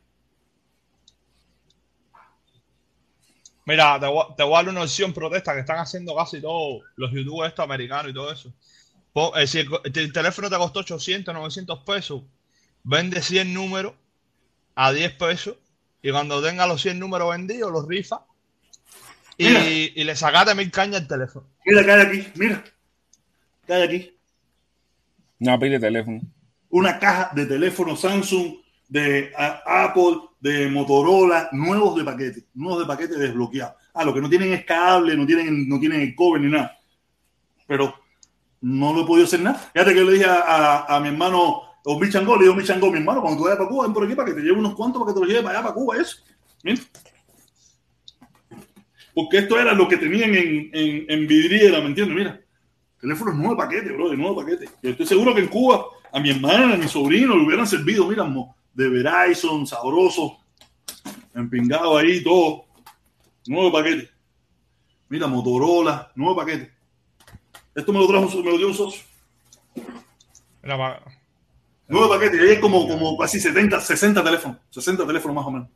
Mira, 3.65 3.99
te 3.99 4.07
voy, 4.07 4.25
a- 4.31 4.37
te 4.37 4.43
voy 4.45 4.55
a 4.55 4.57
dar 4.59 4.69
una 4.69 4.83
opción 4.83 5.13
protesta 5.13 5.53
que 5.53 5.61
están 5.61 5.79
haciendo 5.79 6.15
casi 6.15 6.41
todos 6.41 6.85
los 6.97 7.11
youtubers 7.11 7.49
estos 7.51 7.65
americanos 7.65 8.11
y 8.11 8.15
todo 8.15 8.33
eso. 8.33 8.53
Eh, 9.37 9.47
si 9.47 9.61
el, 9.61 10.13
teléfono 10.13 10.51
te 10.51 10.57
costó 10.57 10.81
800, 10.81 11.35
900 11.35 11.83
pesos, 11.85 12.23
vende 12.85 13.23
100 13.23 13.53
números 13.53 13.95
a 14.75 14.93
10 14.93 15.13
pesos 15.15 15.57
y 16.03 16.11
cuando 16.11 16.43
tenga 16.43 16.67
los 16.67 16.83
100 16.83 16.99
números 16.99 17.31
vendidos, 17.31 17.73
los 17.73 17.89
rifa 17.89 18.25
y, 19.39 20.01
y 20.01 20.05
le 20.05 20.15
sacaste 20.15 20.55
mil 20.55 20.71
cañas 20.71 21.01
al 21.01 21.09
teléfono. 21.09 21.47
Mira, 21.65 21.85
cae 21.85 22.03
aquí, 22.03 22.33
mira. 22.37 22.65
Cae 23.67 23.83
aquí. 23.83 24.16
Una 25.41 25.59
pila 25.59 25.79
teléfono. 25.79 26.21
Una 26.71 26.99
caja 26.99 27.31
de 27.35 27.47
teléfono 27.47 27.97
Samsung, 27.97 28.55
de 28.89 29.33
Apple, 29.37 30.19
de 30.41 30.69
Motorola, 30.69 31.49
nuevos 31.53 31.97
de 31.97 32.05
paquete, 32.05 32.45
nuevos 32.55 32.81
de 32.81 32.87
paquete 32.87 33.19
desbloqueados. 33.19 33.75
Ah, 33.95 34.05
lo 34.05 34.15
que 34.15 34.21
no 34.21 34.29
tienen 34.29 34.53
es 34.53 34.65
cable, 34.65 35.17
no 35.17 35.27
tienen, 35.27 35.69
no 35.69 35.79
tienen 35.81 36.01
el 36.03 36.15
cover 36.15 36.41
ni 36.41 36.51
nada. 36.51 36.79
Pero 37.67 37.95
no 38.61 38.93
lo 38.93 39.03
he 39.03 39.07
podido 39.07 39.27
hacer 39.27 39.41
nada. 39.41 39.59
Fíjate 39.73 39.95
que 39.95 40.05
le 40.05 40.13
dije 40.13 40.25
a, 40.25 40.41
a- 40.87 40.97
a 40.97 41.01
mi 41.01 41.09
hermano, 41.09 41.63
o 41.85 41.99
mi 42.01 42.09
chango, 42.11 42.37
le 42.37 42.43
digo 42.43 42.55
a 42.55 42.57
mi 42.57 42.65
chango, 42.65 42.91
mi 42.91 42.99
hermano, 42.99 43.21
cuando 43.23 43.39
tú 43.39 43.45
vayas 43.45 43.59
para 43.59 43.69
Cuba, 43.71 43.85
ven 43.85 43.95
por 43.95 44.05
aquí 44.05 44.15
para 44.15 44.29
que 44.29 44.35
te 44.35 44.41
lleve 44.41 44.59
unos 44.59 44.75
cuantos 44.75 45.01
para 45.03 45.13
que 45.13 45.15
te 45.15 45.21
los 45.21 45.29
lleve 45.29 45.43
para 45.43 45.59
allá, 45.59 45.63
para 45.69 45.75
Cuba, 45.75 45.97
eso. 45.97 46.19
Mira. 46.63 46.81
Porque 49.15 49.39
esto 49.39 49.59
era 49.59 49.73
lo 49.73 49.89
que 49.89 49.97
tenían 49.97 50.35
en, 50.35 50.71
en, 50.73 51.07
en 51.11 51.27
vidriera, 51.27 51.81
¿me 51.81 51.87
entiendes? 51.87 52.17
Mira. 52.17 52.41
Teléfonos 53.01 53.35
nueve 53.37 53.57
paquetes, 53.57 53.93
bro, 53.93 54.09
de 54.11 54.17
nueve 54.17 54.37
paquetes. 54.37 54.71
Yo 54.83 54.91
estoy 54.91 55.07
seguro 55.07 55.35
que 55.35 55.41
en 55.43 55.49
Cuba 55.49 55.87
a 56.13 56.21
mi 56.21 56.31
hermana, 56.31 56.75
a 56.75 56.77
mi 56.77 56.89
sobrino 56.89 57.37
le 57.37 57.45
hubieran 57.45 57.67
servido, 57.67 58.07
mira, 58.07 58.25
de 58.75 58.89
Verizon, 58.89 59.67
sabroso, 59.67 60.39
empingado 61.35 61.97
ahí, 61.97 62.23
todo. 62.23 62.65
Nueve 63.47 63.71
paquetes. 63.71 64.11
Mira, 65.09 65.27
Motorola, 65.27 66.11
nueve 66.17 66.35
paquetes. 66.37 66.71
Esto 67.75 67.93
me 67.93 67.99
lo 68.01 68.07
trajo, 68.09 68.29
me 68.43 68.51
lo 68.51 68.59
dio 68.59 68.69
un 68.69 68.75
socio. 68.75 69.03
Mira, 70.63 70.77
pa- 70.79 71.03
Nueve 71.89 72.09
paquetes, 72.09 72.41
y 72.41 72.43
ahí 72.43 72.51
es 72.55 72.59
como, 72.59 72.89
como 72.89 73.17
casi 73.17 73.39
70, 73.39 73.81
60 73.81 74.25
teléfonos, 74.25 74.57
60 74.71 75.07
teléfonos 75.07 75.37
más 75.37 75.47
o 75.47 75.51
menos. 75.53 75.69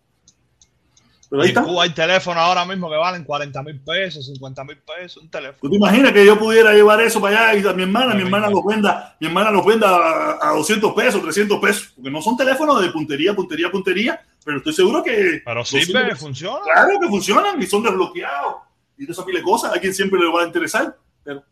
Pero 1.30 1.42
ahí 1.42 1.50
en 1.50 1.56
está. 1.56 1.62
Cuba 1.68 1.84
hay 1.84 1.90
teléfonos 1.90 2.42
ahora 2.42 2.64
mismo 2.64 2.90
que 2.90 2.96
valen 2.96 3.22
40 3.24 3.62
mil 3.62 3.80
pesos, 3.80 4.26
50 4.26 4.64
mil 4.64 4.78
pesos, 4.78 5.22
un 5.22 5.30
teléfono. 5.30 5.58
¿Tú 5.60 5.70
te 5.70 5.76
imaginas 5.76 6.12
que 6.12 6.26
yo 6.26 6.36
pudiera 6.38 6.72
llevar 6.74 7.00
eso 7.00 7.20
para 7.20 7.50
allá 7.52 7.60
y 7.60 7.66
a 7.68 7.72
mi 7.72 7.84
hermana, 7.84 8.14
mi 8.14 8.22
hermana 8.22 8.50
los 8.50 8.64
venda, 8.64 9.16
mi 9.20 9.28
hermana 9.28 9.50
los 9.52 9.64
venda 9.64 9.88
a, 9.88 10.50
a 10.50 10.56
200 10.56 10.92
pesos, 10.92 11.22
300 11.22 11.60
pesos? 11.60 11.92
Porque 11.94 12.10
no 12.10 12.20
son 12.20 12.36
teléfonos 12.36 12.82
de 12.82 12.90
puntería, 12.90 13.32
puntería, 13.32 13.70
puntería, 13.70 14.20
pero 14.44 14.58
estoy 14.58 14.72
seguro 14.72 15.02
que... 15.04 15.40
Pero 15.44 15.60
200 15.60 15.86
sirve, 15.86 16.16
funciona. 16.16 16.60
Claro 16.64 16.98
que 17.00 17.06
funcionan 17.08 17.62
y 17.62 17.66
son 17.66 17.82
desbloqueados. 17.84 18.54
Y 18.98 19.06
de 19.06 19.12
esa 19.12 19.24
pila 19.24 19.38
de 19.38 19.44
cosas, 19.44 19.74
a 19.74 19.78
quien 19.80 19.94
siempre 19.94 20.18
le 20.20 20.30
va 20.30 20.42
a 20.42 20.46
interesar. 20.46 20.96
Pero, 21.22 21.44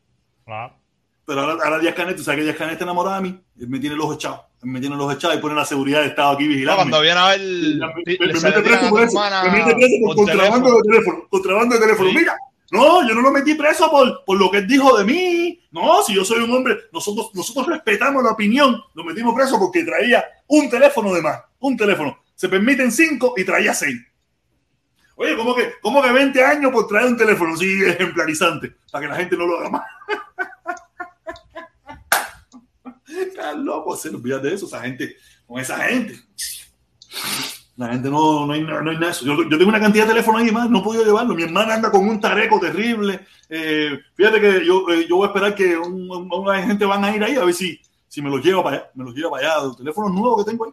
Claro. 0.44 0.74
pero 1.24 1.40
ahora, 1.42 1.64
ahora 1.64 1.78
Díaz 1.78 1.94
Canet, 1.94 2.16
tú 2.16 2.22
sabes 2.24 2.38
que 2.40 2.44
Díaz 2.44 2.56
Canet 2.56 2.72
está 2.72 2.84
enamorado 2.84 3.16
de 3.22 3.22
mí. 3.30 3.40
Él 3.60 3.68
me 3.68 3.78
tiene 3.78 3.94
los 3.96 4.12
echados. 4.14 4.40
Él 4.40 4.46
me 4.62 4.80
tiene 4.80 4.96
los 4.96 5.12
echados 5.14 5.36
y 5.36 5.40
pone 5.40 5.54
la 5.54 5.64
seguridad 5.64 6.00
de 6.00 6.08
Estado 6.08 6.30
aquí 6.32 6.44
No, 6.44 6.48
vigilando. 6.50 6.76
cuando 6.82 7.00
viene 7.00 7.18
a 7.20 7.28
ver, 7.28 7.40
Me, 7.40 7.76
me- 8.18 8.40
mete 8.40 8.62
preso 8.62 8.88
por 8.90 9.02
eso. 9.02 9.20
Me 9.44 9.50
mete 9.50 9.74
preso 9.74 9.94
por 10.04 10.16
por 10.16 10.26
contrabando 10.26 10.66
teléfono. 10.68 10.76
de 10.76 10.82
teléfono. 10.82 11.26
Contrabando 11.30 11.74
de 11.76 11.80
teléfono. 11.80 12.10
Sí. 12.10 12.16
Mira, 12.16 12.36
no, 12.70 13.08
yo 13.08 13.14
no 13.14 13.20
lo 13.22 13.30
metí 13.30 13.54
preso 13.54 13.90
por, 13.90 14.24
por 14.24 14.38
lo 14.38 14.50
que 14.50 14.58
él 14.58 14.66
dijo 14.68 14.96
de 14.98 15.04
mí. 15.04 15.60
No, 15.70 16.02
si 16.02 16.14
yo 16.14 16.24
soy 16.24 16.42
un 16.42 16.52
hombre, 16.54 16.76
nosotros, 16.92 17.30
nosotros 17.34 17.66
respetamos 17.66 18.22
la 18.22 18.30
opinión. 18.32 18.82
Lo 18.94 19.04
metimos 19.04 19.34
preso 19.34 19.58
porque 19.58 19.84
traía 19.84 20.24
un 20.48 20.68
teléfono 20.68 21.14
de 21.14 21.22
más. 21.22 21.40
Un 21.60 21.76
teléfono. 21.76 22.18
Se 22.34 22.48
permiten 22.48 22.90
cinco 22.92 23.34
y 23.36 23.44
traía 23.44 23.72
seis. 23.74 23.96
Oye, 25.16 25.36
¿cómo 25.36 25.54
que, 25.54 25.72
cómo 25.82 26.00
que 26.02 26.12
20 26.12 26.44
años 26.44 26.70
por 26.72 26.86
traer 26.86 27.06
un 27.08 27.16
teléfono? 27.16 27.56
Sí, 27.56 27.80
ejemplarizante. 27.86 28.76
Para 28.92 29.02
que 29.04 29.08
la 29.12 29.16
gente 29.16 29.36
no 29.36 29.46
lo 29.46 29.58
haga 29.58 29.70
más. 29.70 29.82
Estás 33.18 33.56
loco, 33.56 33.96
se 33.96 34.08
olvídate 34.10 34.48
de 34.48 34.54
eso. 34.54 34.66
Esa 34.66 34.80
gente, 34.82 35.16
con 35.46 35.60
esa 35.60 35.78
gente. 35.86 36.18
La 37.76 37.88
gente 37.92 38.10
no, 38.10 38.44
no 38.46 38.52
hay, 38.52 38.62
no 38.62 38.76
hay 38.78 38.84
nada 38.96 39.06
de 39.06 39.10
eso. 39.12 39.24
Yo, 39.24 39.36
yo 39.48 39.56
tengo 39.56 39.68
una 39.68 39.80
cantidad 39.80 40.04
de 40.04 40.10
teléfonos 40.10 40.42
ahí 40.42 40.50
más, 40.50 40.68
no 40.68 40.80
he 40.80 40.82
podido 40.82 41.04
llevarlo. 41.04 41.34
Mi 41.34 41.44
hermana 41.44 41.74
anda 41.74 41.90
con 41.90 42.08
un 42.08 42.20
tareco 42.20 42.58
terrible. 42.58 43.20
Eh, 43.48 43.98
fíjate 44.14 44.40
que 44.40 44.66
yo, 44.66 44.84
eh, 44.90 45.06
yo 45.08 45.16
voy 45.16 45.24
a 45.26 45.28
esperar 45.28 45.54
que 45.54 45.76
un- 45.78 46.10
un- 46.10 46.28
una 46.32 46.60
gente 46.66 46.84
van 46.84 47.04
a 47.04 47.14
ir 47.14 47.22
ahí 47.22 47.36
a 47.36 47.44
ver 47.44 47.54
si, 47.54 47.80
si 48.08 48.20
me 48.20 48.30
los 48.30 48.44
lleva 48.44 48.64
para 48.64 48.76
allá. 48.78 48.90
Me 48.94 49.04
los 49.04 49.14
lleva 49.14 49.30
para 49.30 49.52
allá. 49.54 49.64
Los 49.66 49.76
teléfonos 49.76 50.12
nuevos 50.12 50.44
que 50.44 50.50
tengo 50.50 50.64
ahí. 50.64 50.72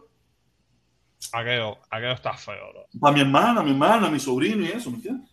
Aquello, 1.32 1.78
aquello 1.90 2.12
está 2.12 2.34
feo, 2.34 2.72
bro. 2.72 2.86
Para 3.00 3.14
mi 3.14 3.20
hermana, 3.20 3.62
mi 3.62 3.70
hermana, 3.70 4.10
mi 4.10 4.18
sobrino 4.20 4.62
y 4.64 4.68
eso, 4.68 4.90
¿me 4.90 4.96
entiendes? 4.96 5.28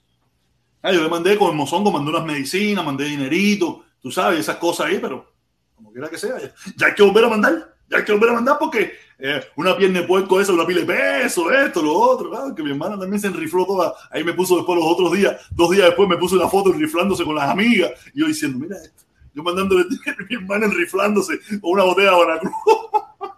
Ah, 0.82 0.92
yo 0.92 1.02
le 1.02 1.10
mandé 1.10 1.38
con 1.38 1.50
el 1.50 1.56
mozongo, 1.56 1.92
mandé 1.92 2.10
unas 2.12 2.26
medicinas, 2.26 2.84
mandé 2.86 3.06
dinerito, 3.06 3.84
tú 4.02 4.12
sabes, 4.12 4.40
esas 4.40 4.58
cosas 4.58 4.88
ahí, 4.88 5.00
pero 5.02 5.33
como 5.76 5.92
quiera 5.92 6.10
que 6.10 6.18
sea, 6.18 6.38
ya, 6.76 6.88
hay 6.88 6.94
que 6.94 7.04
volver 7.04 7.26
a 7.26 7.30
mandar, 7.30 7.76
ya 7.90 7.98
hay 7.98 8.04
que 8.04 8.12
volver 8.12 8.30
a 8.30 8.34
mandar 8.34 8.58
porque 8.60 8.94
eh, 9.20 9.42
una 9.56 9.76
pierna 9.78 10.02
de 10.02 10.08
puerco, 10.08 10.40
eso, 10.40 10.54
una 10.54 10.66
pila 10.66 10.82
de 10.82 10.88
peso, 10.88 11.52
esto, 11.52 11.82
lo 11.82 11.94
otro, 11.94 12.30
claro, 12.30 12.56
que 12.56 12.64
mi 12.64 12.72
hermana 12.72 13.00
también 13.00 13.20
se 13.20 13.28
enrifló 13.28 13.66
toda, 13.66 13.94
ahí 14.12 14.24
me 14.24 14.34
puso 14.34 14.58
después 14.58 14.78
los 14.78 14.88
otros 14.88 15.14
días, 15.14 15.40
dos 15.52 15.72
días 15.72 15.88
después 15.88 16.08
me 16.10 16.18
puso 16.18 16.36
una 16.36 16.48
foto 16.48 16.74
enriflándose 16.74 17.24
con 17.24 17.36
las 17.36 17.50
amigas, 17.50 17.92
y 18.14 18.22
yo 18.22 18.28
diciendo, 18.28 18.60
mira 18.60 18.78
esto, 18.78 19.04
yo 19.34 19.44
mandándole 19.44 19.82
a 19.82 19.86
mi 20.30 20.36
hermana 20.36 20.66
enriflándose 20.66 21.40
con 21.62 21.72
una 21.72 21.84
botella 21.84 22.12
de 22.12 22.26
Veracruz. 22.26 22.54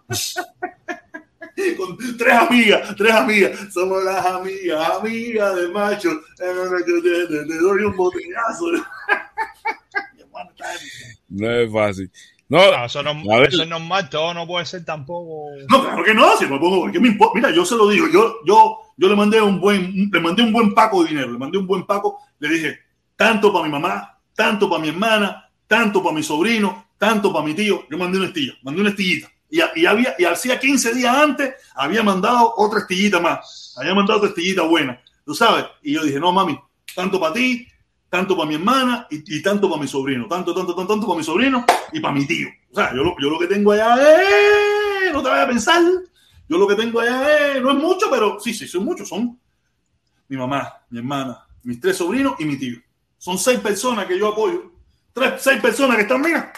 con 1.77 1.97
tres 2.17 2.33
amigas, 2.33 2.95
tres 2.95 3.13
amigas. 3.13 3.73
Somos 3.73 4.03
las 4.03 4.25
amigas, 4.25 4.89
amigas 4.99 5.55
de 5.55 5.67
macho. 5.69 6.09
Le 6.39 7.57
doy 7.57 7.83
un 7.83 7.95
botellazo. 7.95 8.65
No 11.29 11.49
es 11.51 11.71
fácil. 11.71 12.11
No, 12.47 12.59
Ah, 12.59 12.85
eso, 12.85 13.01
no, 13.01 13.11
eso 13.43 13.63
es 13.63 13.67
normal, 13.67 14.07
todo 14.07 14.33
no 14.33 14.45
puede 14.45 14.65
ser 14.65 14.85
tampoco. 14.85 15.47
No, 15.67 15.81
claro 15.81 16.03
que 16.03 16.13
no, 16.13 16.37
si 16.37 16.45
me 16.45 16.59
pongo, 16.59 16.91
¿qué 16.91 16.99
me 16.99 17.07
importa? 17.07 17.33
Mira, 17.35 17.49
yo 17.51 17.65
se 17.65 17.75
lo 17.75 17.89
digo, 17.89 18.07
yo, 18.07 18.35
yo, 18.45 18.81
yo 18.95 19.07
le 19.09 19.15
mandé 19.15 19.41
un 19.41 19.59
buen, 19.59 20.09
le 20.11 20.19
mandé 20.19 20.43
un 20.43 20.53
buen 20.53 20.73
paco 20.75 21.01
de 21.03 21.09
dinero, 21.09 21.31
le 21.31 21.39
mandé 21.39 21.57
un 21.57 21.65
buen 21.65 21.85
paco, 21.87 22.19
le 22.37 22.49
dije, 22.49 22.79
tanto 23.15 23.51
para 23.51 23.65
mi 23.65 23.71
mamá, 23.71 24.19
tanto 24.35 24.69
para 24.69 24.79
mi 24.79 24.89
hermana, 24.89 25.49
tanto 25.65 26.03
para 26.03 26.13
mi 26.15 26.21
sobrino, 26.21 26.89
tanto 26.99 27.33
para 27.33 27.43
mi 27.43 27.55
tío, 27.55 27.83
yo 27.89 27.97
mandé 27.97 28.19
una 28.19 28.27
estilla, 28.27 28.53
mandé 28.61 28.81
una 28.81 28.91
estillita. 28.91 29.27
Y, 29.49 29.59
y 29.75 29.85
había, 29.87 30.13
y 30.19 30.25
hacía 30.25 30.59
15 30.59 30.93
días 30.93 31.17
antes, 31.17 31.55
había 31.75 32.03
mandado 32.03 32.53
otra 32.57 32.81
estillita 32.81 33.19
más, 33.19 33.73
había 33.77 33.95
mandado 33.95 34.19
otra 34.19 34.29
estillita 34.29 34.61
buena, 34.61 35.01
tú 35.25 35.33
sabes, 35.33 35.65
y 35.81 35.93
yo 35.93 36.03
dije, 36.03 36.19
no, 36.19 36.31
mami, 36.31 36.59
tanto 36.95 37.19
para 37.19 37.33
ti, 37.33 37.67
tanto 38.15 38.37
para 38.37 38.47
mi 38.47 38.55
hermana 38.55 39.07
y, 39.09 39.41
tanto 39.41 39.69
para 39.69 39.81
mi 39.81 39.89
sobrino, 39.89 40.25
tanto, 40.29 40.55
tanto, 40.55 40.73
tanto, 40.73 40.93
tanto 40.93 41.05
para 41.05 41.17
mi 41.17 41.23
sobrino 41.25 41.65
y 41.91 41.99
para 41.99 42.13
mi 42.13 42.25
tío. 42.25 42.47
O 42.71 42.75
sea, 42.75 42.95
yo 42.95 43.03
lo, 43.03 43.13
yo 43.19 43.29
lo 43.29 43.37
que 43.37 43.47
tengo 43.47 43.73
allá 43.73 43.97
es, 44.21 45.11
no 45.11 45.21
te 45.21 45.27
vayas 45.27 45.43
a 45.43 45.49
pensar, 45.49 45.83
yo 46.47 46.57
lo 46.57 46.65
que 46.65 46.75
tengo 46.75 47.01
allá 47.01 47.55
es, 47.57 47.61
no 47.61 47.71
es 47.71 47.77
mucho, 47.77 48.07
pero 48.09 48.39
sí, 48.39 48.53
sí, 48.53 48.69
son 48.69 48.85
muchos, 48.85 49.09
son 49.09 49.37
mi 50.29 50.37
mamá, 50.37 50.75
mi 50.89 50.99
hermana, 50.99 51.45
mis 51.63 51.77
tres 51.81 51.97
sobrinos 51.97 52.35
y 52.39 52.45
mi 52.45 52.57
tío. 52.57 52.77
Son 53.17 53.37
seis 53.37 53.59
personas 53.59 54.05
que 54.05 54.17
yo 54.17 54.29
apoyo, 54.29 54.71
tres, 55.11 55.33
seis 55.39 55.61
personas 55.61 55.97
que 55.97 56.03
están, 56.03 56.21
mira, 56.21 56.53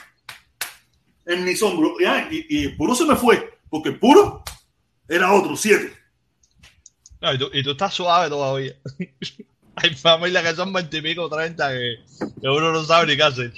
en 1.26 1.44
mis 1.44 1.60
hombros. 1.64 1.94
Y, 2.00 2.06
ah, 2.06 2.28
y, 2.30 2.46
y 2.50 2.68
puro 2.68 2.94
se 2.94 3.04
me 3.04 3.16
fue, 3.16 3.58
porque 3.68 3.90
el 3.90 3.98
puro 3.98 4.44
era 5.08 5.34
otro, 5.34 5.56
siete. 5.56 5.92
Y, 7.20 7.38
tú, 7.40 7.50
y 7.52 7.64
tú 7.64 7.72
estás 7.72 7.96
suave 7.96 8.30
todavía. 8.30 8.76
Hay 9.78 9.94
familias 9.96 10.44
que 10.44 10.56
son 10.56 10.74
veintipico, 10.74 11.30
treinta 11.30 11.70
que, 11.72 11.98
que 12.42 12.48
uno 12.50 12.72
no 12.72 12.84
sabe 12.84 13.08
ni 13.08 13.16
qué 13.18 13.24
hacer. 13.24 13.54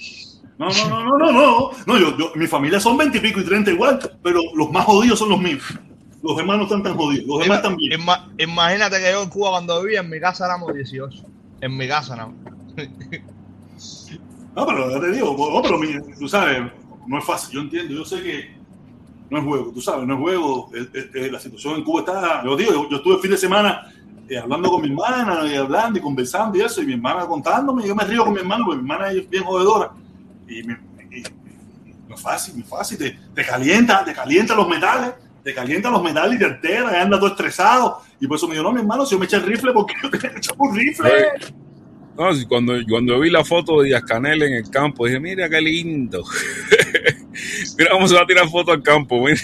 No, 0.58 0.68
no, 0.70 0.90
no, 0.90 1.04
no, 1.06 1.18
no, 1.18 1.32
no. 1.32 1.72
no 1.86 1.98
yo, 1.98 2.18
yo- 2.18 2.32
mi 2.36 2.46
familia 2.48 2.80
son 2.80 2.98
20 2.98 3.18
y 3.18 3.22
pico 3.22 3.40
y 3.40 3.46
30 3.46 3.72
igual, 3.72 4.00
pero 4.22 4.42
los 4.56 4.70
más 4.72 4.86
jodidos 4.86 5.18
son 5.20 5.30
los 5.30 5.40
míos. 5.40 5.64
Los 6.22 6.36
demás 6.36 6.58
no 6.58 6.64
están 6.64 6.84
tan 6.84 6.96
jodidos. 6.98 7.26
Los 7.28 7.40
demás. 7.40 7.64
Ima- 7.64 8.30
imagínate 8.38 8.98
que 9.00 9.12
yo 9.12 9.24
en 9.24 9.30
Cuba 9.30 9.52
cuando 9.52 9.82
vivía 9.82 10.02
en 10.02 10.10
mi 10.10 10.20
casa 10.20 10.46
éramos 10.46 10.74
18. 10.74 11.24
En 11.62 11.78
mi 11.78 11.88
casa 11.88 12.16
más. 12.18 12.30
No, 14.56 14.66
pero 14.66 14.90
ya 14.92 15.00
te 15.00 15.12
digo, 15.12 15.36
no, 15.38 15.62
pero 15.62 15.80
tú 16.20 16.28
sabes, 16.28 16.60
no 17.08 17.18
es 17.20 17.24
fácil. 17.24 17.52
Yo 17.54 17.62
entiendo, 17.62 17.94
yo 17.94 18.04
sé 18.04 18.22
que 18.22 18.58
no 19.30 19.38
es 19.38 19.44
juego, 19.46 19.72
tú 19.74 19.80
sabes, 19.80 20.06
no 20.08 20.16
es 20.16 20.20
juego. 20.20 20.70
La 21.32 21.40
situación 21.40 21.76
en 21.76 21.84
Cuba 21.84 22.00
está. 22.02 22.44
Yo 22.44 22.58
digo, 22.58 22.74
yo, 22.74 22.90
yo 22.90 22.98
estuve 22.98 23.16
el 23.16 23.22
fin 23.22 23.32
de 23.32 23.38
semana 23.38 23.94
eh, 24.30 24.38
hablando 24.38 24.70
con 24.70 24.82
mi 24.82 24.88
hermana 24.90 25.42
y 25.52 25.56
hablando 25.56 26.00
y 26.00 26.02
conversando 26.02 26.58
y 26.58 26.62
eso, 26.62 26.82
y 26.82 26.86
mi 26.86 26.94
hermana 26.94 27.26
contándome. 27.26 27.84
y 27.84 27.88
Yo 27.88 27.96
me 27.96 28.04
río 28.06 28.24
con 28.24 28.34
mi 28.34 28.40
hermana, 28.40 28.64
porque 28.66 28.82
mi 28.82 28.90
hermana 28.92 29.12
es 29.12 29.30
bien 29.30 29.44
jodedora. 29.44 29.92
Y, 30.48 30.64
me- 30.64 30.78
y- 31.12 31.20
y 31.20 31.94
no 32.08 32.16
es 32.16 32.22
fácil, 32.22 32.56
no 32.58 32.64
es 32.64 32.70
fácil. 32.70 32.98
Te, 32.98 33.18
te 33.34 33.46
calienta, 33.46 34.04
te 34.06 34.14
calienta 34.14 34.56
los 34.56 34.68
metales. 34.70 35.12
Te 35.44 35.54
calienta 35.54 35.90
los 35.90 36.04
metales 36.04 36.36
y 36.36 36.40
te 36.40 36.46
altera, 36.46 36.92
y 36.92 37.02
anda 37.02 37.18
todo 37.18 37.30
estresado. 37.30 38.02
Y 38.20 38.28
por 38.28 38.36
eso 38.38 38.48
me 38.48 38.54
dijo, 38.56 38.64
no, 38.66 38.74
mi 38.74 38.82
hermano, 38.82 39.06
si 39.06 39.12
yo 39.14 39.20
me 39.20 39.26
eché 39.26 39.38
el 39.38 39.44
rifle, 39.44 39.72
porque 39.72 39.94
yo 40.04 40.10
te 40.10 40.18
he 40.28 40.38
hecho 40.38 40.54
un 40.58 40.76
rifle? 40.76 41.10
No, 42.18 42.34
si 42.36 42.46
cuando, 42.46 42.74
cuando 42.90 43.18
vi 43.22 43.30
la 43.30 43.46
foto 43.46 43.80
de 43.80 43.88
Díaz 43.88 44.04
Canel 44.04 44.44
en 44.44 44.54
el 44.56 44.70
campo, 44.70 45.06
dije, 45.06 45.20
mira 45.22 45.48
qué 45.50 45.62
lindo. 45.62 46.24
mira 47.78 47.92
cómo 47.92 48.08
se 48.08 48.16
va 48.16 48.22
a 48.22 48.28
tirar 48.28 48.50
foto 48.50 48.72
al 48.74 48.84
campo, 48.84 49.22
mira. 49.26 49.40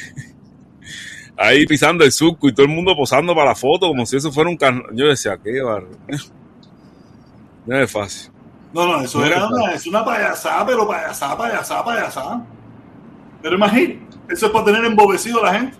Ahí 1.37 1.65
pisando 1.65 2.03
el 2.05 2.11
surco 2.11 2.47
y 2.47 2.53
todo 2.53 2.65
el 2.65 2.71
mundo 2.71 2.95
posando 2.95 3.35
para 3.35 3.49
la 3.49 3.55
foto 3.55 3.87
como 3.87 4.05
si 4.05 4.15
eso 4.17 4.31
fuera 4.31 4.49
un 4.49 4.57
carnaval. 4.57 4.91
Yo 4.95 5.05
decía, 5.07 5.37
qué 5.43 5.61
barro. 5.61 5.89
No 7.65 7.79
es 7.79 7.91
fácil. 7.91 8.31
No, 8.73 8.85
no, 8.85 9.01
eso 9.01 9.19
No, 9.19 9.25
era 9.25 9.47
una, 9.47 9.71
es 9.73 9.87
una 9.87 10.05
payasada, 10.05 10.65
pero 10.65 10.87
payasada, 10.87 11.35
payasada, 11.37 11.83
payasada. 11.83 12.45
Pero 13.41 13.55
imagínate, 13.55 13.99
eso 14.29 14.45
es 14.47 14.51
para 14.51 14.65
tener 14.65 14.85
embobecido 14.85 15.43
a 15.43 15.51
la 15.51 15.59
gente. 15.59 15.77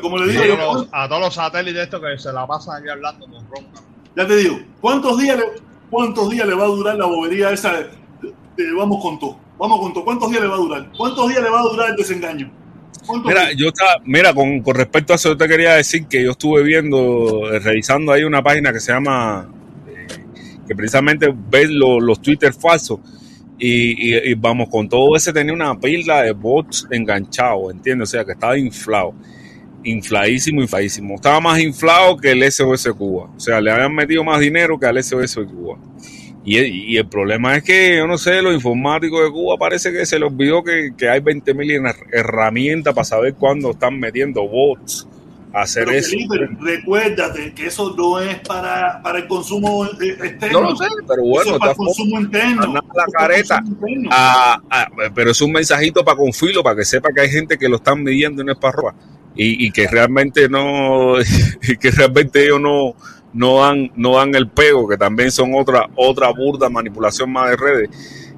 Como 0.00 0.18
le 0.18 0.30
digo, 0.30 0.42
a, 0.42 0.46
yo, 0.46 0.56
todos 0.56 0.74
los, 0.76 0.88
a 0.92 1.08
todos 1.08 1.20
los 1.22 1.34
satélites 1.34 1.82
estos 1.82 2.00
que 2.00 2.18
se 2.18 2.32
la 2.32 2.46
pasan 2.46 2.76
aquí 2.80 2.90
hablando 2.90 3.26
con 3.26 3.44
ronca. 3.48 3.80
ya 4.14 4.26
te 4.26 4.36
digo, 4.36 4.58
¿cuántos 4.80 5.18
días, 5.18 5.38
le, 5.38 5.44
¿cuántos 5.90 6.30
días 6.30 6.46
le 6.46 6.54
va 6.54 6.64
a 6.64 6.68
durar 6.68 6.96
la 6.96 7.06
bobería 7.06 7.50
esa 7.50 7.72
de, 7.72 7.84
de- 8.20 8.34
de 8.64 8.72
vamos 8.74 9.02
con 9.02 9.18
todo? 9.18 9.36
Vamos 9.58 9.80
con 9.80 9.92
todo. 9.94 10.04
¿Cuántos 10.04 10.30
días 10.30 10.42
le 10.42 10.48
va 10.48 10.54
a 10.54 10.58
durar? 10.58 10.92
¿Cuántos 10.96 11.28
días 11.28 11.42
le 11.42 11.50
va 11.50 11.60
a 11.60 11.62
durar 11.64 11.90
el 11.90 11.96
desengaño? 11.96 12.50
¿Cuántos 13.10 13.28
Mira, 13.32 13.52
yo 13.52 13.68
estaba, 13.68 13.96
mira, 14.04 14.32
con, 14.34 14.60
con 14.60 14.74
respecto 14.74 15.12
a 15.12 15.16
eso, 15.16 15.30
yo 15.30 15.36
te 15.36 15.48
quería 15.48 15.74
decir 15.74 16.06
que 16.06 16.22
yo 16.22 16.30
estuve 16.32 16.62
viendo, 16.62 17.52
eh, 17.52 17.58
revisando 17.58 18.12
ahí 18.12 18.22
una 18.24 18.42
página 18.42 18.72
que 18.72 18.80
se 18.80 18.92
llama, 18.92 19.48
eh, 19.88 20.06
que 20.66 20.74
precisamente 20.74 21.28
ve 21.50 21.66
lo- 21.68 22.00
los 22.00 22.20
Twitter 22.22 22.52
falsos. 22.52 23.00
Y, 23.58 24.14
y- 24.14 24.30
y 24.30 24.34
vamos, 24.34 24.68
con 24.70 24.88
todo 24.88 25.14
ese 25.16 25.32
tenía 25.32 25.52
una 25.52 25.78
pila 25.78 26.22
de 26.22 26.32
bots 26.32 26.86
enganchados, 26.90 27.72
¿entiendes? 27.72 28.08
O 28.08 28.12
sea, 28.12 28.24
que 28.24 28.32
estaba 28.32 28.56
inflado. 28.56 29.12
Infladísimo, 29.84 30.60
infladísimo. 30.62 31.14
Estaba 31.16 31.40
más 31.40 31.58
inflado 31.60 32.16
que 32.16 32.32
el 32.32 32.42
SOS 32.42 32.88
Cuba. 32.96 33.30
O 33.36 33.40
sea, 33.40 33.60
le 33.60 33.70
habían 33.70 33.94
metido 33.94 34.22
más 34.24 34.40
dinero 34.40 34.78
que 34.78 34.86
al 34.86 34.98
SOS 35.02 35.36
Cuba. 35.46 35.78
Y, 36.44 36.58
y 36.58 36.96
el 36.96 37.06
problema 37.06 37.56
es 37.56 37.62
que, 37.62 37.98
yo 37.98 38.06
no 38.06 38.16
sé, 38.16 38.40
los 38.40 38.54
informáticos 38.54 39.22
de 39.22 39.30
Cuba 39.30 39.58
parece 39.58 39.92
que 39.92 40.06
se 40.06 40.18
les 40.18 40.30
olvidó 40.30 40.62
que, 40.64 40.92
que 40.96 41.08
hay 41.08 41.20
20.000 41.20 41.94
herramientas 42.12 42.94
para 42.94 43.04
saber 43.04 43.34
cuándo 43.34 43.72
están 43.72 43.98
metiendo 44.00 44.48
bots 44.48 45.06
a 45.52 45.62
hacer 45.62 45.84
Pero, 45.84 45.98
eso. 45.98 46.10
Felipe, 46.10 46.48
recuérdate 46.60 47.52
que 47.52 47.66
eso 47.66 47.94
no 47.96 48.20
es 48.20 48.38
para, 48.40 49.02
para 49.02 49.18
el 49.18 49.26
consumo 49.26 49.84
eh, 49.84 50.16
externo. 50.22 50.60
No 50.62 50.70
lo 50.70 50.76
sé, 50.76 50.86
pero 51.06 51.22
eso 51.22 51.28
bueno, 51.28 51.52
es 51.52 51.58
para 51.58 51.70
el 51.72 51.76
consumo 51.76 52.20
interno. 52.20 52.72
La 52.72 52.80
Eso 52.80 53.12
careta. 53.12 53.62
interno. 53.66 54.08
Ah, 54.12 54.60
ah, 54.70 54.88
pero 55.14 55.32
es 55.32 55.40
un 55.42 55.52
mensajito 55.52 56.04
para 56.04 56.16
Confilo, 56.16 56.62
para 56.62 56.76
que 56.76 56.84
sepa 56.84 57.10
que 57.14 57.20
hay 57.20 57.30
gente 57.30 57.58
que 57.58 57.68
lo 57.68 57.76
están 57.76 58.02
midiendo 58.02 58.42
y 58.42 58.46
no 58.46 58.52
es 58.52 58.58
para. 58.58 58.94
Y, 59.36 59.66
y 59.66 59.70
que 59.70 59.86
realmente 59.86 60.48
no, 60.48 61.20
y 61.62 61.76
que 61.76 61.90
realmente 61.90 62.44
ellos 62.44 62.60
no, 62.60 62.94
no 63.32 63.60
dan, 63.60 63.90
no 63.96 64.16
dan 64.16 64.34
el 64.34 64.48
pego, 64.48 64.88
que 64.88 64.96
también 64.96 65.30
son 65.30 65.52
otra, 65.54 65.88
otra 65.96 66.30
burda 66.30 66.68
manipulación 66.68 67.30
más 67.32 67.50
de 67.50 67.56
redes. 67.56 67.90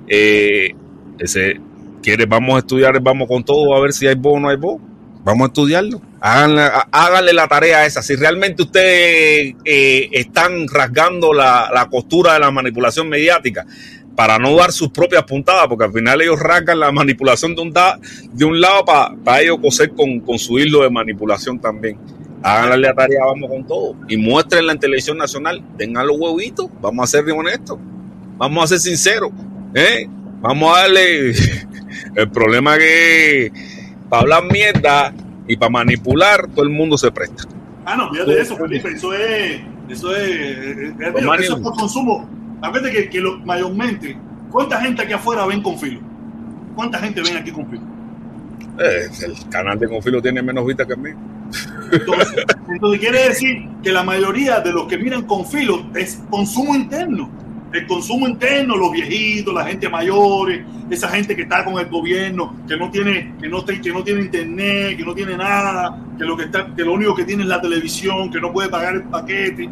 Eh, 0.08 0.74
ese, 1.18 1.60
quiere, 2.02 2.26
vamos 2.26 2.56
a 2.56 2.58
estudiar, 2.58 3.00
vamos 3.00 3.28
con 3.28 3.44
todo 3.44 3.74
a 3.74 3.80
ver 3.80 3.92
si 3.92 4.06
hay 4.06 4.14
voz 4.16 4.34
o 4.36 4.40
no 4.40 4.48
hay 4.48 4.56
voz. 4.56 4.80
Vamos 5.24 5.44
a 5.44 5.46
estudiarlo. 5.46 6.00
Háganle, 6.20 6.62
há- 6.62 6.88
háganle 6.90 7.32
la 7.32 7.46
tarea 7.46 7.86
esa. 7.86 8.02
Si 8.02 8.16
realmente 8.16 8.62
ustedes 8.64 9.54
eh, 9.64 10.08
están 10.12 10.66
rasgando 10.68 11.32
la, 11.32 11.70
la 11.72 11.88
costura 11.88 12.34
de 12.34 12.40
la 12.40 12.50
manipulación 12.50 13.08
mediática 13.08 13.64
para 14.16 14.38
no 14.38 14.54
dar 14.56 14.72
sus 14.72 14.90
propias 14.90 15.22
puntadas, 15.22 15.68
porque 15.68 15.84
al 15.84 15.92
final 15.92 16.20
ellos 16.20 16.40
rasgan 16.40 16.80
la 16.80 16.90
manipulación 16.90 17.54
de 17.54 17.62
un, 17.62 17.72
da- 17.72 17.98
de 18.32 18.44
un 18.44 18.60
lado 18.60 18.84
para 18.84 19.40
ellos 19.40 19.58
coser 19.62 19.92
con, 19.92 20.18
con 20.20 20.38
su 20.40 20.58
hilo 20.58 20.82
de 20.82 20.90
manipulación 20.90 21.60
también. 21.60 21.96
Háganle 22.42 22.88
la 22.88 22.94
tarea, 22.94 23.24
vamos 23.24 23.48
con 23.50 23.66
todo. 23.66 23.96
Y 24.08 24.16
muéstrenla 24.16 24.72
en 24.72 24.78
televisión 24.78 25.16
nacional. 25.18 25.62
Tengan 25.78 26.06
los 26.06 26.16
huevitos. 26.18 26.66
Vamos 26.80 27.04
a 27.04 27.06
ser 27.18 27.30
honestos. 27.30 27.78
Vamos 28.38 28.64
a 28.64 28.66
ser 28.66 28.78
sinceros. 28.80 29.30
¿eh? 29.74 30.08
Vamos 30.40 30.76
a 30.76 30.80
darle. 30.82 31.30
El 32.16 32.30
problema 32.30 32.76
es 32.76 32.80
que 32.80 33.52
para 34.08 34.22
hablar 34.22 34.42
mierda 34.50 35.12
y 35.46 35.56
para 35.56 35.70
manipular, 35.70 36.46
todo 36.48 36.64
el 36.64 36.70
mundo 36.70 36.98
se 36.98 37.10
presta. 37.12 37.44
Ah, 37.84 37.96
no, 37.96 38.10
fíjate 38.12 38.40
eso, 38.40 38.56
Felipe. 38.56 38.88
Eso 38.90 39.12
es. 39.14 39.60
Eso 39.88 40.14
es. 40.16 40.28
eh, 40.30 40.94
eh, 41.00 41.12
Los 41.20 41.40
eso 41.40 41.56
es 41.56 41.62
por 41.62 41.74
consumo. 41.74 42.28
Acuérdate 42.60 42.92
que, 42.94 43.10
que 43.10 43.20
lo- 43.20 43.38
mayormente. 43.40 44.16
¿Cuánta 44.50 44.80
gente 44.80 45.02
aquí 45.02 45.12
afuera 45.12 45.46
ven 45.46 45.62
con 45.62 45.78
filo? 45.78 46.00
¿Cuánta 46.74 46.98
gente 46.98 47.22
ven 47.22 47.36
aquí 47.36 47.50
con 47.50 47.68
filo? 47.68 47.82
Eh, 48.78 49.08
el 49.24 49.48
canal 49.50 49.78
de 49.78 49.88
Confilo 49.88 50.22
tiene 50.22 50.42
menos 50.42 50.66
vistas 50.66 50.86
que 50.86 50.92
a 50.94 50.96
mí. 50.96 51.10
Entonces, 51.92 52.44
entonces 52.68 53.00
quiere 53.00 53.28
decir 53.28 53.68
que 53.82 53.92
la 53.92 54.02
mayoría 54.02 54.60
de 54.60 54.72
los 54.72 54.86
que 54.86 54.96
miran 54.98 55.22
con 55.22 55.46
filo 55.46 55.86
es 55.94 56.22
consumo 56.30 56.74
interno. 56.74 57.30
El 57.72 57.86
consumo 57.86 58.28
interno, 58.28 58.76
los 58.76 58.92
viejitos, 58.92 59.54
la 59.54 59.64
gente 59.64 59.88
mayores, 59.88 60.60
esa 60.90 61.08
gente 61.08 61.34
que 61.34 61.42
está 61.42 61.64
con 61.64 61.78
el 61.78 61.86
gobierno, 61.86 62.54
que 62.68 62.76
no 62.76 62.90
tiene, 62.90 63.34
que 63.40 63.48
no, 63.48 63.64
que 63.64 63.92
no 63.92 64.04
tiene 64.04 64.20
internet, 64.22 64.96
que 64.96 65.04
no 65.04 65.14
tiene 65.14 65.36
nada, 65.36 65.98
que 66.18 66.24
lo 66.24 66.36
que 66.36 66.44
está, 66.44 66.74
que 66.74 66.82
lo 66.82 66.92
único 66.92 67.14
que 67.14 67.24
tiene 67.24 67.44
es 67.44 67.48
la 67.48 67.60
televisión, 67.60 68.30
que 68.30 68.40
no 68.40 68.52
puede 68.52 68.68
pagar 68.68 68.96
el 68.96 69.04
paquete. 69.04 69.70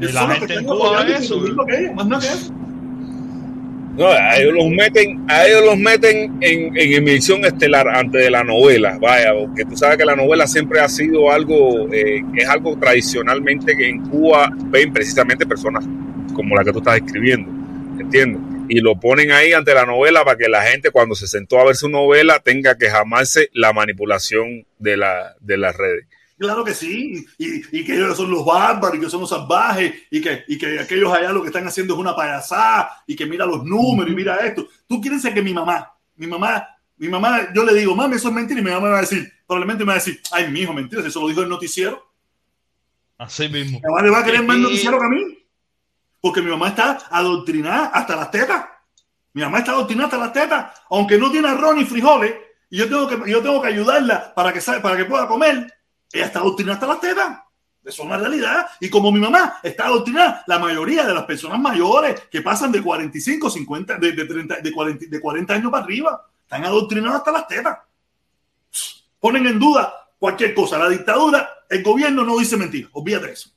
Y 0.00 0.12
la 0.12 0.28
gente 0.28 0.46
que 0.48 0.54
en 0.54 0.60
están 0.60 0.76
Cuba 0.76 0.90
ve 0.90 0.96
apoyando 0.96 1.12
y 1.12 1.14
eso, 1.14 1.34
consumiendo 1.34 1.66
que 1.66 1.78
ellos, 1.78 1.94
más 1.94 2.06
nada 2.06 2.22
que 2.22 2.28
eso. 2.28 2.54
No, 3.96 4.06
a 4.06 4.38
ellos 4.38 4.54
los 4.54 4.70
meten, 4.70 5.22
a 5.28 5.46
ellos 5.46 5.64
los 5.66 5.78
meten 5.78 6.38
en, 6.40 6.76
en 6.76 6.92
emisión 6.94 7.44
estelar 7.44 7.86
antes 7.88 8.22
de 8.22 8.30
la 8.30 8.42
novela, 8.42 8.96
vaya, 8.98 9.34
porque 9.34 9.66
tú 9.66 9.76
sabes 9.76 9.98
que 9.98 10.04
la 10.06 10.16
novela 10.16 10.46
siempre 10.46 10.80
ha 10.80 10.88
sido 10.88 11.30
algo, 11.30 11.92
eh, 11.92 12.22
es 12.34 12.48
algo 12.48 12.74
tradicionalmente 12.78 13.76
que 13.76 13.90
en 13.90 14.00
Cuba 14.08 14.50
ven 14.66 14.94
precisamente 14.94 15.44
personas 15.44 15.84
como 16.32 16.56
la 16.56 16.64
que 16.64 16.72
tú 16.72 16.78
estás 16.78 16.96
escribiendo, 16.96 17.50
¿entiendes? 18.00 18.40
Y 18.70 18.80
lo 18.80 18.98
ponen 18.98 19.30
ahí 19.30 19.52
ante 19.52 19.74
la 19.74 19.84
novela 19.84 20.24
para 20.24 20.38
que 20.38 20.48
la 20.48 20.62
gente 20.62 20.90
cuando 20.90 21.14
se 21.14 21.26
sentó 21.26 21.60
a 21.60 21.66
ver 21.66 21.76
su 21.76 21.90
novela 21.90 22.38
tenga 22.38 22.78
que 22.78 22.88
jamarse 22.88 23.50
la 23.52 23.74
manipulación 23.74 24.64
de, 24.78 24.96
la, 24.96 25.34
de 25.40 25.58
las 25.58 25.76
redes. 25.76 26.06
Claro 26.42 26.64
que 26.64 26.74
sí, 26.74 27.24
y, 27.38 27.78
y 27.78 27.84
que 27.84 27.94
ellos 27.94 28.16
son 28.16 28.28
los 28.28 28.44
bárbaros, 28.44 28.96
y 28.96 29.00
que 29.00 29.08
son 29.08 29.20
los 29.20 29.30
salvajes, 29.30 29.94
y 30.10 30.20
que, 30.20 30.42
y 30.48 30.58
que 30.58 30.80
aquellos 30.80 31.12
allá 31.12 31.32
lo 31.32 31.40
que 31.40 31.46
están 31.46 31.64
haciendo 31.68 31.94
es 31.94 32.00
una 32.00 32.16
payasada, 32.16 33.04
y 33.06 33.14
que 33.14 33.26
mira 33.26 33.46
los 33.46 33.64
números, 33.64 34.10
y 34.10 34.16
mira 34.16 34.34
esto. 34.38 34.66
Tú 34.88 35.00
quieres 35.00 35.22
ser 35.22 35.34
que 35.34 35.40
mi 35.40 35.54
mamá, 35.54 35.92
mi 36.16 36.26
mamá, 36.26 36.66
mi 36.96 37.08
mamá, 37.08 37.52
yo 37.54 37.62
le 37.62 37.74
digo, 37.74 37.94
mami, 37.94 38.16
eso 38.16 38.26
es 38.26 38.34
mentira, 38.34 38.58
y 38.58 38.64
mi 38.64 38.70
mamá 38.72 38.86
me 38.86 38.90
va 38.90 38.98
a 38.98 39.02
decir, 39.02 39.32
probablemente 39.46 39.84
me 39.84 39.90
va 39.90 39.92
a 39.92 40.02
decir, 40.02 40.20
ay, 40.32 40.50
mi 40.50 40.62
hijo, 40.62 40.72
mentira, 40.72 41.06
eso 41.06 41.20
lo 41.20 41.28
dijo 41.28 41.42
el 41.42 41.48
noticiero. 41.48 42.10
Así 43.18 43.48
mismo. 43.48 43.78
Mi 43.78 43.88
mamá 43.88 44.02
le 44.02 44.10
va 44.10 44.18
a 44.18 44.24
querer 44.24 44.42
más 44.42 44.58
noticiero 44.58 44.98
que 44.98 45.06
a 45.06 45.10
mí, 45.10 45.38
porque 46.20 46.42
mi 46.42 46.50
mamá 46.50 46.70
está 46.70 47.04
adoctrinada 47.08 47.86
hasta 47.86 48.16
las 48.16 48.32
tetas. 48.32 48.64
Mi 49.32 49.42
mamá 49.42 49.58
está 49.58 49.70
adoctrinada 49.70 50.06
hasta 50.06 50.18
las 50.18 50.32
tetas, 50.32 50.76
aunque 50.90 51.18
no 51.18 51.30
tiene 51.30 51.50
arroz 51.50 51.76
ni 51.76 51.84
frijoles, 51.84 52.34
y 52.68 52.78
yo 52.78 52.88
tengo 52.88 53.06
que, 53.06 53.30
yo 53.30 53.40
tengo 53.40 53.62
que 53.62 53.68
ayudarla 53.68 54.34
para 54.34 54.52
que, 54.52 54.60
para 54.80 54.96
que 54.96 55.04
pueda 55.04 55.28
comer. 55.28 55.72
Ella 56.12 56.26
está 56.26 56.40
adoctrinada 56.40 56.74
hasta 56.74 56.86
las 56.86 57.00
tetas. 57.00 57.38
Eso 57.84 58.02
es 58.02 58.06
una 58.06 58.16
realidad. 58.18 58.66
Y 58.80 58.88
como 58.88 59.10
mi 59.10 59.18
mamá 59.20 59.58
está 59.62 59.86
adoctrinada, 59.86 60.44
la 60.46 60.58
mayoría 60.58 61.04
de 61.04 61.14
las 61.14 61.24
personas 61.24 61.58
mayores 61.58 62.20
que 62.30 62.40
pasan 62.42 62.70
de 62.70 62.80
45, 62.82 63.50
50, 63.50 63.96
de, 63.98 64.12
de, 64.12 64.24
30, 64.24 64.60
de, 64.60 64.72
40, 64.72 65.06
de 65.08 65.20
40 65.20 65.54
años 65.54 65.70
para 65.70 65.84
arriba, 65.84 66.28
están 66.44 66.64
adoctrinadas 66.64 67.16
hasta 67.18 67.32
las 67.32 67.48
tetas. 67.48 67.78
Ponen 69.18 69.46
en 69.46 69.58
duda 69.58 69.92
cualquier 70.18 70.54
cosa. 70.54 70.78
La 70.78 70.88
dictadura, 70.88 71.48
el 71.68 71.82
gobierno 71.82 72.24
no 72.24 72.38
dice 72.38 72.56
mentira. 72.56 72.88
Olvídate 72.92 73.26
de 73.26 73.32
eso. 73.32 73.50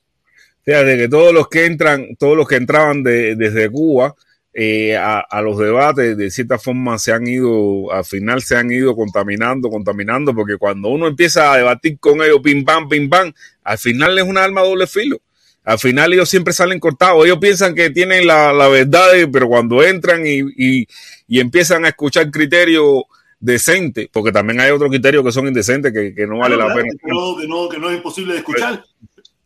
Fíjate 0.64 0.96
que 0.96 1.08
todos 1.08 1.32
los 1.32 1.48
que 1.48 1.64
entran, 1.66 2.16
todos 2.16 2.36
los 2.36 2.48
que 2.48 2.56
entraban 2.56 3.02
de- 3.04 3.36
desde 3.36 3.70
Cuba, 3.70 4.14
eh, 4.58 4.96
a, 4.96 5.18
a 5.18 5.42
los 5.42 5.58
debates, 5.58 6.16
de 6.16 6.30
cierta 6.30 6.58
forma 6.58 6.98
se 6.98 7.12
han 7.12 7.26
ido, 7.26 7.92
al 7.92 8.06
final 8.06 8.40
se 8.40 8.56
han 8.56 8.70
ido 8.70 8.96
contaminando, 8.96 9.68
contaminando, 9.68 10.34
porque 10.34 10.56
cuando 10.56 10.88
uno 10.88 11.06
empieza 11.06 11.52
a 11.52 11.58
debatir 11.58 11.98
con 11.98 12.22
ellos, 12.22 12.40
pim 12.42 12.64
pam, 12.64 12.88
pim 12.88 13.10
pam, 13.10 13.34
al 13.62 13.76
final 13.76 14.16
es 14.16 14.24
una 14.24 14.44
arma 14.44 14.62
de 14.62 14.68
doble 14.68 14.86
filo. 14.86 15.20
Al 15.62 15.78
final 15.78 16.10
ellos 16.14 16.30
siempre 16.30 16.54
salen 16.54 16.80
cortados. 16.80 17.26
Ellos 17.26 17.36
piensan 17.38 17.74
que 17.74 17.90
tienen 17.90 18.26
la, 18.26 18.54
la 18.54 18.68
verdad, 18.68 19.10
pero 19.30 19.46
cuando 19.46 19.82
entran 19.82 20.26
y, 20.26 20.38
y, 20.56 20.88
y 21.28 21.40
empiezan 21.40 21.84
a 21.84 21.88
escuchar 21.88 22.30
criterios 22.30 23.02
decentes, 23.38 24.08
porque 24.10 24.32
también 24.32 24.60
hay 24.60 24.70
otros 24.70 24.88
criterios 24.88 25.22
que 25.22 25.32
son 25.32 25.48
indecentes, 25.48 25.92
que, 25.92 26.14
que 26.14 26.26
no 26.26 26.38
vale 26.38 26.56
la 26.56 26.72
pena. 26.72 26.88
Que 26.98 27.12
no, 27.12 27.36
que 27.36 27.46
no, 27.46 27.68
que 27.68 27.78
no 27.78 27.90
es 27.90 27.96
imposible 27.98 28.32
de 28.32 28.38
escuchar. 28.38 28.82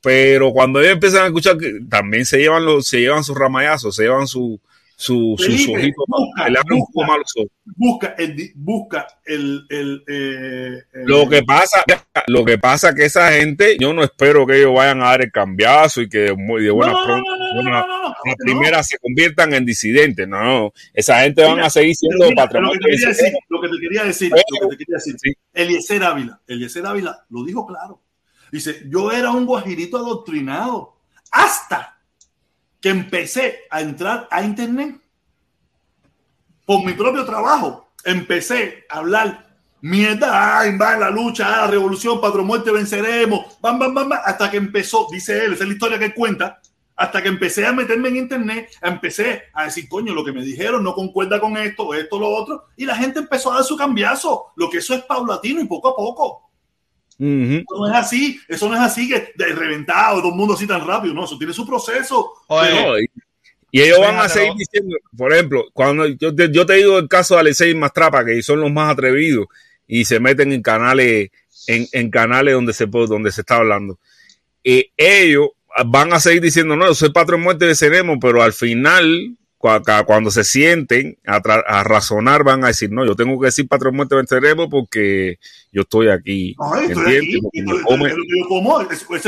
Pero 0.03 0.53
cuando 0.53 0.79
ellos 0.81 0.93
empiezan 0.93 1.25
a 1.25 1.27
escuchar, 1.27 1.57
también 1.89 2.25
se 2.25 2.39
llevan 2.39 2.65
los, 2.65 2.87
se 2.87 3.01
llevan 3.01 3.25
sus 3.25 3.37
ramayazos, 3.37 3.97
se 3.97 4.05
llevan 4.05 4.29
su, 4.29 4.61
su, 5.01 5.35
sus 5.39 5.47
Felipe, 5.47 5.73
ojitos, 5.79 6.05
busca, 6.09 6.43
abren 6.45 6.57
un 6.73 6.81
poco 6.81 6.93
busca. 6.93 7.07
más 7.09 7.19
los 7.19 7.33
ojos. 7.39 7.51
Busca 7.65 8.15
el, 8.19 8.53
busca 8.55 9.07
el, 9.25 9.65
el, 9.71 10.05
eh, 10.07 10.83
el- 10.93 11.05
Lo 11.07 11.27
que 11.27 11.43
pasa, 11.43 11.83
lo 12.27 12.45
que 12.45 12.59
pasa 12.59 12.95
que 12.95 13.07
esa 13.07 13.33
gente, 13.33 13.79
yo 13.81 13.95
no 13.95 14.05
espero 14.05 14.47
que 14.47 14.59
ellos 14.59 14.75
vayan 14.75 15.01
a 15.01 15.07
dar 15.07 15.23
el 15.23 15.33
cambiazo 15.33 16.03
y 16.03 16.09
que 16.11 16.35
muy 16.35 16.61
de 16.63 16.69
No, 16.69 16.75
buena 16.75 16.93
no, 16.93 16.99
no, 17.01 17.07
pronto, 17.07 17.31
no, 17.31 17.39
no, 17.49 17.55
buena- 17.63 17.81
no, 17.81 17.87
no, 17.87 18.03
no, 18.03 18.09
la 18.09 18.31
no. 18.33 18.37
primera 18.45 18.83
se 18.83 18.99
conviertan 18.99 19.55
en 19.55 19.65
disidentes. 19.65 20.29
No, 20.29 20.71
esa 20.93 21.21
gente 21.23 21.45
van 21.45 21.61
a 21.61 21.71
seguir 21.71 21.95
siendo 21.97 22.29
mira, 22.29 22.43
lo 22.43 22.47
patrimonio. 22.49 22.73
que 22.73 22.79
te 22.79 22.91
quería 22.91 23.07
de 23.07 23.13
decir, 23.15 23.27
ese- 23.27 23.39
lo 23.49 23.61
que 23.63 23.69
te 23.69 23.79
quería 23.81 24.05
decir, 24.05 24.31
Pero- 24.31 24.43
lo 24.65 24.69
que 24.69 24.77
te 24.77 24.85
quería 24.85 24.97
decir. 24.97 25.15
Sí. 25.19 25.33
Eliezer 25.55 26.05
Ávila, 26.05 26.41
Eliezer 26.47 26.85
Ávila 26.87 27.25
lo 27.31 27.43
dijo 27.45 27.67
claro. 27.67 28.03
Dice, 28.53 28.83
yo 28.87 29.11
era 29.13 29.31
un 29.31 29.47
guajirito 29.47 29.97
adoctrinado 29.97 30.97
hasta 31.33 32.00
que 32.81 32.89
empecé 32.89 33.61
a 33.71 33.81
entrar 33.81 34.29
a 34.31 34.43
internet 34.43 35.01
por 36.65 36.85
mi 36.85 36.93
propio 36.93 37.25
trabajo. 37.25 37.93
Empecé 38.05 38.87
a 38.89 38.99
hablar 38.99 39.51
mierda, 39.83 40.61
ay, 40.61 40.77
va 40.77 40.95
en 40.95 41.01
la 41.01 41.11
lucha, 41.11 41.65
ah, 41.65 41.67
revolución, 41.67 42.21
patrón 42.21 42.47
muerte, 42.47 42.71
venceremos, 42.71 43.59
bam, 43.61 43.79
bam, 43.79 43.95
bam, 43.95 44.09
bam, 44.09 44.21
hasta 44.25 44.51
que 44.51 44.57
empezó, 44.59 45.07
dice 45.11 45.45
él, 45.45 45.55
esa 45.55 45.65
es 45.65 45.69
la 45.69 45.75
historia 45.75 45.99
que 45.99 46.15
cuenta, 46.15 46.61
hasta 46.97 47.23
que 47.23 47.29
empecé 47.29 47.67
a 47.67 47.73
meterme 47.73 48.11
en 48.11 48.17
internet, 48.17 48.71
empecé 48.83 49.45
a 49.55 49.65
decir, 49.65 49.89
coño, 49.89 50.13
lo 50.13 50.25
que 50.25 50.33
me 50.33 50.43
dijeron 50.45 50.85
no 50.85 50.95
concuerda 50.95 51.41
con 51.41 51.57
esto, 51.57 51.95
esto, 51.95 52.19
lo 52.19 52.29
otro, 52.29 52.67
y 52.77 52.85
la 52.85 52.95
gente 52.95 53.21
empezó 53.21 53.51
a 53.51 53.57
dar 53.57 53.65
su 53.65 53.77
cambiazo, 53.77 54.53
lo 54.57 54.69
que 54.69 54.79
eso 54.79 54.95
es 54.95 55.03
paulatino 55.05 55.63
y 55.63 55.65
poco 55.65 55.89
a 55.89 55.97
poco. 55.97 56.50
Eso 57.59 57.79
no 57.79 57.87
es 57.89 57.95
así, 57.95 58.41
eso 58.49 58.69
no 58.69 58.75
es 58.75 58.81
así 58.81 59.09
que 59.09 59.33
de 59.37 59.53
reventado, 59.55 60.21
todo 60.21 60.31
el 60.31 60.37
mundo 60.37 60.55
así 60.55 60.67
tan 60.67 60.87
rápido, 60.87 61.13
no, 61.15 61.25
eso 61.25 61.37
tiene 61.39 61.53
su 61.53 61.67
proceso. 61.67 62.33
Oye, 62.49 62.69
Pero- 62.71 62.87
No, 62.89 62.99
y, 62.99 63.07
y 63.73 63.83
ellos 63.83 64.01
van 64.01 64.17
a 64.17 64.29
seguir 64.29 64.53
diciendo, 64.59 64.97
por 65.17 65.33
ejemplo, 65.33 65.65
cuando 65.73 66.07
yo 66.09 66.35
te, 66.35 66.51
yo 66.51 66.67
te 66.67 66.75
digo 66.75 66.99
el 66.99 67.09
caso 67.09 67.35
de 67.35 67.41
Alexei 67.41 67.75
Mastrapa, 67.75 68.25
que 68.25 68.43
son 68.43 68.61
los 68.61 68.73
más 68.73 68.91
atrevidos 68.93 69.47
y 69.87 70.05
se 70.05 70.19
meten 70.19 70.53
en 70.53 70.63
canales, 70.63 71.31
en, 71.67 71.87
en 71.93 72.11
canales 72.11 72.55
donde 72.55 72.73
se 72.73 72.89
puede- 72.89 73.07
donde 73.07 73.31
se 73.33 73.43
está 73.43 73.57
hablando. 73.57 73.99
Eh, 74.65 74.91
ellos 74.97 75.49
van 75.87 76.13
a 76.13 76.21
seguir 76.21 76.41
diciendo, 76.43 76.75
no, 76.75 76.87
yo 76.87 76.95
soy 76.95 77.11
patrón 77.13 77.43
muerte 77.43 77.67
de 77.67 77.75
Ceremo, 77.77 78.19
pero 78.19 78.43
al 78.43 78.53
final, 78.53 79.37
cuando 79.61 80.31
se 80.31 80.43
sienten 80.43 81.19
a, 81.27 81.37
a 81.37 81.85
razonar, 81.85 82.43
van 82.45 82.65
a 82.65 82.69
decir, 82.69 82.91
no, 82.91 83.05
yo 83.05 83.15
tengo 83.15 83.39
que 83.39 83.47
decir 83.47 83.69
patrón 83.69 83.95
muerte 83.95 84.17
de 84.17 84.27
Ceremo 84.27 84.71
porque 84.71 85.39
yo 85.71 85.83
estoy 85.83 86.09
aquí, 86.09 86.57
y 87.53 87.63
me 87.63 87.73
lo- 87.75 87.83
come- 87.83 88.09
lo 88.09 88.17
que 88.17 88.41
yo 88.41 88.49
como, 88.49 88.81
es- 88.81 89.07
es- 89.09 89.27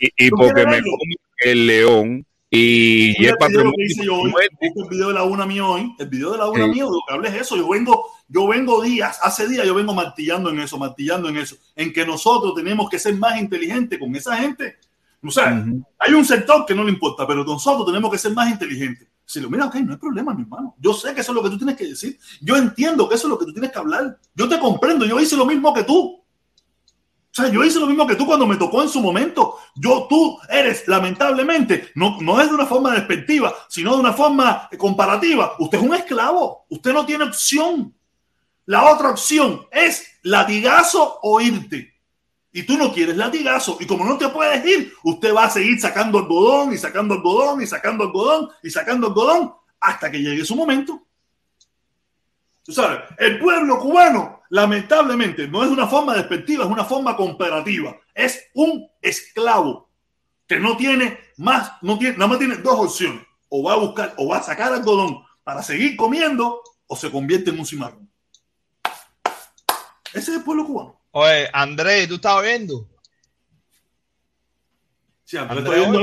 y, 0.00 0.26
y 0.26 0.30
¿Tú 0.30 0.36
porque 0.36 0.64
me 0.66 0.80
come 0.80 1.14
el 1.44 1.66
león 1.66 2.26
y, 2.48 3.06
y 3.06 3.08
el 3.10 3.16
video 3.18 3.36
patrón 3.38 3.72
el 3.76 4.88
video 4.88 5.08
de 5.08 5.14
la 5.14 5.24
una 5.24 5.46
mío 5.46 5.68
hoy, 5.68 5.92
el 5.98 6.08
video 6.08 6.32
de 6.32 6.38
la 6.38 6.48
una 6.48 6.64
Sí. 6.66 6.70
mío, 6.70 6.88
lo 6.90 6.98
que 7.08 7.14
hablé 7.14 7.28
es 7.30 7.34
eso, 7.42 7.56
yo 7.56 7.68
vengo, 7.68 8.06
yo 8.28 8.46
vengo 8.46 8.82
días, 8.82 9.18
hace 9.22 9.48
días 9.48 9.66
yo 9.66 9.74
vengo 9.74 9.94
martillando 9.94 10.50
en 10.50 10.60
eso, 10.60 10.78
martillando 10.78 11.28
en 11.28 11.38
eso, 11.38 11.56
en 11.74 11.92
que 11.92 12.06
nosotros 12.06 12.54
tenemos 12.54 12.88
que 12.88 12.98
ser 13.00 13.16
más 13.16 13.40
inteligentes 13.40 13.98
con 13.98 14.14
esa 14.14 14.36
gente. 14.36 14.76
O 15.24 15.30
sea, 15.30 15.52
Ujú. 15.66 15.84
hay 15.98 16.14
un 16.14 16.24
sector 16.24 16.66
que 16.66 16.74
no 16.74 16.84
le 16.84 16.90
importa, 16.90 17.26
pero 17.26 17.42
nosotros 17.44 17.86
tenemos 17.86 18.10
que 18.12 18.18
ser 18.18 18.32
más 18.32 18.50
inteligentes. 18.50 19.08
Si 19.32 19.40
lo 19.40 19.48
mira, 19.48 19.64
ok, 19.64 19.76
no 19.76 19.92
hay 19.92 19.98
problema, 19.98 20.34
mi 20.34 20.42
hermano. 20.42 20.74
Yo 20.78 20.92
sé 20.92 21.14
que 21.14 21.22
eso 21.22 21.32
es 21.32 21.36
lo 21.36 21.42
que 21.42 21.48
tú 21.48 21.56
tienes 21.56 21.74
que 21.74 21.86
decir. 21.86 22.18
Yo 22.42 22.54
entiendo 22.54 23.08
que 23.08 23.14
eso 23.14 23.28
es 23.28 23.30
lo 23.30 23.38
que 23.38 23.46
tú 23.46 23.52
tienes 23.54 23.72
que 23.72 23.78
hablar. 23.78 24.18
Yo 24.34 24.46
te 24.46 24.58
comprendo, 24.58 25.06
yo 25.06 25.18
hice 25.18 25.38
lo 25.38 25.46
mismo 25.46 25.72
que 25.72 25.84
tú. 25.84 26.16
O 26.18 27.34
sea, 27.34 27.48
yo 27.48 27.64
hice 27.64 27.80
lo 27.80 27.86
mismo 27.86 28.06
que 28.06 28.14
tú 28.14 28.26
cuando 28.26 28.46
me 28.46 28.58
tocó 28.58 28.82
en 28.82 28.90
su 28.90 29.00
momento. 29.00 29.56
Yo, 29.74 30.06
tú 30.06 30.38
eres, 30.50 30.86
lamentablemente, 30.86 31.92
no, 31.94 32.20
no 32.20 32.42
es 32.42 32.48
de 32.50 32.54
una 32.54 32.66
forma 32.66 32.92
despectiva, 32.92 33.54
sino 33.70 33.94
de 33.94 34.00
una 34.00 34.12
forma 34.12 34.68
comparativa. 34.76 35.54
Usted 35.58 35.78
es 35.78 35.84
un 35.84 35.94
esclavo. 35.94 36.66
Usted 36.68 36.92
no 36.92 37.06
tiene 37.06 37.24
opción. 37.24 37.94
La 38.66 38.92
otra 38.92 39.08
opción 39.08 39.62
es 39.70 40.06
latigazo 40.24 41.20
o 41.22 41.40
irte. 41.40 41.91
Y 42.52 42.64
tú 42.64 42.76
no 42.76 42.92
quieres 42.92 43.16
latigazo. 43.16 43.78
Y 43.80 43.86
como 43.86 44.04
no 44.04 44.18
te 44.18 44.28
puedes 44.28 44.64
ir, 44.66 44.92
usted 45.02 45.34
va 45.34 45.44
a 45.44 45.50
seguir 45.50 45.80
sacando 45.80 46.18
algodón 46.18 46.72
y 46.72 46.78
sacando 46.78 47.14
algodón 47.14 47.62
y 47.62 47.66
sacando 47.66 48.04
algodón 48.04 48.50
y 48.62 48.70
sacando 48.70 49.06
algodón 49.06 49.54
hasta 49.80 50.10
que 50.10 50.20
llegue 50.20 50.44
su 50.44 50.54
momento. 50.54 51.02
Tú 52.64 52.72
sabes, 52.72 53.00
el 53.18 53.40
pueblo 53.40 53.78
cubano, 53.80 54.42
lamentablemente, 54.50 55.48
no 55.48 55.64
es 55.64 55.70
una 55.70 55.88
forma 55.88 56.14
despectiva, 56.14 56.64
es 56.64 56.70
una 56.70 56.84
forma 56.84 57.16
comparativa. 57.16 57.96
Es 58.14 58.50
un 58.54 58.88
esclavo 59.00 59.88
que 60.46 60.60
no 60.60 60.76
tiene 60.76 61.18
más, 61.38 61.72
no 61.82 61.98
tiene, 61.98 62.16
nada 62.16 62.28
más 62.28 62.38
tiene 62.38 62.56
dos 62.56 62.78
opciones. 62.78 63.22
O 63.48 63.64
va 63.64 63.72
a 63.72 63.76
buscar, 63.76 64.14
o 64.18 64.28
va 64.28 64.38
a 64.38 64.42
sacar 64.42 64.72
algodón 64.72 65.24
para 65.42 65.62
seguir 65.62 65.96
comiendo, 65.96 66.62
o 66.86 66.96
se 66.96 67.10
convierte 67.10 67.50
en 67.50 67.58
un 67.58 67.66
cimarrón. 67.66 68.08
Ese 70.12 70.30
es 70.30 70.36
el 70.36 70.44
pueblo 70.44 70.66
cubano. 70.66 71.01
Oye, 71.12 71.48
Andrés, 71.52 72.08
¿tú 72.08 72.16
estás 72.16 72.42
viendo? 72.42 72.88
Sí, 75.24 75.36
Andrés 75.36 75.58
está 75.60 75.70
oyendo 75.70 76.00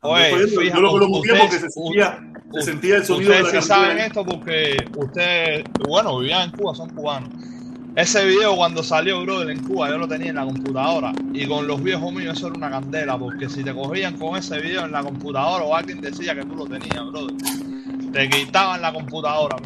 oye. 0.00 0.70
yo 0.70 0.80
lo 0.80 0.90
coloqué 0.90 1.18
ustedes- 1.18 1.40
porque 1.40 1.58
se 1.58 1.70
sentía, 1.70 2.32
se 2.54 2.62
sentía 2.62 2.96
el 2.96 3.04
sonido 3.04 3.32
de 3.32 3.38
la 3.40 3.44
Ustedes 3.44 3.64
sí 3.64 3.68
saben 3.68 3.98
esto 3.98 4.24
porque 4.24 4.76
ustedes, 4.96 5.64
bueno, 5.86 6.18
vivían 6.18 6.50
en 6.50 6.56
Cuba, 6.56 6.74
son 6.74 6.90
cubanos. 6.90 7.30
Ese 7.96 8.24
video 8.26 8.54
cuando 8.54 8.82
salió, 8.84 9.22
brother, 9.22 9.50
en 9.50 9.64
Cuba, 9.64 9.88
yo 9.88 9.98
lo 9.98 10.06
tenía 10.06 10.28
en 10.28 10.36
la 10.36 10.44
computadora 10.44 11.12
y 11.32 11.46
con 11.48 11.66
los 11.66 11.82
viejos 11.82 12.12
míos 12.12 12.36
eso 12.38 12.46
era 12.46 12.56
una 12.56 12.70
candela 12.70 13.18
porque 13.18 13.48
si 13.48 13.64
te 13.64 13.74
cogían 13.74 14.16
con 14.18 14.36
ese 14.36 14.60
video 14.60 14.84
en 14.84 14.92
la 14.92 15.02
computadora 15.02 15.64
o 15.64 15.74
alguien 15.74 16.00
decía 16.00 16.34
que 16.34 16.42
tú 16.42 16.54
lo 16.54 16.66
tenías, 16.66 17.04
brother, 17.06 17.34
te 18.12 18.30
quitaban 18.30 18.80
la 18.82 18.92
computadora. 18.92 19.56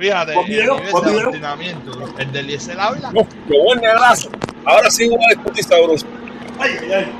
Fíjate, 0.00 0.32
¿Cuál 0.32 0.46
el 0.50 0.64
bro. 0.64 2.08
el 2.18 2.32
de 2.32 2.40
Eliezer 2.40 2.80
Ávila. 2.80 3.12
No, 3.12 3.28
qué 3.28 3.58
buen 3.62 3.80
negrazo. 3.80 4.30
Ahora 4.64 4.90
sí 4.90 5.06
voy 5.08 5.18
a 5.30 5.34
discutir 5.34 5.62
sabroso. 5.64 6.06
Ay, 6.58 6.70
ay, 6.80 6.92
ay. 6.92 7.12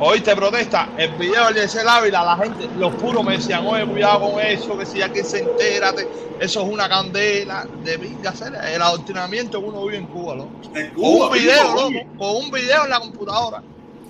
Hoy 0.00 0.20
te 0.20 0.34
protesta 0.34 0.88
el 0.96 1.10
video 1.16 1.44
de 1.46 1.50
Eliezer 1.50 1.86
Ávila, 1.86 2.24
la 2.24 2.36
gente, 2.38 2.66
los 2.78 2.94
puros 2.94 3.22
me 3.24 3.32
decían, 3.36 3.66
oye, 3.66 3.84
cuidado 3.84 4.32
con 4.32 4.40
eso, 4.40 4.78
que 4.78 4.86
si 4.86 5.02
aquí 5.02 5.20
se 5.22 5.40
entera, 5.40 5.92
te- 5.92 6.08
eso 6.40 6.62
es 6.62 6.68
una 6.72 6.88
candela 6.88 7.66
de 7.84 7.98
pinga, 7.98 8.30
hacer 8.30 8.54
el 8.72 8.80
adoctrinamiento 8.80 9.60
que 9.60 9.66
uno 9.68 9.84
vive 9.84 9.98
en 9.98 10.06
Cuba, 10.06 10.36
¿no? 10.36 10.48
En 10.74 10.92
un 10.96 11.30
video, 11.32 11.74
loco, 11.74 11.90
con 12.16 12.36
un 12.44 12.50
video 12.50 12.84
en 12.84 12.90
la 12.90 13.00
computadora. 13.00 13.62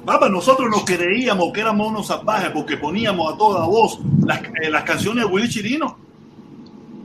Papá, 0.05 0.29
nosotros 0.29 0.69
nos 0.71 0.85
creíamos 0.85 1.53
que 1.53 1.63
éramos 1.63 1.89
unos 1.89 2.07
salvajes 2.07 2.51
porque 2.51 2.77
poníamos 2.77 3.35
a 3.35 3.37
toda 3.37 3.67
voz 3.67 3.99
las, 4.25 4.41
eh, 4.63 4.71
las 4.71 4.85
canciones 4.85 5.25
de 5.25 5.31
Willy 5.33 5.49
Chirino. 5.49 5.99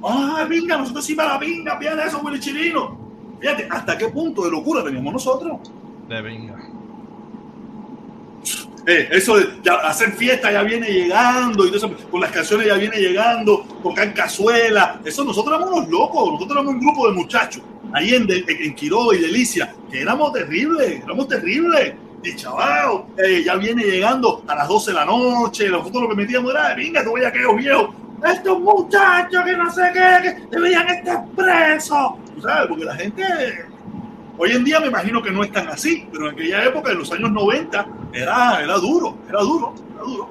¡Ah, 0.04 0.46
pinga! 0.50 0.78
Nosotros 0.78 1.06
sí 1.06 1.16
para 1.16 1.34
la 1.36 1.40
pinga, 1.40 1.78
fíjate 1.78 2.08
eso, 2.08 2.20
Willy 2.24 2.40
Chirino. 2.40 2.98
Fíjate, 3.40 3.68
¿hasta 3.70 3.98
qué 3.98 4.08
punto 4.10 4.44
de 4.44 4.52
locura 4.52 4.84
teníamos 4.84 5.14
nosotros? 5.14 5.60
De 6.08 6.22
pinga. 6.24 6.56
Eh, 8.86 9.08
eso 9.12 9.38
de 9.38 9.48
ya 9.64 9.76
hacer 9.76 10.12
fiesta 10.12 10.52
ya 10.52 10.62
viene 10.64 10.88
llegando, 10.90 11.64
y 11.66 11.68
todo 11.72 11.78
eso, 11.78 12.10
con 12.12 12.20
las 12.20 12.32
canciones 12.32 12.68
ya 12.68 12.74
viene 12.76 12.98
llegando, 12.98 13.66
tocar 13.82 14.14
cazuela. 14.14 15.00
Eso 15.06 15.24
nosotros 15.24 15.56
éramos 15.58 15.78
unos 15.80 15.90
locos, 15.90 16.32
nosotros 16.34 16.52
éramos 16.58 16.74
un 16.74 16.80
grupo 16.82 17.08
de 17.08 17.14
muchachos 17.14 17.64
ahí 17.94 18.14
en, 18.14 18.28
de- 18.28 18.44
en 18.48 18.76
Quiroga 18.76 19.16
y 19.16 19.22
Delicia, 19.22 19.74
que 19.90 20.02
éramos 20.02 20.34
terribles, 20.34 21.02
éramos 21.02 21.28
terribles. 21.30 21.94
Y 22.26 22.36
chaval, 22.38 23.04
eh, 23.18 23.44
ya 23.46 23.56
viene 23.56 23.84
llegando 23.84 24.44
a 24.48 24.56
las 24.56 24.68
12 24.68 24.92
de 24.92 24.96
la 24.96 25.06
noche, 25.06 25.70
nosotros 25.70 26.04
lo 26.04 26.10
que 26.10 26.16
metíamos 26.16 26.52
era, 26.54 26.74
venga, 26.74 27.04
tú 27.04 27.10
voy 27.12 27.24
a 27.24 27.28
aquellos 27.30 27.56
viejos, 27.58 27.90
estos 28.26 28.60
muchachos 28.60 29.44
que 29.44 29.58
no 29.58 29.72
sé 29.72 29.82
qué, 29.94 30.22
que 30.22 30.48
deberían 30.56 30.88
estar 30.90 31.26
presos. 31.36 32.12
¿Tú 32.36 32.42
¿Sabes? 32.42 32.68
Porque 32.68 32.86
la 32.86 32.96
gente 32.96 33.24
Hoy 34.38 34.52
en 34.52 34.64
día 34.64 34.80
me 34.80 34.88
imagino 34.88 35.22
que 35.22 35.30
no 35.30 35.44
es 35.44 35.52
tan 35.52 35.68
así, 35.68 36.08
pero 36.12 36.28
en 36.28 36.34
aquella 36.34 36.66
época, 36.66 36.92
en 36.92 36.98
los 36.98 37.12
años 37.12 37.32
90, 37.32 37.88
era, 38.14 38.64
era 38.64 38.78
duro, 38.78 39.16
era 39.30 39.42
duro, 39.42 39.74
era 39.94 40.04
duro. 40.04 40.30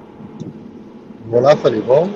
Hola, 1.31 1.55
Felipón. 1.55 2.13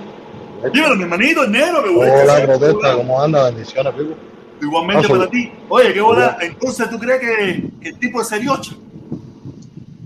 Dímelo, 0.74 0.95
mi 0.95 1.04
hermanito, 1.04 1.44
el 1.44 1.52
negro, 1.52 1.84
que 1.84 1.90
bueno. 1.90 2.14
Hola, 2.14 2.44
protesta, 2.44 2.94
¿cómo 2.94 3.22
anda? 3.22 3.45
Bendiciones, 3.45 3.94
Pico. 3.94 4.16
Igualmente 4.62 5.06
Ah, 5.06 5.10
para 5.10 5.30
ti. 5.30 5.52
Oye, 5.70 5.94
qué 5.94 6.02
bola. 6.02 6.38
Entonces, 6.41 6.90
¿tú 6.90 6.99
crees 6.99 7.22
que, 7.22 7.70
que 7.80 7.90
el 7.90 7.99
tipo 7.99 8.22
es 8.22 8.28
seriocha? 8.28 8.74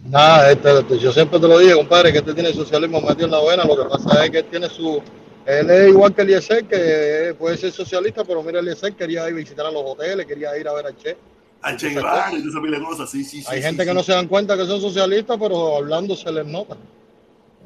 Nada, 0.05 0.51
este, 0.51 0.79
este, 0.79 0.99
yo 0.99 1.11
siempre 1.11 1.39
te 1.39 1.47
lo 1.47 1.57
dije, 1.57 1.73
compadre, 1.73 2.11
que 2.11 2.19
este 2.19 2.33
tiene 2.33 2.49
el 2.49 2.55
socialismo 2.55 3.01
metido 3.01 3.25
en 3.25 3.31
la 3.31 3.41
vena. 3.41 3.63
Lo 3.63 3.75
que 3.75 3.89
pasa 3.89 4.23
es 4.23 4.29
que 4.29 4.39
él 4.39 4.45
tiene 4.51 4.69
su, 4.69 5.01
Él 5.45 5.69
es 5.69 5.89
igual 5.89 6.13
que 6.13 6.21
Eliezer, 6.21 6.65
que 6.65 7.35
puede 7.37 7.57
ser 7.57 7.71
socialista, 7.71 8.23
pero 8.23 8.43
mira, 8.43 8.59
Eliezer 8.59 8.93
quería 8.93 9.27
ir 9.27 9.33
a 9.33 9.37
visitar 9.37 9.65
a 9.65 9.71
los 9.71 9.83
hoteles, 9.85 10.25
quería 10.25 10.55
ir 10.57 10.67
a 10.67 10.73
ver 10.73 10.87
a 10.87 10.95
Che. 10.95 11.17
A 11.63 11.75
Che 11.75 11.89
Guevara 11.89 12.31
y 12.33 12.47
esa 12.47 12.59
de 12.59 12.83
cosas, 12.83 13.09
sí, 13.09 13.23
sí, 13.23 13.41
sí. 13.41 13.47
Hay 13.49 13.57
sí, 13.59 13.63
gente 13.67 13.83
sí. 13.83 13.89
que 13.89 13.93
no 13.93 14.03
se 14.03 14.11
dan 14.13 14.27
cuenta 14.27 14.55
que 14.57 14.65
son 14.65 14.79
socialistas, 14.81 15.37
pero 15.39 15.77
hablando 15.77 16.15
se 16.15 16.31
les 16.31 16.45
nota. 16.45 16.77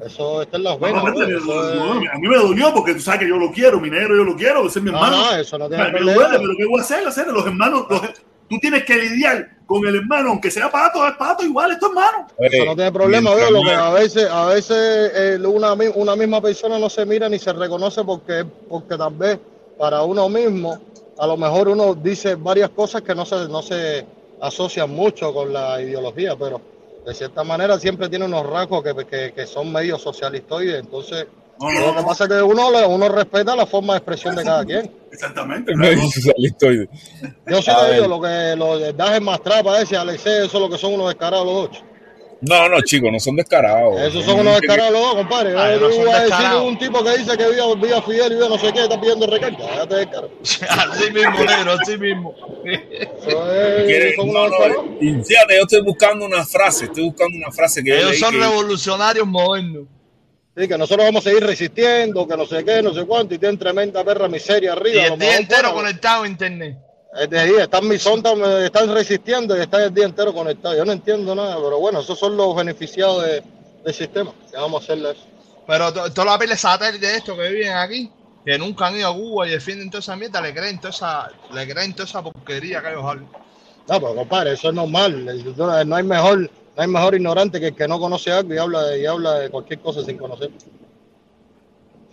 Eso 0.04 0.42
está 0.42 0.58
en 0.58 0.64
las 0.64 0.78
venas. 0.78 1.02
no, 1.04 1.12
pues, 1.14 1.28
es- 1.28 1.42
a 1.42 2.18
mí 2.18 2.28
me 2.28 2.36
dolió 2.36 2.72
porque 2.74 2.94
tú 2.94 3.00
sabes 3.00 3.20
que 3.20 3.28
yo 3.28 3.36
lo 3.38 3.50
quiero, 3.50 3.80
mi 3.80 3.88
negro, 3.88 4.14
yo 4.16 4.24
lo 4.24 4.36
quiero, 4.36 4.66
ese 4.66 4.78
es 4.80 4.84
mi 4.84 4.90
No, 4.90 4.98
hermano. 4.98 5.16
no, 5.32 5.36
eso 5.36 5.56
no 5.58 5.68
tiene 5.68 5.86
problema. 5.90 6.12
duele, 6.14 6.38
pero 6.38 6.52
¿qué 6.58 6.64
voy 6.66 6.78
a 6.80 6.82
hacer? 6.82 7.06
hacer? 7.06 7.26
Los 7.28 7.46
hermanos, 7.46 7.86
los- 7.88 8.02
tú 8.48 8.58
tienes 8.60 8.84
que 8.84 8.96
lidiar 8.96 9.48
con 9.66 9.84
el 9.86 9.96
hermano, 9.96 10.30
aunque 10.30 10.50
sea 10.50 10.70
pato, 10.70 11.06
es 11.06 11.14
pato, 11.16 11.44
igual, 11.44 11.72
es 11.72 11.78
tu 11.80 11.86
hermano. 11.86 12.26
Eso 12.38 12.64
no 12.64 12.74
tiene 12.76 12.92
problema, 12.92 13.34
veo, 13.34 13.50
lo 13.50 13.62
que 13.62 13.70
a 13.70 13.90
veces, 13.90 14.28
a 14.30 14.46
veces 14.46 15.10
eh, 15.14 15.38
una, 15.44 15.74
mi- 15.74 15.90
una 15.94 16.14
misma 16.14 16.40
persona 16.40 16.78
no 16.78 16.88
se 16.88 17.04
mira 17.04 17.28
ni 17.28 17.38
se 17.38 17.52
reconoce 17.52 18.04
porque, 18.04 18.44
porque 18.68 18.96
tal 18.96 19.14
vez 19.14 19.38
para 19.76 20.02
uno 20.02 20.28
mismo, 20.28 20.78
a 21.18 21.26
lo 21.26 21.36
mejor 21.36 21.68
uno 21.68 21.94
dice 21.94 22.36
varias 22.36 22.70
cosas 22.70 23.02
que 23.02 23.14
no 23.14 23.24
se, 23.26 23.48
no 23.48 23.60
se 23.62 24.06
asocian 24.40 24.90
mucho 24.90 25.32
con 25.34 25.52
la 25.52 25.80
ideología, 25.82 26.36
pero 26.36 26.60
de 27.04 27.14
cierta 27.14 27.42
manera 27.42 27.78
siempre 27.78 28.08
tiene 28.08 28.24
unos 28.26 28.46
rasgos 28.48 28.82
que, 28.84 28.94
que, 29.06 29.32
que 29.32 29.46
son 29.46 29.72
medio 29.72 29.98
socialistoides, 29.98 30.78
entonces 30.80 31.26
lo 31.58 31.70
no, 31.92 31.96
que 31.96 32.02
pasa 32.02 32.24
es 32.24 32.30
que 32.30 32.42
uno, 32.42 32.70
le- 32.70 32.86
uno 32.86 33.08
respeta 33.08 33.56
la 33.56 33.66
forma 33.66 33.94
de 33.94 33.98
expresión 33.98 34.36
de 34.36 34.44
cada 34.44 34.64
quien. 34.64 34.90
exactamente. 35.10 35.72
Socialistoide. 36.12 36.88
Yo 37.46 37.62
sí 37.62 37.70
ver. 37.82 37.94
digo, 37.94 38.08
lo 38.08 38.20
que 38.20 38.54
los 38.56 38.96
dajes 38.96 39.20
más 39.22 39.42
trapa 39.42 39.80
ese, 39.80 39.96
Alexei, 39.96 40.44
eso 40.46 40.56
es 40.58 40.62
lo 40.62 40.68
que 40.68 40.78
son 40.78 40.94
unos 40.94 41.08
descarados 41.08 41.46
los 41.46 41.68
ocho. 41.70 41.80
No, 42.42 42.68
no, 42.68 42.82
chicos, 42.82 43.10
no 43.10 43.18
son 43.18 43.34
descarados. 43.36 43.98
Esos 43.98 44.22
son 44.26 44.40
unos 44.40 44.60
descarados 44.60 44.92
los 44.92 45.00
dos, 45.00 45.14
compadre. 45.14 45.58
Ay, 45.58 45.76
Yo 45.76 45.80
no 45.80 45.88
le 45.88 45.94
son 45.94 46.04
voy 46.04 46.12
a 46.14 46.20
decir 46.24 46.46
un 46.62 46.78
tipo 46.78 47.02
que 47.02 47.16
dice 47.16 47.34
que 47.38 47.50
viva, 47.50 47.74
viva 47.76 48.02
Fidel 48.02 48.32
y 48.32 48.34
viva 48.34 48.48
no 48.50 48.58
sé 48.58 48.72
qué, 48.74 48.82
está 48.82 49.00
pidiendo 49.00 49.26
recarga. 49.26 49.86
Déjate. 49.86 50.18
Así 50.68 51.10
mismo, 51.12 51.38
negro, 51.44 51.72
así 51.80 51.96
mismo. 51.96 52.34
Son 54.16 54.28
no, 54.32 54.48
no, 54.48 54.56
fíjate, 55.00 55.56
yo 55.56 55.62
estoy 55.62 55.80
buscando 55.82 56.26
una 56.26 56.44
frase, 56.44 56.84
estoy 56.84 57.04
buscando 57.04 57.36
una 57.38 57.50
frase 57.50 57.82
que 57.82 57.96
Ellos 57.96 58.18
son 58.18 58.32
que- 58.34 58.40
revolucionarios 58.40 59.26
modernos. 59.26 59.84
Sí, 60.56 60.66
que 60.66 60.78
nosotros 60.78 61.06
vamos 61.06 61.26
a 61.26 61.28
seguir 61.28 61.44
resistiendo, 61.44 62.26
que 62.26 62.36
no 62.36 62.46
sé 62.46 62.64
qué, 62.64 62.82
no 62.82 62.94
sé 62.94 63.04
cuánto, 63.04 63.34
y 63.34 63.38
tienen 63.38 63.58
tremenda 63.58 64.02
perra 64.02 64.26
miseria 64.26 64.70
Y 64.70 64.72
arriba. 64.72 65.06
lo 65.08 65.14
el 65.14 65.20
día 65.20 65.36
entero 65.36 65.60
fuera, 65.70 65.74
conectado 65.74 66.22
a 66.22 66.26
internet. 66.28 66.78
Están 67.60 67.88
mis 67.88 68.06
ondas, 68.06 68.34
están 68.64 68.92
resistiendo 68.92 69.56
y 69.56 69.60
están 69.60 69.82
el 69.82 69.94
día 69.94 70.04
entero 70.06 70.32
conectados. 70.34 70.76
Yo 70.78 70.84
no 70.84 70.92
entiendo 70.92 71.34
nada, 71.34 71.56
pero 71.56 71.78
bueno, 71.78 72.00
esos 72.00 72.18
son 72.18 72.36
los 72.36 72.54
beneficiados 72.56 73.24
de- 73.24 73.42
del 73.84 73.94
sistema. 73.94 74.32
¿Qué 74.50 74.56
vamos 74.56 74.82
a 74.82 74.84
hacerle 74.84 75.10
eso? 75.12 75.26
Pero 75.66 75.92
to- 75.92 76.12
toda 76.12 76.32
la 76.32 76.38
pila 76.38 76.56
satélite 76.56 77.06
de 77.06 77.16
estos 77.16 77.36
que 77.38 77.48
viven 77.48 77.72
aquí, 77.74 78.10
que 78.44 78.58
nunca 78.58 78.86
han 78.86 78.96
ido 78.96 79.08
a 79.08 79.14
Cuba 79.14 79.46
y 79.46 79.50
defienden 79.50 79.90
toda 79.90 80.00
esa 80.00 80.16
mierda, 80.16 80.40
le 80.40 80.54
creen 80.54 80.78
toda 80.78 80.90
esa, 80.90 81.30
le 81.52 81.68
creen 81.68 81.92
toda 81.94 82.04
esa 82.08 82.22
porquería 82.22 82.80
que 82.82 82.88
ellos 82.90 83.04
hablan. 83.04 83.28
No, 83.88 84.00
pero 84.00 84.14
compadre, 84.14 84.52
eso 84.52 84.68
es 84.68 84.74
normal. 84.74 85.24
No 85.56 85.84
no 85.84 85.96
hay 85.96 86.02
mejor, 86.02 86.50
no 86.76 86.82
hay 86.82 86.88
mejor 86.88 87.14
ignorante 87.14 87.58
que 87.58 87.68
el 87.68 87.74
que 87.74 87.88
no 87.88 87.98
conoce 87.98 88.30
algo 88.30 88.52
y 88.54 88.58
habla 88.58 88.82
de, 88.84 89.00
y 89.00 89.06
habla 89.06 89.34
de 89.40 89.50
cualquier 89.50 89.80
cosa 89.80 90.04
sin 90.04 90.18
conocer. 90.18 90.50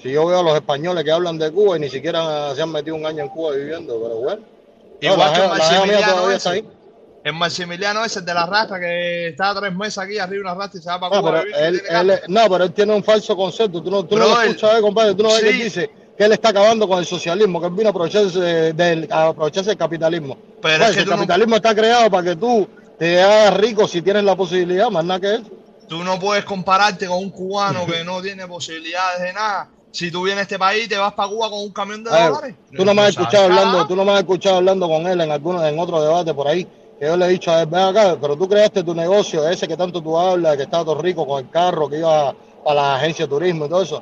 Si 0.02 0.12
yo 0.12 0.26
veo 0.26 0.40
a 0.40 0.44
los 0.44 0.56
españoles 0.56 1.04
que 1.04 1.12
hablan 1.12 1.38
de 1.38 1.52
Cuba 1.52 1.78
y 1.78 1.80
ni 1.82 1.90
siquiera 1.90 2.54
se 2.56 2.62
han 2.62 2.72
metido 2.72 2.96
un 2.96 3.06
año 3.06 3.24
en 3.24 3.30
Cuba 3.30 3.56
viviendo, 3.56 4.00
pero 4.02 4.16
bueno. 4.18 4.42
No, 5.02 5.14
Igual 5.14 5.20
la 5.20 5.34
que 5.34 5.40
la 5.42 5.48
Maximiliano 5.50 6.30
está 6.32 6.36
ese. 6.36 6.50
ahí. 6.50 6.68
El 7.24 7.34
Maximiliano 7.34 8.04
ese 8.04 8.22
de 8.22 8.34
la 8.34 8.46
rastra 8.46 8.80
que 8.82 9.30
está 9.30 9.56
tres 9.58 9.74
meses 9.74 9.98
aquí 9.98 10.18
arriba 10.18 10.36
de 10.36 10.42
una 10.42 10.56
rastra 10.56 10.80
y 10.80 10.84
se 10.84 10.90
va 10.90 11.00
para 11.00 11.16
No, 11.16 11.22
Cuba. 11.22 11.42
pero 11.44 11.58
él, 11.68 11.82
él- 11.90 12.20
no, 12.28 12.42
pero 12.50 12.64
él 12.66 12.74
tiene 12.74 12.94
un 12.94 13.04
falso 13.04 13.36
concepto. 13.36 13.82
Tú 13.82 13.90
no, 13.90 14.04
tú 14.06 14.18
no 14.18 14.28
lo 14.28 14.42
escuchas, 14.42 14.82
compadre. 14.82 15.16
Tú 15.16 15.24
no 15.24 15.30
ves 15.30 15.40
que 15.42 15.50
él 15.50 15.56
sí. 15.56 15.64
dice 15.64 15.90
que 16.18 16.24
él 16.26 16.32
está 16.34 16.50
acabando 16.50 16.86
con 16.88 17.00
el 17.00 17.06
socialismo, 17.06 17.62
que 17.62 17.68
él 17.68 17.74
vino 17.74 17.88
a 17.88 17.92
aprovecharse 17.92 18.40
del, 18.74 19.08
a 19.10 19.28
aprovecharse 19.30 19.70
del 19.70 19.78
capitalismo. 19.78 20.38
Pero 20.62 20.78
Pues, 20.80 20.90
es 20.90 20.96
que 20.98 21.02
el 21.04 21.10
no- 21.10 21.16
capitalismo 21.16 21.56
está 21.56 21.74
creado 21.74 22.10
para 22.12 22.24
que 22.30 22.36
tú 22.36 22.68
te 23.04 23.22
hagas 23.22 23.58
rico 23.58 23.86
si 23.86 24.02
tienes 24.02 24.24
la 24.24 24.34
posibilidad, 24.34 24.90
más 24.90 25.04
nada 25.04 25.20
que 25.20 25.36
eso. 25.36 25.44
Tú 25.90 26.04
no 26.06 26.18
puedes 26.18 26.46
compararte 26.46 27.06
con 27.06 27.18
un 27.18 27.32
cubano 27.32 27.86
que 27.86 28.02
no 28.06 28.22
tiene 28.22 28.48
posibilidades 28.48 29.22
de 29.22 29.34
nada. 29.34 29.70
Si 29.92 30.10
tú 30.10 30.24
vienes 30.24 30.40
a 30.40 30.42
este 30.44 30.58
país, 30.58 30.88
te 30.88 30.98
vas 30.98 31.12
para 31.12 31.28
Cuba 31.28 31.50
con 31.50 31.60
un 31.60 31.74
camión 31.74 32.02
de 32.02 32.10
ver, 32.10 32.30
dólares. 32.30 32.56
tú 32.74 32.86
no 32.86 32.94
me 32.94 33.02
has 33.02 33.10
escuchado 33.10 33.44
hablando, 33.44 33.86
tú 33.88 33.96
no 33.98 34.06
me 34.06 34.14
has 34.14 34.20
escuchado 34.20 34.56
hablando 34.56 34.88
con 34.88 35.06
él 35.06 35.20
en 35.20 35.32
alguno, 35.32 35.66
en 35.66 35.78
otro 35.78 36.02
debate 36.02 36.34
por 36.34 36.48
ahí, 36.48 36.64
que 36.98 37.06
yo 37.06 37.18
le 37.18 37.26
he 37.26 37.30
dicho 37.30 37.52
a 37.52 37.64
él, 37.64 37.68
ven 37.68 37.82
acá, 37.82 38.18
pero 38.20 38.38
tú 38.38 38.48
creaste 38.48 38.84
tu 38.84 38.96
negocio, 38.96 39.48
ese 39.50 39.68
que 39.68 39.76
tanto 39.76 40.02
tú 40.02 40.18
hablas, 40.18 40.56
que 40.56 40.64
estaba 40.64 40.86
todo 40.86 41.02
rico 41.02 41.28
con 41.28 41.44
el 41.44 41.52
carro, 41.52 41.90
que 41.90 41.98
iba 41.98 42.30
a, 42.30 42.36
a 42.66 42.74
la 42.74 42.96
agencia 42.96 43.26
de 43.26 43.30
turismo 43.30 43.66
y 43.66 43.70
todo 43.70 43.82
eso. 43.82 44.02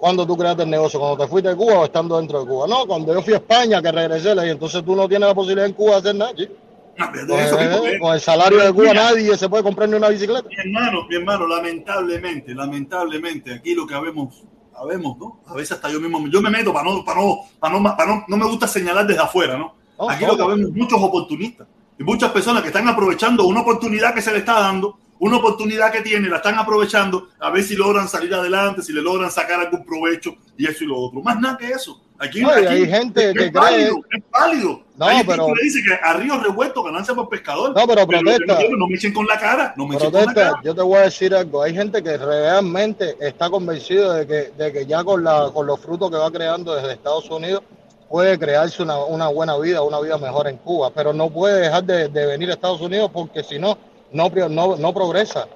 ¿Cuándo 0.00 0.26
tú 0.26 0.38
creaste 0.38 0.62
el 0.62 0.70
negocio? 0.70 0.98
¿Cuando 0.98 1.22
te 1.22 1.30
fuiste 1.30 1.50
de 1.50 1.56
Cuba 1.56 1.80
o 1.80 1.84
estando 1.84 2.16
dentro 2.16 2.40
de 2.40 2.46
Cuba? 2.46 2.66
No, 2.66 2.86
cuando 2.86 3.12
yo 3.12 3.20
fui 3.20 3.34
a 3.34 3.36
España, 3.36 3.82
que 3.82 3.92
regresé, 3.92 4.34
le 4.34 4.40
dije, 4.40 4.52
entonces 4.52 4.82
tú 4.82 4.96
no 4.96 5.06
tienes 5.06 5.28
la 5.28 5.34
posibilidad 5.34 5.66
en 5.66 5.74
Cuba 5.74 5.90
de 5.90 5.96
hacer 5.98 6.14
nada, 6.14 6.34
chico. 6.34 6.54
De 6.98 7.44
eso, 7.44 7.58
eh, 7.60 7.94
eh, 7.94 7.98
con 8.00 8.14
el 8.14 8.20
salario 8.20 8.58
de 8.58 8.72
Cuba 8.72 8.92
nadie 8.94 9.36
se 9.36 9.48
puede 9.48 9.62
comprar 9.62 9.88
ni 9.88 9.94
una 9.96 10.08
bicicleta. 10.08 10.48
Mi 10.48 10.56
hermano, 10.56 11.06
mi 11.08 11.14
hermano, 11.16 11.46
lamentablemente, 11.46 12.54
lamentablemente, 12.54 13.54
aquí 13.54 13.74
lo 13.74 13.86
que 13.86 13.94
habemos, 13.94 14.42
habemos, 14.74 15.16
¿no? 15.18 15.40
A 15.46 15.54
veces 15.54 15.72
hasta 15.72 15.90
yo 15.90 16.00
mismo, 16.00 16.26
yo 16.28 16.40
me 16.42 16.50
meto 16.50 16.72
para 16.72 16.88
no, 16.88 17.04
para 17.04 17.20
no, 17.20 17.36
para 17.60 17.78
no, 17.78 17.82
para 17.96 18.06
no, 18.06 18.24
no 18.26 18.36
me 18.36 18.46
gusta 18.46 18.66
señalar 18.66 19.06
desde 19.06 19.22
afuera, 19.22 19.56
¿no? 19.56 19.74
Aquí 20.10 20.24
lo 20.24 20.36
que 20.36 20.42
vemos 20.56 20.70
muchos 20.72 20.98
oportunistas 21.00 21.66
y 21.98 22.04
muchas 22.04 22.30
personas 22.32 22.62
que 22.62 22.68
están 22.68 22.86
aprovechando 22.88 23.44
una 23.46 23.60
oportunidad 23.60 24.14
que 24.14 24.22
se 24.22 24.30
le 24.32 24.38
está 24.38 24.60
dando, 24.60 24.98
una 25.20 25.36
oportunidad 25.38 25.90
que 25.90 26.00
tiene, 26.02 26.28
la 26.28 26.36
están 26.36 26.56
aprovechando 26.58 27.28
a 27.40 27.50
ver 27.50 27.64
si 27.64 27.74
logran 27.74 28.08
salir 28.08 28.32
adelante, 28.34 28.82
si 28.82 28.92
le 28.92 29.02
logran 29.02 29.30
sacar 29.32 29.58
algún 29.60 29.84
provecho 29.84 30.34
y 30.56 30.66
eso 30.66 30.84
y 30.84 30.86
lo 30.86 30.96
otro. 30.96 31.20
Más 31.22 31.40
nada 31.40 31.56
que 31.58 31.68
eso. 31.70 32.00
Aquí, 32.20 32.42
hay 32.44 32.86
gente 32.86 33.28
es, 33.30 33.34
que 33.36 33.44
es 33.46 33.52
válido, 33.52 33.96
cree- 34.02 34.18
es 34.18 34.24
válido. 34.30 34.84
No, 34.98 35.06
hay 35.06 35.22
pero- 35.24 35.46
que 35.46 35.62
dice 35.62 35.80
que 35.86 35.94
a 35.94 36.12
río 36.14 36.38
revuelto 36.40 36.82
ganancia 36.82 37.14
por 37.14 37.28
pescador. 37.28 37.72
No, 37.74 37.86
pero 37.86 38.06
que 38.06 38.18
protesta. 38.18 38.58
no 38.76 38.86
me 38.88 38.96
echen 38.96 39.14
con 39.14 39.26
la 39.26 39.38
cara, 39.38 39.72
no 39.76 39.86
me 39.86 39.94
echen 39.94 40.10
con 40.10 40.18
la 40.20 40.24
Protesta, 40.26 40.50
cara. 40.50 40.60
yo 40.64 40.74
te 40.74 40.82
voy 40.82 40.96
a 40.96 41.00
decir 41.02 41.34
algo. 41.34 41.62
Hay 41.62 41.72
gente 41.72 42.02
que 42.02 42.16
realmente 42.18 43.16
está 43.20 43.48
convencido 43.48 44.12
de 44.12 44.26
que, 44.26 44.52
de 44.58 44.72
que 44.72 44.86
ya 44.86 45.04
con, 45.04 45.22
la, 45.22 45.50
con 45.54 45.66
los 45.66 45.78
frutos 45.78 46.10
que 46.10 46.16
va 46.16 46.30
creando 46.32 46.74
desde 46.74 46.92
Estados 46.92 47.30
Unidos 47.30 47.62
puede 48.08 48.38
crearse 48.38 48.82
una, 48.82 48.98
una 49.04 49.28
buena 49.28 49.56
vida, 49.58 49.82
una 49.82 50.00
vida 50.00 50.18
mejor 50.18 50.48
en 50.48 50.56
Cuba, 50.56 50.90
pero 50.94 51.12
no 51.12 51.30
puede 51.30 51.60
dejar 51.60 51.84
de, 51.84 52.08
de 52.08 52.26
venir 52.26 52.50
a 52.50 52.54
Estados 52.54 52.80
Unidos 52.80 53.10
porque 53.12 53.44
si 53.44 53.58
no, 53.58 53.78
no, 54.12 54.28
no, 54.48 54.76
no 54.76 54.92
progresa. 54.94 55.46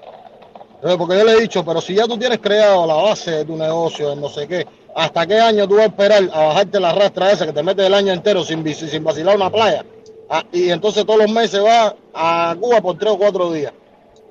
Porque 0.99 1.17
yo 1.17 1.25
le 1.25 1.33
he 1.35 1.41
dicho, 1.41 1.65
pero 1.65 1.81
si 1.81 1.95
ya 1.95 2.07
tú 2.07 2.19
tienes 2.19 2.41
creado 2.41 2.85
la 2.87 2.95
base 2.95 3.31
de 3.31 3.45
tu 3.45 3.57
negocio, 3.57 4.17
no 4.17 4.29
sé 4.29 4.49
qué, 4.49 4.67
¿hasta 4.95 5.27
qué 5.27 5.39
año 5.39 5.67
tú 5.69 5.75
vas 5.77 5.85
a 5.85 5.89
esperar 5.89 6.23
a 6.33 6.45
bajarte 6.47 6.81
la 6.81 6.93
rastra 6.95 7.33
esa 7.33 7.47
que 7.47 7.53
te 7.53 7.63
metes 7.63 7.87
el 7.87 7.95
año 7.95 8.13
entero 8.13 8.45
sin, 8.45 8.67
sin 8.75 9.05
vacilar 9.05 9.37
una 9.37 9.51
playa? 9.51 9.85
Ah, 10.29 10.45
y 10.53 10.71
entonces 10.71 11.05
todos 11.05 11.21
los 11.21 11.31
meses 11.31 11.63
vas 11.63 11.95
a 12.15 12.57
Cuba 12.59 12.81
por 12.81 12.97
tres 12.99 13.13
o 13.13 13.19
cuatro 13.19 13.53
días. 13.53 13.73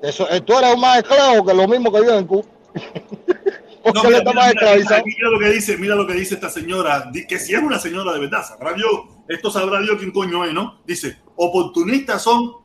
Eso, 0.02 0.28
eh, 0.30 0.40
tú 0.40 0.58
eres 0.58 0.74
un 0.74 0.80
más 0.80 0.98
esclavo 0.98 1.44
que 1.44 1.54
lo 1.54 1.68
mismo 1.68 1.92
que 1.92 1.98
yo 2.04 2.18
en 2.18 2.26
Cuba. 2.26 2.42
Porque 3.84 3.98
No, 3.98 4.04
mira, 4.04 4.18
está 4.18 4.30
mira, 4.30 4.42
más 4.42 4.48
mira, 4.54 4.60
esclavizado. 4.60 5.02
mira 5.04 5.30
lo 5.30 5.38
que 5.40 5.48
dice, 5.50 5.76
mira 5.76 5.94
lo 5.96 6.06
que 6.06 6.14
dice 6.14 6.34
esta 6.34 6.48
señora, 6.48 7.10
que 7.28 7.38
si 7.38 7.54
es 7.54 7.60
una 7.62 7.78
señora 7.80 8.12
de 8.12 8.20
verdad, 8.20 8.44
sabrá 8.46 8.72
Dios, 8.74 8.90
esto 9.28 9.50
sabrá 9.50 9.80
Dios 9.80 9.96
quién 9.98 10.12
coño 10.12 10.44
es, 10.44 10.52
¿no? 10.52 10.78
Dice, 10.86 11.16
oportunistas 11.36 12.22
son 12.22 12.61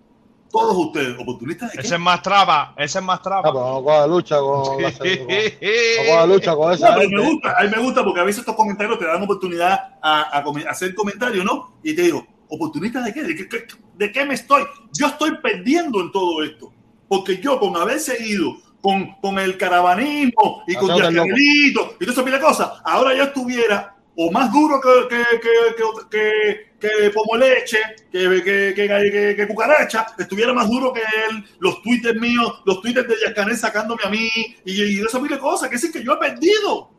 todos 0.52 0.76
ustedes, 0.78 1.16
oportunistas 1.20 1.72
de 1.72 1.78
qué? 1.80 1.86
Ese 1.88 1.96
es 1.96 2.02
más 2.02 2.22
trapa, 2.22 2.74
ese 2.78 3.00
es 3.00 3.04
más 3.04 3.20
pero 3.22 3.54
no 3.54 3.84
coja 3.84 4.08
lucha 4.08 4.40
con 4.40 4.82
la 4.82 4.90
no 4.90 4.98
coja 4.98 6.26
lucha 6.28 6.56
con 6.56 6.68
No, 6.70 6.74
esa 6.74 6.96
pero 6.96 7.10
me 7.10 7.30
gusta, 7.30 7.56
a 7.60 7.64
mí 7.64 7.70
me 7.76 7.82
gusta 7.82 8.04
porque 8.04 8.20
a 8.20 8.24
veces 8.24 8.40
estos 8.40 8.56
comentarios 8.56 8.98
te 9.00 9.06
dan 9.06 9.22
oportunidad 9.24 9.98
a, 10.02 10.38
a 10.38 10.44
come- 10.44 10.66
a 10.66 10.72
hacer 10.72 10.94
comentarios, 10.96 11.44
¿no? 11.46 11.78
Y 11.84 11.94
te 11.96 12.04
digo, 12.04 12.26
¿oportunistas 12.50 13.06
de 13.06 13.14
qué? 13.14 13.24
¿De 13.24 13.36
qué, 13.36 13.48
qué- 13.50 13.68
de 13.96 14.12
qué 14.12 14.26
me 14.26 14.36
estoy? 14.36 14.64
Yo 14.94 15.08
estoy 15.08 15.38
perdiendo 15.42 16.00
en 16.02 16.12
todo 16.12 16.44
esto, 16.44 16.72
porque 17.08 17.38
yo 17.38 17.60
con 17.60 17.76
haberse 17.76 18.24
ido 18.24 18.56
con, 18.82 19.16
con 19.22 19.40
el 19.40 19.58
caravanismo 19.58 20.64
y 20.68 20.76
con 20.76 20.88
loco. 20.90 21.02
Canelito 21.02 21.96
y 22.00 22.06
toda 22.06 22.12
esa 22.14 22.24
pila 22.24 22.38
de 22.38 22.44
cosas, 22.44 22.70
ahora 22.86 23.16
yo 23.16 23.24
estuviera 23.24 23.96
o 24.16 24.32
más 24.32 24.52
duro 24.54 24.80
que, 24.82 25.08
que, 25.16 25.24
que, 25.40 25.76
que, 26.10 26.67
que, 26.80 26.90
que 26.90 27.10
Pomoleche, 27.12 27.78
que, 28.12 28.74
que, 28.76 29.36
que, 29.36 29.48
Cucaracha, 29.48 30.08
estuviera 30.18 30.54
más 30.54 30.70
duro 30.70 30.94
que 30.94 31.02
él, 31.02 31.44
los 31.60 31.82
twitters 31.82 32.20
míos, 32.20 32.62
los 32.66 32.82
twitters 32.82 33.08
de 33.08 33.16
Díaz 33.18 33.34
Canel 33.34 33.58
sacándome 33.58 34.02
a 34.04 34.10
mí 34.10 34.30
y, 34.66 34.84
y 34.84 35.00
esa 35.02 35.20
de 35.20 35.40
cosas, 35.40 35.70
que 35.70 35.76
decir 35.76 35.92
que 35.92 36.04
yo 36.04 36.14
he 36.14 36.18
perdido. 36.18 36.90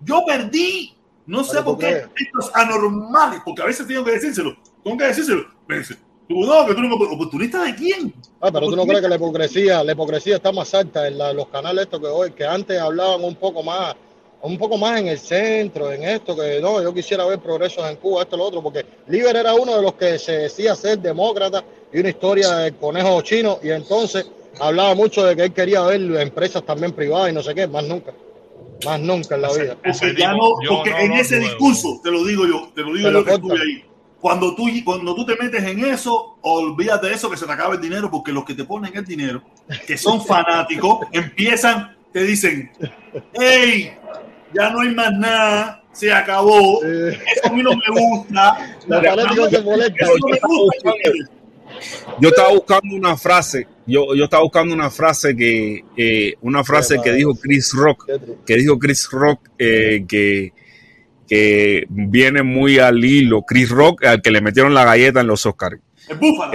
Yo 0.00 0.22
perdí. 0.26 0.94
No 1.26 1.42
sé 1.42 1.56
por 1.62 1.76
¿por 1.76 1.78
qué 1.78 2.06
qué? 2.14 2.24
estos 2.24 2.54
anormales, 2.54 3.40
porque 3.44 3.62
a 3.62 3.66
veces 3.66 3.86
tengo 3.86 4.04
que 4.04 4.12
decírselo. 4.12 4.56
Tengo 4.82 4.98
que 4.98 5.04
decírselo. 5.04 5.46
Me 5.66 5.78
dice, 5.78 5.96
tú 6.28 6.44
no, 6.44 6.66
que 6.66 6.74
tú 6.74 6.82
no, 6.82 6.94
oportunista 6.94 7.62
de 7.64 7.74
quién? 7.74 8.14
Ah, 8.40 8.50
pero 8.52 8.68
tú 8.68 8.76
no 8.76 8.84
crees 8.84 9.00
que 9.00 9.08
la 9.08 9.16
hipocresía, 9.16 9.82
la 9.82 9.92
hipocresía 9.92 10.36
está 10.36 10.52
más 10.52 10.74
alta 10.74 11.08
en 11.08 11.16
la- 11.16 11.32
los 11.32 11.48
canales 11.48 11.84
estos 11.84 12.00
que 12.00 12.06
hoy, 12.06 12.32
que 12.32 12.44
antes 12.44 12.78
hablaban 12.78 13.24
un 13.24 13.36
poco 13.36 13.62
más, 13.62 13.96
un 14.44 14.58
poco 14.58 14.76
más 14.76 15.00
en 15.00 15.08
el 15.08 15.18
centro, 15.18 15.90
en 15.90 16.04
esto, 16.04 16.36
que 16.36 16.60
no, 16.60 16.82
yo 16.82 16.92
quisiera 16.92 17.24
ver 17.24 17.38
progresos 17.38 17.88
en 17.88 17.96
Cuba, 17.96 18.22
esto, 18.22 18.36
lo 18.36 18.44
otro, 18.44 18.62
porque 18.62 18.84
Líber 19.08 19.36
era 19.36 19.54
uno 19.54 19.76
de 19.76 19.82
los 19.82 19.94
que 19.94 20.18
se 20.18 20.32
decía 20.32 20.74
ser 20.74 20.98
demócrata 20.98 21.64
y 21.92 22.00
una 22.00 22.10
historia 22.10 22.50
del 22.56 22.74
conejo 22.76 23.22
chino, 23.22 23.58
y 23.62 23.70
entonces 23.70 24.30
hablaba 24.60 24.94
mucho 24.94 25.24
de 25.24 25.34
que 25.34 25.44
él 25.44 25.52
quería 25.52 25.82
ver 25.82 26.00
empresas 26.20 26.62
también 26.64 26.92
privadas 26.92 27.30
y 27.30 27.34
no 27.34 27.42
sé 27.42 27.54
qué, 27.54 27.66
más 27.66 27.84
nunca. 27.84 28.12
Más 28.84 29.00
nunca 29.00 29.36
en 29.36 29.42
la 29.42 29.52
vida. 29.52 29.76
Porque 29.82 30.14
ya 30.18 30.32
no, 30.34 30.56
porque 30.68 30.90
no 30.90 30.98
en 30.98 31.12
ese 31.14 31.38
discurso, 31.38 32.00
te 32.02 32.10
lo 32.10 32.22
digo 32.24 32.46
yo, 32.46 32.68
te 32.74 32.82
lo 32.82 32.88
digo 32.88 32.98
Te 32.98 33.02
yo 33.02 33.10
lo 33.12 33.24
que 33.24 33.32
estuve 33.32 33.60
ahí. 33.60 33.84
Cuando 34.20 34.54
tú, 34.54 34.68
cuando 34.84 35.14
tú 35.14 35.24
te 35.24 35.36
metes 35.36 35.62
en 35.64 35.84
eso, 35.84 36.36
olvídate 36.42 37.08
de 37.08 37.14
eso 37.14 37.30
que 37.30 37.36
se 37.36 37.46
te 37.46 37.52
acaba 37.52 37.74
el 37.74 37.80
dinero, 37.80 38.10
porque 38.10 38.32
los 38.32 38.44
que 38.44 38.54
te 38.54 38.64
ponen 38.64 38.94
el 38.94 39.04
dinero, 39.04 39.42
que 39.86 39.96
son 39.96 40.20
fanáticos, 40.26 41.06
empiezan, 41.12 41.96
te 42.12 42.24
dicen, 42.24 42.70
hey, 43.38 43.92
ya 44.54 44.70
no 44.70 44.80
hay 44.80 44.94
más 44.94 45.12
nada, 45.12 45.82
se 45.92 46.12
acabó, 46.12 46.80
Eh, 46.84 47.18
eso 47.36 47.48
a 47.48 47.52
mí 47.52 47.62
no 47.62 47.70
me 47.70 48.00
gusta. 48.00 48.76
molestan. 49.62 49.96
Eso 50.00 50.14
no 50.20 50.28
me 50.28 50.40
gusta. 50.42 50.90
¿entiendes? 50.90 51.30
Yo 52.20 52.28
estaba 52.28 52.50
buscando 52.52 52.94
una 52.94 53.16
frase, 53.16 53.66
yo, 53.86 54.14
yo 54.14 54.24
estaba 54.24 54.42
buscando 54.42 54.74
una 54.74 54.90
frase 54.90 55.34
que, 55.36 55.84
eh, 55.96 56.34
una 56.40 56.62
frase 56.64 56.98
que 57.02 57.12
dijo 57.12 57.34
Chris 57.34 57.72
Rock, 57.72 58.08
que 58.46 58.56
dijo 58.56 58.78
Chris 58.78 59.08
Rock, 59.10 59.48
eh, 59.58 60.04
que, 60.06 60.52
que 61.28 61.84
viene 61.88 62.42
muy 62.42 62.78
al 62.78 63.04
hilo. 63.04 63.42
Chris 63.42 63.70
Rock, 63.70 64.04
al 64.04 64.22
que 64.22 64.30
le 64.30 64.40
metieron 64.40 64.72
la 64.74 64.84
galleta 64.84 65.20
en 65.20 65.26
los 65.26 65.44
Oscars. 65.46 65.80
El 66.08 66.16
búfalo. 66.18 66.52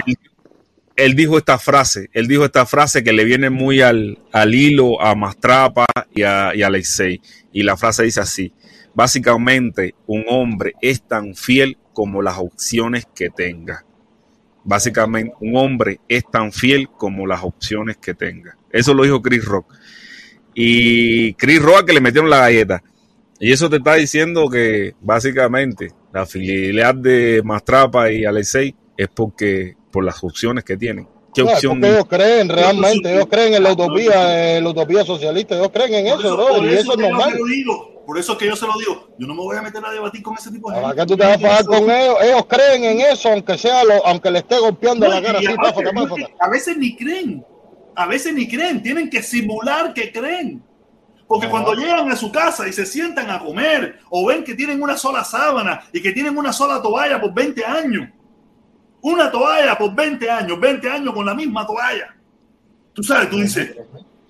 Él 0.95 1.15
dijo 1.15 1.37
esta 1.37 1.57
frase, 1.57 2.09
él 2.11 2.27
dijo 2.27 2.43
esta 2.43 2.65
frase 2.65 3.03
que 3.03 3.13
le 3.13 3.23
viene 3.23 3.49
muy 3.49 3.79
al, 3.81 4.19
al 4.33 4.53
hilo 4.53 5.01
a 5.01 5.15
Mastrapa 5.15 5.85
y 6.13 6.23
a, 6.23 6.51
y 6.53 6.61
a 6.61 6.67
Alexei. 6.67 7.21
Y 7.51 7.63
la 7.63 7.77
frase 7.77 8.03
dice 8.03 8.21
así: 8.21 8.53
básicamente, 8.93 9.95
un 10.07 10.25
hombre 10.27 10.73
es 10.81 11.01
tan 11.01 11.35
fiel 11.35 11.77
como 11.93 12.21
las 12.21 12.37
opciones 12.37 13.07
que 13.13 13.29
tenga. 13.29 13.85
Básicamente, 14.63 15.33
un 15.41 15.55
hombre 15.55 15.99
es 16.07 16.23
tan 16.29 16.51
fiel 16.51 16.89
como 16.89 17.25
las 17.25 17.43
opciones 17.43 17.97
que 17.97 18.13
tenga. 18.13 18.57
Eso 18.71 18.93
lo 18.93 19.03
dijo 19.03 19.21
Chris 19.21 19.45
Rock. 19.45 19.73
Y 20.53 21.33
Chris 21.35 21.61
Rock 21.61 21.85
que 21.85 21.93
le 21.93 22.01
metieron 22.01 22.29
la 22.29 22.39
galleta. 22.39 22.83
Y 23.39 23.51
eso 23.51 23.69
te 23.69 23.77
está 23.77 23.95
diciendo 23.95 24.49
que 24.49 24.95
básicamente 24.99 25.93
la 26.13 26.25
fidelidad 26.25 26.93
de 26.95 27.41
Mastrapa 27.43 28.11
y 28.11 28.25
Alexei 28.25 28.75
es 28.97 29.07
porque 29.07 29.75
por 29.91 30.03
las 30.03 30.21
opciones 30.23 30.65
que 30.65 30.75
tienen. 30.75 31.07
¿Qué 31.33 31.41
opción? 31.43 31.79
porque 31.79 31.93
ellos 31.93 32.05
creen 32.07 32.49
realmente, 32.49 33.13
ellos 33.13 33.27
creen 33.29 33.53
en 33.53 33.63
la 33.63 33.71
utopía, 33.73 34.57
en 34.57 34.63
la 34.63 34.69
utopía 34.71 35.03
socialista, 35.05 35.55
ellos 35.55 35.69
creen 35.71 35.93
en 35.93 36.07
eso, 36.07 36.19
eso, 36.19 36.35
bro, 36.35 36.47
por 36.47 36.65
y 36.65 36.73
eso 36.73 36.79
eso 36.79 36.91
es 36.91 36.97
que 36.97 37.03
yo 37.03 37.09
normal. 37.09 37.31
se 37.31 37.39
lo 37.39 37.45
digo, 37.45 38.03
por 38.05 38.17
eso 38.17 38.31
es 38.33 38.37
que 38.39 38.45
yo 38.47 38.55
se 38.55 38.65
lo 38.65 38.73
digo. 38.79 39.07
Yo 39.19 39.27
no 39.27 39.35
me 39.35 39.41
voy 39.41 39.57
a 39.57 39.61
meter 39.61 39.85
a 39.85 39.91
debatir 39.91 40.23
con 40.23 40.35
ese 40.35 40.49
tipo 40.51 40.69
de 40.71 40.75
¿Para 40.75 40.87
gente. 40.87 41.01
qué 41.01 41.07
tú 41.07 41.17
te 41.17 41.25
vas 41.25 41.37
a 41.37 41.39
pagar 41.39 41.65
con 41.65 41.91
ellos? 41.91 42.15
Ellos 42.23 42.45
creen 42.47 42.83
en 42.85 43.01
eso, 43.01 43.29
aunque 43.29 43.57
sea 43.57 43.83
lo, 43.83 44.05
aunque 44.07 44.31
le 44.31 44.39
esté 44.39 44.57
golpeando 44.57 45.07
No, 45.07 45.13
la 45.13 45.21
cara 45.21 45.37
así, 45.39 45.47
aparte, 45.47 45.83
a 46.39 46.49
veces 46.49 46.77
ni 46.77 46.95
creen. 46.95 47.45
A 47.95 48.07
veces 48.07 48.33
ni 48.33 48.47
creen. 48.47 48.81
Tienen 48.81 49.09
que 49.09 49.21
simular 49.21 49.93
que 49.93 50.11
creen. 50.11 50.63
Porque 51.27 51.47
cuando 51.47 51.75
llegan 51.75 52.11
a 52.11 52.15
su 52.15 52.31
casa 52.31 52.67
y 52.67 52.73
se 52.73 52.87
sientan 52.87 53.29
a 53.29 53.37
comer 53.39 53.99
o 54.09 54.25
ven 54.25 54.43
que 54.43 54.55
tienen 54.55 54.81
una 54.81 54.97
sola 54.97 55.23
sábana 55.23 55.81
y 55.93 56.01
que 56.01 56.11
tienen 56.11 56.35
una 56.35 56.51
sola 56.51 56.81
toalla 56.81 57.21
por 57.21 57.31
20 57.31 57.63
años, 57.63 58.09
una 59.01 59.31
toalla 59.31 59.77
por 59.77 59.93
20 59.95 60.29
años, 60.29 60.59
20 60.59 60.89
años 60.89 61.13
con 61.13 61.25
la 61.25 61.33
misma 61.33 61.65
toalla. 61.65 62.15
Tú 62.93 63.03
sabes, 63.03 63.29
tú 63.29 63.37
dices, 63.37 63.75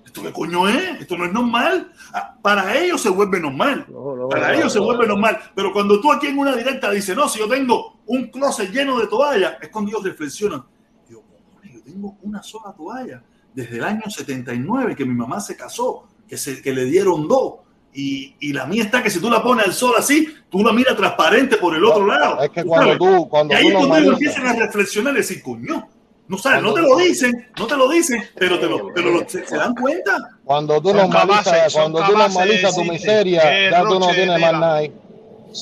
¿esto 0.04 0.22
qué 0.22 0.32
coño 0.32 0.68
es? 0.68 1.00
Esto 1.00 1.16
no 1.16 1.24
es 1.24 1.32
normal. 1.32 1.92
Ah, 2.12 2.36
Para 2.40 2.76
ellos 2.76 3.00
se 3.00 3.08
vuelve 3.08 3.40
normal. 3.40 3.86
Para 4.30 4.54
ellos 4.54 4.72
se 4.72 4.78
vuelve 4.78 5.06
normal. 5.06 5.38
Pero 5.54 5.72
cuando 5.72 6.00
tú 6.00 6.12
aquí 6.12 6.28
en 6.28 6.38
una 6.38 6.54
directa 6.54 6.90
dices, 6.90 7.16
no, 7.16 7.28
si 7.28 7.38
yo 7.38 7.48
tengo 7.48 8.00
un 8.06 8.30
closet 8.30 8.70
lleno 8.70 8.98
de 8.98 9.06
toallas, 9.06 9.54
es 9.60 9.68
cuando 9.68 9.90
ellos 9.90 10.04
reflexionan. 10.04 10.64
Cojones, 11.08 11.74
yo 11.74 11.82
tengo 11.82 12.16
una 12.22 12.42
sola 12.42 12.72
toalla 12.72 13.22
desde 13.52 13.76
el 13.78 13.84
año 13.84 14.02
79 14.08 14.94
que 14.94 15.04
mi 15.04 15.14
mamá 15.14 15.40
se 15.40 15.56
casó, 15.56 16.08
que, 16.28 16.36
se, 16.36 16.62
que 16.62 16.72
le 16.72 16.84
dieron 16.84 17.26
dos. 17.26 17.54
Y, 17.92 18.36
y 18.38 18.52
la 18.52 18.66
mía 18.66 18.84
está 18.84 19.02
que 19.02 19.10
si 19.10 19.20
tú 19.20 19.28
la 19.30 19.42
pones 19.42 19.66
al 19.66 19.72
sol 19.72 19.94
así, 19.98 20.28
tú 20.48 20.62
la 20.62 20.72
miras 20.72 20.96
transparente 20.96 21.56
por 21.56 21.74
el 21.74 21.84
otro 21.84 22.06
lado. 22.06 22.40
Es 22.42 22.50
que 22.50 22.62
¿tú 22.62 22.68
cuando 22.68 22.86
sabes? 22.92 22.98
tú, 22.98 23.28
cuando 23.28 23.54
y 23.54 23.56
ahí 23.56 23.72
tú 23.72 23.88
cuando 23.88 24.12
empiezan 24.12 24.46
a 24.46 24.52
reflexionar 24.52 25.12
y 25.14 25.16
decir, 25.16 25.42
coño, 25.42 25.88
no 26.28 26.38
sabes, 26.38 26.62
no 26.62 26.72
te 26.72 26.82
lo 26.82 26.96
dicen, 26.96 27.48
no 27.58 27.66
te 27.66 27.76
lo 27.76 27.88
dicen, 27.88 28.22
pero, 28.36 28.60
te 28.60 28.66
lo, 28.68 28.92
pero 28.94 29.10
lo- 29.10 29.28
se, 29.28 29.44
se 29.44 29.56
dan 29.56 29.74
cuenta. 29.74 30.16
cuando 30.44 30.80
tú 30.80 30.94
normalizas, 30.94 31.72
cuando 31.72 32.00
tú 32.04 32.12
normalizas 32.16 32.74
tu 32.76 32.84
miseria, 32.84 33.70
ya 33.70 33.82
tú 33.82 33.98
no 33.98 34.08
tienes 34.10 34.40
más 34.40 34.52
nada 34.52 34.76
ahí. 34.76 34.92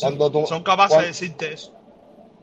Cuando 0.01 0.31
tú, 0.31 0.45
Son 0.47 0.63
capaces 0.63 0.89
cuando- 0.91 1.03
de 1.03 1.09
decirte 1.09 1.53
eso. 1.55 1.73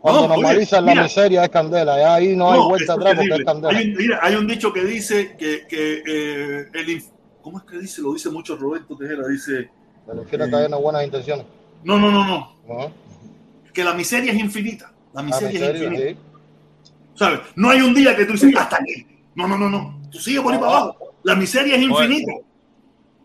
cuando 0.01 0.21
No, 0.21 0.33
oye, 0.33 0.41
normalizas 0.41 0.83
la 0.83 0.91
mira. 0.91 1.03
miseria 1.03 1.43
es 1.43 1.49
candela, 1.49 1.97
ya 1.99 2.15
ahí 2.15 2.35
no 2.35 2.51
hay 2.51 2.59
vuelta 2.59 2.93
atrás 2.93 3.13
porque 3.15 3.35
es 3.35 3.45
candela. 3.45 3.77
Hay 3.77 3.85
un, 3.91 3.95
mira, 3.97 4.19
hay 4.23 4.35
un 4.35 4.47
dicho 4.47 4.73
que 4.73 4.83
dice 4.83 5.35
que, 5.37 5.67
que 5.67 6.01
eh, 6.07 6.65
el 6.73 7.03
¿cómo 7.45 7.59
es 7.59 7.63
que 7.65 7.77
dice? 7.77 8.01
Lo 8.01 8.11
dice 8.11 8.31
mucho 8.31 8.55
Roberto 8.55 8.97
Tejera, 8.97 9.27
dice, 9.27 9.69
Se 10.03 10.13
refiere 10.13 10.45
a 10.45 10.49
que 10.49 10.55
hay 10.55 10.65
unas 10.65 10.81
buenas 10.81 11.05
intenciones. 11.05 11.45
no, 11.83 11.99
no, 11.99 12.09
no, 12.09 12.25
no, 12.25 12.55
¿no? 12.67 12.91
que 13.71 13.83
la 13.83 13.93
miseria 13.93 14.33
es 14.33 14.39
infinita, 14.39 14.91
la 15.13 15.21
La 15.21 15.27
miseria 15.27 15.69
es 15.69 15.81
infinita, 15.81 16.09
sí. 16.09 16.17
¿sabes? 17.13 17.41
No 17.55 17.69
hay 17.69 17.81
un 17.81 17.93
día 17.93 18.15
que 18.15 18.25
tú 18.25 18.31
dices, 18.31 18.51
hasta 18.57 18.77
aquí, 18.77 19.05
no, 19.35 19.47
no, 19.47 19.59
no, 19.59 19.69
no, 19.69 20.01
tú 20.11 20.17
sigues 20.17 20.41
por 20.41 20.53
ahí 20.53 20.59
para 20.59 20.71
abajo, 20.71 21.13
la 21.21 21.35
miseria 21.35 21.75
es 21.75 21.83
infinita. 21.83 22.31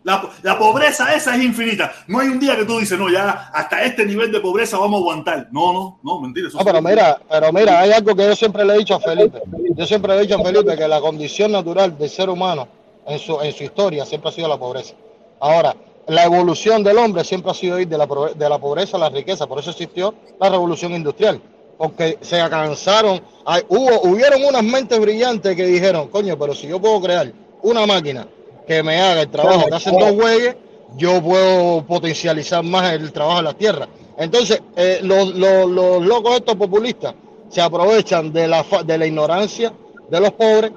La, 0.02 0.30
la 0.42 0.58
pobreza 0.58 1.14
esa 1.14 1.36
es 1.36 1.44
infinita. 1.44 1.92
No 2.06 2.20
hay 2.20 2.28
un 2.28 2.40
día 2.40 2.56
que 2.56 2.64
tú 2.64 2.78
dices, 2.78 2.98
no, 2.98 3.10
ya 3.10 3.50
hasta 3.52 3.84
este 3.84 4.06
nivel 4.06 4.32
de 4.32 4.40
pobreza 4.40 4.78
vamos 4.78 4.96
a 4.96 5.00
aguantar. 5.02 5.48
No, 5.52 5.74
no, 5.74 6.00
no, 6.02 6.20
mentira. 6.22 6.48
eso 6.48 6.56
No, 6.56 6.64
pero 6.64 6.80
mira, 6.80 7.20
pero 7.28 7.52
mira, 7.52 7.80
hay 7.80 7.92
algo 7.92 8.16
que 8.16 8.24
yo 8.24 8.34
siempre 8.34 8.64
le 8.64 8.74
he 8.74 8.78
dicho 8.78 8.94
a 8.94 9.00
Felipe. 9.00 9.42
Yo 9.76 9.86
siempre 9.86 10.14
le 10.14 10.20
he 10.20 10.22
dicho 10.22 10.40
a 10.40 10.42
Felipe 10.42 10.74
que 10.74 10.88
la 10.88 11.02
condición 11.02 11.52
natural 11.52 11.98
del 11.98 12.08
ser 12.08 12.30
humano 12.30 12.79
en 13.06 13.18
su, 13.18 13.40
en 13.40 13.52
su 13.52 13.64
historia 13.64 14.04
siempre 14.06 14.30
ha 14.30 14.32
sido 14.32 14.48
la 14.48 14.58
pobreza. 14.58 14.94
Ahora, 15.40 15.74
la 16.06 16.24
evolución 16.24 16.82
del 16.82 16.98
hombre 16.98 17.24
siempre 17.24 17.50
ha 17.50 17.54
sido 17.54 17.78
ir 17.78 17.88
de 17.88 17.96
la, 17.98 18.06
de 18.34 18.48
la 18.48 18.58
pobreza 18.58 18.96
a 18.96 19.00
la 19.00 19.08
riqueza. 19.10 19.46
Por 19.46 19.58
eso 19.60 19.70
existió 19.70 20.14
la 20.40 20.48
revolución 20.48 20.92
industrial. 20.92 21.40
Porque 21.78 22.18
se 22.20 22.36
cansaron, 22.50 23.20
hay- 23.46 23.62
hubo, 23.68 24.02
hubieron 24.02 24.44
unas 24.44 24.62
mentes 24.62 25.00
brillantes 25.00 25.56
que 25.56 25.64
dijeron, 25.66 26.08
coño, 26.08 26.38
pero 26.38 26.54
si 26.54 26.66
yo 26.68 26.78
puedo 26.80 27.00
crear 27.00 27.32
una 27.62 27.86
máquina 27.86 28.26
que 28.66 28.82
me 28.82 29.00
haga 29.00 29.22
el 29.22 29.30
trabajo 29.30 29.66
que 29.66 29.74
hacen 29.74 29.98
dos 29.98 30.12
güeyes, 30.12 30.56
yo 30.96 31.22
puedo 31.22 31.82
potencializar 31.86 32.62
más 32.64 32.92
el 32.92 33.12
trabajo 33.12 33.38
en 33.38 33.44
la 33.46 33.54
tierra. 33.54 33.88
Entonces, 34.18 34.60
eh, 34.76 34.98
los, 35.02 35.34
los- 35.34 35.70
los 35.70 36.02
locos 36.04 36.36
estos 36.36 36.56
populistas 36.56 37.14
se 37.48 37.62
aprovechan 37.62 38.30
de 38.32 38.46
la, 38.46 38.64
de 38.84 38.98
la 38.98 39.06
ignorancia 39.06 39.72
de 40.10 40.20
los 40.20 40.32
pobres 40.32 40.72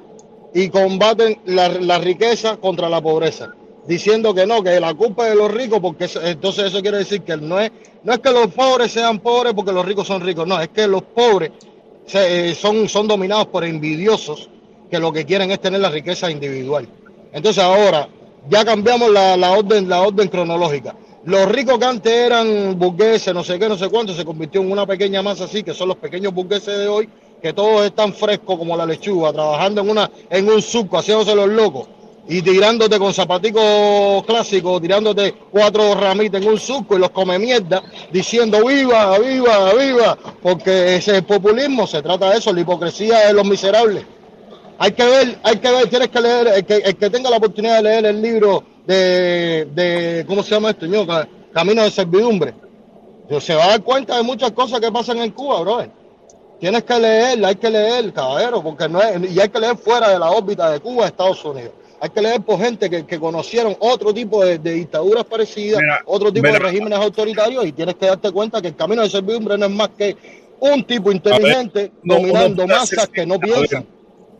y 0.54 0.70
combaten 0.70 1.40
la, 1.46 1.70
la 1.70 1.98
riqueza 2.00 2.58
contra 2.58 2.90
la 2.90 3.02
pobreza, 3.02 3.54
diciendo 3.88 4.34
que 4.34 4.46
no, 4.46 4.64
que 4.64 4.80
la 4.80 4.94
culpa 4.94 5.26
es 5.26 5.32
de 5.32 5.38
los 5.38 5.52
ricos, 5.52 5.80
porque 5.80 6.06
eso- 6.06 6.22
entonces 6.22 6.66
eso 6.66 6.82
quiere 6.82 6.98
decir 7.00 7.22
que 7.22 7.38
no 7.38 7.60
es, 7.60 7.72
no 8.04 8.14
es 8.14 8.20
que 8.20 8.32
los 8.32 8.48
pobres 8.48 8.92
sean 8.92 9.20
pobres 9.20 9.54
porque 9.54 9.72
los 9.72 9.86
ricos 9.86 10.08
son 10.08 10.22
ricos, 10.22 10.48
no, 10.48 10.60
es 10.60 10.70
que 10.70 10.88
los 10.88 11.02
pobres 11.04 11.52
se- 12.06 12.50
eh, 12.52 12.56
son, 12.56 12.88
son 12.88 13.08
dominados 13.08 13.48
por 13.48 13.64
envidiosos 13.64 14.50
que 14.90 15.00
lo 15.00 15.12
que 15.12 15.26
quieren 15.26 15.50
es 15.52 15.60
tener 15.60 15.80
la 15.80 15.90
riqueza 15.90 16.30
individual. 16.30 16.88
Entonces 17.32 17.64
ahora 17.64 18.08
ya 18.50 18.64
cambiamos 18.64 19.10
la, 19.12 19.36
la 19.38 19.52
orden, 19.54 19.90
la 19.90 20.02
orden 20.04 20.28
cronológica. 20.28 20.96
Los 21.26 21.48
ricos 21.50 21.80
que 21.80 21.86
antes 21.86 22.12
eran 22.14 22.78
burgueses, 22.78 23.34
no 23.34 23.44
sé 23.44 23.58
qué, 23.58 23.70
no 23.70 23.78
sé 23.78 23.88
cuánto, 23.90 24.14
se 24.14 24.26
convirtió 24.26 24.62
en 24.62 24.70
una 24.72 24.86
pequeña 24.86 25.22
masa 25.24 25.46
así, 25.46 25.64
que 25.64 25.74
son 25.74 25.88
los 25.88 25.98
pequeños 25.98 26.34
burgueses 26.34 26.78
de 26.78 26.88
hoy, 26.88 27.10
que 27.44 27.52
todos 27.52 27.86
están 27.86 28.14
frescos 28.14 28.58
como 28.58 28.78
la 28.78 28.86
lechuga, 28.86 29.34
trabajando 29.34 29.82
en 29.82 29.90
una, 29.90 30.10
en 30.30 30.50
un 30.50 30.62
surco, 30.62 30.98
haciéndose 30.98 31.36
los 31.36 31.50
locos, 31.50 31.88
y 32.26 32.42
tirándote 32.42 32.98
con 32.98 33.14
zapaticos 33.14 34.24
clásicos, 34.26 34.82
tirándote 34.82 35.34
cuatro 35.52 35.94
ramitas 35.94 36.42
en 36.42 36.48
un 36.48 36.58
surco 36.58 36.96
y 36.96 37.00
los 37.00 37.10
come 37.10 37.38
mierda, 37.38 37.84
diciendo 38.14 38.66
viva, 38.66 39.20
viva, 39.20 39.74
viva, 39.74 40.18
porque 40.42 40.96
ese 40.96 41.12
es 41.12 41.18
el 41.18 41.24
populismo, 41.26 41.86
se 41.86 42.02
trata 42.02 42.30
de 42.30 42.38
eso, 42.38 42.54
la 42.54 42.62
hipocresía 42.62 43.28
de 43.28 43.34
los 43.34 43.46
miserables. 43.46 44.06
Hay 44.78 44.94
que 44.94 45.04
ver, 45.04 45.38
hay 45.44 45.58
que 45.58 45.70
ver, 45.70 45.90
tienes 45.90 46.08
que 46.08 46.22
leer, 46.22 46.48
el 46.48 46.66
que, 46.66 46.76
el 46.76 46.96
que 46.96 47.10
tenga 47.10 47.30
la 47.30 47.38
oportunidad 47.38 47.76
de 47.76 47.84
leer 47.84 48.06
el 48.06 48.22
libro 48.22 48.64
de, 48.88 49.68
de 49.76 50.24
¿cómo 50.30 50.44
se 50.44 50.52
llama 50.52 50.70
esto? 50.70 50.86
Camino 51.52 51.84
de 51.84 51.92
servidumbre. 51.92 52.54
Se 53.42 53.54
va 53.54 53.66
a 53.66 53.68
dar 53.68 53.84
cuenta 53.84 54.16
de 54.16 54.24
muchas 54.24 54.52
cosas 54.52 54.80
que 54.80 54.90
pasan 54.94 55.18
en 55.18 55.32
Cuba, 55.32 55.60
brother. 55.60 56.03
Tienes 56.64 56.84
que 56.86 56.98
leer, 56.98 57.44
hay 57.44 57.56
que 57.56 57.70
leer, 57.70 58.14
caballero, 58.14 58.64
porque 58.64 58.88
no 58.88 59.02
es, 59.02 59.20
y 59.36 59.38
hay 59.38 59.50
que 59.50 59.60
leer 59.60 59.76
fuera 59.76 60.08
de 60.12 60.18
la 60.18 60.32
órbita 60.32 60.72
de 60.72 60.80
Cuba, 60.80 61.08
Estados 61.08 61.44
Unidos. 61.44 61.72
Hay 62.00 62.10
que 62.10 62.22
leer 62.22 62.40
por 62.42 62.58
gente 62.58 62.90
que, 62.90 63.06
que 63.06 63.20
conocieron 63.20 63.76
otro 63.82 64.14
tipo 64.14 64.46
de, 64.46 64.60
de 64.60 64.72
dictaduras 64.72 65.26
parecidas, 65.26 65.82
Mira, 65.82 66.00
otro 66.06 66.32
tipo 66.32 66.48
mira. 66.48 66.60
de 66.60 66.60
regímenes 66.66 67.00
autoritarios, 67.00 67.66
y 67.66 67.74
tienes 67.74 67.96
que 67.96 68.06
darte 68.06 68.32
cuenta 68.32 68.62
que 68.62 68.70
el 68.70 68.78
camino 68.78 69.02
de 69.02 69.10
servidumbre 69.10 69.58
no 69.58 69.66
es 69.66 69.72
más 69.74 69.90
que 69.90 70.16
un 70.62 70.86
tipo 70.86 71.12
inteligente 71.12 71.92
no, 72.02 72.16
dominando 72.16 72.66
masas 72.66 73.10
hacerse- 73.10 73.12
que 73.12 73.26
no 73.26 73.38
ver, 73.40 73.52
piensan. 73.56 73.86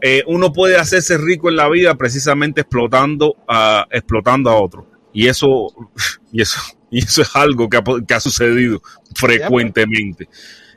eh, 0.02 0.24
uno 0.26 0.54
puede 0.54 0.78
hacerse 0.78 1.18
rico 1.18 1.50
en 1.50 1.58
la 1.58 1.68
vida 1.68 1.94
precisamente 1.96 2.62
explotando 2.62 3.36
a, 3.50 3.86
explotando 3.92 4.50
a 4.50 4.62
otro. 4.62 4.88
Y 5.12 5.28
eso, 5.28 5.68
y 6.32 6.42
eso, 6.42 6.62
y 6.90 7.00
eso 7.00 7.22
es 7.22 7.36
algo 7.36 7.68
que 7.68 7.76
ha, 7.76 7.84
po- 7.84 8.00
que 8.08 8.14
ha 8.14 8.22
sucedido 8.22 8.82
frecuentemente. 9.14 10.30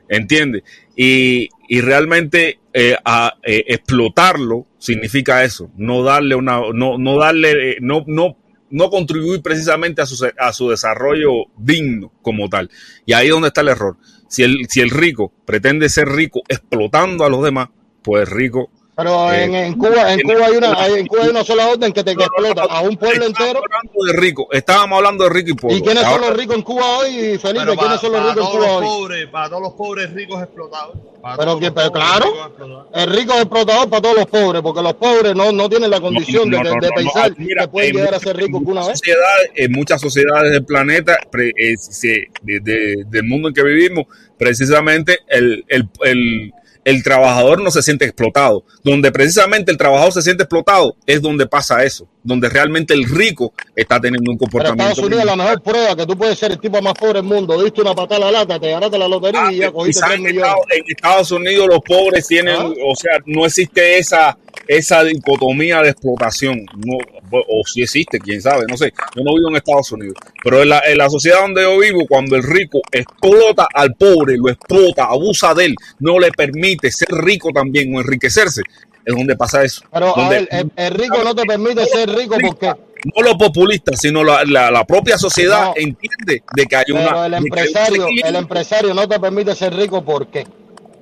¿Entiendes? 0.09 0.63
Y, 0.95 1.49
y 1.67 1.81
realmente 1.81 2.59
eh, 2.73 2.95
a- 3.03 3.35
eh, 3.43 3.63
explotarlo 3.67 4.65
significa 4.77 5.43
eso, 5.43 5.69
no 5.77 6.03
darle 6.03 6.35
una, 6.35 6.61
no, 6.73 6.97
no 6.97 7.17
darle, 7.19 7.71
eh, 7.71 7.77
no, 7.81 8.03
no, 8.07 8.37
no 8.69 8.89
contribuir 8.89 9.41
precisamente 9.41 10.01
a 10.01 10.05
su, 10.05 10.27
a 10.37 10.53
su 10.53 10.69
desarrollo 10.69 11.45
digno 11.57 12.11
como 12.21 12.49
tal. 12.49 12.69
Y 13.05 13.13
ahí 13.13 13.27
es 13.27 13.31
donde 13.33 13.49
está 13.49 13.61
el 13.61 13.69
error. 13.69 13.97
Si 14.29 14.43
el, 14.43 14.67
si 14.69 14.81
el 14.81 14.89
rico 14.89 15.31
pretende 15.45 15.89
ser 15.89 16.07
rico 16.09 16.41
explotando 16.47 17.25
a 17.25 17.29
los 17.29 17.43
demás, 17.43 17.69
pues 18.01 18.27
rico. 18.29 18.69
Pero 18.97 19.31
Eh, 19.31 19.43
en, 19.43 19.53
en 19.53 19.73
Cuba, 19.75 20.11
en 20.11 20.21
Cuba 20.21 20.47
hay 20.47 20.57
una, 20.57 20.73
hay- 20.73 20.93
en 20.95 21.05
Cuba 21.05 21.23
hay 21.25 21.29
una 21.29 21.43
sola 21.43 21.67
orden 21.67 21.93
que 21.93 22.03
te 22.03 22.15
que 22.15 22.23
explota 22.23 22.63
a 22.63 22.81
un 22.81 22.97
pueblo 22.97 23.27
entero. 23.27 23.61
Hablando 23.63 24.03
de 24.07 24.13
rico, 24.19 24.47
estábamos 24.51 24.97
hablando 24.97 25.23
de 25.25 25.29
rico 25.29 25.49
y 25.51 25.53
pobre. 25.53 25.75
¿Y 25.75 25.81
quiénes 25.83 26.03
son 26.03 26.19
los 26.19 26.35
ricos 26.35 26.55
en 26.55 26.61
Cuba 26.63 26.97
hoy, 26.97 27.37
Felipe? 27.37 27.59
Pero 27.59 27.75
¿Quiénes 27.75 27.77
para, 27.77 27.97
son 27.99 28.11
los 28.11 28.21
para 28.21 28.33
ricos 28.33 28.49
en 28.53 28.57
Cuba 28.59 28.71
hoy? 28.77 28.85
pobres, 28.87 29.27
para 29.27 29.49
todos 29.49 29.61
los 29.61 29.73
pobres 29.73 30.13
ricos 30.13 30.41
explotados. 30.41 30.95
Para 31.21 31.37
Pero 31.37 31.59
que, 31.59 31.65
los 31.65 31.73
pero 31.75 31.91
pobres 31.91 32.05
claro, 32.07 32.87
el 32.95 33.09
rico 33.15 33.33
es 33.33 33.39
explotador 33.41 33.89
para 33.89 34.01
todos 34.01 34.15
los 34.15 34.25
pobres, 34.25 34.61
porque 34.63 34.81
los 34.81 34.93
pobres 34.95 35.35
no, 35.35 35.51
no 35.51 35.69
tienen 35.69 35.91
la 35.91 36.01
condición 36.01 36.49
No, 36.49 36.57
de, 36.57 36.63
no, 36.63 36.69
de- 36.69 36.75
no, 36.75 36.81
de 36.81 36.87
no, 36.87 36.95
no. 36.95 36.95
pensar 37.13 37.33
Mira, 37.37 37.61
que 37.65 37.67
pueden 37.67 37.89
en 37.91 37.95
llegar 37.97 38.15
a 38.15 38.19
ser 38.19 38.35
ricos 38.35 38.61
que 38.63 38.71
una 38.71 38.81
vez. 38.87 38.97
sociedades, 38.97 39.51
en 39.55 39.71
muchas 39.73 40.01
sociedades 40.01 40.51
del 40.53 40.65
planeta, 40.65 41.17
pre- 41.29 41.53
eh, 41.55 41.77
se- 41.77 42.29
de- 42.41 42.59
de- 42.61 43.03
del 43.07 43.23
mundo 43.25 43.49
en 43.49 43.53
que 43.53 43.61
vivimos, 43.63 44.05
precisamente 44.39 45.19
el, 45.27 45.63
el, 45.67 45.87
el- 46.03 46.53
el 46.87 47.03
trabajador 47.03 47.61
no 47.61 47.69
se 47.69 47.81
siente 47.81 48.05
explotado. 48.05 48.63
Donde 48.81 49.11
precisamente 49.11 49.71
el 49.71 49.77
trabajador 49.77 50.13
se 50.13 50.21
siente 50.21 50.43
explotado 50.43 50.95
es 51.05 51.21
donde 51.21 51.45
pasa 51.45 51.83
eso, 51.83 52.07
donde 52.23 52.47
realmente 52.47 52.93
el 52.93 53.03
rico 53.03 53.51
está 53.75 53.99
teniendo 53.99 54.31
un 54.31 54.37
Pero 54.37 54.49
comportamiento. 54.49 54.83
Estados 54.91 55.05
Unidos 55.05 55.19
es 55.19 55.25
la 55.25 55.35
mejor 55.35 55.61
prueba 55.61 55.95
que 55.97 56.05
tú 56.05 56.17
puedes 56.17 56.39
ser 56.39 56.53
el 56.53 56.59
tipo 56.61 56.81
más 56.81 56.93
pobre 56.93 57.15
del 57.15 57.23
mundo. 57.23 57.61
Diste 57.61 57.81
una 57.81 57.93
patada 57.93 58.29
a 58.29 58.31
la 58.31 58.39
lata, 58.39 58.57
te 58.57 58.71
ganaste 58.71 58.97
la 58.97 59.07
lotería 59.09 59.51
y 59.51 59.57
ya 59.57 59.71
cogiste 59.71 59.99
Quizás 59.99 60.09
3 60.11 60.17
en, 60.17 60.23
millones. 60.23 60.43
Estados, 60.47 60.65
en 60.71 60.83
Estados 60.87 61.31
Unidos 61.31 61.67
los 61.67 61.79
pobres 61.81 62.25
tienen, 62.25 62.55
Ah. 62.55 62.69
o 62.89 62.95
sea, 62.95 63.17
no 63.25 63.45
existe 63.45 63.97
esa 63.97 64.37
esa 64.67 65.03
dicotomía 65.03 65.81
de 65.81 65.89
explotación, 65.89 66.65
no, 66.85 66.97
o 67.31 67.61
si 67.65 67.81
existe, 67.81 68.19
quién 68.19 68.41
sabe, 68.41 68.65
no 68.69 68.77
sé. 68.77 68.93
Yo 69.15 69.23
no 69.23 69.35
vivo 69.35 69.49
en 69.49 69.55
Estados 69.57 69.91
Unidos, 69.91 70.15
pero 70.43 70.61
en 70.63 70.69
la, 70.69 70.81
en 70.85 70.97
la 70.97 71.09
sociedad 71.09 71.41
donde 71.41 71.61
yo 71.63 71.77
vivo, 71.79 72.05
cuando 72.07 72.35
el 72.35 72.43
rico 72.43 72.81
explota 72.91 73.67
al 73.73 73.95
pobre, 73.95 74.37
lo 74.37 74.49
explota, 74.49 75.05
abusa 75.05 75.53
de 75.53 75.65
él, 75.65 75.75
no 75.99 76.19
le 76.19 76.31
permite 76.31 76.91
ser 76.91 77.09
rico 77.09 77.49
también 77.53 77.95
o 77.95 77.99
enriquecerse, 78.01 78.61
es 79.05 79.15
donde 79.15 79.35
pasa 79.37 79.63
eso. 79.63 79.81
Pero 79.91 80.17
a 80.17 80.29
ver, 80.29 80.47
el, 80.51 80.71
el 80.75 80.93
rico 80.93 81.23
no 81.23 81.33
te 81.33 81.43
permite 81.43 81.85
ser 81.85 82.09
rico 82.09 82.35
porque 82.41 82.67
no 83.15 83.23
los 83.23 83.35
populistas, 83.35 83.99
sino 84.01 84.23
la, 84.23 84.43
la- 84.45 84.71
la 84.71 84.83
propia 84.85 85.17
sociedad 85.17 85.67
No. 85.67 85.73
entiende 85.75 86.43
de 86.55 86.65
que 86.65 86.75
hay 86.75 86.83
pero 86.87 86.99
una. 86.99 87.25
el 87.27 87.33
empresario, 87.35 88.07
el 88.23 88.35
empresario 88.35 88.93
no 88.93 89.07
te 89.07 89.19
permite 89.19 89.53
ser 89.55 89.73
rico 89.75 90.03
¿por 90.03 90.27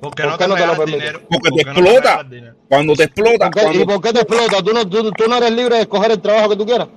¿Por 0.00 0.14
qué 0.14 0.22
¿Por 0.22 0.30
no 0.32 0.36
te 0.38 0.46
no 0.48 0.54
te 0.56 0.66
lo 0.66 0.84
dinero? 0.86 1.20
Porque 1.30 1.48
¿Por 1.50 1.58
te 1.58 1.64
no 1.64 1.70
explota. 1.72 2.22
dinero? 2.28 2.56
Cuando 2.68 2.94
te 2.94 3.02
explota, 3.04 3.38
¿Por 3.50 3.50
qué- 3.54 3.60
cuando- 3.62 3.80
¿Y 3.80 3.84
por 3.86 4.00
qué 4.02 4.12
te 4.12 4.18
explota? 4.20 4.62
¿Tú 4.62 4.72
no, 4.72 4.88
tú, 4.88 5.10
tú 5.12 5.24
no 5.28 5.36
eres 5.36 5.50
libre 5.52 5.76
de 5.76 5.80
escoger 5.82 6.10
el 6.12 6.20
trabajo 6.20 6.50
que 6.50 6.56
tú 6.56 6.66
quieras? 6.66 6.88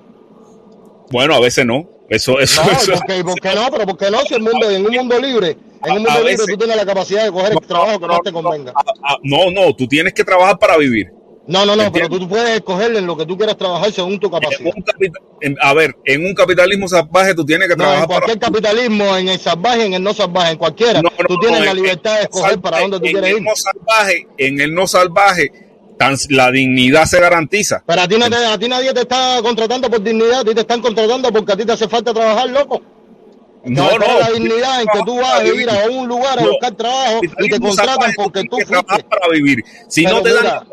bueno, 1.12 1.34
a 1.36 1.40
veces 1.40 1.66
no. 1.66 1.88
Eso, 2.10 2.40
eso, 2.40 2.64
No, 2.64 2.72
eso- 2.72 2.94
¿y 3.20 3.24
por 3.24 3.40
qué, 3.40 3.54
no? 3.54 3.68
Pero 3.72 3.86
¿por 3.86 3.98
qué 3.98 4.10
no? 4.10 4.20
Si 4.22 4.34
el 4.34 4.42
mundo, 4.42 4.70
en 4.70 4.86
un 4.86 4.94
mundo 4.96 5.20
libre, 5.20 5.58
en 5.86 5.92
un 5.92 5.98
mundo 5.98 6.10
a 6.12 6.16
libre 6.18 6.32
veces- 6.32 6.46
tú 6.48 6.58
tienes 6.58 6.76
la 6.76 6.86
capacidad 6.86 7.24
de 7.26 7.32
coger 7.32 7.52
el 7.54 7.60
trabajo 7.68 8.00
que 8.00 8.08
más 8.08 8.20
te 8.24 8.32
convenga. 8.32 8.74
No, 9.24 9.52
no, 9.52 9.74
tú 9.76 9.88
tienes 9.88 10.14
que 10.14 10.24
trabajar 10.24 10.58
para 10.58 10.76
vivir. 10.78 11.12
No, 11.50 11.66
no, 11.66 11.76
no, 11.76 11.92
pero 11.92 12.08
tú, 12.08 12.20
tú 12.20 12.30
puedes 12.30 12.48
escoger 12.58 12.96
en 12.96 13.08
lo 13.08 13.18
que 13.18 13.26
tú 13.26 13.36
quieras 13.36 13.58
trabajar 13.58 13.92
según 13.92 14.20
tu 14.20 14.28
En 14.28 14.34
capacidad. 14.34 14.72
en- 15.42 15.58
a 15.60 15.74
ver, 15.74 15.96
en 16.06 16.24
un 16.28 16.36
capitalismo 16.36 16.88
salvaje 16.88 17.34
tú 17.34 17.44
tienes 17.44 17.68
que 17.68 17.76
No, 17.76 17.84
en 17.86 17.90
trabajar 17.90 18.08
para. 18.08 18.20
cualquier 18.22 18.40
capitalismo, 18.40 19.18
en 19.18 19.30
el 19.30 19.40
salvaje, 19.40 19.86
en 19.86 19.94
el 19.96 20.04
no 20.04 20.14
salvaje, 20.14 20.52
en 20.52 20.58
cualquiera, 20.60 21.02
No, 21.02 21.10
no, 21.10 21.26
tú 21.28 21.40
tienes 21.40 21.62
la 21.66 21.72
en- 21.72 21.76
libertad 21.78 22.12
de 22.14 22.18
en 22.20 22.24
escoger 22.26 22.50
salvaje, 22.52 22.62
para 22.62 22.80
dónde 22.82 23.00
tú 23.00 23.06
en 23.06 23.12
quieres 23.14 23.32
ir. 23.38 23.42
no 23.42 23.56
salvaje, 23.56 24.28
en 24.38 24.60
el 24.62 24.74
no 24.76 24.86
salvaje, 24.88 25.52
tan- 25.98 26.18
la 26.30 26.52
dignidad 26.52 27.06
se 27.06 27.20
garantiza. 27.20 27.84
Pero 27.84 28.02
a 28.02 28.08
ti, 28.08 28.18
no 28.20 28.30
te- 28.30 28.36
a 28.46 28.58
ti 28.60 28.70
nadie 28.70 28.94
te 28.94 29.02
está 29.02 29.40
contratando 29.42 29.90
por 29.90 30.04
dignidad, 30.04 30.42
a 30.42 30.46
ti 30.46 30.54
te 30.54 30.62
están 30.62 30.82
contratando 30.82 31.32
porque 31.32 31.54
a 31.54 31.58
ti 31.58 31.66
te 31.66 31.72
hace 31.72 31.88
falta 31.88 32.14
trabajar, 32.14 32.48
loco. 32.50 32.80
No, 33.66 33.90
no. 33.98 34.20
la 34.20 34.30
dignidad 34.30 34.82
en 34.82 34.88
que 34.88 35.00
tú 35.04 35.18
vas 35.20 35.40
a 35.42 35.46
ir 35.46 35.70
a 35.70 35.90
un 35.90 36.08
lugar 36.08 36.40
a 36.40 36.44
buscar 36.44 36.76
trabajo 36.76 37.22
y 37.40 37.50
te 37.50 37.60
contratan 37.60 38.14
porque 38.16 38.44
tú 38.44 38.58
fuiste. 38.58 39.04
para 39.10 39.28
vivir. 39.34 39.64
Si 39.90 40.04
Pero 40.04 40.16
no 40.18 40.22
te 40.22 40.30
mira, 40.30 40.44
dan. 40.44 40.64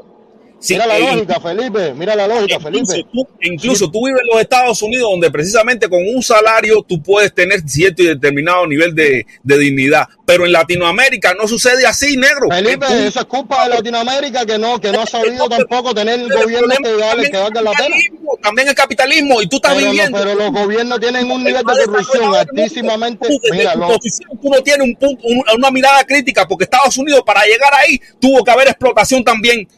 Mira 0.68 0.86
la 0.86 0.98
eh, 0.98 1.00
lógica, 1.00 1.40
Felipe, 1.40 1.94
mira 1.94 2.14
la 2.16 2.26
lógica, 2.26 2.54
Incluso, 2.56 2.92
Felipe. 2.92 3.08
tú, 3.12 3.28
incluso 3.42 3.90
tú 3.90 4.06
vives 4.06 4.20
en 4.22 4.28
los 4.28 4.40
Estados 4.40 4.82
Unidos 4.82 5.10
donde 5.10 5.30
precisamente 5.30 5.88
con 5.88 6.00
un 6.06 6.22
salario 6.22 6.82
tú 6.82 7.02
puedes 7.02 7.32
tener 7.34 7.60
cierto 7.68 8.02
y 8.02 8.06
determinado 8.06 8.66
nivel 8.66 8.94
de, 8.94 9.26
de 9.42 9.58
dignidad, 9.58 10.06
pero 10.24 10.44
en 10.46 10.52
Latinoamérica 10.52 11.34
no 11.34 11.46
sucede 11.46 11.86
así, 11.86 12.16
negro. 12.16 12.48
Felipe, 12.50 12.86
Tú- 12.86 12.94
eso 12.94 13.20
es 13.20 13.26
culpa 13.26 13.64
de 13.68 13.74
Latinoamérica 13.76 14.44
que 14.46 14.58
no, 14.58 14.80
que 14.80 14.90
no 14.92 15.02
ha 15.02 15.06
sabido 15.06 15.48
tampoco 15.48 15.94
tener 15.94 16.20
el 16.20 16.28
problema 16.28 16.74
que, 16.82 16.92
vale- 16.94 17.30
que 17.30 17.36
la 17.62 17.72
pena. 17.72 17.96
También 18.42 18.68
el 18.68 18.74
capitalismo 18.74 19.40
y 19.42 19.46
tú 19.48 19.56
estás 19.56 19.74
Pero, 19.74 19.86
no- 19.86 19.92
viviendo. 19.92 20.18
pero 20.18 20.34
los 20.34 20.52
gobiernos 20.52 21.00
tienen 21.00 21.30
un 21.30 21.44
nivel 21.44 21.62
de 21.64 21.84
corrupción 21.84 22.34
altísimamente. 22.34 23.28
Tú, 23.28 23.38
Mira, 23.52 23.72
tu 23.74 23.78
lo- 23.80 23.88
posición, 23.88 24.30
tú 24.40 24.48
no 24.50 24.60
tienes 24.62 24.86
un 24.86 24.94
punto, 24.96 25.22
un- 25.26 25.44
una 25.56 25.70
mirada 25.70 26.02
crítica 26.04 26.46
porque 26.48 26.64
Estados 26.64 26.96
Unidos 26.96 27.22
para 27.24 27.44
llegar 27.44 27.72
ahí 27.74 28.00
tuvo 28.20 28.42
que 28.42 28.50
haber 28.50 28.68
explotación 28.68 29.22
también. 29.22 29.68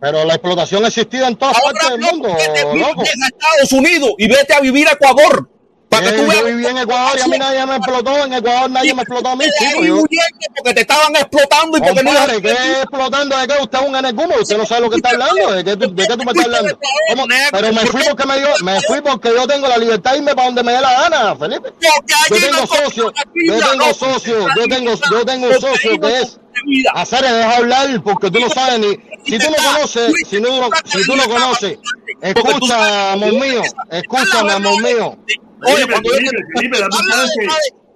Pero 0.00 0.24
la 0.24 0.34
explotación 0.34 0.84
ha 0.84 0.88
existido 0.88 1.26
en 1.26 1.36
todas 1.36 1.60
partes 1.60 1.90
del 1.90 2.00
no, 2.00 2.10
mundo, 2.12 2.34
vete, 2.34 2.76
loco. 2.76 3.02
a 3.02 3.04
Estados 3.04 3.72
Unidos 3.72 4.10
y 4.18 4.28
vete 4.28 4.54
a 4.54 4.60
vivir 4.60 4.88
a 4.88 4.92
Ecuador. 4.92 5.48
Para 5.88 6.10
que 6.10 6.18
tú 6.18 6.26
veas 6.26 6.40
yo 6.40 6.46
viví 6.46 6.66
en 6.66 6.76
Ecuador 6.76 7.18
y 7.18 7.22
a 7.22 7.26
mí 7.28 7.38
nadie 7.38 7.64
me 7.64 7.76
explotó. 7.76 8.24
En 8.24 8.32
Ecuador 8.34 8.70
nadie 8.70 8.94
me 8.94 9.02
explotó 9.02 9.30
a 9.30 9.36
mí, 9.36 9.46
chico. 9.58 9.82
Yo, 9.82 9.94
huyendo 9.94 10.46
porque 10.54 10.74
te 10.74 10.80
estaban 10.82 11.16
explotando 11.16 11.78
y 11.78 11.80
porque 11.80 12.02
no 12.02 12.10
Compadre, 12.10 12.42
¿qué 12.42 12.50
es 12.50 12.76
explotando? 12.82 13.38
¿De 13.38 13.46
qué 13.46 13.54
usted 13.62 13.78
es 13.78 13.88
un 13.88 13.96
enecumo? 13.96 14.34
Usted 14.38 14.58
no 14.58 14.66
sabe 14.66 14.82
lo 14.82 14.90
que 14.90 14.96
está 14.96 15.10
hablando. 15.10 15.52
¿De 15.52 15.64
qué 15.64 15.76
tú, 15.76 15.94
de 15.94 16.06
qué 16.06 16.16
tú 16.16 16.24
me 16.24 16.32
estás 16.32 16.44
hablando? 16.44 16.78
¿Cómo? 17.08 17.24
Pero 17.50 17.72
me 17.72 17.80
fui 17.86 18.02
porque 18.04 18.26
me 18.26 18.38
dio, 18.38 18.48
me 18.62 18.80
fui 18.82 19.00
porque 19.00 19.28
yo 19.34 19.46
tengo 19.46 19.66
la 19.66 19.78
libertad 19.78 20.12
de 20.12 20.18
irme 20.18 20.34
para 20.34 20.46
donde 20.46 20.62
me 20.62 20.72
dé 20.72 20.80
la 20.80 20.92
gana, 20.92 21.36
Felipe. 21.36 21.72
Yo 21.80 22.36
tengo 22.36 22.60
no 22.60 22.66
socio, 22.66 23.12
yo 23.34 23.58
tengo 23.58 23.74
no, 23.76 23.94
socio, 23.94 24.46
yo 24.56 24.68
tengo, 24.68 24.92
yo 25.10 25.24
tengo 25.24 25.46
un 25.46 25.60
socio 25.60 25.92
no 25.92 26.00
que 26.00 26.20
es 26.20 26.38
vida. 26.66 26.90
hacer 26.94 27.22
deja 27.22 27.56
hablar 27.56 28.02
porque 28.02 28.30
tú 28.30 28.40
no 28.40 28.48
sabes 28.48 28.78
ni 28.80 29.08
si 29.24 29.38
tú 29.38 29.46
no 29.50 29.56
conoces, 29.72 30.12
si, 30.26 30.40
no, 30.40 30.48
si 30.84 31.04
tú 31.04 31.16
no 31.16 31.24
conoces, 31.24 31.78
escucha, 32.22 33.12
amor 33.12 33.32
mío, 33.32 33.62
escúchame, 33.90 34.52
amor 34.52 34.82
mío. 34.82 35.18
Oye, 35.66 35.86
cuando 35.86 36.10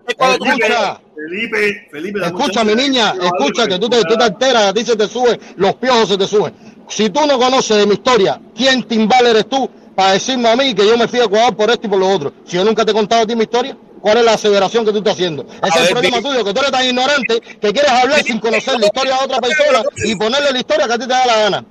Escucha. 0.08 1.00
Felipe, 1.14 1.88
Felipe, 1.90 2.26
Escucha, 2.26 2.64
mi 2.64 2.74
niña, 2.74 3.14
escucha, 3.22 3.68
que 3.68 3.78
tú 3.78 3.88
te, 3.88 4.02
tú 4.02 4.16
te 4.16 4.24
alteras, 4.24 4.64
a 4.64 4.74
ti 4.74 4.84
se 4.84 4.96
te 4.96 5.06
sube, 5.06 5.38
los 5.56 5.74
piojos 5.76 6.08
se 6.08 6.18
te 6.18 6.26
suben. 6.26 6.52
Si 6.88 7.08
tú 7.10 7.24
no 7.26 7.38
conoces 7.38 7.76
de 7.76 7.86
mi 7.86 7.94
historia, 7.94 8.40
¿quién 8.54 8.82
timbal 8.82 9.26
eres 9.28 9.48
tú 9.48 9.70
para 9.96 10.12
decirme 10.12 10.48
a 10.48 10.56
mí 10.56 10.74
que 10.74 10.86
yo 10.86 10.96
me 10.96 11.06
fui 11.08 11.20
a 11.20 11.24
Ecuador 11.24 11.56
por 11.56 11.70
esto 11.70 11.86
y 11.86 11.90
por 11.90 11.98
lo 11.98 12.08
otro? 12.08 12.32
Si 12.44 12.56
yo 12.56 12.64
nunca 12.64 12.84
te 12.84 12.90
he 12.90 12.94
contado 12.94 13.22
a 13.22 13.26
ti 13.26 13.34
mi 13.36 13.42
historia, 13.42 13.76
¿cuál 14.00 14.18
es 14.18 14.24
la 14.24 14.32
aseveración 14.34 14.84
que 14.84 14.92
tú 14.92 14.98
estás 14.98 15.14
haciendo? 15.14 15.44
Ese 15.44 15.56
es 15.66 15.74
ver, 15.74 15.82
el 15.82 15.88
problema 15.88 16.22
tuyo, 16.22 16.44
que 16.44 16.52
tú 16.54 16.60
eres 16.60 16.72
tan 16.72 16.84
ignorante 16.86 17.40
que 17.40 17.72
quieres 17.72 17.90
hablar 17.90 18.22
sin 18.22 18.38
conocer 18.38 18.78
la 18.80 18.86
historia 18.86 19.16
de 19.18 19.24
otra 19.24 19.38
persona 19.40 19.82
y 20.04 20.14
ponerle 20.16 20.52
la 20.52 20.58
historia 20.58 20.86
que 20.86 20.92
a 20.92 20.98
ti 20.98 21.02
te 21.06 21.12
da 21.12 21.26
la 21.26 21.36
gana. 21.38 21.64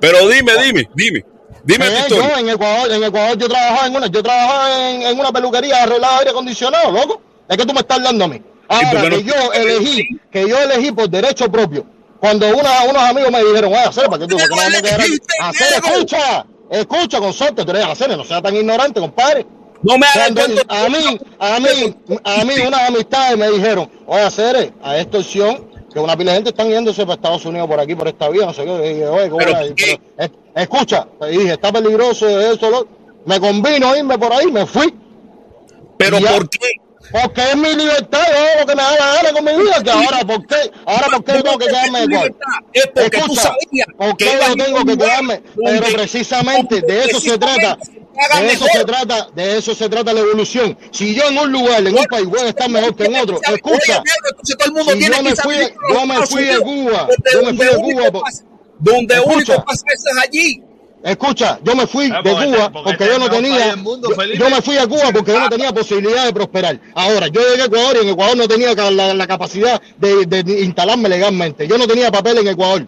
Pero 0.00 0.28
dime, 0.28 0.52
dime, 0.64 0.88
dime. 0.94 1.24
Dime 1.62 1.86
tu 1.86 1.92
Eh, 1.92 1.98
historia. 2.00 2.28
yo 2.32 2.38
en 2.38 2.48
Ecuador, 2.48 2.92
en 2.92 3.04
Ecuador 3.04 3.36
yo 3.38 3.48
trabajaba 3.48 3.86
en 3.86 3.96
una, 3.96 4.06
yo 4.06 4.22
trabajaba 4.22 4.90
en, 4.90 5.02
en 5.02 5.20
una 5.20 5.30
peluquería 5.32 5.82
arreglada 5.82 6.18
aire 6.18 6.30
acondicionado, 6.30 6.90
loco. 6.90 7.20
Es 7.48 7.56
que 7.56 7.66
tú 7.66 7.74
me 7.74 7.80
estás 7.80 7.98
hablando 7.98 8.24
a 8.24 8.28
mí. 8.28 8.42
Ahora 8.68 9.10
que 9.10 9.22
yo 9.24 9.34
elegí, 9.52 10.08
que 10.30 10.48
yo 10.48 10.58
elegí 10.62 10.92
por 10.92 11.10
derecho 11.10 11.50
propio. 11.50 11.84
Cuando 12.20 12.46
una- 12.48 12.84
unos 12.88 13.02
amigos 13.02 13.30
me 13.32 13.42
dijeron, 13.44 13.72
oye, 13.72 13.82
hacer, 13.82 14.06
¿para 14.06 14.18
qué 14.20 14.26
tú? 14.28 14.36
¿Por 14.38 14.48
qué 14.48 14.54
no 14.54 14.56
vamos 14.56 14.78
a 14.78 14.82
quedar 14.82 15.00
Hacer, 15.00 15.70
negro. 15.82 15.92
escucha, 15.94 16.46
escucha 16.70 17.18
con 17.18 17.32
suerte, 17.32 17.64
tú 17.64 17.70
eres 17.72 17.84
hacer, 17.84 18.16
no 18.16 18.24
seas 18.24 18.42
tan 18.42 18.54
ignorante, 18.56 19.00
compadre. 19.00 19.46
No 19.82 19.96
me 19.98 20.06
hagas 20.06 20.30
a 20.68 20.88
mí, 20.88 21.18
a 21.38 21.58
mí, 21.58 21.96
a 22.22 22.44
mí 22.44 22.52
unas 22.66 22.88
amistades 22.88 23.38
me 23.38 23.50
dijeron, 23.50 23.90
oye, 24.06 24.22
hacer, 24.22 24.72
a 24.82 24.98
esta 24.98 25.18
opción, 25.18 25.70
que 25.92 25.98
una 25.98 26.16
pila 26.16 26.32
de 26.32 26.36
gente 26.36 26.50
están 26.50 26.68
yéndose 26.68 27.02
para 27.02 27.14
Estados 27.14 27.44
Unidos 27.46 27.66
por 27.68 27.80
aquí, 27.80 27.94
por 27.94 28.06
esta 28.06 28.28
vía, 28.28 28.46
no 28.46 28.52
sé 28.52 28.64
qué. 28.64 28.70
Y 28.86 28.88
dije, 28.94 29.06
oye, 29.06 29.30
¿cómo 29.30 29.38
Pero. 29.44 29.52
Pero, 29.74 30.00
es- 30.18 30.30
escucha, 30.54 31.08
y 31.30 31.36
dije, 31.38 31.52
está 31.54 31.72
peligroso 31.72 32.28
eso, 32.28 32.70
lo. 32.70 32.86
Me 33.26 33.40
convino 33.40 33.94
irme 33.96 34.18
por 34.18 34.32
ahí, 34.32 34.46
me 34.52 34.66
fui. 34.66 34.94
Pero. 35.96 36.18
¿por 36.18 36.48
qué? 36.48 36.58
Porque 37.12 37.42
es 37.42 37.56
mi 37.56 37.74
libertad, 37.74 38.22
yo 38.28 38.38
hago 38.38 38.60
lo 38.60 38.66
que 38.66 38.76
me 38.76 38.82
da 38.82 38.92
la 38.92 39.14
gana 39.14 39.32
con 39.32 39.44
mi 39.44 39.62
vida, 39.62 39.82
que 39.82 39.90
ahora, 39.90 40.18
¿por 40.20 40.46
qué? 40.46 40.70
Ahora, 40.86 41.06
¿por 41.08 41.24
qué 41.24 41.32
yo 41.32 41.42
tengo 41.42 41.58
que 41.58 41.66
quedarme 41.66 42.04
igual? 42.04 42.36
Es 42.72 42.86
porque 42.86 43.10
tú 43.10 43.16
Escucha, 43.18 43.42
sabías 43.42 43.86
¿por 43.96 44.16
que 44.16 44.24
qué 44.24 44.32
ibas 44.34 44.46
a 44.46 44.48
yo 44.50 44.64
tengo 44.64 44.84
que 44.84 44.96
quedarme? 44.96 45.42
Pero 45.64 45.86
precisamente 45.92 46.80
de 46.80 47.04
eso 47.04 47.20
se 47.20 47.38
trata. 47.38 47.78
De 48.38 48.52
eso 48.52 48.66
se 48.72 48.84
trata, 48.84 49.28
de 49.34 49.58
eso 49.58 49.74
se 49.74 49.88
trata 49.88 50.12
la 50.12 50.20
evolución. 50.20 50.76
Si 50.90 51.14
yo 51.14 51.28
en 51.28 51.38
un 51.38 51.52
lugar, 51.52 51.86
en 51.86 51.96
un 51.96 52.04
país 52.04 52.26
voy 52.26 52.40
a 52.40 52.48
estar 52.48 52.68
mejor 52.68 52.94
que 52.94 53.04
en 53.04 53.16
otro, 53.16 53.40
escucha, 53.42 54.02
si 54.42 54.54
tiene 54.56 55.06
yo 55.06 55.12
que 55.16 55.22
me 55.22 55.36
fui, 55.36 55.56
yo 55.94 56.06
me 56.06 56.26
fui 56.26 56.44
de 56.44 56.58
Cuba, 56.58 57.08
yo 57.32 57.42
me 57.42 57.54
fui 57.54 57.66
de 57.66 57.76
Cuba, 57.76 58.22
donde 58.78 59.20
único 59.20 59.64
pasa 59.64 59.84
eso 59.94 60.04
es 60.10 60.28
allí. 60.28 60.69
Escucha, 61.04 61.58
yo 61.62 61.74
me 61.74 61.86
fui 61.86 62.10
Ah, 62.12 62.20
de 62.22 62.30
Cuba 62.32 62.70
porque 62.72 63.06
yo 63.06 63.18
no 63.18 63.30
tenía, 63.30 63.74
yo, 64.38 64.50
me 64.50 64.62
fui 64.62 64.76
a 64.76 64.86
Cuba 64.86 65.10
porque 65.12 65.32
yo 65.32 65.40
no 65.40 65.48
tenía 65.48 65.72
posibilidad 65.72 66.26
de 66.26 66.32
prosperar. 66.32 66.80
Ahora, 66.94 67.28
yo 67.28 67.40
llegué 67.40 67.62
a 67.62 67.66
Ecuador 67.66 67.96
y 67.96 68.04
en 68.04 68.08
Ecuador 68.10 68.36
no 68.36 68.48
tenía 68.48 68.74
la, 68.74 69.14
la 69.14 69.26
capacidad 69.26 69.80
de, 69.98 70.26
de 70.26 70.62
instalarme 70.64 71.08
legalmente. 71.08 71.66
Yo 71.66 71.78
no 71.78 71.86
tenía 71.86 72.10
papel 72.10 72.38
en 72.38 72.48
Ecuador. 72.48 72.86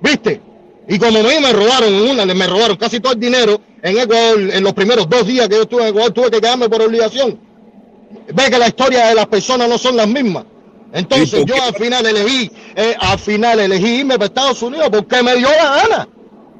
¿Viste? 0.00 0.40
Y 0.88 0.98
como 0.98 1.18
a 1.18 1.22
mí 1.22 1.34
me 1.40 1.52
robaron 1.52 1.94
una, 1.94 2.26
me 2.26 2.46
robaron 2.46 2.76
casi 2.76 3.00
todo 3.00 3.12
el 3.12 3.20
dinero 3.20 3.60
en 3.82 3.98
Ecuador, 3.98 4.38
en 4.52 4.64
los 4.64 4.72
primeros 4.72 5.08
dos 5.08 5.26
días 5.26 5.48
que 5.48 5.56
yo 5.56 5.62
estuve 5.62 5.82
en 5.82 5.88
Ecuador, 5.88 6.12
tuve 6.12 6.30
que 6.30 6.40
quedarme 6.40 6.68
por 6.68 6.82
obligación. 6.82 7.38
Ve 8.32 8.50
que 8.50 8.58
la 8.58 8.68
historia 8.68 9.06
de 9.06 9.14
las 9.14 9.26
personas 9.26 9.68
no 9.68 9.78
son 9.78 9.96
las 9.96 10.08
mismas. 10.08 10.44
Entonces 10.92 11.40
¿Y 11.40 11.44
por 11.44 11.56
yo 11.56 11.62
al 11.62 11.74
final 11.74 12.04
elegí, 12.06 12.50
eh, 12.76 12.94
al 12.98 13.18
final 13.18 13.60
elegí 13.60 14.00
irme 14.00 14.14
para 14.14 14.26
Estados 14.26 14.62
Unidos 14.62 14.88
porque 14.90 15.22
me 15.22 15.36
dio 15.36 15.48
la 15.48 15.76
gana. 15.76 16.08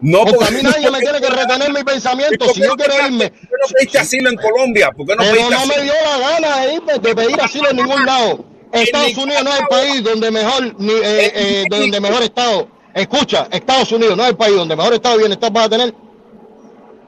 No, 0.02 0.24
Porque 0.24 0.44
a 0.44 0.50
mí 0.50 0.62
nadie 0.62 0.90
me 0.90 0.98
tiene 0.98 1.20
que 1.20 1.28
retener 1.28 1.72
mi 1.72 1.84
pensamiento. 1.84 2.48
Si 2.52 2.60
yo 2.60 2.74
quiero 2.74 3.06
irme, 3.06 3.30
¿Por 3.30 3.40
qué 3.40 3.46
no 3.46 3.68
pediste 3.72 3.98
asilo 3.98 4.30
en 4.30 4.36
Colombia? 4.36 4.90
¿Por 4.90 5.06
qué 5.06 5.14
no 5.14 5.22
pero 5.22 5.50
no 5.50 5.66
me 5.66 5.82
dio 5.82 5.92
la 6.04 6.18
gana 6.18 6.60
de, 6.60 6.74
irme, 6.74 6.92
de 6.98 7.14
pedir 7.14 7.40
asilo 7.40 7.70
en 7.70 7.76
ningún 7.76 8.04
lado. 8.04 8.44
Estados 8.72 9.16
Unidos 9.16 9.44
no 9.44 9.50
es 9.50 9.60
el 9.60 9.66
país 9.68 10.02
donde 10.02 10.30
mejor, 10.30 10.74
ni, 10.78 10.92
eh, 10.92 11.32
eh, 11.34 11.64
donde 11.70 12.00
mejor 12.00 12.22
estado. 12.22 12.68
Escucha, 12.94 13.46
Estados 13.50 13.92
Unidos 13.92 14.16
no 14.16 14.24
es 14.24 14.30
el 14.30 14.36
país 14.36 14.56
donde 14.56 14.74
mejor 14.74 14.92
estado 14.94 15.14
de 15.14 15.20
bienestar 15.20 15.52
vas 15.52 15.66
a 15.66 15.68
tener. 15.68 15.94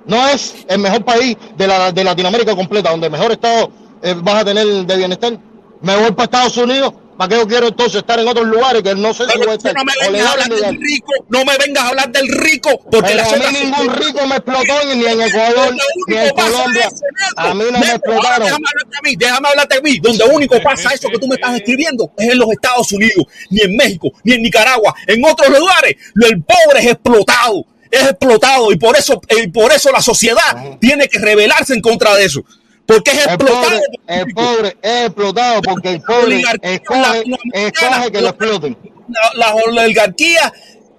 No 0.06 0.28
es 0.28 0.54
el 0.68 0.78
mejor 0.78 1.04
país 1.04 1.36
de, 1.56 1.66
la, 1.66 1.90
de 1.90 2.04
Latinoamérica 2.04 2.54
completa, 2.54 2.90
donde 2.90 3.10
mejor 3.10 3.32
estado 3.32 3.70
eh, 4.02 4.14
vas 4.18 4.36
a 4.36 4.44
tener 4.44 4.66
de 4.66 4.96
bienestar. 4.96 5.36
Me 5.80 5.96
voy 5.96 6.12
para 6.12 6.24
Estados 6.24 6.56
Unidos. 6.58 6.92
¿Para 7.16 7.28
qué 7.28 7.36
yo 7.36 7.46
quiero 7.46 7.68
entonces 7.68 7.96
estar 7.96 8.18
en 8.18 8.26
otros 8.26 8.46
lugares 8.46 8.82
que 8.82 8.94
no 8.94 9.14
sé 9.14 9.24
si 9.30 9.38
voy 9.38 9.48
a 9.48 9.54
estar? 9.54 9.74
no 9.74 9.84
me 9.84 9.92
vengas 10.00 10.26
a 10.26 10.32
hablar 10.32 10.48
del 10.48 10.80
rico, 10.80 11.12
no 11.28 11.44
me 11.44 11.56
vengas 11.58 11.84
a 11.84 11.88
hablar 11.88 12.12
del 12.12 12.28
rico, 12.28 12.70
porque 12.90 13.12
Pero 13.12 13.22
a 13.22 13.50
mí 13.50 13.58
ningún 13.62 13.94
rico 13.94 14.26
me 14.26 14.36
explotó 14.36 14.94
ni 14.94 15.06
en 15.06 15.20
Ecuador, 15.20 15.76
ni 16.08 16.16
en 16.16 16.30
Colombia. 16.30 16.88
A 17.36 17.54
mí 17.54 17.64
no 17.70 17.78
me 17.78 17.86
explotaron. 17.86 18.46
Déjame 18.46 18.66
hablarte 18.66 18.98
a 18.98 19.02
mí, 19.02 19.16
déjame 19.16 19.48
hablarte 19.48 19.76
a 19.76 19.80
mí. 19.80 19.98
Donde 20.00 20.24
único 20.24 20.60
pasa 20.62 20.92
eso 20.92 21.08
que 21.08 21.18
tú 21.18 21.28
me 21.28 21.36
estás 21.36 21.54
escribiendo 21.56 22.10
es 22.16 22.30
en 22.30 22.38
los 22.38 22.50
Estados 22.50 22.90
Unidos, 22.92 23.26
ni 23.50 23.60
en 23.60 23.76
México, 23.76 24.10
ni 24.24 24.34
en 24.34 24.42
Nicaragua. 24.42 24.94
En 25.06 25.24
otros 25.24 25.56
lugares, 25.56 25.96
el 26.20 26.42
pobre 26.42 26.80
es 26.80 26.86
explotado, 26.86 27.64
es 27.90 28.02
explotado 28.02 28.72
y 28.72 28.76
por 28.76 28.96
eso, 28.96 29.20
y 29.42 29.48
por 29.48 29.72
eso 29.72 29.92
la 29.92 30.02
sociedad 30.02 30.78
tiene 30.80 31.08
que 31.08 31.18
rebelarse 31.18 31.74
en 31.74 31.80
contra 31.80 32.14
de 32.14 32.24
eso. 32.24 32.44
Porque 32.86 33.10
es 33.12 33.26
El 33.26 33.32
explotado. 33.32 33.62
pobre, 33.62 33.80
el 34.08 34.26
pobre 34.34 34.76
es 34.82 35.06
explotado 35.06 35.62
porque 35.62 35.88
el 35.90 36.02
pobre 36.02 36.42
escoge, 36.62 37.24
escoge 37.52 38.12
que 38.12 38.20
lo 38.20 38.28
exploten. 38.28 38.76
La, 39.08 39.46
la 39.46 39.54
oligarquía 39.54 40.52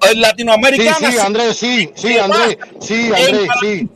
eh, 0.06 0.09
Sí, 0.14 0.19
latinoamericana 0.19 1.11
sí, 1.11 1.17
Andrés, 1.17 1.58
sí, 1.58 1.90
sí, 1.95 2.17
Andrés, 2.17 2.58
sí, 2.80 3.11
Andrés, 3.14 3.48
sí. 3.61 3.90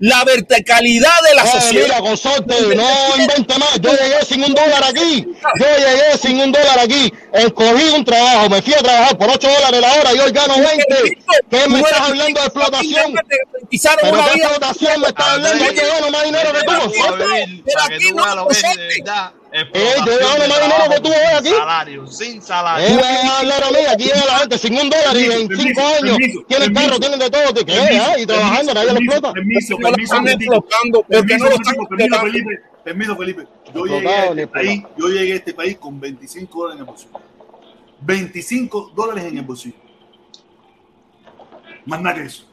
la 0.00 0.24
verticalidad 0.24 1.22
de 1.28 1.34
la 1.34 1.44
Eh, 1.44 1.48
sociedad. 1.48 1.84
mira, 1.86 1.98
consorte, 2.00 2.54
no 2.76 3.16
invente 3.18 3.58
más. 3.58 3.80
Yo 3.80 3.90
llegué 3.92 4.24
sin 4.28 4.44
un 4.44 4.54
dólar 4.54 4.84
aquí. 4.84 5.26
Yo 5.60 5.66
llegué 5.76 6.18
sin 6.20 6.40
un 6.40 6.52
dólar 6.52 6.78
aquí. 6.80 7.12
Escogí 7.32 7.84
un 7.94 8.04
trabajo, 8.04 8.48
me 8.50 8.62
fui 8.62 8.74
a 8.74 8.78
trabajar 8.78 9.18
por 9.18 9.30
8 9.30 9.48
dólares 9.48 9.80
la 9.80 9.92
hora 9.94 10.14
y 10.14 10.18
hoy 10.20 10.32
gano 10.32 10.54
20. 10.54 11.18
¿Qué 11.50 11.68
me 11.68 11.80
estás 11.80 12.00
hablando 12.00 12.40
de 12.40 12.46
explotación? 12.46 13.14
¿Pero 14.00 14.24
qué 14.32 14.38
explotación 14.38 15.00
me 15.00 15.08
estás 15.08 15.28
hablando? 15.28 15.64
Yo 15.64 15.82
gano 15.94 16.10
más 16.10 16.24
dinero 16.24 16.52
que 16.52 16.60
tú, 16.60 16.72
consorte. 16.80 17.24
Para 17.74 17.88
que 17.88 17.98
tú 18.00 18.16
Eh, 19.72 19.94
yo 20.04 20.18
gano 20.18 20.48
más 20.48 20.60
dinero 20.60 20.84
que 20.90 21.00
tú 21.00 21.08
hoy 21.08 21.36
aquí. 21.36 21.48
Sin 21.48 21.56
salario, 21.56 22.06
sin 22.06 22.42
salario. 22.42 22.86
Eh, 22.86 22.90
me 22.90 23.02
vas 23.02 23.24
a 23.24 23.38
hablar 23.40 23.64
a 23.64 23.70
mí, 23.70 23.76
aquí 23.90 24.04
llega 24.04 24.24
la 24.26 24.38
gente 24.40 24.58
sin 24.58 24.74
un 24.74 24.90
dólar 24.90 25.16
y 25.16 25.24
en 25.24 25.48
Permiso, 25.48 25.62
cinco 25.62 25.80
años 25.80 26.16
permiso, 26.18 26.44
tienen 26.46 26.72
permiso. 26.74 26.88
carro, 26.88 27.00
tienen 27.00 27.18
de 27.18 27.30
todo. 27.30 28.20
Y 28.20 28.26
trabajando, 28.26 28.74
nadie 28.74 28.92
lo 28.92 28.98
explota. 28.98 29.32
Permiso, 29.32 29.76
permiso, 29.78 30.14
permiso. 30.14 30.52
explotando, 30.54 31.02
porque 31.02 31.38
no 31.38 31.44
lo 31.44 31.50
están 31.50 31.74
Permiso, 31.74 31.88
permiso, 31.88 32.04
explotando. 32.04 32.32
Felipe. 32.32 32.62
Permiso, 32.84 33.16
Felipe. 33.16 33.46
Yo 33.74 33.84
llegué, 33.86 34.08
a 34.08 34.24
este 34.26 34.46
país, 34.46 34.82
yo 34.96 35.08
llegué 35.08 35.32
a 35.32 35.36
este 35.36 35.54
país 35.54 35.76
con 35.78 35.98
25 36.00 36.58
dólares 36.58 36.74
en 36.76 36.80
el 36.80 36.84
bolsillo. 36.86 37.20
25 38.00 38.92
dólares 38.94 39.24
en 39.24 39.38
el 39.38 39.44
bolsillo. 39.44 39.76
Más 41.86 42.00
nada 42.00 42.16
que 42.16 42.22
eso. 42.22 42.44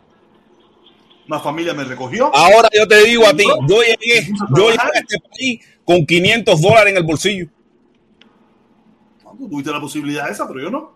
Más 1.28 1.42
familia 1.42 1.74
me 1.74 1.84
recogió. 1.84 2.36
Ahora 2.36 2.68
yo 2.74 2.88
te 2.88 3.04
digo 3.04 3.26
a 3.26 3.34
ti, 3.34 3.46
yo 3.68 3.82
llegué, 3.82 4.28
yo 4.56 4.70
llegué 4.70 4.82
a 4.82 5.00
este 5.00 5.20
país 5.20 5.60
con 5.86 6.06
500 6.06 6.62
dólares 6.62 6.92
en 6.92 6.98
el 6.98 7.04
bolsillo. 7.04 7.48
Tú 9.38 9.50
tuviste 9.50 9.72
la 9.72 9.80
posibilidad 9.82 10.30
esa, 10.30 10.48
pero 10.48 10.62
yo 10.62 10.70
no. 10.70 10.94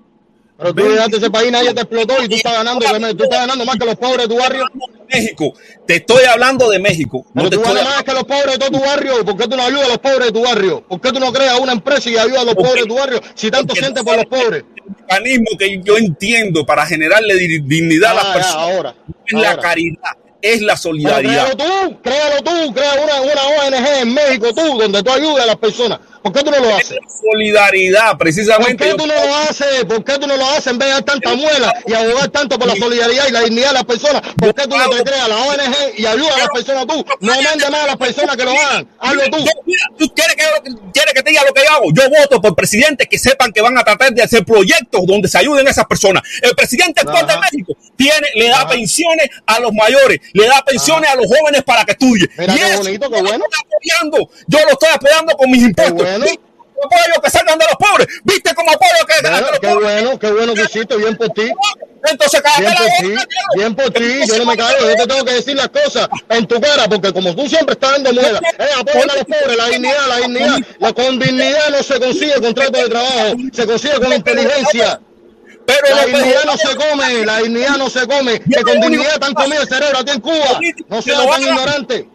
Pero 0.57 0.74
tú 0.74 0.82
llegaste 0.88 1.16
a 1.16 1.19
ese 1.19 1.30
país, 1.30 1.51
nadie 1.51 1.74
te 1.74 1.82
explotó 1.82 2.24
y 2.24 2.27
tú 2.30 2.35
estás 2.35 2.53
ganando, 2.53 2.80
tú 3.16 3.24
estás 3.24 3.40
ganando 3.41 3.66
más 3.66 3.77
que 3.77 3.85
los 3.85 3.95
pobres 3.95 4.27
de 4.27 4.35
tu 4.35 4.40
barrio. 4.40 4.66
México, 5.11 5.53
te 5.85 5.98
estoy 5.98 6.24
hablando 6.25 6.69
de 6.69 6.80
México. 6.80 7.25
No 7.33 7.43
Pero 7.43 7.49
te 7.49 7.56
tú 7.57 7.61
estoy 7.64 7.77
ganas 7.77 7.93
más 7.95 8.03
que 8.03 8.14
los 8.14 8.24
pobres 8.24 8.53
de 8.53 8.57
todo 8.57 8.72
tu 8.72 8.80
barrio. 8.80 9.25
¿Por 9.25 9.38
qué 9.38 9.48
tú 9.48 9.56
no 9.56 9.64
ayudas 9.64 9.85
a 9.85 9.88
los 9.90 9.98
pobres 9.99 10.25
de 10.25 10.32
tu 10.32 10.41
barrio? 10.43 10.82
¿Por 10.88 11.01
qué 11.01 11.11
tú 11.11 11.19
no 11.19 11.32
creas 11.32 11.59
una 11.59 11.74
empresa 11.74 12.09
y 12.09 12.17
ayudas 12.17 12.41
a 12.41 12.45
los 12.45 12.56
Porque- 12.56 12.69
pobres 12.69 12.83
de 12.85 12.90
tu 12.90 12.95
barrio 12.95 13.22
si 13.35 13.51
tanto 13.51 13.67
porque 13.67 13.82
sientes 13.82 14.03
por 14.03 14.16
los 14.16 14.25
pobres? 14.25 14.64
El 14.77 14.93
mecanismo 15.24 15.57
que 15.59 15.82
yo 15.83 15.98
entiendo 15.98 16.66
para 16.66 16.85
generarle 16.85 17.35
di- 17.35 17.59
dignidad 17.59 18.11
a 18.11 18.11
Ah, 18.11 18.16
las 18.16 18.25
ya, 18.27 18.33
personas 18.33 18.72
ahora. 18.75 18.95
es 19.25 19.33
la 19.33 19.49
ahora. 19.51 19.61
caridad, 19.61 20.17
es 20.41 20.61
la 20.61 20.77
solidaridad. 20.77 21.51
créalo 21.51 21.57
tú, 21.57 22.01
créalo 22.01 22.43
tú, 22.43 22.74
crea 22.74 22.93
una, 23.03 23.22
una 23.22 23.77
ONG 23.77 23.88
en 24.01 24.14
México 24.14 24.53
tú, 24.53 24.77
donde 24.77 25.03
tú 25.03 25.11
ayudes 25.11 25.43
a 25.43 25.48
las 25.48 25.57
personas. 25.57 25.99
¿Por 26.32 26.44
qué 26.44 26.44
tú 26.44 26.52
no 26.52 26.60
lo 26.60 26.70
Es 26.78 26.86
haces? 26.86 26.98
solidaridad, 27.22 28.10
¿Por 28.10 28.18
precisamente. 28.20 28.84
qué 28.84 28.90
yo- 28.92 28.96
tú 28.98 29.08
no 29.08 29.14
lo 29.14 29.36
haces? 29.36 29.86
¿Por 29.86 30.04
qué 30.04 30.18
tú 30.18 30.28
no 30.28 30.38
lo 30.38 30.46
haces 30.48 30.68
en 30.68 30.78
vez 30.78 30.88
de 30.90 30.94
dar 30.96 31.04
tanta 31.04 31.36
muela 31.36 31.74
y 31.86 31.94
abogar 31.94 32.30
tanto 32.30 32.58
por 32.60 32.68
la 32.68 32.76
solidaridad 32.76 33.28
y 33.28 33.32
la 33.32 33.42
dignidad 33.42 33.68
de 33.70 33.74
las 33.74 33.84
personas? 33.86 34.22
¿Por 34.38 34.54
qué 34.54 34.64
tú 34.68 34.78
no 34.78 34.90
te 34.90 35.04
creas 35.04 35.28
la 35.30 35.38
ONG 35.38 35.76
y 36.00 36.06
ayudas 36.06 36.36
a 36.36 36.40
las 36.40 36.50
personas 36.50 36.88
tú? 36.88 37.06
No 37.22 37.42
mandes 37.42 37.70
más 37.70 37.82
a 37.84 37.88
las 37.88 37.98
personas 37.98 38.36
que 38.36 38.44
lo 38.44 38.52
hagan. 38.52 38.88
Hazlo 39.00 39.22
tú. 39.32 39.38
Tú 39.98 40.14
quieres 40.14 40.36
que, 40.36 40.44
quieres 40.94 41.14
que 41.14 41.24
te 41.24 41.30
diga 41.32 41.44
lo 41.46 41.54
que 41.54 41.64
yo 41.64 41.72
hago. 41.72 41.86
Yo 41.94 42.04
voto 42.10 42.42
por 42.42 42.56
presidentes 42.56 43.08
que 43.10 43.18
sepan 43.18 43.52
que 43.52 43.62
van 43.62 43.78
a 43.78 43.84
tratar 43.84 44.12
de 44.14 44.22
hacer 44.24 44.44
proyectos 44.46 45.02
donde 45.06 45.28
se 45.28 45.38
ayuden 45.38 45.68
a 45.68 45.72
esas 45.72 45.86
personas. 45.86 46.24
El 46.42 46.56
presidente 46.56 47.02
actual 47.02 47.26
de 47.26 47.34
Ajá. 47.34 47.42
México 47.52 47.74
tiene, 47.96 48.28
le 48.36 48.50
da 48.50 48.58
Ajá. 48.62 48.70
pensiones 48.70 49.30
a 49.46 49.60
los 49.60 49.74
mayores, 49.74 50.20
le 50.34 50.48
da 50.48 50.64
pensiones 50.66 51.10
a 51.10 51.16
los 51.16 51.26
jóvenes 51.28 51.64
para 51.64 51.84
que 51.86 51.92
estudien. 51.94 52.30
Mira 52.38 52.54
y 52.54 52.58
qué 52.58 52.66
eso 52.66 52.78
bonito, 52.84 53.10
qué 53.10 53.22
bueno. 53.22 53.46
Yo 54.48 54.60
lo 54.66 54.72
estoy 54.72 54.90
apoyando 54.94 55.34
con 55.36 55.50
mis 55.50 55.64
impuestos. 55.64 56.06
Bueno. 56.26 56.42
Apoyo 56.80 57.22
que 57.24 57.30
salgan 57.32 57.58
de 57.58 57.66
los 57.66 57.76
pobres. 57.76 58.08
¿Viste 58.24 58.54
cómo 58.54 58.70
apoyo 58.72 59.06
que 59.08 59.14
salgan 59.16 59.32
Bueno, 59.32 59.46
de 59.48 59.52
los 59.52 59.60
qué 59.60 59.68
pobres? 59.68 60.04
bueno, 60.04 60.20
qué 60.20 60.32
bueno 60.32 60.54
que 60.54 60.62
hiciste, 60.62 60.96
bien 60.98 61.18
por 61.18 61.30
ti. 61.30 61.52
Entonces, 62.10 62.42
cállate 62.42 62.62
Bien 62.62 62.74
la 62.74 62.78
por 62.78 63.10
boca, 63.10 63.28
bien 63.56 63.76
por 63.76 63.90
ti, 63.92 64.28
yo 64.28 64.38
no 64.38 64.46
me 64.46 64.56
callo, 64.58 64.78
yo 64.88 64.96
te 64.96 65.08
tengo 65.08 65.26
que 65.26 65.34
decir 65.34 65.56
las 65.56 65.70
cosas 65.70 66.08
en 66.30 66.46
tu 66.48 66.62
cara, 66.62 66.88
porque 66.88 67.12
como 67.12 67.36
tú 67.36 67.50
siempre 67.50 67.74
estás 67.74 67.92
dando 67.94 68.14
muela, 68.14 68.40
eh, 68.60 68.68
apoyan 68.80 69.10
a 69.10 69.16
los 69.16 69.26
pobres, 69.26 69.58
la 69.58 69.66
dignidad, 69.68 70.08
la 70.08 70.18
dignidad, 70.18 70.58
la 70.80 70.94
con 70.94 71.20
dignidad 71.20 71.70
no 71.72 71.84
se 71.84 72.00
consigue 72.00 72.34
contrato 72.36 72.78
de 72.78 72.90
trabajo, 72.90 73.36
se 73.52 73.66
consiige 73.66 74.00
con 74.00 74.14
inteligencia. 74.14 75.02
Pero 75.66 75.96
La 75.96 76.06
dignidad 76.06 76.44
no 76.46 76.58
se 76.58 76.76
come, 76.78 77.26
la 77.26 77.38
dignidad 77.40 77.78
no 77.78 77.90
se 77.90 78.08
come, 78.08 78.40
que 78.40 78.62
con 78.62 78.80
dignidad 78.80 79.20
te 79.20 79.26
han 79.26 79.34
comido 79.34 79.64
el 79.64 79.68
cerebro 79.68 79.98
a 79.98 80.06
ti 80.06 80.12
en 80.12 80.22
Cuba, 80.22 80.60
no 80.88 81.02
seas 81.02 81.28
tan 81.28 81.42
ignorante. 81.42 82.08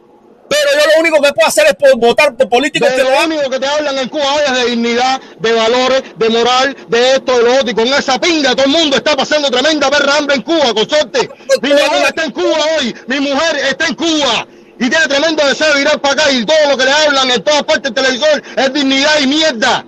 Pero 0.49 0.71
yo 0.73 0.91
lo 0.95 1.01
único 1.01 1.23
que 1.23 1.33
puedo 1.33 1.49
hacer 1.49 1.67
es 1.67 1.75
por 1.75 1.97
votar 1.99 2.37
por 2.37 2.49
políticos 2.49 2.91
De 2.91 2.97
que 2.97 3.03
lo 3.03 3.25
único 3.25 3.49
que 3.49 3.59
te 3.59 3.67
hablan 3.67 3.99
en 3.99 4.09
Cuba 4.09 4.37
es 4.47 4.53
de 4.53 4.65
dignidad, 4.71 5.21
de 5.39 5.53
valores, 5.53 6.03
de 6.17 6.29
moral, 6.29 6.77
de 6.89 7.13
esto, 7.13 7.39
de 7.39 7.43
lo 7.43 7.55
otro. 7.55 7.71
Y 7.71 7.75
con 7.75 7.87
esa 7.89 8.21
pinga 8.21 8.55
todo 8.55 8.67
el 8.67 8.73
mundo 8.73 8.97
está 8.97 9.17
pasando 9.17 9.51
tremenda 9.51 9.91
perra 9.91 10.17
hambre 10.17 10.37
en 10.37 10.43
Cuba, 10.43 10.75
consorte. 10.75 11.31
Mi 11.63 11.71
mujer 11.71 12.05
está 12.07 12.25
en 12.25 12.33
Cuba 12.33 12.59
hoy, 12.79 12.95
mi 13.07 13.21
mujer 13.21 13.57
está 13.71 13.87
en 13.87 13.95
Cuba. 13.95 14.47
Y 14.79 14.91
tiene 14.91 15.07
tremendo 15.07 15.47
deseo 15.47 15.73
de 15.75 15.83
ir 15.83 15.89
para 16.01 16.15
acá 16.15 16.33
y 16.33 16.45
todo 16.45 16.71
lo 16.71 16.77
que 16.77 16.85
le 16.85 16.91
hablan 16.91 17.31
en 17.31 17.43
todas 17.45 17.63
partes 17.63 17.85
del 17.85 17.95
televisor 17.95 18.43
es 18.57 18.73
dignidad 18.73 19.21
y 19.21 19.27
mierda. 19.27 19.85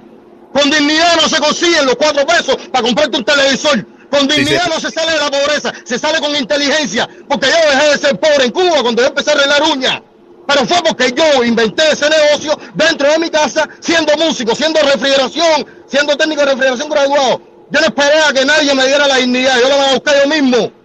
Con 0.53 0.71
dignidad 0.71 1.17
no 1.21 1.29
se 1.29 1.39
consiguen 1.39 1.85
los 1.85 1.97
cuatro 1.97 2.25
pesos 2.25 2.57
para 2.71 2.83
comprarte 2.83 3.17
un 3.17 3.25
televisor. 3.25 3.85
Con 4.09 4.29
dignidad 4.29 4.65
sí. 4.65 4.71
no 4.71 4.81
se 4.81 4.91
sale 4.93 5.13
de 5.13 5.19
la 5.19 5.31
pobreza, 5.31 5.73
se 5.85 5.99
sale 5.99 6.21
con 6.21 6.37
inteligencia. 6.37 7.09
Porque 7.29 7.49
yo 7.49 7.71
dejé 7.71 7.91
de 7.91 7.99
ser 7.99 8.21
pobre 8.21 8.45
en 8.45 8.53
Cuba 8.53 8.83
cuando 8.83 9.03
yo 9.03 9.09
empecé 9.09 9.31
a 9.31 9.35
arreglar 9.35 9.63
uñas. 9.65 10.01
Pero 10.47 10.67
fue 10.67 10.83
porque 10.83 11.13
yo 11.13 11.45
inventé 11.45 11.93
ese 11.93 12.09
negocio 12.09 12.59
dentro 12.75 13.11
de 13.11 13.19
mi 13.19 13.31
casa, 13.31 13.69
siendo 13.81 14.17
músico, 14.17 14.55
siendo 14.55 14.81
refrigeración, 14.81 15.67
siendo 15.87 16.17
técnico 16.17 16.43
de 16.43 16.49
refrigeración 16.49 16.89
graduado. 16.89 17.41
Yo 17.71 17.81
no 17.81 17.87
esperé 17.87 18.21
a 18.21 18.33
que 18.33 18.45
nadie 18.45 18.75
me 18.75 18.87
diera 18.87 19.09
la 19.09 19.17
dignidad, 19.17 19.59
yo 19.61 19.69
la 19.69 19.77
voy 19.77 19.87
a 19.87 19.93
buscar 19.95 20.15
yo 20.23 20.29
mismo. 20.29 20.84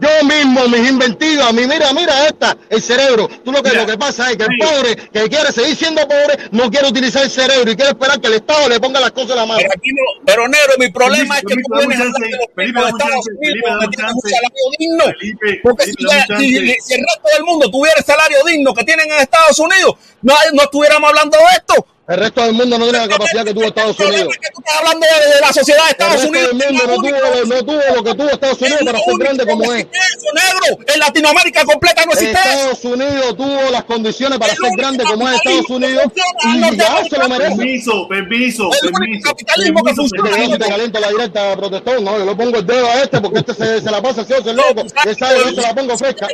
Yo 0.00 0.24
mismo, 0.26 0.66
mis 0.68 0.88
inventivas, 0.88 1.52
mi 1.52 1.66
mira, 1.66 1.92
mira 1.92 2.26
esta, 2.26 2.56
el 2.70 2.80
cerebro. 2.80 3.28
Tú 3.44 3.52
lo 3.52 3.62
que, 3.62 3.72
lo 3.72 3.84
que 3.86 3.98
pasa 3.98 4.30
es 4.30 4.36
que 4.38 4.44
el 4.44 4.58
pobre 4.58 4.96
que 4.96 5.28
quiere 5.28 5.52
seguir 5.52 5.76
siendo 5.76 6.02
pobre 6.08 6.38
no 6.52 6.70
quiere 6.70 6.88
utilizar 6.88 7.22
el 7.24 7.30
cerebro 7.30 7.70
y 7.70 7.76
quiere 7.76 7.90
esperar 7.90 8.18
que 8.20 8.28
el 8.28 8.34
Estado 8.34 8.68
le 8.68 8.80
ponga 8.80 8.98
las 9.00 9.10
cosas 9.12 9.30
en 9.32 9.36
la 9.36 9.46
mano. 9.46 9.60
Pero, 9.60 9.72
aquí 9.76 9.90
no, 9.92 10.24
pero 10.24 10.48
negro, 10.48 10.72
mi 10.78 10.90
problema 10.90 11.34
es 11.36 11.42
que 11.42 11.48
Felipe, 11.48 11.68
tú 11.70 11.78
vienes 11.78 11.98
a 12.00 12.02
un 12.02 12.14
hablar 12.14 12.30
de 12.30 12.36
los 12.36 12.46
Felipe, 12.56 12.80
Estados. 12.80 13.26
Unidos 13.26 13.38
Felipe, 13.40 13.68
donde 13.70 13.84
un 13.86 13.90
tienen 13.90 14.06
un 14.10 14.20
chance. 14.22 14.30
salario 14.36 14.64
digno. 14.78 15.04
Felipe, 15.04 15.60
Porque 15.62 15.84
Felipe, 15.84 16.02
si, 16.26 16.32
un 16.32 16.40
si- 16.40 16.76
si 16.80 16.94
el 16.94 17.00
resto 17.00 17.28
del 17.34 17.44
mundo 17.44 17.70
tuviera 17.70 17.98
el 17.98 18.04
salario 18.04 18.38
digno 18.46 18.72
que 18.74 18.84
tienen 18.84 19.12
en 19.12 19.20
Estados 19.20 19.58
Unidos, 19.58 19.94
no, 20.22 20.34
no 20.54 20.62
estuviéramos 20.62 21.08
hablando 21.10 21.36
de 21.36 21.44
esto. 21.56 21.86
El 22.10 22.16
resto 22.16 22.42
del 22.42 22.54
mundo 22.54 22.76
no 22.76 22.84
tiene 22.86 22.98
la 22.98 23.08
capacidad 23.08 23.44
que 23.44 23.54
tuvo 23.54 23.66
Estados 23.66 24.00
Unidos. 24.00 24.36
¿Qué 24.40 24.48
tú 24.52 24.60
estás 24.60 24.76
hablando 24.80 25.06
de, 25.06 25.34
de 25.34 25.40
la 25.40 25.52
sociedad 25.52 25.78
de 25.78 25.84
El 25.84 25.90
Estados 25.92 26.14
resto 26.14 26.28
Unidos? 26.28 26.58
del 26.58 26.72
mundo 26.72 26.86
no 26.88 26.94
tuvo, 26.96 27.44
no 27.46 27.64
tuvo 27.64 27.94
lo 27.94 28.02
que 28.02 28.14
tuvo 28.16 28.30
Estados 28.30 28.60
Unidos 28.60 28.80
para 28.84 28.98
ser 28.98 29.14
grande 29.16 29.46
como 29.46 29.72
es. 29.72 29.80
Eso, 29.84 30.26
negro. 30.34 30.84
En 30.92 30.98
Latinoamérica 30.98 31.64
completa 31.64 32.04
no 32.04 32.12
existe. 32.12 32.32
Estados 32.32 32.84
Unidos 32.84 33.36
tuvo 33.36 33.70
las 33.70 33.84
condiciones 33.84 34.38
para 34.40 34.54
ser 34.56 34.70
grande 34.76 35.04
como 35.04 35.28
es 35.28 35.36
Estados 35.36 35.70
Unidos 35.70 36.04
y 36.46 36.76
ya 36.76 37.04
se 37.08 37.16
lo 37.16 37.28
merece. 37.28 37.56
Permiso, 37.56 38.08
permiso, 38.08 38.70
El 38.82 39.22
capitalismo 39.22 39.84
que 39.84 39.94
funciona. 39.94 40.30
Que 40.36 40.48
yo 40.48 40.58
te 40.58 40.68
caliento 40.68 40.98
la 40.98 41.08
directa 41.10 41.56
protestón, 41.56 42.04
no, 42.04 42.18
yo 42.18 42.24
le 42.24 42.34
pongo 42.34 42.58
el 42.58 42.66
dedo 42.66 42.90
a 42.90 43.02
este 43.02 43.20
porque 43.20 43.38
este 43.38 43.54
se, 43.54 43.80
se 43.82 43.90
la 43.90 44.02
pasa 44.02 44.22
haciéndose 44.22 44.52
loco, 44.52 44.82
que 45.04 45.14
sabe 45.14 45.38
que 45.44 45.54
yo 45.54 45.60
se 45.62 45.62
la 45.62 45.74
pongo 45.76 45.96
fresca. 45.96 46.26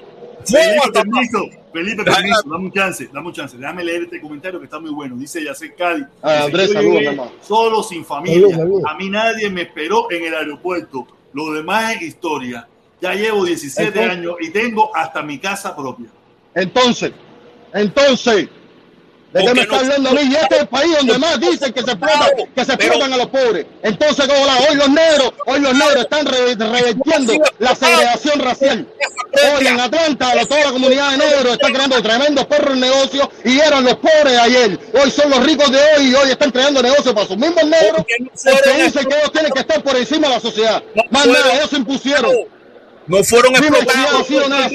Felipe, 0.47 0.93
permiso, 0.93 1.39
Felipe, 1.73 2.05
permiso, 2.05 2.43
dame 2.45 2.65
un 2.65 2.73
chance, 2.73 3.09
dame 3.13 3.27
un 3.29 3.33
chance. 3.33 3.57
Déjame 3.57 3.85
leer 3.85 4.03
este 4.05 4.21
comentario 4.21 4.59
que 4.59 4.65
está 4.67 4.79
muy 4.79 4.91
bueno. 4.91 5.17
Dice 5.17 5.43
Yacel 5.45 5.75
Cádiz. 5.75 6.07
Ah, 6.23 6.45
Andrés, 6.45 6.73
saludos. 6.73 7.31
Solo, 7.43 7.83
sin 7.83 8.05
familia. 8.05 8.41
Saludos, 8.41 8.57
saludos. 8.59 8.83
A 8.89 8.95
mí 8.95 9.09
nadie 9.11 9.51
me 9.51 9.63
esperó 9.63 10.11
en 10.11 10.25
el 10.25 10.35
aeropuerto. 10.35 11.07
Lo 11.33 11.53
demás 11.53 11.97
es 11.97 12.03
historia. 12.03 12.67
Ya 13.01 13.13
llevo 13.15 13.45
17 13.45 13.89
Entonces- 13.89 14.11
años 14.13 14.35
y 14.41 14.51
tengo 14.51 14.95
hasta 14.97 15.23
mi 15.23 15.39
casa 15.39 15.77
propia. 15.77 16.07
Entonces, 16.55 17.13
entonces, 17.75 18.49
¿de 19.33 19.45
qué 19.45 19.55
me 19.55 19.61
está 19.61 19.79
hablando 19.81 20.09
a 20.09 20.13
mí? 20.13 20.21
Y 20.31 20.35
este 20.35 20.55
es 20.55 20.61
el 20.63 20.69
país 20.69 20.97
donde 20.97 21.19
más 21.19 21.39
dicen 21.39 21.73
que 21.73 21.83
se 21.83 21.91
explotan, 21.91 22.31
que 22.55 22.65
se 22.65 22.73
explotan 22.73 23.13
a 23.13 23.17
los 23.19 23.27
pobres. 23.27 23.67
Entonces, 23.83 24.27
¿cómo 24.27 24.47
la? 24.47 24.57
Hoy 24.71 24.77
los 24.77 24.89
negros, 24.89 25.35
hoy 25.47 25.61
los 25.61 25.75
negros 25.75 25.97
están 25.97 26.25
re- 26.25 26.55
revertiendo 26.55 27.35
la 27.59 27.75
segregación 27.75 28.41
racial. 28.41 28.89
Hoy 29.59 29.67
en 29.67 29.81
Atlanta, 29.81 30.35
la- 30.35 30.47
toda 30.47 30.65
la 30.65 30.73
comunidad 30.73 31.11
de 31.13 31.19
negros 31.19 31.53
está 31.53 31.69
creando 31.69 32.03
tremendos 32.03 32.47
perros 32.47 32.77
negocios 32.77 33.29
y 33.45 33.59
eran 33.59 33.85
los 33.85 33.97
pobres 33.97 34.39
ayer. 34.39 34.79
Hoy 35.03 35.11
son 35.11 35.31
los 35.31 35.45
ricos 35.45 35.71
de 35.71 35.79
hoy 35.79 36.09
y 36.09 36.15
hoy 36.15 36.31
están 36.31 36.51
creando 36.51 36.83
negocios 36.83 37.15
para 37.15 37.27
sus 37.27 37.37
mismos 37.37 37.65
negros. 37.65 38.05
Porque 38.45 38.83
dicen 38.85 39.05
que 39.07 39.17
ellos 39.19 39.33
tienen 39.33 39.53
que 39.53 39.61
estar 39.61 39.83
por 39.83 39.97
encima 39.97 40.29
de 40.29 40.35
la 40.35 40.41
sociedad. 40.41 40.83
Más 41.11 41.27
nada, 41.27 41.55
ellos 41.55 41.71
se 41.71 41.77
impusieron. 41.77 42.33
No 43.09 43.23
fueron 43.23 43.55
explotados. 43.55 44.29
Una 44.31 44.69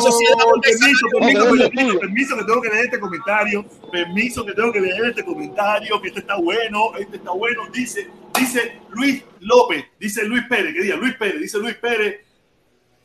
sociedad 0.00 0.36
Permiso, 0.62 1.06
permiso, 1.18 1.98
permiso 2.00 2.36
que 2.36 2.44
tengo 2.44 2.60
que 2.60 2.68
leer 2.68 2.84
este 2.84 3.00
comentario. 3.00 3.64
Permiso 3.90 4.44
que 4.44 4.52
tengo 4.52 4.72
que 4.72 4.80
leer 4.80 5.04
este 5.06 5.24
comentario, 5.24 6.00
que 6.02 6.08
este 6.08 6.20
está 6.20 6.36
bueno, 6.36 6.90
este 6.98 7.16
está 7.16 7.30
bueno. 7.30 7.62
Dice, 7.72 8.08
dice 8.40 8.80
Luis 8.90 9.22
López, 9.40 9.84
dice 9.98 10.24
Luis 10.24 10.44
Pérez, 10.48 10.74
que 10.74 10.82
diga 10.82 10.96
Luis 10.96 11.14
Pérez, 11.16 11.40
dice 11.40 11.58
Luis 11.58 11.76
Pérez. 11.76 12.24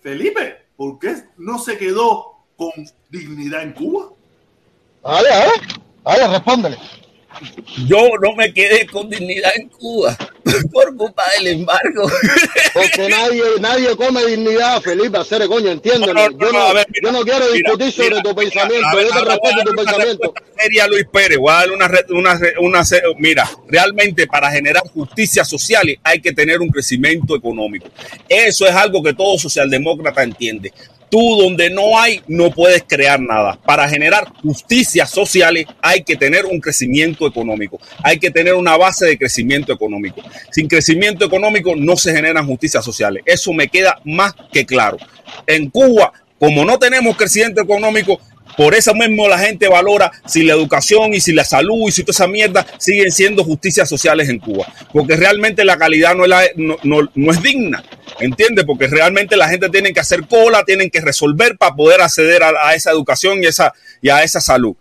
Felipe, 0.02 0.66
¿por 0.76 1.00
qué 1.00 1.16
no 1.38 1.60
se 1.60 1.78
quedó 1.78 2.46
con 2.56 2.72
dignidad 3.10 3.64
en 3.64 3.74
Cuba? 3.74 4.10
Dale, 5.04 5.30
dale, 5.30 5.52
dale, 6.04 6.28
respóndele. 6.28 6.78
Yo 7.88 8.10
no 8.22 8.36
me 8.36 8.54
quedé 8.54 8.86
con 8.88 9.10
dignidad 9.10 9.52
en 9.56 9.70
Cuba 9.70 10.18
por 10.72 10.96
culpa 10.96 11.24
del 11.38 11.48
embargo. 11.60 12.10
Porque 12.74 13.10
nadie, 13.10 13.44
nadie 13.60 13.96
come 13.96 14.26
dignidad, 14.26 14.82
Felipe, 14.82 15.18
hacer 15.18 15.46
coño, 15.48 15.72
entiéndeme. 15.72 16.14
No, 16.14 16.30
no, 16.30 16.38
yo, 16.38 16.46
no, 16.46 16.52
no, 16.52 16.60
a 16.68 16.74
ver, 16.74 16.88
mira, 16.90 17.12
yo 17.12 17.12
no 17.12 17.24
quiero 17.24 17.46
mira, 17.52 17.54
discutir 17.54 17.92
sobre 17.92 18.22
tu 18.22 18.36
pensamiento, 18.36 18.96
ver, 18.96 19.08
yo 19.08 19.14
te 19.14 19.26
respeto 19.26 19.64
tu 19.66 19.76
pensamiento. 19.76 20.34
respuesta 20.34 20.62
seria 20.62 20.84
a 20.86 20.88
Luis 20.88 21.06
Pérez, 21.12 21.38
voy 21.38 21.52
a 21.52 21.56
darle 21.56 21.76
una, 21.76 21.92
una, 22.10 22.40
una 22.60 22.84
mira, 23.18 23.50
realmente 23.68 24.28
para 24.28 24.52
generar 24.52 24.84
justicia 24.94 25.44
social 25.44 25.86
hay 26.04 26.22
que 26.22 26.32
tener 26.32 26.60
un 26.62 26.70
crecimiento 26.70 27.36
económico. 27.36 27.88
Eso 28.30 28.66
es 28.66 28.74
algo 28.74 29.04
que 29.04 29.14
todo 29.14 29.38
socialdemócrata 29.38 30.24
entiende. 30.24 30.72
Tú 31.10 31.38
donde 31.38 31.70
no 31.70 32.00
hay, 32.00 32.22
no 32.28 32.52
puedes 32.52 32.84
crear 32.88 33.20
nada. 33.20 33.60
Para 33.66 33.88
generar 33.88 34.28
justicia 34.42 35.06
sociales 35.06 35.66
hay 35.82 36.04
que 36.04 36.16
tener 36.16 36.46
un 36.46 36.60
crecimiento 36.60 37.28
económico. 37.28 37.80
Hay 38.04 38.20
que 38.20 38.32
tener 38.32 38.56
una 38.56 38.78
base 38.78 39.06
de 39.06 39.18
crecimiento 39.18 39.72
económico. 39.74 40.22
Sin 40.52 40.68
crecimiento 40.68 41.26
económico 41.26 41.76
no 41.76 41.96
se 41.96 42.14
generan 42.14 42.48
justicias 42.48 42.84
sociales. 42.84 43.24
Eso 43.26 43.54
me 43.54 43.68
queda 43.68 44.00
más 44.04 44.34
que 44.52 44.66
claro. 44.66 44.98
En 45.48 45.70
Cuba, 45.70 46.12
como 46.40 46.66
no 46.66 46.78
tenemos 46.78 47.16
crecimiento 47.16 47.62
económico, 47.62 48.20
por 48.58 48.74
eso 48.74 48.94
mismo 48.94 49.28
la 49.28 49.38
gente 49.38 49.68
valora 49.68 50.12
si 50.26 50.44
la 50.44 50.54
educación 50.54 51.14
y 51.14 51.20
si 51.20 51.34
la 51.34 51.44
salud 51.44 51.88
y 51.88 51.92
si 51.92 52.04
toda 52.04 52.14
esa 52.14 52.28
mierda 52.28 52.66
siguen 52.78 53.12
siendo 53.12 53.44
justicias 53.44 53.90
sociales 53.90 54.30
en 54.30 54.40
Cuba. 54.40 54.68
Porque 54.94 55.16
realmente 55.16 55.66
la 55.66 55.78
calidad 55.78 56.16
no 56.16 56.26
es, 56.26 57.42
digna. 57.42 57.84
¿Entiendes? 58.20 58.66
Porque 58.66 58.88
realmente 58.88 59.36
la 59.36 59.50
gente 59.50 59.70
tiene 59.70 59.94
que 59.94 60.00
hacer 60.00 60.28
cola, 60.28 60.64
tienen 60.64 60.90
que 60.90 61.02
resolver 61.02 61.58
para 61.58 61.76
poder 61.76 62.02
acceder 62.02 62.44
a, 62.44 62.74
esa 62.76 62.92
educación 62.92 63.40
y, 63.44 64.10
a 64.10 64.24
esa 64.24 64.40
salud. 64.40 64.76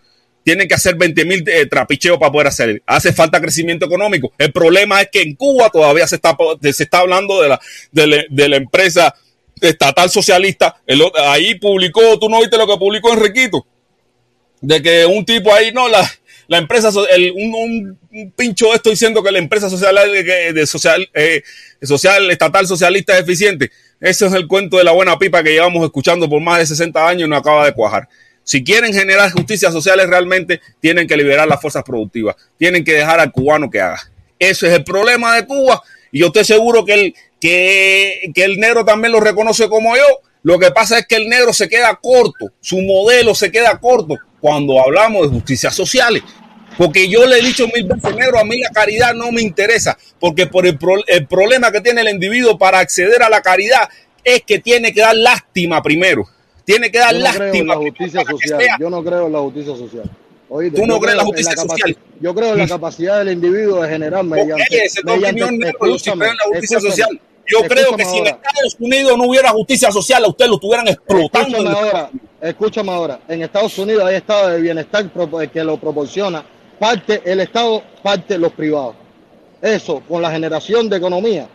Tienen 0.44 0.68
que 0.68 0.74
hacer 0.74 0.94
20 0.96 1.24
mil 1.24 1.44
trapicheos 1.70 2.18
para 2.18 2.30
poder 2.30 2.48
hacer. 2.48 2.82
Hace 2.86 3.12
falta 3.12 3.40
crecimiento 3.40 3.86
económico. 3.86 4.32
El 4.38 4.52
problema 4.52 5.00
es 5.00 5.08
que 5.10 5.22
en 5.22 5.34
Cuba 5.34 5.70
todavía 5.70 6.06
se 6.06 6.16
está, 6.16 6.36
se 6.60 6.82
está 6.82 6.98
hablando 6.98 7.40
de 7.40 7.48
la, 7.48 7.60
de 7.90 8.06
la, 8.06 8.24
de 8.28 8.48
la 8.48 8.56
empresa 8.56 9.14
estatal 9.60 10.10
socialista. 10.10 10.76
El 10.86 11.02
ahí 11.26 11.54
publicó, 11.56 12.18
tú 12.18 12.28
no 12.28 12.40
viste 12.40 12.56
lo 12.58 12.66
que 12.66 12.76
publicó 12.76 13.12
Enriquito, 13.12 13.66
de 14.60 14.82
que 14.82 15.06
un 15.06 15.24
tipo 15.24 15.52
ahí, 15.52 15.72
no, 15.72 15.88
la, 15.88 16.08
la 16.48 16.58
empresa, 16.58 16.90
el, 17.10 17.32
un, 17.32 17.54
un- 18.10 18.32
pincho 18.36 18.66
de 18.70 18.76
esto 18.76 18.90
diciendo 18.90 19.22
que 19.22 19.32
la 19.32 19.38
empresa 19.38 19.68
social, 19.68 19.96
de 20.12 20.66
social, 20.66 21.08
eh, 21.14 21.42
social, 21.82 22.30
estatal 22.30 22.66
socialista 22.66 23.14
es 23.14 23.22
eficiente. 23.22 23.70
Ese 24.00 24.26
es 24.26 24.32
el 24.34 24.46
cuento 24.46 24.76
de 24.78 24.84
la 24.84 24.92
buena 24.92 25.18
pipa 25.18 25.42
que 25.42 25.52
llevamos 25.52 25.84
escuchando 25.84 26.28
por 26.28 26.40
más 26.40 26.58
de 26.58 26.66
60 26.66 27.08
años 27.08 27.26
y 27.26 27.30
no 27.30 27.36
acaba 27.36 27.64
de 27.64 27.72
cuajar. 27.72 28.08
Si 28.42 28.62
quieren 28.62 28.92
generar 28.92 29.30
justicias 29.32 29.72
sociales 29.72 30.06
realmente, 30.08 30.60
tienen 30.80 31.08
que 31.08 31.16
liberar 31.16 31.48
las 31.48 31.60
fuerzas 31.60 31.82
productivas, 31.82 32.36
tienen 32.58 32.84
que 32.84 32.92
dejar 32.92 33.18
al 33.18 33.32
cubano 33.32 33.70
que 33.70 33.80
haga. 33.80 34.00
Ese 34.38 34.66
es 34.68 34.74
el 34.74 34.84
problema 34.84 35.34
de 35.34 35.46
Cuba 35.46 35.82
y 36.14 36.20
yo 36.20 36.26
estoy 36.28 36.44
seguro 36.44 36.84
que 36.84 36.94
el, 36.94 37.14
que, 37.40 38.30
que 38.34 38.44
el 38.44 38.58
negro 38.58 38.84
también 38.84 39.12
lo 39.12 39.20
reconoce 39.20 39.68
como 39.68 39.96
yo. 39.96 40.02
Lo 40.44 40.58
que 40.58 40.70
pasa 40.70 40.98
es 40.98 41.06
que 41.06 41.16
el 41.16 41.28
negro 41.28 41.52
se 41.52 41.68
queda 41.68 41.98
corto, 42.00 42.52
su 42.60 42.80
modelo 42.82 43.34
se 43.34 43.50
queda 43.50 43.78
corto 43.80 44.14
cuando 44.40 44.80
hablamos 44.80 45.22
de 45.22 45.28
justicias 45.34 45.74
sociales. 45.74 46.22
Porque 46.78 47.08
yo 47.08 47.26
le 47.26 47.38
he 47.38 47.42
dicho 47.42 47.66
mil 47.74 47.84
veces, 47.84 48.14
negro, 48.16 48.38
a 48.38 48.44
mí 48.44 48.58
la 48.58 48.68
caridad 48.70 49.14
no 49.14 49.32
me 49.32 49.40
interesa, 49.42 49.96
porque 50.20 50.46
por 50.46 50.66
el, 50.66 50.76
pro- 50.78 51.04
el 51.06 51.26
problema 51.26 51.72
que 51.72 51.80
tiene 51.80 52.00
el 52.02 52.08
individuo 52.08 52.58
para 52.58 52.78
acceder 52.78 53.22
a 53.22 53.28
la 53.28 53.40
caridad 53.42 53.88
es 54.22 54.42
que 54.42 54.58
tiene 54.58 54.92
que 54.92 55.00
dar 55.00 55.16
lástima 55.16 55.82
primero. 55.82 56.28
Tiene 56.64 56.90
que 56.90 56.98
dar 56.98 57.12
Yo 57.14 57.18
no 57.20 57.24
creo 57.24 57.36
en 57.36 57.66
lástima. 57.66 57.74
la 57.74 57.80
justicia 57.80 58.22
social. 58.24 58.60
Yo 58.80 58.90
no 58.90 59.04
creo 59.04 59.26
en 59.26 59.32
la 59.32 59.38
justicia 59.40 59.76
social. 59.76 60.10
Oíste, 60.56 60.80
Tú 60.80 60.86
no 60.86 61.00
crees 61.00 61.14
en 61.14 61.18
la 61.18 61.24
justicia 61.24 61.56
social. 61.56 61.96
Yo 62.20 62.32
creo 62.32 62.52
en 62.52 62.58
la 62.58 62.68
capacidad 62.68 63.18
del 63.18 63.32
individuo 63.32 63.82
de 63.82 63.88
generar 63.88 64.22
mediante. 64.22 64.62
esa 64.84 65.00
es 65.00 65.04
tu 65.04 65.10
opinión, 65.12 65.58
negro, 65.58 65.78
en 65.84 66.20
la 66.20 66.44
justicia 66.46 66.80
social. 66.80 67.20
Yo 67.46 67.58
creo 67.66 67.96
que 67.96 68.04
si 68.04 68.18
en. 68.18 68.26
Estados 68.28 68.76
Unidos 68.78 69.18
no 69.18 69.24
hubiera 69.24 69.50
justicia 69.50 69.90
social, 69.90 70.24
a 70.24 70.28
ustedes 70.28 70.48
lo 70.48 70.54
estuvieran 70.54 70.86
explotando. 70.86 71.56
Escúchame 71.58 71.76
ahora, 71.76 72.10
escúchame 72.40 72.92
ahora. 72.92 73.20
En 73.26 73.42
Estados 73.42 73.76
Unidos 73.78 74.04
hay 74.04 74.14
estado 74.14 74.48
de 74.50 74.60
bienestar 74.60 75.08
pro- 75.10 75.28
que 75.52 75.64
lo 75.64 75.76
proporciona 75.76 76.44
parte 76.78 77.20
el 77.24 77.40
Estado, 77.40 77.82
parte 78.00 78.38
los 78.38 78.52
privados. 78.52 78.94
Eso, 79.60 80.02
con 80.08 80.22
la 80.22 80.30
generación 80.30 80.88
de 80.88 80.98
economía, 80.98 81.48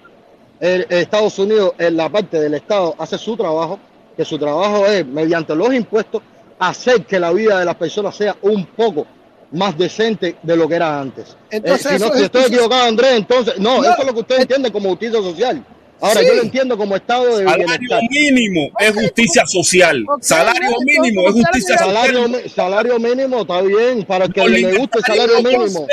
el 0.59 0.85
Estados 0.89 1.39
Unidos, 1.39 1.71
en 1.77 1.95
la 1.95 2.09
parte 2.09 2.37
del 2.37 2.53
Estado, 2.53 2.95
hace 2.97 3.17
su 3.17 3.37
trabajo, 3.37 3.79
que 4.17 4.25
su 4.25 4.37
trabajo 4.37 4.85
es, 4.87 5.05
mediante 5.05 5.55
los 5.55 5.73
impuestos, 5.73 6.21
hacer 6.59 7.05
que 7.05 7.19
la 7.19 7.31
vida 7.31 7.59
de 7.59 7.65
las 7.65 7.75
personas 7.75 8.15
sea 8.15 8.35
un 8.41 8.65
poco 8.65 9.07
más 9.51 9.75
decente 9.77 10.35
de 10.43 10.55
lo 10.55 10.67
que 10.67 10.75
era 10.75 10.99
antes. 10.99 11.35
Entonces, 11.49 11.85
Eh, 11.93 11.95
si 11.97 11.99
no, 12.01 12.05
eso 12.05 12.13
si 12.13 12.19
es 12.19 12.25
estoy 12.25 12.43
equivocado, 12.43 12.83
Andrés, 12.83 13.13
entonces, 13.13 13.57
no, 13.57 13.77
No, 13.81 13.83
eso 13.89 14.01
es 14.01 14.05
lo 14.05 14.13
que 14.13 14.19
usted 14.19 14.41
entiende 14.41 14.71
como 14.71 14.89
justicia 14.89 15.19
social. 15.21 15.65
Ahora, 16.01 16.19
Sí. 16.21 16.27
yo 16.27 16.33
lo 16.35 16.41
entiendo 16.43 16.77
como 16.77 16.95
estado 16.95 17.25
de 17.25 17.43
Salario 17.43 17.65
bienestar. 17.67 18.01
mínimo 18.09 18.69
es 18.79 18.93
justicia 18.93 19.45
social. 19.47 20.05
Salario 20.21 20.69
mínimo 20.85 21.27
es 21.27 21.33
justicia 21.33 21.77
Salario, 21.77 22.23
social. 22.27 22.49
salario 22.49 22.99
mínimo 22.99 23.41
está 23.41 23.61
bien, 23.61 24.05
para 24.05 24.25
el 24.25 24.33
que 24.33 24.39
No, 24.41 24.47
le 24.47 24.77
guste 24.77 24.97
el 24.99 25.03
salario 25.05 25.37
mínimo. 25.43 25.87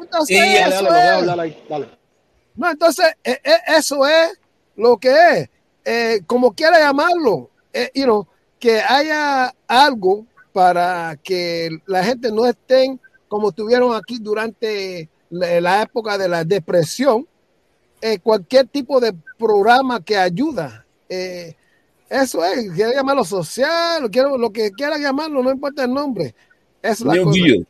Entonces, 0.00 0.38
Dale, 0.38 0.60
eso 0.76 0.84
dale, 0.84 1.48
es. 1.48 1.62
ahí. 1.70 1.88
No, 2.54 2.70
entonces, 2.70 3.06
eh, 3.24 3.38
eh, 3.42 3.50
eso 3.78 4.06
es 4.06 4.38
lo 4.76 4.96
que 4.98 5.08
es. 5.10 5.48
Eh, 5.84 6.20
como 6.26 6.52
quiera 6.52 6.78
llamarlo, 6.78 7.50
eh, 7.72 7.90
you 7.94 8.04
know, 8.04 8.26
que 8.62 8.80
haya 8.80 9.52
algo 9.66 10.24
para 10.52 11.18
que 11.20 11.68
la 11.84 12.04
gente 12.04 12.30
no 12.30 12.46
estén 12.46 13.00
como 13.26 13.48
estuvieron 13.48 13.92
aquí 13.92 14.18
durante 14.20 15.08
la, 15.30 15.60
la 15.60 15.82
época 15.82 16.16
de 16.16 16.28
la 16.28 16.44
depresión. 16.44 17.26
Eh, 18.00 18.20
cualquier 18.20 18.68
tipo 18.68 19.00
de 19.00 19.12
programa 19.36 20.00
que 20.00 20.16
ayuda. 20.16 20.86
eh, 21.08 21.56
eso 22.08 22.44
es, 22.44 22.70
quiera 22.70 22.92
llamarlo 22.94 23.24
social, 23.24 24.08
quiero, 24.12 24.38
lo 24.38 24.52
que 24.52 24.70
quiera 24.70 24.96
llamarlo, 24.96 25.42
no 25.42 25.50
importa 25.50 25.82
el 25.82 25.92
nombre. 25.92 26.32
Es 26.80 27.00
la 27.00 27.14
New 27.14 27.24
cosa. 27.24 27.40
Deal. 27.42 27.66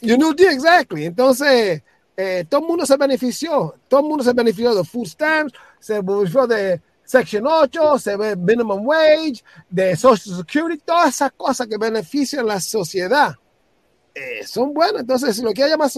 You 0.00 0.16
New 0.16 0.34
Deal, 0.34 0.54
exactly. 0.54 1.04
Entonces, 1.04 1.82
eh, 2.16 2.44
todo 2.48 2.62
el 2.62 2.66
mundo 2.66 2.84
se 2.84 2.96
benefició. 2.96 3.76
Todo 3.86 4.00
el 4.00 4.06
mundo 4.06 4.24
se 4.24 4.32
benefició 4.32 4.74
de 4.74 4.82
food 4.82 5.06
stamps, 5.06 5.52
se 5.78 6.00
benefició 6.00 6.46
de 6.48 6.80
Section 7.06 7.46
8, 7.46 7.98
se 7.98 8.16
ve 8.16 8.36
minimum 8.36 8.86
wage, 8.86 9.42
de 9.70 9.96
Social 9.96 10.36
Security, 10.36 10.82
todas 10.84 11.14
esas 11.14 11.32
cosas 11.32 11.66
que 11.66 11.78
benefician 11.78 12.46
la 12.46 12.60
sociedad. 12.60 13.34
eh, 14.14 14.44
son 14.46 14.72
buenas. 14.74 15.02
Entonces, 15.02 15.36
si 15.36 15.42
lo 15.42 15.52
quiera 15.52 15.70
llamar, 15.70 15.90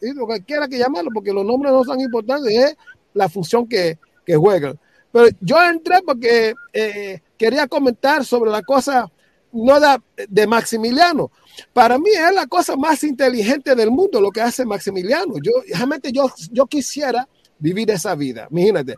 lo 0.00 0.26
que 0.28 0.44
quiera 0.44 0.68
que 0.68 0.78
llamarlo, 0.78 1.10
porque 1.12 1.32
los 1.32 1.44
nombres 1.44 1.72
no 1.72 1.84
son 1.84 2.00
importantes, 2.00 2.52
es 2.54 2.76
la 3.12 3.28
función 3.28 3.66
que, 3.68 3.98
que 4.24 4.36
juegan. 4.36 4.78
Pero 5.12 5.28
yo 5.40 5.62
entré 5.62 6.00
porque 6.04 6.54
eh, 6.72 7.20
quería 7.36 7.66
comentar 7.66 8.24
sobre 8.24 8.50
la 8.50 8.62
cosa 8.62 9.10
no 9.52 9.80
de, 9.80 9.98
de 10.28 10.46
Maximiliano. 10.46 11.30
Para 11.72 11.98
mí 11.98 12.10
es 12.10 12.34
la 12.34 12.46
cosa 12.46 12.76
más 12.76 13.02
inteligente 13.02 13.74
del 13.74 13.90
mundo 13.90 14.20
lo 14.20 14.30
que 14.30 14.42
hace 14.42 14.64
Maximiliano. 14.64 15.34
Yo 15.42 15.52
realmente 15.74 16.12
yo, 16.12 16.30
yo 16.52 16.66
quisiera 16.66 17.26
vivir 17.58 17.90
esa 17.90 18.14
vida. 18.14 18.46
Imagínate, 18.50 18.96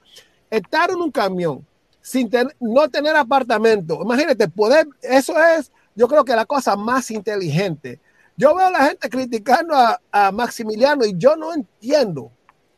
estar 0.50 0.90
en 0.90 0.96
un 0.96 1.10
camión 1.10 1.66
sin 2.00 2.30
no 2.60 2.88
tener 2.88 3.14
apartamento. 3.16 4.00
Imagínate, 4.02 4.48
poder, 4.48 4.88
eso 5.02 5.34
es, 5.38 5.70
yo 5.94 6.08
creo 6.08 6.24
que 6.24 6.34
la 6.34 6.46
cosa 6.46 6.76
más 6.76 7.10
inteligente. 7.10 8.00
Yo 8.36 8.54
veo 8.54 8.66
a 8.66 8.70
la 8.70 8.84
gente 8.84 9.08
criticando 9.10 9.74
a, 9.74 10.32
Maximiliano 10.32 11.04
y 11.04 11.14
yo 11.16 11.36
no 11.36 11.52
entiendo 11.52 12.30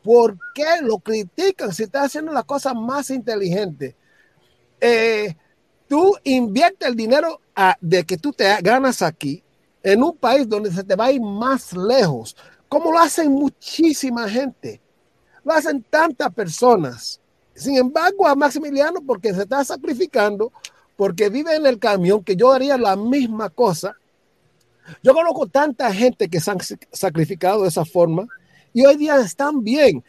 por 0.02 0.36
qué 0.54 0.80
lo 0.82 0.98
critican 0.98 1.72
si 1.72 1.82
está 1.82 2.02
haciendo 2.02 2.32
la 2.32 2.42
cosa 2.42 2.72
más 2.72 3.10
inteligente. 3.10 3.94
Eh, 4.80 5.36
tú 5.86 6.16
inviertes 6.24 6.88
el 6.88 6.96
dinero 6.96 7.40
a- 7.54 7.76
de 7.80 8.04
que 8.04 8.16
tú 8.16 8.32
te 8.32 8.44
ganas 8.62 9.02
aquí 9.02 9.44
en 9.82 10.02
un 10.02 10.16
país 10.16 10.48
donde 10.48 10.72
se 10.72 10.82
te 10.82 10.96
va 10.96 11.06
a 11.06 11.12
ir 11.12 11.20
más 11.20 11.74
lejos, 11.74 12.34
como 12.68 12.92
lo 12.92 12.98
hacen 12.98 13.30
muchísima 13.30 14.28
gente, 14.28 14.80
lo 15.44 15.52
hacen 15.52 15.82
tantas 15.90 16.32
personas. 16.32 17.20
Sin 17.60 17.76
embargo, 17.76 18.26
a 18.26 18.34
Maximiliano, 18.34 19.00
porque 19.06 19.34
se 19.34 19.42
está 19.42 19.62
sacrificando, 19.64 20.50
porque 20.96 21.28
vive 21.28 21.54
en 21.54 21.66
el 21.66 21.78
camión, 21.78 22.24
que 22.24 22.36
yo 22.36 22.50
haría 22.50 22.78
la 22.78 22.96
misma 22.96 23.50
cosa. 23.50 23.94
Yo 25.02 25.12
conozco 25.12 25.46
tanta 25.46 25.92
gente 25.92 26.28
que 26.28 26.40
se 26.40 26.50
han 26.50 26.58
sacrificado 26.90 27.62
de 27.62 27.68
esa 27.68 27.84
forma 27.84 28.26
y 28.72 28.84
hoy 28.84 28.96
día 28.96 29.16
están 29.16 29.62
bien. 29.62 30.02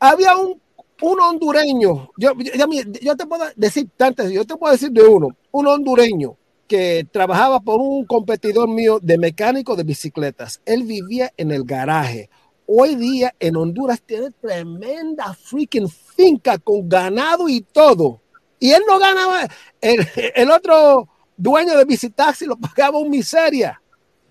Había 0.00 0.36
un, 0.36 0.60
un 1.02 1.20
hondureño, 1.20 2.10
yo, 2.16 2.32
yo, 2.36 2.66
yo 3.00 3.16
te 3.16 3.26
puedo 3.26 3.44
decir 3.56 3.88
tantas, 3.96 4.30
yo 4.30 4.44
te 4.44 4.56
puedo 4.56 4.72
decir 4.72 4.90
de 4.90 5.02
uno, 5.02 5.28
un 5.52 5.66
hondureño 5.66 6.36
que 6.66 7.06
trabajaba 7.10 7.60
por 7.60 7.80
un 7.80 8.04
competidor 8.06 8.68
mío 8.68 8.98
de 9.00 9.18
mecánico 9.18 9.76
de 9.76 9.84
bicicletas. 9.84 10.60
Él 10.64 10.82
vivía 10.84 11.32
en 11.36 11.52
el 11.52 11.64
garaje. 11.64 12.28
Hoy 12.74 12.94
día 12.94 13.34
en 13.38 13.54
Honduras 13.54 14.00
tiene 14.00 14.30
tremenda 14.30 15.34
freaking 15.34 15.90
finca 15.90 16.56
con 16.56 16.88
ganado 16.88 17.46
y 17.46 17.60
todo. 17.60 18.22
Y 18.58 18.70
él 18.70 18.82
no 18.88 18.98
ganaba, 18.98 19.46
el, 19.78 20.08
el 20.34 20.50
otro 20.50 21.06
dueño 21.36 21.76
de 21.76 21.84
bicitaxi 21.84 22.46
lo 22.46 22.56
pagaba 22.56 22.96
un 22.96 23.10
miseria, 23.10 23.78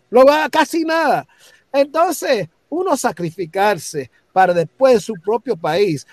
lo 0.10 0.26
pagaba 0.26 0.50
casi 0.50 0.84
nada. 0.84 1.28
Entonces, 1.72 2.50
uno 2.70 2.98
sacrificarse 2.98 4.10
para 4.34 4.56
después 4.56 4.96
de 4.96 5.00
su 5.02 5.14
propio 5.24 5.56
país. 5.56 6.08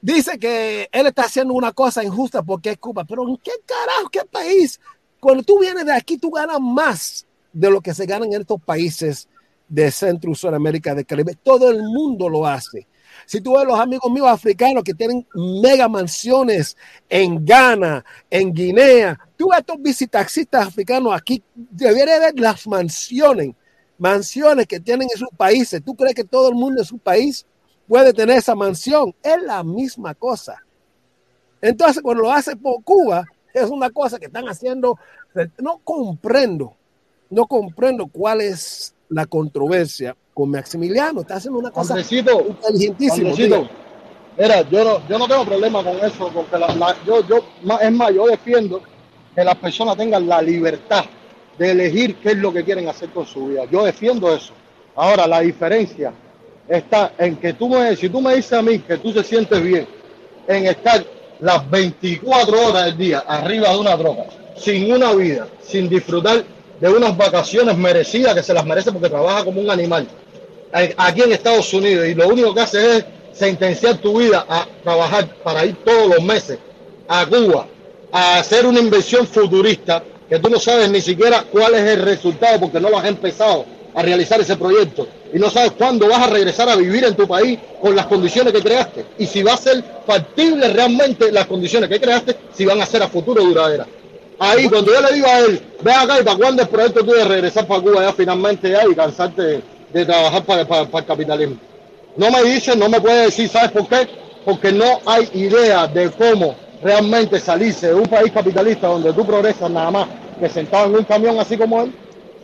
Dice 0.00 0.40
que 0.40 0.88
él 0.90 1.06
está 1.06 1.26
haciendo 1.26 1.54
una 1.54 1.70
cosa 1.70 2.02
injusta 2.02 2.42
porque 2.42 2.70
es 2.70 2.78
Cuba, 2.78 3.04
pero 3.04 3.22
¿en 3.28 3.36
qué 3.36 3.52
carajo, 3.64 4.08
qué 4.10 4.24
país? 4.24 4.80
Cuando 5.20 5.44
tú 5.44 5.60
vienes 5.60 5.86
de 5.86 5.92
aquí, 5.92 6.18
tú 6.18 6.32
ganas 6.32 6.58
más 6.60 7.24
de 7.52 7.70
lo 7.70 7.80
que 7.80 7.94
se 7.94 8.04
ganan 8.04 8.32
en 8.32 8.40
estos 8.40 8.60
países 8.60 9.28
de 9.68 9.90
Centro 9.90 10.30
y 10.30 10.34
Sudamérica 10.34 10.94
de 10.94 11.04
Caribe. 11.04 11.36
Todo 11.42 11.70
el 11.70 11.82
mundo 11.82 12.28
lo 12.28 12.46
hace. 12.46 12.86
Si 13.24 13.40
tú 13.40 13.56
ves 13.56 13.66
los 13.66 13.78
amigos 13.78 14.10
míos 14.10 14.28
africanos 14.28 14.84
que 14.84 14.94
tienen 14.94 15.26
mega 15.34 15.88
mansiones 15.88 16.76
en 17.08 17.44
Ghana, 17.44 18.04
en 18.30 18.52
Guinea, 18.52 19.18
tú 19.36 19.48
ves 19.48 19.60
estos 19.60 19.80
visitaxistas 19.80 20.68
africanos 20.68 21.12
aquí, 21.14 21.42
debería 21.54 22.18
ver 22.18 22.38
las 22.38 22.66
mansiones, 22.66 23.54
mansiones 23.98 24.66
que 24.66 24.80
tienen 24.80 25.08
en 25.12 25.18
sus 25.18 25.30
países. 25.36 25.82
¿Tú 25.84 25.94
crees 25.94 26.14
que 26.14 26.24
todo 26.24 26.48
el 26.48 26.54
mundo 26.54 26.82
en 26.82 26.86
su 26.86 26.98
país 26.98 27.46
puede 27.88 28.12
tener 28.12 28.38
esa 28.38 28.54
mansión? 28.54 29.14
Es 29.22 29.42
la 29.42 29.62
misma 29.64 30.14
cosa. 30.14 30.62
Entonces, 31.60 32.02
cuando 32.02 32.24
lo 32.24 32.32
hace 32.32 32.54
por 32.54 32.82
Cuba, 32.84 33.24
es 33.52 33.68
una 33.70 33.90
cosa 33.90 34.18
que 34.18 34.26
están 34.26 34.46
haciendo. 34.48 34.98
No 35.58 35.80
comprendo, 35.82 36.76
no 37.30 37.46
comprendo 37.46 38.06
cuál 38.06 38.40
es 38.40 38.94
la 39.08 39.26
controversia 39.26 40.16
con 40.34 40.50
Maximiliano. 40.50 41.20
Está 41.20 41.36
haciendo 41.36 41.58
una 41.58 41.70
cosa 41.70 41.94
Andresito, 41.94 42.44
inteligentísima. 42.48 43.30
Andresito, 43.30 43.68
mira, 44.38 44.68
yo 44.70 44.84
no, 44.84 45.08
yo 45.08 45.18
no 45.18 45.28
tengo 45.28 45.44
problema 45.44 45.82
con 45.84 45.96
eso, 46.04 46.30
porque 46.32 46.58
la- 46.58 46.74
la- 46.74 46.96
yo, 47.06 47.26
yo, 47.26 47.44
es 47.80 47.92
más, 47.92 48.12
yo 48.14 48.26
defiendo 48.26 48.82
que 49.34 49.44
las 49.44 49.56
personas 49.56 49.96
tengan 49.96 50.26
la 50.26 50.42
libertad 50.42 51.04
de 51.58 51.70
elegir 51.70 52.16
qué 52.16 52.30
es 52.30 52.36
lo 52.36 52.52
que 52.52 52.64
quieren 52.64 52.88
hacer 52.88 53.10
con 53.10 53.26
su 53.26 53.46
vida. 53.46 53.64
Yo 53.70 53.84
defiendo 53.84 54.34
eso. 54.34 54.52
Ahora, 54.94 55.26
la 55.26 55.40
diferencia 55.40 56.12
está 56.68 57.12
en 57.18 57.36
que 57.36 57.52
tú 57.54 57.68
me, 57.68 57.94
si 57.96 58.08
tú 58.08 58.20
me 58.20 58.34
dices 58.34 58.52
a 58.54 58.62
mí 58.62 58.78
que 58.80 58.98
tú 58.98 59.12
te 59.12 59.22
sientes 59.22 59.62
bien 59.62 59.86
en 60.48 60.66
estar 60.66 61.04
las 61.40 61.68
24 61.70 62.68
horas 62.68 62.86
del 62.86 62.96
día 62.98 63.18
arriba 63.20 63.70
de 63.70 63.78
una 63.78 63.96
droga, 63.96 64.24
sin 64.56 64.90
una 64.92 65.12
vida, 65.14 65.46
sin 65.62 65.88
disfrutar 65.88 66.44
de 66.80 66.88
unas 66.88 67.16
vacaciones 67.16 67.76
merecidas 67.76 68.34
que 68.34 68.42
se 68.42 68.54
las 68.54 68.64
merece 68.64 68.92
porque 68.92 69.08
trabaja 69.08 69.44
como 69.44 69.60
un 69.60 69.70
animal. 69.70 70.06
Aquí 70.96 71.22
en 71.22 71.32
Estados 71.32 71.72
Unidos 71.72 72.06
y 72.06 72.14
lo 72.14 72.28
único 72.28 72.54
que 72.54 72.60
hace 72.60 72.96
es 72.96 73.04
sentenciar 73.32 73.98
tu 73.98 74.18
vida 74.18 74.44
a 74.48 74.66
trabajar 74.82 75.28
para 75.42 75.64
ir 75.64 75.76
todos 75.84 76.08
los 76.08 76.22
meses 76.22 76.58
a 77.08 77.24
Cuba 77.26 77.66
a 78.12 78.38
hacer 78.38 78.66
una 78.66 78.80
inversión 78.80 79.26
futurista 79.26 80.02
que 80.28 80.38
tú 80.38 80.48
no 80.48 80.58
sabes 80.58 80.90
ni 80.90 81.00
siquiera 81.00 81.44
cuál 81.50 81.74
es 81.74 81.82
el 81.82 82.02
resultado 82.02 82.60
porque 82.60 82.80
no 82.80 82.90
lo 82.90 82.98
has 82.98 83.06
empezado 83.06 83.64
a 83.94 84.02
realizar 84.02 84.40
ese 84.40 84.56
proyecto. 84.56 85.08
Y 85.32 85.38
no 85.38 85.50
sabes 85.50 85.72
cuándo 85.72 86.08
vas 86.08 86.20
a 86.20 86.26
regresar 86.26 86.68
a 86.68 86.76
vivir 86.76 87.04
en 87.04 87.16
tu 87.16 87.26
país 87.26 87.58
con 87.80 87.96
las 87.96 88.06
condiciones 88.06 88.52
que 88.52 88.60
creaste. 88.60 89.06
Y 89.18 89.26
si 89.26 89.42
va 89.42 89.54
a 89.54 89.56
ser 89.56 89.82
factible 90.06 90.68
realmente 90.68 91.32
las 91.32 91.46
condiciones 91.46 91.88
que 91.88 92.00
creaste, 92.00 92.36
si 92.52 92.64
van 92.64 92.80
a 92.80 92.86
ser 92.86 93.02
a 93.02 93.08
futuro 93.08 93.42
duraderas. 93.42 93.86
Ahí, 94.38 94.68
cuando 94.68 94.92
yo 94.92 95.00
le 95.00 95.14
digo 95.14 95.26
a 95.26 95.38
él, 95.40 95.62
ve 95.82 95.92
acá 95.92 96.20
y 96.20 96.24
para 96.24 96.36
cuándo 96.36 96.62
el 96.62 96.68
proyecto 96.68 97.04
tú 97.04 97.12
de 97.12 97.24
regresar 97.24 97.66
para 97.66 97.80
Cuba 97.80 98.02
ya 98.04 98.12
finalmente 98.12 98.70
ya 98.70 98.86
y 98.86 98.94
cansarte 98.94 99.42
de, 99.42 99.62
de 99.92 100.04
trabajar 100.04 100.44
para, 100.44 100.66
para- 100.66 100.84
para 100.86 101.00
el 101.00 101.06
capitalismo. 101.06 101.56
No 102.16 102.30
me 102.30 102.42
dice, 102.44 102.76
no 102.76 102.88
me 102.88 103.00
puede 103.00 103.26
decir, 103.26 103.48
¿sabes 103.48 103.70
por 103.70 103.88
qué? 103.88 104.08
Porque 104.44 104.72
no 104.72 105.00
hay 105.06 105.28
idea 105.34 105.86
de 105.86 106.10
cómo 106.10 106.54
realmente 106.82 107.40
salirse 107.40 107.88
de 107.88 107.94
un 107.94 108.04
país 108.06 108.30
capitalista 108.32 108.88
donde 108.88 109.12
tú 109.12 109.24
progresas 109.26 109.70
nada 109.70 109.90
más 109.90 110.08
que 110.38 110.48
sentado 110.48 110.86
en 110.86 110.96
un 110.96 111.04
camión 111.04 111.38
así 111.40 111.56
como 111.56 111.82
él 111.82 111.92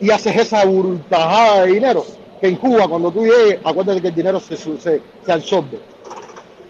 y 0.01 0.09
haces 0.09 0.35
esa 0.35 0.65
burtajada 0.65 1.61
de 1.63 1.73
dinero 1.73 2.05
que 2.41 2.47
en 2.47 2.55
Cuba 2.55 2.87
cuando 2.87 3.11
tú 3.11 3.23
llegues, 3.23 3.59
acuérdate 3.63 4.01
que 4.01 4.07
el 4.09 4.15
dinero 4.15 4.39
se, 4.39 4.57
se, 4.57 5.01
se 5.25 5.31
absorbe. 5.31 5.79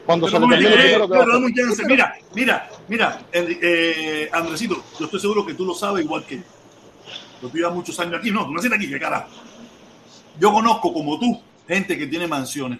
Cuando 0.06 0.27
se 0.27 0.34
Pero, 0.34 0.48
le 0.50 0.58
el 0.58 0.66
eh, 0.66 0.69
dinero 0.85 1.08
que 1.08 1.14
pero. 1.14 1.40
Mira, 1.88 2.14
mira, 2.35 2.69
mira, 2.88 3.22
eh, 3.32 4.30
Andresito, 4.32 4.84
yo 5.00 5.06
estoy 5.06 5.20
seguro 5.20 5.45
que 5.45 5.53
tú 5.53 5.66
lo 5.66 5.74
sabes 5.74 6.03
igual 6.03 6.26
que 6.26 6.38
yo. 6.38 7.50
Llevas 7.53 7.74
muchos 7.74 8.00
años 8.00 8.20
aquí, 8.20 8.32
no, 8.32 8.45
tú 8.45 8.53
naciste 8.53 8.76
aquí, 8.76 8.90
qué 8.90 9.00
carajo. 9.00 9.28
Yo 10.40 10.52
conozco 10.52 10.94
como 10.94 11.20
tú 11.20 11.42
gente 11.68 11.98
que 11.98 12.08
tiene 12.08 12.28
mansiones, 12.28 12.80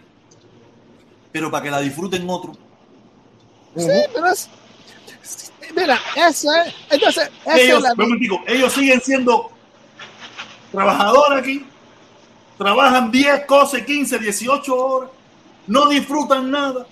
pero 1.32 1.51
para 1.51 1.64
que 1.64 1.72
la 1.72 1.80
disfruten 1.82 2.27
otros. 2.30 2.57
Sí, 3.75 3.88
pero 4.14 4.27
es. 4.27 4.49
Mira, 5.75 5.99
eso 6.15 6.49
es. 6.53 6.73
Entonces, 6.90 7.30
Ellos, 7.45 7.77
es 7.77 7.82
la. 7.82 7.91
un 7.93 7.98
momentico, 7.98 8.41
ellos 8.48 8.72
siguen 8.73 9.01
siendo 9.01 9.51
trabajadores 10.72 11.40
aquí, 11.40 11.65
trabajan 12.57 13.11
10, 13.11 13.48
12, 13.48 13.85
15, 13.85 14.19
18 14.19 14.75
horas, 14.75 15.09
no 15.67 15.88
disfrutan 15.90 16.51
nada, 16.51 16.85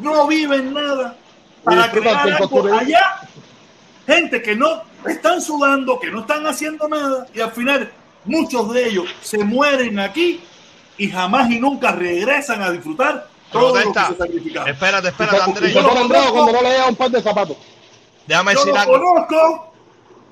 no 0.00 0.26
viven 0.26 0.72
nada, 0.72 1.16
para 1.64 1.90
crear 1.90 2.28
algo 2.28 2.74
allá. 2.74 3.20
Gente 4.06 4.42
que 4.42 4.56
no 4.56 4.82
están 5.06 5.40
sudando, 5.40 5.98
que 5.98 6.10
no 6.10 6.20
están 6.20 6.46
haciendo 6.46 6.88
nada, 6.88 7.26
y 7.34 7.40
al 7.40 7.52
final 7.52 7.92
muchos 8.24 8.72
de 8.72 8.88
ellos 8.88 9.06
se 9.20 9.38
mueren 9.38 9.98
aquí 9.98 10.40
y 10.98 11.10
jamás 11.10 11.50
y 11.50 11.58
nunca 11.58 11.92
regresan 11.92 12.62
a 12.62 12.70
disfrutar 12.70 13.28
todo 13.50 13.78
lo 13.78 13.92
que 13.92 14.00
se 14.00 14.16
sacrificaron. 14.16 14.68
Espérate, 14.68 15.08
espérate, 15.08 15.42
Andrés. 15.42 15.74
yo 15.74 15.82
lo 15.82 15.88
ponen 15.90 16.08
bravos 16.08 16.30
conozco. 16.30 16.52
cuando 16.52 16.68
no 16.70 16.76
le 16.84 16.88
un 16.88 16.96
par 16.96 17.10
de 17.10 17.22
zapatos. 17.22 17.56
Déjame 18.26 18.52
decir 18.52 18.72
lo 18.72 18.78
algo. 18.78 18.92
conozco. 18.92 19.72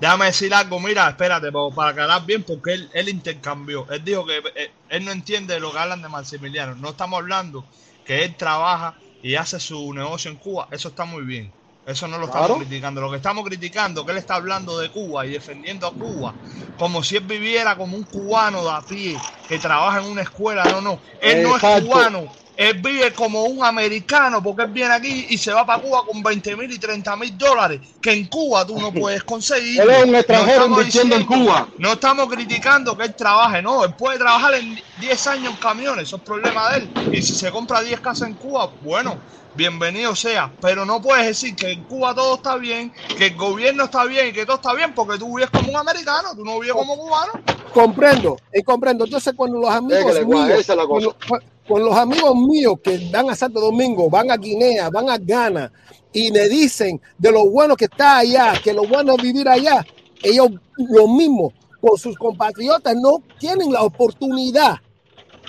Déjame 0.00 0.26
decir 0.26 0.54
algo, 0.54 0.80
mira, 0.80 1.10
espérate, 1.10 1.52
para 1.74 1.90
aclarar 1.90 2.24
bien, 2.24 2.42
porque 2.42 2.72
él, 2.72 2.90
él 2.94 3.08
intercambió. 3.10 3.86
Él 3.90 4.02
dijo 4.02 4.24
que 4.24 4.38
eh, 4.54 4.72
él 4.88 5.04
no 5.04 5.12
entiende 5.12 5.60
lo 5.60 5.72
que 5.72 5.78
hablan 5.78 6.00
de 6.00 6.08
Maximiliano. 6.08 6.74
No 6.76 6.90
estamos 6.90 7.18
hablando 7.18 7.66
que 8.06 8.24
él 8.24 8.34
trabaja 8.34 8.94
y 9.22 9.34
hace 9.34 9.60
su 9.60 9.92
negocio 9.92 10.30
en 10.30 10.36
Cuba. 10.36 10.68
Eso 10.70 10.88
está 10.88 11.04
muy 11.04 11.22
bien. 11.22 11.52
Eso 11.86 12.06
no 12.06 12.18
lo 12.18 12.26
estamos 12.26 12.58
criticando. 12.58 13.00
Lo 13.00 13.10
que 13.10 13.16
estamos 13.16 13.44
criticando 13.44 14.00
es 14.00 14.06
que 14.06 14.12
él 14.12 14.18
está 14.18 14.34
hablando 14.34 14.78
de 14.78 14.90
Cuba 14.90 15.26
y 15.26 15.30
defendiendo 15.30 15.86
a 15.86 15.92
Cuba 15.92 16.34
como 16.78 17.02
si 17.02 17.16
él 17.16 17.24
viviera 17.24 17.76
como 17.76 17.96
un 17.96 18.04
cubano 18.04 18.62
de 18.62 18.70
a 18.70 18.80
pie 18.80 19.18
que 19.48 19.58
trabaja 19.58 19.98
en 20.00 20.06
una 20.06 20.22
escuela. 20.22 20.64
No, 20.64 20.80
no. 20.80 21.00
Él 21.20 21.42
no 21.42 21.56
es 21.56 21.82
cubano. 21.82 22.39
Él 22.60 22.74
vive 22.74 23.10
como 23.14 23.44
un 23.44 23.64
americano 23.64 24.42
porque 24.42 24.64
él 24.64 24.70
viene 24.70 24.92
aquí 24.92 25.28
y 25.30 25.38
se 25.38 25.50
va 25.50 25.64
para 25.64 25.80
Cuba 25.80 26.04
con 26.04 26.22
20 26.22 26.56
mil 26.56 26.70
y 26.70 26.78
30 26.78 27.16
mil 27.16 27.38
dólares 27.38 27.80
que 28.02 28.12
en 28.12 28.26
Cuba 28.26 28.66
tú 28.66 28.78
no 28.78 28.92
puedes 28.92 29.24
conseguir. 29.24 29.80
Él 29.80 29.88
es 29.88 30.04
un 30.04 30.14
extranjero 30.14 30.66
invirtiendo 30.66 31.16
en 31.16 31.24
Cuba. 31.24 31.68
No 31.78 31.92
estamos 31.92 32.28
criticando 32.28 32.94
que 32.98 33.04
él 33.04 33.14
trabaje, 33.14 33.62
no, 33.62 33.82
él 33.82 33.94
puede 33.94 34.18
trabajar 34.18 34.52
en 34.56 34.78
10 35.00 35.26
años 35.28 35.54
en 35.54 35.56
camiones, 35.58 36.02
eso 36.08 36.16
es 36.16 36.22
problema 36.22 36.72
de 36.72 36.80
él. 36.80 36.90
Y 37.12 37.22
si 37.22 37.32
se 37.32 37.50
compra 37.50 37.80
10 37.80 37.98
casas 38.00 38.28
en 38.28 38.34
Cuba, 38.34 38.70
bueno, 38.82 39.16
bienvenido 39.54 40.14
sea, 40.14 40.52
pero 40.60 40.84
no 40.84 41.00
puedes 41.00 41.28
decir 41.28 41.56
que 41.56 41.72
en 41.72 41.84
Cuba 41.84 42.14
todo 42.14 42.34
está 42.34 42.56
bien, 42.56 42.92
que 43.16 43.28
el 43.28 43.36
gobierno 43.36 43.84
está 43.84 44.04
bien 44.04 44.28
y 44.28 44.32
que 44.34 44.44
todo 44.44 44.56
está 44.56 44.74
bien 44.74 44.94
porque 44.94 45.18
tú 45.18 45.34
vives 45.34 45.48
como 45.48 45.70
un 45.70 45.76
americano, 45.76 46.36
tú 46.36 46.44
no 46.44 46.60
vives 46.60 46.76
como 46.76 46.94
cubano. 46.98 47.32
Comprendo, 47.72 48.36
y 48.52 48.62
comprendo. 48.62 49.04
Entonces, 49.04 49.32
cuando 49.34 49.60
los 49.60 49.70
amigos 49.70 50.26
míos, 50.26 50.50
esa 50.50 50.72
es 50.74 50.78
la 50.78 50.86
cosa. 50.86 51.08
cuando, 51.26 51.46
cuando 51.70 51.90
los 51.90 51.96
amigos 51.96 52.34
míos 52.34 52.74
que 52.82 53.08
van 53.12 53.30
a 53.30 53.36
Santo 53.36 53.60
Domingo, 53.60 54.10
van 54.10 54.28
a 54.28 54.36
Guinea, 54.36 54.90
van 54.90 55.08
a 55.08 55.16
Ghana 55.18 55.70
y 56.12 56.32
me 56.32 56.48
dicen 56.48 57.00
de 57.16 57.30
lo 57.30 57.48
bueno 57.48 57.76
que 57.76 57.84
está 57.84 58.18
allá, 58.18 58.54
que 58.62 58.72
lo 58.72 58.82
bueno 58.88 59.14
es 59.16 59.22
vivir 59.22 59.48
allá, 59.48 59.86
ellos 60.20 60.48
lo 60.76 61.06
mismo 61.06 61.52
con 61.80 61.96
sus 61.96 62.16
compatriotas 62.16 62.96
no 62.96 63.22
tienen 63.38 63.72
la 63.72 63.82
oportunidad 63.82 64.78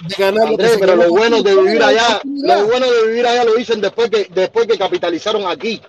de 0.07 0.15
ganar 0.15 0.45
lo 0.45 0.51
Andrés, 0.51 0.73
se 0.73 0.77
pero 0.77 0.95
lo 0.95 1.09
bueno 1.09 1.41
de 1.41 1.55
vivir 1.55 1.81
allá, 1.81 2.21
lo 2.23 2.67
bueno 2.67 2.85
de 2.85 3.07
vivir 3.07 3.25
allá 3.25 3.43
lo 3.43 3.55
dicen 3.55 3.81
después 3.81 4.11
que 4.11 4.27
después 4.31 4.67
que 4.67 4.77
capitalizaron 4.77 5.47
aquí. 5.47 5.81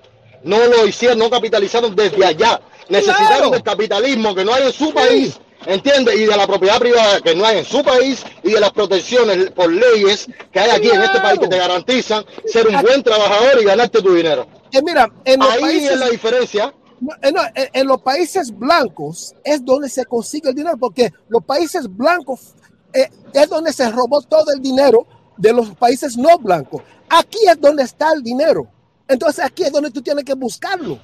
No 0.45 0.57
lo 0.67 0.87
hicieron, 0.89 1.19
no 1.19 1.31
capitalizaron 1.31 1.95
desde 1.95 2.25
allá. 2.25 2.61
Necesitaron 2.89 3.27
Claro. 3.29 3.51
del 3.51 3.63
capitalismo 3.63 4.35
que 4.35 4.45
no 4.45 4.53
hay 4.53 4.65
en 4.65 4.73
su 4.73 4.93
país, 4.93 5.39
¿entiendes? 5.67 6.17
Y 6.17 6.27
de 6.27 6.37
la 6.37 6.47
propiedad 6.47 6.79
privada 6.79 7.21
que 7.21 7.35
no 7.35 7.45
hay 7.45 7.59
en 7.59 7.65
su 7.65 7.83
país 7.83 8.25
y 8.43 8.53
de 8.53 8.61
las 8.61 8.73
protecciones 8.73 9.51
por 9.51 9.73
leyes 9.73 10.27
que 10.53 10.61
hay 10.61 10.71
aquí 10.71 10.91
en 10.91 11.03
este 11.03 11.21
país 11.21 11.39
que 11.39 11.49
te 11.49 11.59
garantizan 11.59 12.25
ser 12.47 12.69
un 12.69 12.81
buen 12.83 13.03
trabajador 13.03 13.61
y 13.61 13.65
ganarte 13.65 14.03
tu 14.03 14.15
dinero. 14.15 14.47
Eh, 14.73 14.81
mira, 14.83 15.11
en 15.25 15.41
los 15.41 15.51
Ahí 15.51 15.61
países 15.61 15.91
es 15.93 15.99
la 15.99 16.09
diferencia. 16.09 16.75
No, 17.01 17.13
eh, 17.21 17.33
no, 17.33 17.43
en, 17.55 17.69
en 17.73 17.87
los 17.87 18.01
países 18.03 18.57
blancos 18.57 19.35
es 19.45 19.65
donde 19.65 19.89
se 19.89 20.05
consigue 20.05 20.51
el 20.51 20.55
dinero, 20.55 20.77
porque 20.79 21.13
los 21.29 21.45
países 21.45 21.87
blancos 21.89 22.55
eh, 22.93 23.11
es 23.33 23.49
donde 23.49 23.73
se 23.73 23.91
robó 23.91 24.23
todo 24.23 24.53
el 24.55 24.61
dinero 24.61 25.07
de 25.37 25.53
los 25.53 25.71
países 25.75 26.17
no 26.17 26.39
blancos. 26.39 26.83
Aquí 27.09 27.39
es 27.49 27.61
donde 27.61 27.83
está 27.83 28.13
el 28.13 28.23
dinero. 28.23 28.67
Entonces 29.09 29.45
aquí 29.45 29.65
es 29.65 29.73
donde 29.73 29.91
tú 29.91 30.01
tienes 30.03 30.25
que 30.25 30.35
buscarlo. 30.35 30.99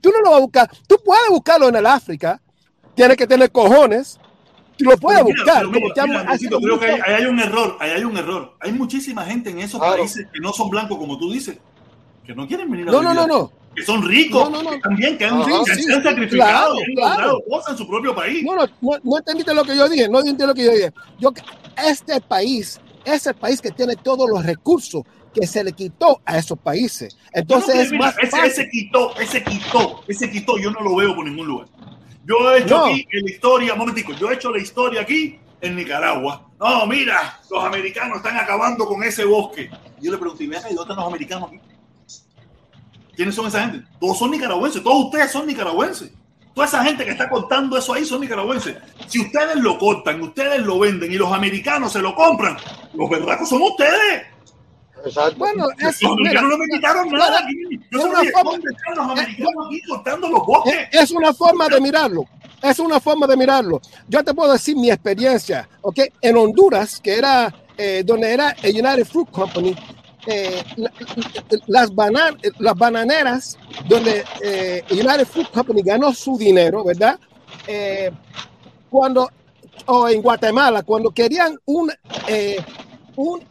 Tú 0.00 0.10
no 0.10 0.20
lo 0.20 0.30
vas 0.30 0.38
a 0.38 0.42
buscar. 0.42 0.70
Tú 0.86 0.96
puedes 1.04 1.28
buscarlo 1.30 1.68
en 1.68 1.76
el 1.76 1.86
África. 1.86 2.40
Tienes 2.96 3.16
que 3.16 3.26
tener 3.26 3.50
cojones. 3.52 4.18
Tú 4.78 4.84
lo 4.86 4.96
puedes 4.98 5.22
mira, 5.24 5.36
buscar. 5.36 5.66
mira, 5.68 5.80
como 5.94 6.08
mira, 6.12 6.24
Luisito, 6.24 6.60
creo 6.60 6.78
que 6.80 6.86
hay, 6.86 7.00
ahí 7.06 7.14
hay 7.22 7.26
un 7.26 7.38
error, 7.40 7.76
ahí 7.80 7.90
hay 7.92 8.04
un 8.04 8.16
error. 8.16 8.54
Hay 8.60 8.72
muchísima 8.72 9.24
gente 9.24 9.50
en 9.50 9.60
esos 9.60 9.80
Claro. 9.80 9.96
países 9.98 10.26
que 10.32 10.40
no 10.40 10.52
son 10.52 10.68
blancos, 10.68 10.98
como 10.98 11.16
tú 11.18 11.30
dices, 11.32 11.56
que 12.26 12.34
no 12.34 12.46
quieren 12.46 12.70
venir 12.70 12.88
a 12.88 12.92
No, 12.92 13.00
no, 13.02 13.10
vivir 13.12 13.26
no, 13.28 13.38
no. 13.38 13.52
Que 13.74 13.82
son 13.84 14.02
ricos, 14.06 14.50
No, 14.50 14.62
no, 14.62 14.62
no. 14.62 14.70
que 14.72 14.80
también 14.80 15.16
que 15.18 15.24
han, 15.26 15.40
Ajá. 15.40 15.50
que 15.66 15.74
Sí, 15.76 15.82
se 15.84 15.94
han 15.94 16.02
sacrificado 16.02 16.74
claro, 16.74 16.74
y 16.78 17.00
han 17.02 17.16
claro. 17.16 17.38
cosas 17.48 17.72
en 17.72 17.78
su 17.78 17.86
propio 17.88 18.14
país. 18.14 18.42
No, 18.44 18.54
no, 18.56 18.66
no, 18.80 18.90
no 19.02 19.18
entendiste 19.18 19.54
lo 19.54 19.64
que 19.64 19.76
yo 19.76 19.88
dije, 19.88 20.08
no 20.08 20.18
entendiste 20.18 20.46
lo 20.46 20.54
que 20.54 20.64
yo 20.64 20.72
dije. 20.72 20.92
Yo, 21.18 21.32
este 21.86 22.20
país 22.20 22.80
es 23.04 23.26
el 23.26 23.34
país 23.34 23.60
que 23.62 23.70
tiene 23.70 23.96
todos 23.96 24.28
los 24.28 24.44
recursos 24.44 25.02
que 25.34 25.46
se 25.46 25.62
le 25.64 25.72
quitó 25.72 26.20
a 26.24 26.38
esos 26.38 26.58
países. 26.58 27.14
No 27.34 27.40
Entonces 27.40 27.70
creo- 27.72 27.82
es 27.84 27.92
mira, 27.92 28.04
más 28.06 28.14
ese, 28.18 28.26
fácil. 28.30 28.50
ese 28.50 28.68
quitó, 28.70 29.16
ese 29.20 29.44
quitó, 29.44 30.00
ese 30.08 30.30
quitó, 30.30 30.58
yo 30.58 30.70
no 30.70 30.80
lo 30.80 30.96
veo 30.96 31.14
por 31.14 31.24
ningún 31.26 31.46
lugar. 31.46 31.68
Yo 32.26 32.52
he 32.54 32.58
hecho 32.60 32.76
No. 32.78 32.86
aquí 32.86 33.06
en 33.12 33.24
la 33.24 33.30
historia, 33.30 33.72
un 33.74 33.78
momentico, 33.78 34.12
yo 34.14 34.30
he 34.30 34.34
hecho 34.34 34.50
la 34.50 34.58
historia 34.60 35.02
aquí 35.02 35.38
en 35.60 35.76
Nicaragua. 35.76 36.48
No, 36.58 36.86
mira, 36.86 37.38
los 37.50 37.64
americanos 37.64 38.18
están 38.18 38.36
acabando 38.36 38.86
con 38.86 39.02
ese 39.04 39.24
bosque. 39.24 39.70
Yo 40.00 40.10
le 40.12 40.18
pregunté, 40.18 40.44
¿y 40.44 40.54
acá, 40.54 40.70
¿y 40.70 40.74
dónde 40.74 40.92
están 40.92 40.96
los 40.96 41.06
americanos 41.06 41.48
aquí? 41.50 41.60
¿Quiénes 43.14 43.34
son 43.34 43.46
esa 43.46 43.60
gente? 43.68 43.86
Todos 44.00 44.18
son 44.18 44.30
nicaragüenses, 44.30 44.82
todos 44.82 45.06
ustedes 45.06 45.30
son 45.30 45.46
nicaragüenses. 45.46 46.10
Toda 46.54 46.66
esa 46.66 46.82
gente 46.84 47.04
que 47.04 47.10
está 47.10 47.28
contando 47.28 47.76
eso 47.76 47.92
ahí 47.92 48.04
son 48.04 48.20
nicaragüenses. 48.22 48.76
Si 49.06 49.20
ustedes 49.20 49.56
lo 49.56 49.78
cortan, 49.78 50.20
ustedes 50.22 50.60
lo 50.62 50.78
venden 50.78 51.12
y 51.12 51.16
los 51.16 51.30
americanos 51.32 51.92
se 51.92 52.00
lo 52.00 52.14
compran, 52.14 52.56
los 52.94 53.10
verdacos 53.10 53.48
son 53.48 53.62
ustedes. 53.62 54.26
Exacto. 55.04 55.36
Bueno, 55.36 55.66
es, 55.78 56.02
Los 56.02 56.16
mira, 56.16 56.40
americanos 56.40 56.50
no 56.50 56.58
me 56.58 56.66
quitaron 56.68 57.04
mira, 57.06 57.18
nada. 57.18 57.38
aquí. 57.40 57.54
Yo 57.90 57.98
es 58.00 58.04
una 58.04 58.18
forma- 58.32 58.50
¿dónde 58.52 58.70
están 58.70 58.94
los 58.96 59.10
americanos 59.10 59.66
aquí 59.66 59.80
cortando 59.88 60.28
los 60.28 60.46
bosques? 60.46 60.74
es, 60.92 61.10
una 61.10 61.32
forma 61.34 61.68
de 61.68 61.80
mirarlo. 61.80 62.24
Es 62.62 62.78
una 62.78 62.98
forma 63.00 63.26
de 63.26 63.36
mirarlo. 63.36 63.80
Yo 64.08 64.24
te 64.24 64.34
puedo 64.34 64.52
decir 64.52 64.76
mi 64.76 64.90
experiencia, 64.90 65.68
¿ok? 65.82 66.00
En 66.22 66.36
Honduras, 66.36 67.00
que 67.00 67.14
era 67.16 67.54
eh, 67.78 68.02
donde 68.04 68.32
era 68.32 68.50
el 68.62 68.72
United 68.74 69.04
Fruit 69.04 69.30
Company, 69.30 69.76
eh, 70.26 70.62
la- 70.76 70.90
las, 71.66 71.94
banan 71.94 72.36
las 72.58 72.74
bananeras, 72.74 73.58
donde 73.86 74.24
eh, 74.42 74.82
United 74.90 75.26
Fruit 75.26 75.48
Company 75.50 75.82
ganó 75.82 76.12
su 76.14 76.36
dinero, 76.38 76.82
¿verdad? 76.84 77.18
Eh, 77.66 78.10
cuando, 78.90 79.30
o 79.86 80.08
en 80.08 80.22
Guatemala, 80.22 80.82
cuando 80.82 81.10
querían 81.10 81.58
un, 81.66 81.92
eh, 82.28 82.56
un 83.16 83.44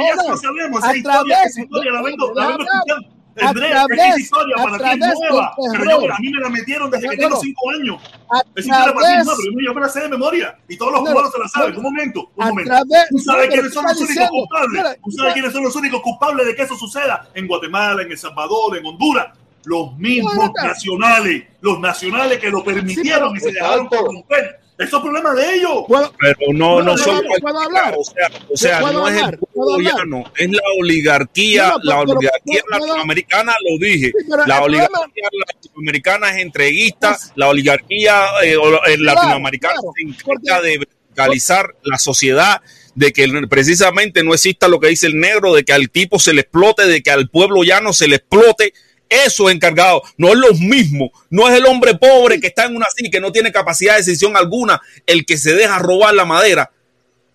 que 3.39 3.45
A 3.45 3.49
Andrés, 3.51 3.71
través- 3.71 3.99
esa 4.01 4.21
historia 4.21 4.55
a 4.59 4.63
para 4.65 4.79
ti 4.79 5.01
es 5.01 5.15
nueva, 5.19 5.55
pero 5.73 5.85
yo, 5.85 6.13
a 6.15 6.19
mí 6.19 6.31
me 6.31 6.41
la 6.41 6.49
metieron 6.51 6.91
desde 6.91 7.09
que 7.09 7.17
No, 7.17 7.23
tengo 7.23 7.35
no. 7.37 7.41
cinco 7.41 7.71
años. 7.71 8.03
A 8.05 8.29
para 8.29 8.43
ti 8.45 8.51
es 8.57 8.67
través, 8.67 8.95
nueva, 9.25 9.33
pero 9.39 9.65
yo 9.67 9.75
me 9.75 9.81
la 9.81 9.89
sé 9.89 10.01
de 10.01 10.09
memoria. 10.09 10.59
Y 10.69 10.77
todos 10.77 10.93
los 10.93 11.03
no, 11.03 11.31
se 11.31 11.39
la 11.39 11.49
saben. 11.49 11.77
Un 11.77 11.83
momento, 11.83 12.31
un 12.37 12.47
momento. 12.49 12.69
través. 12.71 13.09
Tú 13.11 13.19
sabes 13.21 13.49
quiénes 13.49 13.73
son 13.73 13.85
los 13.85 14.01
únicos 14.01 14.29
culpables. 14.29 14.85
Tú 15.05 15.11
sabes 15.13 15.33
quiénes 15.35 15.53
son 15.53 15.63
los 15.65 15.77
únicos 15.77 16.03
culpables 16.03 16.47
de 16.47 16.55
que 16.55 16.63
eso 16.63 16.77
suceda 16.77 17.29
en 17.35 17.47
Guatemala, 17.47 18.03
en 18.03 18.11
El 18.11 18.19
Salvador, 18.19 18.77
en 18.77 18.85
Honduras. 18.87 19.29
Los 19.65 19.97
mismos 19.99 20.51
nacionales, 20.55 21.45
los 21.61 21.79
nacionales 21.81 22.39
que 22.39 22.51
lo 22.51 22.65
permitieron 22.65 23.37
y 23.37 23.41
se 23.41 23.53
dejaron 23.53 23.87
corromper. 23.89 24.61
Eso 24.79 24.97
es 24.99 25.03
problema 25.03 25.35
de 25.35 25.55
ellos. 25.57 25.85
¿Puedo, 25.89 26.13
Pero 26.21 26.53
no, 26.53 26.75
¿Puedo 26.75 26.83
no 26.85 26.97
son 26.99 27.17
hablar? 27.17 27.41
¿Puedo 27.41 27.59
hablar? 27.61 27.95
O 27.99 28.05
sea, 28.05 28.31
o 28.49 28.57
sea 28.57 28.81
¿Puedo 28.81 28.93
no 29.01 29.09
es 29.09 29.17
el 29.17 29.39
¿Puedo 29.39 29.75
pueblo 29.75 29.91
llano, 29.91 30.25
es 30.37 30.51
la 30.51 30.61
oligarquía, 30.81 31.63
No, 31.69 31.79
no, 31.79 31.79
la 31.83 32.01
pero- 32.07 32.19
oligarquía 32.19 32.43
pero- 32.45 32.65
pero- 32.71 32.87
latinoamericana, 32.87 33.55
lo 33.69 33.87
dije. 33.87 34.07
Sí, 34.07 34.13
pero 34.31 34.47
la 34.47 34.63
oligarquía 34.63 34.89
problema- 34.89 35.45
latinoamericana 35.55 36.31
es 36.31 36.37
entreguista, 36.43 37.09
Pues- 37.11 37.33
la 37.35 37.49
oligarquía 37.49 38.23
eh, 38.45 38.53
eh, 38.53 38.57
Claro, 38.57 39.03
latinoamericana 39.03 39.75
claro, 39.75 39.93
se 39.97 40.03
encarga 40.03 40.63
de 40.63 40.79
verticalizar 40.79 41.75
la 41.83 41.99
sociedad, 41.99 42.61
de 42.95 43.13
que 43.13 43.25
el- 43.25 43.49
precisamente 43.49 44.23
no 44.23 44.35
exista 44.35 44.69
lo 44.69 44.79
que 44.81 44.89
dice 44.89 45.07
el 45.09 45.19
negro, 45.19 45.55
de 45.55 45.65
que 45.65 45.73
al 45.73 45.91
tipo 45.91 46.19
se 46.19 46.33
le 46.33 46.43
explote, 46.43 46.87
de 46.87 47.03
que 47.03 47.11
al 47.11 47.29
pueblo 47.29 47.63
llano 47.65 47.93
se 47.93 48.07
le 48.09 48.17
explote. 48.17 48.73
Eso 49.09 49.49
es 49.49 49.55
encargado, 49.55 50.03
no 50.17 50.29
es 50.29 50.35
lo 50.35 50.53
mismo, 50.55 51.11
no 51.31 51.49
es 51.49 51.57
el 51.57 51.67
hombre 51.67 51.97
pobre 51.97 52.41
que 52.41 52.49
está 52.49 52.67
en 52.67 52.77
una 52.77 52.87
y 52.99 53.11
que 53.11 53.21
no 53.21 53.33
tiene 53.33 53.51
capacidad 53.51 53.95
de 53.95 54.01
decisión 54.01 54.37
alguna, 54.37 54.81
el 55.07 55.25
que 55.25 55.39
se 55.39 55.55
deja 55.55 55.79
robar 55.79 56.15
la 56.15 56.25
madera. 56.25 56.71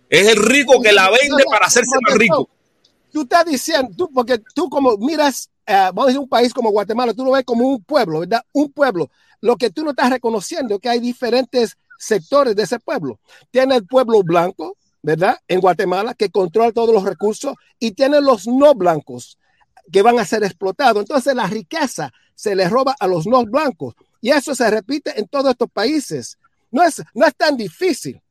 Es 0.09 0.27
el 0.27 0.37
rico 0.37 0.81
que 0.81 0.91
la 0.91 1.09
vende 1.09 1.43
para 1.49 1.65
hacerse 1.65 1.95
más 2.01 2.15
rico. 2.15 2.47
Tú 3.11 3.23
estás 3.23 3.45
diciendo, 3.45 3.91
tú, 3.97 4.11
porque 4.13 4.39
tú 4.53 4.69
como 4.69 4.97
miras, 4.97 5.49
eh, 5.65 5.73
vamos 5.73 6.03
a 6.03 6.07
decir 6.07 6.19
un 6.19 6.29
país 6.29 6.53
como 6.53 6.71
Guatemala, 6.71 7.13
tú 7.13 7.25
lo 7.25 7.31
ves 7.31 7.43
como 7.43 7.67
un 7.67 7.83
pueblo, 7.83 8.19
¿verdad? 8.19 8.43
Un 8.51 8.71
pueblo. 8.71 9.09
Lo 9.41 9.55
que 9.55 9.71
tú 9.71 9.83
no 9.83 9.91
estás 9.91 10.09
reconociendo 10.09 10.75
es 10.75 10.81
que 10.81 10.89
hay 10.89 10.99
diferentes 10.99 11.77
sectores 11.97 12.55
de 12.55 12.63
ese 12.63 12.79
pueblo. 12.79 13.19
Tiene 13.51 13.75
el 13.75 13.85
pueblo 13.85 14.21
blanco, 14.23 14.77
¿verdad? 15.01 15.37
En 15.47 15.59
Guatemala, 15.59 16.13
que 16.13 16.29
controla 16.29 16.71
todos 16.71 16.93
los 16.93 17.03
recursos, 17.03 17.55
y 17.79 17.91
tiene 17.91 18.21
los 18.21 18.47
no 18.47 18.73
blancos, 18.73 19.37
que 19.91 20.01
van 20.01 20.19
a 20.19 20.25
ser 20.25 20.43
explotados. 20.43 21.01
Entonces 21.01 21.35
la 21.35 21.47
riqueza 21.47 22.11
se 22.35 22.55
le 22.55 22.69
roba 22.69 22.95
a 22.99 23.07
los 23.07 23.27
no 23.27 23.43
blancos. 23.45 23.95
Y 24.21 24.29
eso 24.29 24.55
se 24.55 24.69
repite 24.69 25.19
en 25.19 25.27
todos 25.27 25.51
estos 25.51 25.69
países. 25.69 26.37
No 26.71 26.83
es, 26.83 27.03
no 27.13 27.25
es 27.25 27.35
tan 27.35 27.55
difícil, 27.57 28.21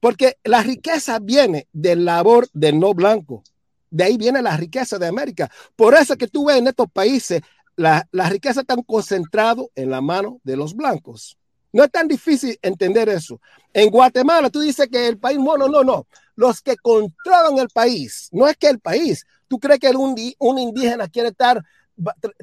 porque 0.00 0.38
la 0.44 0.62
riqueza 0.62 1.18
viene 1.18 1.68
del 1.72 2.04
labor 2.04 2.48
del 2.52 2.80
no 2.80 2.94
blanco. 2.94 3.42
De 3.90 4.04
ahí 4.04 4.16
viene 4.16 4.42
la 4.42 4.56
riqueza 4.56 4.98
de 4.98 5.06
América. 5.06 5.50
Por 5.76 5.94
eso 5.94 6.16
que 6.16 6.26
tú 6.26 6.46
ves 6.46 6.56
en 6.56 6.66
estos 6.66 6.90
países 6.90 7.42
la, 7.76 8.08
la 8.10 8.28
riqueza 8.28 8.64
tan 8.64 8.82
concentrado 8.82 9.70
en 9.74 9.90
la 9.90 10.00
mano 10.00 10.40
de 10.42 10.56
los 10.56 10.74
blancos. 10.74 11.38
No 11.72 11.84
es 11.84 11.90
tan 11.90 12.08
difícil 12.08 12.58
entender 12.62 13.08
eso. 13.08 13.40
En 13.72 13.90
Guatemala 13.90 14.48
tú 14.48 14.60
dices 14.60 14.88
que 14.90 15.06
el 15.06 15.18
país, 15.18 15.38
bueno, 15.38 15.68
no, 15.68 15.84
no. 15.84 16.06
Los 16.34 16.62
que 16.62 16.76
controlan 16.76 17.58
el 17.58 17.68
país, 17.68 18.28
no 18.32 18.48
es 18.48 18.56
que 18.56 18.68
el 18.68 18.80
país. 18.80 19.26
¿Tú 19.48 19.58
crees 19.58 19.78
que 19.78 19.88
un, 19.90 20.16
un 20.38 20.58
indígena 20.58 21.08
quiere 21.08 21.28
estar 21.28 21.62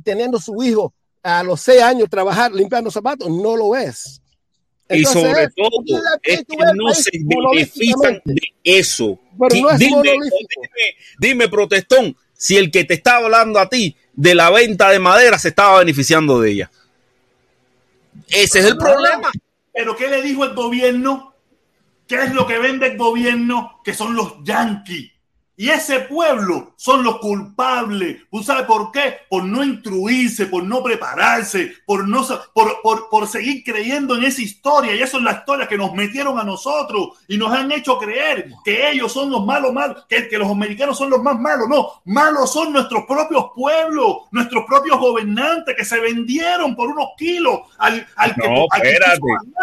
teniendo 0.04 0.40
su 0.40 0.62
hijo 0.64 0.94
a 1.22 1.44
los 1.44 1.62
seis 1.62 1.82
años 1.82 2.10
trabajar 2.10 2.52
limpiando 2.52 2.92
zapatos, 2.92 3.30
no 3.30 3.56
lo 3.56 3.76
es. 3.76 4.22
Y 4.90 5.06
sobre 5.06 5.48
todo, 5.56 5.70
es 6.22 6.44
que 6.44 6.56
no 6.76 6.94
se 6.94 7.12
benefician 7.24 8.22
de 8.26 8.42
eso. 8.64 9.18
Pero 9.40 9.56
Qui- 9.56 9.62
no 9.62 9.70
es 9.72 9.80
dime, 9.80 10.02
dime, 10.02 10.30
dime, 11.18 11.50
protestón, 11.50 12.16
si 12.34 12.58
el 12.58 12.70
que 12.70 12.84
te 12.84 12.96
está 12.96 13.18
hablando 13.18 13.60
a 13.60 13.70
ti 13.70 13.96
de 14.14 14.36
la 14.36 14.50
venta 14.50 14.90
de 14.90 15.00
madera 15.00 15.40
se 15.40 15.48
estaba 15.48 15.80
beneficiando 15.80 16.42
de 16.42 16.52
ella. 16.52 16.72
Ese 18.28 18.60
es 18.60 18.66
el 18.66 18.78
problema. 18.78 19.32
Pero 19.74 19.96
¿qué 19.96 20.08
le 20.10 20.22
dijo 20.22 20.44
el 20.44 20.54
gobierno? 20.54 21.34
¿Qué 22.06 22.22
es 22.22 22.34
lo 22.34 22.46
que 22.46 22.60
vende 22.60 22.88
el 22.88 22.98
gobierno? 22.98 23.80
Que 23.84 23.94
son 23.94 24.16
los 24.16 24.44
yanquis. 24.44 25.13
Y 25.56 25.70
ese 25.70 26.00
pueblo 26.02 26.74
son 26.78 27.04
los 27.04 27.20
culpables. 27.20 28.18
¿Tú 28.32 28.42
sabes 28.42 28.66
por 28.66 28.92
qué? 28.92 29.18
Por 29.30 29.44
no 29.44 29.64
instruirse, 29.64 30.48
por 30.48 30.64
no 30.64 30.82
prepararse, 30.82 31.74
por, 31.86 32.08
no, 32.08 32.26
por, 32.54 32.82
por, 32.82 33.10
por 33.10 33.28
seguir 33.28 33.64
creyendo 33.64 34.16
en 34.16 34.24
esa 34.24 34.42
historia. 34.42 34.96
Y 34.96 35.02
eso 35.02 35.18
es 35.18 35.24
la 35.24 35.34
historia 35.34 35.68
que 35.68 35.78
nos 35.78 35.94
metieron 35.94 36.40
a 36.40 36.44
nosotros 36.44 37.10
y 37.28 37.38
nos 37.38 37.54
han 37.54 37.72
hecho 37.72 38.00
creer 38.00 38.50
que 38.66 38.90
ellos 38.90 39.12
son 39.14 39.30
los 39.30 39.46
malos, 39.46 39.74
malos, 39.74 40.06
que, 40.10 40.28
que 40.28 40.40
los 40.40 40.50
americanos 40.50 40.98
son 40.98 41.12
los 41.12 41.22
más 41.22 41.40
malos. 41.40 41.68
No, 41.70 42.02
malos 42.06 42.52
son 42.52 42.74
nuestros 42.74 43.04
propios 43.06 43.46
pueblos, 43.56 44.18
nuestros 44.32 44.66
propios 44.66 45.00
gobernantes 45.00 45.76
que 45.78 45.86
se 45.86 46.00
vendieron 46.00 46.76
por 46.76 46.90
unos 46.90 47.10
kilos 47.16 47.60
al, 47.78 48.06
al 48.16 48.34
que 48.34 48.50
No, 48.50 48.66
al 48.72 48.82
que 48.82 48.90
espérate. 48.90 49.22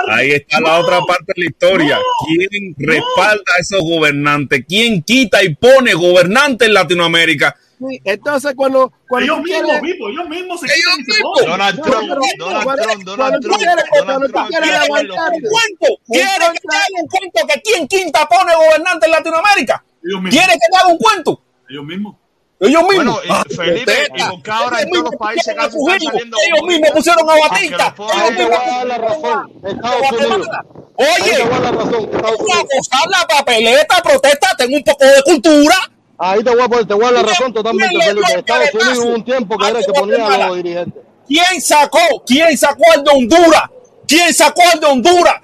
Ahí 0.09 0.31
está 0.31 0.60
la 0.60 0.78
otra 0.78 1.01
parte 1.01 1.33
de 1.35 1.43
la 1.43 1.51
historia. 1.51 1.97
no, 1.97 2.02
¿Quién 2.27 2.75
respalda 2.78 3.43
a 3.57 3.60
esos 3.60 3.81
gobernantes? 3.83 4.65
¿Quién 4.69 5.02
quita 5.02 5.43
y 5.43 5.55
pone 5.55 5.90
gobernantes 5.97 6.69
en 6.69 6.75
Latinoamérica? 6.75 7.57
Entonces, 8.05 8.52
cuando, 8.55 8.93
cuando 9.09 9.33
Ellos 9.33 9.43
mismos, 9.43 9.81
Vipo, 9.81 10.09
ellos 10.10 10.28
mismos 10.28 10.60
se 10.60 10.67
Ellos 10.67 10.99
mismos. 10.99 11.41
Donald 11.47 11.81
Trump, 11.83 12.09
Donald 12.09 12.20
Trump, 12.36 13.05
Donald 13.05 13.43
Trump, 13.43 13.60
Donald 13.97 14.33
Trump. 14.33 14.49
quiere 14.49 14.67
aguantar- 14.77 15.07
los 15.07 15.19
un 15.19 15.41
pies. 15.41 15.51
cuento? 15.51 15.86
¿Quiere 16.07 16.28
que 16.52 16.60
te 16.69 16.77
haga 16.77 16.86
un 17.01 17.09
cuento 17.09 17.47
que 17.49 17.60
quién 17.62 17.89
quinta 17.89 18.28
pone 18.28 18.55
gobernante 18.55 19.07
en 19.07 19.12
Latinoamérica? 19.12 19.85
¿Quiere 20.02 20.52
que 20.52 20.69
te 20.70 20.77
haga 20.78 20.89
un 20.89 20.99
cuento? 20.99 21.43
Ellos 21.70 21.85
mismos. 21.85 22.17
Ellos 22.60 22.82
mismos. 22.82 23.05
Bueno, 23.05 23.18
y 23.24 23.28
Ah, 23.30 23.42
Felipe, 23.56 24.08
y 24.14 24.20
ahora 24.20 24.30
en 24.30 24.32
Ellos 24.32 24.42
todos 24.44 24.70
los 24.70 24.84
mismos 24.90 25.16
países 25.18 25.55
pusieron 25.55 25.60
a 25.60 25.64
casi 25.64 25.78
están 25.78 26.00
saliendo 26.00 26.36
Ellos 26.47 26.66
mismos 26.66 26.90
pusieron 26.90 27.30
a 27.30 27.48
Batista. 27.48 27.94
Ellos 27.98 28.30
mismos 28.32 28.84
la 28.86 28.98
razón. 28.98 29.52
Estados 29.64 30.12
Unidos. 30.12 30.48
Oye, 30.97 31.08
Ahí 31.08 31.36
te 31.36 31.42
voy 31.44 31.55
a 31.55 31.60
dar 31.60 31.62
la 31.62 31.70
razón. 31.72 32.05
Estados 32.05 32.22
vamos 32.22 32.40
a 32.40 32.42
Unidos. 32.42 32.68
gozar 32.76 33.08
la 33.08 33.26
papeleta, 33.26 34.02
protesta, 34.02 34.48
tengo 34.58 34.76
un 34.76 34.82
poco 34.84 35.05
de 35.06 35.22
cultura. 35.24 35.76
Ahí 36.18 36.44
te 36.44 36.50
voy 36.50 36.60
a 36.60 36.68
poner, 36.68 36.86
te 36.86 36.94
voy 36.94 37.05
a 37.05 37.12
dar 37.12 37.14
la 37.14 37.22
razón 37.22 37.36
¿Quién 37.39 37.55
totalmente, 37.55 38.05
Felipe. 38.05 38.32
Estados 38.39 38.74
Unidos 38.74 38.98
hubo 38.98 39.14
un 39.14 39.24
tiempo 39.24 39.56
que 39.58 39.68
era 39.68 39.80
que 39.80 39.92
ponía 39.92 40.26
a 40.26 40.47
los 40.48 40.56
dirigentes. 40.56 41.02
¿Quién 41.26 41.60
sacó? 41.62 41.98
¿Quién 42.26 42.58
sacó 42.58 42.82
al 42.92 43.05
de 43.05 43.10
Honduras? 43.10 43.62
¿Quién 44.06 44.34
sacó 44.34 44.60
al 44.70 44.80
de 44.80 44.86
Honduras? 44.86 45.34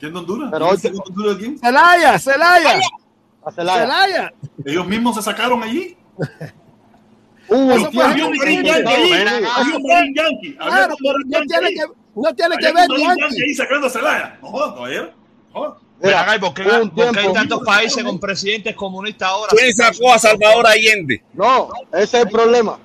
¿Quién 0.00 0.12
de 0.14 0.18
Honduras? 0.18 0.48
Pero 0.50 0.68
¿Quién 0.68 0.80
sacó 0.80 1.02
Honduras 1.08 1.36
de 1.36 1.42
quién? 1.44 1.58
Celaya, 1.58 2.18
Celaya. 2.18 2.80
Celaya. 3.54 4.32
Ellos 4.64 4.86
mismos 4.86 5.16
se 5.16 5.22
sacaron 5.22 5.62
allí. 5.62 5.94
Hubo 7.48 7.72
Eso 7.72 7.88
un 7.88 7.92
yankee 10.14 10.54
Claro, 10.56 10.94
no 11.26 11.40
tiene 11.46 11.66
ahí. 11.66 11.74
que, 11.74 11.84
no 12.14 12.34
tiene 12.34 12.56
que 12.56 12.72
ver 12.72 12.88
yankee 12.88 13.42
ahí 13.42 13.54
sacando 13.54 13.86
a 13.86 13.90
Celaya. 13.90 14.38
No 14.42 14.48
jodas, 14.48 14.74
caballero. 14.74 15.10
Mira, 16.02 16.20
acá, 16.22 16.36
¿y 16.36 16.38
por 16.40 16.54
qué, 16.54 16.62
hay 16.62 17.32
tantos 17.32 17.60
países 17.64 18.02
con 18.02 18.18
presidentes 18.18 18.74
comunistas 18.74 19.28
ahora? 19.28 19.52
¿Quién 19.56 19.72
sacó 19.72 20.12
a 20.12 20.18
Salvador 20.18 20.66
Allende? 20.66 21.22
No, 21.32 21.68
ese 21.92 22.02
es 22.18 22.24
el 22.24 22.28
problema. 22.28 22.78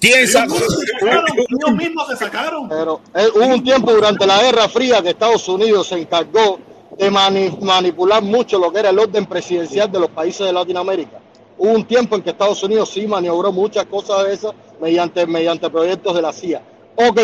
¿Quién 0.00 0.20
Ellos 0.20 0.32
sacó? 0.32 0.54
mismos 0.54 0.70
se 0.78 0.86
sacaron. 0.86 1.24
Ellos 1.36 1.76
mismos 1.76 2.08
se 2.08 2.16
sacaron. 2.16 2.68
Pero 2.68 3.00
eh, 3.14 3.26
hubo 3.34 3.46
un 3.46 3.62
tiempo 3.64 3.92
durante 3.92 4.26
la 4.26 4.40
Guerra 4.42 4.68
Fría 4.68 5.02
que 5.02 5.10
Estados 5.10 5.46
Unidos 5.48 5.88
se 5.88 5.96
encargó 5.98 6.58
de 6.96 7.10
mani- 7.10 7.58
manipular 7.60 8.22
mucho 8.22 8.58
lo 8.58 8.72
que 8.72 8.78
era 8.80 8.90
el 8.90 8.98
orden 8.98 9.26
presidencial 9.26 9.90
de 9.92 10.00
los 10.00 10.08
países 10.10 10.46
de 10.46 10.52
Latinoamérica. 10.54 11.18
Hubo 11.62 11.72
un 11.72 11.84
tiempo 11.84 12.16
en 12.16 12.22
que 12.22 12.30
Estados 12.30 12.62
Unidos 12.62 12.88
sí 12.88 13.06
maniobró 13.06 13.52
muchas 13.52 13.84
cosas 13.84 14.24
de 14.24 14.32
esas 14.32 14.54
mediante, 14.80 15.26
mediante 15.26 15.68
proyectos 15.68 16.14
de 16.14 16.22
la 16.22 16.32
CIA. 16.32 16.62
Ok, 16.96 17.20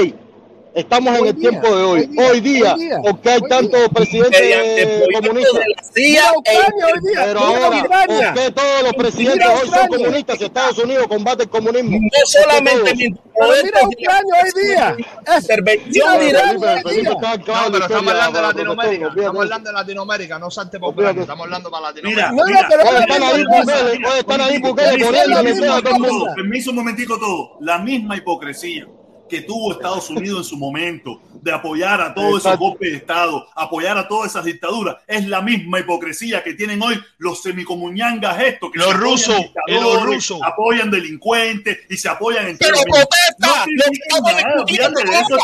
estamos 0.76 1.18
en 1.18 1.26
el 1.26 1.36
tiempo 1.36 1.74
de 1.74 1.82
hoy. 1.82 2.00
hoy 2.00 2.06
día, 2.08 2.26
Hoy 2.26 2.40
día, 2.40 2.74
hoy 2.74 2.80
día, 2.80 2.98
¿por 3.02 3.20
qué 3.20 3.30
hay 3.30 3.40
tantos 3.48 3.88
presidentes 3.88 5.08
comunistas? 5.14 5.60
CIA 5.94 6.32
Ucrania 6.36 6.86
hoy 6.86 7.00
día. 7.10 7.24
Pero 7.24 7.40
ahora, 7.40 7.68
Ucrania. 7.82 8.32
¿por 8.32 8.42
qué 8.42 8.50
todos 8.52 8.82
los 8.82 8.92
presidentes 8.94 9.46
hoy 9.48 9.68
son 9.68 9.88
comunistas 9.88 10.38
si 10.38 10.44
Estados 10.44 10.78
Unidos 10.78 11.06
combate 11.08 11.44
el 11.44 11.48
comunismo? 11.48 11.98
no 11.98 12.26
solamente 12.26 12.94
mira 12.94 13.80
Ucrania 13.86 14.34
hoy 14.42 14.62
día. 14.64 14.96
Es- 15.26 15.42
intervención 15.42 16.18
mira 16.18 16.52
directa. 16.52 16.74
No, 16.74 17.72
pero 17.72 17.84
estamos 17.86 18.12
hablando 18.12 18.38
de 18.38 18.46
Latinoamérica. 18.46 19.06
Estamos 19.16 19.42
hablando 19.42 19.70
de 19.70 19.74
Latinoamérica, 19.74 20.38
no 20.38 20.50
salte. 20.50 20.78
Ucrania. 20.80 21.22
Estamos 21.22 21.44
hablando 21.44 21.70
para 21.70 21.86
Latinoamérica. 21.88 22.32
Hoy 22.32 22.52
es 22.52 22.60
están 23.00 23.20
la 23.20 23.28
ahí 23.28 23.38
misma 23.38 23.56
Bukele, 23.56 24.08
hoy 24.08 24.18
están 24.18 24.40
ahí 24.40 24.60
Permiso, 24.60 24.74
Bukele 24.74 26.34
Permiso 26.36 26.70
un 26.70 26.76
momentico 26.76 27.18
todo. 27.18 27.56
La 27.60 27.78
misma 27.78 28.16
hipocresía 28.16 28.86
que 29.28 29.42
tuvo 29.42 29.72
Estados 29.72 30.08
Unidos 30.10 30.38
en 30.38 30.44
su 30.44 30.56
momento 30.56 31.20
de 31.46 31.52
apoyar 31.52 32.00
a 32.00 32.12
todos 32.12 32.28
esos 32.30 32.38
Exacto. 32.46 32.58
golpes 32.58 32.90
de 32.90 32.96
Estado, 32.98 33.48
apoyar 33.54 33.96
a 33.96 34.08
todas 34.08 34.30
esas 34.32 34.44
dictaduras, 34.44 34.96
es 35.06 35.26
la 35.28 35.40
misma 35.40 35.78
hipocresía 35.80 36.42
que 36.42 36.54
tienen 36.54 36.82
hoy 36.82 37.00
los 37.18 37.40
semicomuñangas 37.40 38.40
estos 38.42 38.70
que 38.72 38.78
Los 38.80 38.94
rusos, 38.94 39.40
y 39.68 39.74
los 39.74 40.02
rusos. 40.02 40.40
apoyan 40.42 40.90
delincuentes 40.90 41.78
y 41.88 41.96
se 41.96 42.08
apoyan 42.08 42.48
en 42.48 42.58
Pero 42.58 42.74
todo. 42.74 42.84
protesta, 42.84 43.38
No 43.38 43.66
lo 43.66 43.84
que 43.84 43.98
estamos 44.02 44.32
discutiendo 44.66 45.00
me 45.00 45.04
Felipe, 45.06 45.22
está 45.22 45.38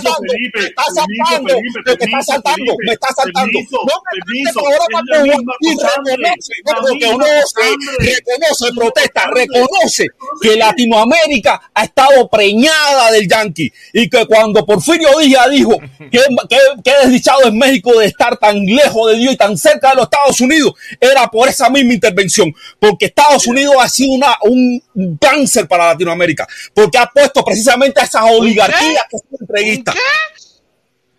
saltando, 0.00 0.28
Felipe, 0.32 0.60
me 0.60 0.66
está 0.68 0.82
permiso, 0.82 1.10
saltando, 1.12 1.48
Felipe, 1.48 1.78
me 1.84 1.92
está 1.92 1.98
permiso, 1.98 2.32
saltando, 2.32 2.56
Felipe, 2.56 2.84
me 2.86 2.92
está 2.92 3.08
saltando. 3.14 3.52
permiso, 3.52 3.76
No 3.78 3.94
me 3.98 4.20
permiso, 4.24 4.52
salte 4.52 4.68
ahora 4.68 4.84
es 4.84 4.92
la 4.92 5.00
para 5.08 5.22
misma 5.22 5.52
y 5.60 5.68
reconoce, 5.68 6.52
reconoce, 6.88 7.62
reconoce, 7.98 8.66
protesta, 8.78 9.22
reconoce 9.34 10.06
que 10.40 10.56
Latinoamérica 10.56 11.70
ha 11.74 11.84
estado 11.84 11.97
preñada 12.30 13.10
del 13.12 13.28
yanqui 13.28 13.72
y 13.92 14.08
que 14.08 14.26
cuando 14.26 14.64
Porfirio 14.64 15.18
Díaz 15.18 15.50
dijo 15.50 15.78
que, 15.98 16.20
que, 16.48 16.58
que 16.84 16.92
desdichado 17.02 17.44
es 17.44 17.52
México 17.52 17.98
de 17.98 18.06
estar 18.06 18.36
tan 18.36 18.64
lejos 18.64 19.10
de 19.10 19.18
Dios 19.18 19.34
y 19.34 19.36
tan 19.36 19.56
cerca 19.56 19.90
de 19.90 19.96
los 19.96 20.04
Estados 20.04 20.40
Unidos, 20.40 20.72
era 21.00 21.28
por 21.28 21.48
esa 21.48 21.68
misma 21.70 21.94
intervención, 21.94 22.54
porque 22.78 23.06
Estados 23.06 23.46
Unidos 23.46 23.76
ha 23.80 23.88
sido 23.88 24.12
una, 24.12 24.36
un 24.42 24.82
cáncer 25.20 25.66
para 25.66 25.88
Latinoamérica, 25.88 26.46
porque 26.74 26.98
ha 26.98 27.06
puesto 27.06 27.44
precisamente 27.44 28.00
a 28.00 28.04
esas 28.04 28.22
oligarquías 28.30 29.04
que 29.10 29.18
son 29.18 29.38
entreguistas. 29.40 29.94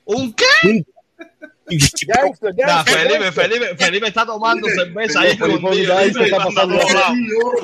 ¿Un 0.06 0.34
qué? 0.34 0.84
Gangster, 2.08 2.54
Felipe. 2.86 3.32
Felipe, 3.32 3.76
Felipe 3.78 4.08
está 4.08 4.26
tomando 4.26 4.68
cerveza 4.70 5.22
ahí 5.22 5.38
Felipe, 5.38 5.56
escondido. 5.56 5.96
Felipe, 5.98 6.26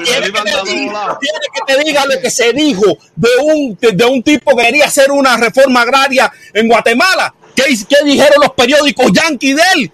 Felipe 0.05 0.43
que, 0.43 0.49
anda 0.49 0.59
a 0.59 0.63
te 0.63 0.71
diga, 0.71 0.93
lados. 0.93 1.17
quiere 1.19 1.39
que 1.53 1.73
te 1.73 1.83
diga 1.83 2.05
lo 2.05 2.21
que 2.21 2.29
se 2.31 2.53
dijo 2.53 2.97
de 3.15 3.29
un, 3.43 3.77
de, 3.79 3.91
de 3.91 4.05
un 4.05 4.23
tipo 4.23 4.55
que 4.55 4.63
quería 4.63 4.85
hacer 4.85 5.11
una 5.11 5.37
reforma 5.37 5.81
agraria 5.81 6.31
en 6.53 6.67
Guatemala. 6.67 7.33
¿Qué, 7.55 7.63
qué 7.87 7.97
dijeron 8.03 8.41
los 8.41 8.51
periódicos 8.53 9.11
yanquis 9.13 9.55
de 9.55 9.63
él? 9.75 9.91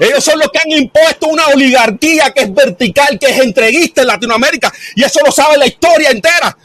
Ellos 0.00 0.24
son 0.24 0.38
los 0.38 0.50
que 0.50 0.58
han 0.58 0.70
impuesto 0.70 1.28
una 1.28 1.48
oligarquía 1.48 2.30
que 2.30 2.42
es 2.44 2.54
vertical, 2.54 3.18
que 3.18 3.26
es 3.26 3.38
entreguista 3.40 4.00
en 4.00 4.06
Latinoamérica. 4.08 4.72
Y 4.94 5.04
eso 5.04 5.20
lo 5.24 5.30
sabe 5.30 5.58
la 5.58 5.66
historia 5.66 6.10
entera. 6.10 6.56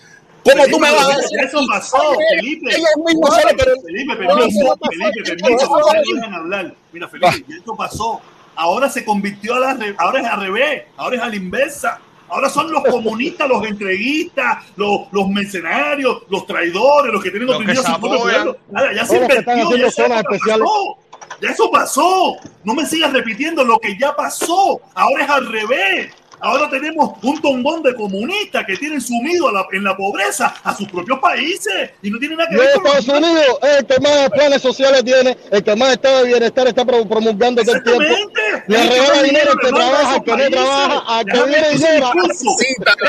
¿Cómo 0.51 0.65
tú 0.67 0.79
me 0.79 0.91
vas 0.91 1.09
a 1.09 1.17
decir? 1.17 1.39
Eso 1.39 1.59
pasó, 1.67 1.97
Felipe. 2.35 2.69
Ellos 2.75 2.89
mismos 3.05 3.35
Felipe, 3.35 4.15
No, 4.25 4.43
eso 4.43 4.77
permiso. 4.77 4.77
Felipe, 4.89 5.53
Eso 5.53 5.69
permiso, 5.91 6.15
no 6.15 6.29
me 6.29 6.35
hablar. 6.35 6.75
Mira, 6.91 7.07
Felipe, 7.07 7.45
ya 7.47 7.55
esto 7.57 7.75
pasó. 7.75 8.21
Ahora 8.55 8.89
se 8.89 9.05
convirtió 9.05 9.55
a 9.55 9.59
la 9.59 9.95
ahora 9.99 10.19
es 10.19 10.25
al 10.25 10.41
revés, 10.41 10.83
ahora 10.97 11.15
es 11.15 11.21
a 11.21 11.27
la 11.27 11.35
inversa. 11.35 12.01
Ahora 12.29 12.49
son 12.49 12.71
los 12.71 12.83
comunistas, 12.83 13.47
los 13.47 13.65
entreguistas, 13.65 14.65
los, 14.75 15.01
los 15.11 15.29
mercenarios, 15.29 16.23
los 16.29 16.45
traidores, 16.45 17.13
los 17.13 17.23
que 17.23 17.29
tienen 17.29 17.47
Los 17.47 17.57
pueblo. 17.99 18.57
Nada, 18.69 18.93
ya 18.93 19.05
se 19.05 19.17
invirtió, 19.17 19.77
ya 19.77 19.87
eso 19.87 20.03
pasó. 20.07 20.97
Ya 21.41 21.49
eso 21.51 21.71
pasó. 21.71 22.37
No 22.63 22.73
me 22.73 22.85
sigas 22.85 23.13
repitiendo 23.13 23.63
lo 23.63 23.79
que 23.79 23.97
ya 23.97 24.15
pasó. 24.15 24.81
Ahora 24.93 25.23
es 25.23 25.29
al 25.29 25.47
revés. 25.47 26.13
Ahora 26.39 26.69
tenemos 26.69 27.11
un 27.23 27.41
tombón 27.41 27.81
de 27.83 27.95
comunistas 27.95 28.65
que 28.65 28.77
tienen 28.77 29.01
sumido 29.01 29.49
a 29.49 29.51
la- 29.51 29.65
en 29.71 29.83
la 29.83 29.95
pobreza 29.97 30.53
a 30.63 30.75
sus 30.75 30.87
propios 30.87 31.19
países 31.19 31.91
y 32.01 32.09
no 32.11 32.19
tienen 32.19 32.37
nada 32.37 32.49
que 32.49 32.57
ver 32.57 32.73
con 32.75 32.85
Estados 32.85 33.07
los- 33.07 33.17
Unidos 33.17 33.59
es 33.63 33.77
el 33.77 33.85
que 33.87 33.99
más 33.99 34.29
planes 34.29 34.61
sociales 34.61 35.03
tiene, 35.03 35.37
el 35.51 35.63
que 35.63 35.75
más 35.75 35.91
estado 35.93 36.19
de 36.23 36.27
bienestar 36.29 36.67
está 36.67 36.85
pro- 36.85 37.07
promulgando 37.07 37.63
todo 37.63 37.75
el 37.75 37.83
tiempo. 37.83 38.01
Exactamente. 38.03 38.63
Le 38.67 38.89
regala 38.89 39.23
dinero 39.23 39.51
al 39.51 39.59
que 39.59 39.67
trabaja, 39.67 40.13
al 40.13 40.23
que 40.23 40.31
no 40.31 40.49
trabaja, 40.49 41.17
al 41.17 41.25
que 41.25 41.43
viene 41.43 41.67
y 41.71 41.75
ese 41.75 41.91
lleva. 41.93 42.11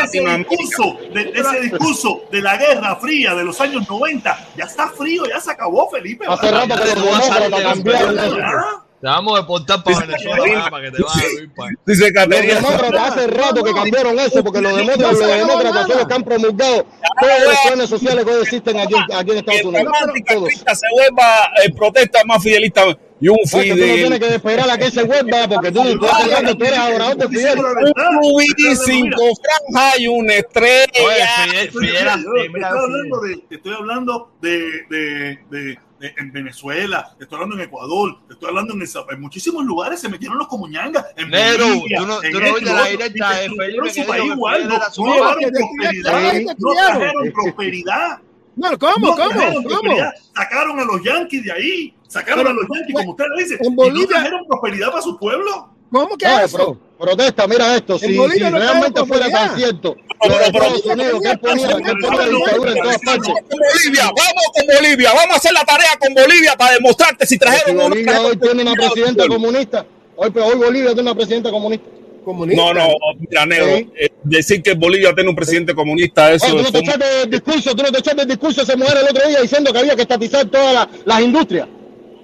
ese 0.04 0.20
discurso, 0.36 0.98
de, 1.12 1.32
ese 1.34 1.60
discurso 1.60 2.22
de 2.30 2.42
la 2.42 2.56
Guerra 2.56 2.96
Fría 2.96 3.34
de 3.34 3.44
los 3.44 3.60
años 3.60 3.88
90 3.88 4.48
ya 4.56 4.64
está 4.64 4.88
frío, 4.88 5.24
ya 5.26 5.40
se 5.40 5.50
acabó, 5.50 5.88
Felipe. 5.90 6.24
Hace 6.28 6.50
rato 6.50 6.74
que 6.76 6.84
los 6.86 6.94
demócratas 6.94 7.62
cambiaron 7.62 8.16
Te 9.00 9.06
vamos 9.06 9.38
a 9.38 9.42
deportar 9.42 9.84
para 9.84 10.00
Venezuela 10.00 10.68
para 10.70 10.84
que 10.84 10.96
te 10.96 11.02
vayas 11.02 11.22
a 11.24 11.28
vivir 11.28 11.54
para 11.54 11.70
Dice 11.86 12.02
Los 12.02 12.12
Caterina. 12.12 12.54
demócratas 12.56 13.10
hace 13.12 13.26
rato 13.28 13.62
que 13.62 13.72
cambiaron 13.72 14.18
eso, 14.18 14.42
porque 14.42 14.60
los 14.60 14.76
demócratas, 14.76 15.18
los 15.18 15.38
demócratas 15.38 15.86
son 15.86 15.98
los 15.98 16.06
que 16.08 16.14
han 16.14 16.24
promulgado 16.24 16.86
todos 17.20 17.32
los 17.44 17.56
planes 17.66 17.88
sociales 17.90 18.24
que 18.24 18.30
hoy 18.32 18.42
existen 18.42 18.76
aquí, 18.78 18.94
aquí 19.14 19.30
en 19.30 19.36
Estados 19.38 19.62
Unidos. 19.64 19.92
Cristian 20.12 20.76
se 20.76 20.86
vuelva 20.92 21.48
eh, 21.64 21.72
protesta 21.74 22.24
más 22.24 22.42
fidelista 22.42 22.82
y 23.20 23.28
un 23.28 23.36
Porque 23.50 23.70
tú 23.70 23.76
no 23.76 23.84
tienes 23.84 24.04
Fidel. 24.06 24.18
que 24.20 24.34
esperar 24.34 24.70
a 24.70 24.78
que 24.78 24.90
se 24.92 25.02
vuelva, 25.04 25.48
porque 25.48 25.72
tú, 25.72 25.82
tú, 25.82 25.98
tú, 25.98 26.56
tú 26.56 26.64
eres 26.64 26.78
adorador 26.78 27.16
de 27.16 27.28
Fidel. 27.28 27.58
Un 27.58 28.18
rubí, 28.22 28.46
cinco 28.84 29.22
franjas 29.72 29.98
y 30.00 30.06
una 30.08 30.32
Oye, 30.32 30.38
estrella. 30.38 30.86
Fidel, 31.44 31.66
Estoy 31.66 31.86
Fidel, 31.88 32.08
Fidel. 32.08 32.64
hablando 32.64 33.20
de, 33.20 33.36
te 33.48 33.54
estoy 33.56 33.74
hablando 33.74 34.30
de, 34.40 34.50
de, 34.88 35.38
de- 35.50 35.58
de- 35.58 35.78
en 36.00 36.32
Venezuela, 36.32 37.14
estoy 37.18 37.36
hablando 37.36 37.56
en 37.56 37.62
Ecuador, 37.62 38.18
estoy 38.30 38.48
hablando 38.48 38.74
en, 38.74 38.82
el, 38.82 38.88
en 39.10 39.20
muchísimos 39.20 39.64
lugares 39.64 40.00
se 40.00 40.08
metieron 40.08 40.38
los 40.38 40.46
comuñangas. 40.48 41.06
En 41.16 41.30
Negro, 41.30 41.66
Bolivia, 41.66 41.98
tú 42.00 42.06
no- 42.06 42.22
en 42.22 42.32
tú 42.32 42.40
no 42.40 42.46
lo 42.46 42.58
la 42.60 42.72
otro, 42.82 42.90
directa 42.90 43.44
y 43.44 43.48
de 43.48 43.56
Felipe 43.56 43.90
su 43.94 44.06
país 44.06 44.24
igual, 44.32 44.68
no, 44.68 45.14
llevaron 45.14 45.42
prosperidad, 45.52 46.54
no 46.58 46.72
trajeron 46.74 47.32
prosperidad. 47.32 48.18
No, 48.56 48.78
¿cómo? 48.78 49.06
No 49.08 49.16
¿Cómo? 49.16 49.62
¿Cómo? 49.62 49.96
Sacaron 50.34 50.80
a 50.80 50.84
los 50.84 51.02
yanquis 51.04 51.44
de 51.44 51.52
ahí, 51.52 51.94
sacaron 52.08 52.44
Pero, 52.44 52.50
a 52.50 52.52
los 52.54 52.66
yanquis, 52.74 52.94
como 52.96 53.10
usted 53.12 53.24
dice, 53.38 53.58
en 53.60 53.72
y 53.72 53.76
Bolivia- 53.76 54.00
no 54.02 54.06
trajeron 54.08 54.46
prosperidad 54.48 54.90
para 54.90 55.02
su 55.02 55.16
pueblo. 55.18 55.70
¿Cómo 55.92 56.16
que 56.16 56.26
No, 56.26 56.40
eso? 56.40 56.80
Pro- 56.98 57.06
protesta, 57.06 57.46
mira 57.46 57.76
esto, 57.76 57.98
si, 57.98 58.06
si 58.08 58.16
no 58.16 58.26
realmente 58.58 59.04
fuera 59.06 59.30
tan 59.30 59.56
cierto, 59.56 59.96
los 60.26 60.40
Estados 60.40 60.84
Unidos, 60.84 61.20
que 61.22 61.38
ponía, 61.38 61.68
que 61.68 61.92
ponía 62.00 62.26
dictadura 62.26 62.72
en 62.72 62.78
todas 62.82 62.98
partes. 62.98 63.34
Con 63.48 63.58
Bolivia, 63.58 64.04
vamos 64.04 64.44
con 64.54 64.66
Bolivia, 64.76 65.12
vamos 65.12 65.34
a 65.34 65.36
hacer 65.36 65.52
la 65.52 65.64
tarea 65.64 65.96
con 66.00 66.14
Bolivia 66.14 66.54
para 66.56 66.72
demostrarte 66.74 67.26
si 67.26 67.34
Si 67.34 67.38
trajeron 67.38 67.76
o 67.78 67.82
no 67.84 67.88
Bolivia 67.90 68.20
hoy 68.20 68.36
trajeron 68.36 68.40
tiene 68.56 68.62
una 68.62 68.74
presidenta 68.74 69.26
comunista, 69.28 69.86
hoy, 70.16 70.30
pero 70.32 70.46
hoy 70.46 70.56
Bolivia 70.56 70.86
tiene 70.88 71.02
una 71.02 71.14
presidenta 71.14 71.50
comunista. 71.50 71.88
Comunista. 72.24 72.62
No, 72.62 72.74
no, 72.74 72.88
mira, 73.20 73.46
negro, 73.46 73.76
Sí. 73.78 73.88
eh, 73.98 74.08
decir 74.22 74.62
que 74.62 74.74
Bolivia 74.74 75.14
tiene 75.14 75.30
un 75.30 75.36
presidente 75.36 75.74
comunista, 75.74 76.30
eso 76.32 76.44
Oye, 76.46 76.56
tú 76.56 76.60
no 76.62 76.66
es 76.66 76.72
te 76.72 76.78
echaste 76.80 77.04
del 77.20 77.30
discurso, 77.30 77.74
tú 77.74 77.82
no 77.82 77.90
te 77.92 77.98
echaste 78.00 78.20
del 78.20 78.28
discurso 78.28 78.60
de 78.60 78.64
esa 78.64 78.76
mujer 78.76 78.98
el 78.98 79.08
otro 79.08 79.28
día 79.28 79.40
diciendo 79.40 79.72
que 79.72 79.78
había 79.78 79.96
que 79.96 80.02
estatizar 80.02 80.44
todas 80.46 80.88
las 81.06 81.20
industrias. 81.22 81.68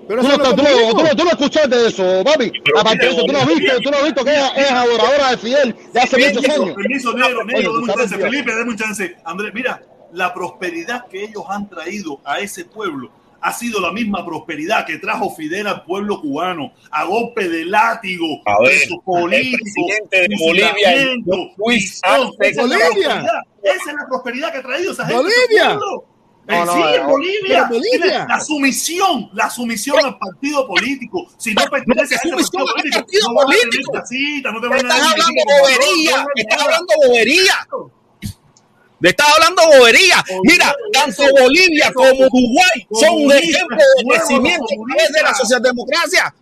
Pero 0.08 0.22
Tú 0.22 0.28
no, 0.28 0.38
tú, 0.38 0.54
tú 0.54 0.62
no- 1.02 1.16
tú 1.16 1.24
no 1.24 1.30
escuchaste 1.30 1.86
eso, 1.86 2.22
papi. 2.24 2.52
Aparte 2.78 3.06
de 3.06 3.12
eso, 3.12 3.24
tú 3.24 3.32
no 3.32 3.38
has 3.38 3.46
visto, 3.46 3.72
tú 3.82 3.90
no 3.90 3.96
has 3.98 4.04
visto 4.04 4.24
que 4.24 4.30
ella 4.30 4.48
es 4.56 4.70
adoradora 4.70 5.30
de 5.30 5.36
Fidel 5.38 5.76
de 5.92 6.00
hace 6.00 6.16
muchos 6.18 6.44
años. 6.50 6.74
permiso, 6.76 7.12
negro, 7.14 7.40
Oye, 7.40 7.54
negro, 7.54 7.72
tú 7.72 7.86
dame 7.86 7.92
un 7.92 7.98
chance. 8.08 8.18
Felipe, 8.18 8.54
dame 8.56 8.70
un 8.70 8.76
chance. 8.76 9.16
Andrés, 9.24 9.52
mira, 9.54 9.82
la 10.12 10.32
prosperidad 10.34 11.06
que 11.08 11.24
ellos 11.24 11.44
han 11.48 11.68
traído 11.68 12.20
a 12.24 12.38
ese 12.40 12.64
pueblo 12.64 13.10
ha 13.40 13.52
sido 13.52 13.78
la 13.78 13.92
misma 13.92 14.24
prosperidad 14.24 14.86
que 14.86 14.96
trajo 14.96 15.34
Fidel 15.34 15.66
al 15.66 15.84
pueblo 15.84 16.18
cubano, 16.20 16.72
a 16.90 17.04
golpe 17.04 17.46
de 17.48 17.66
látigo, 17.66 18.24
A 18.46 18.58
ver, 18.62 18.70
presos 18.70 18.98
políticos, 19.04 19.60
el 20.00 20.08
presidente 20.08 20.16
de 20.20 20.36
Bolivia, 20.46 20.72
la 20.72 21.36
Bolivia. 21.36 21.50
prosperidad. 22.06 23.42
Esa 23.62 23.90
es 23.90 23.96
la 23.98 24.06
prosperidad 24.08 24.52
que 24.52 24.58
ha 24.58 24.62
traído 24.62 24.92
esa 24.92 25.04
gente. 25.06 25.22
Bolivia. 25.22 25.78
No, 26.46 26.54
Eh, 26.54 26.64
no, 26.66 26.72
sí, 26.74 26.78
no, 26.78 26.94
en 26.94 27.06
Bolivia. 27.06 27.64
Bolivia. 27.70 28.26
La 28.28 28.40
sumisión, 28.40 29.30
la 29.32 29.48
sumisión 29.48 29.96
al 30.04 30.18
partido 30.18 30.66
político. 30.66 31.26
Si 31.38 31.54
no 31.54 31.62
pertenece 31.70 32.16
a 32.16 32.20
sumisión 32.20 32.64
partido 32.66 32.66
al 32.66 32.74
político, 32.74 32.98
partido 33.00 33.28
no 33.28 33.34
político. 33.34 33.92
casita, 33.92 34.52
no 34.52 34.60
te 34.60 34.68
Me 34.68 34.76
van 34.76 34.86
a 34.86 34.94
estás 34.94 35.12
hablando 35.12 35.42
bobería, 35.60 36.26
estás 36.34 36.62
hablando 36.62 36.94
bobería. 37.06 37.66
Me 39.00 39.08
estás 39.10 39.26
hablando 39.34 39.62
bobería. 39.78 40.24
Mira, 40.44 40.74
tanto 40.92 41.22
Bolivia 41.40 41.92
como 41.92 42.08
Uruguay 42.10 42.86
son 42.92 43.24
un 43.24 43.32
ejemplo 43.32 43.76
de 43.76 44.04
crecimiento 44.08 44.64
a 44.64 44.86
través 44.86 45.12
de 45.12 45.22
la 45.22 45.34
socialdemocracia. 45.34 46.34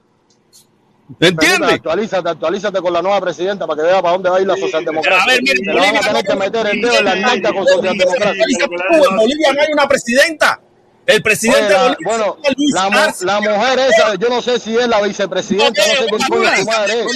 ¿Me 1.19 1.29
Entiendes? 1.29 1.73
Actualízate, 1.75 2.29
actualízate 2.29 2.81
con 2.81 2.93
la 2.93 3.03
nueva 3.03 3.21
presidenta 3.21 3.67
para 3.67 3.83
que 3.83 3.89
vea 3.89 4.01
para 4.01 4.13
dónde 4.15 4.31
va 4.31 4.37
a 4.37 4.41
ir 4.41 4.47
la 4.47 4.57
socialdemocracia. 4.57 5.23
A 5.23 5.27
ver, 5.27 5.41
Te 5.45 5.65
la 5.65 5.75
van 5.75 5.85
a 5.85 5.93
Bolivia- 5.93 6.01
tener 6.09 6.25
que 6.25 6.37
meter 6.37 6.67
el 6.69 6.81
dedo 6.81 6.99
en 6.99 7.05
la 7.05 7.15
con 7.53 7.67
socialdemocracia. 7.67 8.45
En 8.45 9.17
Bolivia 9.17 9.53
no 9.53 9.61
hay 9.61 9.73
una 9.73 9.87
presidenta. 9.89 10.61
El 11.05 11.21
presidente 11.21 11.75
Oye, 11.75 11.89
la- 11.89 11.97
bueno, 12.05 12.37
Luis 12.57 12.73
la, 12.75 12.85
Arce. 12.85 13.25
la 13.27 13.41
mujer 13.41 13.79
esa, 13.81 14.15
yo 14.15 14.29
no 14.29 14.41
sé 14.41 14.61
si 14.61 14.77
es 14.77 14.87
la 14.87 15.01
vicepresidenta, 15.03 15.83
no 15.85 16.19
sé 16.19 16.65
madre 16.65 17.01
es. 17.01 17.07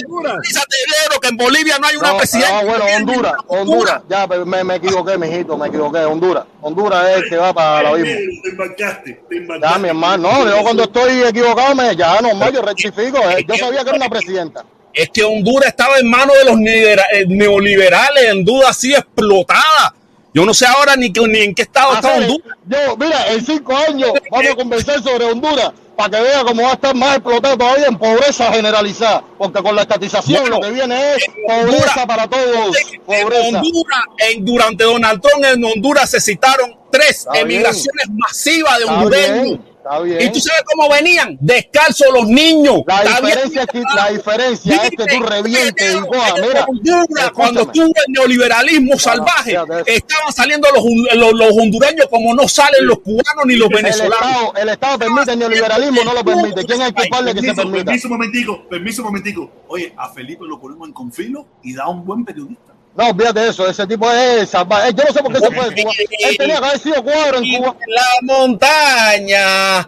Fíjate, 0.43 0.75
negro, 1.01 1.19
que 1.21 1.27
en 1.29 1.37
Bolivia 1.37 1.77
no 1.79 1.87
hay 1.87 1.95
una 1.95 2.11
No, 2.11 2.17
presidenta. 2.17 2.59
ah, 2.59 2.63
bueno, 2.65 2.83
Honduras, 2.97 3.33
Honduras, 3.47 4.01
ya 4.09 4.27
pero 4.27 4.45
me, 4.45 4.61
me 4.65 4.75
equivoqué, 4.75 5.17
mijito, 5.17 5.57
me 5.57 5.67
equivoqué, 5.69 5.99
Honduras. 5.99 6.43
Honduras 6.61 7.09
es 7.11 7.15
el 7.23 7.29
que 7.29 7.37
va 7.37 7.53
para 7.53 7.83
la 7.83 7.91
misma. 7.97 8.11
Te 8.43 8.49
embarcaste, 8.49 9.23
te 9.29 9.47
Ya, 9.61 9.77
mi 9.77 9.87
hermano, 9.87 10.43
no, 10.43 10.49
yo 10.49 10.63
cuando 10.63 10.83
estoy 10.83 11.21
equivocado, 11.23 11.73
me, 11.73 11.95
ya 11.95 12.19
normal, 12.19 12.53
yo 12.53 12.61
rectifico. 12.61 13.17
eh, 13.29 13.45
Yo 13.47 13.55
sabía 13.55 13.83
que 13.83 13.89
era 13.89 13.95
una 13.97 14.09
presidenta. 14.09 14.65
Es 14.93 15.09
que 15.11 15.23
Honduras 15.23 15.69
estaba 15.69 15.97
en 15.97 16.09
manos 16.09 16.35
de 16.37 16.43
los 16.43 16.59
eh, 16.59 17.25
neoliberales, 17.27 18.23
en 18.25 18.43
duda 18.43 18.69
así 18.69 18.93
explotada. 18.93 19.93
Yo 20.37 20.45
no 20.45 20.53
sé 20.53 20.67
ahora 20.67 20.95
ni, 20.95 21.11
que- 21.11 21.21
ni 21.27 21.39
en 21.39 21.55
qué 21.55 21.63
estado 21.63 21.95
está 21.95 22.13
Honduras. 22.13 22.57
Yo, 22.67 22.95
mira, 22.97 23.31
en 23.33 23.43
cinco 23.43 23.75
años 23.75 24.11
vamos 24.29 24.51
a 24.51 24.55
conversar 24.55 25.01
sobre 25.01 25.25
Honduras 25.25 25.71
para 25.95 26.09
que 26.15 26.21
vea 26.23 26.43
cómo 26.43 26.61
va 26.61 26.69
a 26.69 26.73
estar 26.73 26.93
más 26.95 27.15
explotado 27.15 27.57
todavía 27.57 27.87
en 27.87 27.97
pobreza 27.97 28.51
generalizada. 28.53 29.23
Porque 29.35 29.63
con 29.63 29.75
la 29.75 29.81
estatización 29.81 30.41
Bueno, 30.41 30.57
lo 30.57 30.61
que 30.61 30.71
viene 30.73 31.13
es 31.15 31.23
Honduras- 31.49 31.79
pobreza 31.81 32.05
para 32.05 32.27
todos. 32.27 32.77
En. 33.07 33.55
Honduras, 33.55 34.01
en- 34.19 34.45
durante 34.45 34.83
Donald 34.83 35.21
Trump 35.23 35.43
en 35.43 35.63
Honduras 35.65 36.07
se 36.11 36.21
citaron 36.21 36.75
tres 36.91 37.09
Está 37.21 37.31
bien. 37.31 37.45
emigraciones 37.45 38.05
masivas 38.13 38.77
de 38.77 38.85
hondureños. 38.85 39.59
Bien, 40.03 40.17
está 40.17 40.17
bien. 40.19 40.21
¿Y 40.21 40.33
tú 40.33 40.39
sabes 40.39 40.63
cómo 40.65 40.89
venían? 40.89 41.37
Descalzos 41.39 42.07
los 42.13 42.27
niños. 42.27 42.81
La 42.87 43.01
diferencia, 43.21 43.61
es 43.61 43.67
que, 43.67 43.83
la 43.95 44.09
diferencia 44.09 44.75
es 44.83 44.89
que 44.91 45.05
tú 45.05 45.23
revientes 45.23 45.95
Mira, 45.95 46.65
Honduras, 46.67 47.31
cuando 47.33 47.61
estuvo 47.61 47.85
el 47.85 48.13
neoliberalismo 48.13 48.97
salvaje, 48.99 49.57
estaban 49.85 50.33
saliendo 50.33 50.67
los, 50.73 50.83
hon- 50.83 51.07
los, 51.19 51.33
los 51.33 51.51
hondureños 51.51 52.07
como 52.09 52.33
no 52.33 52.47
salen 52.47 52.85
los 52.87 52.99
cubanos 52.99 53.45
ni 53.45 53.55
los 53.55 53.69
el 53.69 53.75
venezolanos. 53.75 54.17
Estado, 54.27 54.53
el 54.55 54.69
Estado 54.69 54.99
permite 54.99 55.31
el 55.33 55.39
neoliberalismo, 55.39 56.03
no 56.03 56.13
lo 56.13 56.23
permite. 56.23 56.65
¿Quién 56.65 56.81
es 56.81 56.87
el 56.87 56.93
culpable 56.93 57.33
que 57.33 57.39
se 57.41 57.45
Permiso, 57.47 57.61
permita? 57.63 57.85
permiso 57.85 58.07
un 58.07 58.13
momentico, 58.13 58.69
permiso 58.69 59.01
un 59.01 59.05
momentico. 59.07 59.51
Oye, 59.69 59.93
a 59.97 60.09
Felipe 60.09 60.45
lo 60.47 60.59
ponemos 60.59 60.87
en 60.87 60.93
confilo 60.93 61.45
y 61.63 61.73
da 61.73 61.87
un 61.87 62.05
buen 62.05 62.23
periodista. 62.25 62.73
No, 62.97 63.09
olvídate 63.09 63.47
eso, 63.49 63.69
ese 63.69 63.85
tipo 63.85 64.11
es 64.11 64.49
salvaje. 64.49 64.89
Eh, 64.89 64.93
Yo 64.95 65.03
no 65.03 65.13
sé 65.13 65.21
por 65.21 65.31
qué 65.31 65.39
se 65.39 65.51
fue 65.51 65.69
de 65.69 65.81
Cuba. 65.83 65.93
Él 66.27 66.37
tenía 66.37 66.59
que 66.59 66.65
haber 66.65 66.79
sido 66.79 67.03
cuadro 67.03 67.37
en 67.37 67.57
Cuba. 67.57 67.75
la 67.87 68.03
montaña, 68.23 69.87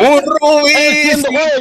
un 0.00 0.22
rubí. 0.22 0.72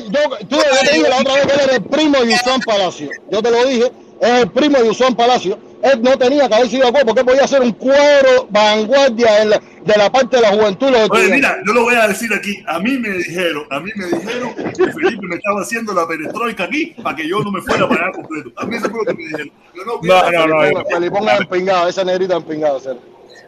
Yo, 0.09 0.37
tú, 0.49 0.57
yo 0.57 0.79
te 0.83 0.93
dije 0.93 1.09
la 1.09 1.17
otra 1.19 1.33
vez 1.35 1.45
que 1.45 1.53
él 1.53 1.59
era 1.63 1.73
el 1.75 1.83
primo 1.83 2.19
de 2.19 2.33
Usón 2.33 2.59
Palacio. 2.61 3.09
Yo 3.31 3.41
te 3.41 3.51
lo 3.51 3.65
dije, 3.65 3.91
es 4.21 4.29
el 4.43 4.51
primo 4.51 4.77
de 4.77 4.89
Usón 4.89 5.15
Palacio. 5.15 5.57
Él 5.83 5.99
no 6.03 6.15
tenía 6.15 6.47
que 6.47 6.53
haber 6.53 6.69
sido 6.69 6.87
Cuba 6.89 7.01
porque 7.05 7.23
podía 7.23 7.47
ser 7.47 7.61
un 7.61 7.71
cuadro 7.71 8.47
vanguardia 8.51 9.41
en 9.41 9.49
la- 9.49 9.61
de 9.83 9.97
la 9.97 10.11
parte 10.11 10.35
de 10.37 10.43
la 10.43 10.49
juventud. 10.49 10.87
Oye, 10.89 11.03
estudiantes. 11.05 11.35
mira, 11.37 11.57
yo 11.65 11.73
lo 11.73 11.81
voy 11.83 11.95
a 11.95 12.07
decir 12.07 12.31
aquí. 12.31 12.63
A 12.67 12.77
mí 12.79 12.99
me 12.99 13.09
dijeron, 13.09 13.63
a 13.71 13.79
mí 13.79 13.89
me 13.95 14.05
dijeron 14.05 14.53
que 14.55 14.91
Felipe 14.91 15.25
me 15.27 15.35
estaba 15.37 15.61
haciendo 15.61 15.91
la 15.93 16.07
perestroika 16.07 16.65
aquí 16.65 16.93
para 17.01 17.15
que 17.15 17.27
yo 17.27 17.39
no 17.39 17.51
me 17.51 17.61
fuera 17.63 17.89
para 17.89 18.03
allá 18.03 18.11
completo. 18.13 18.51
A 18.57 18.65
mí 18.65 18.75
eso 18.75 18.89
fue 18.91 18.99
lo 18.99 19.05
que 19.05 19.13
me 19.15 19.23
dijeron. 19.23 19.51
Yo 19.73 19.85
no, 19.85 19.93
No, 20.03 20.31
no, 20.31 20.47
no, 20.47 20.55
Felipón- 20.61 20.85
Felipón 20.91 21.29
es 21.29 21.39
empingado, 21.39 21.87
ese 21.89 22.05
negrito 22.05 22.33
es 22.37 22.43
empingado. 22.43 22.77
ese. 22.77 22.89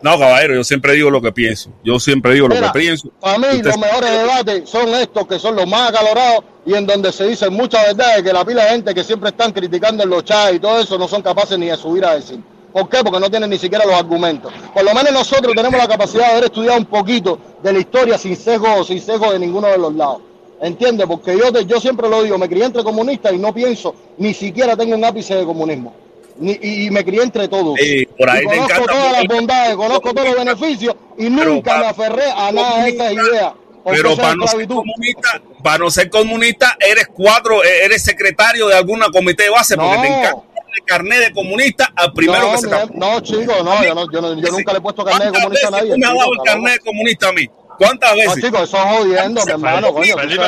No, 0.04 0.20
caballero, 0.20 0.56
yo 0.56 0.64
siempre 0.64 0.94
digo 0.94 1.10
lo 1.10 1.22
que 1.22 1.32
pienso. 1.32 1.70
Yo 1.84 2.00
siempre 2.00 2.34
digo 2.34 2.48
lo 2.50 2.56
que 2.56 2.80
pienso. 2.80 3.10
Para 3.22 3.38
mí, 3.38 3.48
Usted- 3.54 3.66
los 3.66 3.78
mejores 3.78 4.12
debates 4.12 4.70
son 4.70 4.90
estos 4.96 5.26
que 5.28 5.40
son 5.40 5.56
los 5.56 5.66
más 5.66 5.90
acalorados 5.90 6.44
y 6.66 6.74
en 6.76 6.86
donde 6.86 7.12
se 7.14 7.26
dicen 7.26 7.54
muchas 7.54 7.86
verdades 7.88 8.22
que 8.22 8.34
la 8.34 8.44
pila 8.46 8.66
de 8.66 8.70
gente 8.72 8.94
que 8.94 9.04
siempre 9.04 9.30
están 9.30 9.52
criticando 9.54 10.04
en 10.04 10.10
los 10.10 10.24
chats 10.26 10.56
y 10.56 10.60
todo 10.60 10.80
eso 10.80 10.98
no 10.98 11.08
son 11.08 11.22
capaces 11.22 11.58
ni 11.58 11.68
de 11.68 11.78
subir 11.78 12.04
a 12.06 12.16
decir. 12.16 12.40
¿Por 12.74 12.90
qué? 12.90 13.04
Porque 13.04 13.20
no 13.20 13.30
tienen 13.30 13.50
ni 13.50 13.58
siquiera 13.58 13.86
los 13.86 13.94
argumentos. 13.96 14.52
Por 14.74 14.84
lo 14.84 14.94
menos 14.94 15.14
nosotros 15.14 15.54
tenemos 15.56 15.80
la 15.80 15.88
capacidad 15.88 16.26
de 16.28 16.32
haber 16.34 16.44
estudiado 16.46 16.78
un 16.80 16.86
poquito 16.86 17.40
de 17.64 17.72
la 17.72 17.80
historia 17.80 18.18
sin 18.18 18.36
sesgo, 18.36 18.84
sin 18.84 19.00
sesgo 19.00 19.32
de 19.32 19.40
ninguno 19.40 19.68
de 19.68 19.78
los 19.78 19.94
lados. 19.96 20.18
¿Entiendes? 20.62 21.06
Porque 21.08 21.38
yo, 21.38 21.52
te- 21.52 21.66
yo 21.66 21.80
siempre 21.80 22.10
lo 22.10 22.24
digo, 22.24 22.38
me 22.38 22.50
crié 22.50 22.66
entre 22.66 22.84
comunistas 22.84 23.32
y 23.34 23.38
no 23.38 23.54
pienso, 23.54 23.96
ni 24.18 24.34
siquiera 24.34 24.76
tengo 24.76 24.96
un 24.96 25.06
ápice 25.06 25.36
de 25.36 25.46
comunismo. 25.46 25.94
Y, 26.42 26.86
y 26.86 26.92
me 26.92 27.04
crié 27.06 27.22
entre 27.24 27.48
todos. 27.48 27.76
Sí, 27.80 28.06
por 28.18 28.30
ahí 28.30 28.44
Y 28.44 28.48
te 28.48 28.56
conozco 28.56 28.74
encanta. 28.74 28.92
todas 28.94 29.12
las 29.14 29.24
bondades, 29.26 29.76
conozco 29.76 30.14
todos 30.14 30.28
los 30.30 30.38
beneficios 30.38 30.96
y 31.18 31.30
nunca 31.30 31.78
me 31.78 31.86
aferré 31.86 32.24
a 32.36 32.52
nada 32.52 32.84
de 32.84 32.90
esas 32.90 33.14
ideas. 33.14 33.54
Pero 33.86 34.16
para 34.16 34.36
no, 34.36 34.48
ser 34.48 34.66
comunista, 34.68 35.42
para 35.62 35.78
no 35.80 35.92
ser 35.92 36.10
comunista, 36.10 36.78
eres 36.80 37.08
cuatro, 37.14 37.64
eh, 37.64 37.84
eres 37.86 38.02
secretario 38.04 38.68
de 38.68 38.76
alguna 38.76 39.08
comité 39.12 39.44
de 39.44 39.50
base 39.50 39.76
porque 39.76 39.98
te 39.98 40.08
encanta 40.08 40.42
el 40.76 40.84
carnet 40.86 41.20
de 41.20 41.34
comunista 41.34 41.92
al 41.96 42.14
primero 42.14 42.48
no, 42.48 42.52
que 42.54 42.58
se 42.58 42.68
te 42.68 42.98
no, 42.98 43.20
chico, 43.20 43.54
no, 43.64 43.84
yo, 43.84 43.94
no, 43.94 44.12
yo, 44.12 44.22
no- 44.22 44.42
yo 44.42 44.52
nunca 44.52 44.72
le 44.72 44.80
he 44.80 44.82
puesto 44.82 45.04
carnet 45.06 45.26
de 45.28 45.32
¿Cuántas 45.32 45.44
comunista 45.44 45.68
a 45.68 45.72
nadie. 45.72 45.90
me 45.92 45.96
chico, 45.98 46.18
dado 46.18 46.32
el 46.34 46.40
carnet 46.46 46.74
de 46.74 46.80
comunista 46.80 47.28
a 47.28 47.32
mí? 47.34 47.50
¿Cuántas 47.78 48.10
No, 48.12 48.16
veces? 48.18 48.44
chicos, 48.44 48.62
eso 48.64 48.78
es 48.78 48.84
jodiendo, 48.84 49.46
mi 49.46 49.52
hermano, 49.52 49.94
coño. 49.94 50.14
tú 50.16 50.20
Felipe, 50.20 50.44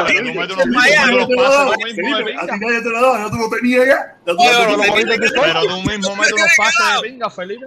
tú 0.48 0.48
te 0.48 0.56
lo 0.56 0.64
tú 1.26 1.74
Felipe, 1.96 2.36
a 2.38 2.42
ti 2.42 2.48
pinga. 2.48 2.58
nadie 2.58 2.82
te 2.82 2.90
lo 2.90 3.02
daba, 3.02 3.18
ya 3.20 3.30
tú 3.32 3.38
tú 4.36 4.42
Oye, 4.42 4.52
lo 4.52 4.60
pero 4.60 4.78
tenías. 4.82 4.96
Felipe, 4.96 5.20
¿qué 5.20 5.42
Pero 5.42 5.62
tú 5.62 5.82
mismo 5.82 6.16
metes 6.16 6.34
unos 6.34 6.48
pases 6.58 7.02
de 7.02 7.10
pinga, 7.10 7.30
Felipe. 7.30 7.66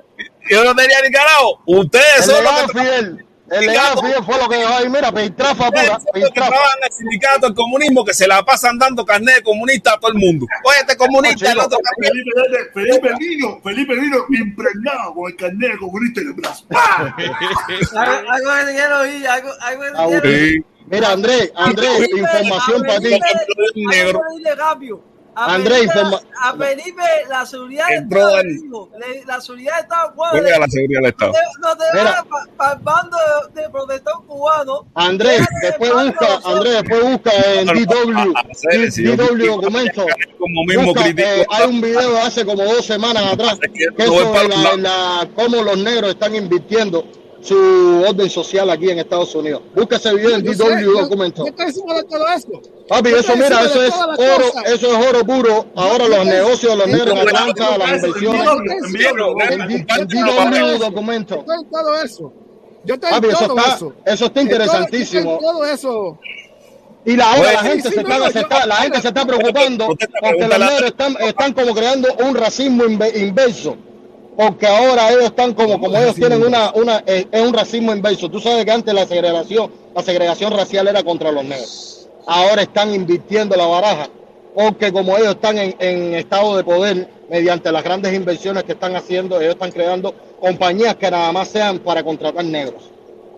Yo 0.50 0.64
no 0.64 0.74
tenía 0.76 0.96
ni 1.02 1.10
carajo. 1.10 1.62
Ustedes 1.66 2.24
son 2.24 2.44
los 2.44 2.72
que 2.72 3.27
El 3.50 3.66
legado 3.66 4.02
Fidel 4.02 4.24
fue 4.24 4.38
lo 4.38 4.48
que 4.48 4.56
dejó 4.56 4.74
ahí, 4.74 4.88
mira, 4.88 5.12
piltrafa 5.12 5.70
pura, 5.70 5.98
trabajan 6.34 6.78
en 6.78 6.84
el 6.84 6.92
sindicato 6.92 7.46
del 7.46 7.54
comunismo 7.54 8.04
que 8.04 8.12
se 8.12 8.26
la 8.26 8.44
pasan 8.44 8.78
dando 8.78 9.04
carnet 9.04 9.36
de 9.36 9.42
comunista 9.42 9.94
a 9.94 9.98
todo 9.98 10.12
el 10.12 10.18
mundo. 10.18 10.46
Oye, 10.64 10.76
este 10.80 10.96
comunista, 10.96 11.52
el 11.52 11.58
otro. 11.58 11.78
Felipe, 12.00 12.30
Felipe, 12.34 12.70
Felipe 12.74 13.14
vino, 13.18 13.60
Felipe 13.62 13.94
vino 13.94 14.16
impregnado 14.38 15.14
con 15.14 15.30
el 15.30 15.36
carnet 15.36 15.78
comunista 15.78 16.20
en 16.20 16.26
el 16.28 16.32
brazo. 16.34 16.64
Algo 16.70 18.66
te 18.66 18.72
quiero 18.72 19.00
oír, 19.00 19.26
algo, 19.28 19.50
Ah. 19.94 20.08
Sí. 20.22 20.64
Mira, 20.86 21.12
Andrés, 21.12 21.52
Andrés, 21.54 22.08
información 22.10 22.84
a 22.84 22.88
para 22.88 23.00
ti. 23.00 23.20
Negro. 23.74 24.22
Andrés, 25.34 25.88
a 26.42 26.52
Felipe 26.54 27.02
la 27.28 27.46
seguridad 27.46 27.86
de 27.88 27.94
Entró 27.96 28.28
Estado, 28.28 28.88
la 29.26 29.40
seguridad 29.40 29.74
de 29.76 29.80
Estado 29.82 30.12
cubano, 30.14 30.42
la 30.42 30.66
seguridad 30.68 31.00
del 31.00 31.02
no 31.02 31.08
Estado. 31.08 31.32
te, 31.32 31.38
no 31.60 31.76
te 31.76 32.54
para 32.56 32.72
el 32.72 32.78
bando 32.80 33.16
de, 33.54 33.62
de 33.62 33.68
protector 33.70 34.26
cubano. 34.26 34.86
Andrés, 34.94 35.46
después 35.62 35.92
busca. 35.92 36.40
Andrés, 36.44 36.72
después 36.82 37.02
busca 37.04 37.30
en 37.54 37.66
DW, 37.66 38.32
DW 39.16 39.46
documento. 39.46 40.06
Como 40.38 40.64
mismo 40.64 40.92
eh, 41.16 41.46
hay 41.50 41.68
un 41.68 41.80
video 41.80 42.12
de 42.12 42.20
hace 42.20 42.44
como 42.44 42.64
dos 42.64 42.84
semanas 42.84 43.24
atrás 43.32 43.58
que 43.96 44.06
no 44.06 44.12
sobre 44.14 44.48
la, 44.48 44.76
la- 44.76 45.28
cómo 45.34 45.62
los 45.62 45.78
negros 45.78 46.10
están 46.10 46.34
invirtiendo 46.34 47.06
su 47.40 48.04
orden 48.08 48.28
social 48.30 48.68
aquí 48.70 48.90
en 48.90 48.98
Estados 48.98 49.34
Unidos. 49.34 49.62
Busca 49.74 49.96
ese 49.96 50.14
video 50.14 50.34
en 50.36 50.42
Yo 50.44 50.52
sé, 50.54 50.64
DW 50.64 50.80
yo- 50.80 50.92
documento. 51.02 51.42
yo 51.44 51.50
estoy 51.50 51.66
encima 51.66 51.94
de 51.94 52.04
todo 52.04 52.28
esto. 52.28 52.52
Papi, 52.88 53.10
yo 53.10 53.16
eso 53.18 53.36
mira, 53.36 53.62
eso 53.62 53.82
es 53.84 53.94
oro, 53.94 54.44
eso 54.66 54.86
es 54.98 55.06
oro 55.08 55.24
puro. 55.24 55.66
Ahora 55.76 56.04
Yo 56.04 56.08
los 56.16 56.26
negocios 56.26 56.76
los 56.76 56.86
yo 56.86 56.96
negros 56.96 57.18
Atlanta, 57.20 57.78
las 57.78 57.88
yo 57.90 57.96
inversiones, 58.08 58.44
yo 58.88 60.26
compártelo 60.26 60.68
DW 60.68 60.78
documento. 60.78 61.44
Yo 61.46 61.62
todo 61.70 62.02
eso. 62.02 62.32
Yo 62.84 62.94
estoy 62.94 63.10
Papi, 63.10 63.26
en 63.26 63.32
eso 63.34 63.46
todo 63.46 63.58
está, 63.58 63.74
eso. 63.74 63.92
eso 64.04 64.24
está 64.26 64.28
todo- 64.34 64.40
interesantísimo. 64.42 65.38
todo 65.38 65.64
eso. 65.64 66.18
Y 67.04 67.16
la, 67.16 67.32
ahora 67.32 67.52
la 67.52 67.58
gente 67.62 67.88
sí, 67.88 67.94
se 67.94 68.02
no, 68.02 68.08
está, 68.14 68.26
se 68.28 68.34
yo- 68.34 68.40
está- 68.40 68.66
la 68.66 68.74
gente 68.76 69.00
se 69.00 69.08
está 69.08 69.24
preocupando 69.26 69.86
porque 69.86 70.48
los 70.48 70.58
negros 70.58 70.82
están, 70.84 71.16
están 71.20 71.52
como 71.54 71.74
creando 71.74 72.08
un 72.26 72.34
racismo 72.34 72.84
inve- 72.84 73.16
inverso. 73.16 73.76
Porque 74.38 74.68
ahora 74.68 75.10
ellos 75.10 75.24
están 75.24 75.52
como, 75.52 75.80
como 75.80 75.98
ellos 75.98 76.14
tienen 76.14 76.40
una, 76.44 76.70
una, 76.72 77.02
eh, 77.06 77.26
es 77.28 77.42
un 77.42 77.52
racismo 77.52 77.92
inverso. 77.92 78.30
Tú 78.30 78.38
sabes 78.38 78.64
que 78.64 78.70
antes 78.70 78.94
la 78.94 79.04
segregación, 79.04 79.68
la 79.92 80.00
segregación 80.00 80.52
racial 80.52 80.86
era 80.86 81.02
contra 81.02 81.32
los 81.32 81.44
negros. 81.44 82.08
Ahora 82.24 82.62
están 82.62 82.94
invirtiendo 82.94 83.56
la 83.56 83.66
baraja. 83.66 84.08
Porque 84.54 84.92
como 84.92 85.16
ellos 85.16 85.30
están 85.30 85.58
en, 85.58 85.74
en 85.80 86.14
estado 86.14 86.56
de 86.56 86.62
poder, 86.62 87.10
mediante 87.28 87.72
las 87.72 87.82
grandes 87.82 88.14
inversiones 88.14 88.62
que 88.62 88.74
están 88.74 88.94
haciendo, 88.94 89.40
ellos 89.40 89.54
están 89.54 89.72
creando 89.72 90.14
compañías 90.38 90.94
que 90.94 91.10
nada 91.10 91.32
más 91.32 91.48
sean 91.48 91.80
para 91.80 92.04
contratar 92.04 92.44
negros. 92.44 92.84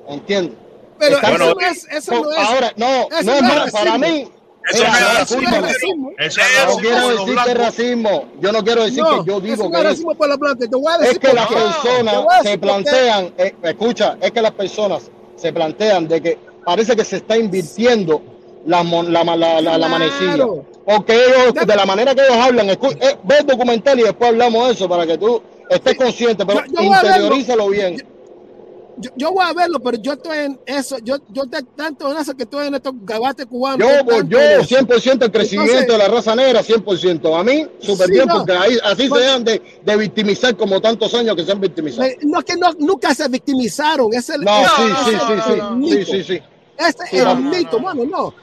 ¿Entiendes? 0.07 0.59
Pero 0.99 1.17
eso 1.17 1.55
no 1.55 1.61
es, 1.67 1.89
eso 1.91 2.23
no 2.23 2.31
es. 2.31 2.39
Ahora, 2.39 2.73
no, 2.77 3.09
no 3.09 3.17
es 3.17 3.25
no 3.25 3.33
es 3.33 3.43
más, 3.43 3.73
para 3.73 3.97
mí. 3.97 4.29
Eso 4.71 4.85
no 4.85 5.57
es 5.57 5.63
racismo. 5.63 6.11
Eso 6.19 6.41
es 6.41 6.67
no 6.69 6.77
quiero 6.77 7.09
decir 7.09 7.37
que 7.45 7.51
es 7.51 7.59
racismo. 7.59 8.25
Yo 8.41 8.53
no 8.53 8.65
quiero 8.65 8.85
decir 8.85 9.03
No, 9.03 9.25
que 9.25 9.31
yo 9.31 9.41
digo 9.41 9.65
es 9.65 9.71
que 9.71 9.77
es. 9.79 9.85
racismo 9.85 10.15
por 10.15 10.29
la 10.29 10.37
planta. 10.39 10.67
Te 10.69 10.77
voy 10.77 10.93
a 10.93 10.97
Es 11.07 11.19
que 11.19 11.29
por 11.29 11.35
las 11.37 11.47
qué. 11.49 11.55
personas 11.55 12.15
se 12.43 12.59
plantean, 12.59 13.35
eh, 13.39 13.55
escucha, 13.63 14.17
es 14.21 14.31
que 14.31 14.43
las 14.43 14.53
personas 14.53 15.11
se 15.37 15.53
plantean 15.53 16.09
de 16.09 16.21
que 16.21 16.39
parece 16.65 16.95
que 16.97 17.05
se 17.05 17.17
está 17.17 17.37
invirtiendo 17.37 18.23
la, 18.67 18.83
mon- 18.83 19.13
la, 19.13 19.25
la, 19.25 19.37
la, 19.37 19.61
la, 19.61 19.79
la 19.79 19.89
manecilla. 19.89 20.47
Porque 20.85 21.15
ellos, 21.15 21.55
de 21.67 21.77
la 21.77 21.87
manera 21.87 22.15
que 22.15 22.23
ellos 22.23 22.37
hablan, 22.37 22.69
escu- 22.69 22.97
eh, 23.01 23.17
ve 23.25 23.39
el 23.39 23.47
documental 23.47 23.99
y 24.01 24.03
después 24.03 24.31
hablamos 24.31 24.67
de 24.67 24.73
eso 24.75 24.89
para 24.89 25.07
que 25.07 25.17
tú 25.19 25.41
estés 25.69 25.95
consciente, 25.97 26.45
pero 26.45 26.63
interiorízalo 26.67 27.69
bien. 27.69 28.03
Yo, 29.01 29.11
yo 29.17 29.33
voy 29.33 29.45
a 29.45 29.53
verlo, 29.53 29.81
pero 29.81 29.97
yo 30.01 30.13
estoy 30.13 30.39
en 30.39 30.61
eso. 30.67 30.99
Yo, 30.99 31.17
yo 31.31 31.43
tanto 31.77 32.11
en 32.13 32.19
eso 32.19 32.37
que 32.37 32.43
estoy 32.45 32.67
en 32.69 32.75
estos 32.75 32.93
gabates 33.03 33.47
cubanos. 33.47 33.79
Yo, 34.07 34.23
yo 34.23 34.39
en 34.41 34.61
eso. 34.61 34.77
100% 34.77 35.25
el 35.25 35.33
crecimiento 35.33 35.73
Entonces- 35.73 35.89
de 35.89 35.99
la 35.99 36.09
raza 36.09 36.37
negra, 36.37 36.63
100%. 36.63 37.35
A 37.39 37.43
mí, 37.45 37.67
súper 37.81 38.07
Sí, 38.07 38.13
bien, 38.13 38.27
no. 38.29 38.35
porque 38.39 38.53
ahí, 38.53 38.77
así 38.85 39.09
Pues- 39.09 39.21
se 39.23 39.27
dejan 39.27 39.45
de, 39.45 39.63
de 39.85 39.97
victimizar 39.97 40.57
como 40.57 40.81
tantos 40.81 41.13
años 41.15 41.35
que 41.37 41.45
se 41.45 41.53
han 41.53 41.61
victimizado. 41.61 42.03
Me- 42.09 42.19
No, 42.23 42.39
es 42.41 42.45
que 42.45 42.57
no, 42.57 42.73
nunca 42.79 43.15
se 43.15 43.29
victimizaron. 43.29 44.13
Es 44.13 44.29
el, 44.31 44.43
No, 44.43 44.53
sí, 44.77 44.83
sí, 45.05 45.11
sí, 45.11 46.05
sí, 46.05 46.05
sí, 46.05 46.25
sí. 46.25 46.43
Este 46.79 47.05
es 47.13 47.23
el 47.25 47.37
mito. 47.39 47.79
no, 47.79 47.83
Bueno, 47.83 48.05
no. 48.05 48.35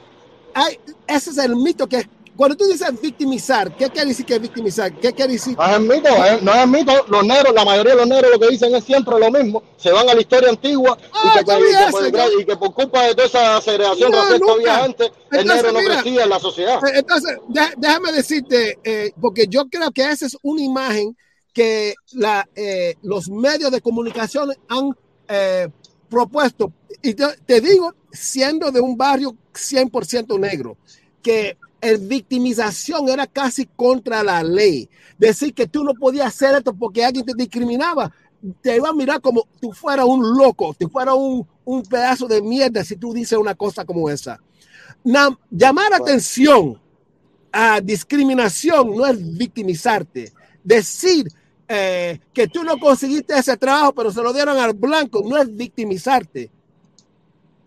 Hay, 0.54 0.78
ese 1.06 1.30
es 1.30 1.38
el 1.38 1.54
mito 1.56 1.86
que 1.86 2.08
cuando 2.38 2.56
tú 2.56 2.66
dices 2.66 2.88
victimizar, 3.02 3.76
¿qué 3.76 3.90
quiere 3.90 4.10
decir 4.10 4.24
que 4.24 4.34
es 4.36 4.40
victimizar? 4.40 4.92
¿Qué 4.92 5.12
quiere 5.12 5.32
decir? 5.32 5.56
No 5.58 5.66
es 5.66 5.80
mito, 5.80 6.08
eh, 6.24 6.38
no 6.40 6.54
es 6.54 6.58
el 6.62 6.68
mito. 6.68 6.92
Los 7.08 7.26
negros, 7.26 7.52
la 7.52 7.64
mayoría 7.64 7.94
de 7.94 7.98
los 7.98 8.06
negros 8.06 8.30
lo 8.30 8.38
que 8.38 8.48
dicen 8.50 8.72
es 8.76 8.84
siempre 8.84 9.18
lo 9.18 9.28
mismo. 9.32 9.60
Se 9.76 9.90
van 9.90 10.08
a 10.08 10.14
la 10.14 10.20
historia 10.20 10.48
antigua 10.48 10.96
Ah, 11.12 11.34
y, 11.40 11.44
que, 11.44 11.50
yo 11.50 11.58
y 11.58 11.72
que 11.72 11.90
por, 11.90 12.40
y 12.42 12.44
que 12.46 12.56
por 12.56 12.72
culpa 12.74 13.02
de 13.06 13.14
toda 13.16 13.26
esa 13.26 13.60
segregación 13.60 14.12
No, 14.12 14.52
había 14.52 14.84
antes, 14.84 15.10
el 15.32 15.46
negro 15.48 15.72
no 15.72 15.80
mira, 15.80 15.94
crecía 16.00 16.22
en 16.22 16.30
la 16.30 16.38
sociedad. 16.38 16.78
Eh, 16.86 16.92
Entonces, 17.00 17.38
dé- 17.48 17.74
déjame 17.76 18.12
decirte, 18.12 18.78
eh, 18.84 19.10
porque 19.20 19.48
yo 19.48 19.64
creo 19.68 19.90
que 19.90 20.08
esa 20.08 20.26
es 20.26 20.36
una 20.42 20.62
imagen 20.62 21.16
que 21.52 21.94
la, 22.12 22.48
eh, 22.54 22.94
los 23.02 23.28
medios 23.28 23.72
de 23.72 23.80
comunicación 23.80 24.54
han 24.68 24.92
eh, 25.26 25.68
propuesto. 26.08 26.72
Y 27.02 27.14
te, 27.14 27.24
te 27.44 27.60
digo, 27.60 27.92
siendo 28.12 28.70
de 28.70 28.80
un 28.80 28.96
barrio 28.96 29.34
100% 29.52 30.38
negro, 30.38 30.76
que 31.20 31.56
el 31.80 31.98
victimización 31.98 33.08
era 33.08 33.26
casi 33.26 33.66
contra 33.66 34.22
la 34.22 34.42
ley. 34.42 34.88
Decir 35.18 35.54
que 35.54 35.66
tú 35.66 35.84
no 35.84 35.94
podías 35.94 36.26
hacer 36.28 36.56
esto 36.56 36.74
porque 36.74 37.04
alguien 37.04 37.24
te 37.24 37.34
discriminaba, 37.36 38.12
te 38.60 38.76
iba 38.76 38.88
a 38.88 38.92
mirar 38.92 39.20
como 39.20 39.46
tú 39.60 39.72
fueras 39.72 40.06
un 40.06 40.36
loco, 40.36 40.74
tú 40.78 40.88
fueras 40.88 41.14
un, 41.16 41.46
un 41.64 41.82
pedazo 41.82 42.26
de 42.28 42.40
mierda 42.42 42.84
si 42.84 42.96
tú 42.96 43.12
dices 43.12 43.38
una 43.38 43.54
cosa 43.54 43.84
como 43.84 44.08
esa. 44.10 44.40
Na- 45.04 45.36
llamar 45.50 45.92
atención 45.94 46.80
a 47.52 47.80
discriminación 47.80 48.94
no 48.96 49.06
es 49.06 49.36
victimizarte. 49.36 50.32
Decir 50.62 51.28
eh, 51.68 52.20
que 52.32 52.46
tú 52.48 52.62
no 52.64 52.78
conseguiste 52.78 53.34
ese 53.38 53.56
trabajo, 53.56 53.92
pero 53.94 54.10
se 54.12 54.22
lo 54.22 54.32
dieron 54.32 54.56
al 54.58 54.72
blanco, 54.74 55.22
no 55.24 55.36
es 55.36 55.54
victimizarte. 55.54 56.50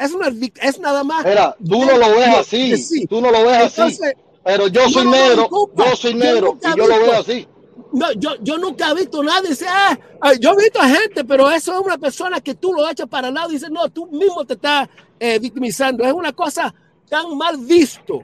Es, 0.02 0.12
una, 0.14 0.28
es 0.62 0.80
nada 0.80 1.04
más. 1.04 1.26
Mira, 1.26 1.56
tú 1.68 1.86
no 1.86 1.98
lo 1.98 2.10
ves 2.12 2.28
así, 2.40 2.78
Sí. 2.78 3.06
tú 3.08 3.22
no 3.22 3.32
lo 3.32 3.44
ves 3.44 3.58
así. 3.58 3.82
Entonces, 3.82 4.14
Pero 4.44 4.68
yo 4.68 4.90
soy 4.90 5.06
no, 5.06 5.12
negro, 5.12 5.50
yo 5.76 5.96
soy 5.96 6.14
yo 6.14 6.18
negro 6.18 6.48
nunca 6.54 6.70
y 6.74 6.78
yo 6.78 6.88
lo 6.88 6.96
veo 6.96 7.00
visto- 7.06 7.20
así. 7.20 7.48
No, 7.94 8.12
yo, 8.14 8.32
yo 8.42 8.58
nunca 8.58 8.90
he 8.90 8.96
visto 8.96 9.22
nada. 9.22 9.42
Dice, 9.42 9.66
ah, 9.68 10.00
ah, 10.22 10.34
yo 10.40 10.52
he 10.54 10.64
visto 10.64 10.80
a 10.82 10.88
gente, 10.88 11.24
pero 11.26 11.52
eso 11.52 11.74
es 11.74 11.80
una 11.86 11.98
persona 11.98 12.40
que 12.42 12.56
tú 12.56 12.74
lo 12.74 12.90
echas 12.90 13.08
para 13.08 13.28
el 13.28 13.34
lado 13.34 13.50
y 13.50 13.54
dices, 13.56 13.70
no, 13.70 13.88
tú 13.90 14.08
mismo 14.08 14.46
te 14.46 14.54
estás 14.54 14.88
eh, 15.20 15.38
victimizando. 15.40 16.04
Es 16.04 16.14
una 16.14 16.32
cosa 16.34 16.74
tan 17.10 17.38
mal 17.38 17.58
visto. 17.58 18.24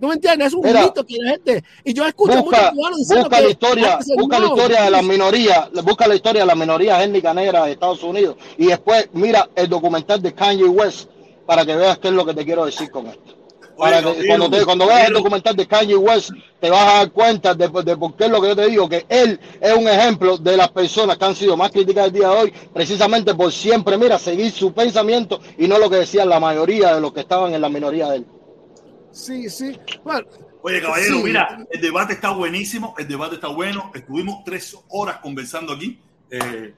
¿No 0.00 0.08
me 0.08 0.14
entiendes? 0.14 0.48
Es 0.48 0.54
un 0.54 0.62
Mira, 0.62 0.82
mito 0.82 1.04
que 1.04 1.16
la 1.18 1.30
gente. 1.32 1.64
Y 1.84 1.92
yo 1.92 2.06
escucho 2.06 2.42
Busca, 2.42 2.56
muchos 2.56 2.70
cubanos 2.72 2.98
diciendo 2.98 3.24
busca 3.24 3.36
que 3.36 3.42
la 3.42 3.50
historia, 3.50 3.98
busca 4.16 4.38
la 4.38 4.46
historia 4.46 4.82
de 4.82 4.90
las 4.90 5.00
sí, 5.00 5.08
minorías, 5.08 5.70
busca 5.84 6.06
la 6.08 6.14
historia 6.14 6.42
de 6.42 6.46
las 6.46 6.56
minorías 6.56 7.02
étnicas 7.02 7.34
negras 7.34 7.64
de 7.66 7.72
Estados 7.72 8.02
Unidos 8.04 8.36
y 8.56 8.66
después 8.66 9.08
mira 9.12 9.48
el 9.56 9.68
documental 9.68 10.22
de 10.22 10.32
Kanye 10.34 10.64
West 10.64 11.08
para 11.46 11.64
que 11.66 11.74
veas 11.74 11.98
qué 11.98 12.08
es 12.08 12.14
lo 12.14 12.24
que 12.24 12.34
te 12.34 12.44
quiero 12.44 12.64
decir 12.66 12.90
con 12.90 13.06
esto. 13.08 13.34
Para 13.76 13.98
que, 13.98 14.06
Gabriel, 14.06 14.26
cuando, 14.26 14.50
te- 14.50 14.64
cuando 14.64 14.86
veas 14.86 15.08
el 15.08 15.14
documental 15.14 15.54
de 15.56 15.66
Kanye 15.66 15.96
West, 15.96 16.30
te 16.60 16.68
vas 16.68 16.82
a 16.82 16.96
dar 16.98 17.12
cuenta 17.12 17.54
de, 17.54 17.68
de 17.68 17.96
por 17.96 18.16
qué 18.16 18.24
es 18.24 18.30
lo 18.30 18.40
que 18.40 18.48
yo 18.48 18.56
te 18.56 18.66
digo, 18.68 18.88
que 18.88 19.06
él 19.08 19.38
es 19.60 19.72
un 19.72 19.86
ejemplo 19.88 20.36
de 20.36 20.56
las 20.56 20.68
personas 20.70 21.16
que 21.16 21.24
han 21.24 21.34
sido 21.36 21.56
más 21.56 21.70
criticadas 21.70 22.08
el 22.08 22.14
día 22.14 22.28
de 22.28 22.34
hoy, 22.36 22.52
precisamente 22.74 23.34
por 23.34 23.52
siempre, 23.52 23.96
mira, 23.96 24.18
seguir 24.18 24.50
su 24.50 24.72
pensamiento 24.72 25.40
y 25.58 25.68
no 25.68 25.78
lo 25.78 25.88
que 25.88 25.96
decían 25.96 26.28
la 26.28 26.40
mayoría 26.40 26.94
de 26.94 27.00
los 27.00 27.12
que 27.12 27.20
estaban 27.20 27.54
en 27.54 27.60
la 27.60 27.68
minoría 27.68 28.08
de 28.10 28.16
él. 28.16 28.26
Sí, 29.18 29.50
sí. 29.50 29.76
Bueno, 30.04 30.26
Oye, 30.62 30.80
caballero, 30.82 31.16
Sí. 31.16 31.22
mira, 31.24 31.66
el 31.70 31.80
debate 31.80 32.12
está 32.12 32.30
buenísimo, 32.30 32.94
el 32.98 33.08
debate 33.08 33.34
está 33.36 33.48
bueno. 33.48 33.90
Estuvimos 33.94 34.42
tres 34.44 34.76
horas 34.88 35.18
conversando 35.18 35.72
aquí. 35.72 35.98
Eh, 36.30 36.72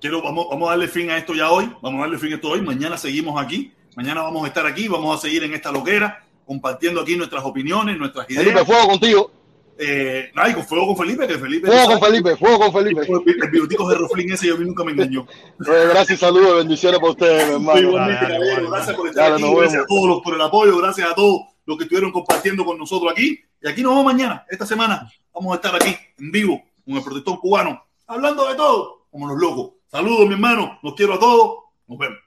quiero, 0.00 0.22
vamos, 0.22 0.46
vamos 0.50 0.68
a 0.68 0.70
darle 0.72 0.88
fin 0.88 1.10
a 1.10 1.16
esto 1.18 1.34
ya 1.34 1.50
hoy. 1.50 1.70
Vamos 1.82 1.98
a 1.98 2.02
darle 2.02 2.18
fin 2.18 2.32
a 2.32 2.36
esto 2.36 2.48
hoy. 2.50 2.60
Mañana 2.62 2.96
seguimos 2.98 3.40
aquí. 3.42 3.72
Mañana 3.94 4.22
vamos 4.22 4.44
a 4.44 4.48
estar 4.48 4.66
aquí. 4.66 4.88
Vamos 4.88 5.16
a 5.18 5.20
seguir 5.20 5.42
en 5.44 5.54
esta 5.54 5.70
loquera, 5.72 6.22
compartiendo 6.46 7.00
aquí 7.00 7.16
nuestras 7.16 7.44
opiniones, 7.44 7.98
nuestras 7.98 8.28
ideas. 8.30 8.44
Felipe, 8.44 8.64
fuego 8.64 8.88
contigo, 8.88 9.30
Eh, 9.78 10.30
ay, 10.34 10.54
con 10.54 10.64
fuego 10.64 10.86
con 10.88 10.96
Felipe, 10.96 11.26
que 11.28 11.38
Felipe. 11.38 11.66
fuego 11.66 11.86
con 11.86 12.00
Felipe, 12.00 12.36
fuego 12.36 12.58
con 12.58 12.72
Felipe. 12.72 13.02
El 13.44 13.50
bigotico 13.50 13.86
de 13.90 13.94
Roflín 13.96 14.32
ese, 14.32 14.46
yo 14.46 14.54
a 14.54 14.58
mí 14.58 14.64
nunca 14.64 14.82
me 14.84 14.92
engañó. 14.92 15.26
Eh, 15.66 15.86
gracias, 15.90 16.20
saludos, 16.20 16.56
bendiciones 16.56 16.98
para 16.98 17.12
ustedes, 17.12 17.46
mi 17.48 17.54
hermano. 17.54 17.80
Igualmente, 17.80 18.22
Dale, 18.22 18.32
dale, 18.34 18.38
caballero, 18.38 18.62
igual, 18.62 18.72
gracias 18.78 18.96
por 18.96 19.08
estar 19.08 19.30
Dale, 19.32 19.44
aquí, 19.46 19.54
gracias 19.56 19.82
a 19.82 19.86
todos 19.86 20.22
por 20.22 20.34
el 20.34 20.40
apoyo, 20.40 20.78
gracias 20.78 21.10
a 21.10 21.14
todos 21.14 21.40
los 21.66 21.76
que 21.76 21.84
estuvieron 21.84 22.12
compartiendo 22.12 22.64
con 22.64 22.78
nosotros 22.78 23.12
aquí. 23.12 23.40
Y 23.60 23.68
aquí 23.68 23.82
nos 23.82 23.92
vemos 23.92 24.04
mañana, 24.04 24.46
esta 24.48 24.64
semana. 24.64 25.10
Vamos 25.34 25.52
a 25.52 25.56
estar 25.56 25.74
aquí 25.74 25.94
en 26.18 26.32
vivo 26.32 26.62
con 26.84 26.96
el 26.96 27.02
protector 27.02 27.38
cubano, 27.40 27.84
hablando 28.06 28.48
de 28.48 28.54
todo, 28.54 29.06
como 29.10 29.28
los 29.28 29.38
locos. 29.38 29.72
Saludos, 29.88 30.26
mi 30.26 30.34
hermano, 30.34 30.78
los 30.82 30.94
quiero 30.94 31.14
a 31.14 31.18
todos. 31.18 31.64
Nos 31.86 31.98
vemos. 31.98 32.25